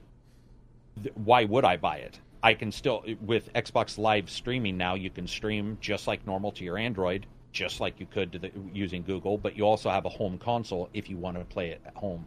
th- 1.01 1.15
why 1.15 1.45
would 1.45 1.65
I 1.65 1.77
buy 1.77 1.97
it? 1.97 2.19
I 2.43 2.53
can 2.53 2.71
still 2.71 3.03
with 3.21 3.51
Xbox 3.53 3.97
Live 3.97 4.29
streaming 4.29 4.77
now. 4.77 4.93
You 4.93 5.09
can 5.09 5.25
stream 5.25 5.79
just 5.81 6.05
like 6.07 6.27
normal 6.27 6.51
to 6.53 6.63
your 6.63 6.77
Android, 6.77 7.25
just 7.51 7.79
like 7.79 7.99
you 7.99 8.05
could 8.05 8.33
to 8.33 8.39
the, 8.39 8.51
using 8.71 9.01
Google. 9.01 9.39
But 9.39 9.57
you 9.57 9.63
also 9.65 9.89
have 9.89 10.05
a 10.05 10.09
home 10.09 10.37
console 10.37 10.89
if 10.93 11.09
you 11.09 11.17
want 11.17 11.39
to 11.39 11.45
play 11.45 11.69
it 11.69 11.81
at 11.87 11.95
home. 11.95 12.25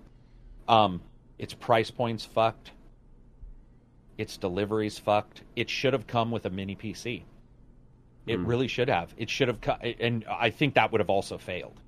Um, 0.66 1.00
its 1.38 1.54
price 1.54 1.90
points 1.90 2.24
fucked. 2.24 2.72
Its 4.18 4.36
deliveries 4.36 4.98
fucked. 4.98 5.42
It 5.56 5.68
should 5.68 5.92
have 5.92 6.06
come 6.06 6.30
with 6.30 6.46
a 6.46 6.50
mini 6.50 6.74
PC. 6.76 7.22
It 8.26 8.40
really 8.40 8.66
should 8.66 8.88
have. 8.88 9.14
It 9.16 9.30
should 9.30 9.46
have, 9.48 9.60
co- 9.60 9.74
and 9.74 10.24
I 10.28 10.50
think 10.50 10.74
that 10.74 10.90
would 10.90 11.00
have 11.00 11.10
also 11.10 11.38
failed. 11.38 11.80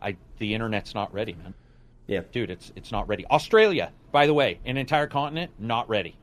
I 0.00 0.16
the 0.38 0.54
internet's 0.54 0.94
not 0.94 1.12
ready, 1.12 1.32
man 1.34 1.54
Yeah. 2.06 2.20
dude, 2.30 2.50
it's 2.50 2.70
it's 2.76 2.92
not 2.92 3.08
ready. 3.08 3.26
Australia, 3.26 3.90
by 4.12 4.26
the 4.26 4.34
way, 4.34 4.60
an 4.64 4.76
entire 4.76 5.06
continent 5.06 5.50
not 5.58 5.88
ready. 5.88 6.16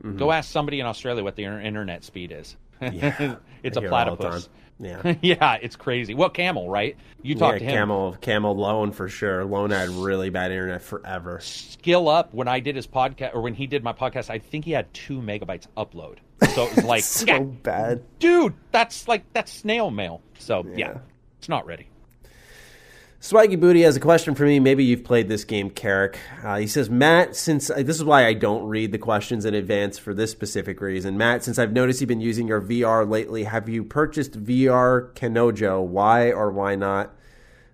Mm-hmm. 0.00 0.18
Go 0.18 0.32
ask 0.32 0.50
somebody 0.50 0.80
in 0.80 0.86
Australia 0.86 1.22
what 1.22 1.36
the 1.36 1.44
internet 1.44 2.04
speed 2.04 2.32
is. 2.32 2.56
Yeah. 2.82 3.36
it's 3.62 3.78
I 3.78 3.84
a 3.84 3.88
platypus. 3.88 4.48
Yeah. 4.78 5.14
yeah, 5.22 5.54
it's 5.62 5.76
crazy. 5.76 6.14
Well, 6.14 6.30
Camel, 6.30 6.68
right? 6.68 6.96
You 7.22 7.34
talked 7.36 7.54
yeah, 7.54 7.58
to 7.60 7.64
him. 7.64 7.74
Camel, 7.74 8.16
Camel 8.20 8.56
Lorne 8.56 8.92
for 8.92 9.08
sure. 9.08 9.44
Lorne 9.44 9.70
had 9.70 9.88
really 9.90 10.30
bad 10.30 10.50
internet 10.50 10.82
forever. 10.82 11.38
Skill 11.40 12.08
up 12.08 12.34
when 12.34 12.48
I 12.48 12.60
did 12.60 12.76
his 12.76 12.86
podcast 12.86 13.34
or 13.34 13.40
when 13.40 13.54
he 13.54 13.66
did 13.66 13.84
my 13.84 13.92
podcast. 13.92 14.30
I 14.30 14.38
think 14.38 14.64
he 14.64 14.72
had 14.72 14.92
two 14.92 15.20
megabytes 15.20 15.66
upload. 15.76 16.16
So 16.54 16.64
it 16.64 16.76
was 16.76 16.84
like, 16.84 17.04
so 17.04 17.44
bad. 17.44 18.02
dude, 18.18 18.54
that's 18.72 19.06
like 19.08 19.24
that's 19.32 19.52
snail 19.52 19.90
mail. 19.90 20.20
So 20.38 20.64
yeah, 20.66 20.76
Yeah. 20.76 20.98
it's 21.38 21.48
not 21.48 21.64
ready. 21.66 21.88
Swaggy 23.24 23.58
Booty 23.58 23.80
has 23.80 23.96
a 23.96 24.00
question 24.00 24.34
for 24.34 24.44
me. 24.44 24.60
Maybe 24.60 24.84
you've 24.84 25.02
played 25.02 25.28
this 25.28 25.44
game, 25.44 25.70
Carrick. 25.70 26.18
Uh, 26.42 26.58
he 26.58 26.66
says, 26.66 26.90
Matt, 26.90 27.34
since 27.34 27.68
this 27.68 27.96
is 27.96 28.04
why 28.04 28.26
I 28.26 28.34
don't 28.34 28.64
read 28.66 28.92
the 28.92 28.98
questions 28.98 29.46
in 29.46 29.54
advance 29.54 29.96
for 29.96 30.12
this 30.12 30.30
specific 30.30 30.78
reason. 30.82 31.16
Matt, 31.16 31.42
since 31.42 31.58
I've 31.58 31.72
noticed 31.72 32.02
you've 32.02 32.08
been 32.08 32.20
using 32.20 32.46
your 32.46 32.60
VR 32.60 33.08
lately, 33.08 33.44
have 33.44 33.66
you 33.66 33.82
purchased 33.82 34.32
VR 34.44 35.10
Kanojo? 35.14 35.82
Why 35.82 36.32
or 36.32 36.50
why 36.50 36.74
not? 36.74 37.14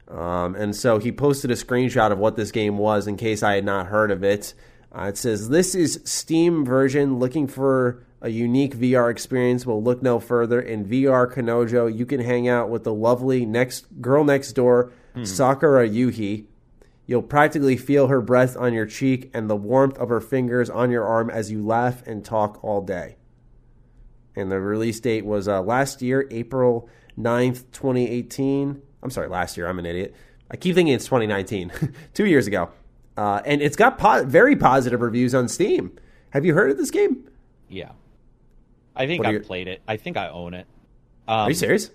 Um, 0.06 0.54
and 0.54 0.76
so 0.76 1.00
he 1.00 1.10
posted 1.10 1.50
a 1.50 1.54
screenshot 1.54 2.12
of 2.12 2.18
what 2.20 2.36
this 2.36 2.52
game 2.52 2.78
was 2.78 3.08
in 3.08 3.16
case 3.16 3.42
I 3.42 3.56
had 3.56 3.64
not 3.64 3.86
heard 3.86 4.12
of 4.12 4.22
it. 4.22 4.54
Uh, 4.96 5.06
it 5.06 5.16
says, 5.16 5.48
This 5.48 5.74
is 5.74 6.00
Steam 6.04 6.64
version. 6.64 7.18
Looking 7.18 7.48
for 7.48 8.04
a 8.22 8.28
unique 8.28 8.76
VR 8.76 9.10
experience 9.10 9.66
will 9.66 9.82
look 9.82 10.00
no 10.00 10.20
further. 10.20 10.60
In 10.60 10.84
VR 10.84 11.28
Kanojo, 11.28 11.92
you 11.92 12.06
can 12.06 12.20
hang 12.20 12.46
out 12.46 12.70
with 12.70 12.84
the 12.84 12.94
lovely 12.94 13.44
next 13.44 13.86
girl 14.00 14.22
next 14.22 14.52
door, 14.52 14.92
Sakura 15.24 15.88
Yuhi. 15.88 16.46
You'll 17.06 17.22
practically 17.22 17.76
feel 17.76 18.06
her 18.06 18.20
breath 18.20 18.56
on 18.56 18.72
your 18.72 18.86
cheek 18.86 19.30
and 19.34 19.50
the 19.50 19.56
warmth 19.56 19.98
of 19.98 20.08
her 20.10 20.20
fingers 20.20 20.70
on 20.70 20.90
your 20.92 21.04
arm 21.04 21.28
as 21.28 21.50
you 21.50 21.64
laugh 21.64 22.06
and 22.06 22.24
talk 22.24 22.62
all 22.62 22.80
day. 22.82 23.16
And 24.36 24.50
the 24.50 24.60
release 24.60 25.00
date 25.00 25.24
was 25.26 25.48
uh, 25.48 25.60
last 25.60 26.02
year, 26.02 26.28
April 26.30 26.88
9th, 27.18 27.64
2018. 27.72 28.80
I'm 29.02 29.10
sorry, 29.10 29.28
last 29.28 29.56
year. 29.56 29.66
I'm 29.66 29.78
an 29.80 29.86
idiot. 29.86 30.14
I 30.50 30.56
keep 30.56 30.74
thinking 30.76 30.94
it's 30.94 31.04
2019, 31.06 31.72
two 32.14 32.26
years 32.26 32.46
ago. 32.46 32.70
Uh, 33.16 33.42
and 33.44 33.60
it's 33.60 33.76
got 33.76 33.98
po- 33.98 34.24
very 34.24 34.54
positive 34.54 35.00
reviews 35.00 35.34
on 35.34 35.48
Steam. 35.48 35.98
Have 36.30 36.44
you 36.44 36.54
heard 36.54 36.70
of 36.70 36.76
this 36.76 36.90
game? 36.92 37.28
Yeah, 37.68 37.90
I 38.94 39.06
think 39.06 39.26
I've 39.26 39.32
your- 39.32 39.42
played 39.42 39.66
it. 39.68 39.82
I 39.88 39.96
think 39.96 40.16
I 40.16 40.28
own 40.28 40.54
it. 40.54 40.66
Are 41.26 41.48
you 41.48 41.54
serious? 41.54 41.90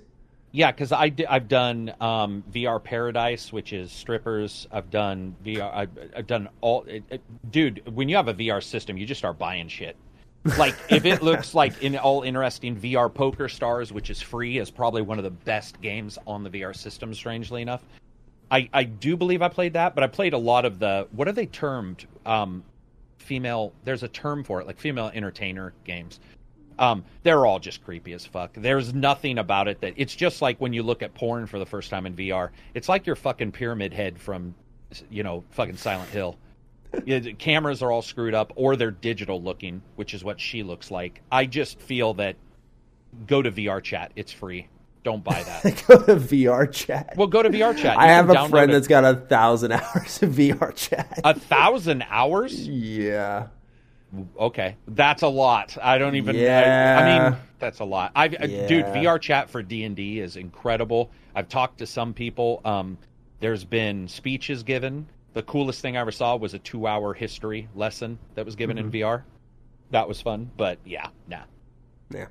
Yeah, 0.56 0.72
because 0.72 0.94
I 0.94 1.12
I've 1.30 1.50
done 1.50 1.94
um, 2.00 2.42
VR 2.50 2.82
Paradise, 2.82 3.52
which 3.52 3.74
is 3.74 3.92
strippers. 3.92 4.70
I've 4.72 4.90
done 4.90 5.36
VR. 5.44 5.70
I've, 5.76 5.90
I've 6.16 6.28
done 6.28 6.48
all. 6.62 6.84
It, 6.84 7.04
it, 7.10 7.52
dude, 7.52 7.82
when 7.94 8.08
you 8.08 8.16
have 8.16 8.30
a 8.30 8.34
VR 8.34 8.64
system, 8.64 8.96
you 8.98 9.06
just 9.06 9.20
start 9.20 9.38
buying 9.38 9.68
shit. 9.68 9.98
Like 10.58 10.74
if 10.88 11.04
it 11.04 11.22
looks 11.22 11.54
like 11.62 11.84
in 11.84 11.98
all 11.98 12.22
interesting 12.22 12.78
VR 12.78 13.14
Poker 13.14 13.50
Stars, 13.50 13.92
which 13.92 14.10
is 14.10 14.22
free, 14.22 14.58
is 14.58 14.72
probably 14.72 15.02
one 15.02 15.18
of 15.18 15.26
the 15.26 15.30
best 15.30 15.82
games 15.82 16.18
on 16.26 16.42
the 16.42 16.50
VR 16.50 16.74
system. 16.74 17.14
Strangely 17.14 17.62
enough, 17.62 17.84
I 18.50 18.70
I 18.72 18.86
do 18.86 19.18
believe 19.18 19.42
I 19.42 19.50
played 19.50 19.74
that, 19.74 19.94
but 19.94 20.06
I 20.06 20.08
played 20.08 20.32
a 20.32 20.38
lot 20.38 20.64
of 20.64 20.80
the 20.80 21.06
what 21.12 21.28
are 21.28 21.34
they 21.34 21.48
termed? 21.48 22.06
Um, 22.26 22.64
female. 23.18 23.74
There's 23.84 24.04
a 24.04 24.08
term 24.08 24.42
for 24.42 24.62
it, 24.62 24.68
like 24.68 24.80
female 24.80 25.12
entertainer 25.14 25.74
games. 25.84 26.22
Um, 26.78 27.06
they're 27.24 27.46
all 27.46 27.60
just 27.60 27.84
creepy 27.84 28.14
as 28.14 28.26
fuck. 28.26 28.52
There's 28.56 28.94
nothing 28.94 29.38
about 29.38 29.68
it 29.68 29.82
that 29.82 29.94
it's 29.98 30.16
just 30.16 30.42
like 30.42 30.60
when 30.60 30.74
you 30.74 30.84
look 30.84 31.02
at 31.04 31.14
porn 31.14 31.48
for 31.48 31.58
the 31.60 31.66
first 31.66 31.90
time 31.90 32.06
in 32.06 32.16
VR. 32.16 32.50
It's 32.74 32.90
like 32.90 33.06
your 33.06 33.16
fucking 33.16 33.54
pyramid 33.54 33.94
head 33.94 34.20
from, 34.20 34.56
you 35.10 35.24
know, 35.24 35.44
fucking 35.52 35.78
Silent 35.78 36.10
Hill. 36.10 36.38
Yeah, 37.06 37.20
the 37.20 37.34
cameras 37.34 37.82
are 37.84 37.92
all 37.92 38.02
screwed 38.02 38.34
up, 38.34 38.54
or 38.56 38.78
they're 38.78 38.90
digital 38.90 39.42
looking, 39.42 39.82
which 39.98 40.14
is 40.14 40.24
what 40.24 40.40
she 40.40 40.64
looks 40.64 40.90
like. 40.90 41.22
I 41.30 41.46
just 41.46 41.82
feel 41.82 42.14
that 42.14 42.38
go 43.28 43.42
to 43.42 43.52
VR 43.52 43.84
chat. 43.84 44.14
It's 44.16 44.32
free. 44.32 44.70
Don't 45.04 45.22
buy 45.22 45.44
that. 45.44 45.84
Go 45.88 45.98
to 46.06 46.16
VR 46.16 46.72
chat. 46.72 47.14
well, 47.18 47.28
go 47.28 47.44
to 47.44 47.50
VR 47.50 47.78
chat. 47.78 47.98
I 47.98 48.08
have 48.08 48.30
a 48.30 48.48
friend 48.50 48.74
that's 48.74 48.88
got 48.88 49.04
a 49.04 49.14
thousand 49.16 49.72
hours 49.74 50.24
of 50.24 50.30
VR 50.32 50.74
chat. 50.74 51.20
a 51.24 51.38
thousand 51.38 52.04
hours. 52.10 52.66
yeah. 52.68 53.48
Okay, 54.40 54.76
that's 54.88 55.22
a 55.24 55.28
lot. 55.28 55.78
I 55.82 55.98
don't 55.98 56.16
even. 56.16 56.36
I- 56.36 56.96
I, 57.26 57.30
mean, 57.30 57.38
that's 57.60 57.80
a 57.80 57.86
lot. 57.86 58.12
I, 58.16 58.26
Yeah. 58.26 58.68
dude, 58.68 58.86
VR 58.86 59.20
chat 59.20 59.50
for 59.50 59.62
D 59.64 59.84
and 59.84 59.96
D 59.96 60.20
is 60.20 60.36
incredible. 60.38 61.12
I've 61.36 61.50
talked 61.50 61.80
to 61.80 61.88
some 61.88 62.14
people. 62.14 62.62
Um, 62.66 62.98
there's 63.40 63.64
been 63.64 64.08
speeches 64.08 64.64
given. 64.64 65.08
The 65.34 65.44
coolest 65.44 65.82
thing 65.82 65.98
I 65.98 66.00
ever 66.02 66.12
saw 66.12 66.36
was 66.38 66.54
a 66.54 66.60
two-hour 66.60 67.14
history 67.14 67.68
lesson 67.76 68.18
that 68.36 68.46
was 68.46 68.56
given 68.56 68.78
Mm-hmm. 68.78 68.86
in 68.96 69.02
VR. 69.02 69.24
That 69.92 70.08
was 70.08 70.22
fun, 70.22 70.50
but 70.58 70.80
yeah, 70.86 71.08
nah. 71.28 71.42
Yeah. 72.10 72.28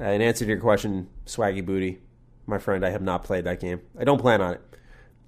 Uh, 0.00 0.04
in 0.04 0.20
answer 0.22 0.44
to 0.44 0.50
your 0.50 0.60
question, 0.60 1.08
Swaggy 1.26 1.64
Booty, 1.64 1.98
my 2.46 2.58
friend, 2.58 2.84
I 2.84 2.90
have 2.90 3.02
not 3.02 3.22
played 3.24 3.44
that 3.44 3.60
game. 3.60 3.80
I 3.98 4.04
don't 4.04 4.20
plan 4.20 4.40
on 4.40 4.54
it. 4.54 4.60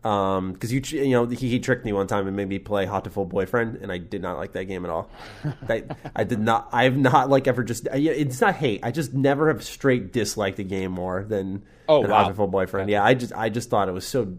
Um, 0.04 0.52
because 0.52 0.72
you 0.72 0.80
you 0.84 1.10
know 1.10 1.26
he, 1.26 1.48
he 1.48 1.60
tricked 1.60 1.84
me 1.84 1.92
one 1.92 2.08
time 2.08 2.26
and 2.26 2.36
made 2.36 2.48
me 2.48 2.58
play 2.58 2.86
Hatoful 2.86 3.28
Boyfriend, 3.28 3.76
and 3.76 3.92
I 3.92 3.98
did 3.98 4.20
not 4.20 4.36
like 4.36 4.52
that 4.52 4.64
game 4.64 4.84
at 4.84 4.90
all. 4.90 5.08
I, 5.68 5.84
I 6.16 6.24
did 6.24 6.40
not. 6.40 6.68
I 6.72 6.84
have 6.84 6.96
not 6.96 7.30
like 7.30 7.46
ever 7.46 7.62
just. 7.62 7.86
I- 7.92 7.98
It's 7.98 8.40
not 8.40 8.56
hate. 8.56 8.80
I 8.82 8.90
just 8.90 9.14
never 9.14 9.46
have 9.48 9.62
straight 9.62 10.12
disliked 10.12 10.58
a 10.58 10.64
game 10.64 10.90
more 10.90 11.22
than, 11.22 11.62
Oh, 11.88 12.02
than 12.02 12.10
wow. 12.10 12.28
Hatoful 12.28 12.50
Boyfriend. 12.50 12.90
Yeah, 12.90 13.04
I 13.04 13.14
just 13.14 13.32
I 13.32 13.48
just 13.48 13.70
thought 13.70 13.88
it 13.88 13.92
was 13.92 14.06
so. 14.06 14.36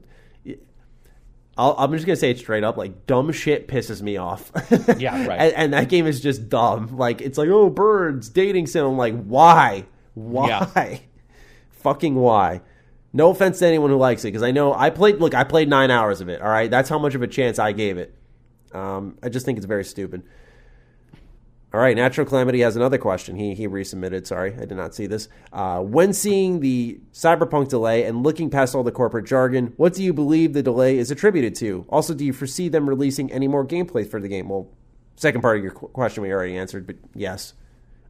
I'll, 1.55 1.75
I'm 1.77 1.91
just 1.93 2.05
gonna 2.07 2.15
say 2.15 2.31
it 2.31 2.39
straight 2.39 2.63
up. 2.63 2.77
Like 2.77 3.05
dumb 3.05 3.31
shit 3.31 3.67
pisses 3.67 4.01
me 4.01 4.17
off. 4.17 4.51
Yeah, 4.97 5.25
right. 5.27 5.39
and, 5.39 5.53
and 5.53 5.73
that 5.73 5.87
game 5.87 6.07
is 6.07 6.19
just 6.19 6.49
dumb. 6.49 6.97
Like 6.97 7.21
it's 7.21 7.37
like 7.37 7.49
oh 7.49 7.69
birds 7.69 8.27
dating 8.29 8.67
sim. 8.67 8.85
I'm 8.85 8.97
like 8.97 9.23
why, 9.23 9.85
why, 10.15 10.47
Yeah. 10.49 10.97
fucking 11.69 12.15
why? 12.15 12.61
No 13.13 13.29
offense 13.29 13.59
to 13.59 13.67
anyone 13.67 13.91
who 13.91 13.97
likes 13.97 14.23
it 14.23 14.29
because 14.29 14.41
I 14.41 14.51
know 14.51 14.73
I 14.73 14.89
played. 14.89 15.19
Look, 15.19 15.35
I 15.35 15.43
played 15.43 15.69
nine 15.69 15.91
hours 15.91 16.19
of 16.19 16.29
it. 16.29 16.41
All 16.41 16.49
right, 16.49 16.69
that's 16.69 16.89
how 16.89 16.97
much 16.97 17.13
of 17.13 17.21
a 17.21 17.27
chance 17.27 17.59
I 17.59 17.71
gave 17.71 17.97
it. 17.97 18.15
Um, 18.73 19.19
I 19.21 19.29
just 19.29 19.45
think 19.45 19.57
it's 19.57 19.67
very 19.67 19.85
stupid. 19.85 20.23
All 21.73 21.79
right, 21.79 21.95
Natural 21.95 22.25
Calamity 22.25 22.59
has 22.61 22.75
another 22.75 22.97
question. 22.97 23.35
He 23.35 23.53
he 23.55 23.67
resubmitted. 23.67 24.25
Sorry, 24.27 24.53
I 24.55 24.65
did 24.65 24.75
not 24.75 24.93
see 24.95 25.07
this. 25.07 25.27
Uh, 25.51 25.79
when 25.81 26.13
seeing 26.13 26.59
the 26.59 26.99
Cyberpunk 27.13 27.69
delay 27.69 28.03
and 28.03 28.23
looking 28.23 28.49
past 28.49 28.75
all 28.75 28.83
the 28.83 28.91
corporate 28.91 29.25
jargon, 29.25 29.73
what 29.77 29.93
do 29.93 30.03
you 30.03 30.13
believe 30.13 30.53
the 30.53 30.63
delay 30.63 30.97
is 30.97 31.09
attributed 31.11 31.55
to? 31.55 31.85
Also, 31.89 32.13
do 32.13 32.25
you 32.25 32.33
foresee 32.33 32.69
them 32.69 32.87
releasing 32.87 33.31
any 33.31 33.47
more 33.47 33.65
gameplay 33.65 34.07
for 34.07 34.19
the 34.19 34.27
game? 34.27 34.49
Well, 34.49 34.69
second 35.15 35.41
part 35.41 35.57
of 35.57 35.63
your 35.63 35.73
qu- 35.73 35.87
question 35.89 36.21
we 36.23 36.31
already 36.31 36.57
answered, 36.57 36.85
but 36.87 36.95
yes. 37.15 37.53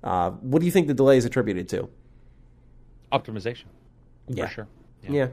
Uh, 0.03 0.31
what 0.31 0.59
do 0.59 0.65
you 0.65 0.71
think 0.71 0.87
the 0.87 0.93
delay 0.93 1.15
is 1.17 1.23
attributed 1.23 1.69
to? 1.69 1.89
Optimization. 3.13 3.65
Yeah. 4.27 4.47
For 4.47 4.53
sure. 4.53 4.67
Yeah. 5.11 5.27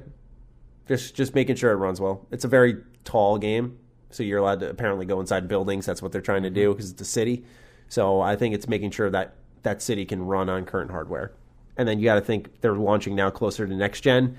Just 0.89 1.15
just 1.15 1.35
making 1.35 1.57
sure 1.57 1.71
it 1.71 1.77
runs 1.77 2.01
well. 2.01 2.27
It's 2.31 2.45
a 2.45 2.49
very 2.49 2.79
tall 3.05 3.39
game, 3.39 3.79
so 4.11 4.23
you're 4.23 4.39
allowed 4.39 4.61
to 4.61 4.71
apparently 4.71 5.07
go 5.07 5.21
inside 5.21 5.47
buildings. 5.49 5.87
That's 5.87 6.03
what 6.03 6.13
they're 6.13 6.21
trying 6.21 6.43
to 6.43 6.51
do 6.51 6.71
mm-hmm. 6.71 6.73
because 6.73 6.91
it's 6.91 7.01
a 7.01 7.05
city. 7.05 7.45
So 7.89 8.21
I 8.21 8.37
think 8.37 8.55
it's 8.55 8.69
making 8.69 8.91
sure 8.91 9.11
that 9.11 9.35
that 9.63 9.83
city 9.83 10.05
can 10.05 10.25
run 10.25 10.49
on 10.49 10.65
current 10.65 10.91
hardware. 10.91 11.33
And 11.77 11.89
then 11.89 11.99
you 11.99 12.05
got 12.05 12.17
to 12.17 12.21
think 12.21 12.61
they're 12.61 12.75
launching 12.75 13.15
now 13.15 13.31
closer 13.31 13.67
to 13.67 13.75
next 13.75 14.01
gen. 14.01 14.37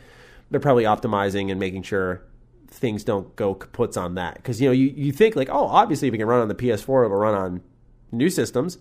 They're 0.49 0.59
probably 0.59 0.83
optimizing 0.83 1.49
and 1.49 1.59
making 1.59 1.83
sure 1.83 2.21
things 2.67 3.03
don't 3.03 3.35
go 3.35 3.55
kaputs 3.55 4.01
on 4.01 4.15
that. 4.15 4.35
Because 4.35 4.61
you 4.61 4.67
know 4.67 4.73
you, 4.73 4.87
you 4.95 5.11
think 5.11 5.35
like 5.35 5.49
oh 5.49 5.65
obviously 5.65 6.07
if 6.07 6.13
it 6.13 6.17
can 6.17 6.27
run 6.27 6.41
on 6.41 6.47
the 6.47 6.55
PS4 6.55 7.05
it'll 7.05 7.17
run 7.17 7.35
on 7.35 7.61
new 8.11 8.29
systems. 8.29 8.77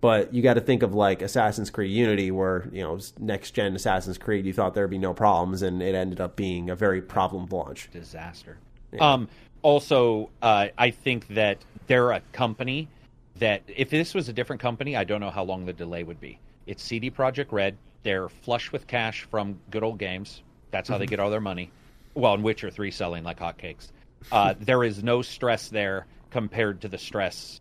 But 0.00 0.32
you 0.32 0.42
got 0.42 0.54
to 0.54 0.60
think 0.60 0.82
of 0.82 0.94
like 0.94 1.22
Assassin's 1.22 1.70
Creed 1.70 1.90
Unity, 1.90 2.30
where 2.30 2.68
you 2.72 2.82
know 2.82 2.98
next 3.18 3.52
gen 3.52 3.74
Assassin's 3.74 4.18
Creed, 4.18 4.46
you 4.46 4.52
thought 4.52 4.74
there'd 4.74 4.90
be 4.90 4.98
no 4.98 5.12
problems, 5.12 5.62
and 5.62 5.82
it 5.82 5.94
ended 5.94 6.20
up 6.20 6.36
being 6.36 6.70
a 6.70 6.76
very 6.76 7.02
problem 7.02 7.46
launch. 7.50 7.90
disaster. 7.90 8.58
Um, 9.00 9.28
also, 9.62 10.30
uh, 10.40 10.68
I 10.78 10.90
think 10.90 11.26
that 11.28 11.58
they're 11.88 12.12
a 12.12 12.20
company 12.32 12.88
that 13.36 13.62
if 13.66 13.90
this 13.90 14.14
was 14.14 14.28
a 14.28 14.32
different 14.32 14.62
company, 14.62 14.96
I 14.96 15.04
don't 15.04 15.20
know 15.20 15.30
how 15.30 15.44
long 15.44 15.66
the 15.66 15.72
delay 15.72 16.04
would 16.04 16.20
be. 16.20 16.38
It's 16.66 16.82
CD 16.82 17.10
Projekt 17.10 17.50
Red. 17.50 17.76
They're 18.04 18.28
flush 18.28 18.70
with 18.70 18.86
cash 18.86 19.26
from 19.30 19.58
good 19.70 19.82
old 19.82 19.98
games. 19.98 20.42
That's 20.70 20.88
how 20.88 20.98
they 20.98 21.06
get 21.06 21.18
all 21.18 21.30
their 21.30 21.40
money. 21.40 21.70
Well, 22.14 22.34
and 22.34 22.44
Witcher 22.44 22.70
Three 22.70 22.90
selling 22.90 23.24
like 23.24 23.38
hotcakes. 23.40 23.88
Uh, 24.30 24.54
there 24.60 24.84
is 24.84 25.02
no 25.02 25.22
stress 25.22 25.68
there 25.68 26.06
compared 26.30 26.80
to 26.82 26.88
the 26.88 26.98
stress 26.98 27.60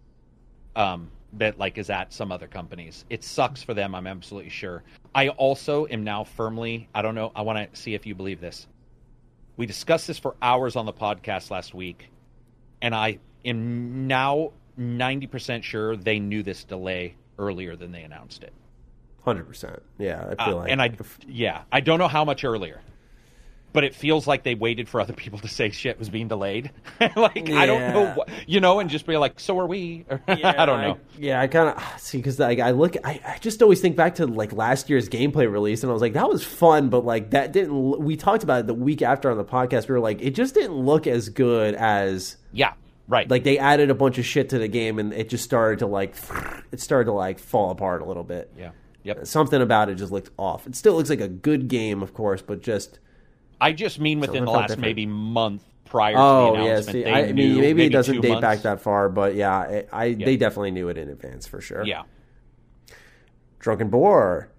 um, 0.76 1.10
that 1.34 1.60
like 1.60 1.78
is 1.78 1.90
at 1.90 2.14
some 2.14 2.32
other 2.32 2.48
companies. 2.48 3.06
It 3.10 3.24
sucks 3.24 3.62
for 3.62 3.74
them. 3.74 3.94
I'm 3.96 4.08
absolutely 4.08 4.50
sure. 4.50 4.84
I 5.14 5.30
also 5.30 5.88
am 5.88 6.04
now 6.04 6.24
firmly. 6.24 6.88
I 6.96 7.02
don't 7.02 7.16
know. 7.16 7.32
I 7.36 7.42
want 7.42 7.74
to 7.74 7.80
see 7.80 7.94
if 7.94 8.06
you 8.06 8.16
believe 8.16 8.40
this. 8.40 8.68
We 9.58 9.66
discussed 9.66 10.08
this 10.08 10.20
for 10.20 10.36
hours 10.42 10.76
on 10.76 10.86
the 10.86 10.94
podcast 10.94 11.50
last 11.52 11.74
week, 11.74 12.10
and 12.82 12.94
I 12.94 13.20
am 13.44 14.08
now 14.08 14.52
90% 14.80 15.64
sure 15.64 15.96
they 15.96 16.20
knew 16.20 16.44
this 16.44 16.64
delay 16.64 17.16
earlier 17.40 17.76
than 17.76 17.92
they 17.92 18.04
announced 18.04 18.44
it. 18.44 18.54
Hundred 19.26 19.46
percent. 19.48 19.82
Yeah, 19.98 20.34
I 20.40 20.46
feel 20.46 20.56
Uh, 20.56 20.60
like 20.62 20.72
and 20.72 20.82
I, 20.82 20.92
yeah, 21.28 21.64
I 21.72 21.82
don't 21.82 22.00
know 22.00 22.08
how 22.08 22.24
much 22.24 22.44
earlier, 22.46 22.82
but 23.78 23.84
it 23.84 23.94
feels 23.94 24.26
like 24.26 24.42
they 24.42 24.56
waited 24.56 24.90
for 24.90 25.00
other 25.00 25.14
people 25.14 25.38
to 25.38 25.48
say 25.48 25.70
shit 25.70 26.00
was 26.00 26.10
being 26.10 26.28
delayed. 26.28 26.72
like 27.16 27.48
I 27.52 27.68
don't 27.68 27.94
know, 27.94 28.12
what, 28.16 28.28
you 28.48 28.60
know, 28.60 28.80
and 28.80 28.90
just 28.90 29.06
be 29.06 29.18
like, 29.18 29.40
so 29.40 29.60
are 29.60 29.68
we? 29.68 30.04
Or, 30.10 30.20
I 30.28 30.66
don't 30.66 30.82
know. 30.82 30.98
yeah, 31.16 31.40
I 31.40 31.46
kind 31.46 31.70
of 31.70 31.84
see 32.02 32.18
because 32.18 32.40
like 32.40 32.58
I 32.58 32.72
look, 32.72 32.96
I, 33.04 33.22
I 33.24 33.38
just 33.38 33.62
always 33.62 33.80
think 33.80 33.96
back 33.96 34.16
to 34.16 34.26
like 34.26 34.52
last 34.52 34.90
year's 34.90 35.08
gameplay 35.08 35.48
release, 35.48 35.84
and 35.84 35.92
I 35.92 35.94
was 35.94 36.02
like, 36.02 36.14
that 36.14 36.28
was 36.28 36.44
fun, 36.44 36.90
but 36.90 37.06
like 37.06 37.30
that 37.30 37.52
didn't. 37.52 38.00
We 38.00 38.18
talked 38.18 38.42
about 38.42 38.62
it 38.62 38.66
the 38.66 38.74
week 38.74 39.04
after 39.04 39.30
on 39.30 39.38
the 39.38 39.46
podcast. 39.46 39.88
We 39.88 39.94
were 39.94 40.00
like, 40.00 40.24
it 40.24 40.32
just 40.32 40.56
didn't 40.56 40.78
look 40.78 41.06
as 41.06 41.30
good 41.30 41.76
as 41.76 42.38
yeah, 42.54 42.74
right. 43.08 43.30
like 43.30 43.44
they 43.44 43.60
added 43.60 43.92
a 43.92 43.96
bunch 43.96 44.18
of 44.18 44.26
shit 44.26 44.50
to 44.50 44.58
the 44.58 44.68
game, 44.68 44.98
and 44.98 45.14
it 45.14 45.30
just 45.30 45.44
started 45.44 45.78
to 45.78 45.86
like, 45.86 46.16
it 46.72 46.82
started 46.82 47.06
to 47.06 47.14
like 47.14 47.38
fall 47.38 47.70
apart 47.70 48.02
a 48.02 48.06
little 48.06 48.24
bit. 48.24 48.52
yeah, 48.58 48.72
yep. 49.04 49.28
something 49.28 49.62
about 49.62 49.88
it 49.88 49.96
just 50.00 50.12
looked 50.12 50.32
off. 50.36 50.66
It 50.66 50.76
still 50.76 50.96
looks 50.96 51.12
like 51.12 51.22
a 51.22 51.28
good 51.28 51.68
game, 51.68 52.02
of 52.02 52.16
course, 52.16 52.42
but 52.42 52.64
just 52.64 52.98
I 53.60 53.72
just 53.74 54.00
mean 54.00 54.20
within 54.20 54.46
the 54.46 54.52
last 54.52 54.70
different. 54.70 54.82
maybe 54.82 55.06
month 55.06 55.64
prior 55.86 56.14
to 56.14 56.20
oh 56.20 56.52
the 56.56 56.58
yeah. 56.58 56.66
announcement. 56.66 56.94
See, 56.94 57.04
they 57.04 57.12
I 57.12 57.32
knew, 57.32 57.54
mean, 57.54 57.62
maybe, 57.62 57.86
it 57.86 57.90
doesn't 57.90 58.22
date 58.22 58.30
months. 58.30 58.42
back 58.42 58.62
that 58.64 58.82
far, 58.82 59.10
but 59.10 59.36
yeah, 59.36 59.64
it, 59.64 59.90
I 59.92 60.14
they 60.14 60.38
definitely 60.38 60.72
knew 60.72 60.90
it 60.90 60.98
in 60.98 61.10
advance 61.10 61.48
for 61.48 61.62
sure. 61.62 61.86
Yeah. 61.86 62.04
Drunken 63.60 63.90
Boar. 63.90 64.52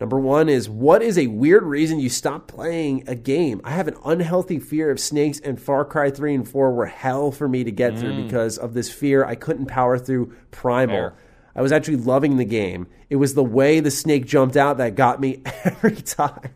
Number 0.00 0.18
one 0.18 0.48
is 0.48 0.68
what 0.68 1.02
is 1.02 1.16
a 1.16 1.28
weird 1.28 1.62
reason 1.62 2.00
you 2.00 2.08
stopped 2.08 2.48
playing 2.48 3.04
a 3.06 3.14
game? 3.14 3.60
I 3.64 3.70
have 3.70 3.88
an 3.88 3.96
unhealthy 4.04 4.58
fear 4.58 4.90
of 4.90 4.98
snakes, 4.98 5.40
and 5.40 5.60
Far 5.60 5.84
Cry 5.84 6.10
3 6.10 6.34
and 6.34 6.48
4 6.48 6.72
were 6.72 6.86
hell 6.86 7.30
for 7.30 7.48
me 7.48 7.64
to 7.64 7.70
get 7.70 7.98
through 7.98 8.12
mm. 8.12 8.24
because 8.24 8.58
of 8.58 8.74
this 8.74 8.92
fear. 8.92 9.24
I 9.24 9.36
couldn't 9.36 9.66
power 9.66 9.98
through 9.98 10.34
Primal. 10.50 10.96
Fair. 10.96 11.14
I 11.56 11.62
was 11.62 11.70
actually 11.70 11.96
loving 11.96 12.36
the 12.36 12.44
game. 12.44 12.88
It 13.08 13.16
was 13.16 13.34
the 13.34 13.44
way 13.44 13.78
the 13.78 13.90
snake 13.90 14.26
jumped 14.26 14.56
out 14.56 14.78
that 14.78 14.96
got 14.96 15.20
me 15.20 15.42
every 15.64 15.96
time. 15.96 16.50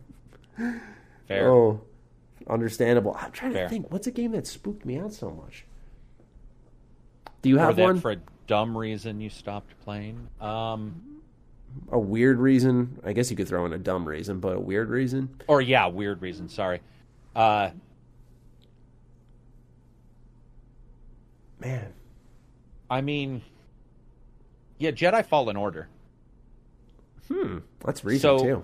Fair. 1.29 1.51
Oh, 1.53 1.81
understandable. 2.49 3.15
I'm 3.19 3.31
trying 3.33 3.53
Fair. 3.53 3.65
to 3.65 3.69
think. 3.69 3.93
What's 3.93 4.07
a 4.07 4.11
game 4.11 4.33
that 4.33 4.47
spooked 4.47 4.85
me 4.85 4.99
out 4.99 5.13
so 5.13 5.31
much? 5.31 5.65
Do 7.43 7.49
you 7.51 7.57
or 7.57 7.61
have 7.61 7.77
that 7.77 7.83
one? 7.85 8.01
for 8.01 8.13
a 8.13 8.17
dumb 8.47 8.77
reason 8.77 9.21
you 9.21 9.29
stopped 9.31 9.79
playing. 9.85 10.29
Um, 10.41 11.21
a 11.93 11.99
weird 11.99 12.39
reason? 12.39 12.99
I 13.05 13.13
guess 13.13 13.31
you 13.31 13.37
could 13.37 13.47
throw 13.47 13.65
in 13.67 13.73
a 13.75 13.79
dumb 13.79 14.09
reason, 14.09 14.41
but 14.41 14.57
a 14.57 14.61
weird 14.61 14.89
reason? 14.89 15.29
or 15.47 15.61
yeah, 15.61 15.87
weird 15.87 16.23
reason. 16.23 16.49
Sorry. 16.49 16.81
Uh, 17.37 17.71
Man, 21.61 21.93
I 22.89 23.01
mean, 23.01 23.43
yeah, 24.79 24.93
Jedi 24.93 25.27
Fallen 25.27 25.57
Order. 25.57 25.89
Hmm, 27.27 27.59
that's 27.85 28.05
reason 28.05 28.21
So- 28.21 28.39
too. 28.39 28.63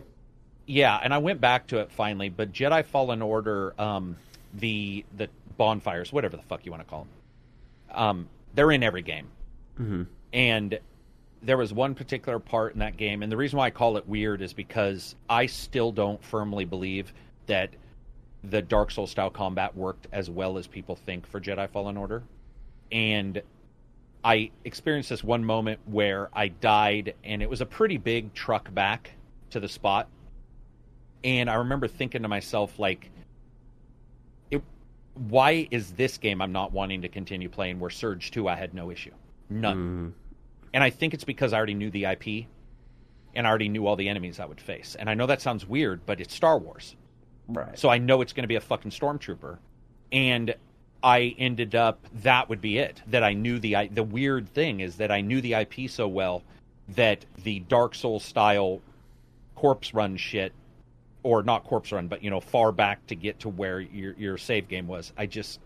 Yeah, 0.67 0.99
and 1.03 1.13
I 1.13 1.19
went 1.19 1.41
back 1.41 1.67
to 1.69 1.79
it 1.79 1.91
finally, 1.91 2.31
but 2.31 2.53
Jedi 2.53 2.85
Fallen 2.85 3.21
Order, 3.23 3.75
um, 3.79 4.17
the 4.55 5.05
the 5.17 5.29
bonfires, 5.57 6.13
whatever 6.13 6.37
the 6.37 6.43
fuck 6.43 6.65
you 6.65 6.73
want 6.73 6.83
to 6.83 6.89
call 6.89 7.07
them, 7.07 7.99
um, 7.99 8.29
they're 8.55 8.71
in 8.71 8.83
every 8.83 9.03
game, 9.03 9.27
mm-hmm. 9.79 10.03
and 10.33 10.79
there 11.43 11.59
was 11.59 11.75
one 11.75 11.95
particular 11.95 12.39
part 12.39 12.73
in 12.73 12.79
that 12.79 12.97
game, 12.97 13.23
and 13.23 13.31
the 13.31 13.37
reason 13.37 13.59
why 13.59 13.67
I 13.67 13.71
call 13.71 13.99
it 13.99 14.09
weird 14.09 14.41
is 14.41 14.55
because 14.55 15.15
I 15.29 15.47
still 15.47 15.93
don't 15.93 16.23
firmly 16.25 16.65
believe 16.65 17.13
that 17.47 17.71
the 18.43 18.63
Dark 18.63 18.91
Souls 18.91 19.11
style 19.11 19.31
combat 19.31 19.77
worked 19.77 20.07
as 20.13 20.31
well 20.31 20.57
as 20.57 20.67
people 20.67 20.97
think 20.97 21.27
for 21.27 21.41
Jedi 21.41 21.69
Fallen 21.69 21.99
Order, 21.99 22.23
and 22.91 23.43
I 24.25 24.51
experienced 24.65 25.11
this 25.11 25.23
one 25.23 25.45
moment 25.45 25.81
where 25.85 26.31
I 26.33 26.49
died, 26.49 27.15
and 27.23 27.43
it 27.43 27.51
was 27.51 27.61
a 27.61 27.67
pretty 27.67 27.99
big 27.99 28.33
truck 28.33 28.73
back 28.73 29.11
to 29.51 29.61
the 29.61 29.69
spot. 29.69 30.09
And 31.25 31.51
I 31.51 31.55
remember 31.55 31.89
thinking 31.89 32.23
to 32.23 32.29
myself, 32.29 32.79
like, 32.79 33.11
it, 34.51 34.63
why 35.15 35.67
is 35.71 35.93
this 35.93 36.19
game 36.19 36.43
I'm 36.43 36.53
not 36.53 36.73
wanting 36.73 37.03
to 37.03 37.09
continue 37.09 37.49
playing 37.49 37.81
where 37.81 37.91
Surge 37.91 38.31
2 38.31 38.47
I 38.47 38.55
had 38.55 38.75
no 38.75 38.91
issue? 38.91 39.13
None. 39.49 39.77
Mm. 39.77 40.13
And 40.75 40.85
I 40.85 40.91
think 40.91 41.15
it's 41.15 41.25
because 41.25 41.53
I 41.53 41.57
already 41.57 41.75
knew 41.75 41.91
the 41.91 42.05
IP 42.05 42.47
and 43.35 43.47
I 43.47 43.51
already 43.51 43.69
knew 43.69 43.87
all 43.87 43.97
the 43.97 44.09
enemies 44.09 44.39
I 44.39 44.45
would 44.45 44.61
face. 44.61 44.97
And 44.99 45.11
I 45.11 45.15
know 45.15 45.27
that 45.27 45.41
sounds 45.41 45.67
weird, 45.67 46.05
but 46.07 46.21
it's 46.21 46.35
Star 46.35 46.59
Wars. 46.59 46.95
Right. 47.49 47.79
So 47.79 47.89
I 47.89 47.99
know 47.99 48.21
it's 48.21 48.33
going 48.33 48.45
to 48.45 48.49
be 48.49 48.57
a 48.57 48.61
fucking 48.61 48.91
stormtrooper, 48.91 49.59
and 50.13 50.55
I 51.03 51.35
ended 51.39 51.75
up 51.75 52.07
that 52.23 52.49
would 52.49 52.61
be 52.61 52.79
it. 52.79 53.03
That 53.09 53.23
I 53.23 53.35
knew 53.35 53.59
the 53.59 53.89
the 53.93 54.03
weird 54.03 54.49
thing 54.49 54.81
is 54.81 54.97
that 54.97 55.11
I 55.11 55.21
knew 55.21 55.41
the 55.41 55.55
IP 55.55 55.91
so 55.91 56.09
well 56.09 56.43
that 56.89 57.25
the 57.43 57.61
Dark 57.61 57.95
Souls 57.95 58.25
style 58.25 58.81
corpse 59.55 59.93
run 59.93 60.17
shit, 60.17 60.53
or 61.25 61.43
not 61.43 61.65
corpse 61.65 61.91
run, 61.91 62.07
but 62.07 62.23
you 62.23 62.31
know 62.31 62.39
far 62.39 62.71
back 62.71 63.05
to 63.09 63.17
get 63.17 63.41
to 63.41 63.49
where 63.49 63.81
your 63.81 64.13
your 64.13 64.39
save 64.39 64.69
game 64.69 64.87
was. 64.87 65.13
I 65.17 65.27
just 65.27 65.59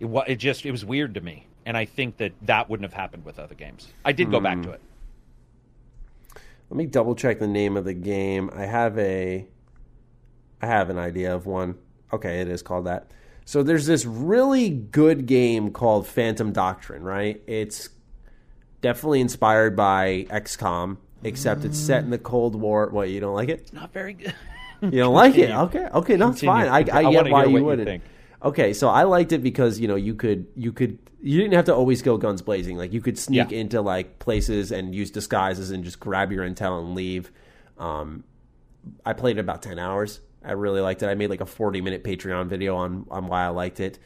it 0.00 0.06
was 0.06 0.24
it 0.26 0.36
just 0.36 0.64
it 0.64 0.70
was 0.70 0.84
weird 0.84 1.12
to 1.14 1.20
me, 1.20 1.46
and 1.66 1.76
I 1.76 1.84
think 1.84 2.16
that 2.16 2.32
that 2.42 2.70
wouldn't 2.70 2.90
have 2.90 2.98
happened 2.98 3.26
with 3.26 3.38
other 3.38 3.54
games. 3.54 3.88
I 4.04 4.12
did 4.12 4.30
go 4.30 4.40
back 4.40 4.62
to 4.62 4.70
it. 4.70 4.80
Hmm. 4.80 6.38
Let 6.70 6.78
me 6.78 6.86
double 6.86 7.14
check 7.14 7.38
the 7.38 7.46
name 7.46 7.76
of 7.76 7.84
the 7.84 7.92
game. 7.92 8.50
I 8.54 8.64
have 8.64 8.98
a 8.98 9.46
I 10.62 10.66
have 10.66 10.88
an 10.88 10.98
idea 10.98 11.34
of 11.34 11.44
one. 11.44 11.74
Okay, 12.12 12.40
it 12.40 12.48
is 12.48 12.62
called 12.62 12.86
that. 12.86 13.10
So 13.44 13.62
there's 13.62 13.86
this 13.86 14.06
really 14.06 14.70
good 14.70 15.26
game 15.26 15.70
called 15.70 16.06
Phantom 16.06 16.52
Doctrine, 16.52 17.02
right? 17.02 17.42
It's 17.46 17.90
definitely 18.80 19.20
inspired 19.20 19.76
by 19.76 20.26
XCOM, 20.30 20.96
except 21.24 21.64
it's 21.64 21.78
set 21.78 22.04
in 22.04 22.10
the 22.10 22.18
Cold 22.18 22.54
War. 22.54 22.88
What, 22.90 23.08
you 23.10 23.20
don't 23.20 23.34
like 23.34 23.48
it? 23.48 23.72
Not 23.72 23.92
very 23.92 24.14
good. 24.14 24.34
You 24.82 24.90
don't 24.90 25.14
like 25.14 25.38
it? 25.38 25.50
Okay, 25.50 25.86
okay, 25.94 26.16
no, 26.16 26.30
it's 26.30 26.42
fine. 26.42 26.68
I, 26.68 26.80
I, 26.92 27.06
I 27.06 27.10
get 27.10 27.30
why 27.30 27.46
you 27.46 27.64
wouldn't. 27.64 27.88
think. 27.88 28.02
Okay, 28.42 28.74
so 28.74 28.88
I 28.90 29.04
liked 29.04 29.32
it 29.32 29.42
because 29.42 29.80
you 29.80 29.88
know 29.88 29.94
you 29.94 30.14
could 30.14 30.46
you 30.56 30.72
could 30.72 30.98
you 31.22 31.38
didn't 31.40 31.54
have 31.54 31.64
to 31.66 31.74
always 31.74 32.02
go 32.02 32.18
guns 32.18 32.42
blazing. 32.42 32.76
Like 32.76 32.92
you 32.92 33.00
could 33.00 33.18
sneak 33.18 33.50
Yeah. 33.50 33.58
into 33.60 33.80
like 33.80 34.18
places 34.18 34.72
and 34.72 34.94
use 34.94 35.10
disguises 35.10 35.70
and 35.70 35.84
just 35.84 36.00
grab 36.00 36.32
your 36.32 36.46
intel 36.46 36.80
and 36.84 36.94
leave. 36.94 37.30
Um, 37.78 38.24
I 39.06 39.14
played 39.14 39.38
it 39.38 39.40
about 39.40 39.62
ten 39.62 39.78
hours. 39.78 40.20
I 40.44 40.52
really 40.52 40.82
liked 40.82 41.02
it. 41.02 41.06
I 41.06 41.14
made 41.14 41.30
like 41.30 41.40
a 41.40 41.46
forty 41.46 41.80
minute 41.80 42.04
Patreon 42.04 42.48
video 42.48 42.76
on 42.76 43.06
on 43.10 43.26
why 43.28 43.44
I 43.44 43.48
liked 43.48 43.80
it. 43.80 43.98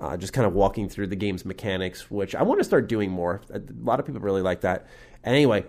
Uh, 0.00 0.16
just 0.16 0.32
kind 0.32 0.46
of 0.46 0.54
walking 0.54 0.88
through 0.88 1.08
the 1.08 1.16
game's 1.16 1.44
mechanics, 1.44 2.10
which 2.10 2.34
I 2.34 2.42
want 2.44 2.58
to 2.60 2.64
start 2.64 2.88
doing 2.88 3.10
more. 3.10 3.42
A 3.52 3.60
lot 3.82 4.00
of 4.00 4.06
people 4.06 4.22
really 4.22 4.40
like 4.42 4.62
that. 4.62 4.86
And 5.24 5.34
anyway, 5.34 5.66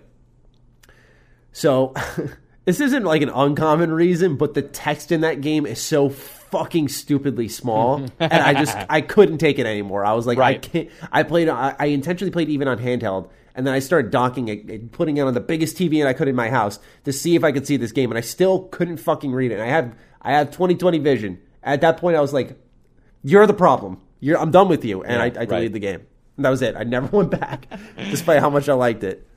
so 1.54 1.94
this 2.66 2.82
isn't 2.82 3.04
like 3.04 3.22
an 3.22 3.30
uncommon 3.30 3.94
reason, 3.94 4.36
but 4.36 4.54
the 4.54 4.62
text 4.62 5.12
in 5.12 5.22
that 5.22 5.42
game 5.42 5.66
is 5.66 5.82
so 5.82 6.10
fucking 6.10 6.88
stupidly 6.88 7.48
small, 7.48 8.06
and 8.20 8.34
I 8.34 8.54
just 8.54 8.76
I 8.90 9.02
couldn't 9.02 9.38
take 9.38 9.60
it 9.60 9.66
anymore. 9.66 10.06
I 10.06 10.14
was 10.14 10.28
like, 10.28 10.38
I 10.38 10.56
can't. 10.56 10.90
I 11.12 11.24
played. 11.24 11.50
I, 11.50 11.76
I 11.80 11.86
intentionally 11.88 12.32
played 12.32 12.50
even 12.50 12.68
on 12.68 12.78
handheld, 12.80 13.30
And 13.56 13.66
then 13.66 13.74
I 13.74 13.80
started 13.80 14.12
docking 14.12 14.50
it 14.50 14.66
and 14.66 14.92
putting 14.92 15.18
it 15.18 15.22
on 15.22 15.34
the 15.34 15.40
biggest 15.40 15.78
TV 15.78 16.06
I 16.06 16.14
could 16.14 16.28
in 16.28 16.36
my 16.36 16.50
house 16.50 16.80
to 17.06 17.14
see 17.14 17.36
if 17.36 17.44
I 17.44 17.52
could 17.52 17.68
see 17.68 17.78
this 17.78 17.92
game, 17.92 18.12
and 18.12 18.18
I 18.18 18.22
still 18.22 18.64
couldn't 18.66 18.98
fucking 18.98 19.32
read 19.32 19.52
it. 19.52 19.56
And 19.56 19.64
I 19.64 19.68
had 19.68 19.96
I 20.22 20.34
had 20.34 20.54
20/20 20.54 21.02
vision. 21.02 21.42
At 21.64 21.82
that 21.82 21.98
point, 21.98 22.18
I 22.18 22.22
was 22.22 22.34
like, 22.34 22.58
"You're 23.24 23.48
the 23.48 23.54
problem. 23.54 24.02
You're 24.20 24.40
I'm 24.40 24.52
done 24.52 24.70
with 24.70 24.84
you," 24.86 25.04
and 25.04 25.22
I, 25.22 25.26
I 25.26 25.30
deleted 25.30 25.52
right. 25.52 25.74
the 25.74 25.80
game. 25.80 26.08
And 26.38 26.46
that 26.46 26.50
was 26.50 26.62
it. 26.62 26.76
I 26.76 26.84
never 26.84 27.08
went 27.18 27.32
back, 27.32 27.68
despite 27.98 28.40
how 28.40 28.50
much 28.50 28.70
I 28.70 28.74
liked 28.74 29.04
it. 29.04 29.28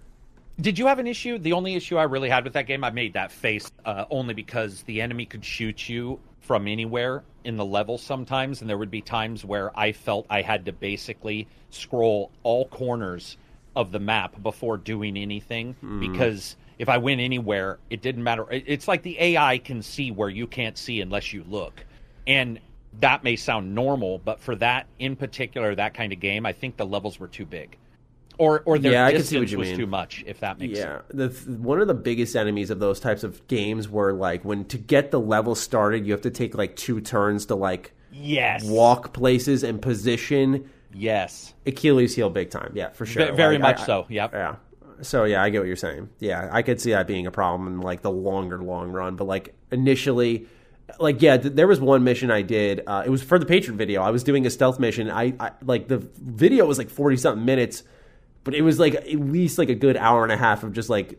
Did 0.61 0.79
you 0.79 0.87
have 0.87 0.99
an 0.99 1.07
issue? 1.07 1.39
The 1.39 1.53
only 1.53 1.75
issue 1.75 1.99
I 1.99 2.05
really 2.05 2.31
had 2.31 2.45
with 2.45 2.55
that 2.55 2.67
game, 2.67 2.83
I 2.83 2.91
made 2.91 3.13
that 3.13 3.31
face 3.31 3.71
uh, 3.85 4.07
only 4.11 4.33
because 4.33 4.83
the 4.85 5.03
enemy 5.03 5.27
could 5.27 5.45
shoot 5.45 5.89
you 5.89 6.19
from 6.41 6.67
anywhere 6.67 7.25
in 7.45 7.57
the 7.57 7.65
level 7.65 7.99
sometimes, 7.99 8.61
and 8.61 8.71
there 8.71 8.79
would 8.79 8.91
be 8.91 9.03
times 9.03 9.45
where 9.45 9.77
I 9.79 9.93
felt 9.93 10.27
I 10.31 10.41
had 10.43 10.65
to 10.67 10.73
basically 10.73 11.47
scroll 11.71 12.31
all 12.43 12.69
corners 12.69 13.37
of 13.75 13.93
the 13.93 13.99
map 13.99 14.43
before 14.43 14.79
doing 14.79 15.19
anything 15.19 15.77
because 16.01 16.57
if 16.79 16.89
I 16.89 16.97
went 16.99 17.21
anywhere, 17.21 17.79
it 17.91 18.01
didn't 18.01 18.23
matter. 18.23 18.47
It's 18.51 18.89
like 18.89 19.03
the 19.03 19.21
AI 19.21 19.59
can 19.59 19.83
see 19.83 20.11
where 20.11 20.31
you 20.31 20.47
can't 20.47 20.79
see 20.79 21.03
unless 21.03 21.35
you 21.35 21.45
look, 21.49 21.85
and 22.27 22.59
that 23.01 23.23
may 23.23 23.37
sound 23.37 23.75
normal, 23.75 24.19
but 24.19 24.41
for 24.41 24.57
that 24.57 24.87
in 24.99 25.17
particular, 25.17 25.75
that 25.75 25.93
kind 25.93 26.15
of 26.15 26.21
game, 26.21 26.47
I 26.47 26.53
think 26.53 26.79
the 26.79 26.87
levels 26.87 27.21
were 27.21 27.29
too 27.29 27.45
big. 27.45 27.77
Or, 28.39 28.61
or 28.67 28.79
their 28.79 28.93
Yeah, 28.93 29.07
I 29.07 29.13
can 29.13 29.23
see 29.23 29.37
what 29.37 29.43
distance 29.43 29.53
you 29.53 29.59
was 29.59 29.69
mean. 29.69 29.77
too 29.79 29.87
much, 29.87 30.23
if 30.27 30.41
that 30.41 30.59
makes 30.59 30.79
sense. 30.79 31.03
Yeah, 31.09 31.17
the 31.17 31.29
th- 31.31 31.47
one 31.59 31.81
of 31.81 31.89
the 31.89 31.95
biggest 31.95 32.37
enemies 32.37 32.71
of 32.71 32.79
those 32.81 33.01
types 33.01 33.25
of 33.25 33.47
games 33.49 33.89
were 33.89 34.13
like 34.13 34.45
when 34.45 34.65
to 34.67 34.79
get 34.79 35.11
the 35.11 35.21
level 35.21 35.55
started, 35.55 36.05
you 36.07 36.13
have 36.13 36.21
to 36.23 36.31
take 36.31 36.55
like 36.57 36.77
two 36.77 37.01
turns 37.01 37.47
to 37.47 37.55
like 37.55 37.93
Yes. 38.13 38.65
walk 38.65 39.13
places 39.13 39.63
and 39.63 39.81
position. 39.81 40.71
Yes. 40.95 41.55
Achilles 41.67 42.15
heel 42.15 42.31
big 42.31 42.51
time. 42.51 42.73
Yeah, 42.75 42.91
for 42.91 43.05
sure. 43.07 43.27
Ve- 43.31 43.37
very 43.37 43.55
Like, 43.59 43.77
much 43.77 43.81
I- 43.81 43.87
so. 43.87 44.07
Yep. 44.09 44.33
Yeah. 44.33 44.57
So 45.03 45.25
yeah, 45.25 45.43
I 45.43 45.51
get 45.51 45.59
what 45.59 45.67
you're 45.67 45.77
saying. 45.77 46.09
Yeah, 46.21 46.49
I 46.51 46.63
could 46.63 46.81
see 46.81 46.91
that 46.93 47.07
being 47.07 47.27
a 47.27 47.31
problem 47.31 47.67
in 47.69 47.81
like 47.81 48.01
the 48.03 48.11
longer 48.11 48.59
long 48.63 48.91
run, 48.93 49.17
but 49.17 49.27
like 49.27 49.55
initially 49.71 50.47
like 51.01 51.21
yeah, 51.21 51.37
th- 51.37 51.55
there 51.55 51.67
was 51.67 51.81
one 51.81 52.05
mission 52.05 52.31
I 52.31 52.43
did. 52.43 52.83
Uh, 52.87 53.03
it 53.05 53.11
was 53.11 53.23
for 53.23 53.39
the 53.39 53.45
Patreon 53.47 53.75
video. 53.75 54.03
I 54.03 54.11
was 54.11 54.23
doing 54.23 54.47
a 54.47 54.51
stealth 54.51 54.79
mission. 54.79 55.11
I, 55.11 55.35
I 55.41 55.51
like 55.65 55.89
the 55.89 55.99
video 55.99 56.65
was 56.65 56.79
like 56.79 56.89
40 56.89 57.17
something 57.17 57.45
minutes, 57.45 57.83
but 58.47 58.55
it 58.55 58.63
was 58.63 58.79
like 58.81 58.95
at 58.95 59.13
least 59.15 59.59
like 59.59 59.69
a 59.69 59.75
good 59.75 59.99
hour 59.99 60.23
and 60.23 60.33
a 60.33 60.37
half 60.39 60.63
of 60.65 60.73
just 60.73 60.89
like 60.89 61.19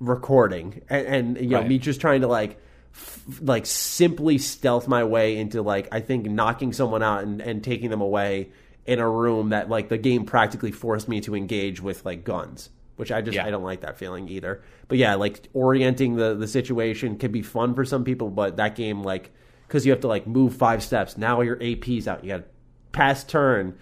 recording 0.00 0.82
and, 0.88 1.06
and 1.06 1.36
you 1.40 1.50
know 1.50 1.58
Right. 1.60 1.68
me 1.68 1.78
just 1.78 2.00
trying 2.00 2.22
to 2.22 2.26
like 2.26 2.58
f- 2.94 3.20
like 3.40 3.64
simply 3.66 4.38
stealth 4.38 4.88
my 4.88 5.04
way 5.04 5.36
into 5.36 5.62
like 5.62 5.88
I 5.92 6.00
think 6.00 6.26
knocking 6.26 6.72
someone 6.72 7.02
out 7.02 7.22
and, 7.22 7.40
and 7.40 7.62
taking 7.62 7.90
them 7.90 8.00
away 8.00 8.50
in 8.86 8.98
a 8.98 9.08
room 9.08 9.50
that 9.50 9.68
like 9.70 9.88
the 9.88 9.98
game 9.98 10.26
practically 10.26 10.72
forced 10.72 11.08
me 11.08 11.20
to 11.22 11.34
engage 11.34 11.80
with 11.80 12.04
like 12.04 12.24
guns, 12.24 12.70
which 12.96 13.10
I 13.12 13.20
just 13.22 13.36
Yeah. 13.36 13.46
I 13.46 13.50
don't 13.50 13.62
like 13.62 13.80
that 13.82 13.96
feeling 13.96 14.28
either. 14.28 14.62
But 14.88 14.98
yeah, 14.98 15.14
like 15.14 15.48
orienting 15.54 16.16
the 16.16 16.34
the 16.34 16.48
situation 16.48 17.16
can 17.16 17.30
be 17.32 17.42
fun 17.42 17.74
for 17.74 17.84
some 17.84 18.04
people, 18.04 18.30
but 18.30 18.56
that 18.56 18.74
game 18.74 19.02
like 19.02 19.30
because 19.68 19.86
you 19.86 19.92
have 19.92 20.00
to 20.00 20.08
like 20.08 20.26
move 20.26 20.54
five 20.56 20.82
steps. 20.82 21.16
Now 21.16 21.40
your 21.40 21.56
AP's 21.62 22.06
out. 22.08 22.24
You 22.24 22.30
got 22.30 22.36
to 22.38 22.44
pass 22.92 23.24
turn. 23.24 23.78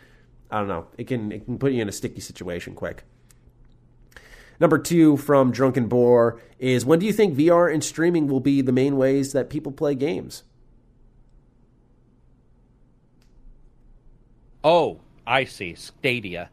I 0.53 0.59
don't 0.59 0.69
know. 0.69 0.87
It 0.99 1.07
can 1.09 1.33
it 1.33 1.47
can 1.47 1.59
put 1.59 1.73
you 1.73 1.81
in 1.83 1.89
a 1.89 1.93
sticky 1.93 2.21
situation 2.21 2.75
quick. 2.75 3.05
Number 4.61 4.79
two 4.79 5.17
from 5.17 5.51
Drunken 5.51 5.89
Boar 5.89 6.41
is 6.59 6.85
when 6.85 6.99
do 6.99 7.07
you 7.07 7.13
think 7.13 7.35
VR 7.37 7.73
and 7.73 7.83
streaming 7.83 8.29
will 8.29 8.39
be 8.39 8.61
the 8.61 8.71
main 8.71 8.97
ways 8.97 9.33
that 9.33 9.49
people 9.51 9.73
play 9.73 9.95
games? 9.95 10.45
Oh, 14.63 15.01
I 15.27 15.45
see. 15.45 15.75
Stadia 15.75 16.51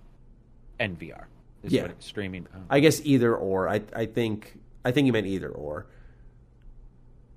and 0.79 0.97
VR. 0.97 1.25
Is 1.61 1.73
Yeah. 1.73 1.89
streaming. 1.99 2.47
Oh. 2.55 2.59
I 2.69 2.79
guess 2.79 3.01
either 3.03 3.35
or. 3.35 3.67
I 3.67 3.81
I 3.93 4.05
think 4.05 4.57
I 4.85 4.91
think 4.91 5.05
he 5.05 5.11
meant 5.11 5.27
either 5.27 5.49
or. 5.49 5.85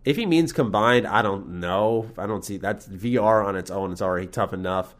If 0.05 0.17
he 0.17 0.27
means 0.27 0.53
combined, 0.53 1.07
I 1.07 1.23
don't 1.23 1.61
know. 1.61 2.11
I 2.17 2.27
don't 2.27 2.45
see 2.45 2.57
that's 2.57 2.87
VR 2.89 3.45
on 3.45 3.57
its 3.57 3.71
own. 3.71 3.93
It's 3.93 4.03
already 4.03 4.29
tough 4.29 4.53
enough. 4.53 4.95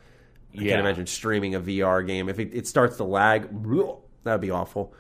I 0.57 0.63
Yeah. 0.63 0.71
can't 0.77 0.81
imagine 0.87 1.07
streaming 1.07 1.55
a 1.55 1.61
VR 1.61 2.07
game. 2.07 2.29
If 2.29 2.39
it, 2.39 2.51
it 2.53 2.67
starts 2.67 2.97
to 2.99 3.05
lag, 3.05 3.49
that'd 4.25 4.41
be 4.41 4.51
awful. 4.51 4.93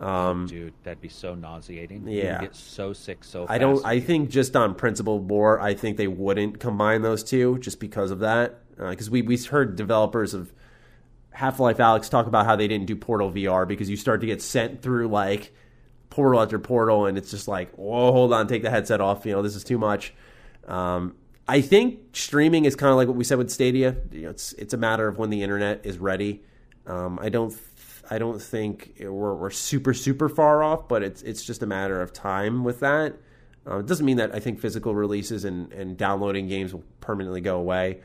Um, 0.00 0.46
Dude, 0.46 0.74
that'd 0.84 1.00
be 1.00 1.08
so 1.08 1.34
nauseating. 1.34 2.06
Yeah. 2.06 2.40
Get 2.40 2.54
so 2.54 2.92
sick 2.92 3.24
so 3.24 3.46
fast. 3.46 3.50
I 3.52 3.58
don't. 3.58 3.84
I 3.84 3.98
think 4.00 4.30
just 4.30 4.54
on 4.54 4.74
principle, 4.74 5.20
more. 5.20 5.60
I 5.60 5.74
think 5.74 5.96
they 5.96 6.06
wouldn't 6.06 6.60
combine 6.60 7.02
those 7.02 7.24
two 7.24 7.58
just 7.58 7.80
because 7.80 8.10
of 8.10 8.20
that. 8.20 8.60
Because 8.76 9.10
we 9.10 9.22
we 9.22 9.36
heard 9.38 9.74
developers 9.74 10.34
of 10.34 10.52
Half 11.30 11.58
Life 11.58 11.78
Alyx 11.78 12.08
talk 12.08 12.26
about 12.28 12.46
how 12.46 12.54
they 12.54 12.68
didn't 12.68 12.86
do 12.86 12.94
Portal 12.94 13.32
VR 13.32 13.66
because 13.66 13.90
you 13.90 13.96
start 13.96 14.20
to 14.20 14.26
get 14.28 14.40
sent 14.40 14.82
through 14.82 15.08
like 15.08 15.52
portal 16.10 16.40
after 16.40 16.60
portal, 16.60 17.06
and 17.06 17.18
it's 17.18 17.30
just 17.32 17.48
like, 17.48 17.72
oh, 17.76 18.12
hold 18.12 18.32
on, 18.32 18.46
take 18.46 18.62
the 18.62 18.70
headset 18.70 19.00
off. 19.00 19.26
You 19.26 19.32
know, 19.32 19.42
this 19.42 19.56
is 19.56 19.64
too 19.64 19.78
much. 19.78 20.14
Um, 20.68 21.16
I 21.48 21.62
think 21.62 22.14
streaming 22.16 22.66
is 22.66 22.76
kind 22.76 22.90
of 22.90 22.96
like 22.96 23.08
what 23.08 23.16
we 23.16 23.24
said 23.24 23.38
with 23.38 23.50
Stadia. 23.50 23.96
You 24.12 24.22
know, 24.24 24.30
it's 24.30 24.52
it's 24.54 24.74
a 24.74 24.76
matter 24.76 25.08
of 25.08 25.16
when 25.18 25.30
the 25.30 25.42
internet 25.42 25.80
is 25.84 25.98
ready. 25.98 26.42
Um, 26.86 27.18
I 27.20 27.28
don't. 27.30 27.56
I 28.10 28.18
don't 28.18 28.40
think 28.40 28.94
we're, 29.00 29.34
we're 29.34 29.50
super 29.50 29.92
super 29.94 30.28
far 30.28 30.62
off, 30.62 30.88
but 30.88 31.02
it's 31.02 31.22
it's 31.22 31.42
just 31.44 31.62
a 31.62 31.66
matter 31.66 32.00
of 32.02 32.12
time 32.12 32.64
with 32.64 32.80
that. 32.80 33.16
Uh, 33.66 33.78
it 33.78 33.86
doesn't 33.86 34.06
mean 34.06 34.16
that 34.16 34.34
I 34.34 34.40
think 34.40 34.60
physical 34.60 34.94
releases 34.94 35.44
and, 35.44 35.70
and 35.74 35.96
downloading 35.96 36.48
games 36.48 36.72
will 36.72 36.84
permanently 37.00 37.42
go 37.42 37.58
away. 37.58 38.00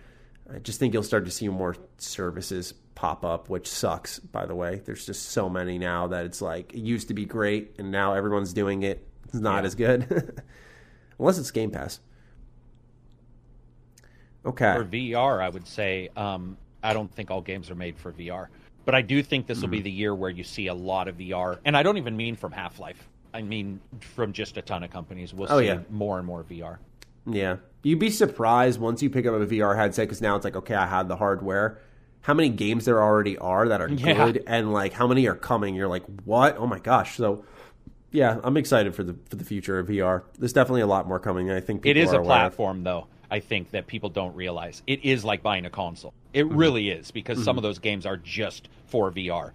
I 0.53 0.59
just 0.59 0.77
think 0.77 0.93
you'll 0.93 1.03
start 1.03 1.23
to 1.25 1.31
see 1.31 1.47
more 1.47 1.75
services 1.97 2.73
pop 2.95 3.23
up, 3.23 3.49
which 3.49 3.67
sucks. 3.69 4.19
By 4.19 4.45
the 4.45 4.55
way, 4.55 4.81
there's 4.83 5.05
just 5.05 5.29
so 5.29 5.47
many 5.49 5.77
now 5.77 6.07
that 6.07 6.25
it's 6.25 6.41
like 6.41 6.73
it 6.73 6.79
used 6.81 7.07
to 7.09 7.13
be 7.13 7.25
great, 7.25 7.75
and 7.79 7.91
now 7.91 8.13
everyone's 8.13 8.51
doing 8.51 8.83
it. 8.83 9.07
It's 9.25 9.35
not 9.35 9.63
Yeah. 9.63 9.67
as 9.67 9.75
good, 9.75 10.41
unless 11.19 11.37
it's 11.37 11.51
Game 11.51 11.71
Pass. 11.71 11.99
Okay. 14.45 14.73
For 14.75 14.83
VR, 14.83 15.41
I 15.41 15.49
would 15.49 15.67
say 15.67 16.09
um, 16.15 16.57
I 16.83 16.93
don't 16.93 17.11
think 17.13 17.31
all 17.31 17.41
games 17.41 17.69
are 17.71 17.75
made 17.75 17.97
for 17.97 18.11
VR, 18.11 18.47
but 18.85 18.93
I 18.95 19.01
do 19.01 19.23
think 19.23 19.47
this 19.47 19.57
will 19.61 19.65
Mm-hmm. 19.67 19.71
be 19.71 19.81
the 19.81 19.91
year 19.91 20.13
where 20.13 20.29
you 20.29 20.43
see 20.43 20.67
a 20.67 20.73
lot 20.73 21.07
of 21.07 21.17
VR, 21.17 21.59
and 21.65 21.77
I 21.77 21.83
don't 21.83 21.97
even 21.97 22.17
mean 22.17 22.35
from 22.35 22.51
Half 22.51 22.79
Life. 22.79 23.07
I 23.33 23.41
mean 23.41 23.79
from 24.15 24.31
just 24.33 24.57
a 24.57 24.61
ton 24.61 24.83
of 24.83 24.91
companies. 24.91 25.33
We'll 25.33 25.51
Oh, 25.51 25.59
see 25.59 25.65
yeah. 25.67 25.79
more 25.89 26.17
and 26.17 26.27
more 26.27 26.43
VR. 26.43 26.77
Yeah. 27.25 27.57
You'd 27.81 27.99
be 27.99 28.09
surprised 28.11 28.79
once 28.79 29.01
you 29.01 29.09
pick 29.09 29.25
up 29.25 29.33
a 29.33 29.45
VR 29.45 29.75
headset 29.75 30.07
because 30.07 30.21
now 30.21 30.35
it's 30.35 30.43
like, 30.45 30.55
okay, 30.55 30.75
I 30.75 30.85
have 30.85 31.07
the 31.07 31.15
hardware. 31.15 31.79
How 32.21 32.33
many 32.33 32.49
games 32.49 32.85
there 32.85 33.01
already 33.01 33.37
are 33.37 33.67
that 33.69 33.81
are 33.81 33.89
Yeah. 33.91 34.25
good 34.25 34.43
and 34.45 34.71
like 34.71 34.93
how 34.93 35.07
many 35.07 35.25
are 35.27 35.35
coming? 35.35 35.73
You're 35.73 35.87
like, 35.87 36.03
what? 36.25 36.57
Oh 36.57 36.67
my 36.67 36.79
gosh. 36.79 37.15
So 37.17 37.43
yeah, 38.11 38.39
I'm 38.43 38.55
excited 38.57 38.93
for 38.93 39.03
the 39.03 39.15
for 39.29 39.35
the 39.37 39.43
future 39.45 39.79
of 39.79 39.87
VR. 39.87 40.21
There's 40.37 40.53
definitely 40.53 40.81
a 40.81 40.87
lot 40.87 41.07
more 41.07 41.19
coming. 41.19 41.49
I 41.49 41.59
think 41.59 41.79
It 41.85 41.95
people 41.95 42.03
is 42.03 42.09
are 42.13 42.17
a 42.17 42.19
aware 42.19 42.25
platform, 42.25 42.83
though. 42.83 43.07
I 43.33 43.39
think 43.39 43.71
that 43.71 43.87
people 43.87 44.09
don't 44.09 44.35
realize 44.35 44.83
it 44.85 45.03
is 45.03 45.25
like 45.25 45.41
buying 45.41 45.65
a 45.65 45.69
console. 45.71 46.13
It 46.33 46.43
Mm-hmm. 46.45 46.55
really 46.55 46.89
is 46.89 47.09
because 47.09 47.43
some 47.43 47.57
of 47.57 47.63
those 47.63 47.79
games 47.79 48.05
are 48.05 48.17
just 48.17 48.69
for 48.85 49.11
VR, 49.11 49.51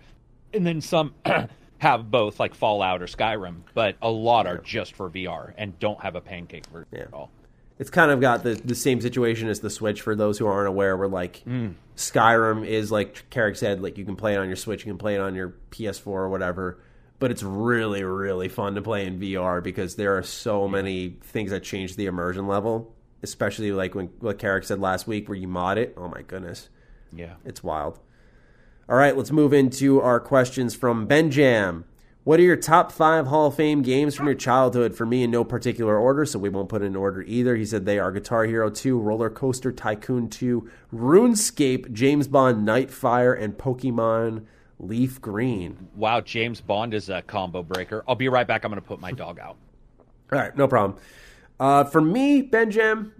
and 0.52 0.66
then 0.66 0.80
some 0.80 1.14
have 1.78 2.10
both, 2.10 2.40
like 2.40 2.54
Fallout 2.54 3.02
or 3.02 3.06
Skyrim. 3.06 3.58
But 3.74 3.94
a 4.02 4.10
lot 4.10 4.46
are 4.48 4.58
just 4.58 4.94
for 4.96 5.08
VR 5.08 5.52
and 5.56 5.78
don't 5.78 6.00
have 6.02 6.16
a 6.16 6.20
pancake 6.20 6.66
version 6.66 6.88
Yeah. 6.92 7.02
at 7.02 7.14
all. 7.14 7.30
It's 7.78 7.90
kind 7.90 8.10
of 8.10 8.20
got 8.20 8.42
the, 8.42 8.54
the 8.56 8.74
same 8.74 9.00
situation 9.00 9.48
as 9.48 9.60
the 9.60 9.70
Switch 9.70 10.00
for 10.02 10.16
those 10.16 10.36
who 10.38 10.46
aren't 10.48 10.66
aware, 10.68 10.96
where 10.96 11.06
like 11.06 11.44
Mm. 11.46 11.74
Skyrim 11.96 12.66
is 12.66 12.90
like 12.90 13.30
Carrick 13.30 13.54
said, 13.56 13.80
like 13.80 13.96
you 13.96 14.04
can 14.04 14.16
play 14.16 14.34
it 14.34 14.38
on 14.38 14.48
your 14.48 14.56
Switch, 14.56 14.84
you 14.84 14.90
can 14.90 14.98
play 14.98 15.14
it 15.14 15.20
on 15.20 15.36
your 15.36 15.54
PS4 15.70 16.06
or 16.08 16.28
whatever. 16.28 16.78
But 17.20 17.30
it's 17.30 17.42
really, 17.44 18.02
really 18.04 18.48
fun 18.48 18.74
to 18.76 18.82
play 18.82 19.06
in 19.06 19.20
VR 19.20 19.62
because 19.62 19.94
there 19.96 20.16
are 20.18 20.22
so 20.24 20.66
many 20.68 21.16
things 21.22 21.50
that 21.52 21.62
change 21.64 21.94
the 21.96 22.06
immersion 22.06 22.46
level. 22.48 22.92
Especially 23.22 23.72
like 23.72 23.94
when 23.94 24.06
what 24.20 24.38
Carrick 24.38 24.64
said 24.64 24.80
last 24.80 25.06
week, 25.06 25.28
where 25.28 25.36
you 25.38 25.48
mod 25.48 25.78
it. 25.78 25.94
Oh 25.96 26.08
my 26.08 26.22
goodness, 26.22 26.68
Yeah. 27.12 27.34
it's 27.44 27.62
wild. 27.64 27.98
All 28.88 28.96
right, 28.96 29.16
let's 29.16 29.30
move 29.32 29.52
into 29.52 30.00
our 30.00 30.20
questions 30.20 30.74
from 30.74 31.06
Ben 31.06 31.30
Jam. 31.30 31.84
What 32.24 32.40
are 32.40 32.44
your 32.44 32.56
top 32.56 32.92
five 32.92 33.26
Hall 33.26 33.46
of 33.46 33.54
Fame 33.54 33.80
games 33.82 34.14
from 34.14 34.26
your 34.26 34.34
childhood? 34.34 34.94
For 34.94 35.06
me, 35.06 35.22
in 35.22 35.30
no 35.30 35.44
particular 35.44 35.96
order, 35.96 36.24
so 36.26 36.38
we 36.38 36.48
won't 36.50 36.68
put 36.68 36.82
it 36.82 36.86
in 36.86 36.96
order 36.96 37.22
either. 37.22 37.56
He 37.56 37.64
said 37.64 37.86
they 37.86 37.98
are 37.98 38.12
Guitar 38.12 38.44
Hero 38.44 38.68
2, 38.70 38.98
Roller 38.98 39.30
Coaster 39.30 39.72
Tycoon 39.72 40.28
2, 40.28 40.68
RuneScape, 40.94 41.90
James 41.92 42.28
Bond 42.28 42.66
Nightfire, 42.68 43.38
and 43.40 43.54
Pokemon 43.56 44.44
Leaf 44.78 45.20
Green. 45.22 45.88
Wow, 45.96 46.20
James 46.20 46.60
Bond 46.60 46.92
is 46.94 47.08
a 47.08 47.22
combo 47.22 47.62
breaker. 47.62 48.04
I'll 48.06 48.14
be 48.14 48.28
right 48.28 48.46
back. 48.46 48.64
I'm 48.64 48.70
going 48.70 48.80
to 48.80 48.86
put 48.86 49.00
my 49.00 49.12
dog 49.12 49.38
out. 49.38 49.56
All 50.30 50.38
right, 50.38 50.54
no 50.56 50.68
problem. 50.68 50.98
Uh, 51.60 51.84
for 51.84 52.00
me, 52.00 52.42
Benjam, 52.42 53.12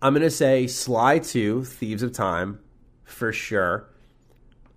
I'm 0.00 0.14
going 0.14 0.22
to 0.22 0.30
say 0.30 0.66
Sly 0.66 1.20
2, 1.20 1.64
Thieves 1.64 2.02
of 2.02 2.12
Time, 2.12 2.58
for 3.04 3.32
sure. 3.32 3.88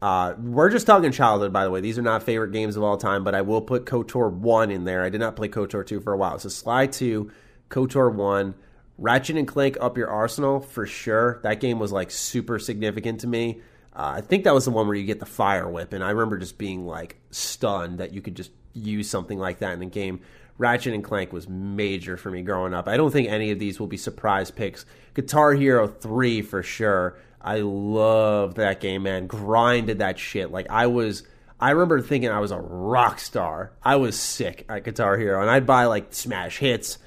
Uh, 0.01 0.35
we're 0.37 0.69
just 0.69 0.85
talking 0.85 1.11
childhood, 1.11 1.51
by 1.51 1.63
the 1.63 1.71
way. 1.71 1.81
These 1.81 1.97
are 1.97 2.03
not 2.03 2.21
favorite 2.21 2.51
games 2.51 2.75
of 2.75 2.83
all 2.83 2.97
time, 2.97 3.23
but 3.23 3.33
I 3.33 3.41
will 3.41 3.61
put 3.61 3.85
KOTOR 3.85 4.31
1 4.31 4.69
in 4.69 4.83
there. 4.83 5.03
I 5.03 5.09
did 5.09 5.19
not 5.19 5.35
play 5.35 5.47
KOTOR 5.47 5.85
2 5.85 5.99
for 6.01 6.13
a 6.13 6.17
while. 6.17 6.37
So 6.37 6.49
Sly 6.49 6.85
2, 6.87 7.31
KOTOR 7.69 8.13
1, 8.13 8.53
Ratchet 8.99 9.35
and 9.35 9.47
Clank 9.47 9.77
Up 9.81 9.97
Your 9.97 10.09
Arsenal, 10.09 10.59
for 10.59 10.85
sure. 10.85 11.39
That 11.41 11.59
game 11.59 11.79
was 11.79 11.91
like 11.91 12.11
super 12.11 12.59
significant 12.59 13.21
to 13.21 13.27
me. 13.27 13.61
Uh, 13.95 14.15
I 14.17 14.21
think 14.21 14.43
that 14.43 14.53
was 14.53 14.65
the 14.65 14.71
one 14.71 14.87
where 14.87 14.95
you 14.95 15.05
get 15.05 15.19
the 15.19 15.25
fire 15.25 15.67
whip, 15.69 15.93
and 15.93 16.03
I 16.03 16.11
remember 16.11 16.37
just 16.37 16.57
being 16.57 16.85
like 16.85 17.17
stunned 17.31 17.99
that 17.99 18.13
you 18.13 18.21
could 18.21 18.35
just 18.35 18.51
use 18.73 19.09
something 19.09 19.39
like 19.39 19.59
that 19.59 19.71
in 19.71 19.79
the 19.79 19.85
game. 19.85 20.19
Ratchet 20.57 20.93
and 20.93 21.03
Clank 21.03 21.33
was 21.33 21.49
major 21.49 22.17
for 22.17 22.31
me 22.31 22.41
growing 22.41 22.73
up. 22.73 22.87
I 22.87 22.97
don't 22.97 23.11
think 23.11 23.29
any 23.29 23.51
of 23.51 23.59
these 23.59 23.79
will 23.79 23.87
be 23.87 23.97
surprise 23.97 24.51
picks. 24.51 24.85
Guitar 25.13 25.53
Hero 25.53 25.87
3 25.87 26.41
for 26.41 26.63
sure. 26.63 27.17
I 27.41 27.59
loved 27.59 28.57
that 28.57 28.79
game, 28.79 29.03
man. 29.03 29.27
Grinded 29.27 29.99
that 29.99 30.17
shit. 30.17 30.51
Like 30.51 30.67
I 30.69 30.87
was 30.87 31.23
I 31.59 31.71
remember 31.71 32.01
thinking 32.01 32.29
I 32.29 32.39
was 32.39 32.51
a 32.51 32.59
rock 32.59 33.19
star. 33.19 33.71
I 33.83 33.97
was 33.97 34.19
sick 34.19 34.65
at 34.69 34.83
Guitar 34.83 35.17
Hero 35.17 35.41
and 35.41 35.49
I'd 35.49 35.65
buy 35.65 35.85
like 35.85 36.13
smash 36.13 36.57
hits. 36.57 36.97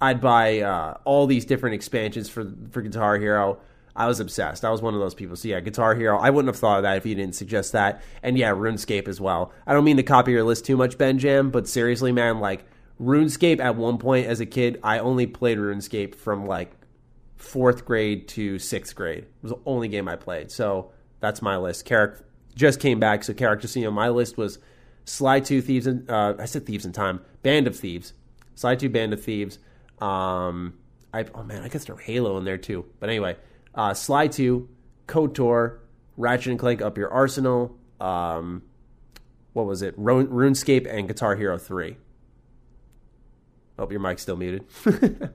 I'd 0.00 0.20
buy 0.20 0.60
uh, 0.60 0.98
all 1.04 1.26
these 1.26 1.44
different 1.44 1.74
expansions 1.74 2.28
for 2.28 2.52
for 2.70 2.82
Guitar 2.82 3.18
Hero. 3.18 3.58
I 3.94 4.06
was 4.06 4.20
obsessed. 4.20 4.64
I 4.64 4.70
was 4.70 4.82
one 4.82 4.92
of 4.92 5.00
those 5.00 5.14
people. 5.14 5.36
So 5.36 5.48
yeah, 5.48 5.60
Guitar 5.60 5.94
Hero. 5.94 6.18
I 6.18 6.28
wouldn't 6.28 6.54
have 6.54 6.60
thought 6.60 6.76
of 6.78 6.82
that 6.82 6.98
if 6.98 7.06
you 7.06 7.14
didn't 7.14 7.34
suggest 7.34 7.72
that. 7.72 8.02
And 8.22 8.36
yeah, 8.36 8.50
RuneScape 8.50 9.08
as 9.08 9.20
well. 9.20 9.52
I 9.66 9.72
don't 9.72 9.84
mean 9.84 9.96
to 9.96 10.02
copy 10.02 10.32
your 10.32 10.42
list 10.44 10.66
too 10.66 10.76
much, 10.76 10.98
Ben 10.98 11.18
Jam, 11.18 11.50
but 11.50 11.66
seriously, 11.66 12.12
man, 12.12 12.38
like 12.38 12.66
RuneScape 13.00 13.60
at 13.60 13.76
one 13.76 13.98
point 13.98 14.26
as 14.26 14.40
a 14.40 14.46
kid, 14.46 14.80
I 14.82 14.98
only 14.98 15.26
played 15.26 15.58
RuneScape 15.58 16.14
from 16.14 16.46
like 16.46 16.72
fourth 17.36 17.84
grade 17.84 18.28
to 18.28 18.58
sixth 18.58 18.94
grade. 18.94 19.24
It 19.24 19.42
was 19.42 19.52
the 19.52 19.60
only 19.66 19.88
game 19.88 20.08
I 20.08 20.16
played. 20.16 20.50
So 20.50 20.92
that's 21.20 21.42
my 21.42 21.56
list. 21.56 21.84
Carrick 21.84 22.20
just 22.54 22.80
came 22.80 22.98
back, 22.98 23.24
so 23.24 23.34
Carrick 23.34 23.60
just, 23.60 23.76
you 23.76 23.84
know, 23.84 23.90
my 23.90 24.08
list 24.08 24.38
was 24.38 24.58
Sly 25.04 25.40
2 25.40 25.60
Thieves 25.60 25.86
and 25.86 26.10
uh, 26.10 26.34
I 26.38 26.46
said 26.46 26.66
Thieves 26.66 26.86
in 26.86 26.92
Time, 26.92 27.20
Band 27.42 27.66
of 27.66 27.76
Thieves, 27.76 28.14
Sly 28.54 28.76
2 28.76 28.88
Band 28.88 29.12
of 29.12 29.22
Thieves. 29.22 29.58
Um, 30.00 30.74
I 31.12 31.24
oh 31.34 31.42
man, 31.42 31.62
I 31.62 31.68
guess 31.68 31.84
throw 31.84 31.96
Halo 31.96 32.36
in 32.38 32.44
there 32.44 32.58
too. 32.58 32.86
But 32.98 33.08
anyway, 33.10 33.36
uh, 33.74 33.94
Sly 33.94 34.28
2, 34.28 34.68
KOTOR, 35.06 35.78
Ratchet 36.16 36.50
and 36.50 36.58
Clank 36.58 36.80
Up 36.82 36.96
Your 36.96 37.12
Arsenal, 37.12 37.76
um, 38.00 38.62
what 39.52 39.66
was 39.66 39.82
it? 39.82 39.98
RuneScape 39.98 40.86
and 40.92 41.08
Guitar 41.08 41.36
Hero 41.36 41.56
3. 41.56 41.96
Oh, 43.78 43.90
your 43.90 44.00
mic's 44.00 44.22
still 44.22 44.36
muted. 44.36 44.64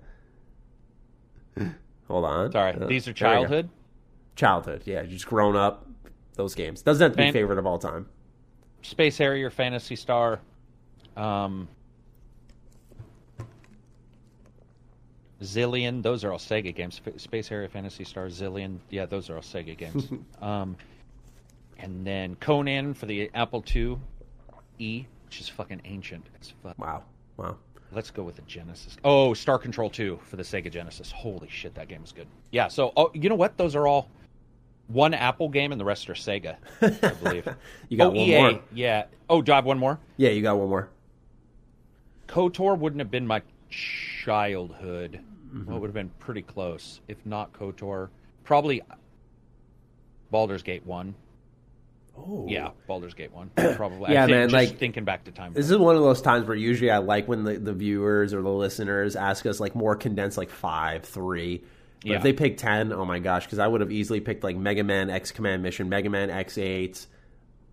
Hold 2.07 2.25
on. 2.25 2.51
Sorry. 2.51 2.73
Uh, 2.73 2.87
These 2.87 3.07
are 3.07 3.13
childhood? 3.13 3.69
Childhood, 4.35 4.81
yeah. 4.85 5.03
Just 5.03 5.27
grown 5.27 5.55
up, 5.55 5.85
those 6.35 6.55
games. 6.55 6.81
Doesn't 6.81 7.03
have 7.03 7.11
to 7.15 7.17
be 7.17 7.31
favorite 7.31 7.59
of 7.59 7.65
all 7.65 7.77
time. 7.77 8.07
Space 8.81 9.17
Harrier, 9.17 9.49
Phantasy 9.49 9.95
Star. 9.95 10.39
Um, 11.15 11.67
Zillion, 15.41 16.03
those 16.03 16.23
are 16.23 16.31
all 16.31 16.37
Sega 16.37 16.73
games. 16.73 17.01
Space 17.17 17.47
Harrier, 17.47 17.67
Phantasy 17.67 18.03
Star, 18.03 18.27
Zillion, 18.27 18.77
yeah, 18.89 19.05
those 19.05 19.29
are 19.29 19.35
all 19.35 19.41
Sega 19.41 19.77
games. 19.77 20.07
um, 20.41 20.75
and 21.79 22.05
then 22.05 22.35
Conan 22.35 22.93
for 22.93 23.07
the 23.07 23.29
Apple 23.33 23.63
II 23.75 23.97
E, 24.79 25.05
which 25.25 25.39
is 25.41 25.49
fucking 25.49 25.81
ancient 25.85 26.25
fuck. 26.63 26.77
Wow, 26.77 27.03
wow. 27.37 27.57
Let's 27.93 28.09
go 28.09 28.23
with 28.23 28.35
the 28.35 28.41
Genesis. 28.43 28.95
Oh, 29.03 29.33
Star 29.33 29.57
Control 29.57 29.89
2 29.89 30.19
for 30.23 30.37
the 30.37 30.43
Sega 30.43 30.71
Genesis. 30.71 31.11
Holy 31.11 31.49
shit, 31.49 31.75
that 31.75 31.87
game 31.87 32.03
is 32.03 32.11
good. 32.11 32.27
Yeah, 32.51 32.69
so 32.69 32.93
oh, 32.95 33.11
you 33.13 33.29
know 33.29 33.35
what? 33.35 33.57
Those 33.57 33.75
are 33.75 33.85
all 33.85 34.09
one 34.87 35.13
Apple 35.13 35.49
game 35.49 35.71
and 35.71 35.79
the 35.79 35.85
rest 35.85 36.09
are 36.09 36.13
Sega, 36.13 36.55
I 36.81 37.13
believe. 37.21 37.47
you 37.89 37.97
got 37.97 38.07
oh, 38.07 38.09
one 38.09 38.17
EA, 38.17 38.41
more. 38.41 38.61
Yeah. 38.73 39.05
Oh, 39.29 39.41
do 39.41 39.51
I 39.51 39.55
have 39.55 39.65
one 39.65 39.79
more? 39.79 39.99
Yeah, 40.17 40.29
you 40.29 40.41
got 40.41 40.57
one 40.57 40.69
more. 40.69 40.89
KOTOR 42.27 42.77
wouldn't 42.77 42.99
have 42.99 43.11
been 43.11 43.27
my 43.27 43.41
childhood. 43.69 45.19
Mm-hmm. 45.53 45.65
Well, 45.65 45.77
it 45.77 45.79
would 45.81 45.87
have 45.87 45.93
been 45.93 46.11
pretty 46.19 46.41
close. 46.41 47.01
If 47.09 47.17
not 47.25 47.51
KOTOR, 47.51 48.09
probably 48.45 48.81
Baldur's 50.31 50.63
Gate 50.63 50.85
1. 50.85 51.13
Oh. 52.27 52.45
Yeah, 52.47 52.71
Baldur's 52.87 53.13
Gate 53.13 53.31
one 53.31 53.49
probably. 53.75 54.13
yeah, 54.13 54.25
think, 54.25 54.37
man. 54.37 54.49
like 54.51 54.77
thinking 54.77 55.03
back 55.03 55.23
to 55.25 55.31
time. 55.31 55.53
This 55.53 55.69
is 55.69 55.77
one 55.77 55.95
of 55.95 56.01
those 56.01 56.21
times 56.21 56.47
where 56.47 56.55
usually 56.55 56.91
I 56.91 56.99
like 56.99 57.27
when 57.27 57.43
the, 57.43 57.57
the 57.57 57.73
viewers 57.73 58.33
or 58.33 58.41
the 58.41 58.49
listeners 58.49 59.15
ask 59.15 59.45
us 59.45 59.59
like 59.59 59.75
more 59.75 59.95
condensed, 59.95 60.37
like 60.37 60.49
five, 60.49 61.03
three. 61.03 61.63
But 62.01 62.09
yeah. 62.09 62.17
if 62.17 62.23
they 62.23 62.33
pick 62.33 62.57
ten, 62.57 62.91
oh 62.93 63.05
my 63.05 63.19
gosh, 63.19 63.45
because 63.45 63.59
I 63.59 63.67
would 63.67 63.81
have 63.81 63.91
easily 63.91 64.19
picked 64.19 64.43
like 64.43 64.55
Mega 64.55 64.83
Man 64.83 65.09
X 65.09 65.31
Command 65.31 65.61
Mission, 65.63 65.89
Mega 65.89 66.09
Man 66.09 66.29
X 66.29 66.57
Eight, 66.57 67.05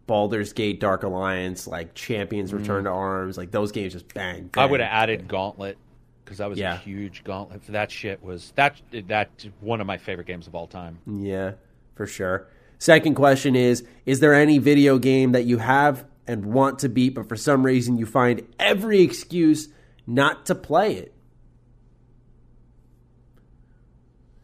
Baldur's 0.07 0.53
Gate 0.53 0.81
Dark 0.81 1.03
Alliance, 1.03 1.67
like 1.67 1.95
Champions 1.95 2.53
mm. 2.53 2.59
Return 2.59 2.85
to 2.85 2.91
Arms, 2.91 3.37
like 3.37 3.51
those 3.51 3.73
games 3.73 3.93
just 3.93 4.13
bang. 4.13 4.49
bang 4.49 4.65
I 4.65 4.67
would 4.67 4.81
have 4.81 4.91
added 4.91 5.29
Gauntlet 5.29 5.79
because 6.25 6.39
that 6.39 6.51
was 6.51 6.59
yeah. 6.59 6.75
a 6.75 6.79
huge 6.79 7.25
Gauntlet. 7.25 7.63
That 7.69 7.91
shit 7.91 8.23
was 8.23 8.53
that 8.57 8.81
that 9.07 9.31
one 9.61 9.81
of 9.81 9.87
my 9.87 9.97
favorite 9.97 10.27
games 10.27 10.47
of 10.47 10.55
all 10.55 10.67
time. 10.67 10.99
Yeah, 11.07 11.53
for 11.95 12.07
sure. 12.07 12.49
Second 12.79 13.15
question 13.15 13.57
is 13.57 13.85
Is 14.07 14.21
there 14.21 14.35
any 14.35 14.59
video 14.59 14.99
game 14.99 15.33
that 15.33 15.45
you 15.45 15.59
have 15.59 16.05
and 16.27 16.47
want 16.47 16.79
to 16.81 16.89
beat, 16.89 17.11
but 17.11 17.29
for 17.29 17.37
some 17.37 17.65
reason 17.65 17.99
you 17.99 18.07
find 18.07 18.47
every 18.59 19.01
excuse 19.01 19.69
not 20.07 20.47
to 20.47 20.55
play 20.55 20.95
it? 20.95 21.15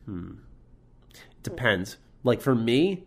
Hmm. 0.05 0.33
Depends. 1.43 1.97
Like 2.23 2.41
for 2.41 2.55
me, 2.55 3.05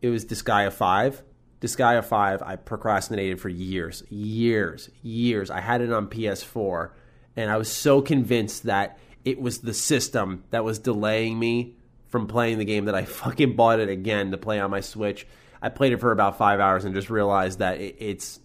it 0.00 0.10
was 0.10 0.24
Disgaea 0.24 0.72
5. 0.72 1.22
Disgaea 1.60 2.04
5, 2.04 2.42
I 2.42 2.56
procrastinated 2.56 3.40
for 3.40 3.48
years, 3.48 4.02
years, 4.10 4.90
years. 5.02 5.50
I 5.50 5.60
had 5.60 5.80
it 5.80 5.90
on 5.90 6.08
PS4, 6.08 6.90
and 7.36 7.50
I 7.50 7.56
was 7.56 7.72
so 7.72 8.02
convinced 8.02 8.64
that 8.64 8.98
it 9.24 9.40
was 9.40 9.60
the 9.60 9.72
system 9.72 10.44
that 10.50 10.62
was 10.62 10.78
delaying 10.78 11.38
me 11.38 11.76
from 12.14 12.28
playing 12.28 12.58
the 12.58 12.64
game 12.64 12.84
that 12.84 12.94
I 12.94 13.04
fucking 13.22 13.56
bought 13.56 13.80
it 13.80 13.88
again 13.88 14.30
to 14.30 14.38
play 14.38 14.60
on 14.60 14.70
my 14.70 14.80
Switch. 14.80 15.26
I 15.60 15.68
played 15.68 15.92
it 15.92 15.96
for 15.98 16.12
about 16.12 16.38
five 16.38 16.60
hours 16.60 16.84
and 16.84 16.94
just 16.94 17.10
realized 17.10 17.58
that 17.58 17.80
it, 17.80 17.96
it's 17.98 18.38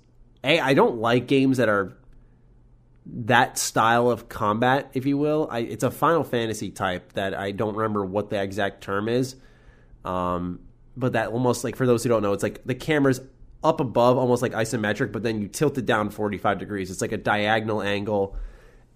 a 0.43 0.59
I 0.59 0.73
don't 0.73 0.97
like 0.97 1.27
games 1.27 1.57
that 1.57 1.69
are 1.69 1.95
that 3.05 3.59
style 3.59 4.09
of 4.09 4.27
combat, 4.27 4.89
if 4.95 5.05
you 5.05 5.19
will. 5.19 5.47
I, 5.51 5.59
it's 5.59 5.83
a 5.83 5.91
Final 5.91 6.23
Fantasy 6.23 6.71
type 6.71 7.13
that 7.13 7.35
I 7.35 7.51
don't 7.51 7.75
remember 7.75 8.03
what 8.03 8.31
the 8.31 8.41
exact 8.41 8.81
term 8.81 9.07
is. 9.07 9.35
Um, 10.03 10.61
but 10.97 11.13
that 11.13 11.29
almost 11.29 11.63
like 11.63 11.75
for 11.75 11.85
those 11.85 12.01
who 12.01 12.09
don't 12.09 12.23
know, 12.23 12.33
it's 12.33 12.41
like 12.41 12.63
the 12.65 12.73
camera's 12.73 13.21
up 13.63 13.81
above, 13.81 14.17
almost 14.17 14.41
like 14.41 14.53
isometric, 14.53 15.11
but 15.11 15.21
then 15.21 15.43
you 15.43 15.47
tilt 15.47 15.77
it 15.77 15.85
down 15.85 16.09
45 16.09 16.57
degrees. 16.57 16.89
It's 16.89 17.01
like 17.01 17.11
a 17.11 17.17
diagonal 17.17 17.83
angle, 17.83 18.35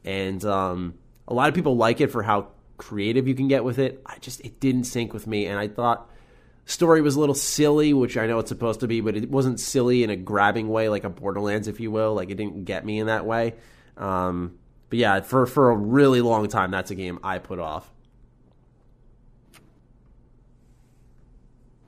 and 0.04 0.44
um, 0.46 0.96
a 1.28 1.36
lot 1.36 1.50
of 1.50 1.54
people 1.54 1.76
like 1.76 2.02
it 2.02 2.08
for 2.08 2.24
how 2.24 2.48
creative 2.88 3.28
you 3.28 3.36
can 3.36 3.48
get 3.48 3.64
with 3.64 3.80
it. 3.80 4.02
I 4.06 4.18
just 4.20 4.42
it 4.42 4.60
didn't 4.60 4.86
sync 4.86 5.14
with 5.14 5.28
me, 5.28 5.46
and 5.46 5.58
I 5.58 5.68
thought 5.68 6.10
story 6.66 7.02
was 7.02 7.16
a 7.16 7.20
little 7.20 7.36
silly, 7.36 7.94
which 7.94 8.18
I 8.18 8.28
know 8.28 8.40
it's 8.40 8.50
supposed 8.50 8.82
to 8.82 8.88
be, 8.88 9.02
but 9.02 9.16
it 9.16 9.30
wasn't 9.30 9.60
silly 9.60 10.04
in 10.04 10.10
a 10.10 10.16
grabbing 10.16 10.70
way, 10.70 10.90
like 10.90 11.04
a 11.04 11.10
Borderlands, 11.10 11.68
if 11.68 11.80
you 11.80 11.92
will. 11.92 12.14
Like 12.14 12.30
it 12.30 12.36
didn't 12.36 12.66
get 12.66 12.86
me 12.86 13.00
in 13.00 13.08
that 13.08 13.26
way. 13.26 13.56
Um, 13.98 14.58
but 14.90 15.00
yeah, 15.00 15.22
for 15.22 15.46
for 15.46 15.72
a 15.72 15.76
really 15.76 16.22
long 16.22 16.48
time, 16.50 16.72
that's 16.72 16.92
a 16.92 16.96
game 16.96 17.20
I 17.24 17.40
put 17.40 17.60
off. 17.60 17.90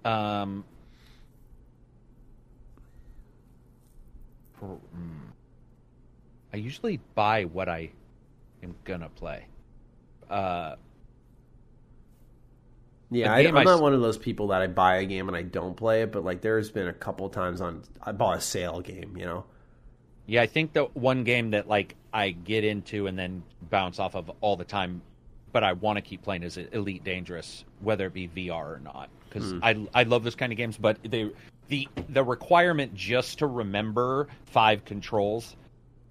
Um. 0.06 0.64
I 6.53 6.57
usually 6.57 7.01
buy 7.15 7.43
what 7.43 7.67
I 7.67 7.91
am 8.64 8.75
gonna 8.85 9.09
play. 9.09 9.45
Uh, 10.30 10.75
yeah, 13.11 13.34
I, 13.34 13.42
am 13.42 13.53
not 13.53 13.82
one 13.82 13.93
of 13.93 14.01
those 14.01 14.17
people 14.17 14.48
that 14.48 14.61
I 14.61 14.67
buy 14.67 14.98
a 14.98 15.06
game 15.06 15.27
and 15.27 15.38
I 15.38 15.43
don't 15.43 15.75
play 15.75 16.01
it, 16.01 16.11
but 16.11 16.24
like 16.24 16.42
there's 16.42 16.72
been 16.72 16.88
a 16.88 16.93
couple 16.93 17.30
times 17.30 17.61
on 17.61 17.84
I 18.01 18.11
bought 18.11 18.38
a 18.38 18.42
sale 18.42 18.82
game, 18.82 19.16
you 19.17 19.25
know. 19.25 19.45
Yeah, 20.25 20.42
I 20.42 20.48
think 20.48 20.74
the 20.74 20.85
one 20.85 21.24
game 21.24 21.51
that 21.51 21.67
like 21.67 21.95
I 22.11 22.32
get 22.32 22.64
into 22.64 23.08
and 23.08 23.17
then 23.17 23.43
bounce 23.69 24.00
off 24.00 24.16
of 24.16 24.32
all 24.42 24.56
the 24.56 24.66
time, 24.66 25.01
but 25.51 25.64
I 25.64 25.74
want 25.74 25.98
to 25.98 26.01
keep 26.01 26.24
playing 26.24 26.43
is 26.43 26.58
Elite 26.58 27.03
Dangerous, 27.03 27.64
whether 27.82 28.08
it 28.08 28.14
be 28.14 28.27
VR 28.27 28.75
or 28.75 28.82
not, 28.84 29.09
because 29.30 29.53
mm. 29.53 29.59
I 29.61 30.01
I 30.01 30.03
love 30.03 30.24
those 30.24 30.35
kind 30.35 30.51
of 30.51 30.58
games, 30.58 30.77
but 30.77 30.98
they 31.03 31.30
the 31.67 31.88
the 32.09 32.24
requirement 32.24 32.95
just 32.95 33.40
to 33.40 33.48
remember 33.48 34.27
five 34.45 34.84
controls 34.84 35.56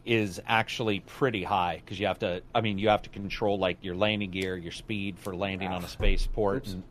is 0.05 0.41
actually 0.47 1.01
pretty 1.01 1.43
high 1.43 1.81
because 1.85 1.99
you 1.99 2.07
have 2.07 2.19
to. 2.21 2.43
I 2.55 2.61
mean, 2.61 2.79
you 2.79 2.89
have 2.89 3.03
to 3.03 3.11
control 3.11 3.59
like 3.59 3.79
your 3.83 3.95
landing 3.95 4.31
gear, 4.31 4.57
your 4.57 4.73
speed 4.73 5.19
for 5.19 5.35
landing 5.35 5.69
on 5.69 5.85
a 5.85 5.89
spaceport. 5.89 6.67
And 6.67 6.83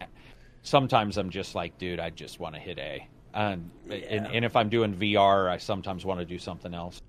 sometimes 0.64 1.18
I'm 1.18 1.30
just 1.30 1.56
like, 1.56 1.78
dude, 1.78 2.00
I 2.00 2.10
just 2.10 2.40
want 2.40 2.56
to 2.56 2.62
hit 2.62 2.80
A. 2.80 3.08
And, 3.34 3.72
yeah. 3.88 3.96
and, 3.96 4.28
and 4.28 4.46
if 4.46 4.56
I'm 4.56 4.70
doing 4.70 4.96
VR, 4.96 5.50
I 5.50 5.58
sometimes 5.58 6.06
want 6.06 6.20
to 6.20 6.26
do 6.26 6.38
something 6.38 6.74
else. 6.74 7.02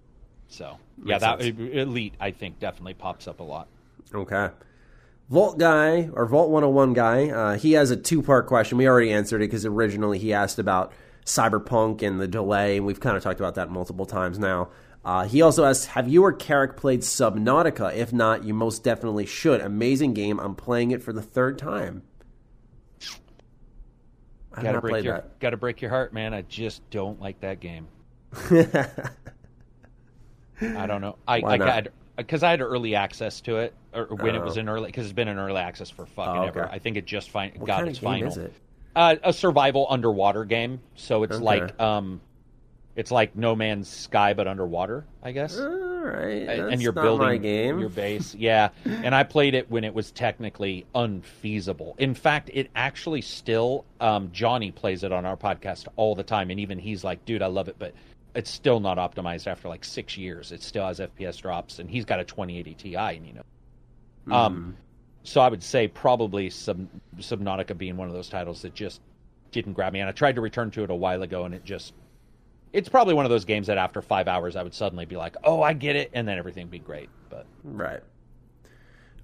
So 0.49 0.78
yeah, 1.05 1.18
that 1.18 1.42
elite 1.42 2.15
I 2.20 2.31
think 2.31 2.58
definitely 2.58 2.94
pops 2.94 3.26
up 3.26 3.41
a 3.41 3.42
lot. 3.42 3.68
Okay. 4.15 4.50
Vault 5.31 5.58
guy 5.58 6.10
or 6.12 6.26
Vault 6.26 6.50
101 6.50 6.92
guy, 6.92 7.31
uh, 7.31 7.57
he 7.57 7.73
has 7.73 7.91
a 7.91 7.97
two 7.97 8.23
part 8.23 8.47
question. 8.47 8.76
We 8.78 8.86
already 8.86 9.10
answered 9.10 9.41
it 9.42 9.47
because 9.47 9.65
originally 9.65 10.18
he 10.18 10.33
asked 10.33 10.58
about 10.58 10.92
Cyberpunk 11.24 12.02
and 12.02 12.20
the 12.20 12.28
delay, 12.28 12.76
and 12.76 12.84
we've 12.84 13.00
kind 13.00 13.16
of 13.16 13.23
talked 13.23 13.41
about 13.41 13.55
that 13.55 13.70
multiple 13.70 14.05
times 14.05 14.39
now. 14.39 14.68
Uh, 15.05 15.24
he 15.26 15.42
also 15.42 15.65
asks, 15.65 15.84
"Have 15.86 16.08
you 16.08 16.24
or 16.24 16.33
Carrick 16.33 16.76
played 16.76 17.00
Subnautica? 17.00 17.94
If 17.94 18.12
not, 18.12 18.42
you 18.44 18.55
most 18.55 18.83
definitely 18.83 19.26
should. 19.26 19.60
Amazing 19.60 20.15
game. 20.15 20.39
I'm 20.41 20.55
playing 20.55 20.92
it 20.92 21.02
for 21.02 21.12
the 21.12 21.20
third 21.23 21.58
time." 21.58 22.02
I 24.57 24.62
Gotta 24.62 24.81
break 24.81 25.05
your 25.05 25.24
gotta 25.41 25.57
break 25.57 25.81
your 25.83 25.91
heart, 25.91 26.12
man. 26.15 26.33
I 26.33 26.42
just 26.42 26.89
don't 26.91 27.20
like 27.20 27.41
that 27.41 27.58
game. 27.60 27.89
I 30.60 30.86
don't 30.86 31.00
know. 31.00 31.16
I, 31.26 31.42
I 31.42 31.58
got 31.58 31.89
because 32.16 32.42
I 32.44 32.50
had 32.50 32.60
early 32.60 32.94
access 32.94 33.41
to 33.42 33.57
it, 33.57 33.74
or 33.92 34.05
when 34.07 34.34
it 34.36 34.42
was 34.42 34.57
Oh. 34.57 34.60
in 34.60 34.68
early 34.68 34.86
because 34.86 35.07
it's 35.07 35.12
been 35.12 35.26
in 35.28 35.39
early 35.39 35.58
access 35.60 35.91
for 35.91 36.07
fucking 36.07 36.42
Oh, 36.42 36.47
ever. 36.47 36.68
I 36.70 36.78
think 36.78 36.97
it 36.97 37.05
just 37.05 37.31
fin- 37.31 37.52
what 37.57 37.66
got 37.66 37.78
kind 37.78 37.89
its 37.89 37.99
of 37.99 38.05
game 38.05 38.12
final. 38.12 38.28
is 38.28 38.36
it? 38.36 38.52
Uh, 38.94 39.16
a 39.24 39.33
survival 39.33 39.86
underwater 39.91 40.44
game. 40.44 40.81
So 40.94 41.24
it's 41.24 41.34
Okay. 41.36 41.44
like 41.44 41.81
um, 41.81 42.20
it's 42.97 43.10
like 43.10 43.34
No 43.34 43.56
Man's 43.56 43.89
Sky 43.89 44.34
but 44.34 44.47
underwater, 44.47 45.05
I 45.23 45.32
guess. 45.32 45.58
All 45.58 45.66
right, 45.68 46.42
and- 46.42 46.48
that's 46.48 46.73
and 46.73 46.82
you're 46.82 46.92
building 46.92 47.42
your 47.44 47.89
base. 47.89 48.34
Yeah, 48.34 48.68
and 48.84 49.14
I 49.14 49.23
played 49.24 49.55
it 49.55 49.70
when 49.70 49.84
it 49.84 49.94
was 49.94 50.10
technically 50.12 50.86
unfeasible. 50.94 51.94
In 51.98 52.14
fact, 52.14 52.50
it 52.52 52.70
actually 52.76 53.20
still 53.23 53.84
um, 54.00 54.31
Johnny 54.32 54.70
plays 54.70 55.02
it 55.02 55.12
on 55.12 55.24
our 55.24 55.36
podcast 55.36 55.89
all 55.97 56.14
the 56.14 56.23
time, 56.23 56.50
and 56.50 56.60
even 56.60 56.78
he's 56.78 57.02
like, 57.05 57.24
"Dude, 57.24 57.42
I 57.42 57.47
love 57.47 57.68
it," 57.68 57.76
but 57.78 57.94
it's 58.34 58.50
still 58.50 58.81
not 58.81 58.98
optimized 58.98 59.47
after 59.47 59.68
like 59.68 59.84
six 59.84 60.16
years. 60.16 60.52
It 60.52 60.62
still 60.62 60.86
has 60.86 61.00
FPS 61.00 61.40
drops, 61.40 61.78
and 61.78 61.89
he's 61.90 62.05
got 62.05 62.20
a 62.20 62.24
2080 62.24 62.74
Ti, 62.74 62.97
and 62.97 63.26
you 63.26 63.32
know. 63.34 63.42
Hmm. 64.26 64.32
Um, 64.32 64.76
so 65.23 65.40
I 65.40 65.48
would 65.48 65.62
say 65.62 65.89
probably 65.89 66.50
Sub- 66.50 66.89
Subnautica 67.18 67.76
being 67.78 67.97
one 67.97 68.08
of 68.08 68.14
those 68.14 68.28
titles 68.28 68.62
that 68.62 68.74
just 68.74 69.00
didn't 69.52 69.73
grab 69.73 69.92
me, 69.92 70.00
and 70.00 70.08
I 70.08 70.12
tried 70.12 70.34
to 70.34 70.40
return 70.40 70.70
to 70.73 70.84
it 70.84 70.90
a 70.90 70.94
while 70.94 71.23
ago, 71.23 71.44
and 71.44 71.55
it 71.55 71.64
just. 71.64 71.92
It's 72.74 72.88
probably 72.90 73.14
one 73.14 73.24
of 73.24 73.30
those 73.30 73.44
games 73.46 73.68
that 73.68 73.78
after 73.78 74.02
five 74.02 74.28
hours 74.28 74.56
I 74.56 74.62
would 74.62 74.74
suddenly 74.74 75.06
be 75.06 75.16
like, 75.16 75.36
"Oh, 75.44 75.62
I 75.62 75.72
get 75.72 75.96
it," 75.96 76.10
and 76.12 76.26
then 76.28 76.36
everything 76.38 76.64
would 76.66 76.70
be 76.72 76.78
great. 76.80 77.08
But 77.30 77.46
Right. 77.64 78.00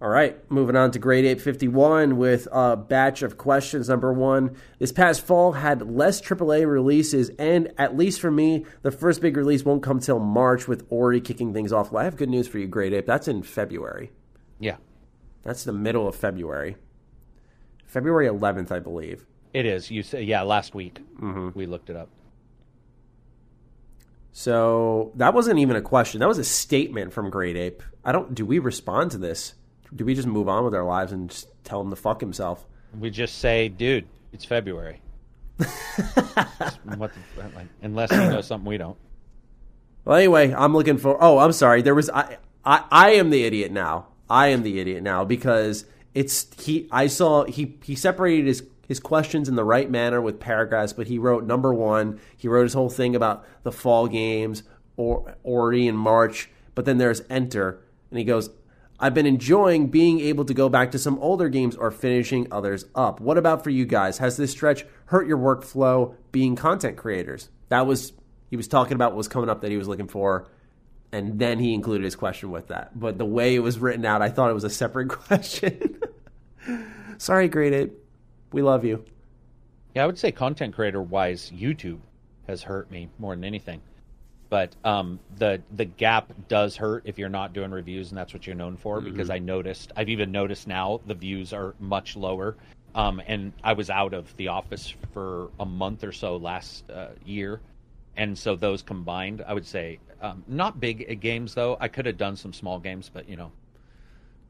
All 0.02 0.08
right, 0.08 0.38
moving 0.50 0.76
on 0.76 0.92
to 0.92 0.98
grade 0.98 1.26
851 1.26 2.16
with 2.16 2.48
a 2.52 2.74
batch 2.74 3.20
of 3.20 3.36
questions. 3.36 3.90
Number 3.90 4.10
one, 4.14 4.56
this 4.78 4.92
past 4.92 5.20
fall 5.20 5.52
had 5.52 5.82
less 5.90 6.22
AAA 6.22 6.64
releases, 6.64 7.28
and 7.38 7.70
at 7.76 7.98
least 7.98 8.18
for 8.18 8.30
me, 8.30 8.64
the 8.80 8.90
first 8.90 9.20
big 9.20 9.36
release 9.36 9.62
won't 9.62 9.82
come 9.82 10.00
till 10.00 10.18
March 10.18 10.66
with 10.66 10.86
Ori 10.88 11.20
kicking 11.20 11.52
things 11.52 11.70
off. 11.70 11.92
Well, 11.92 12.00
I 12.00 12.04
have 12.04 12.16
good 12.16 12.30
news 12.30 12.48
for 12.48 12.58
you, 12.58 12.66
Great 12.66 12.94
Ape. 12.94 13.04
That's 13.04 13.28
in 13.28 13.42
February. 13.42 14.10
yeah, 14.58 14.76
That's 15.42 15.64
the 15.64 15.72
middle 15.74 16.08
of 16.08 16.14
February. 16.16 16.76
February 17.84 18.26
11th, 18.26 18.70
I 18.72 18.78
believe. 18.78 19.26
it 19.52 19.66
is. 19.66 19.90
You 19.90 20.02
say, 20.02 20.22
yeah, 20.22 20.40
last 20.42 20.74
week 20.74 21.00
Mm-hmm. 21.20 21.50
we 21.58 21.66
looked 21.66 21.90
it 21.90 21.96
up. 21.96 22.08
So 24.32 25.12
that 25.16 25.34
wasn't 25.34 25.58
even 25.58 25.76
a 25.76 25.82
question. 25.82 26.20
That 26.20 26.28
was 26.28 26.38
a 26.38 26.44
statement 26.44 27.12
from 27.12 27.30
Great 27.30 27.56
Ape. 27.56 27.82
I 28.04 28.12
don't. 28.12 28.34
Do 28.34 28.46
we 28.46 28.58
respond 28.58 29.10
to 29.12 29.18
this? 29.18 29.54
Do 29.94 30.04
we 30.04 30.14
just 30.14 30.28
move 30.28 30.48
on 30.48 30.64
with 30.64 30.74
our 30.74 30.84
lives 30.84 31.12
and 31.12 31.30
just 31.30 31.48
tell 31.64 31.80
him 31.80 31.90
to 31.90 31.96
fuck 31.96 32.20
himself? 32.20 32.64
We 32.98 33.10
just 33.10 33.38
say, 33.38 33.68
"Dude, 33.68 34.06
it's 34.32 34.44
February." 34.44 35.02
what 35.56 37.12
the, 37.12 37.42
like, 37.54 37.66
unless 37.82 38.10
he 38.10 38.16
knows 38.16 38.46
something 38.46 38.68
we 38.68 38.78
don't. 38.78 38.96
Well, 40.04 40.16
anyway, 40.16 40.54
I'm 40.54 40.72
looking 40.72 40.96
for. 40.96 41.18
Oh, 41.20 41.38
I'm 41.38 41.52
sorry. 41.52 41.82
There 41.82 41.94
was 41.94 42.08
I. 42.08 42.38
I, 42.64 42.84
I 42.90 43.10
am 43.12 43.30
the 43.30 43.44
idiot 43.44 43.72
now. 43.72 44.08
I 44.28 44.48
am 44.48 44.62
the 44.62 44.80
idiot 44.80 45.02
now 45.02 45.24
because 45.24 45.84
it's 46.14 46.46
he. 46.62 46.88
I 46.90 47.08
saw 47.08 47.44
he 47.44 47.76
he 47.82 47.94
separated 47.94 48.46
his 48.46 48.62
his 48.90 48.98
questions 48.98 49.48
in 49.48 49.54
the 49.54 49.62
right 49.62 49.88
manner 49.88 50.20
with 50.20 50.40
paragraphs, 50.40 50.92
but 50.92 51.06
he 51.06 51.16
wrote 51.16 51.44
number 51.44 51.72
one. 51.72 52.18
He 52.36 52.48
wrote 52.48 52.64
his 52.64 52.72
whole 52.74 52.90
thing 52.90 53.14
about 53.14 53.46
the 53.62 53.70
fall 53.70 54.08
games 54.08 54.64
or 54.96 55.36
Ori 55.44 55.86
in 55.86 55.94
March, 55.94 56.50
but 56.74 56.86
then 56.86 56.98
there's 56.98 57.22
enter, 57.30 57.80
and 58.10 58.18
he 58.18 58.24
goes. 58.24 58.50
I've 58.98 59.14
been 59.14 59.26
enjoying 59.26 59.86
being 59.86 60.20
able 60.20 60.44
to 60.44 60.52
go 60.52 60.68
back 60.68 60.90
to 60.90 60.98
some 60.98 61.18
older 61.20 61.48
games 61.48 61.74
or 61.74 61.90
finishing 61.90 62.48
others 62.50 62.84
up. 62.94 63.18
What 63.18 63.38
about 63.38 63.64
for 63.64 63.70
you 63.70 63.86
guys? 63.86 64.18
Has 64.18 64.36
this 64.36 64.50
stretch 64.50 64.84
hurt 65.06 65.26
your 65.26 65.38
workflow 65.38 66.16
being 66.32 66.54
content 66.54 66.98
creators? 66.98 67.48
That 67.70 67.86
was 67.86 68.12
he 68.50 68.56
was 68.56 68.68
talking 68.68 68.94
about 68.94 69.12
what 69.12 69.18
was 69.18 69.28
coming 69.28 69.48
up 69.48 69.62
that 69.62 69.70
he 69.70 69.78
was 69.78 69.88
looking 69.88 70.08
for, 70.08 70.48
and 71.12 71.38
then 71.38 71.60
he 71.60 71.74
included 71.74 72.04
his 72.04 72.16
question 72.16 72.50
with 72.50 72.68
that. 72.68 72.98
But 72.98 73.18
the 73.18 73.24
way 73.24 73.54
it 73.54 73.60
was 73.60 73.78
written 73.78 74.04
out, 74.04 74.20
I 74.20 74.30
thought 74.30 74.50
it 74.50 74.54
was 74.54 74.64
a 74.64 74.70
separate 74.70 75.08
question. 75.08 76.00
Sorry, 77.18 77.48
Great 77.48 77.72
Ape. 77.72 77.99
We 78.52 78.62
love 78.62 78.84
you. 78.84 79.04
Yeah, 79.94 80.04
I 80.04 80.06
would 80.06 80.18
say 80.18 80.32
content 80.32 80.74
creator 80.74 81.02
wise, 81.02 81.50
YouTube 81.54 82.00
has 82.46 82.62
hurt 82.62 82.90
me 82.90 83.08
more 83.18 83.34
than 83.34 83.44
anything. 83.44 83.80
But 84.48 84.74
um, 84.84 85.20
the 85.36 85.62
the 85.76 85.84
gap 85.84 86.32
does 86.48 86.76
hurt 86.76 87.04
if 87.06 87.18
you're 87.18 87.28
not 87.28 87.52
doing 87.52 87.70
reviews, 87.70 88.10
and 88.10 88.18
that's 88.18 88.34
what 88.34 88.46
you're 88.46 88.56
known 88.56 88.76
for. 88.76 89.00
Because 89.00 89.30
I 89.30 89.38
noticed, 89.38 89.92
I've 89.96 90.08
even 90.08 90.32
noticed 90.32 90.66
now 90.66 91.00
the 91.06 91.14
views 91.14 91.52
are 91.52 91.74
much 91.78 92.16
lower. 92.16 92.56
Um, 92.96 93.22
and 93.28 93.52
I 93.62 93.74
was 93.74 93.88
out 93.90 94.12
of 94.12 94.36
the 94.36 94.48
office 94.48 94.92
for 95.12 95.50
a 95.60 95.64
month 95.64 96.02
or 96.02 96.10
so 96.10 96.36
last 96.36 96.90
uh, 96.90 97.10
year, 97.24 97.60
and 98.16 98.36
so 98.36 98.56
those 98.56 98.82
combined, 98.82 99.44
I 99.46 99.54
would 99.54 99.66
say, 99.66 100.00
um, 100.20 100.42
not 100.48 100.80
big 100.80 101.20
games 101.20 101.54
though. 101.54 101.76
I 101.78 101.86
could 101.86 102.06
have 102.06 102.16
done 102.16 102.34
some 102.34 102.52
small 102.52 102.80
games, 102.80 103.08
but 103.12 103.28
you 103.28 103.36
know, 103.36 103.52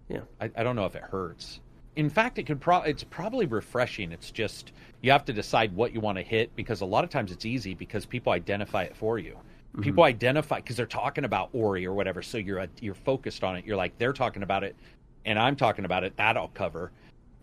Yeah. 0.09 0.21
I, 0.41 0.51
I 0.57 0.63
don't 0.63 0.77
know 0.77 0.87
if 0.87 0.97
it 0.97 1.03
hurts. 1.03 1.61
In 1.97 2.09
fact, 2.09 2.39
it 2.39 2.45
could 2.45 2.61
pro- 2.61 2.83
it's 2.83 3.05
probably 3.05 3.47
refreshing. 3.47 4.13
It's 4.13 4.31
just 4.31 4.73
you 5.03 5.11
have 5.11 5.25
to 5.25 5.33
decide 5.33 5.75
what 5.75 5.93
you 5.93 6.01
want 6.01 6.19
to 6.19 6.23
hit 6.23 6.55
because 6.57 6.81
a 6.81 6.87
lot 6.87 7.05
of 7.05 7.11
times 7.11 7.33
it's 7.33 7.45
easy 7.45 7.75
because 7.75 8.07
people 8.07 8.33
identify 8.33 8.85
it 8.85 8.97
for 8.97 9.19
you. 9.19 9.33
Mm-hmm. 9.33 9.83
People 9.83 10.05
identify 10.05 10.57
because 10.57 10.77
they're 10.77 10.87
talking 10.87 11.25
about 11.25 11.51
Ori 11.53 11.87
or 11.87 11.93
whatever, 11.93 12.23
so 12.23 12.39
you're 12.39 12.67
you're 12.81 12.95
focused 12.95 13.45
on 13.45 13.57
it. 13.57 13.65
You're 13.65 13.77
like 13.77 13.97
they're 13.99 14.13
talking 14.13 14.43
about 14.43 14.65
it, 14.65 14.77
and 15.25 15.39
I'm 15.39 15.57
talking 15.57 15.85
about 15.85 16.05
it. 16.05 16.17
That 16.17 16.37
I'll 16.37 16.49
cover. 16.49 16.93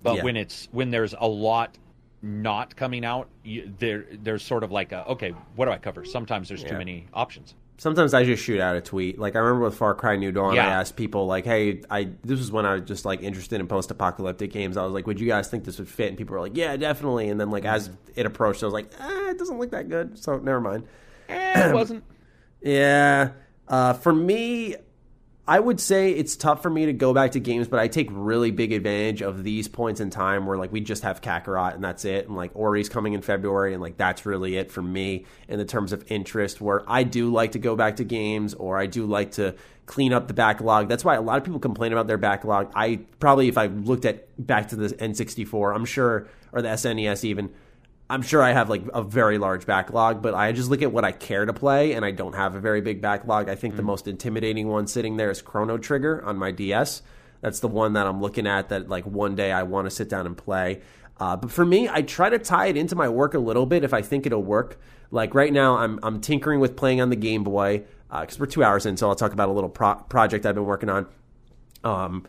But 0.03 0.17
Yeah. 0.17 0.24
when 0.24 0.38
it's 0.38 0.67
when 0.72 0.92
there's 0.92 1.16
a 1.19 1.27
lot 1.27 1.77
not 2.22 2.76
coming 2.76 3.06
out, 3.06 3.27
you, 3.43 3.72
there 3.80 4.06
there's 4.24 4.43
sort 4.43 4.64
of 4.64 4.72
like 4.72 4.92
a 4.92 5.06
okay, 5.08 5.34
what 5.56 5.66
do 5.66 5.72
I 5.72 5.77
cover? 5.77 6.06
Sometimes 6.06 6.48
there's 6.48 6.64
too 6.64 6.77
many 6.77 7.08
options. 7.14 7.56
Sometimes 7.80 8.14
I 8.15 8.23
just 8.23 8.43
shoot 8.43 8.59
out 8.59 8.75
a 8.75 8.81
tweet. 8.81 9.19
Like 9.19 9.35
I 9.35 9.39
remember 9.39 9.65
with 9.65 9.75
Far 9.75 9.93
Cry 9.93 10.15
New 10.15 10.31
Dawn, 10.31 10.56
I 10.57 10.72
asked 10.72 10.95
people 10.95 11.27
like, 11.27 11.45
"Hey, 11.45 11.83
I 11.91 12.09
this 12.23 12.39
was 12.39 12.51
when 12.51 12.65
I 12.65 12.73
was 12.73 12.81
just 12.83 13.06
like 13.06 13.22
interested 13.22 13.59
in 13.59 13.67
post-apocalyptic 13.67 14.51
games. 14.51 14.77
I 14.77 14.83
was 14.83 14.93
like, 14.93 15.06
would 15.06 15.19
you 15.19 15.27
guys 15.27 15.47
think 15.47 15.64
this 15.64 15.77
would 15.77 15.88
fit?" 15.88 16.07
And 16.09 16.17
people 16.17 16.33
were 16.33 16.41
like, 16.41 16.57
"Yeah, 16.57 16.75
definitely." 16.75 17.30
And 17.30 17.39
then 17.39 17.51
like 17.51 17.65
as 17.65 17.91
it 18.15 18.25
approached, 18.25 18.64
I 18.64 18.65
was 18.65 18.73
like, 18.73 18.91
"Ah, 18.99 19.30
it 19.30 19.38
doesn't 19.38 19.59
look 19.59 19.69
that 19.72 19.89
good." 19.89 20.17
So 20.17 20.38
never 20.39 20.59
mind. 20.59 20.88
Eh, 21.30 21.69
it 21.69 21.73
wasn't. 21.73 22.03
Yeah. 22.61 23.33
Uh, 23.67 23.93
for 23.93 24.11
me, 24.11 24.75
I 25.50 25.59
would 25.61 25.80
say 25.80 26.11
it's 26.11 26.35
tough 26.35 26.61
for 26.61 26.69
me 26.69 26.88
to 26.88 26.93
go 26.93 27.14
back 27.14 27.32
to 27.32 27.40
games, 27.40 27.69
but 27.69 27.80
I 27.80 27.88
take 27.88 28.09
really 28.11 28.51
big 28.51 28.74
advantage 28.74 29.22
of 29.22 29.45
these 29.45 29.69
points 29.69 30.01
in 30.01 30.09
time 30.09 30.45
where 30.45 30.58
like 30.58 30.74
we 30.74 30.82
just 30.82 31.03
have 31.03 31.22
Kakarot 31.22 31.74
and 31.74 31.82
that's 31.82 32.03
it, 32.03 32.27
and 32.27 32.35
like 32.35 32.51
Ori's 32.53 32.90
coming 32.90 33.14
in 33.14 33.22
February, 33.22 33.74
and 33.74 33.82
like 33.82 33.95
that's 33.95 34.26
really 34.26 34.58
it 34.58 34.72
for 34.72 34.82
me 34.82 35.26
in 35.48 35.58
the 35.58 35.64
terms 35.64 35.93
of 35.93 36.03
interest. 36.11 36.59
Where 36.59 36.84
I 36.85 37.03
do 37.03 37.32
like 37.32 37.53
to 37.53 37.59
go 37.59 37.77
back 37.77 37.95
to 37.98 38.03
games, 38.03 38.56
or 38.56 38.77
I 38.77 38.88
do 38.88 39.06
like 39.06 39.32
to 39.34 39.56
clean 39.85 40.11
up 40.11 40.27
the 40.27 40.34
backlog. 40.34 40.90
That's 40.90 41.06
why 41.06 41.16
a 41.16 41.22
lot 41.22 41.38
of 41.38 41.45
people 41.45 41.61
complain 41.61 41.93
about 41.93 42.08
their 42.08 42.17
backlog. 42.17 42.69
I 42.76 43.00
probably, 43.22 43.48
if 43.48 43.58
I 43.58 43.67
looked 43.67 44.03
at 44.03 44.27
back 44.45 44.67
to 44.69 44.76
the 44.76 44.90
N64, 44.90 45.74
I'm 45.74 45.85
sure, 45.85 46.27
or 46.51 46.61
the 46.61 46.69
SNES 46.69 47.24
even. 47.24 47.53
I'm 48.09 48.21
sure 48.21 48.41
I 48.41 48.53
have 48.53 48.69
like 48.69 48.83
a 48.93 49.03
very 49.03 49.37
large 49.37 49.65
backlog, 49.65 50.21
but 50.21 50.33
I 50.33 50.53
just 50.53 50.69
look 50.69 50.81
at 50.81 50.91
what 50.91 51.03
I 51.03 51.11
care 51.11 51.45
to 51.45 51.53
play, 51.53 51.93
and 51.93 52.05
I 52.05 52.11
don't 52.11 52.35
have 52.35 52.55
a 52.55 52.59
very 52.59 52.79
big 52.79 53.01
backlog. 53.01 53.49
I 53.49 53.55
think 53.55 53.75
the 53.75 53.81
most 53.81 54.07
intimidating 54.07 54.69
one 54.69 54.87
sitting 54.87 55.17
there 55.17 55.29
is 55.29 55.41
Chrono 55.41 55.77
Trigger 55.77 56.23
on 56.23 56.37
my 56.37 56.51
DS. 56.51 57.01
That's 57.41 57.59
the 57.59 57.67
one 57.67 57.93
that 57.93 58.07
I'm 58.07 58.21
looking 58.21 58.47
at 58.47 58.69
that 58.69 58.87
like 58.87 59.05
one 59.05 59.35
day 59.35 59.51
I 59.51 59.63
want 59.63 59.87
to 59.87 59.91
sit 59.91 60.07
down 60.09 60.25
and 60.25 60.37
play. 60.37 60.81
Uh, 61.19 61.35
but 61.35 61.51
for 61.51 61.65
me, 61.65 61.89
I 61.89 62.01
try 62.01 62.29
to 62.29 62.39
tie 62.39 62.67
it 62.67 62.77
into 62.77 62.95
my 62.95 63.09
work 63.09 63.33
a 63.33 63.39
little 63.39 63.65
bit 63.65 63.83
if 63.83 63.93
I 63.93 64.01
think 64.01 64.25
it'll 64.25 64.43
work. 64.43 64.79
Like 65.11 65.35
right 65.35 65.51
now, 65.51 65.77
I'm 65.77 65.99
I'm 66.01 66.21
tinkering 66.21 66.59
with 66.59 66.75
playing 66.75 67.01
on 67.01 67.09
the 67.09 67.15
Game 67.15 67.43
Boy 67.43 67.83
because 68.09 68.39
we're 68.39 68.45
two 68.45 68.63
hours 68.63 68.85
in, 68.85 68.95
so 68.95 69.09
I'll 69.09 69.15
talk 69.15 69.33
about 69.33 69.49
a 69.49 69.51
little 69.51 69.69
pro- 69.69 69.95
project 69.95 70.45
I've 70.45 70.55
been 70.55 70.65
working 70.65 70.89
on. 70.89 71.07
Um, 71.83 72.25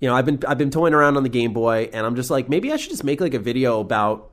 you 0.00 0.08
know, 0.08 0.14
I've 0.14 0.24
been 0.24 0.42
I've 0.46 0.58
been 0.58 0.70
toying 0.70 0.94
around 0.94 1.16
on 1.16 1.22
the 1.22 1.28
Game 1.28 1.52
Boy, 1.52 1.90
and 1.92 2.06
I'm 2.06 2.16
just 2.16 2.30
like, 2.30 2.48
maybe 2.48 2.72
I 2.72 2.76
should 2.76 2.90
just 2.90 3.04
make 3.04 3.20
like 3.20 3.34
a 3.34 3.38
video 3.38 3.80
about 3.80 4.30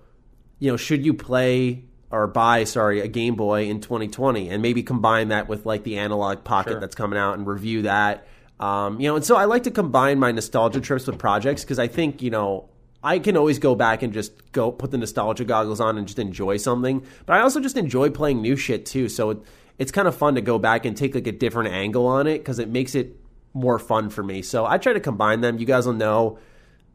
you 0.66 0.72
know, 0.72 0.77
should 0.77 1.06
you 1.06 1.14
play 1.14 1.84
or 2.10 2.26
buy, 2.26 2.64
sorry, 2.64 3.00
a 3.00 3.08
Game 3.08 3.35
Boy 3.35 3.66
in 3.66 3.82
2020 3.82 4.50
and 4.50 4.64
maybe 4.64 4.82
combine 4.82 5.27
that 5.27 5.48
with 5.48 5.64
like 5.64 5.84
the 5.84 6.00
Analogue 6.00 6.44
Pocket 6.44 6.72
Sure. 6.72 6.80
that's 6.80 6.95
coming 6.95 7.19
out 7.19 7.38
and 7.38 7.45
review 7.45 7.84
that. 7.84 8.26
Um, 8.60 9.00
you 9.00 9.08
know, 9.08 9.16
and 9.16 9.24
so 9.24 9.35
I 9.35 9.45
like 9.45 9.64
to 9.64 9.72
combine 9.72 10.18
my 10.18 10.32
nostalgia 10.32 10.82
trips 10.82 11.06
with 11.06 11.19
projects 11.19 11.64
because 11.64 11.77
I 11.77 11.88
think, 11.88 12.24
you 12.24 12.32
know, 12.32 12.68
I 13.03 13.19
can 13.19 13.38
always 13.38 13.60
go 13.60 13.76
back 13.76 14.02
and 14.02 14.11
just 14.11 14.52
go 14.53 14.72
put 14.72 14.90
the 14.90 14.98
nostalgia 14.98 15.45
goggles 15.45 15.80
on 15.80 16.00
and 16.00 16.08
just 16.08 16.18
enjoy 16.18 16.58
something. 16.58 17.06
But 17.27 17.34
I 17.34 17.42
also 17.42 17.60
just 17.60 17.77
enjoy 17.77 18.10
playing 18.10 18.42
new 18.42 18.56
shit 18.56 18.88
too. 18.88 19.08
So 19.08 19.30
it, 19.30 19.38
it's 19.77 19.92
kind 19.92 20.08
of 20.08 20.16
fun 20.16 20.34
to 20.34 20.42
go 20.42 20.58
back 20.58 20.85
and 20.85 20.98
take 20.98 21.14
like 21.14 21.27
a 21.27 21.32
different 21.32 21.74
angle 21.74 22.08
on 22.08 22.26
it 22.26 22.40
because 22.40 22.58
it 22.58 22.69
makes 22.69 22.95
it 22.95 23.19
more 23.53 23.77
fun 23.77 24.10
for 24.10 24.24
me. 24.24 24.42
So 24.42 24.66
I 24.66 24.80
try 24.80 24.94
to 24.94 25.00
combine 25.00 25.42
them. 25.42 25.60
You 25.60 25.68
guys 25.68 25.85
will 25.85 25.94
know 25.94 26.40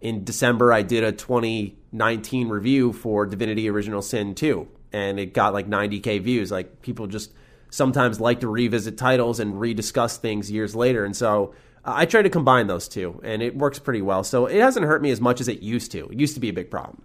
in 0.01 0.25
December 0.25 0.73
I 0.73 0.83
did 0.83 1.05
a 1.05 1.13
2019 1.13 2.49
review 2.49 2.93
for 2.93 3.27
Divinity 3.27 3.69
Original 3.69 4.03
Sin 4.03 4.35
2 4.35 4.67
and 4.93 5.21
it 5.21 5.35
got 5.35 5.53
like 5.53 5.69
90k 5.69 6.21
views. 6.23 6.51
Like 6.51 6.83
people 6.83 7.07
just 7.07 7.33
sometimes 7.71 8.21
like 8.21 8.41
to 8.41 8.49
revisit 8.49 8.99
titles 8.99 9.39
and 9.41 9.55
rediscuss 9.55 10.17
things 10.17 10.51
years 10.51 10.75
later 10.75 11.05
and 11.05 11.17
so 11.17 11.55
uh, 11.85 11.93
I 11.97 12.05
try 12.07 12.23
to 12.23 12.31
combine 12.31 12.67
those 12.67 12.89
two 12.89 13.21
and 13.23 13.43
it 13.43 13.57
works 13.57 13.79
pretty 13.79 14.03
well. 14.03 14.25
So 14.25 14.47
it 14.47 14.61
hasn't 14.61 14.87
hurt 14.87 15.03
me 15.03 15.11
as 15.11 15.21
much 15.21 15.41
as 15.41 15.49
it 15.49 15.61
used 15.63 15.93
to. 15.93 16.07
It 16.09 16.19
used 16.19 16.35
to 16.35 16.41
be 16.41 16.49
a 16.49 16.53
big 16.53 16.71
problem. 16.71 17.03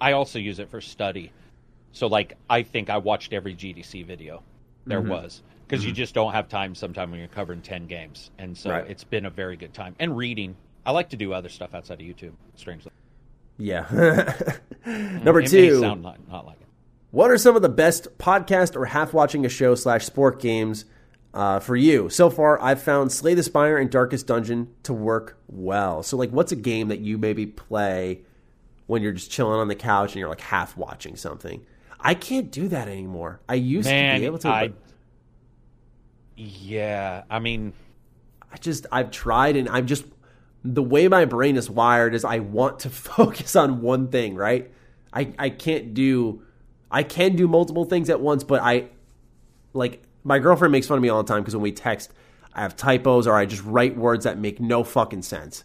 I 0.00 0.12
also 0.12 0.38
use 0.38 0.58
it 0.58 0.68
for 0.68 0.80
study. 0.80 1.32
So 1.92 2.06
like 2.08 2.34
I 2.50 2.62
think 2.62 2.90
I 2.90 2.98
watched 2.98 3.32
every 3.32 3.54
GDC 3.54 4.04
video 4.06 4.42
there 4.86 5.00
Mm-hmm. 5.00 5.08
was 5.10 5.42
because 5.66 5.84
you 5.84 5.90
just 5.90 6.14
don't 6.14 6.32
have 6.32 6.48
time 6.48 6.74
sometime 6.76 7.10
when 7.10 7.18
you're 7.18 7.28
covering 7.28 7.60
10 7.60 7.86
games. 7.86 8.30
And 8.38 8.56
so 8.56 8.70
Right. 8.70 8.88
it's 8.88 9.02
been 9.02 9.26
a 9.26 9.30
very 9.30 9.56
good 9.56 9.74
time. 9.74 9.96
And 9.98 10.16
reading. 10.16 10.56
I 10.86 10.92
like 10.92 11.10
to 11.10 11.16
do 11.16 11.32
other 11.32 11.48
stuff 11.48 11.74
outside 11.74 12.00
of 12.00 12.06
YouTube, 12.06 12.32
strangely. 12.54 12.92
Yeah. 13.58 13.86
Number 14.86 15.40
It 15.40 15.50
two. 15.50 15.80
sound 15.80 16.02
not, 16.02 16.26
not 16.28 16.46
like 16.46 16.60
it. 16.60 16.66
What 17.10 17.30
are 17.30 17.38
some 17.38 17.56
of 17.56 17.62
the 17.62 17.68
best 17.68 18.16
podcast 18.18 18.76
or 18.76 18.84
half 18.86 19.12
watching 19.12 19.44
a 19.44 19.48
show 19.48 19.74
slash 19.74 20.04
sport 20.04 20.40
games 20.40 20.84
uh, 21.34 21.58
for 21.60 21.74
you? 21.74 22.08
So 22.08 22.30
far, 22.30 22.60
I've 22.62 22.80
found 22.82 23.10
Slay 23.10 23.34
the 23.34 23.42
Spire 23.42 23.78
and 23.78 23.90
Darkest 23.90 24.26
Dungeon 24.26 24.68
to 24.84 24.92
work 24.92 25.38
well. 25.48 26.02
So, 26.02 26.16
like, 26.16 26.30
what's 26.30 26.52
a 26.52 26.56
game 26.56 26.88
that 26.88 27.00
you 27.00 27.18
maybe 27.18 27.46
play 27.46 28.20
when 28.86 29.02
you're 29.02 29.12
just 29.12 29.30
chilling 29.30 29.58
on 29.58 29.68
the 29.68 29.74
couch 29.74 30.12
and 30.12 30.20
you're 30.20 30.28
like 30.28 30.40
half 30.40 30.76
watching 30.76 31.16
something? 31.16 31.64
I 31.98 32.14
can't 32.14 32.50
do 32.52 32.68
that 32.68 32.86
anymore. 32.88 33.40
I 33.48 33.54
used 33.54 33.88
to 33.88 33.94
be 33.94 34.24
able 34.26 34.38
to. 34.38 34.48
I, 34.48 34.72
yeah, 36.36 37.24
I 37.30 37.38
mean, 37.38 37.72
I 38.52 38.58
just 38.58 38.86
I've 38.92 39.10
tried 39.10 39.56
and 39.56 39.68
I'm 39.68 39.86
just 39.86 40.04
the 40.74 40.82
way 40.82 41.08
my 41.08 41.24
brain 41.24 41.56
is 41.56 41.70
wired 41.70 42.14
is 42.14 42.24
I 42.24 42.40
want 42.40 42.80
to 42.80 42.90
focus 42.90 43.56
on 43.56 43.80
one 43.80 44.08
thing, 44.08 44.34
right? 44.34 44.70
I 45.12 45.32
I 45.38 45.50
can't 45.50 45.94
do 45.94 46.42
I 46.90 47.02
can 47.02 47.36
do 47.36 47.48
multiple 47.48 47.84
things 47.84 48.10
at 48.10 48.20
once, 48.20 48.44
but 48.44 48.60
I 48.62 48.88
like 49.72 50.02
my 50.24 50.38
girlfriend 50.38 50.72
makes 50.72 50.86
fun 50.86 50.98
of 50.98 51.02
me 51.02 51.08
all 51.08 51.22
the 51.22 51.32
time 51.32 51.42
because 51.42 51.54
when 51.54 51.62
we 51.62 51.72
text, 51.72 52.12
I 52.52 52.62
have 52.62 52.76
typos 52.76 53.26
or 53.26 53.34
I 53.34 53.46
just 53.46 53.64
write 53.64 53.96
words 53.96 54.24
that 54.24 54.38
make 54.38 54.60
no 54.60 54.84
fucking 54.84 55.22
sense. 55.22 55.64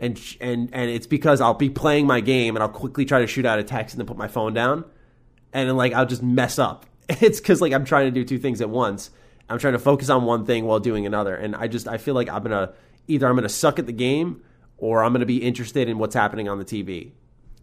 And 0.00 0.20
and 0.40 0.68
and 0.72 0.90
it's 0.90 1.06
because 1.06 1.40
I'll 1.40 1.54
be 1.54 1.70
playing 1.70 2.06
my 2.06 2.20
game 2.20 2.56
and 2.56 2.62
I'll 2.62 2.68
quickly 2.68 3.04
try 3.04 3.20
to 3.20 3.26
shoot 3.26 3.46
out 3.46 3.58
a 3.58 3.64
text 3.64 3.94
and 3.94 4.00
then 4.00 4.06
put 4.06 4.16
my 4.16 4.28
phone 4.28 4.52
down 4.52 4.84
and 5.52 5.68
then 5.68 5.76
like 5.76 5.92
I'll 5.92 6.06
just 6.06 6.22
mess 6.22 6.58
up. 6.58 6.86
It's 7.20 7.40
because 7.40 7.60
like 7.60 7.72
I'm 7.72 7.84
trying 7.84 8.06
to 8.06 8.10
do 8.10 8.24
two 8.24 8.38
things 8.38 8.60
at 8.60 8.70
once. 8.70 9.10
I'm 9.48 9.58
trying 9.58 9.74
to 9.74 9.78
focus 9.78 10.08
on 10.08 10.24
one 10.24 10.46
thing 10.46 10.64
while 10.64 10.78
doing 10.78 11.04
another, 11.04 11.34
and 11.34 11.54
I 11.54 11.68
just 11.68 11.86
I 11.86 11.98
feel 11.98 12.14
like 12.14 12.30
I'm 12.30 12.42
gonna 12.42 12.72
either 13.08 13.26
I'm 13.28 13.34
gonna 13.34 13.48
suck 13.48 13.78
at 13.78 13.86
the 13.86 13.92
game 13.92 14.42
or 14.78 15.02
I'm 15.04 15.12
gonna 15.12 15.26
be 15.26 15.42
interested 15.42 15.88
in 15.88 15.98
what's 15.98 16.14
happening 16.14 16.48
on 16.48 16.58
the 16.58 16.64
TV. 16.64 17.12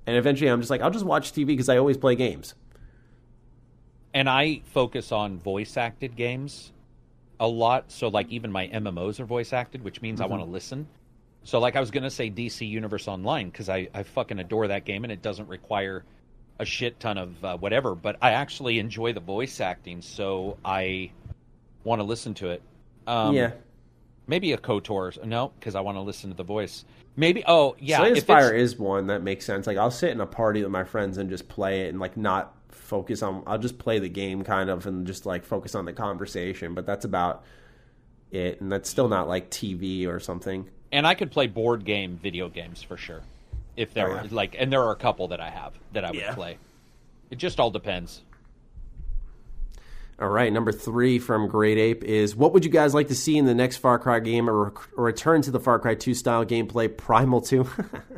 And 0.08 0.18
eventually, 0.18 0.50
I'm 0.50 0.60
just 0.60 0.70
like 0.72 0.82
I'll 0.82 0.92
just 0.92 1.06
watch 1.06 1.32
TV 1.34 1.48
because 1.48 1.70
I 1.70 1.78
always 1.78 1.98
play 1.98 2.16
games. 2.16 2.56
and 4.14 4.28
I 4.30 4.62
focus 4.74 5.12
on 5.12 5.38
voice 5.40 5.78
acted 5.78 6.16
games 6.16 6.72
a 7.40 7.48
lot. 7.48 7.92
So 7.92 8.08
like 8.08 8.30
even 8.30 8.52
my 8.52 8.68
MMOs 8.68 9.20
are 9.20 9.26
voice 9.26 9.54
acted, 9.54 9.84
which 9.84 10.02
means 10.02 10.20
I 10.22 10.26
want 10.26 10.44
to 10.44 10.50
listen. 10.50 10.88
So 11.44 11.60
like 11.60 11.76
I 11.76 11.80
was 11.80 11.92
gonna 11.92 12.10
say 12.10 12.30
DC 12.30 12.68
Universe 12.68 13.08
Online 13.08 13.50
because 13.50 13.70
I 13.70 13.88
I 13.94 14.04
fucking 14.04 14.40
adore 14.40 14.68
that 14.70 14.86
game 14.86 15.04
and 15.04 15.12
it 15.14 15.22
doesn't 15.22 15.48
require 15.48 16.04
a 16.60 16.66
shit 16.66 17.00
ton 17.00 17.18
of 17.18 17.46
uh, 17.46 17.58
whatever, 17.58 17.96
but 17.96 18.18
I 18.22 18.32
actually 18.32 18.80
enjoy 18.80 19.14
the 19.14 19.22
voice 19.22 19.62
acting, 19.62 20.02
so 20.02 20.58
I 20.66 21.12
want 21.86 22.00
to 22.00 22.04
listen 22.04 22.34
to 22.36 22.50
it. 22.50 22.62
Um, 23.08 23.34
yeah, 23.34 23.52
maybe 24.30 24.54
a 24.54 24.58
Kotor. 24.58 25.22
No, 25.26 25.52
because 25.60 25.76
I 25.76 25.82
want 25.82 25.98
to 25.98 26.02
listen 26.02 26.30
to 26.30 26.36
the 26.38 26.44
voice. 26.44 26.86
Maybe. 27.18 27.44
Oh 27.46 27.76
yeah, 27.80 27.98
Slay 27.98 28.12
the 28.12 28.18
if 28.18 28.24
Spire 28.24 28.54
is 28.54 28.78
one 28.78 29.08
that 29.08 29.22
makes 29.24 29.44
sense. 29.46 29.68
Like 29.68 29.78
I'll 29.78 29.92
sit 29.92 30.12
in 30.12 30.22
a 30.22 30.26
party 30.26 30.62
with 30.64 30.72
my 30.72 30.86
friends 30.86 31.18
and 31.18 31.30
just 31.30 31.50
play 31.50 31.82
it 31.82 31.90
and 31.90 32.00
like 32.00 32.16
not 32.16 32.56
focus 32.70 33.22
on. 33.22 33.44
I'll 33.46 33.58
just 33.58 33.78
play 33.80 34.00
the 34.00 34.08
game 34.08 34.44
kind 34.44 34.70
of 34.70 34.86
and 34.86 35.06
just 35.06 35.26
like 35.26 35.44
focus 35.44 35.76
on 35.76 35.84
the 35.86 35.92
conversation. 35.94 36.74
But 36.76 36.86
that's 36.86 37.04
about 37.04 37.44
it, 38.32 38.62
and 38.62 38.72
that's 38.72 38.90
still 38.90 39.10
not 39.10 39.28
like 39.28 39.50
TV 39.50 40.08
or 40.08 40.20
something. 40.20 40.70
and 40.92 41.06
I 41.06 41.14
could 41.14 41.30
play 41.32 41.46
board 41.48 41.84
game 41.86 42.18
video 42.22 42.48
games 42.50 42.82
for 42.82 42.96
sure. 42.98 43.22
If 43.78 43.94
there 43.94 44.08
Oh, 44.10 44.22
were 44.24 44.28
like, 44.30 44.56
and 44.58 44.72
there 44.74 44.82
are 44.84 44.92
a 44.92 44.96
couple 44.96 45.28
that 45.30 45.40
I 45.40 45.50
have 45.50 45.74
that 45.94 46.04
I 46.06 46.10
would 46.12 46.20
Yeah. 46.20 46.34
play. 46.36 46.58
It 47.30 47.38
just 47.38 47.60
all 47.60 47.70
depends. 47.70 48.24
All 50.22 50.28
right, 50.28 50.52
number 50.52 50.74
three 50.74 51.18
from 51.18 51.48
Great 51.48 51.78
Ape 51.78 52.04
is 52.04 52.36
what 52.36 52.52
would 52.52 52.66
you 52.66 52.72
guys 52.72 52.94
like 52.94 53.08
to 53.08 53.16
see 53.16 53.38
in 53.38 53.46
the 53.46 53.56
next 53.56 53.78
Far 53.78 53.98
Cry 53.98 54.20
game 54.20 54.50
or 54.50 54.68
a 54.68 55.02
return 55.02 55.42
to 55.44 55.52
the 55.52 55.62
Far 55.62 55.80
Cry 55.80 55.96
2 55.96 56.14
style 56.14 56.44
gameplay, 56.44 56.96
Primal 56.96 57.40
2? 57.40 57.66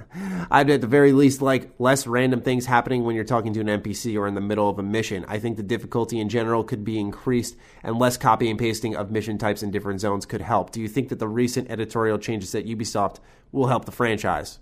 I'd 0.49 0.71
at 0.71 0.81
the 0.81 0.87
very 0.87 1.11
least 1.11 1.43
like 1.43 1.69
less 1.77 2.07
random 2.07 2.41
things 2.41 2.65
happening 2.65 3.03
when 3.03 3.13
you're 3.13 3.23
talking 3.23 3.53
to 3.53 3.59
an 3.59 3.67
NPC 3.67 4.17
or 4.17 4.27
in 4.27 4.33
the 4.33 4.41
middle 4.41 4.67
of 4.67 4.79
a 4.79 4.83
mission. 4.83 5.25
I 5.27 5.37
think 5.37 5.57
the 5.57 5.63
difficulty 5.63 6.19
in 6.19 6.27
general 6.27 6.63
could 6.63 6.83
be 6.83 6.99
increased 6.99 7.55
and 7.83 7.99
less 7.99 8.17
copy 8.17 8.49
and 8.49 8.57
pasting 8.57 8.95
of 8.95 9.11
mission 9.11 9.37
types 9.37 9.61
in 9.61 9.69
different 9.69 10.01
zones 10.01 10.25
could 10.25 10.41
help. 10.41 10.71
Do 10.71 10.81
you 10.81 10.87
think 10.87 11.09
that 11.09 11.19
the 11.19 11.27
recent 11.27 11.69
editorial 11.69 12.17
changes 12.17 12.55
at 12.55 12.65
Ubisoft 12.65 13.17
will 13.51 13.67
help 13.67 13.85
the 13.85 13.91
franchise? 13.91 14.57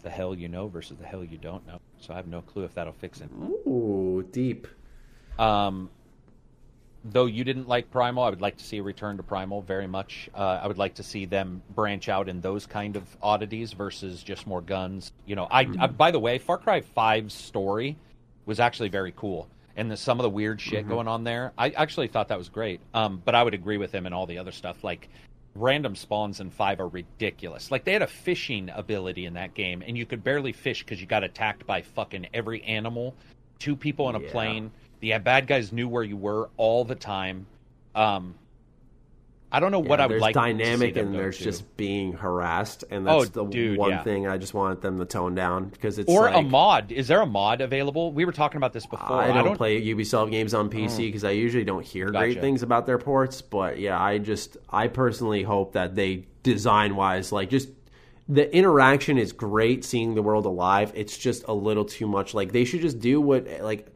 It's 0.00 0.04
the 0.04 0.08
hell 0.08 0.34
you 0.34 0.48
know 0.48 0.66
versus 0.66 0.96
the 0.96 1.06
hell 1.06 1.22
you 1.22 1.36
don't 1.36 1.66
know. 1.66 1.78
So 1.98 2.14
I 2.14 2.16
have 2.16 2.26
no 2.26 2.40
clue 2.40 2.64
if 2.64 2.72
that'll 2.72 2.94
fix 2.94 3.20
it. 3.20 3.28
Ooh, 3.38 4.26
deep. 4.32 4.66
Um, 5.38 5.90
though 7.04 7.26
you 7.26 7.44
didn't 7.44 7.68
like 7.68 7.90
Primal, 7.90 8.22
I 8.22 8.30
would 8.30 8.40
like 8.40 8.56
to 8.56 8.64
see 8.64 8.78
a 8.78 8.82
return 8.82 9.18
to 9.18 9.22
Primal 9.22 9.60
very 9.60 9.86
much. 9.86 10.30
Uh, 10.34 10.58
I 10.62 10.66
would 10.68 10.78
like 10.78 10.94
to 10.94 11.02
see 11.02 11.26
them 11.26 11.60
branch 11.74 12.08
out 12.08 12.30
in 12.30 12.40
those 12.40 12.64
kind 12.64 12.96
of 12.96 13.02
oddities 13.22 13.74
versus 13.74 14.22
just 14.22 14.46
more 14.46 14.62
guns. 14.62 15.12
You 15.26 15.36
know, 15.36 15.46
I, 15.50 15.68
I 15.78 15.86
by 15.88 16.10
the 16.10 16.18
way, 16.18 16.38
Far 16.38 16.56
Cry 16.56 16.80
5's 16.80 17.34
story 17.34 17.98
was 18.46 18.58
actually 18.58 18.88
very 18.88 19.12
cool. 19.14 19.50
And 19.76 19.90
the, 19.90 19.98
some 19.98 20.18
of 20.18 20.22
the 20.22 20.30
weird 20.30 20.62
shit 20.62 20.88
going 20.88 21.08
on 21.08 21.24
there, 21.24 21.52
I 21.58 21.68
actually 21.70 22.08
thought 22.08 22.28
that 22.28 22.38
was 22.38 22.48
great. 22.48 22.80
Um, 22.94 23.20
but 23.22 23.34
I 23.34 23.42
would 23.42 23.54
agree 23.54 23.76
with 23.76 23.92
him 23.92 24.06
and 24.06 24.14
all 24.14 24.24
the 24.24 24.38
other 24.38 24.52
stuff. 24.52 24.82
Like 24.82 25.10
random 25.54 25.94
spawns 25.94 26.40
in 26.40 26.50
five 26.50 26.80
are 26.80 26.88
ridiculous. 26.88 27.70
Like 27.70 27.84
they 27.84 27.92
had 27.92 28.02
a 28.02 28.06
fishing 28.06 28.70
ability 28.70 29.26
in 29.26 29.34
that 29.34 29.54
game, 29.54 29.82
and 29.86 29.96
you 29.96 30.06
could 30.06 30.22
barely 30.22 30.52
fish 30.52 30.82
because 30.84 31.00
you 31.00 31.06
got 31.06 31.24
attacked 31.24 31.66
by 31.66 31.82
fucking 31.82 32.28
every 32.32 32.62
animal. 32.62 33.14
Two 33.58 33.76
people 33.76 34.06
on 34.06 34.14
a 34.14 34.20
Yeah. 34.20 34.30
plane. 34.30 34.70
The 35.00 35.16
bad 35.18 35.46
guys 35.46 35.72
knew 35.72 35.88
where 35.88 36.04
you 36.04 36.16
were 36.16 36.50
all 36.56 36.84
the 36.84 36.94
time. 36.94 37.46
Um, 37.94 38.34
I 39.52 39.58
don't 39.58 39.72
know 39.72 39.80
what 39.80 39.98
Yeah, 39.98 40.04
I 40.04 40.08
would 40.08 40.20
like. 40.20 40.34
dynamic 40.34 40.94
to 40.94 41.00
see 41.00 41.04
them 41.04 41.06
and 41.08 41.14
there's 41.14 41.38
to. 41.38 41.44
just 41.44 41.76
being 41.76 42.12
harassed, 42.12 42.84
and 42.90 43.08
oh, 43.08 43.20
that's 43.24 43.36
Oh, 43.36 43.44
the 43.44 43.50
dude, 43.50 43.78
one 43.78 43.90
yeah. 43.90 44.02
thing 44.02 44.26
I 44.26 44.38
just 44.38 44.54
wanted 44.54 44.80
them 44.80 44.98
to 44.98 45.04
tone 45.04 45.34
down 45.34 45.68
because 45.68 45.98
it's 45.98 46.10
or 46.10 46.22
like, 46.22 46.36
a 46.36 46.42
mod. 46.42 46.92
Is 46.92 47.08
there 47.08 47.20
a 47.20 47.26
mod 47.26 47.60
available? 47.60 48.12
We 48.12 48.24
were 48.24 48.32
talking 48.32 48.58
about 48.58 48.72
this 48.72 48.86
before. 48.86 49.16
I 49.16 49.42
don't, 49.42 49.56
play 49.56 49.82
Ubisoft 49.82 50.30
games 50.30 50.54
on 50.54 50.70
PC 50.70 51.08
because 51.08 51.24
mm. 51.24 51.28
I 51.28 51.32
usually 51.32 51.64
don't 51.64 51.84
hear 51.84 52.10
great 52.10 52.40
things 52.40 52.62
about 52.62 52.86
their 52.86 52.98
ports. 52.98 53.42
But 53.42 53.78
yeah, 53.78 54.00
I 54.00 54.18
just 54.18 54.56
I 54.70 54.86
personally 54.88 55.42
hope 55.42 55.72
that 55.72 55.94
they 55.96 56.26
design 56.42 56.94
wise, 56.96 57.32
like 57.32 57.50
just 57.50 57.68
the 58.28 58.54
interaction 58.54 59.18
is 59.18 59.32
great, 59.32 59.84
seeing 59.84 60.14
the 60.14 60.22
world 60.22 60.46
alive. 60.46 60.92
It's 60.94 61.18
just 61.18 61.44
a 61.48 61.52
little 61.52 61.84
too 61.84 62.06
much. 62.06 62.34
Like 62.34 62.52
they 62.52 62.64
should 62.64 62.80
just 62.82 63.00
do 63.00 63.20
what 63.20 63.48
like. 63.60 63.88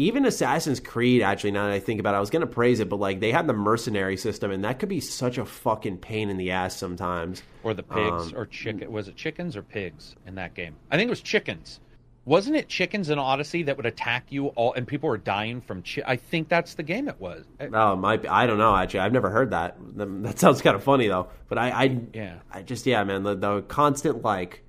Even 0.00 0.24
Assassin's 0.26 0.78
Creed, 0.78 1.22
actually, 1.22 1.50
now 1.50 1.66
that 1.66 1.72
I 1.72 1.80
think 1.80 1.98
about 1.98 2.14
it, 2.14 2.18
I 2.18 2.20
was 2.20 2.30
going 2.30 2.40
to 2.40 2.46
praise 2.46 2.78
it, 2.78 2.88
but 2.88 3.00
like 3.00 3.18
they 3.18 3.32
had 3.32 3.48
the 3.48 3.52
mercenary 3.52 4.16
system, 4.16 4.52
and 4.52 4.64
that 4.64 4.78
could 4.78 4.88
be 4.88 5.00
such 5.00 5.38
a 5.38 5.44
fucking 5.44 5.98
pain 5.98 6.30
in 6.30 6.36
the 6.36 6.52
ass 6.52 6.76
sometimes. 6.76 7.42
Or 7.64 7.74
the 7.74 7.82
pigs, 7.82 8.28
Um, 8.28 8.32
or 8.36 8.46
chicken. 8.46 8.90
Was 8.92 9.08
it 9.08 9.16
chickens 9.16 9.56
or 9.56 9.62
pigs 9.62 10.14
in 10.24 10.36
that 10.36 10.54
game? 10.54 10.76
I 10.90 10.96
think 10.96 11.08
it 11.08 11.10
was 11.10 11.20
chickens. 11.20 11.80
Wasn't 12.26 12.54
it 12.54 12.68
chickens 12.68 13.08
in 13.10 13.18
Odyssey 13.18 13.62
that 13.64 13.76
would 13.78 13.86
attack 13.86 14.26
you 14.28 14.48
all, 14.48 14.72
and 14.74 14.86
people 14.86 15.08
were 15.08 15.16
dying 15.18 15.60
from? 15.62 15.82
Chi- 15.82 16.02
I 16.06 16.14
think 16.16 16.48
that's 16.48 16.74
the 16.74 16.82
game 16.84 17.08
it 17.08 17.18
was. 17.18 17.44
I- 17.58 17.68
Oh, 17.72 17.94
it 17.94 17.96
might 17.96 18.22
be. 18.22 18.28
I 18.28 18.46
don't 18.46 18.58
know. 18.58 18.76
Actually, 18.76 19.00
I've 19.00 19.12
never 19.14 19.30
heard 19.30 19.50
that. 19.50 19.76
That 19.96 20.38
sounds 20.38 20.60
kind 20.62 20.76
of 20.76 20.84
funny 20.84 21.08
though. 21.08 21.28
But 21.48 21.58
I, 21.58 21.70
I, 21.70 22.00
Yeah. 22.14 22.34
I 22.52 22.62
just 22.62 22.86
yeah, 22.86 23.02
man. 23.02 23.24
The, 23.24 23.34
the 23.34 23.62
constant 23.62 24.22
like, 24.22 24.62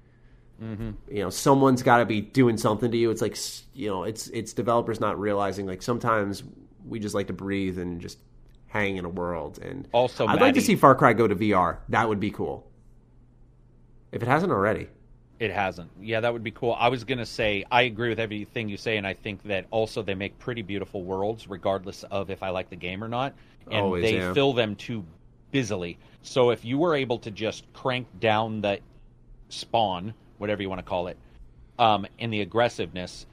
Mm-hmm. 0.61 0.91
you 1.09 1.23
know, 1.23 1.29
someone's 1.29 1.83
got 1.83 1.97
to 1.99 2.05
be 2.05 2.21
doing 2.21 2.57
something 2.57 2.91
to 2.91 2.97
you. 2.97 3.11
It's 3.11 3.21
like 3.21 3.37
you 3.73 3.89
know, 3.89 4.03
it's 4.03 4.27
it's 4.27 4.53
developers 4.53 4.99
not 4.99 5.19
realizing 5.19 5.65
like 5.65 5.81
sometimes 5.81 6.43
we 6.87 6.99
just 6.99 7.15
like 7.15 7.27
to 7.27 7.33
breathe 7.33 7.77
and 7.79 8.01
just 8.01 8.17
hang 8.67 8.97
in 8.97 9.05
a 9.05 9.09
world. 9.09 9.59
And 9.59 9.87
Also, 9.93 10.27
I'd 10.27 10.41
like 10.41 10.55
to 10.55 10.61
see 10.61 10.75
Far 10.75 10.95
Cry 10.95 11.13
go 11.13 11.27
to 11.27 11.35
VR. 11.35 11.77
That 11.89 12.07
would 12.07 12.19
be 12.19 12.31
cool. 12.31 12.67
If 14.11 14.21
it 14.21 14.27
hasn't 14.27 14.51
already. 14.51 14.87
It 15.39 15.51
hasn't. 15.51 15.89
Yeah, 16.01 16.19
that 16.19 16.33
would 16.33 16.43
be 16.43 16.51
cool. 16.51 16.75
I 16.77 16.89
was 16.89 17.05
gonna 17.05 17.25
say 17.25 17.63
I 17.71 17.83
agree 17.83 18.09
with 18.09 18.19
everything 18.19 18.67
you 18.67 18.75
say, 18.75 18.97
and 18.97 19.07
I 19.07 19.13
think 19.13 19.43
that 19.43 19.65
also 19.71 20.03
they 20.03 20.15
make 20.15 20.37
pretty 20.37 20.61
beautiful 20.61 21.03
worlds, 21.03 21.47
regardless 21.47 22.03
of 22.03 22.29
if 22.29 22.43
I 22.43 22.49
like 22.49 22.69
the 22.69 22.75
game 22.75 23.01
or 23.03 23.07
not, 23.07 23.33
and 23.67 23.79
Always, 23.79 24.03
they 24.03 24.17
yeah. 24.17 24.33
fill 24.33 24.51
them 24.51 24.75
too 24.75 25.05
busily. 25.51 25.97
So 26.21 26.49
if 26.49 26.65
you 26.65 26.77
were 26.77 26.93
able 26.95 27.19
to 27.19 27.31
just 27.31 27.71
crank 27.71 28.07
down 28.19 28.59
the 28.59 28.79
spawn, 29.47 30.13
whatever 30.39 30.61
you 30.63 30.69
want 30.69 30.79
to 30.79 30.83
call 30.85 31.05
it, 31.07 31.17
um, 31.77 32.07
and 32.17 32.33
the 32.33 32.41
aggressiveness, 32.41 33.27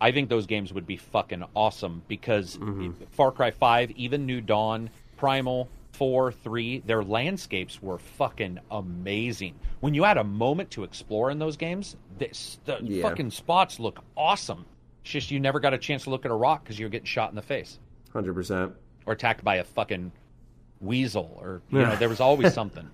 I 0.00 0.12
think 0.12 0.28
those 0.28 0.46
games 0.46 0.72
would 0.72 0.86
be 0.86 0.96
fucking 0.96 1.42
awesome 1.56 2.02
because 2.06 2.56
Mm-hmm. 2.56 2.92
Far 3.10 3.32
Cry 3.32 3.50
Five, 3.50 3.90
even 3.92 4.24
New 4.26 4.40
Dawn, 4.40 4.90
Primal. 5.16 5.68
Four, 5.92 6.30
three, 6.30 6.80
their 6.80 7.02
landscapes 7.02 7.80
were 7.82 7.96
fucking 7.96 8.58
amazing. 8.70 9.54
When 9.80 9.94
you 9.94 10.02
had 10.04 10.18
a 10.18 10.24
moment 10.24 10.70
to 10.72 10.84
explore 10.84 11.30
in 11.30 11.38
those 11.38 11.56
games, 11.56 11.96
this, 12.18 12.58
the 12.66 12.78
Yeah. 12.82 13.00
fucking 13.08 13.30
spots 13.30 13.80
look 13.80 14.04
awesome. 14.14 14.66
It's 15.00 15.10
just 15.12 15.30
you 15.30 15.40
never 15.40 15.58
got 15.58 15.72
a 15.72 15.78
chance 15.78 16.04
to 16.04 16.10
look 16.10 16.26
at 16.26 16.30
a 16.30 16.34
rock 16.34 16.62
because 16.64 16.78
you're 16.78 16.90
getting 16.90 17.06
shot 17.06 17.30
in 17.30 17.34
the 17.36 17.40
face 17.40 17.78
Hundred 18.12 18.34
percent. 18.34 18.74
or 19.06 19.14
attacked 19.14 19.42
by 19.42 19.54
a 19.56 19.64
fucking 19.64 20.12
weasel 20.82 21.34
or 21.40 21.62
you 21.70 21.78
know 21.78 21.96
there 21.96 22.10
was 22.10 22.20
always 22.20 22.52
something. 22.60 22.90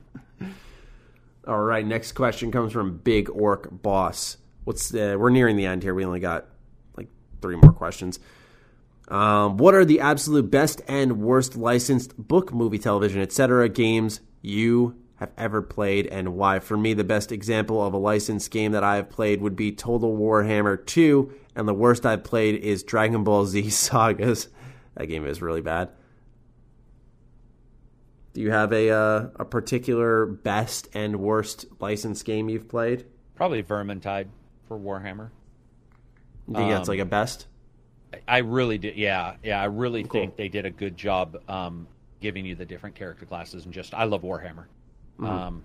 All 1.46 1.60
right, 1.60 1.84
next 1.84 2.12
question 2.12 2.52
comes 2.52 2.72
from 2.72 2.98
Big 2.98 3.28
Orc 3.28 3.68
Boss. 3.82 4.36
what's 4.62 4.94
uh, 4.94 5.16
we're 5.18 5.30
nearing 5.30 5.56
the 5.56 5.66
end 5.66 5.82
here. 5.82 5.92
We 5.92 6.04
only 6.04 6.20
got 6.20 6.46
like 6.96 7.08
three 7.40 7.56
more 7.56 7.72
questions. 7.72 8.20
Um, 9.08 9.56
what 9.56 9.74
are 9.74 9.84
the 9.84 10.00
absolute 10.00 10.50
best 10.50 10.82
and 10.86 11.20
worst 11.20 11.56
licensed 11.56 12.16
book, 12.16 12.52
movie, 12.52 12.78
television, 12.78 13.20
etc. 13.20 13.68
games 13.68 14.20
you 14.40 14.96
have 15.16 15.32
ever 15.36 15.62
played, 15.62 16.06
and 16.06 16.36
why? 16.36 16.60
For 16.60 16.76
me, 16.76 16.94
the 16.94 17.02
best 17.02 17.32
example 17.32 17.84
of 17.84 17.92
a 17.92 17.98
licensed 17.98 18.50
game 18.52 18.70
that 18.72 18.84
I 18.84 18.96
have 18.96 19.10
played 19.10 19.40
would 19.42 19.56
be 19.56 19.72
Total 19.72 20.16
Warhammer 20.16 20.86
2, 20.86 21.32
and 21.56 21.66
the 21.66 21.74
worst 21.74 22.06
I've 22.06 22.22
played 22.22 22.54
is 22.62 22.84
Dragon 22.84 23.24
Ball 23.24 23.46
Z 23.46 23.68
Sagas. 23.70 24.48
That 24.94 25.06
game 25.06 25.26
is 25.26 25.42
really 25.42 25.60
bad. 25.60 25.88
Do 28.34 28.40
you 28.40 28.50
have 28.50 28.72
a 28.72 28.90
uh, 28.90 29.28
a 29.36 29.44
particular 29.44 30.24
best 30.26 30.88
and 30.94 31.16
worst 31.16 31.66
licensed 31.80 32.24
game 32.24 32.48
you've 32.48 32.68
played? 32.68 33.04
Probably 33.34 33.62
Vermintide 33.62 34.28
for 34.68 34.78
Warhammer. 34.78 35.30
You 36.48 36.54
think 36.54 36.70
that's 36.70 36.88
like 36.88 36.98
a 36.98 37.04
best? 37.04 37.46
I 38.26 38.38
really 38.38 38.78
did. 38.78 38.96
Yeah, 38.96 39.36
yeah. 39.42 39.60
I 39.60 39.66
really 39.66 40.02
Cool. 40.02 40.10
think 40.12 40.36
they 40.36 40.48
did 40.48 40.66
a 40.66 40.70
good 40.70 40.96
job 40.96 41.38
um, 41.48 41.86
giving 42.20 42.44
you 42.44 42.54
the 42.54 42.64
different 42.66 42.94
character 42.94 43.26
classes 43.26 43.64
and 43.64 43.72
just. 43.72 43.94
I 43.94 44.04
love 44.04 44.22
Warhammer. 44.22 44.66
Mm-hmm. 45.18 45.26
Um, 45.26 45.64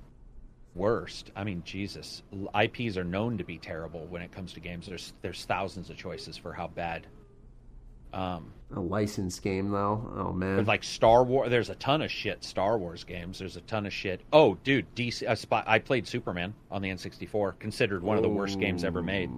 worst. 0.76 1.32
I 1.36 1.44
mean, 1.44 1.64
Jesus. 1.66 2.22
IPs 2.60 2.98
are 2.98 3.04
known 3.04 3.38
to 3.38 3.44
be 3.44 3.58
terrible 3.58 4.06
when 4.08 4.22
it 4.22 4.32
comes 4.32 4.54
to 4.54 4.60
games. 4.60 4.88
There's 4.88 5.14
there's 5.22 5.46
thousands 5.46 5.90
of 5.90 5.98
choices 5.98 6.38
for 6.38 6.54
how 6.54 6.68
bad. 6.68 7.08
Um, 8.14 8.54
A 8.76 8.80
licensed 8.82 9.42
game 9.44 9.70
though. 9.72 10.12
Oh 10.18 10.34
man. 10.34 10.66
like 10.66 10.84
Star 10.84 11.24
Wars, 11.24 11.50
there's 11.50 11.70
a 11.70 11.76
ton 11.76 12.02
of 12.02 12.12
shit 12.12 12.44
Star 12.44 12.78
Wars 12.78 13.06
games. 13.06 13.40
There's 13.40 13.56
a 13.56 13.62
ton 13.62 13.86
of 13.86 13.94
shit. 13.94 14.22
Oh, 14.34 14.56
dude, 14.66 14.94
DC. 14.94 15.26
I, 15.28 15.36
spot, 15.36 15.64
I 15.68 15.80
played 15.80 16.06
Superman 16.06 16.54
on 16.70 16.82
the 16.82 16.90
N64, 16.90 17.60
considered 17.60 18.04
one 18.04 18.18
of 18.18 18.24
the 18.24 18.30
worst 18.30 18.60
games 18.60 18.84
ever 18.84 19.02
made. 19.02 19.30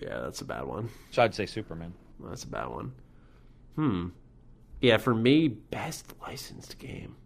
Yeah, 0.00 0.20
that's 0.20 0.40
a 0.40 0.44
bad 0.46 0.64
one. 0.64 0.88
So 1.10 1.22
I'd 1.22 1.34
say 1.34 1.44
Superman. 1.44 1.92
That's 2.18 2.44
a 2.44 2.48
bad 2.48 2.68
one. 2.68 2.92
Hmm. 3.76 4.08
Yeah, 4.80 4.96
for 4.96 5.14
me, 5.14 5.48
best 5.48 6.14
licensed 6.22 6.78
game. 6.78 7.16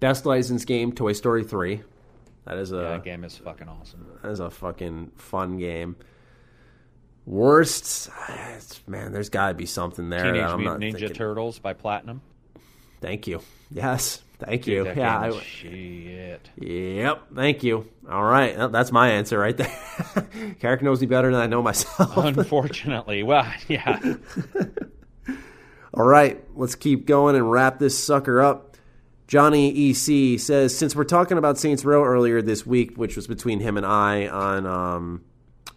Best 0.00 0.24
licensed 0.26 0.66
game, 0.66 0.92
Toy 0.92 1.12
Story 1.12 1.44
three. 1.44 1.82
That 2.46 2.58
is 2.58 2.72
a 2.72 2.76
Yeah, 2.76 2.82
that 2.90 3.04
game 3.04 3.24
is 3.24 3.36
fucking 3.36 3.68
awesome. 3.68 4.06
that 4.22 4.30
is 4.30 4.40
a 4.40 4.50
fucking 4.50 5.12
fun 5.16 5.58
game. 5.58 5.96
Worst, 7.26 8.08
man, 8.86 9.10
there's 9.10 9.30
got 9.30 9.48
to 9.48 9.54
be 9.54 9.66
something 9.66 10.10
there. 10.10 10.32
Teenage 10.32 10.42
I'm 10.42 10.60
Mutant 10.60 10.80
not 10.80 10.86
Ninja 10.86 10.98
thinking. 11.00 11.16
Turtles 11.16 11.58
by 11.58 11.72
Platinum. 11.72 12.22
Thank 13.00 13.26
you. 13.26 13.40
Yes, 13.68 14.22
thank 14.38 14.68
you. 14.68 14.84
that 14.84 14.96
Yeah, 14.96 15.18
I, 15.18 15.40
shit. 15.40 16.48
Yep, 16.56 17.22
thank 17.34 17.64
you. 17.64 17.88
All 18.08 18.22
right, 18.22 18.70
that's 18.70 18.92
my 18.92 19.10
answer 19.10 19.40
right 19.40 19.56
there. 19.56 19.76
Carrick 20.60 20.82
knows 20.82 21.00
me 21.00 21.08
better 21.08 21.32
than 21.32 21.40
I 21.40 21.48
know 21.48 21.62
myself. 21.62 22.16
Unfortunately, 22.16 23.24
well, 23.24 23.52
yeah. 23.68 24.00
All 25.92 26.06
right, 26.06 26.42
let's 26.54 26.76
keep 26.76 27.06
going 27.06 27.34
and 27.34 27.50
wrap 27.50 27.80
this 27.80 27.98
sucker 27.98 28.40
up. 28.40 28.76
Johnny 29.26 29.90
EC 29.90 30.38
says, 30.38 30.76
since 30.78 30.94
we're 30.94 31.02
talking 31.02 31.38
about 31.38 31.58
Saints 31.58 31.84
Row 31.84 32.04
earlier 32.04 32.40
this 32.40 32.64
week, 32.64 32.96
which 32.96 33.16
was 33.16 33.26
between 33.26 33.58
him 33.58 33.76
and 33.76 33.84
I 33.84 34.28
on 34.28 34.66
um, 34.66 35.24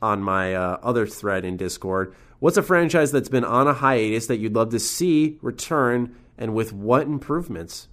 on 0.02 0.22
my 0.22 0.54
uh, 0.54 0.78
other 0.82 1.06
thread 1.06 1.46
in 1.46 1.58
Discord, 1.58 2.16
what's 2.40 2.58
a 2.58 2.64
franchise 2.64 3.12
that's 3.12 3.30
been 3.30 3.46
on 3.46 3.68
a 3.68 3.74
hiatus 3.74 4.28
that 4.28 4.40
you'd 4.40 4.56
love 4.56 4.70
to 4.72 4.80
see 4.80 5.38
return, 5.42 6.16
and 6.38 6.54
with 6.54 6.72
what 6.74 7.04
improvements? 7.04 7.88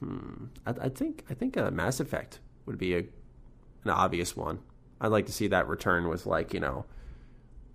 Hmm, 0.00 0.46
I, 0.66 0.70
I 0.82 0.88
think 0.88 1.24
I 1.30 1.34
think 1.34 1.56
uh, 1.56 1.70
Mass 1.70 2.00
Effect 2.00 2.40
would 2.66 2.78
be 2.78 2.94
a 2.94 3.04
an 3.84 3.90
obvious 3.90 4.36
one. 4.36 4.60
I'd 5.00 5.08
like 5.08 5.26
to 5.26 5.32
see 5.32 5.48
that 5.48 5.68
return 5.68 6.08
with 6.08 6.26
like 6.26 6.54
you 6.54 6.60
know 6.60 6.86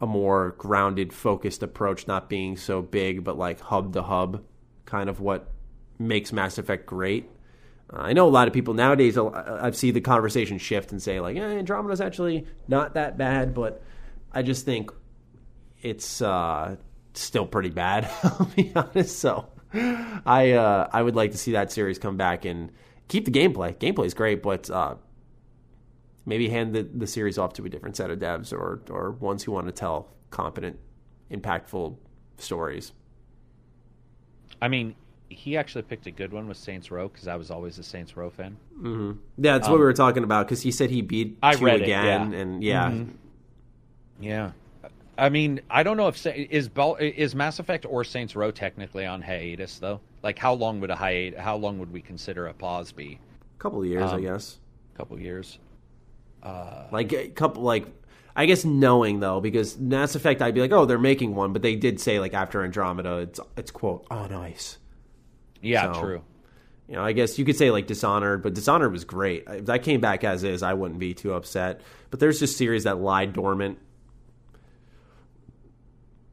a 0.01 0.07
more 0.07 0.55
grounded, 0.57 1.11
focused 1.11 1.61
approach, 1.61 2.07
not 2.07 2.29
being 2.29 2.55
so 2.55 2.81
big, 2.81 3.23
but 3.23 3.37
like 3.37 3.59
hub 3.59 3.93
to 3.93 4.01
hub, 4.01 4.43
kind 4.85 5.09
of 5.09 5.19
what 5.19 5.51
makes 5.97 6.31
Mass 6.31 6.57
Effect 6.57 6.85
great. 6.85 7.29
Uh, 7.91 7.97
I 7.97 8.13
know 8.13 8.27
a 8.27 8.29
lot 8.29 8.47
of 8.47 8.53
people 8.53 8.73
nowadays. 8.73 9.17
I've 9.17 9.75
seen 9.75 9.93
the 9.93 10.01
conversation 10.01 10.57
shift 10.57 10.91
and 10.91 11.01
say 11.01 11.19
like, 11.19 11.37
eh, 11.37 11.41
Andromeda's 11.41 12.01
actually 12.01 12.45
not 12.67 12.93
that 12.93 13.17
bad, 13.17 13.53
but 13.53 13.81
I 14.31 14.43
just 14.43 14.65
think 14.65 14.91
it's 15.81 16.21
uh, 16.21 16.75
still 17.13 17.45
pretty 17.45 17.69
bad. 17.69 18.09
I'll 18.23 18.51
be 18.55 18.71
honest. 18.75 19.19
So 19.19 19.47
I 19.73 20.51
uh, 20.51 20.87
I 20.91 21.01
would 21.01 21.15
like 21.15 21.31
to 21.31 21.37
see 21.37 21.53
that 21.53 21.71
series 21.71 21.99
come 21.99 22.17
back 22.17 22.45
and 22.45 22.71
keep 23.07 23.25
the 23.25 23.31
gameplay. 23.31 23.75
Gameplay 23.75 24.05
is 24.05 24.13
great, 24.13 24.41
but 24.43 24.69
uh, 24.69 24.95
maybe 26.25 26.49
hand 26.49 26.73
the, 26.73 26.83
the 26.83 27.07
series 27.07 27.37
off 27.37 27.53
to 27.53 27.65
a 27.65 27.69
different 27.69 27.95
set 27.95 28.09
of 28.09 28.19
devs 28.19 28.53
or 28.53 28.81
or 28.89 29.11
ones 29.11 29.43
who 29.43 29.51
want 29.51 29.67
to 29.67 29.71
tell 29.71 30.09
competent, 30.29 30.79
impactful 31.31 31.95
stories. 32.37 32.91
I 34.61 34.67
mean, 34.67 34.95
he 35.29 35.55
actually 35.57 35.83
picked 35.83 36.07
a 36.07 36.11
good 36.11 36.33
one 36.33 36.47
with 36.47 36.57
Saints 36.57 36.91
Row 36.91 37.07
because 37.07 37.27
I 37.27 37.35
was 37.35 37.51
always 37.51 37.77
a 37.77 37.83
Saints 37.83 38.17
Row 38.17 38.29
fan. 38.29 38.57
Mm-hmm. 38.77 39.11
Yeah, 39.37 39.53
that's 39.53 39.67
what 39.67 39.77
we 39.77 39.83
were 39.83 39.89
um, 39.89 39.95
talking 39.95 40.23
about 40.23 40.47
because 40.47 40.61
he 40.61 40.71
said 40.71 40.89
he 40.89 41.01
beat 41.01 41.37
I 41.41 41.55
two 41.55 41.65
read 41.65 41.81
it, 41.81 41.83
again, 41.83 42.31
yeah. 42.31 42.39
and 42.39 42.63
yeah, 42.63 42.89
mm-hmm. 42.89 43.11
Yeah. 44.23 44.51
I 45.17 45.29
mean, 45.29 45.59
I 45.69 45.83
don't 45.83 45.97
know 45.97 46.07
if 46.07 46.25
is 46.25 46.69
is 46.99 47.35
Mass 47.35 47.59
Effect 47.59 47.85
or 47.87 48.03
Saints 48.03 48.35
Row 48.35 48.51
technically 48.51 49.05
on 49.05 49.21
hiatus 49.21 49.77
though. 49.79 49.99
Like, 50.23 50.39
how 50.39 50.53
long 50.53 50.79
would 50.81 50.89
a 50.89 50.95
hiatus? 50.95 51.39
How 51.39 51.57
long 51.57 51.79
would 51.79 51.91
we 51.91 52.01
consider 52.01 52.47
a 52.47 52.53
pause 52.53 52.91
be? 52.91 53.19
a 53.55 53.61
couple 53.61 53.81
of 53.81 53.87
years, 53.87 54.11
I 54.11 54.15
Um, 54.15 54.21
guess. 54.21 54.57
A 54.93 54.97
couple 54.97 55.19
years. 55.19 55.59
Uh, 56.41 56.85
like 56.91 57.11
a 57.11 57.27
couple, 57.27 57.63
like 57.63 57.85
I 58.35 58.45
guess 58.45 58.63
knowing 58.63 59.19
though, 59.19 59.41
because 59.41 59.77
Mass 59.77 60.15
Effect, 60.15 60.41
I'd 60.41 60.53
be 60.55 60.61
like, 60.61 60.71
oh, 60.71 60.85
they're 60.85 60.97
making 60.97 61.35
one, 61.35 61.51
but 61.51 61.61
they 61.61 61.75
did 61.75 61.99
say 61.99 62.19
like 62.19 62.33
after 62.33 62.63
Andromeda, 62.63 63.17
it's 63.17 63.39
it's 63.57 63.71
quote 63.71 64.07
on 64.09 64.31
ice. 64.31 64.77
Yeah, 65.61 65.93
So- 65.93 66.01
true. 66.01 66.21
You 66.87 66.95
know, 66.95 67.03
I 67.03 67.11
guess 67.11 67.37
you 67.37 67.45
could 67.45 67.55
say 67.55 67.69
like 67.69 67.85
Dishonored, 67.85 68.41
but 68.41 68.55
Dishonored 68.55 68.91
was 68.91 69.03
great. 69.05 69.43
If 69.47 69.65
that 69.67 69.83
came 69.83 70.01
back 70.01 70.23
as 70.23 70.43
is, 70.43 70.63
I 70.63 70.73
wouldn't 70.73 70.99
be 70.99 71.13
too 71.13 71.33
upset. 71.33 71.81
But 72.09 72.19
there's 72.19 72.39
just 72.39 72.57
series 72.57 72.85
that 72.85 72.97
lie 72.99 73.25
dormant. 73.27 73.77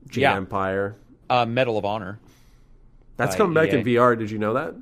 Jade 0.08 0.22
Yeah. 0.22 0.34
Empire. 0.36 0.96
Uh, 1.28 1.44
Medal 1.44 1.76
of 1.76 1.84
Honor. 1.84 2.18
That's 3.18 3.34
By 3.34 3.38
coming 3.38 3.54
back 3.54 3.70
in 3.70 3.84
VR. 3.84 4.18
Did 4.18 4.30
you 4.30 4.38
know 4.38 4.54
that? 4.54 4.74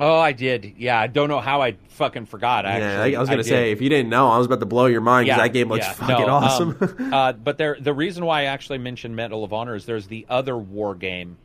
Oh, 0.00 0.18
I 0.18 0.32
did. 0.32 0.74
Yeah, 0.78 0.98
I 0.98 1.06
don't 1.06 1.28
know 1.28 1.38
how 1.38 1.62
I 1.62 1.76
fucking 1.90 2.26
forgot. 2.26 2.64
Actually, 2.66 3.12
yeah, 3.12 3.16
I, 3.16 3.18
I 3.18 3.20
was 3.20 3.28
gonna 3.28 3.44
did. 3.44 3.48
say 3.48 3.70
if 3.70 3.80
you 3.80 3.88
didn't 3.88 4.08
know, 4.10 4.28
I 4.28 4.38
was 4.38 4.46
about 4.46 4.58
to 4.60 4.66
blow 4.66 4.86
your 4.86 5.00
mind 5.02 5.26
because 5.26 5.36
yeah, 5.38 5.42
that 5.44 5.52
game 5.52 5.68
looks 5.68 5.86
yeah, 5.86 5.92
fucking 5.92 6.26
no, 6.26 6.32
awesome. 6.32 6.76
um, 6.80 7.12
uh, 7.14 7.32
but 7.34 7.58
there, 7.58 7.76
the 7.78 7.92
reason 7.92 8.24
why 8.24 8.40
I 8.40 8.44
actually 8.44 8.78
mentioned 8.78 9.14
Medal 9.14 9.44
of 9.44 9.52
Honor 9.52 9.76
is 9.76 9.86
there's 9.86 10.08
the 10.08 10.26
other 10.28 10.56
war 10.58 10.96
game 10.96 11.36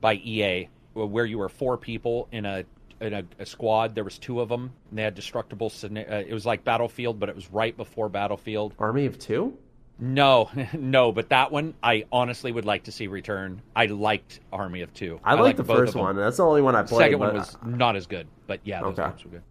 by 0.00 0.14
EA 0.14 0.68
where 1.06 1.24
you 1.26 1.38
were 1.38 1.48
four 1.48 1.76
people 1.76 2.28
in 2.32 2.44
a 2.44 2.64
in 3.00 3.14
a, 3.14 3.24
a 3.38 3.46
squad. 3.46 3.94
There 3.94 4.04
was 4.04 4.18
two 4.18 4.40
of 4.40 4.48
them. 4.48 4.70
And 4.90 4.98
they 4.98 5.02
had 5.02 5.14
destructible. 5.14 5.72
Uh, 5.82 5.88
it 5.96 6.32
was 6.34 6.44
like 6.44 6.64
Battlefield, 6.64 7.18
but 7.18 7.28
it 7.28 7.34
was 7.34 7.50
right 7.50 7.74
before 7.76 8.08
Battlefield. 8.08 8.74
Army 8.78 9.06
of 9.06 9.18
Two. 9.18 9.56
No, 9.98 10.50
no, 10.72 11.12
but 11.12 11.28
that 11.28 11.52
one 11.52 11.74
I 11.82 12.04
honestly 12.10 12.52
would 12.52 12.64
like 12.64 12.84
to 12.84 12.92
see 12.92 13.06
return. 13.06 13.60
I 13.76 13.86
liked 13.86 14.40
Army 14.52 14.80
of 14.82 14.92
Two. 14.94 15.20
I, 15.24 15.34
like 15.34 15.56
the 15.56 15.64
first 15.64 15.88
of 15.90 15.94
them. 15.94 16.02
one. 16.02 16.16
That's 16.16 16.38
the 16.38 16.44
only 16.46 16.62
one 16.62 16.74
I 16.74 16.82
played. 16.82 16.98
Second 17.06 17.18
one 17.18 17.34
was 17.34 17.56
not 17.64 17.96
as 17.96 18.06
good, 18.06 18.26
but 18.46 18.60
yeah, 18.64 18.80
those 18.80 18.98
Okay. 18.98 19.08
games 19.08 19.24
were 19.24 19.30
good. 19.30 19.42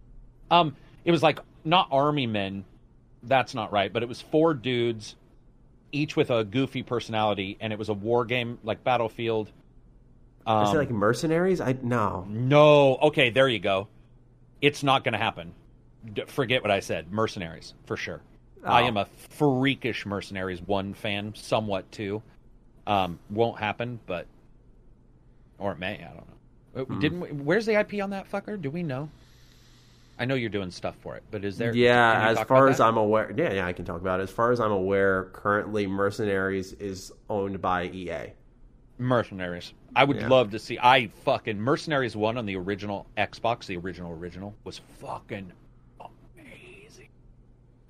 Um, 0.51 0.75
it 1.05 1.11
was 1.11 1.21
like 1.23 1.39
not 1.63 1.87
army 1.91 2.25
men. 2.27 2.65
That's 3.23 3.53
not 3.53 3.71
right, 3.71 3.91
but 3.91 4.01
it 4.01 4.09
was 4.09 4.21
four 4.21 4.53
dudes, 4.53 5.15
each 5.91 6.15
with 6.15 6.29
a 6.31 6.43
goofy 6.43 6.83
personality, 6.83 7.57
and 7.59 7.73
it 7.73 7.77
was 7.77 7.89
a 7.89 7.93
war 7.93 8.25
game 8.25 8.57
like 8.63 8.83
Battlefield. 8.83 9.51
Um, 10.49 10.65
Is 10.65 10.73
it 10.73 10.77
like 10.77 10.89
mercenaries? 10.89 11.61
I 11.61 11.75
no. 11.83 12.25
no, 12.27 12.95
okay, 12.97 13.29
there 13.29 13.47
you 13.47 13.59
go. 13.59 13.87
It's 14.61 14.81
not 14.83 15.03
going 15.03 15.11
to 15.13 15.19
happen. 15.19 15.53
D- 16.13 16.23
forget 16.25 16.63
what 16.63 16.71
I 16.71 16.79
said. 16.79 17.11
Mercenaries 17.11 17.75
for 17.85 17.95
sure. 17.95 18.21
I 18.65 18.81
Oh. 18.81 18.85
am 18.87 18.97
a 18.97 19.05
freakish 19.29 20.05
Mercenaries 20.07 20.59
one 20.61 20.93
fan, 20.95 21.33
somewhat 21.35 21.91
too. 21.91 22.23
Um, 22.87 23.19
won't 23.29 23.59
happen, 23.59 23.99
but 24.07 24.25
or 25.59 25.73
it 25.73 25.77
may. 25.77 26.03
I 26.03 26.07
don't 26.07 26.27
know. 26.27 26.81
Uh, 26.81 26.85
Hmm. 26.85 26.99
Didn't 26.99 27.19
we, 27.19 27.27
where's 27.29 27.65
the 27.67 27.75
IP 27.79 28.01
on 28.01 28.09
that 28.09 28.29
fucker? 28.31 28.59
Do 28.59 28.71
we 28.71 28.81
know? 28.81 29.09
I 30.17 30.25
know 30.25 30.33
you're 30.35 30.49
doing 30.49 30.71
stuff 30.71 30.95
for 31.01 31.15
it, 31.15 31.23
but 31.31 31.45
is 31.45 31.57
there? 31.59 31.73
Yeah, 31.75 32.29
as 32.29 32.39
far 32.41 32.67
as 32.69 32.77
that? 32.79 32.85
I'm 32.85 32.97
aware, 32.97 33.31
yeah, 33.37 33.53
yeah, 33.53 33.65
I 33.67 33.73
can 33.73 33.85
talk 33.85 34.01
about 34.01 34.19
it. 34.19 34.23
As 34.23 34.31
far 34.31 34.51
as 34.51 34.59
I'm 34.59 34.71
aware, 34.71 35.25
currently 35.31 35.85
Mercenaries 35.87 36.73
is 36.73 37.11
owned 37.29 37.61
by 37.61 37.85
EA. 37.85 38.33
Mercenaries. 38.99 39.73
I 39.95 40.03
would 40.03 40.17
Yeah. 40.17 40.27
love 40.27 40.51
to 40.51 40.59
see. 40.59 40.77
I 40.77 41.07
fucking 41.23 41.59
Mercenaries 41.59 42.15
one 42.15 42.37
on 42.37 42.45
the 42.45 42.55
original 42.57 43.07
Xbox, 43.17 43.65
the 43.65 43.77
original 43.77 44.11
original 44.11 44.53
was 44.63 44.79
fucking 44.99 45.51
amazing. 46.37 47.07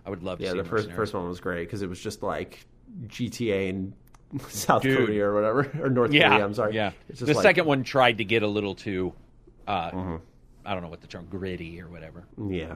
I 0.05 0.09
would 0.09 0.23
love 0.23 0.37
to 0.39 0.45
Yeah, 0.45 0.53
the 0.53 0.63
first 0.63 0.91
first 0.91 1.13
one 1.13 1.27
was 1.27 1.39
great 1.41 1.65
because 1.65 1.81
it 1.81 1.89
was 1.89 1.99
just 1.99 2.23
like 2.23 2.65
GTA 3.07 3.69
in 3.69 3.93
South 4.47 4.81
Dude. 4.83 5.07
Korea 5.07 5.25
or 5.25 5.33
whatever, 5.33 5.69
or 5.83 5.89
North 5.89 6.13
Yeah, 6.13 6.29
Korea. 6.29 6.45
I'm 6.45 6.53
sorry. 6.53 6.75
Yeah, 6.75 6.91
It's 7.09 7.19
just 7.19 7.27
the 7.27 7.33
like, 7.33 7.43
second 7.43 7.65
one 7.65 7.83
tried 7.83 8.19
to 8.19 8.23
get 8.23 8.43
a 8.43 8.47
little 8.47 8.75
too 8.75 9.13
uh, 9.67 10.17
I 10.65 10.73
don't 10.73 10.83
know 10.83 10.89
what 10.89 11.01
the 11.01 11.07
term 11.07 11.25
gritty 11.29 11.81
or 11.81 11.87
whatever. 11.89 12.23
Yeah. 12.49 12.75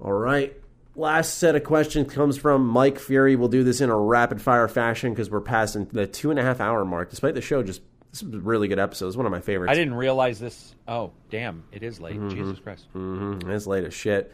All 0.00 0.12
right. 0.12 0.54
Last 0.96 1.38
set 1.38 1.54
of 1.54 1.64
questions 1.64 2.12
comes 2.12 2.36
from 2.36 2.66
Mike 2.66 2.98
Fury. 2.98 3.36
We'll 3.36 3.48
do 3.48 3.62
this 3.62 3.80
in 3.80 3.90
a 3.90 3.96
rapid 3.96 4.42
fire 4.42 4.68
fashion 4.68 5.12
because 5.12 5.30
we're 5.30 5.40
passing 5.40 5.86
the 5.86 6.06
two 6.06 6.30
and 6.30 6.38
a 6.38 6.42
half 6.42 6.60
hour 6.60 6.84
mark. 6.84 7.10
Despite 7.10 7.34
the 7.34 7.40
show, 7.40 7.62
just 7.62 7.80
this 8.10 8.22
is 8.22 8.34
a 8.34 8.38
really 8.38 8.66
good 8.68 8.80
episode. 8.80 9.06
It's 9.06 9.16
one 9.16 9.26
of 9.26 9.32
my 9.32 9.40
favorites. 9.40 9.70
I 9.70 9.74
didn't 9.74 9.94
realize 9.94 10.40
this. 10.40 10.74
Oh, 10.88 11.12
damn! 11.30 11.62
It 11.70 11.82
is 11.84 12.00
late. 12.00 12.16
Jesus 12.28 12.58
Christ. 12.58 12.86
Mm-hmm. 12.94 13.50
it's 13.50 13.66
late 13.66 13.84
as 13.84 13.94
shit. 13.94 14.32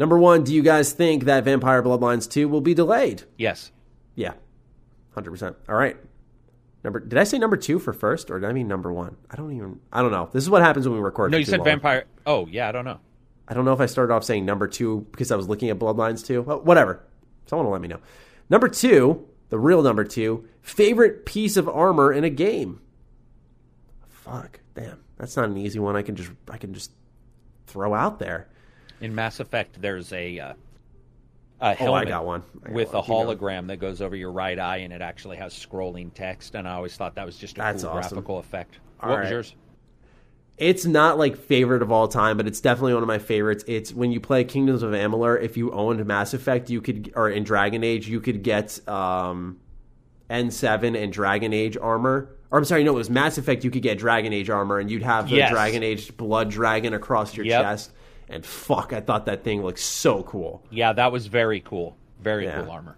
Number 0.00 0.16
one, 0.18 0.44
do 0.44 0.54
you 0.54 0.62
guys 0.62 0.92
think 0.92 1.24
that 1.24 1.44
Vampire 1.44 1.82
Bloodlines 1.82 2.28
2 2.28 2.48
will 2.48 2.62
be 2.62 2.72
delayed? 2.72 3.24
Yes. 3.36 3.70
Yeah. 4.14 4.32
100%. 5.14 5.54
All 5.68 5.74
right. 5.74 5.94
Number 6.82 7.00
Did 7.00 7.18
I 7.18 7.24
say 7.24 7.38
number 7.38 7.58
2 7.58 7.78
for 7.78 7.92
first 7.92 8.30
or 8.30 8.40
did 8.40 8.48
I 8.48 8.54
mean 8.54 8.66
number 8.66 8.90
1? 8.90 9.14
I 9.30 9.36
don't 9.36 9.54
even 9.54 9.78
I 9.92 10.00
don't 10.00 10.10
know. 10.10 10.30
This 10.32 10.42
is 10.42 10.48
what 10.48 10.62
happens 10.62 10.88
when 10.88 10.96
we 10.96 11.04
record. 11.04 11.32
No, 11.32 11.36
you 11.36 11.44
said 11.44 11.58
long. 11.58 11.66
vampire. 11.66 12.04
Oh, 12.24 12.46
yeah. 12.46 12.66
I 12.66 12.72
don't 12.72 12.86
know. 12.86 12.98
I 13.50 13.54
don't 13.54 13.64
know 13.64 13.72
if 13.72 13.80
I 13.80 13.86
started 13.86 14.14
off 14.14 14.22
saying 14.24 14.44
number 14.46 14.68
2 14.68 15.08
because 15.10 15.32
I 15.32 15.36
was 15.36 15.48
looking 15.48 15.70
at 15.70 15.78
Bloodlines 15.78 16.24
too. 16.24 16.42
Well, 16.42 16.60
whatever. 16.60 17.02
Someone 17.46 17.66
will 17.66 17.72
let 17.72 17.82
me 17.82 17.88
know. 17.88 17.98
Number 18.48 18.68
2, 18.68 19.26
the 19.48 19.58
real 19.58 19.82
number 19.82 20.04
2, 20.04 20.46
favorite 20.62 21.26
piece 21.26 21.56
of 21.56 21.68
armor 21.68 22.12
in 22.12 22.22
a 22.22 22.30
game. 22.30 22.80
Fuck. 24.08 24.60
Damn. 24.74 25.00
That's 25.18 25.36
not 25.36 25.46
an 25.48 25.56
easy 25.58 25.78
one 25.80 25.96
I 25.96 26.02
can 26.02 26.14
just 26.16 26.30
I 26.48 26.56
can 26.56 26.72
just 26.72 26.92
throw 27.66 27.92
out 27.92 28.18
there. 28.18 28.48
In 29.00 29.14
Mass 29.14 29.40
Effect, 29.40 29.80
there's 29.80 30.12
a 30.12 30.38
uh, 30.38 30.52
a 31.60 31.76
Oh, 31.80 31.92
I 31.92 32.04
got 32.04 32.24
one. 32.24 32.42
I 32.64 32.68
got 32.68 32.72
with 32.74 32.94
a 32.94 33.00
one. 33.02 33.06
Going. 33.26 33.38
hologram 33.38 33.66
that 33.66 33.78
goes 33.78 34.00
over 34.00 34.16
your 34.16 34.32
right 34.32 34.58
eye, 34.58 34.78
and 34.78 34.92
it 34.92 35.02
actually 35.02 35.36
has 35.38 35.52
scrolling 35.54 36.12
text. 36.14 36.54
And 36.54 36.66
I 36.68 36.74
always 36.74 36.96
thought 36.96 37.16
that 37.16 37.26
was 37.26 37.36
just 37.36 37.56
a 37.56 37.58
That's 37.58 37.82
cool 37.82 37.92
awesome. 37.92 38.10
graphical 38.16 38.38
effect. 38.38 38.78
All 39.00 39.10
what 39.10 39.20
was 39.20 39.30
yours? 39.30 39.54
It's 40.60 40.84
not 40.84 41.18
like 41.18 41.36
favorite 41.38 41.80
of 41.80 41.90
all 41.90 42.06
time, 42.06 42.36
but 42.36 42.46
it's 42.46 42.60
definitely 42.60 42.92
one 42.94 43.02
of 43.02 43.06
my 43.06 43.18
favorites. 43.18 43.64
It's 43.66 43.94
when 43.94 44.12
you 44.12 44.20
play 44.20 44.44
Kingdoms 44.44 44.82
of 44.82 44.90
Amalur. 44.92 45.42
If 45.42 45.56
you 45.56 45.72
owned 45.72 46.04
Mass 46.04 46.34
Effect, 46.34 46.68
you 46.68 46.82
could, 46.82 47.12
or 47.16 47.30
in 47.30 47.44
Dragon 47.44 47.82
Age, 47.82 48.06
you 48.06 48.20
could 48.20 48.42
get 48.42 48.78
um, 48.86 49.58
N7 50.28 51.02
and 51.02 51.10
Dragon 51.12 51.54
Age 51.54 51.78
armor. 51.80 52.28
Or 52.50 52.58
I'm 52.58 52.66
sorry, 52.66 52.84
no, 52.84 52.92
it 52.92 52.96
was 52.96 53.08
Mass 53.08 53.38
Effect. 53.38 53.64
You 53.64 53.70
could 53.70 53.80
get 53.82 53.98
Dragon 53.98 54.34
Age 54.34 54.50
armor, 54.50 54.78
and 54.78 54.90
you'd 54.90 55.02
have 55.02 55.30
the 55.30 55.36
Yes. 55.36 55.50
Dragon 55.50 55.82
Age 55.82 56.14
blood 56.18 56.50
dragon 56.50 56.92
across 56.92 57.34
your 57.34 57.46
Yep. 57.46 57.62
chest. 57.62 57.92
And 58.28 58.44
fuck, 58.44 58.92
I 58.92 59.00
thought 59.00 59.24
that 59.26 59.42
thing 59.42 59.62
looked 59.62 59.78
so 59.80 60.22
cool. 60.24 60.62
Yeah, 60.70 60.92
that 60.92 61.10
was 61.10 61.26
very 61.26 61.60
cool. 61.60 61.96
Very 62.22 62.44
Yeah. 62.44 62.60
cool 62.60 62.70
armor. 62.70 62.96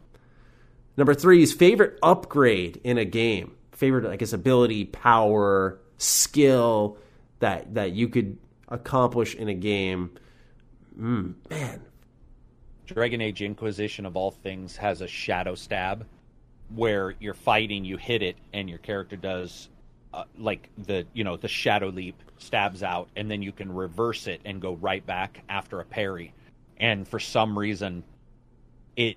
Number 0.97 1.15
three 1.15 1.43
is 1.45 1.53
favorite 1.53 1.97
upgrade 2.03 2.81
in 2.83 2.99
a 2.99 3.05
game. 3.05 3.53
Favorite, 3.71 4.05
I 4.07 4.17
guess, 4.17 4.33
ability, 4.33 4.87
power, 4.87 5.79
skill 5.97 6.99
that 7.43 7.75
that 7.75 7.91
you 7.93 8.09
could 8.09 8.39
accomplish 8.69 9.35
in 9.35 9.49
a 9.49 9.55
game. 9.55 10.13
Mm, 10.99 11.35
man, 11.51 11.83
Dragon 12.87 13.21
Age 13.21 13.43
Inquisition 13.43 14.07
of 14.07 14.17
all 14.17 14.31
things 14.31 14.77
has 14.77 15.01
a 15.01 15.09
shadow 15.09 15.57
stab 15.57 16.07
where 16.75 17.15
you're 17.19 17.35
fighting, 17.35 17.85
you 17.85 17.97
hit 17.97 18.23
it, 18.23 18.37
and 18.53 18.71
your 18.71 18.79
character 18.79 19.17
does 19.17 19.69
uh, 20.15 20.25
like 20.39 20.69
the 20.79 21.05
you 21.15 21.25
know 21.25 21.37
the 21.37 21.49
shadow 21.49 21.89
leap 21.89 22.15
stabs 22.39 22.85
out, 22.85 23.09
and 23.17 23.29
then 23.29 23.43
you 23.43 23.51
can 23.51 23.75
reverse 23.75 24.29
it 24.29 24.41
and 24.45 24.63
go 24.63 24.75
right 24.75 25.05
back 25.05 25.43
after 25.49 25.81
a 25.81 25.85
parry. 25.85 26.33
And 26.79 27.07
for 27.07 27.19
some 27.19 27.59
reason, 27.59 28.05
it 28.97 29.17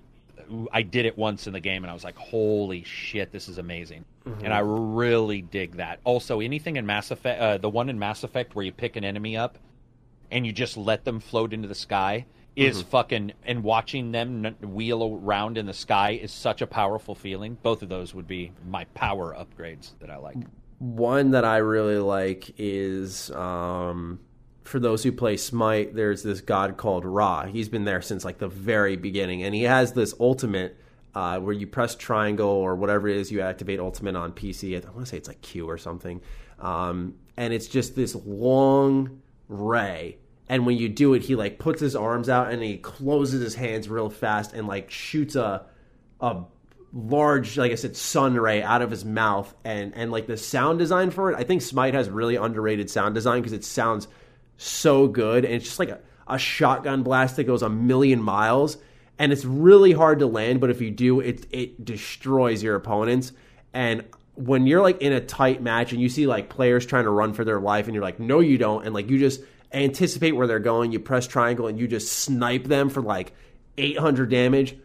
I 0.72 0.82
did 0.82 1.06
it 1.06 1.16
once 1.16 1.46
in 1.46 1.52
the 1.52 1.60
game, 1.60 1.84
and 1.84 1.90
I 1.92 1.94
was 1.94 2.02
like, 2.02 2.16
"Holy 2.16 2.82
shit, 2.82 3.30
this 3.30 3.48
is 3.48 3.58
amazing!" 3.58 4.04
And 4.42 4.52
I 4.52 4.58
really 4.58 5.40
dig 5.42 5.76
that. 5.76 6.00
Also, 6.04 6.40
anything 6.40 6.76
in 6.76 6.86
Mass 6.86 7.10
Effect, 7.10 7.40
uh, 7.40 7.58
the 7.58 7.70
one 7.70 7.88
in 7.88 7.98
Mass 7.98 8.24
Effect 8.24 8.54
where 8.54 8.64
you 8.64 8.72
pick 8.72 8.96
an 8.96 9.04
enemy 9.04 9.36
up 9.36 9.58
and 10.30 10.44
you 10.44 10.52
just 10.52 10.76
let 10.76 11.04
them 11.04 11.20
float 11.20 11.52
into 11.52 11.68
the 11.68 11.74
sky 11.74 12.26
is 12.56 12.80
fucking 12.80 13.32
and 13.44 13.62
watching 13.62 14.12
them 14.12 14.46
n- 14.46 14.56
wheel 14.62 15.20
around 15.22 15.58
in 15.58 15.66
the 15.66 15.74
sky 15.74 16.12
is 16.12 16.32
such 16.32 16.62
a 16.62 16.66
powerful 16.66 17.14
feeling 17.14 17.58
both 17.62 17.82
of 17.82 17.90
those 17.90 18.14
would 18.14 18.26
be 18.26 18.50
my 18.66 18.84
power 18.94 19.36
upgrades 19.38 19.90
that 20.00 20.08
i 20.08 20.16
like 20.16 20.38
one 20.78 21.30
that 21.30 21.44
I 21.44 21.58
really 21.58 21.98
like 21.98 22.54
is 22.58 23.30
um, 23.30 24.20
for 24.64 24.78
those 24.78 25.02
who 25.02 25.12
play 25.12 25.36
Smite. 25.36 25.94
There's 25.94 26.22
this 26.22 26.40
god 26.40 26.76
called 26.76 27.04
Ra. 27.04 27.46
He's 27.46 27.68
been 27.68 27.84
there 27.84 28.02
since 28.02 28.24
like 28.24 28.38
the 28.38 28.48
very 28.48 28.96
beginning, 28.96 29.42
and 29.42 29.54
he 29.54 29.62
has 29.62 29.92
this 29.92 30.14
ultimate. 30.20 30.76
Uh, 31.16 31.40
where 31.40 31.54
you 31.54 31.66
press 31.66 31.94
triangle 31.94 32.46
or 32.46 32.76
whatever 32.76 33.08
it 33.08 33.16
is 33.16 33.32
you 33.32 33.40
activate 33.40 33.80
ultimate 33.80 34.14
on 34.14 34.32
PC. 34.32 34.76
I 34.76 34.90
want 34.90 35.06
to 35.06 35.06
say 35.06 35.16
it's 35.16 35.28
like 35.28 35.40
Q 35.40 35.66
or 35.66 35.78
something. 35.78 36.20
Um, 36.60 37.14
and 37.38 37.54
it's 37.54 37.68
just 37.68 37.96
this 37.96 38.14
long 38.14 39.22
ray. 39.48 40.18
And 40.46 40.66
when 40.66 40.76
you 40.76 40.90
do 40.90 41.14
it, 41.14 41.22
he 41.22 41.34
like 41.34 41.58
puts 41.58 41.80
his 41.80 41.96
arms 41.96 42.28
out 42.28 42.52
and 42.52 42.62
he 42.62 42.76
closes 42.76 43.40
his 43.40 43.54
hands 43.54 43.88
real 43.88 44.10
fast 44.10 44.52
and 44.52 44.68
like 44.68 44.90
shoots 44.90 45.36
a 45.36 45.64
a 46.20 46.42
large, 46.92 47.56
like 47.56 47.72
I 47.72 47.76
said, 47.76 47.96
sun 47.96 48.34
ray 48.34 48.62
out 48.62 48.82
of 48.82 48.90
his 48.90 49.06
mouth, 49.06 49.54
and 49.64 49.94
and 49.94 50.12
like 50.12 50.26
the 50.26 50.36
sound 50.36 50.78
design 50.78 51.10
for 51.10 51.32
it, 51.32 51.38
I 51.38 51.44
think 51.44 51.62
Smite 51.62 51.94
has 51.94 52.10
really 52.10 52.36
underrated 52.36 52.90
sound 52.90 53.14
design 53.14 53.40
because 53.40 53.54
it 53.54 53.64
sounds 53.64 54.06
so 54.58 55.08
good, 55.08 55.46
and 55.46 55.54
it's 55.54 55.64
just 55.64 55.78
like 55.78 55.88
a, 55.88 56.00
a 56.28 56.38
shotgun 56.38 57.02
blast 57.02 57.36
that 57.36 57.44
goes 57.44 57.62
a 57.62 57.70
million 57.70 58.22
miles, 58.22 58.76
and 59.18 59.32
it's 59.32 59.44
really 59.44 59.92
hard 59.92 60.18
to 60.20 60.26
land, 60.26 60.60
but 60.60 60.70
if 60.70 60.80
you 60.80 60.90
do, 60.90 61.20
it 61.20 61.46
it 61.50 61.84
destroys 61.84 62.62
your 62.62 62.74
opponents, 62.74 63.32
and 63.72 64.04
when 64.34 64.66
you're 64.66 64.82
like 64.82 65.00
in 65.00 65.12
a 65.12 65.20
tight 65.20 65.62
match 65.62 65.92
and 65.92 66.00
you 66.00 66.10
see 66.10 66.26
like 66.26 66.50
players 66.50 66.84
trying 66.84 67.04
to 67.04 67.10
run 67.10 67.32
for 67.32 67.44
their 67.44 67.60
life, 67.60 67.86
and 67.86 67.94
you're 67.94 68.04
like, 68.04 68.20
no, 68.20 68.40
you 68.40 68.58
don't, 68.58 68.84
and 68.84 68.94
like 68.94 69.08
you 69.08 69.18
just 69.18 69.40
anticipate 69.72 70.32
where 70.32 70.46
they're 70.46 70.58
going, 70.58 70.92
you 70.92 71.00
press 71.00 71.26
triangle, 71.26 71.66
and 71.66 71.78
you 71.78 71.88
just 71.88 72.12
snipe 72.12 72.64
them 72.64 72.88
for 72.88 73.02
like 73.02 73.32
800 73.78 74.30
damage 74.30 74.76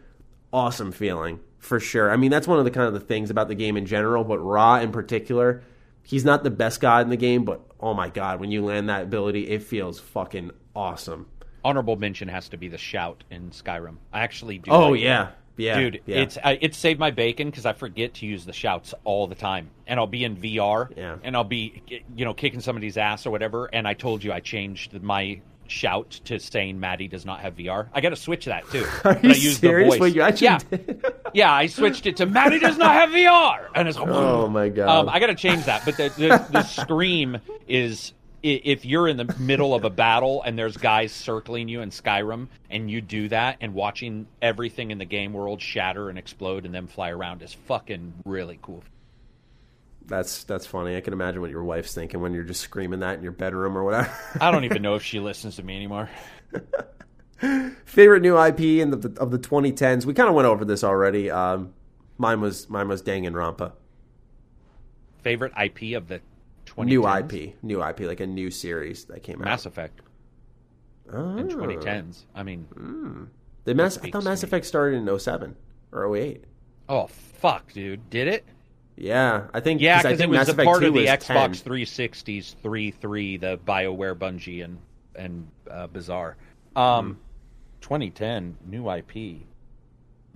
awesome 0.52 0.92
feeling 0.92 1.40
for 1.58 1.80
sure. 1.80 2.10
I 2.10 2.16
mean, 2.16 2.30
that's 2.30 2.46
one 2.46 2.58
of 2.58 2.64
the 2.64 2.70
kind 2.70 2.86
of 2.86 2.94
the 2.94 3.00
things 3.00 3.30
about 3.30 3.48
the 3.48 3.54
game 3.54 3.76
in 3.76 3.86
general, 3.86 4.24
but 4.24 4.38
Ra 4.38 4.80
in 4.80 4.92
particular, 4.92 5.62
he's 6.02 6.24
not 6.24 6.44
the 6.44 6.50
best 6.50 6.80
god 6.80 7.04
in 7.04 7.10
the 7.10 7.16
game, 7.16 7.44
but 7.44 7.62
oh 7.80 7.94
my 7.94 8.08
god, 8.08 8.40
when 8.40 8.50
you 8.50 8.64
land 8.64 8.88
that 8.88 9.04
ability, 9.04 9.48
it 9.48 9.62
feels 9.62 9.98
fucking 9.98 10.50
awesome. 10.74 11.26
Honorable 11.64 11.96
mention 11.96 12.28
has 12.28 12.48
to 12.48 12.56
be 12.56 12.68
the 12.68 12.78
shout 12.78 13.24
in 13.30 13.50
skyrim 13.50 13.96
i 14.12 14.20
actually 14.20 14.58
do 14.58 14.70
Oh 14.70 14.90
like 14.90 15.00
it. 15.00 15.04
yeah, 15.04 15.28
yeah, 15.56 15.78
dude 15.78 16.00
yeah. 16.06 16.16
it's 16.16 16.38
I, 16.42 16.58
it 16.60 16.74
saved 16.74 16.98
my 16.98 17.10
bacon 17.10 17.50
because 17.50 17.66
i 17.66 17.72
forget 17.72 18.14
to 18.14 18.26
use 18.26 18.44
the 18.44 18.52
shouts 18.52 18.94
all 19.04 19.26
the 19.26 19.34
time 19.34 19.70
and 19.86 20.00
i'll 20.00 20.06
be 20.06 20.24
in 20.24 20.36
vr 20.36 20.88
Yeah. 20.96 21.16
and 21.22 21.36
i'll 21.36 21.44
be 21.44 21.82
you 22.16 22.24
know 22.24 22.34
kicking 22.34 22.60
somebody's 22.60 22.96
ass 22.96 23.26
or 23.26 23.30
whatever 23.30 23.66
and 23.66 23.86
i 23.86 23.94
told 23.94 24.24
you 24.24 24.32
i 24.32 24.40
changed 24.40 25.00
my 25.02 25.40
shout 25.68 26.10
to 26.24 26.38
saying 26.38 26.78
maddie 26.80 27.08
does 27.08 27.24
not 27.24 27.40
have 27.40 27.54
vr 27.56 27.86
i 27.94 28.00
gotta 28.00 28.16
switch 28.16 28.44
that 28.46 28.68
too 28.70 28.84
Are 29.04 29.12
you 29.22 29.30
I 29.30 29.34
use 29.34 29.60
the 29.60 29.68
serious? 29.68 29.96
voice. 29.96 30.14
Wait, 30.14 30.40
yeah 30.42 30.58
yeah 31.32 31.52
i 31.52 31.66
switched 31.66 32.06
it 32.06 32.16
to 32.18 32.26
maddie 32.26 32.58
does 32.58 32.76
not 32.76 32.92
have 32.94 33.10
vr 33.10 33.68
and 33.74 33.88
it's 33.88 33.96
Oh, 33.98 34.48
my 34.48 34.68
God. 34.68 34.88
um, 34.88 35.08
i 35.08 35.18
gotta 35.20 35.34
change 35.34 35.64
that 35.66 35.84
but 35.84 35.96
the, 35.96 36.08
the, 36.18 36.46
the 36.50 36.62
scream 36.82 37.38
is 37.68 38.12
if 38.42 38.84
you're 38.84 39.06
in 39.06 39.16
the 39.16 39.34
middle 39.38 39.74
of 39.74 39.84
a 39.84 39.90
battle 39.90 40.42
and 40.42 40.58
there's 40.58 40.76
guys 40.76 41.12
circling 41.12 41.68
you 41.68 41.80
in 41.80 41.90
Skyrim 41.90 42.48
and 42.70 42.90
you 42.90 43.00
do 43.00 43.28
that 43.28 43.58
and 43.60 43.72
watching 43.72 44.26
everything 44.40 44.90
in 44.90 44.98
the 44.98 45.04
game 45.04 45.32
world 45.32 45.62
shatter 45.62 46.08
and 46.08 46.18
explode 46.18 46.66
and 46.66 46.74
then 46.74 46.86
fly 46.88 47.10
around 47.10 47.42
is 47.42 47.52
fucking 47.52 48.12
really 48.24 48.58
cool. 48.60 48.82
That's 50.06 50.42
that's 50.44 50.66
funny. 50.66 50.96
I 50.96 51.00
can 51.00 51.12
imagine 51.12 51.40
what 51.40 51.50
your 51.50 51.62
wife's 51.62 51.94
thinking 51.94 52.20
when 52.20 52.34
you're 52.34 52.42
just 52.42 52.60
screaming 52.60 53.00
that 53.00 53.16
in 53.16 53.22
your 53.22 53.32
bedroom 53.32 53.78
or 53.78 53.84
whatever. 53.84 54.12
I 54.40 54.50
don't 54.50 54.64
even 54.64 54.82
know 54.82 54.96
if 54.96 55.04
she 55.04 55.20
listens 55.20 55.56
to 55.56 55.62
me 55.62 55.76
anymore. 55.76 56.10
Favorite 57.84 58.22
new 58.22 58.36
IP 58.40 58.60
in 58.60 58.90
the 58.90 59.14
of 59.18 59.30
the 59.30 59.38
2010s. 59.38 60.04
We 60.04 60.14
kind 60.14 60.28
of 60.28 60.34
went 60.34 60.46
over 60.46 60.64
this 60.64 60.82
already. 60.82 61.30
Um, 61.30 61.72
mine 62.18 62.40
was 62.40 62.68
mine 62.68 62.88
was 62.88 63.02
Danganronpa. 63.02 63.72
Favorite 65.22 65.52
IP 65.56 65.96
of 65.96 66.08
the 66.08 66.20
2010s? 66.76 66.86
New 66.86 67.08
IP, 67.08 67.54
new 67.62 67.82
IP, 67.82 68.00
like 68.00 68.20
a 68.20 68.26
new 68.26 68.50
series 68.50 69.04
that 69.06 69.22
came 69.22 69.36
out. 69.40 69.44
Mass. 69.46 69.66
Effect 69.66 70.00
Oh. 71.12 71.36
in 71.36 71.48
2010s. 71.48 72.24
I 72.34 72.42
mean, 72.42 73.28
The 73.64 73.74
Mass, 73.74 73.98
I 74.02 74.10
thought 74.10 74.24
Mass. 74.24 74.42
Effect 74.42 74.64
started 74.66 74.96
in 74.96 75.18
07 75.18 75.56
or 75.92 76.16
08. 76.16 76.44
oh 76.88 77.06
fuck, 77.06 77.72
dude, 77.72 78.08
did 78.10 78.28
it? 78.28 78.44
Yeah, 78.96 79.48
I 79.54 79.60
think 79.60 79.80
Yeah, 79.80 79.96
'cause 79.96 80.02
because 80.04 80.20
it 80.20 80.28
was 80.28 80.36
Mass 80.38 80.46
the 80.46 80.52
Effect 80.52 80.66
part 80.66 80.84
of 80.84 80.94
the 80.94 81.06
Xbox 81.06 81.62
10. 81.62 81.72
360's 81.72 82.56
3.3, 82.62 83.36
the 83.40 83.58
BioWare 83.66 84.14
Bungie 84.14 84.64
and 84.64 84.78
and 85.14 85.48
uh, 85.70 85.86
Bizarre. 85.88 86.36
Um, 86.76 87.18
2010 87.82 88.56
new 88.66 88.88
IP. 88.90 89.42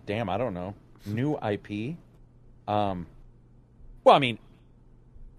Damn, 0.05 0.29
I 0.29 0.37
don't 0.37 0.53
know. 0.55 0.75
New 1.07 1.37
IP. 1.39 1.97
Um, 2.69 3.07
well, 4.05 4.15
I 4.15 4.19
mean, 4.19 4.39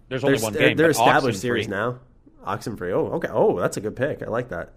there's 0.08 0.24
only 0.24 0.38
They're, 0.38 0.44
one 0.44 0.52
game. 0.54 0.76
they're 0.76 0.90
established 0.90 1.38
Oxenfree- 1.38 1.40
series 1.42 1.68
now. 1.68 1.98
Oxenfree. 2.46 2.92
Oh, 2.92 3.06
okay. 3.16 3.28
Oh, 3.30 3.58
that's 3.58 3.76
a 3.76 3.80
good 3.80 3.96
pick. 3.96 4.22
I 4.22 4.26
like 4.26 4.48
that. 4.50 4.72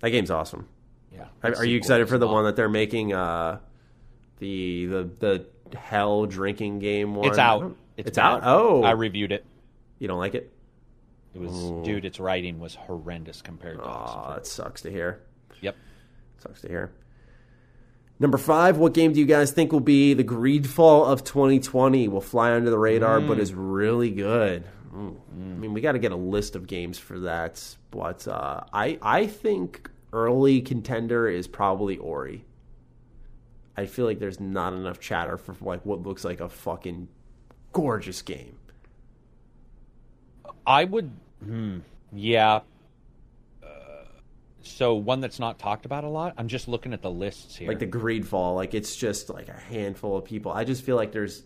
That 0.00 0.10
game's 0.10 0.30
awesome. 0.30 0.68
Yeah. 1.12 1.26
Are, 1.42 1.54
are 1.56 1.64
you 1.64 1.76
excited 1.76 2.08
for 2.08 2.18
the 2.18 2.26
one 2.26 2.44
that 2.44 2.56
they're 2.56 2.68
making? 2.68 3.12
Uh, 3.12 3.58
the 4.38 4.86
the 4.86 5.46
the 5.70 5.78
hell 5.78 6.26
drinking 6.26 6.78
game 6.80 7.14
one. 7.14 7.28
It's 7.28 7.38
out. 7.38 7.74
It's, 7.96 8.08
It's, 8.08 8.18
out. 8.18 8.42
Oh, 8.44 8.82
I 8.82 8.90
reviewed 8.92 9.32
it. 9.32 9.44
you 9.98 10.06
don't 10.08 10.18
like 10.18 10.34
it? 10.34 10.52
It 11.34 11.40
was, 11.40 11.70
dude, 11.84 12.04
its 12.04 12.18
writing 12.20 12.60
was 12.60 12.74
horrendous 12.74 13.40
compared 13.42 13.78
to 13.78 13.84
Oh, 13.84 13.88
Oxenfree. 13.88 14.34
that 14.36 14.46
sucks 14.46 14.82
to 14.82 14.90
hear. 14.90 15.20
Yep. 15.60 15.76
Sucks 16.38 16.60
to 16.62 16.68
hear. 16.68 16.92
Number 18.18 18.38
five, 18.38 18.78
what 18.78 18.94
game 18.94 19.12
do 19.12 19.20
you 19.20 19.26
guys 19.26 19.50
think 19.50 19.72
will 19.72 19.80
be 19.80 20.14
the 20.14 20.24
Greedfall 20.24 21.06
of 21.06 21.22
2020? 21.22 22.08
Will 22.08 22.20
fly 22.20 22.52
under 22.52 22.70
the 22.70 22.78
radar, 22.78 23.20
but 23.20 23.38
is 23.38 23.52
really 23.52 24.10
good. 24.10 24.64
Mm. 24.94 25.16
I 25.30 25.58
mean, 25.58 25.74
we 25.74 25.82
got 25.82 25.92
to 25.92 25.98
get 25.98 26.12
a 26.12 26.16
list 26.16 26.56
of 26.56 26.66
games 26.66 26.98
for 26.98 27.18
that. 27.20 27.76
But 27.90 28.26
uh, 28.26 28.62
I, 28.72 28.98
I 29.02 29.26
think 29.26 29.90
early 30.12 30.62
contender 30.62 31.28
is 31.28 31.46
probably 31.46 31.98
Ori. 31.98 32.44
I 33.76 33.84
feel 33.84 34.06
like 34.06 34.18
there's 34.18 34.40
not 34.40 34.72
enough 34.72 34.98
chatter 34.98 35.36
for 35.36 35.54
like 35.60 35.84
what 35.84 36.02
looks 36.02 36.24
like 36.24 36.40
a 36.40 36.48
fucking 36.48 37.08
gorgeous 37.74 38.22
game. 38.22 38.56
I 40.66 40.84
would, 40.84 41.10
hmm, 41.44 41.80
yeah. 42.12 42.60
So 44.66 44.94
one 44.94 45.20
that's 45.20 45.38
not 45.38 45.58
talked 45.58 45.86
about 45.86 46.04
a 46.04 46.08
lot. 46.08 46.34
I'm 46.36 46.48
just 46.48 46.68
looking 46.68 46.92
at 46.92 47.02
the 47.02 47.10
lists 47.10 47.56
here. 47.56 47.68
like 47.68 47.78
the 47.78 47.86
Greedfall. 47.86 48.54
Like 48.54 48.74
it's 48.74 48.96
just 48.96 49.30
like 49.30 49.48
a 49.48 49.58
handful 49.58 50.16
of 50.16 50.24
people. 50.24 50.52
I 50.52 50.64
just 50.64 50.84
feel 50.84 50.96
like 50.96 51.12
there's 51.12 51.42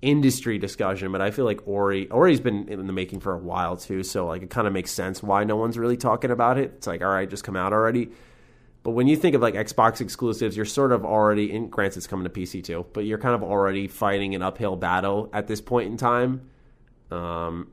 industry 0.00 0.58
discussion, 0.58 1.12
but 1.12 1.20
I 1.20 1.30
feel 1.30 1.44
like 1.44 1.60
Ori 1.66 2.08
Ori's 2.10 2.40
been 2.40 2.68
in 2.68 2.86
the 2.86 2.92
making 2.92 3.20
for 3.20 3.34
a 3.34 3.38
while 3.38 3.76
too. 3.76 4.02
So 4.02 4.26
like 4.26 4.42
it 4.42 4.50
kind 4.50 4.66
of 4.66 4.72
makes 4.72 4.90
sense 4.90 5.22
why 5.22 5.44
no 5.44 5.56
one's 5.56 5.78
really 5.78 5.96
talking 5.96 6.30
about 6.30 6.58
it. 6.58 6.72
It's 6.76 6.86
like 6.86 7.02
all 7.02 7.08
right, 7.08 7.28
just 7.28 7.44
come 7.44 7.56
out 7.56 7.72
already. 7.72 8.10
But 8.82 8.90
when 8.92 9.06
you 9.06 9.16
think 9.16 9.36
of 9.36 9.42
like 9.42 9.54
Xbox 9.54 10.00
exclusives, 10.00 10.56
you're 10.56 10.66
sort 10.66 10.90
of 10.90 11.04
already. 11.04 11.52
In, 11.52 11.68
granted, 11.68 11.98
it's 11.98 12.08
coming 12.08 12.24
to 12.24 12.30
PC 12.30 12.64
too, 12.64 12.84
but 12.92 13.04
you're 13.04 13.18
kind 13.18 13.34
of 13.34 13.42
already 13.44 13.86
fighting 13.86 14.34
an 14.34 14.42
uphill 14.42 14.74
battle 14.74 15.30
at 15.32 15.46
this 15.46 15.60
point 15.60 15.88
in 15.88 15.96
time. 15.96 16.48
Um, 17.12 17.68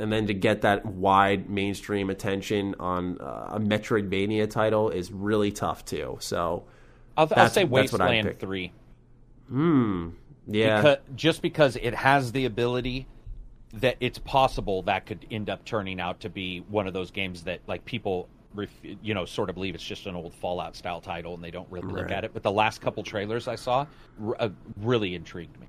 and 0.00 0.10
then 0.12 0.26
to 0.26 0.34
get 0.34 0.62
that 0.62 0.84
wide 0.86 1.48
mainstream 1.50 2.10
attention 2.10 2.74
on 2.80 3.20
uh, 3.20 3.50
a 3.52 3.60
Metroidvania 3.60 4.48
title 4.50 4.90
is 4.90 5.12
really 5.12 5.52
tough 5.52 5.84
too. 5.84 6.16
So 6.20 6.64
I'll, 7.16 7.28
I'll 7.36 7.48
say 7.48 7.64
that's 7.64 7.92
what 7.92 8.00
I'd 8.00 8.24
Wasteland. 8.24 8.38
Three. 8.40 8.72
yeah, 10.46 10.76
Because, 10.80 10.96
just 11.16 11.42
because 11.42 11.76
it 11.76 11.94
has 11.94 12.32
the 12.32 12.44
ability 12.46 13.06
that 13.74 13.96
it's 14.00 14.18
possible 14.18 14.82
that 14.82 15.06
could 15.06 15.26
end 15.30 15.48
up 15.50 15.64
turning 15.64 16.00
out 16.00 16.20
to 16.20 16.28
be 16.30 16.60
one 16.68 16.86
of 16.86 16.92
those 16.92 17.10
games 17.10 17.44
that 17.44 17.60
like 17.68 17.84
people 17.84 18.28
ref, 18.54 18.68
you 19.02 19.14
know 19.14 19.24
sort 19.24 19.48
of 19.48 19.54
believe 19.54 19.76
it's 19.76 19.84
just 19.84 20.06
an 20.06 20.16
old 20.16 20.34
fallout 20.34 20.74
style 20.74 21.00
title 21.00 21.34
and 21.34 21.44
they 21.44 21.52
don't 21.52 21.70
really 21.70 21.86
look 21.86 22.06
Right. 22.06 22.10
at 22.10 22.24
it 22.24 22.32
but 22.34 22.42
the 22.42 22.50
last 22.50 22.80
couple 22.80 23.04
trailers 23.04 23.46
i 23.46 23.54
saw 23.54 23.86
r- 24.20 24.36
uh, 24.40 24.48
really 24.78 25.14
intrigued 25.14 25.58
me 25.60 25.68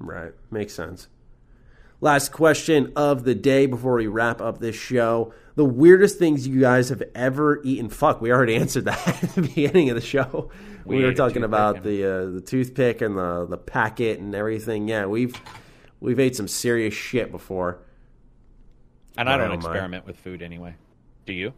Right. 0.00 0.32
Makes 0.52 0.74
sense. 0.74 1.08
Last 2.00 2.30
question 2.32 2.92
of 2.94 3.24
the 3.24 3.34
day 3.34 3.66
before 3.66 3.94
we 3.94 4.06
wrap 4.06 4.40
up 4.40 4.58
this 4.60 4.76
show. 4.76 5.32
The 5.56 5.64
weirdest 5.64 6.18
things 6.18 6.46
you 6.46 6.60
guys 6.60 6.90
have 6.90 7.02
ever 7.14 7.60
eaten. 7.64 7.88
Fuck, 7.88 8.20
we 8.20 8.30
already 8.30 8.54
answered 8.62 8.84
that 8.84 9.24
at 9.24 9.30
the 9.34 9.42
beginning 9.42 9.90
of 9.90 9.96
the 9.96 10.00
show. 10.00 10.50
We, 10.84 10.98
We 10.98 11.04
were 11.04 11.12
talking 11.14 11.42
about 11.42 11.82
the 11.82 12.04
uh, 12.04 12.26
the 12.30 12.40
toothpick 12.40 13.00
and 13.02 13.18
the 13.18 13.46
the 13.46 13.58
packet 13.58 14.20
and 14.20 14.32
everything. 14.34 14.86
Yeah, 14.88 15.06
we've 15.06 15.34
we've 16.00 16.20
ate 16.20 16.36
some 16.36 16.46
serious 16.48 16.94
shit 16.94 17.32
before. 17.32 17.80
and 19.16 19.28
i 19.28 19.36
don't 19.36 19.46
oh 19.46 19.48
my. 19.48 19.54
experiment 19.56 20.06
with 20.06 20.16
food 20.16 20.40
anyway 20.42 20.76
do 21.26 21.32
you 21.32 21.52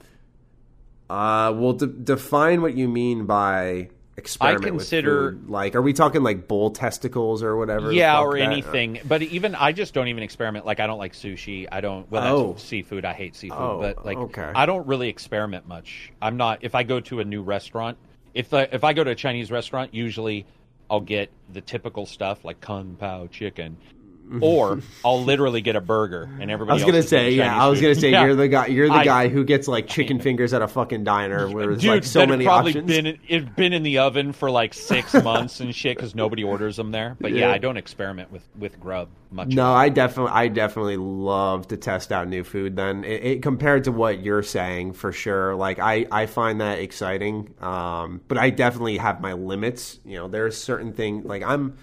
Uh, 1.10 1.52
well, 1.54 1.74
de- 1.74 1.86
define 1.86 2.62
what 2.62 2.74
you 2.74 2.88
mean 2.88 3.26
by 3.26 3.90
experiment 4.20 4.64
consider- 4.64 5.24
with 5.32 5.40
food. 5.42 5.50
Like, 5.50 5.74
are 5.74 5.82
we 5.82 5.92
talking 5.92 6.22
like 6.22 6.46
bull 6.46 6.70
testicles 6.70 7.42
or 7.42 7.56
whatever? 7.56 7.90
yeah 7.92 8.20
or 8.20 8.38
that- 8.38 8.42
uh, 8.48 8.50
anything 8.52 9.00
but 9.06 9.22
even 9.22 9.54
i 9.54 9.72
just 9.72 9.94
don't 9.94 10.08
even 10.08 10.22
experiment 10.22 10.64
like 10.66 10.78
i 10.80 10.86
don't 10.86 10.98
like 10.98 11.12
sushi 11.12 11.66
i 11.72 11.80
don't 11.80 12.10
well 12.10 12.36
Oh. 12.36 12.52
that's 12.52 12.62
seafood 12.64 13.04
i 13.04 13.12
hate 13.12 13.34
seafood 13.34 13.58
Oh, 13.58 13.78
but 13.80 14.04
like 14.04 14.18
okay. 14.18 14.50
i 14.54 14.66
don't 14.66 14.86
really 14.86 15.08
experiment 15.08 15.66
much 15.66 16.12
i'm 16.22 16.36
not 16.36 16.58
if 16.62 16.74
i 16.74 16.82
go 16.82 17.00
to 17.00 17.20
a 17.20 17.24
new 17.24 17.42
restaurant 17.42 17.96
if 18.34 18.52
I, 18.54 18.62
if 18.70 18.84
i 18.84 18.92
go 18.92 19.02
to 19.04 19.10
a 19.10 19.14
chinese 19.14 19.50
restaurant 19.50 19.92
usually 19.94 20.46
i'll 20.90 21.00
get 21.00 21.30
the 21.52 21.60
typical 21.60 22.06
stuff 22.06 22.44
like 22.44 22.60
kung 22.60 22.96
pao 22.98 23.26
chicken 23.28 23.76
or 24.40 24.80
I'll 25.04 25.22
literally 25.22 25.60
get 25.60 25.76
a 25.76 25.80
burger 25.80 26.28
and 26.40 26.50
I 26.50 26.52
everybody. 26.54 26.74
was 26.76 26.84
gonna 26.84 27.02
say, 27.02 27.32
yeah. 27.32 27.46
Chinese 27.48 27.62
I 27.62 27.66
was 27.68 27.78
food. 27.78 27.82
gonna 27.82 27.94
say 27.96 28.10
Yeah. 28.10 28.24
you're 28.24 28.34
the 28.36 28.48
guy. 28.48 28.66
You're 28.66 28.88
the 28.88 28.94
I- 28.94 29.04
guy 29.04 29.28
who 29.28 29.44
gets 29.44 29.66
like 29.68 29.86
chicken 29.88 30.20
fingers 30.20 30.52
at 30.52 30.62
a 30.62 30.68
fucking 30.68 31.04
diner 31.04 31.48
where 31.48 31.66
there's 31.66 31.80
Dude, 31.82 31.90
like 31.90 32.04
so 32.04 32.26
many 32.26 32.44
probably 32.44 32.72
options. 32.72 32.86
been 32.86 33.18
it's 33.28 33.48
been 33.56 33.72
in 33.72 33.82
the 33.82 33.98
oven 33.98 34.32
for 34.32 34.50
like 34.50 34.74
six 34.74 35.12
months 35.24 35.60
and 35.60 35.74
shit 35.74 35.96
because 35.96 36.14
nobody 36.14 36.44
orders 36.44 36.76
them 36.76 36.90
there. 36.92 37.16
But 37.20 37.32
yeah, 37.32 37.48
Yeah. 37.48 37.52
I 37.52 37.58
don't 37.58 37.76
experiment 37.76 38.30
with 38.30 38.42
with 38.58 38.78
grub 38.80 39.08
much. 39.32 39.48
No, 39.48 39.72
I 39.72 39.88
definitely, 39.90 40.32
I 40.32 40.48
definitely 40.48 40.96
love 40.96 41.68
to 41.68 41.76
test 41.76 42.10
out 42.10 42.26
new 42.26 42.42
food. 42.42 42.74
Then, 42.74 43.04
it, 43.04 43.24
it, 43.24 43.42
compared 43.42 43.84
to 43.84 43.92
what 43.92 44.24
you're 44.24 44.42
saying, 44.42 44.94
for 44.94 45.12
sure. 45.12 45.54
Like, 45.54 45.78
I, 45.78 46.04
I 46.10 46.26
find 46.26 46.60
that 46.60 46.80
exciting. 46.80 47.54
Um, 47.60 48.22
but 48.26 48.38
I 48.38 48.50
definitely 48.50 48.96
have 48.98 49.20
my 49.20 49.34
limits. 49.34 50.00
You 50.04 50.16
know, 50.16 50.26
there's 50.28 50.56
certain 50.56 50.92
things 50.92 51.24
like 51.24 51.44
I'm 51.44 51.76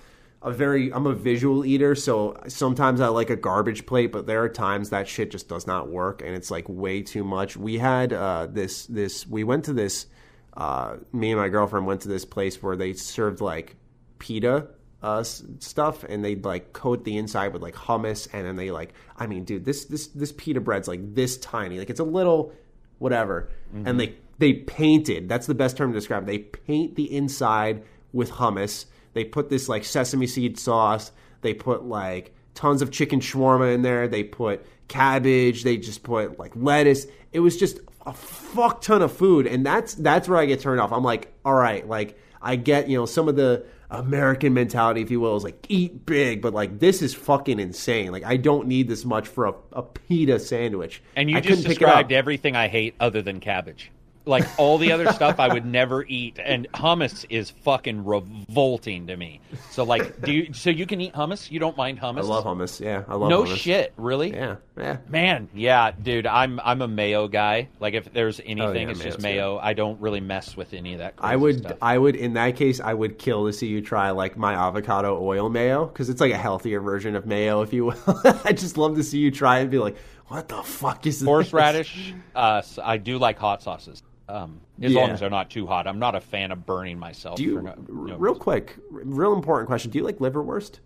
a 0.48 0.54
very, 0.54 0.94
I'm 0.94 1.06
a 1.06 1.14
visual 1.14 1.66
eater, 1.66 1.94
so 1.94 2.40
sometimes 2.48 3.02
I 3.02 3.08
like 3.08 3.30
a 3.30 3.36
garbage 3.36 3.86
plate, 3.86 4.12
but 4.12 4.26
there 4.28 4.44
are 4.44 4.50
times 4.50 4.90
that 4.90 5.08
shit 5.08 5.32
just 5.32 5.50
does 5.50 5.68
not 5.68 5.90
work, 5.90 6.22
and 6.22 6.36
it's 6.36 6.50
like 6.50 6.66
way 6.70 7.02
too 7.02 7.24
much. 7.24 7.58
We 7.58 7.78
had 7.78 8.14
uh, 8.14 8.48
this, 8.50 8.86
this, 8.86 9.28
we 9.28 9.44
went 9.44 9.66
to 9.66 9.74
this. 9.74 10.08
Uh, 10.56 10.98
me 11.12 11.32
and 11.32 11.40
my 11.40 11.50
girlfriend 11.50 11.86
went 11.86 12.02
to 12.02 12.08
this 12.08 12.26
place 12.26 12.64
where 12.64 12.76
they 12.76 12.94
served 12.94 13.42
like 13.42 13.76
pita 14.20 14.68
uh, 15.04 15.24
stuff, 15.24 16.04
and 16.04 16.24
they'd 16.24 16.46
like 16.46 16.74
coat 16.74 17.04
the 17.04 17.18
inside 17.18 17.54
with 17.54 17.62
like 17.62 17.76
hummus, 17.76 18.28
and 18.34 18.46
then 18.46 18.56
they 18.56 18.72
like, 18.72 18.94
I 19.18 19.28
mean, 19.28 19.44
dude, 19.44 19.66
this 19.66 19.86
this 19.86 20.08
this 20.08 20.32
pita 20.32 20.62
bread's 20.62 20.88
like 20.88 21.14
this 21.14 21.38
tiny, 21.38 21.78
like 21.78 21.90
it's 21.90 22.00
a 22.00 22.06
little 22.06 22.54
whatever, 22.98 23.50
and 23.88 24.00
they 24.00 24.16
they 24.40 24.54
painted. 24.54 25.30
That's 25.30 25.46
the 25.46 25.56
best 25.56 25.78
term 25.78 25.92
to 25.92 25.98
describe. 25.98 26.24
it. 26.24 26.28
They 26.28 26.40
paint 26.40 26.96
the 26.96 27.16
inside 27.16 27.84
with 28.14 28.32
hummus. 28.32 28.86
They 29.18 29.26
put 29.26 29.50
this 29.50 29.68
like 29.68 29.84
sesame 29.84 30.28
seed 30.28 30.60
sauce. 30.60 31.12
They 31.42 31.56
put 31.56 31.84
like 31.84 32.36
tons 32.54 32.84
of 32.84 32.92
chicken 32.92 33.20
shawarma 33.20 33.74
in 33.74 33.82
there. 33.82 34.08
They 34.08 34.24
put 34.24 34.64
cabbage. 34.88 35.64
They 35.64 35.78
just 35.78 36.04
put 36.04 36.38
like 36.38 36.52
lettuce. 36.56 37.08
It 37.34 37.40
was 37.40 37.58
just 37.58 37.80
a 38.06 38.14
fuck 38.14 38.82
ton 38.82 39.02
of 39.02 39.12
food, 39.12 39.48
and 39.48 39.66
that's 39.66 39.96
that's 39.96 40.30
where 40.30 40.38
I 40.38 40.46
get 40.46 40.60
turned 40.60 40.80
off. 40.80 40.94
I'm 40.94 41.04
like, 41.04 41.34
all 41.44 41.56
right, 41.56 41.88
like 41.88 42.16
I 42.44 42.58
get 42.58 42.90
you 42.90 43.00
know 43.00 43.08
some 43.08 43.28
of 43.28 43.36
the 43.36 43.66
American 43.90 44.54
mentality, 44.54 45.02
if 45.02 45.10
you 45.10 45.20
will, 45.20 45.36
is 45.36 45.44
like 45.44 45.66
eat 45.68 46.06
big, 46.06 46.40
but 46.44 46.54
like 46.54 46.78
this 46.78 47.02
is 47.02 47.16
fucking 47.16 47.60
insane. 47.60 48.12
Like 48.12 48.24
I 48.24 48.38
don't 48.38 48.68
need 48.68 48.88
this 48.88 49.04
much 49.04 49.28
for 49.28 49.48
a, 49.48 49.54
a 49.72 49.82
pita 49.82 50.38
sandwich. 50.38 51.02
And 51.16 51.28
you 51.28 51.38
I 51.38 51.40
just 51.40 51.50
couldn't 51.50 51.64
pick 51.64 51.82
it 51.82 51.86
up. 51.86 51.90
described 51.90 52.12
everything 52.12 52.56
I 52.56 52.68
hate 52.68 52.94
other 53.00 53.24
than 53.24 53.40
cabbage. 53.40 53.92
Like 54.28 54.46
all 54.60 54.78
the 54.78 54.92
other 54.92 55.12
stuff 55.14 55.40
I 55.40 55.48
would 55.48 55.66
never 55.66 56.04
eat, 56.04 56.38
and 56.44 56.68
hummus 56.74 57.26
is 57.30 57.50
fucking 57.50 58.06
revolting 58.06 59.08
to 59.08 59.16
me. 59.18 59.40
So 59.72 59.84
like, 59.84 60.22
do 60.22 60.32
you? 60.32 60.54
So 60.54 60.70
you 60.70 60.86
can 60.86 61.02
eat 61.02 61.14
hummus? 61.14 61.50
You 61.50 61.60
don't 61.60 61.78
mind 61.78 62.00
hummus? 62.00 62.20
I 62.20 62.24
love 62.24 62.44
hummus. 62.44 62.80
Yeah, 62.80 63.04
I 63.08 63.16
love 63.16 63.28
hummus. 63.28 63.30
No 63.30 63.44
hummus. 63.44 63.58
shit, 63.58 63.94
really? 63.98 64.34
Yeah, 64.34 64.58
yeah. 64.78 64.98
Man, 65.08 65.48
yeah, 65.54 65.92
dude, 65.92 66.28
I'm 66.28 66.60
I'm 66.64 66.82
a 66.82 66.88
mayo 66.88 67.28
guy. 67.28 67.70
Like 67.80 67.94
if 67.94 68.12
there's 68.14 68.40
anything, 68.42 68.60
Oh, 68.62 68.74
yeah, 68.74 68.90
it's 68.90 69.00
just 69.02 69.22
mayo. 69.22 69.58
I 69.58 69.74
don't 69.74 70.00
really 70.02 70.20
mess 70.22 70.58
with 70.58 70.74
any 70.74 70.94
of 70.94 71.00
that. 71.00 71.14
I 71.20 71.36
would, 71.36 71.60
Stuff. 71.60 71.78
I 71.82 71.98
would, 71.98 72.16
in 72.16 72.34
that 72.34 72.56
case, 72.56 72.80
I 72.80 72.94
would 72.94 73.18
kill 73.18 73.46
to 73.46 73.54
see 73.54 73.68
you 73.68 73.82
try 73.82 74.12
like 74.12 74.38
my 74.38 74.54
avocado 74.54 75.20
oil 75.22 75.50
mayo 75.50 75.86
because 75.86 76.10
it's 76.10 76.20
like 76.22 76.34
a 76.34 76.38
healthier 76.38 76.82
version 76.82 77.16
of 77.16 77.26
mayo, 77.26 77.62
if 77.62 77.72
you 77.72 77.86
will. 77.86 77.96
I 78.44 78.52
just 78.52 78.78
love 78.78 78.96
to 78.96 79.04
see 79.04 79.20
you 79.20 79.32
try 79.32 79.60
and 79.60 79.72
be 79.72 79.80
like, 79.80 79.96
"What 80.28 80.48
the 80.50 80.62
fuck 80.64 81.06
is 81.08 81.20
this?" 81.20 81.26
Horseradish. 81.28 82.14
Uh, 82.36 82.62
I 82.84 82.98
do 82.98 83.18
like 83.18 83.40
hot 83.40 83.64
sauces. 83.64 84.04
Um, 84.30 84.60
as 84.82 84.92
Yeah. 84.92 85.00
long 85.00 85.12
as 85.12 85.22
they're 85.22 85.30
not 85.30 85.50
too 85.50 85.66
hot. 85.68 85.88
I'm 85.88 86.00
not 86.00 86.14
a 86.16 86.20
fan 86.22 86.52
of 86.52 86.66
burning 86.66 87.00
myself. 87.00 87.38
Do 87.38 87.44
you, 87.44 87.56
for 87.56 87.62
no, 87.62 87.76
no 87.76 88.16
real 88.18 88.18
reason. 88.34 88.40
quick, 88.42 88.76
real 88.92 89.34
important 89.34 89.68
question? 89.68 89.90
Do 89.92 89.98
you 90.00 90.04
like 90.04 90.18
liverwurst? 90.18 90.80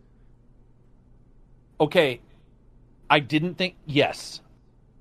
Okay, 1.79 2.21
I 3.09 3.19
didn't 3.19 3.55
think. 3.55 3.75
Yes, 3.85 4.41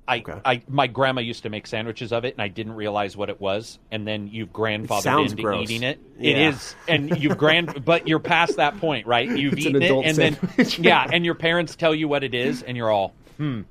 I, 0.08 0.18
Okay. 0.20 0.40
I, 0.44 0.62
my 0.68 0.86
grandma 0.86 1.20
used 1.20 1.42
to 1.42 1.50
make 1.50 1.66
sandwiches 1.66 2.12
of 2.12 2.24
it, 2.24 2.32
and 2.34 2.42
I 2.42 2.48
didn't 2.48 2.72
realize 2.72 3.16
what 3.16 3.28
it 3.28 3.40
was. 3.40 3.78
And 3.90 4.06
then 4.06 4.26
you've 4.28 4.52
grandfathered 4.52 5.30
into 5.30 5.42
gross. 5.42 5.70
eating 5.70 5.82
it. 5.82 6.00
Yeah. 6.18 6.30
It 6.30 6.38
is, 6.54 6.74
and 6.88 7.18
you've 7.22 7.36
grand, 7.38 7.84
but 7.84 8.08
you're 8.08 8.18
past 8.18 8.56
that 8.56 8.78
point, 8.80 9.06
right? 9.06 9.28
You've 9.28 9.52
It's 9.58 9.66
an 9.66 9.76
eaten 9.76 9.82
it, 9.82 10.06
and 10.06 10.16
sandwich. 10.16 10.76
then 10.76 10.84
yeah, 10.84 11.06
and 11.12 11.24
your 11.24 11.34
parents 11.34 11.76
tell 11.76 11.94
you 11.94 12.08
what 12.08 12.24
it 12.24 12.34
is, 12.34 12.62
and 12.62 12.76
you're 12.76 12.90
all 12.90 13.14
hmm. 13.36 13.62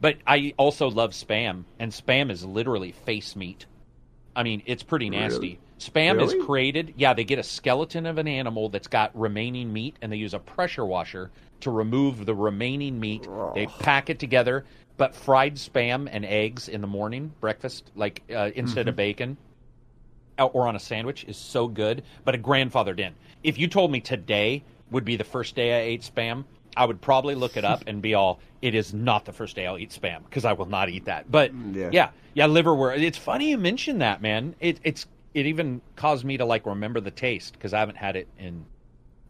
But 0.00 0.16
I 0.26 0.52
also 0.58 0.88
love 0.90 1.12
spam, 1.12 1.64
and 1.78 1.90
spam 1.92 2.30
is 2.30 2.44
literally 2.44 2.92
face 2.92 3.34
meat. 3.36 3.64
I 4.36 4.42
mean, 4.44 4.62
it's 4.66 4.82
pretty 4.84 5.10
nasty. 5.10 5.38
Really? 5.38 5.60
Spam 5.80 6.16
Really? 6.18 6.38
is 6.38 6.44
created. 6.44 6.94
Yeah, 6.96 7.14
they 7.14 7.24
get 7.24 7.38
a 7.38 7.42
skeleton 7.42 8.06
of 8.06 8.18
an 8.18 8.28
animal 8.28 8.68
that's 8.68 8.86
got 8.86 9.18
remaining 9.18 9.72
meat, 9.72 9.96
and 10.02 10.12
they 10.12 10.16
use 10.16 10.34
a 10.34 10.38
pressure 10.38 10.84
washer 10.86 11.30
to 11.60 11.70
remove 11.70 12.26
the 12.26 12.34
remaining 12.34 13.00
meat. 13.00 13.26
They 13.54 13.66
pack 13.66 14.10
it 14.10 14.18
together. 14.18 14.64
But 14.98 15.14
fried 15.14 15.56
spam 15.56 16.08
and 16.10 16.24
eggs 16.24 16.68
in 16.68 16.80
the 16.80 16.86
morning 16.86 17.34
breakfast, 17.40 17.90
like 17.96 18.22
uh, 18.34 18.50
instead 18.54 18.82
Mm-hmm. 18.82 18.88
of 18.88 18.96
bacon, 18.96 19.36
uh, 20.38 20.46
or 20.46 20.66
on 20.66 20.76
a 20.76 20.80
sandwich, 20.80 21.24
is 21.24 21.36
so 21.36 21.68
good. 21.68 22.02
But 22.24 22.34
a 22.34 22.38
grandfathered 22.38 22.98
in. 22.98 23.14
If 23.42 23.58
you 23.58 23.68
told 23.68 23.90
me 23.90 24.00
today 24.00 24.62
would 24.90 25.04
be 25.04 25.16
the 25.16 25.24
first 25.24 25.54
day 25.54 25.76
I 25.78 25.82
ate 25.82 26.00
spam, 26.02 26.44
I 26.76 26.84
would 26.84 27.00
probably 27.00 27.34
look 27.34 27.56
it 27.56 27.64
up 27.64 27.84
and 27.86 28.02
be 28.02 28.14
all, 28.14 28.40
"It 28.62 28.74
is 28.74 28.92
not 28.92 29.24
the 29.24 29.32
first 29.32 29.56
day 29.56 29.66
I'll 29.66 29.78
eat 29.78 29.90
spam 29.90 30.24
because 30.24 30.44
I 30.44 30.52
will 30.52 30.66
not 30.66 30.88
eat 30.88 31.06
that." 31.06 31.30
But 31.30 31.54
mm, 31.54 31.74
Yeah. 31.74 31.90
yeah, 31.92 32.08
yeah, 32.34 32.46
liverwurst. 32.46 33.02
It's 33.02 33.18
funny 33.18 33.50
you 33.50 33.58
mentioned 33.58 34.00
that, 34.02 34.20
man. 34.20 34.54
It 34.60 34.80
it's 34.84 35.06
it 35.34 35.46
even 35.46 35.80
caused 35.96 36.24
me 36.24 36.36
to 36.36 36.44
like 36.44 36.66
remember 36.66 37.00
the 37.00 37.10
taste 37.10 37.54
because 37.54 37.72
I 37.74 37.78
haven't 37.80 37.98
had 37.98 38.16
it 38.16 38.28
in. 38.38 38.64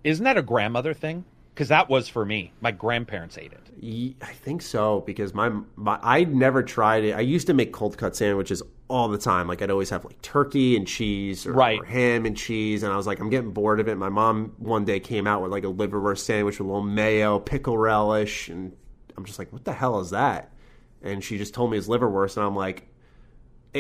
Isn't 0.05 0.25
that 0.25 0.37
a 0.37 0.43
grandmother 0.43 0.95
thing? 0.95 1.25
Because 1.57 1.69
that 1.69 1.89
was 1.89 2.07
for 2.07 2.27
me. 2.27 2.53
My 2.61 2.71
grandparents 2.71 3.39
ate 3.39 3.51
it. 3.51 4.15
I 4.21 4.33
think 4.35 4.61
so 4.61 5.01
because 5.07 5.33
my, 5.33 5.49
my 5.75 5.99
I 6.03 6.25
never 6.25 6.63
tried 6.63 7.05
it. 7.05 7.13
I 7.13 7.21
used 7.21 7.47
to 7.47 7.55
make 7.55 7.73
cold 7.73 7.97
cut 7.97 8.15
sandwiches 8.15 8.63
all 8.89 9.09
the 9.09 9.17
time. 9.17 9.49
Like 9.49 9.63
I'd 9.63 9.71
always 9.71 9.89
have 9.89 10.05
like 10.05 10.21
turkey 10.21 10.77
and 10.77 10.87
cheese 10.87 11.47
or, 11.47 11.55
Right. 11.55 11.81
or 11.81 11.85
ham 11.87 12.27
and 12.27 12.37
cheese, 12.37 12.83
and 12.83 12.93
I 12.93 12.97
was 12.97 13.07
like, 13.07 13.21
I'm 13.21 13.31
getting 13.31 13.53
bored 13.53 13.81
of 13.81 13.89
it. 13.89 13.95
My 13.97 14.11
mom 14.11 14.53
one 14.59 14.85
day 14.85 15.01
came 15.01 15.27
out 15.27 15.41
with 15.41 15.51
like 15.51 15.65
a 15.65 15.73
liverwurst 15.73 16.19
sandwich 16.19 16.59
with 16.59 16.69
a 16.69 16.71
little 16.71 16.83
mayo, 16.83 17.39
pickle 17.39 17.79
relish, 17.79 18.51
and 18.51 18.77
I'm 19.17 19.25
just 19.25 19.39
like, 19.39 19.51
what 19.51 19.65
the 19.65 19.73
hell 19.73 19.99
is 20.01 20.11
that? 20.11 20.53
And 21.01 21.25
she 21.25 21.39
just 21.39 21.55
told 21.55 21.71
me 21.71 21.79
it's 21.79 21.89
liverwurst, 21.89 22.37
and 22.37 22.45
I'm 22.45 22.57
like. 22.57 22.89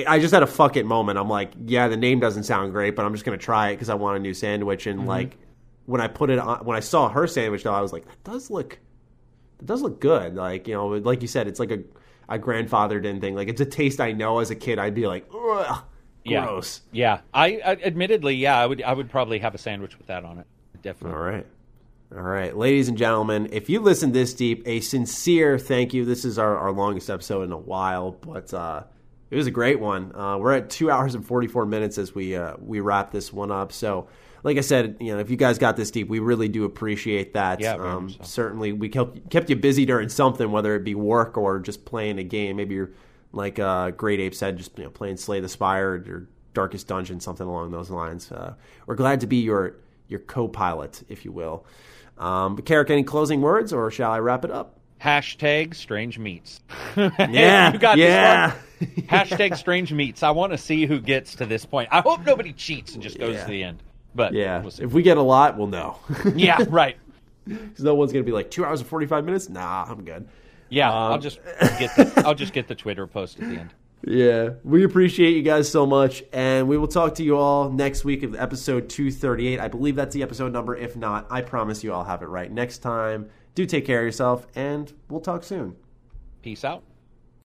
I 0.07 0.19
just 0.19 0.35
had 0.35 0.43
a 0.43 0.47
fuck 0.47 0.77
it 0.77 0.85
moment. 0.85 1.19
I'm 1.19 1.31
like, 1.31 1.53
yeah, 1.65 1.89
the 1.89 1.97
name 1.97 2.21
doesn't 2.21 2.43
sound 2.43 2.73
great, 2.73 2.95
but 2.95 3.07
I'm 3.07 3.15
just 3.15 3.25
gonna 3.25 3.39
try 3.39 3.71
it 3.71 3.77
because 3.77 3.89
I 3.89 3.95
want 3.95 4.19
a 4.19 4.21
new 4.21 4.35
sandwich. 4.35 4.87
And 4.87 4.99
mm-hmm. 5.01 5.09
like, 5.09 5.39
when 5.87 6.01
I 6.01 6.09
put 6.09 6.31
it 6.31 6.39
on, 6.39 6.65
when 6.65 6.77
I 6.77 6.81
saw 6.81 7.09
her 7.09 7.27
sandwich, 7.27 7.63
though, 7.63 7.73
I 7.73 7.81
was 7.81 7.93
like, 7.93 8.05
that 8.07 8.25
does 8.25 8.51
look 8.51 8.79
it 9.59 9.65
does 9.67 9.81
look 9.83 10.01
good. 10.01 10.35
Like 10.35 10.69
you 10.69 10.75
know, 10.75 10.89
like 10.89 11.23
you 11.23 11.29
said, 11.29 11.49
it's 11.49 11.59
like 11.61 11.71
a 11.71 11.81
a 12.29 12.39
grandfathered 12.39 13.05
in 13.05 13.21
thing. 13.21 13.35
Like 13.35 13.49
it's 13.49 13.61
a 13.61 13.67
taste 13.67 14.01
I 14.01 14.13
know 14.13 14.41
as 14.41 14.51
a 14.51 14.55
kid. 14.57 14.79
I'd 14.79 14.95
be 14.95 15.07
like, 15.07 15.27
ugh, 15.35 15.83
Yeah. 16.25 16.45
gross. 16.45 16.81
Yeah, 16.93 17.21
I, 17.33 17.61
I 17.65 17.73
admittedly, 17.85 18.35
yeah, 18.35 18.59
I 18.59 18.67
would 18.67 18.83
I 18.83 18.93
would 18.93 19.09
probably 19.11 19.39
have 19.39 19.55
a 19.55 19.59
sandwich 19.59 19.97
with 19.97 20.09
that 20.09 20.25
on 20.25 20.39
it. 20.39 20.47
Definitely. 20.83 21.17
All 21.19 21.25
right. 21.25 21.47
All 22.15 22.23
right, 22.23 22.57
ladies 22.57 22.89
and 22.89 22.97
gentlemen, 22.97 23.49
if 23.51 23.69
you 23.69 23.81
listen 23.81 24.13
this 24.13 24.33
deep, 24.33 24.63
a 24.65 24.79
sincere 24.81 25.59
thank 25.59 25.93
you. 25.93 26.05
This 26.05 26.25
is 26.25 26.39
our, 26.39 26.57
our 26.57 26.71
longest 26.71 27.11
episode 27.11 27.43
in 27.43 27.51
a 27.51 27.57
while, 27.59 28.13
but 28.13 28.55
uh, 28.55 28.85
it 29.29 29.35
was 29.37 29.49
a 29.49 29.51
great 29.51 29.81
one. 29.81 30.15
Uh, 30.15 30.37
we're 30.39 30.53
at 30.53 30.71
two 30.71 30.89
hours 30.89 31.17
and 31.17 31.27
forty 31.27 31.49
four 31.49 31.67
minutes 31.67 31.99
as 31.99 32.15
we 32.15 32.37
uh, 32.37 32.55
we 32.61 32.79
wrap 32.79 33.11
this 33.11 33.33
one 33.33 33.51
up. 33.51 33.73
So, 33.73 34.07
like 34.47 34.59
I 34.59 34.61
said, 34.61 34.99
you 35.01 35.13
know, 35.13 35.19
if 35.19 35.29
you 35.29 35.37
guys 35.37 35.59
got 35.59 35.77
this 35.77 35.91
deep, 35.91 36.07
we 36.07 36.21
really 36.21 36.47
do 36.47 36.65
appreciate 36.65 37.35
that. 37.35 37.59
Yeah, 37.59 37.75
um, 37.75 38.11
so. 38.11 38.23
certainly 38.23 38.73
we 38.73 38.89
kept 38.89 39.29
kept 39.29 39.51
you 39.51 39.57
busy 39.57 39.85
during 39.85 40.09
something, 40.09 40.53
whether 40.53 40.77
it 40.77 40.85
be 40.85 40.95
work 40.95 41.37
or 41.37 41.59
just 41.59 41.85
playing 41.85 42.21
a 42.21 42.23
game. 42.23 42.55
Maybe 42.55 42.77
you're 42.77 42.93
like 43.33 43.59
uh, 43.59 43.91
Great 43.91 44.21
Ape 44.21 44.37
said, 44.37 44.57
just 44.57 44.79
you 44.79 44.85
know, 44.85 44.91
playing 44.91 45.17
Slay 45.17 45.41
the 45.41 45.49
Spire 45.49 45.95
or 46.09 46.29
Darkest 46.55 46.87
Dungeon, 46.87 47.19
something 47.19 47.45
along 47.45 47.73
those 47.73 47.91
lines. 47.91 48.31
Uh, 48.31 48.55
we're 48.87 48.95
glad 48.95 49.19
to 49.23 49.27
be 49.27 49.39
your 49.39 49.79
your 50.07 50.21
co-pilot, 50.21 51.03
if 51.09 51.25
you 51.25 51.33
will. 51.33 51.67
Um, 52.17 52.55
but 52.55 52.67
Carrick, 52.67 52.89
any 52.91 53.03
closing 53.03 53.41
words, 53.41 53.73
or 53.73 53.91
shall 53.91 54.13
I 54.13 54.21
wrap 54.21 54.45
it 54.45 54.53
up? 54.53 54.79
Hashtag 55.03 55.75
strange 55.75 56.21
meats. 56.21 56.61
Yeah, 56.97 57.73
you 57.73 57.81
got 57.81 57.99
yeah. 57.99 58.55
this 58.79 58.89
one. 58.91 59.07
Hashtag 59.09 59.57
strange 59.57 59.93
meats. 59.93 60.23
I 60.23 60.31
want 60.31 60.53
to 60.53 60.59
see 60.59 60.87
who 60.87 61.01
gets 61.01 61.35
to 61.35 61.47
this 61.47 61.67
point. 61.67 61.89
I 61.91 62.01
hope 62.01 62.25
nobody 62.25 62.53
cheats 62.53 62.95
and 62.95 63.03
just 63.03 63.19
goes 63.19 63.35
Yeah. 63.35 63.45
to 63.45 63.51
the 63.51 63.63
end. 63.65 63.83
But 64.17 64.33
Yeah, 64.33 64.63
we'll 64.63 64.71
see. 64.73 64.83
if 64.83 64.93
we 64.93 65.03
get 65.03 65.17
a 65.19 65.23
lot, 65.23 65.57
we'll 65.57 65.67
know. 65.69 65.99
yeah, 66.35 66.65
right. 66.69 66.97
Because 67.47 67.85
no 67.85 67.95
one's 67.95 68.13
gonna 68.13 68.25
be 68.25 68.33
like 68.33 68.51
two 68.51 68.65
hours 68.65 68.81
and 68.81 68.89
forty 68.89 69.07
five 69.07 69.25
minutes. 69.25 69.49
Nah, 69.49 69.85
I'm 69.89 70.05
good. 70.05 70.27
Yeah, 70.69 70.89
Um, 70.89 71.13
I'll 71.13 71.19
just 71.21 71.39
get 71.79 71.95
the, 71.95 72.23
I'll 72.27 72.35
just 72.35 72.53
get 72.53 72.67
the 72.67 72.75
Twitter 72.75 73.07
post 73.07 73.39
at 73.39 73.49
the 73.49 73.57
end. 73.61 73.75
Yeah, 74.05 74.51
we 74.65 74.85
appreciate 74.85 75.37
you 75.37 75.43
guys 75.43 75.71
so 75.71 75.87
much, 75.87 76.23
and 76.33 76.67
we 76.69 76.77
will 76.77 76.89
talk 76.89 77.15
to 77.17 77.23
you 77.23 77.37
all 77.37 77.71
next 77.71 78.05
week 78.05 78.23
of 78.25 78.35
episode 78.35 78.89
238. 78.89 79.61
I 79.61 79.69
believe 79.69 79.95
that's 79.97 80.15
the 80.15 80.23
episode 80.23 80.53
number. 80.53 80.75
If 80.77 80.97
not, 80.97 81.27
I 81.31 81.41
promise 81.41 81.83
you 81.85 81.93
I'll 81.93 82.05
have 82.05 82.23
it 82.23 82.27
right 82.27 82.51
next 82.51 82.79
time. 82.79 83.29
Do 83.55 83.65
take 83.65 83.85
care 83.87 84.01
of 84.01 84.05
yourself, 84.05 84.47
and 84.57 84.93
we'll 85.09 85.21
talk 85.21 85.45
soon. 85.45 85.77
Peace 86.43 86.65
out. 86.65 86.83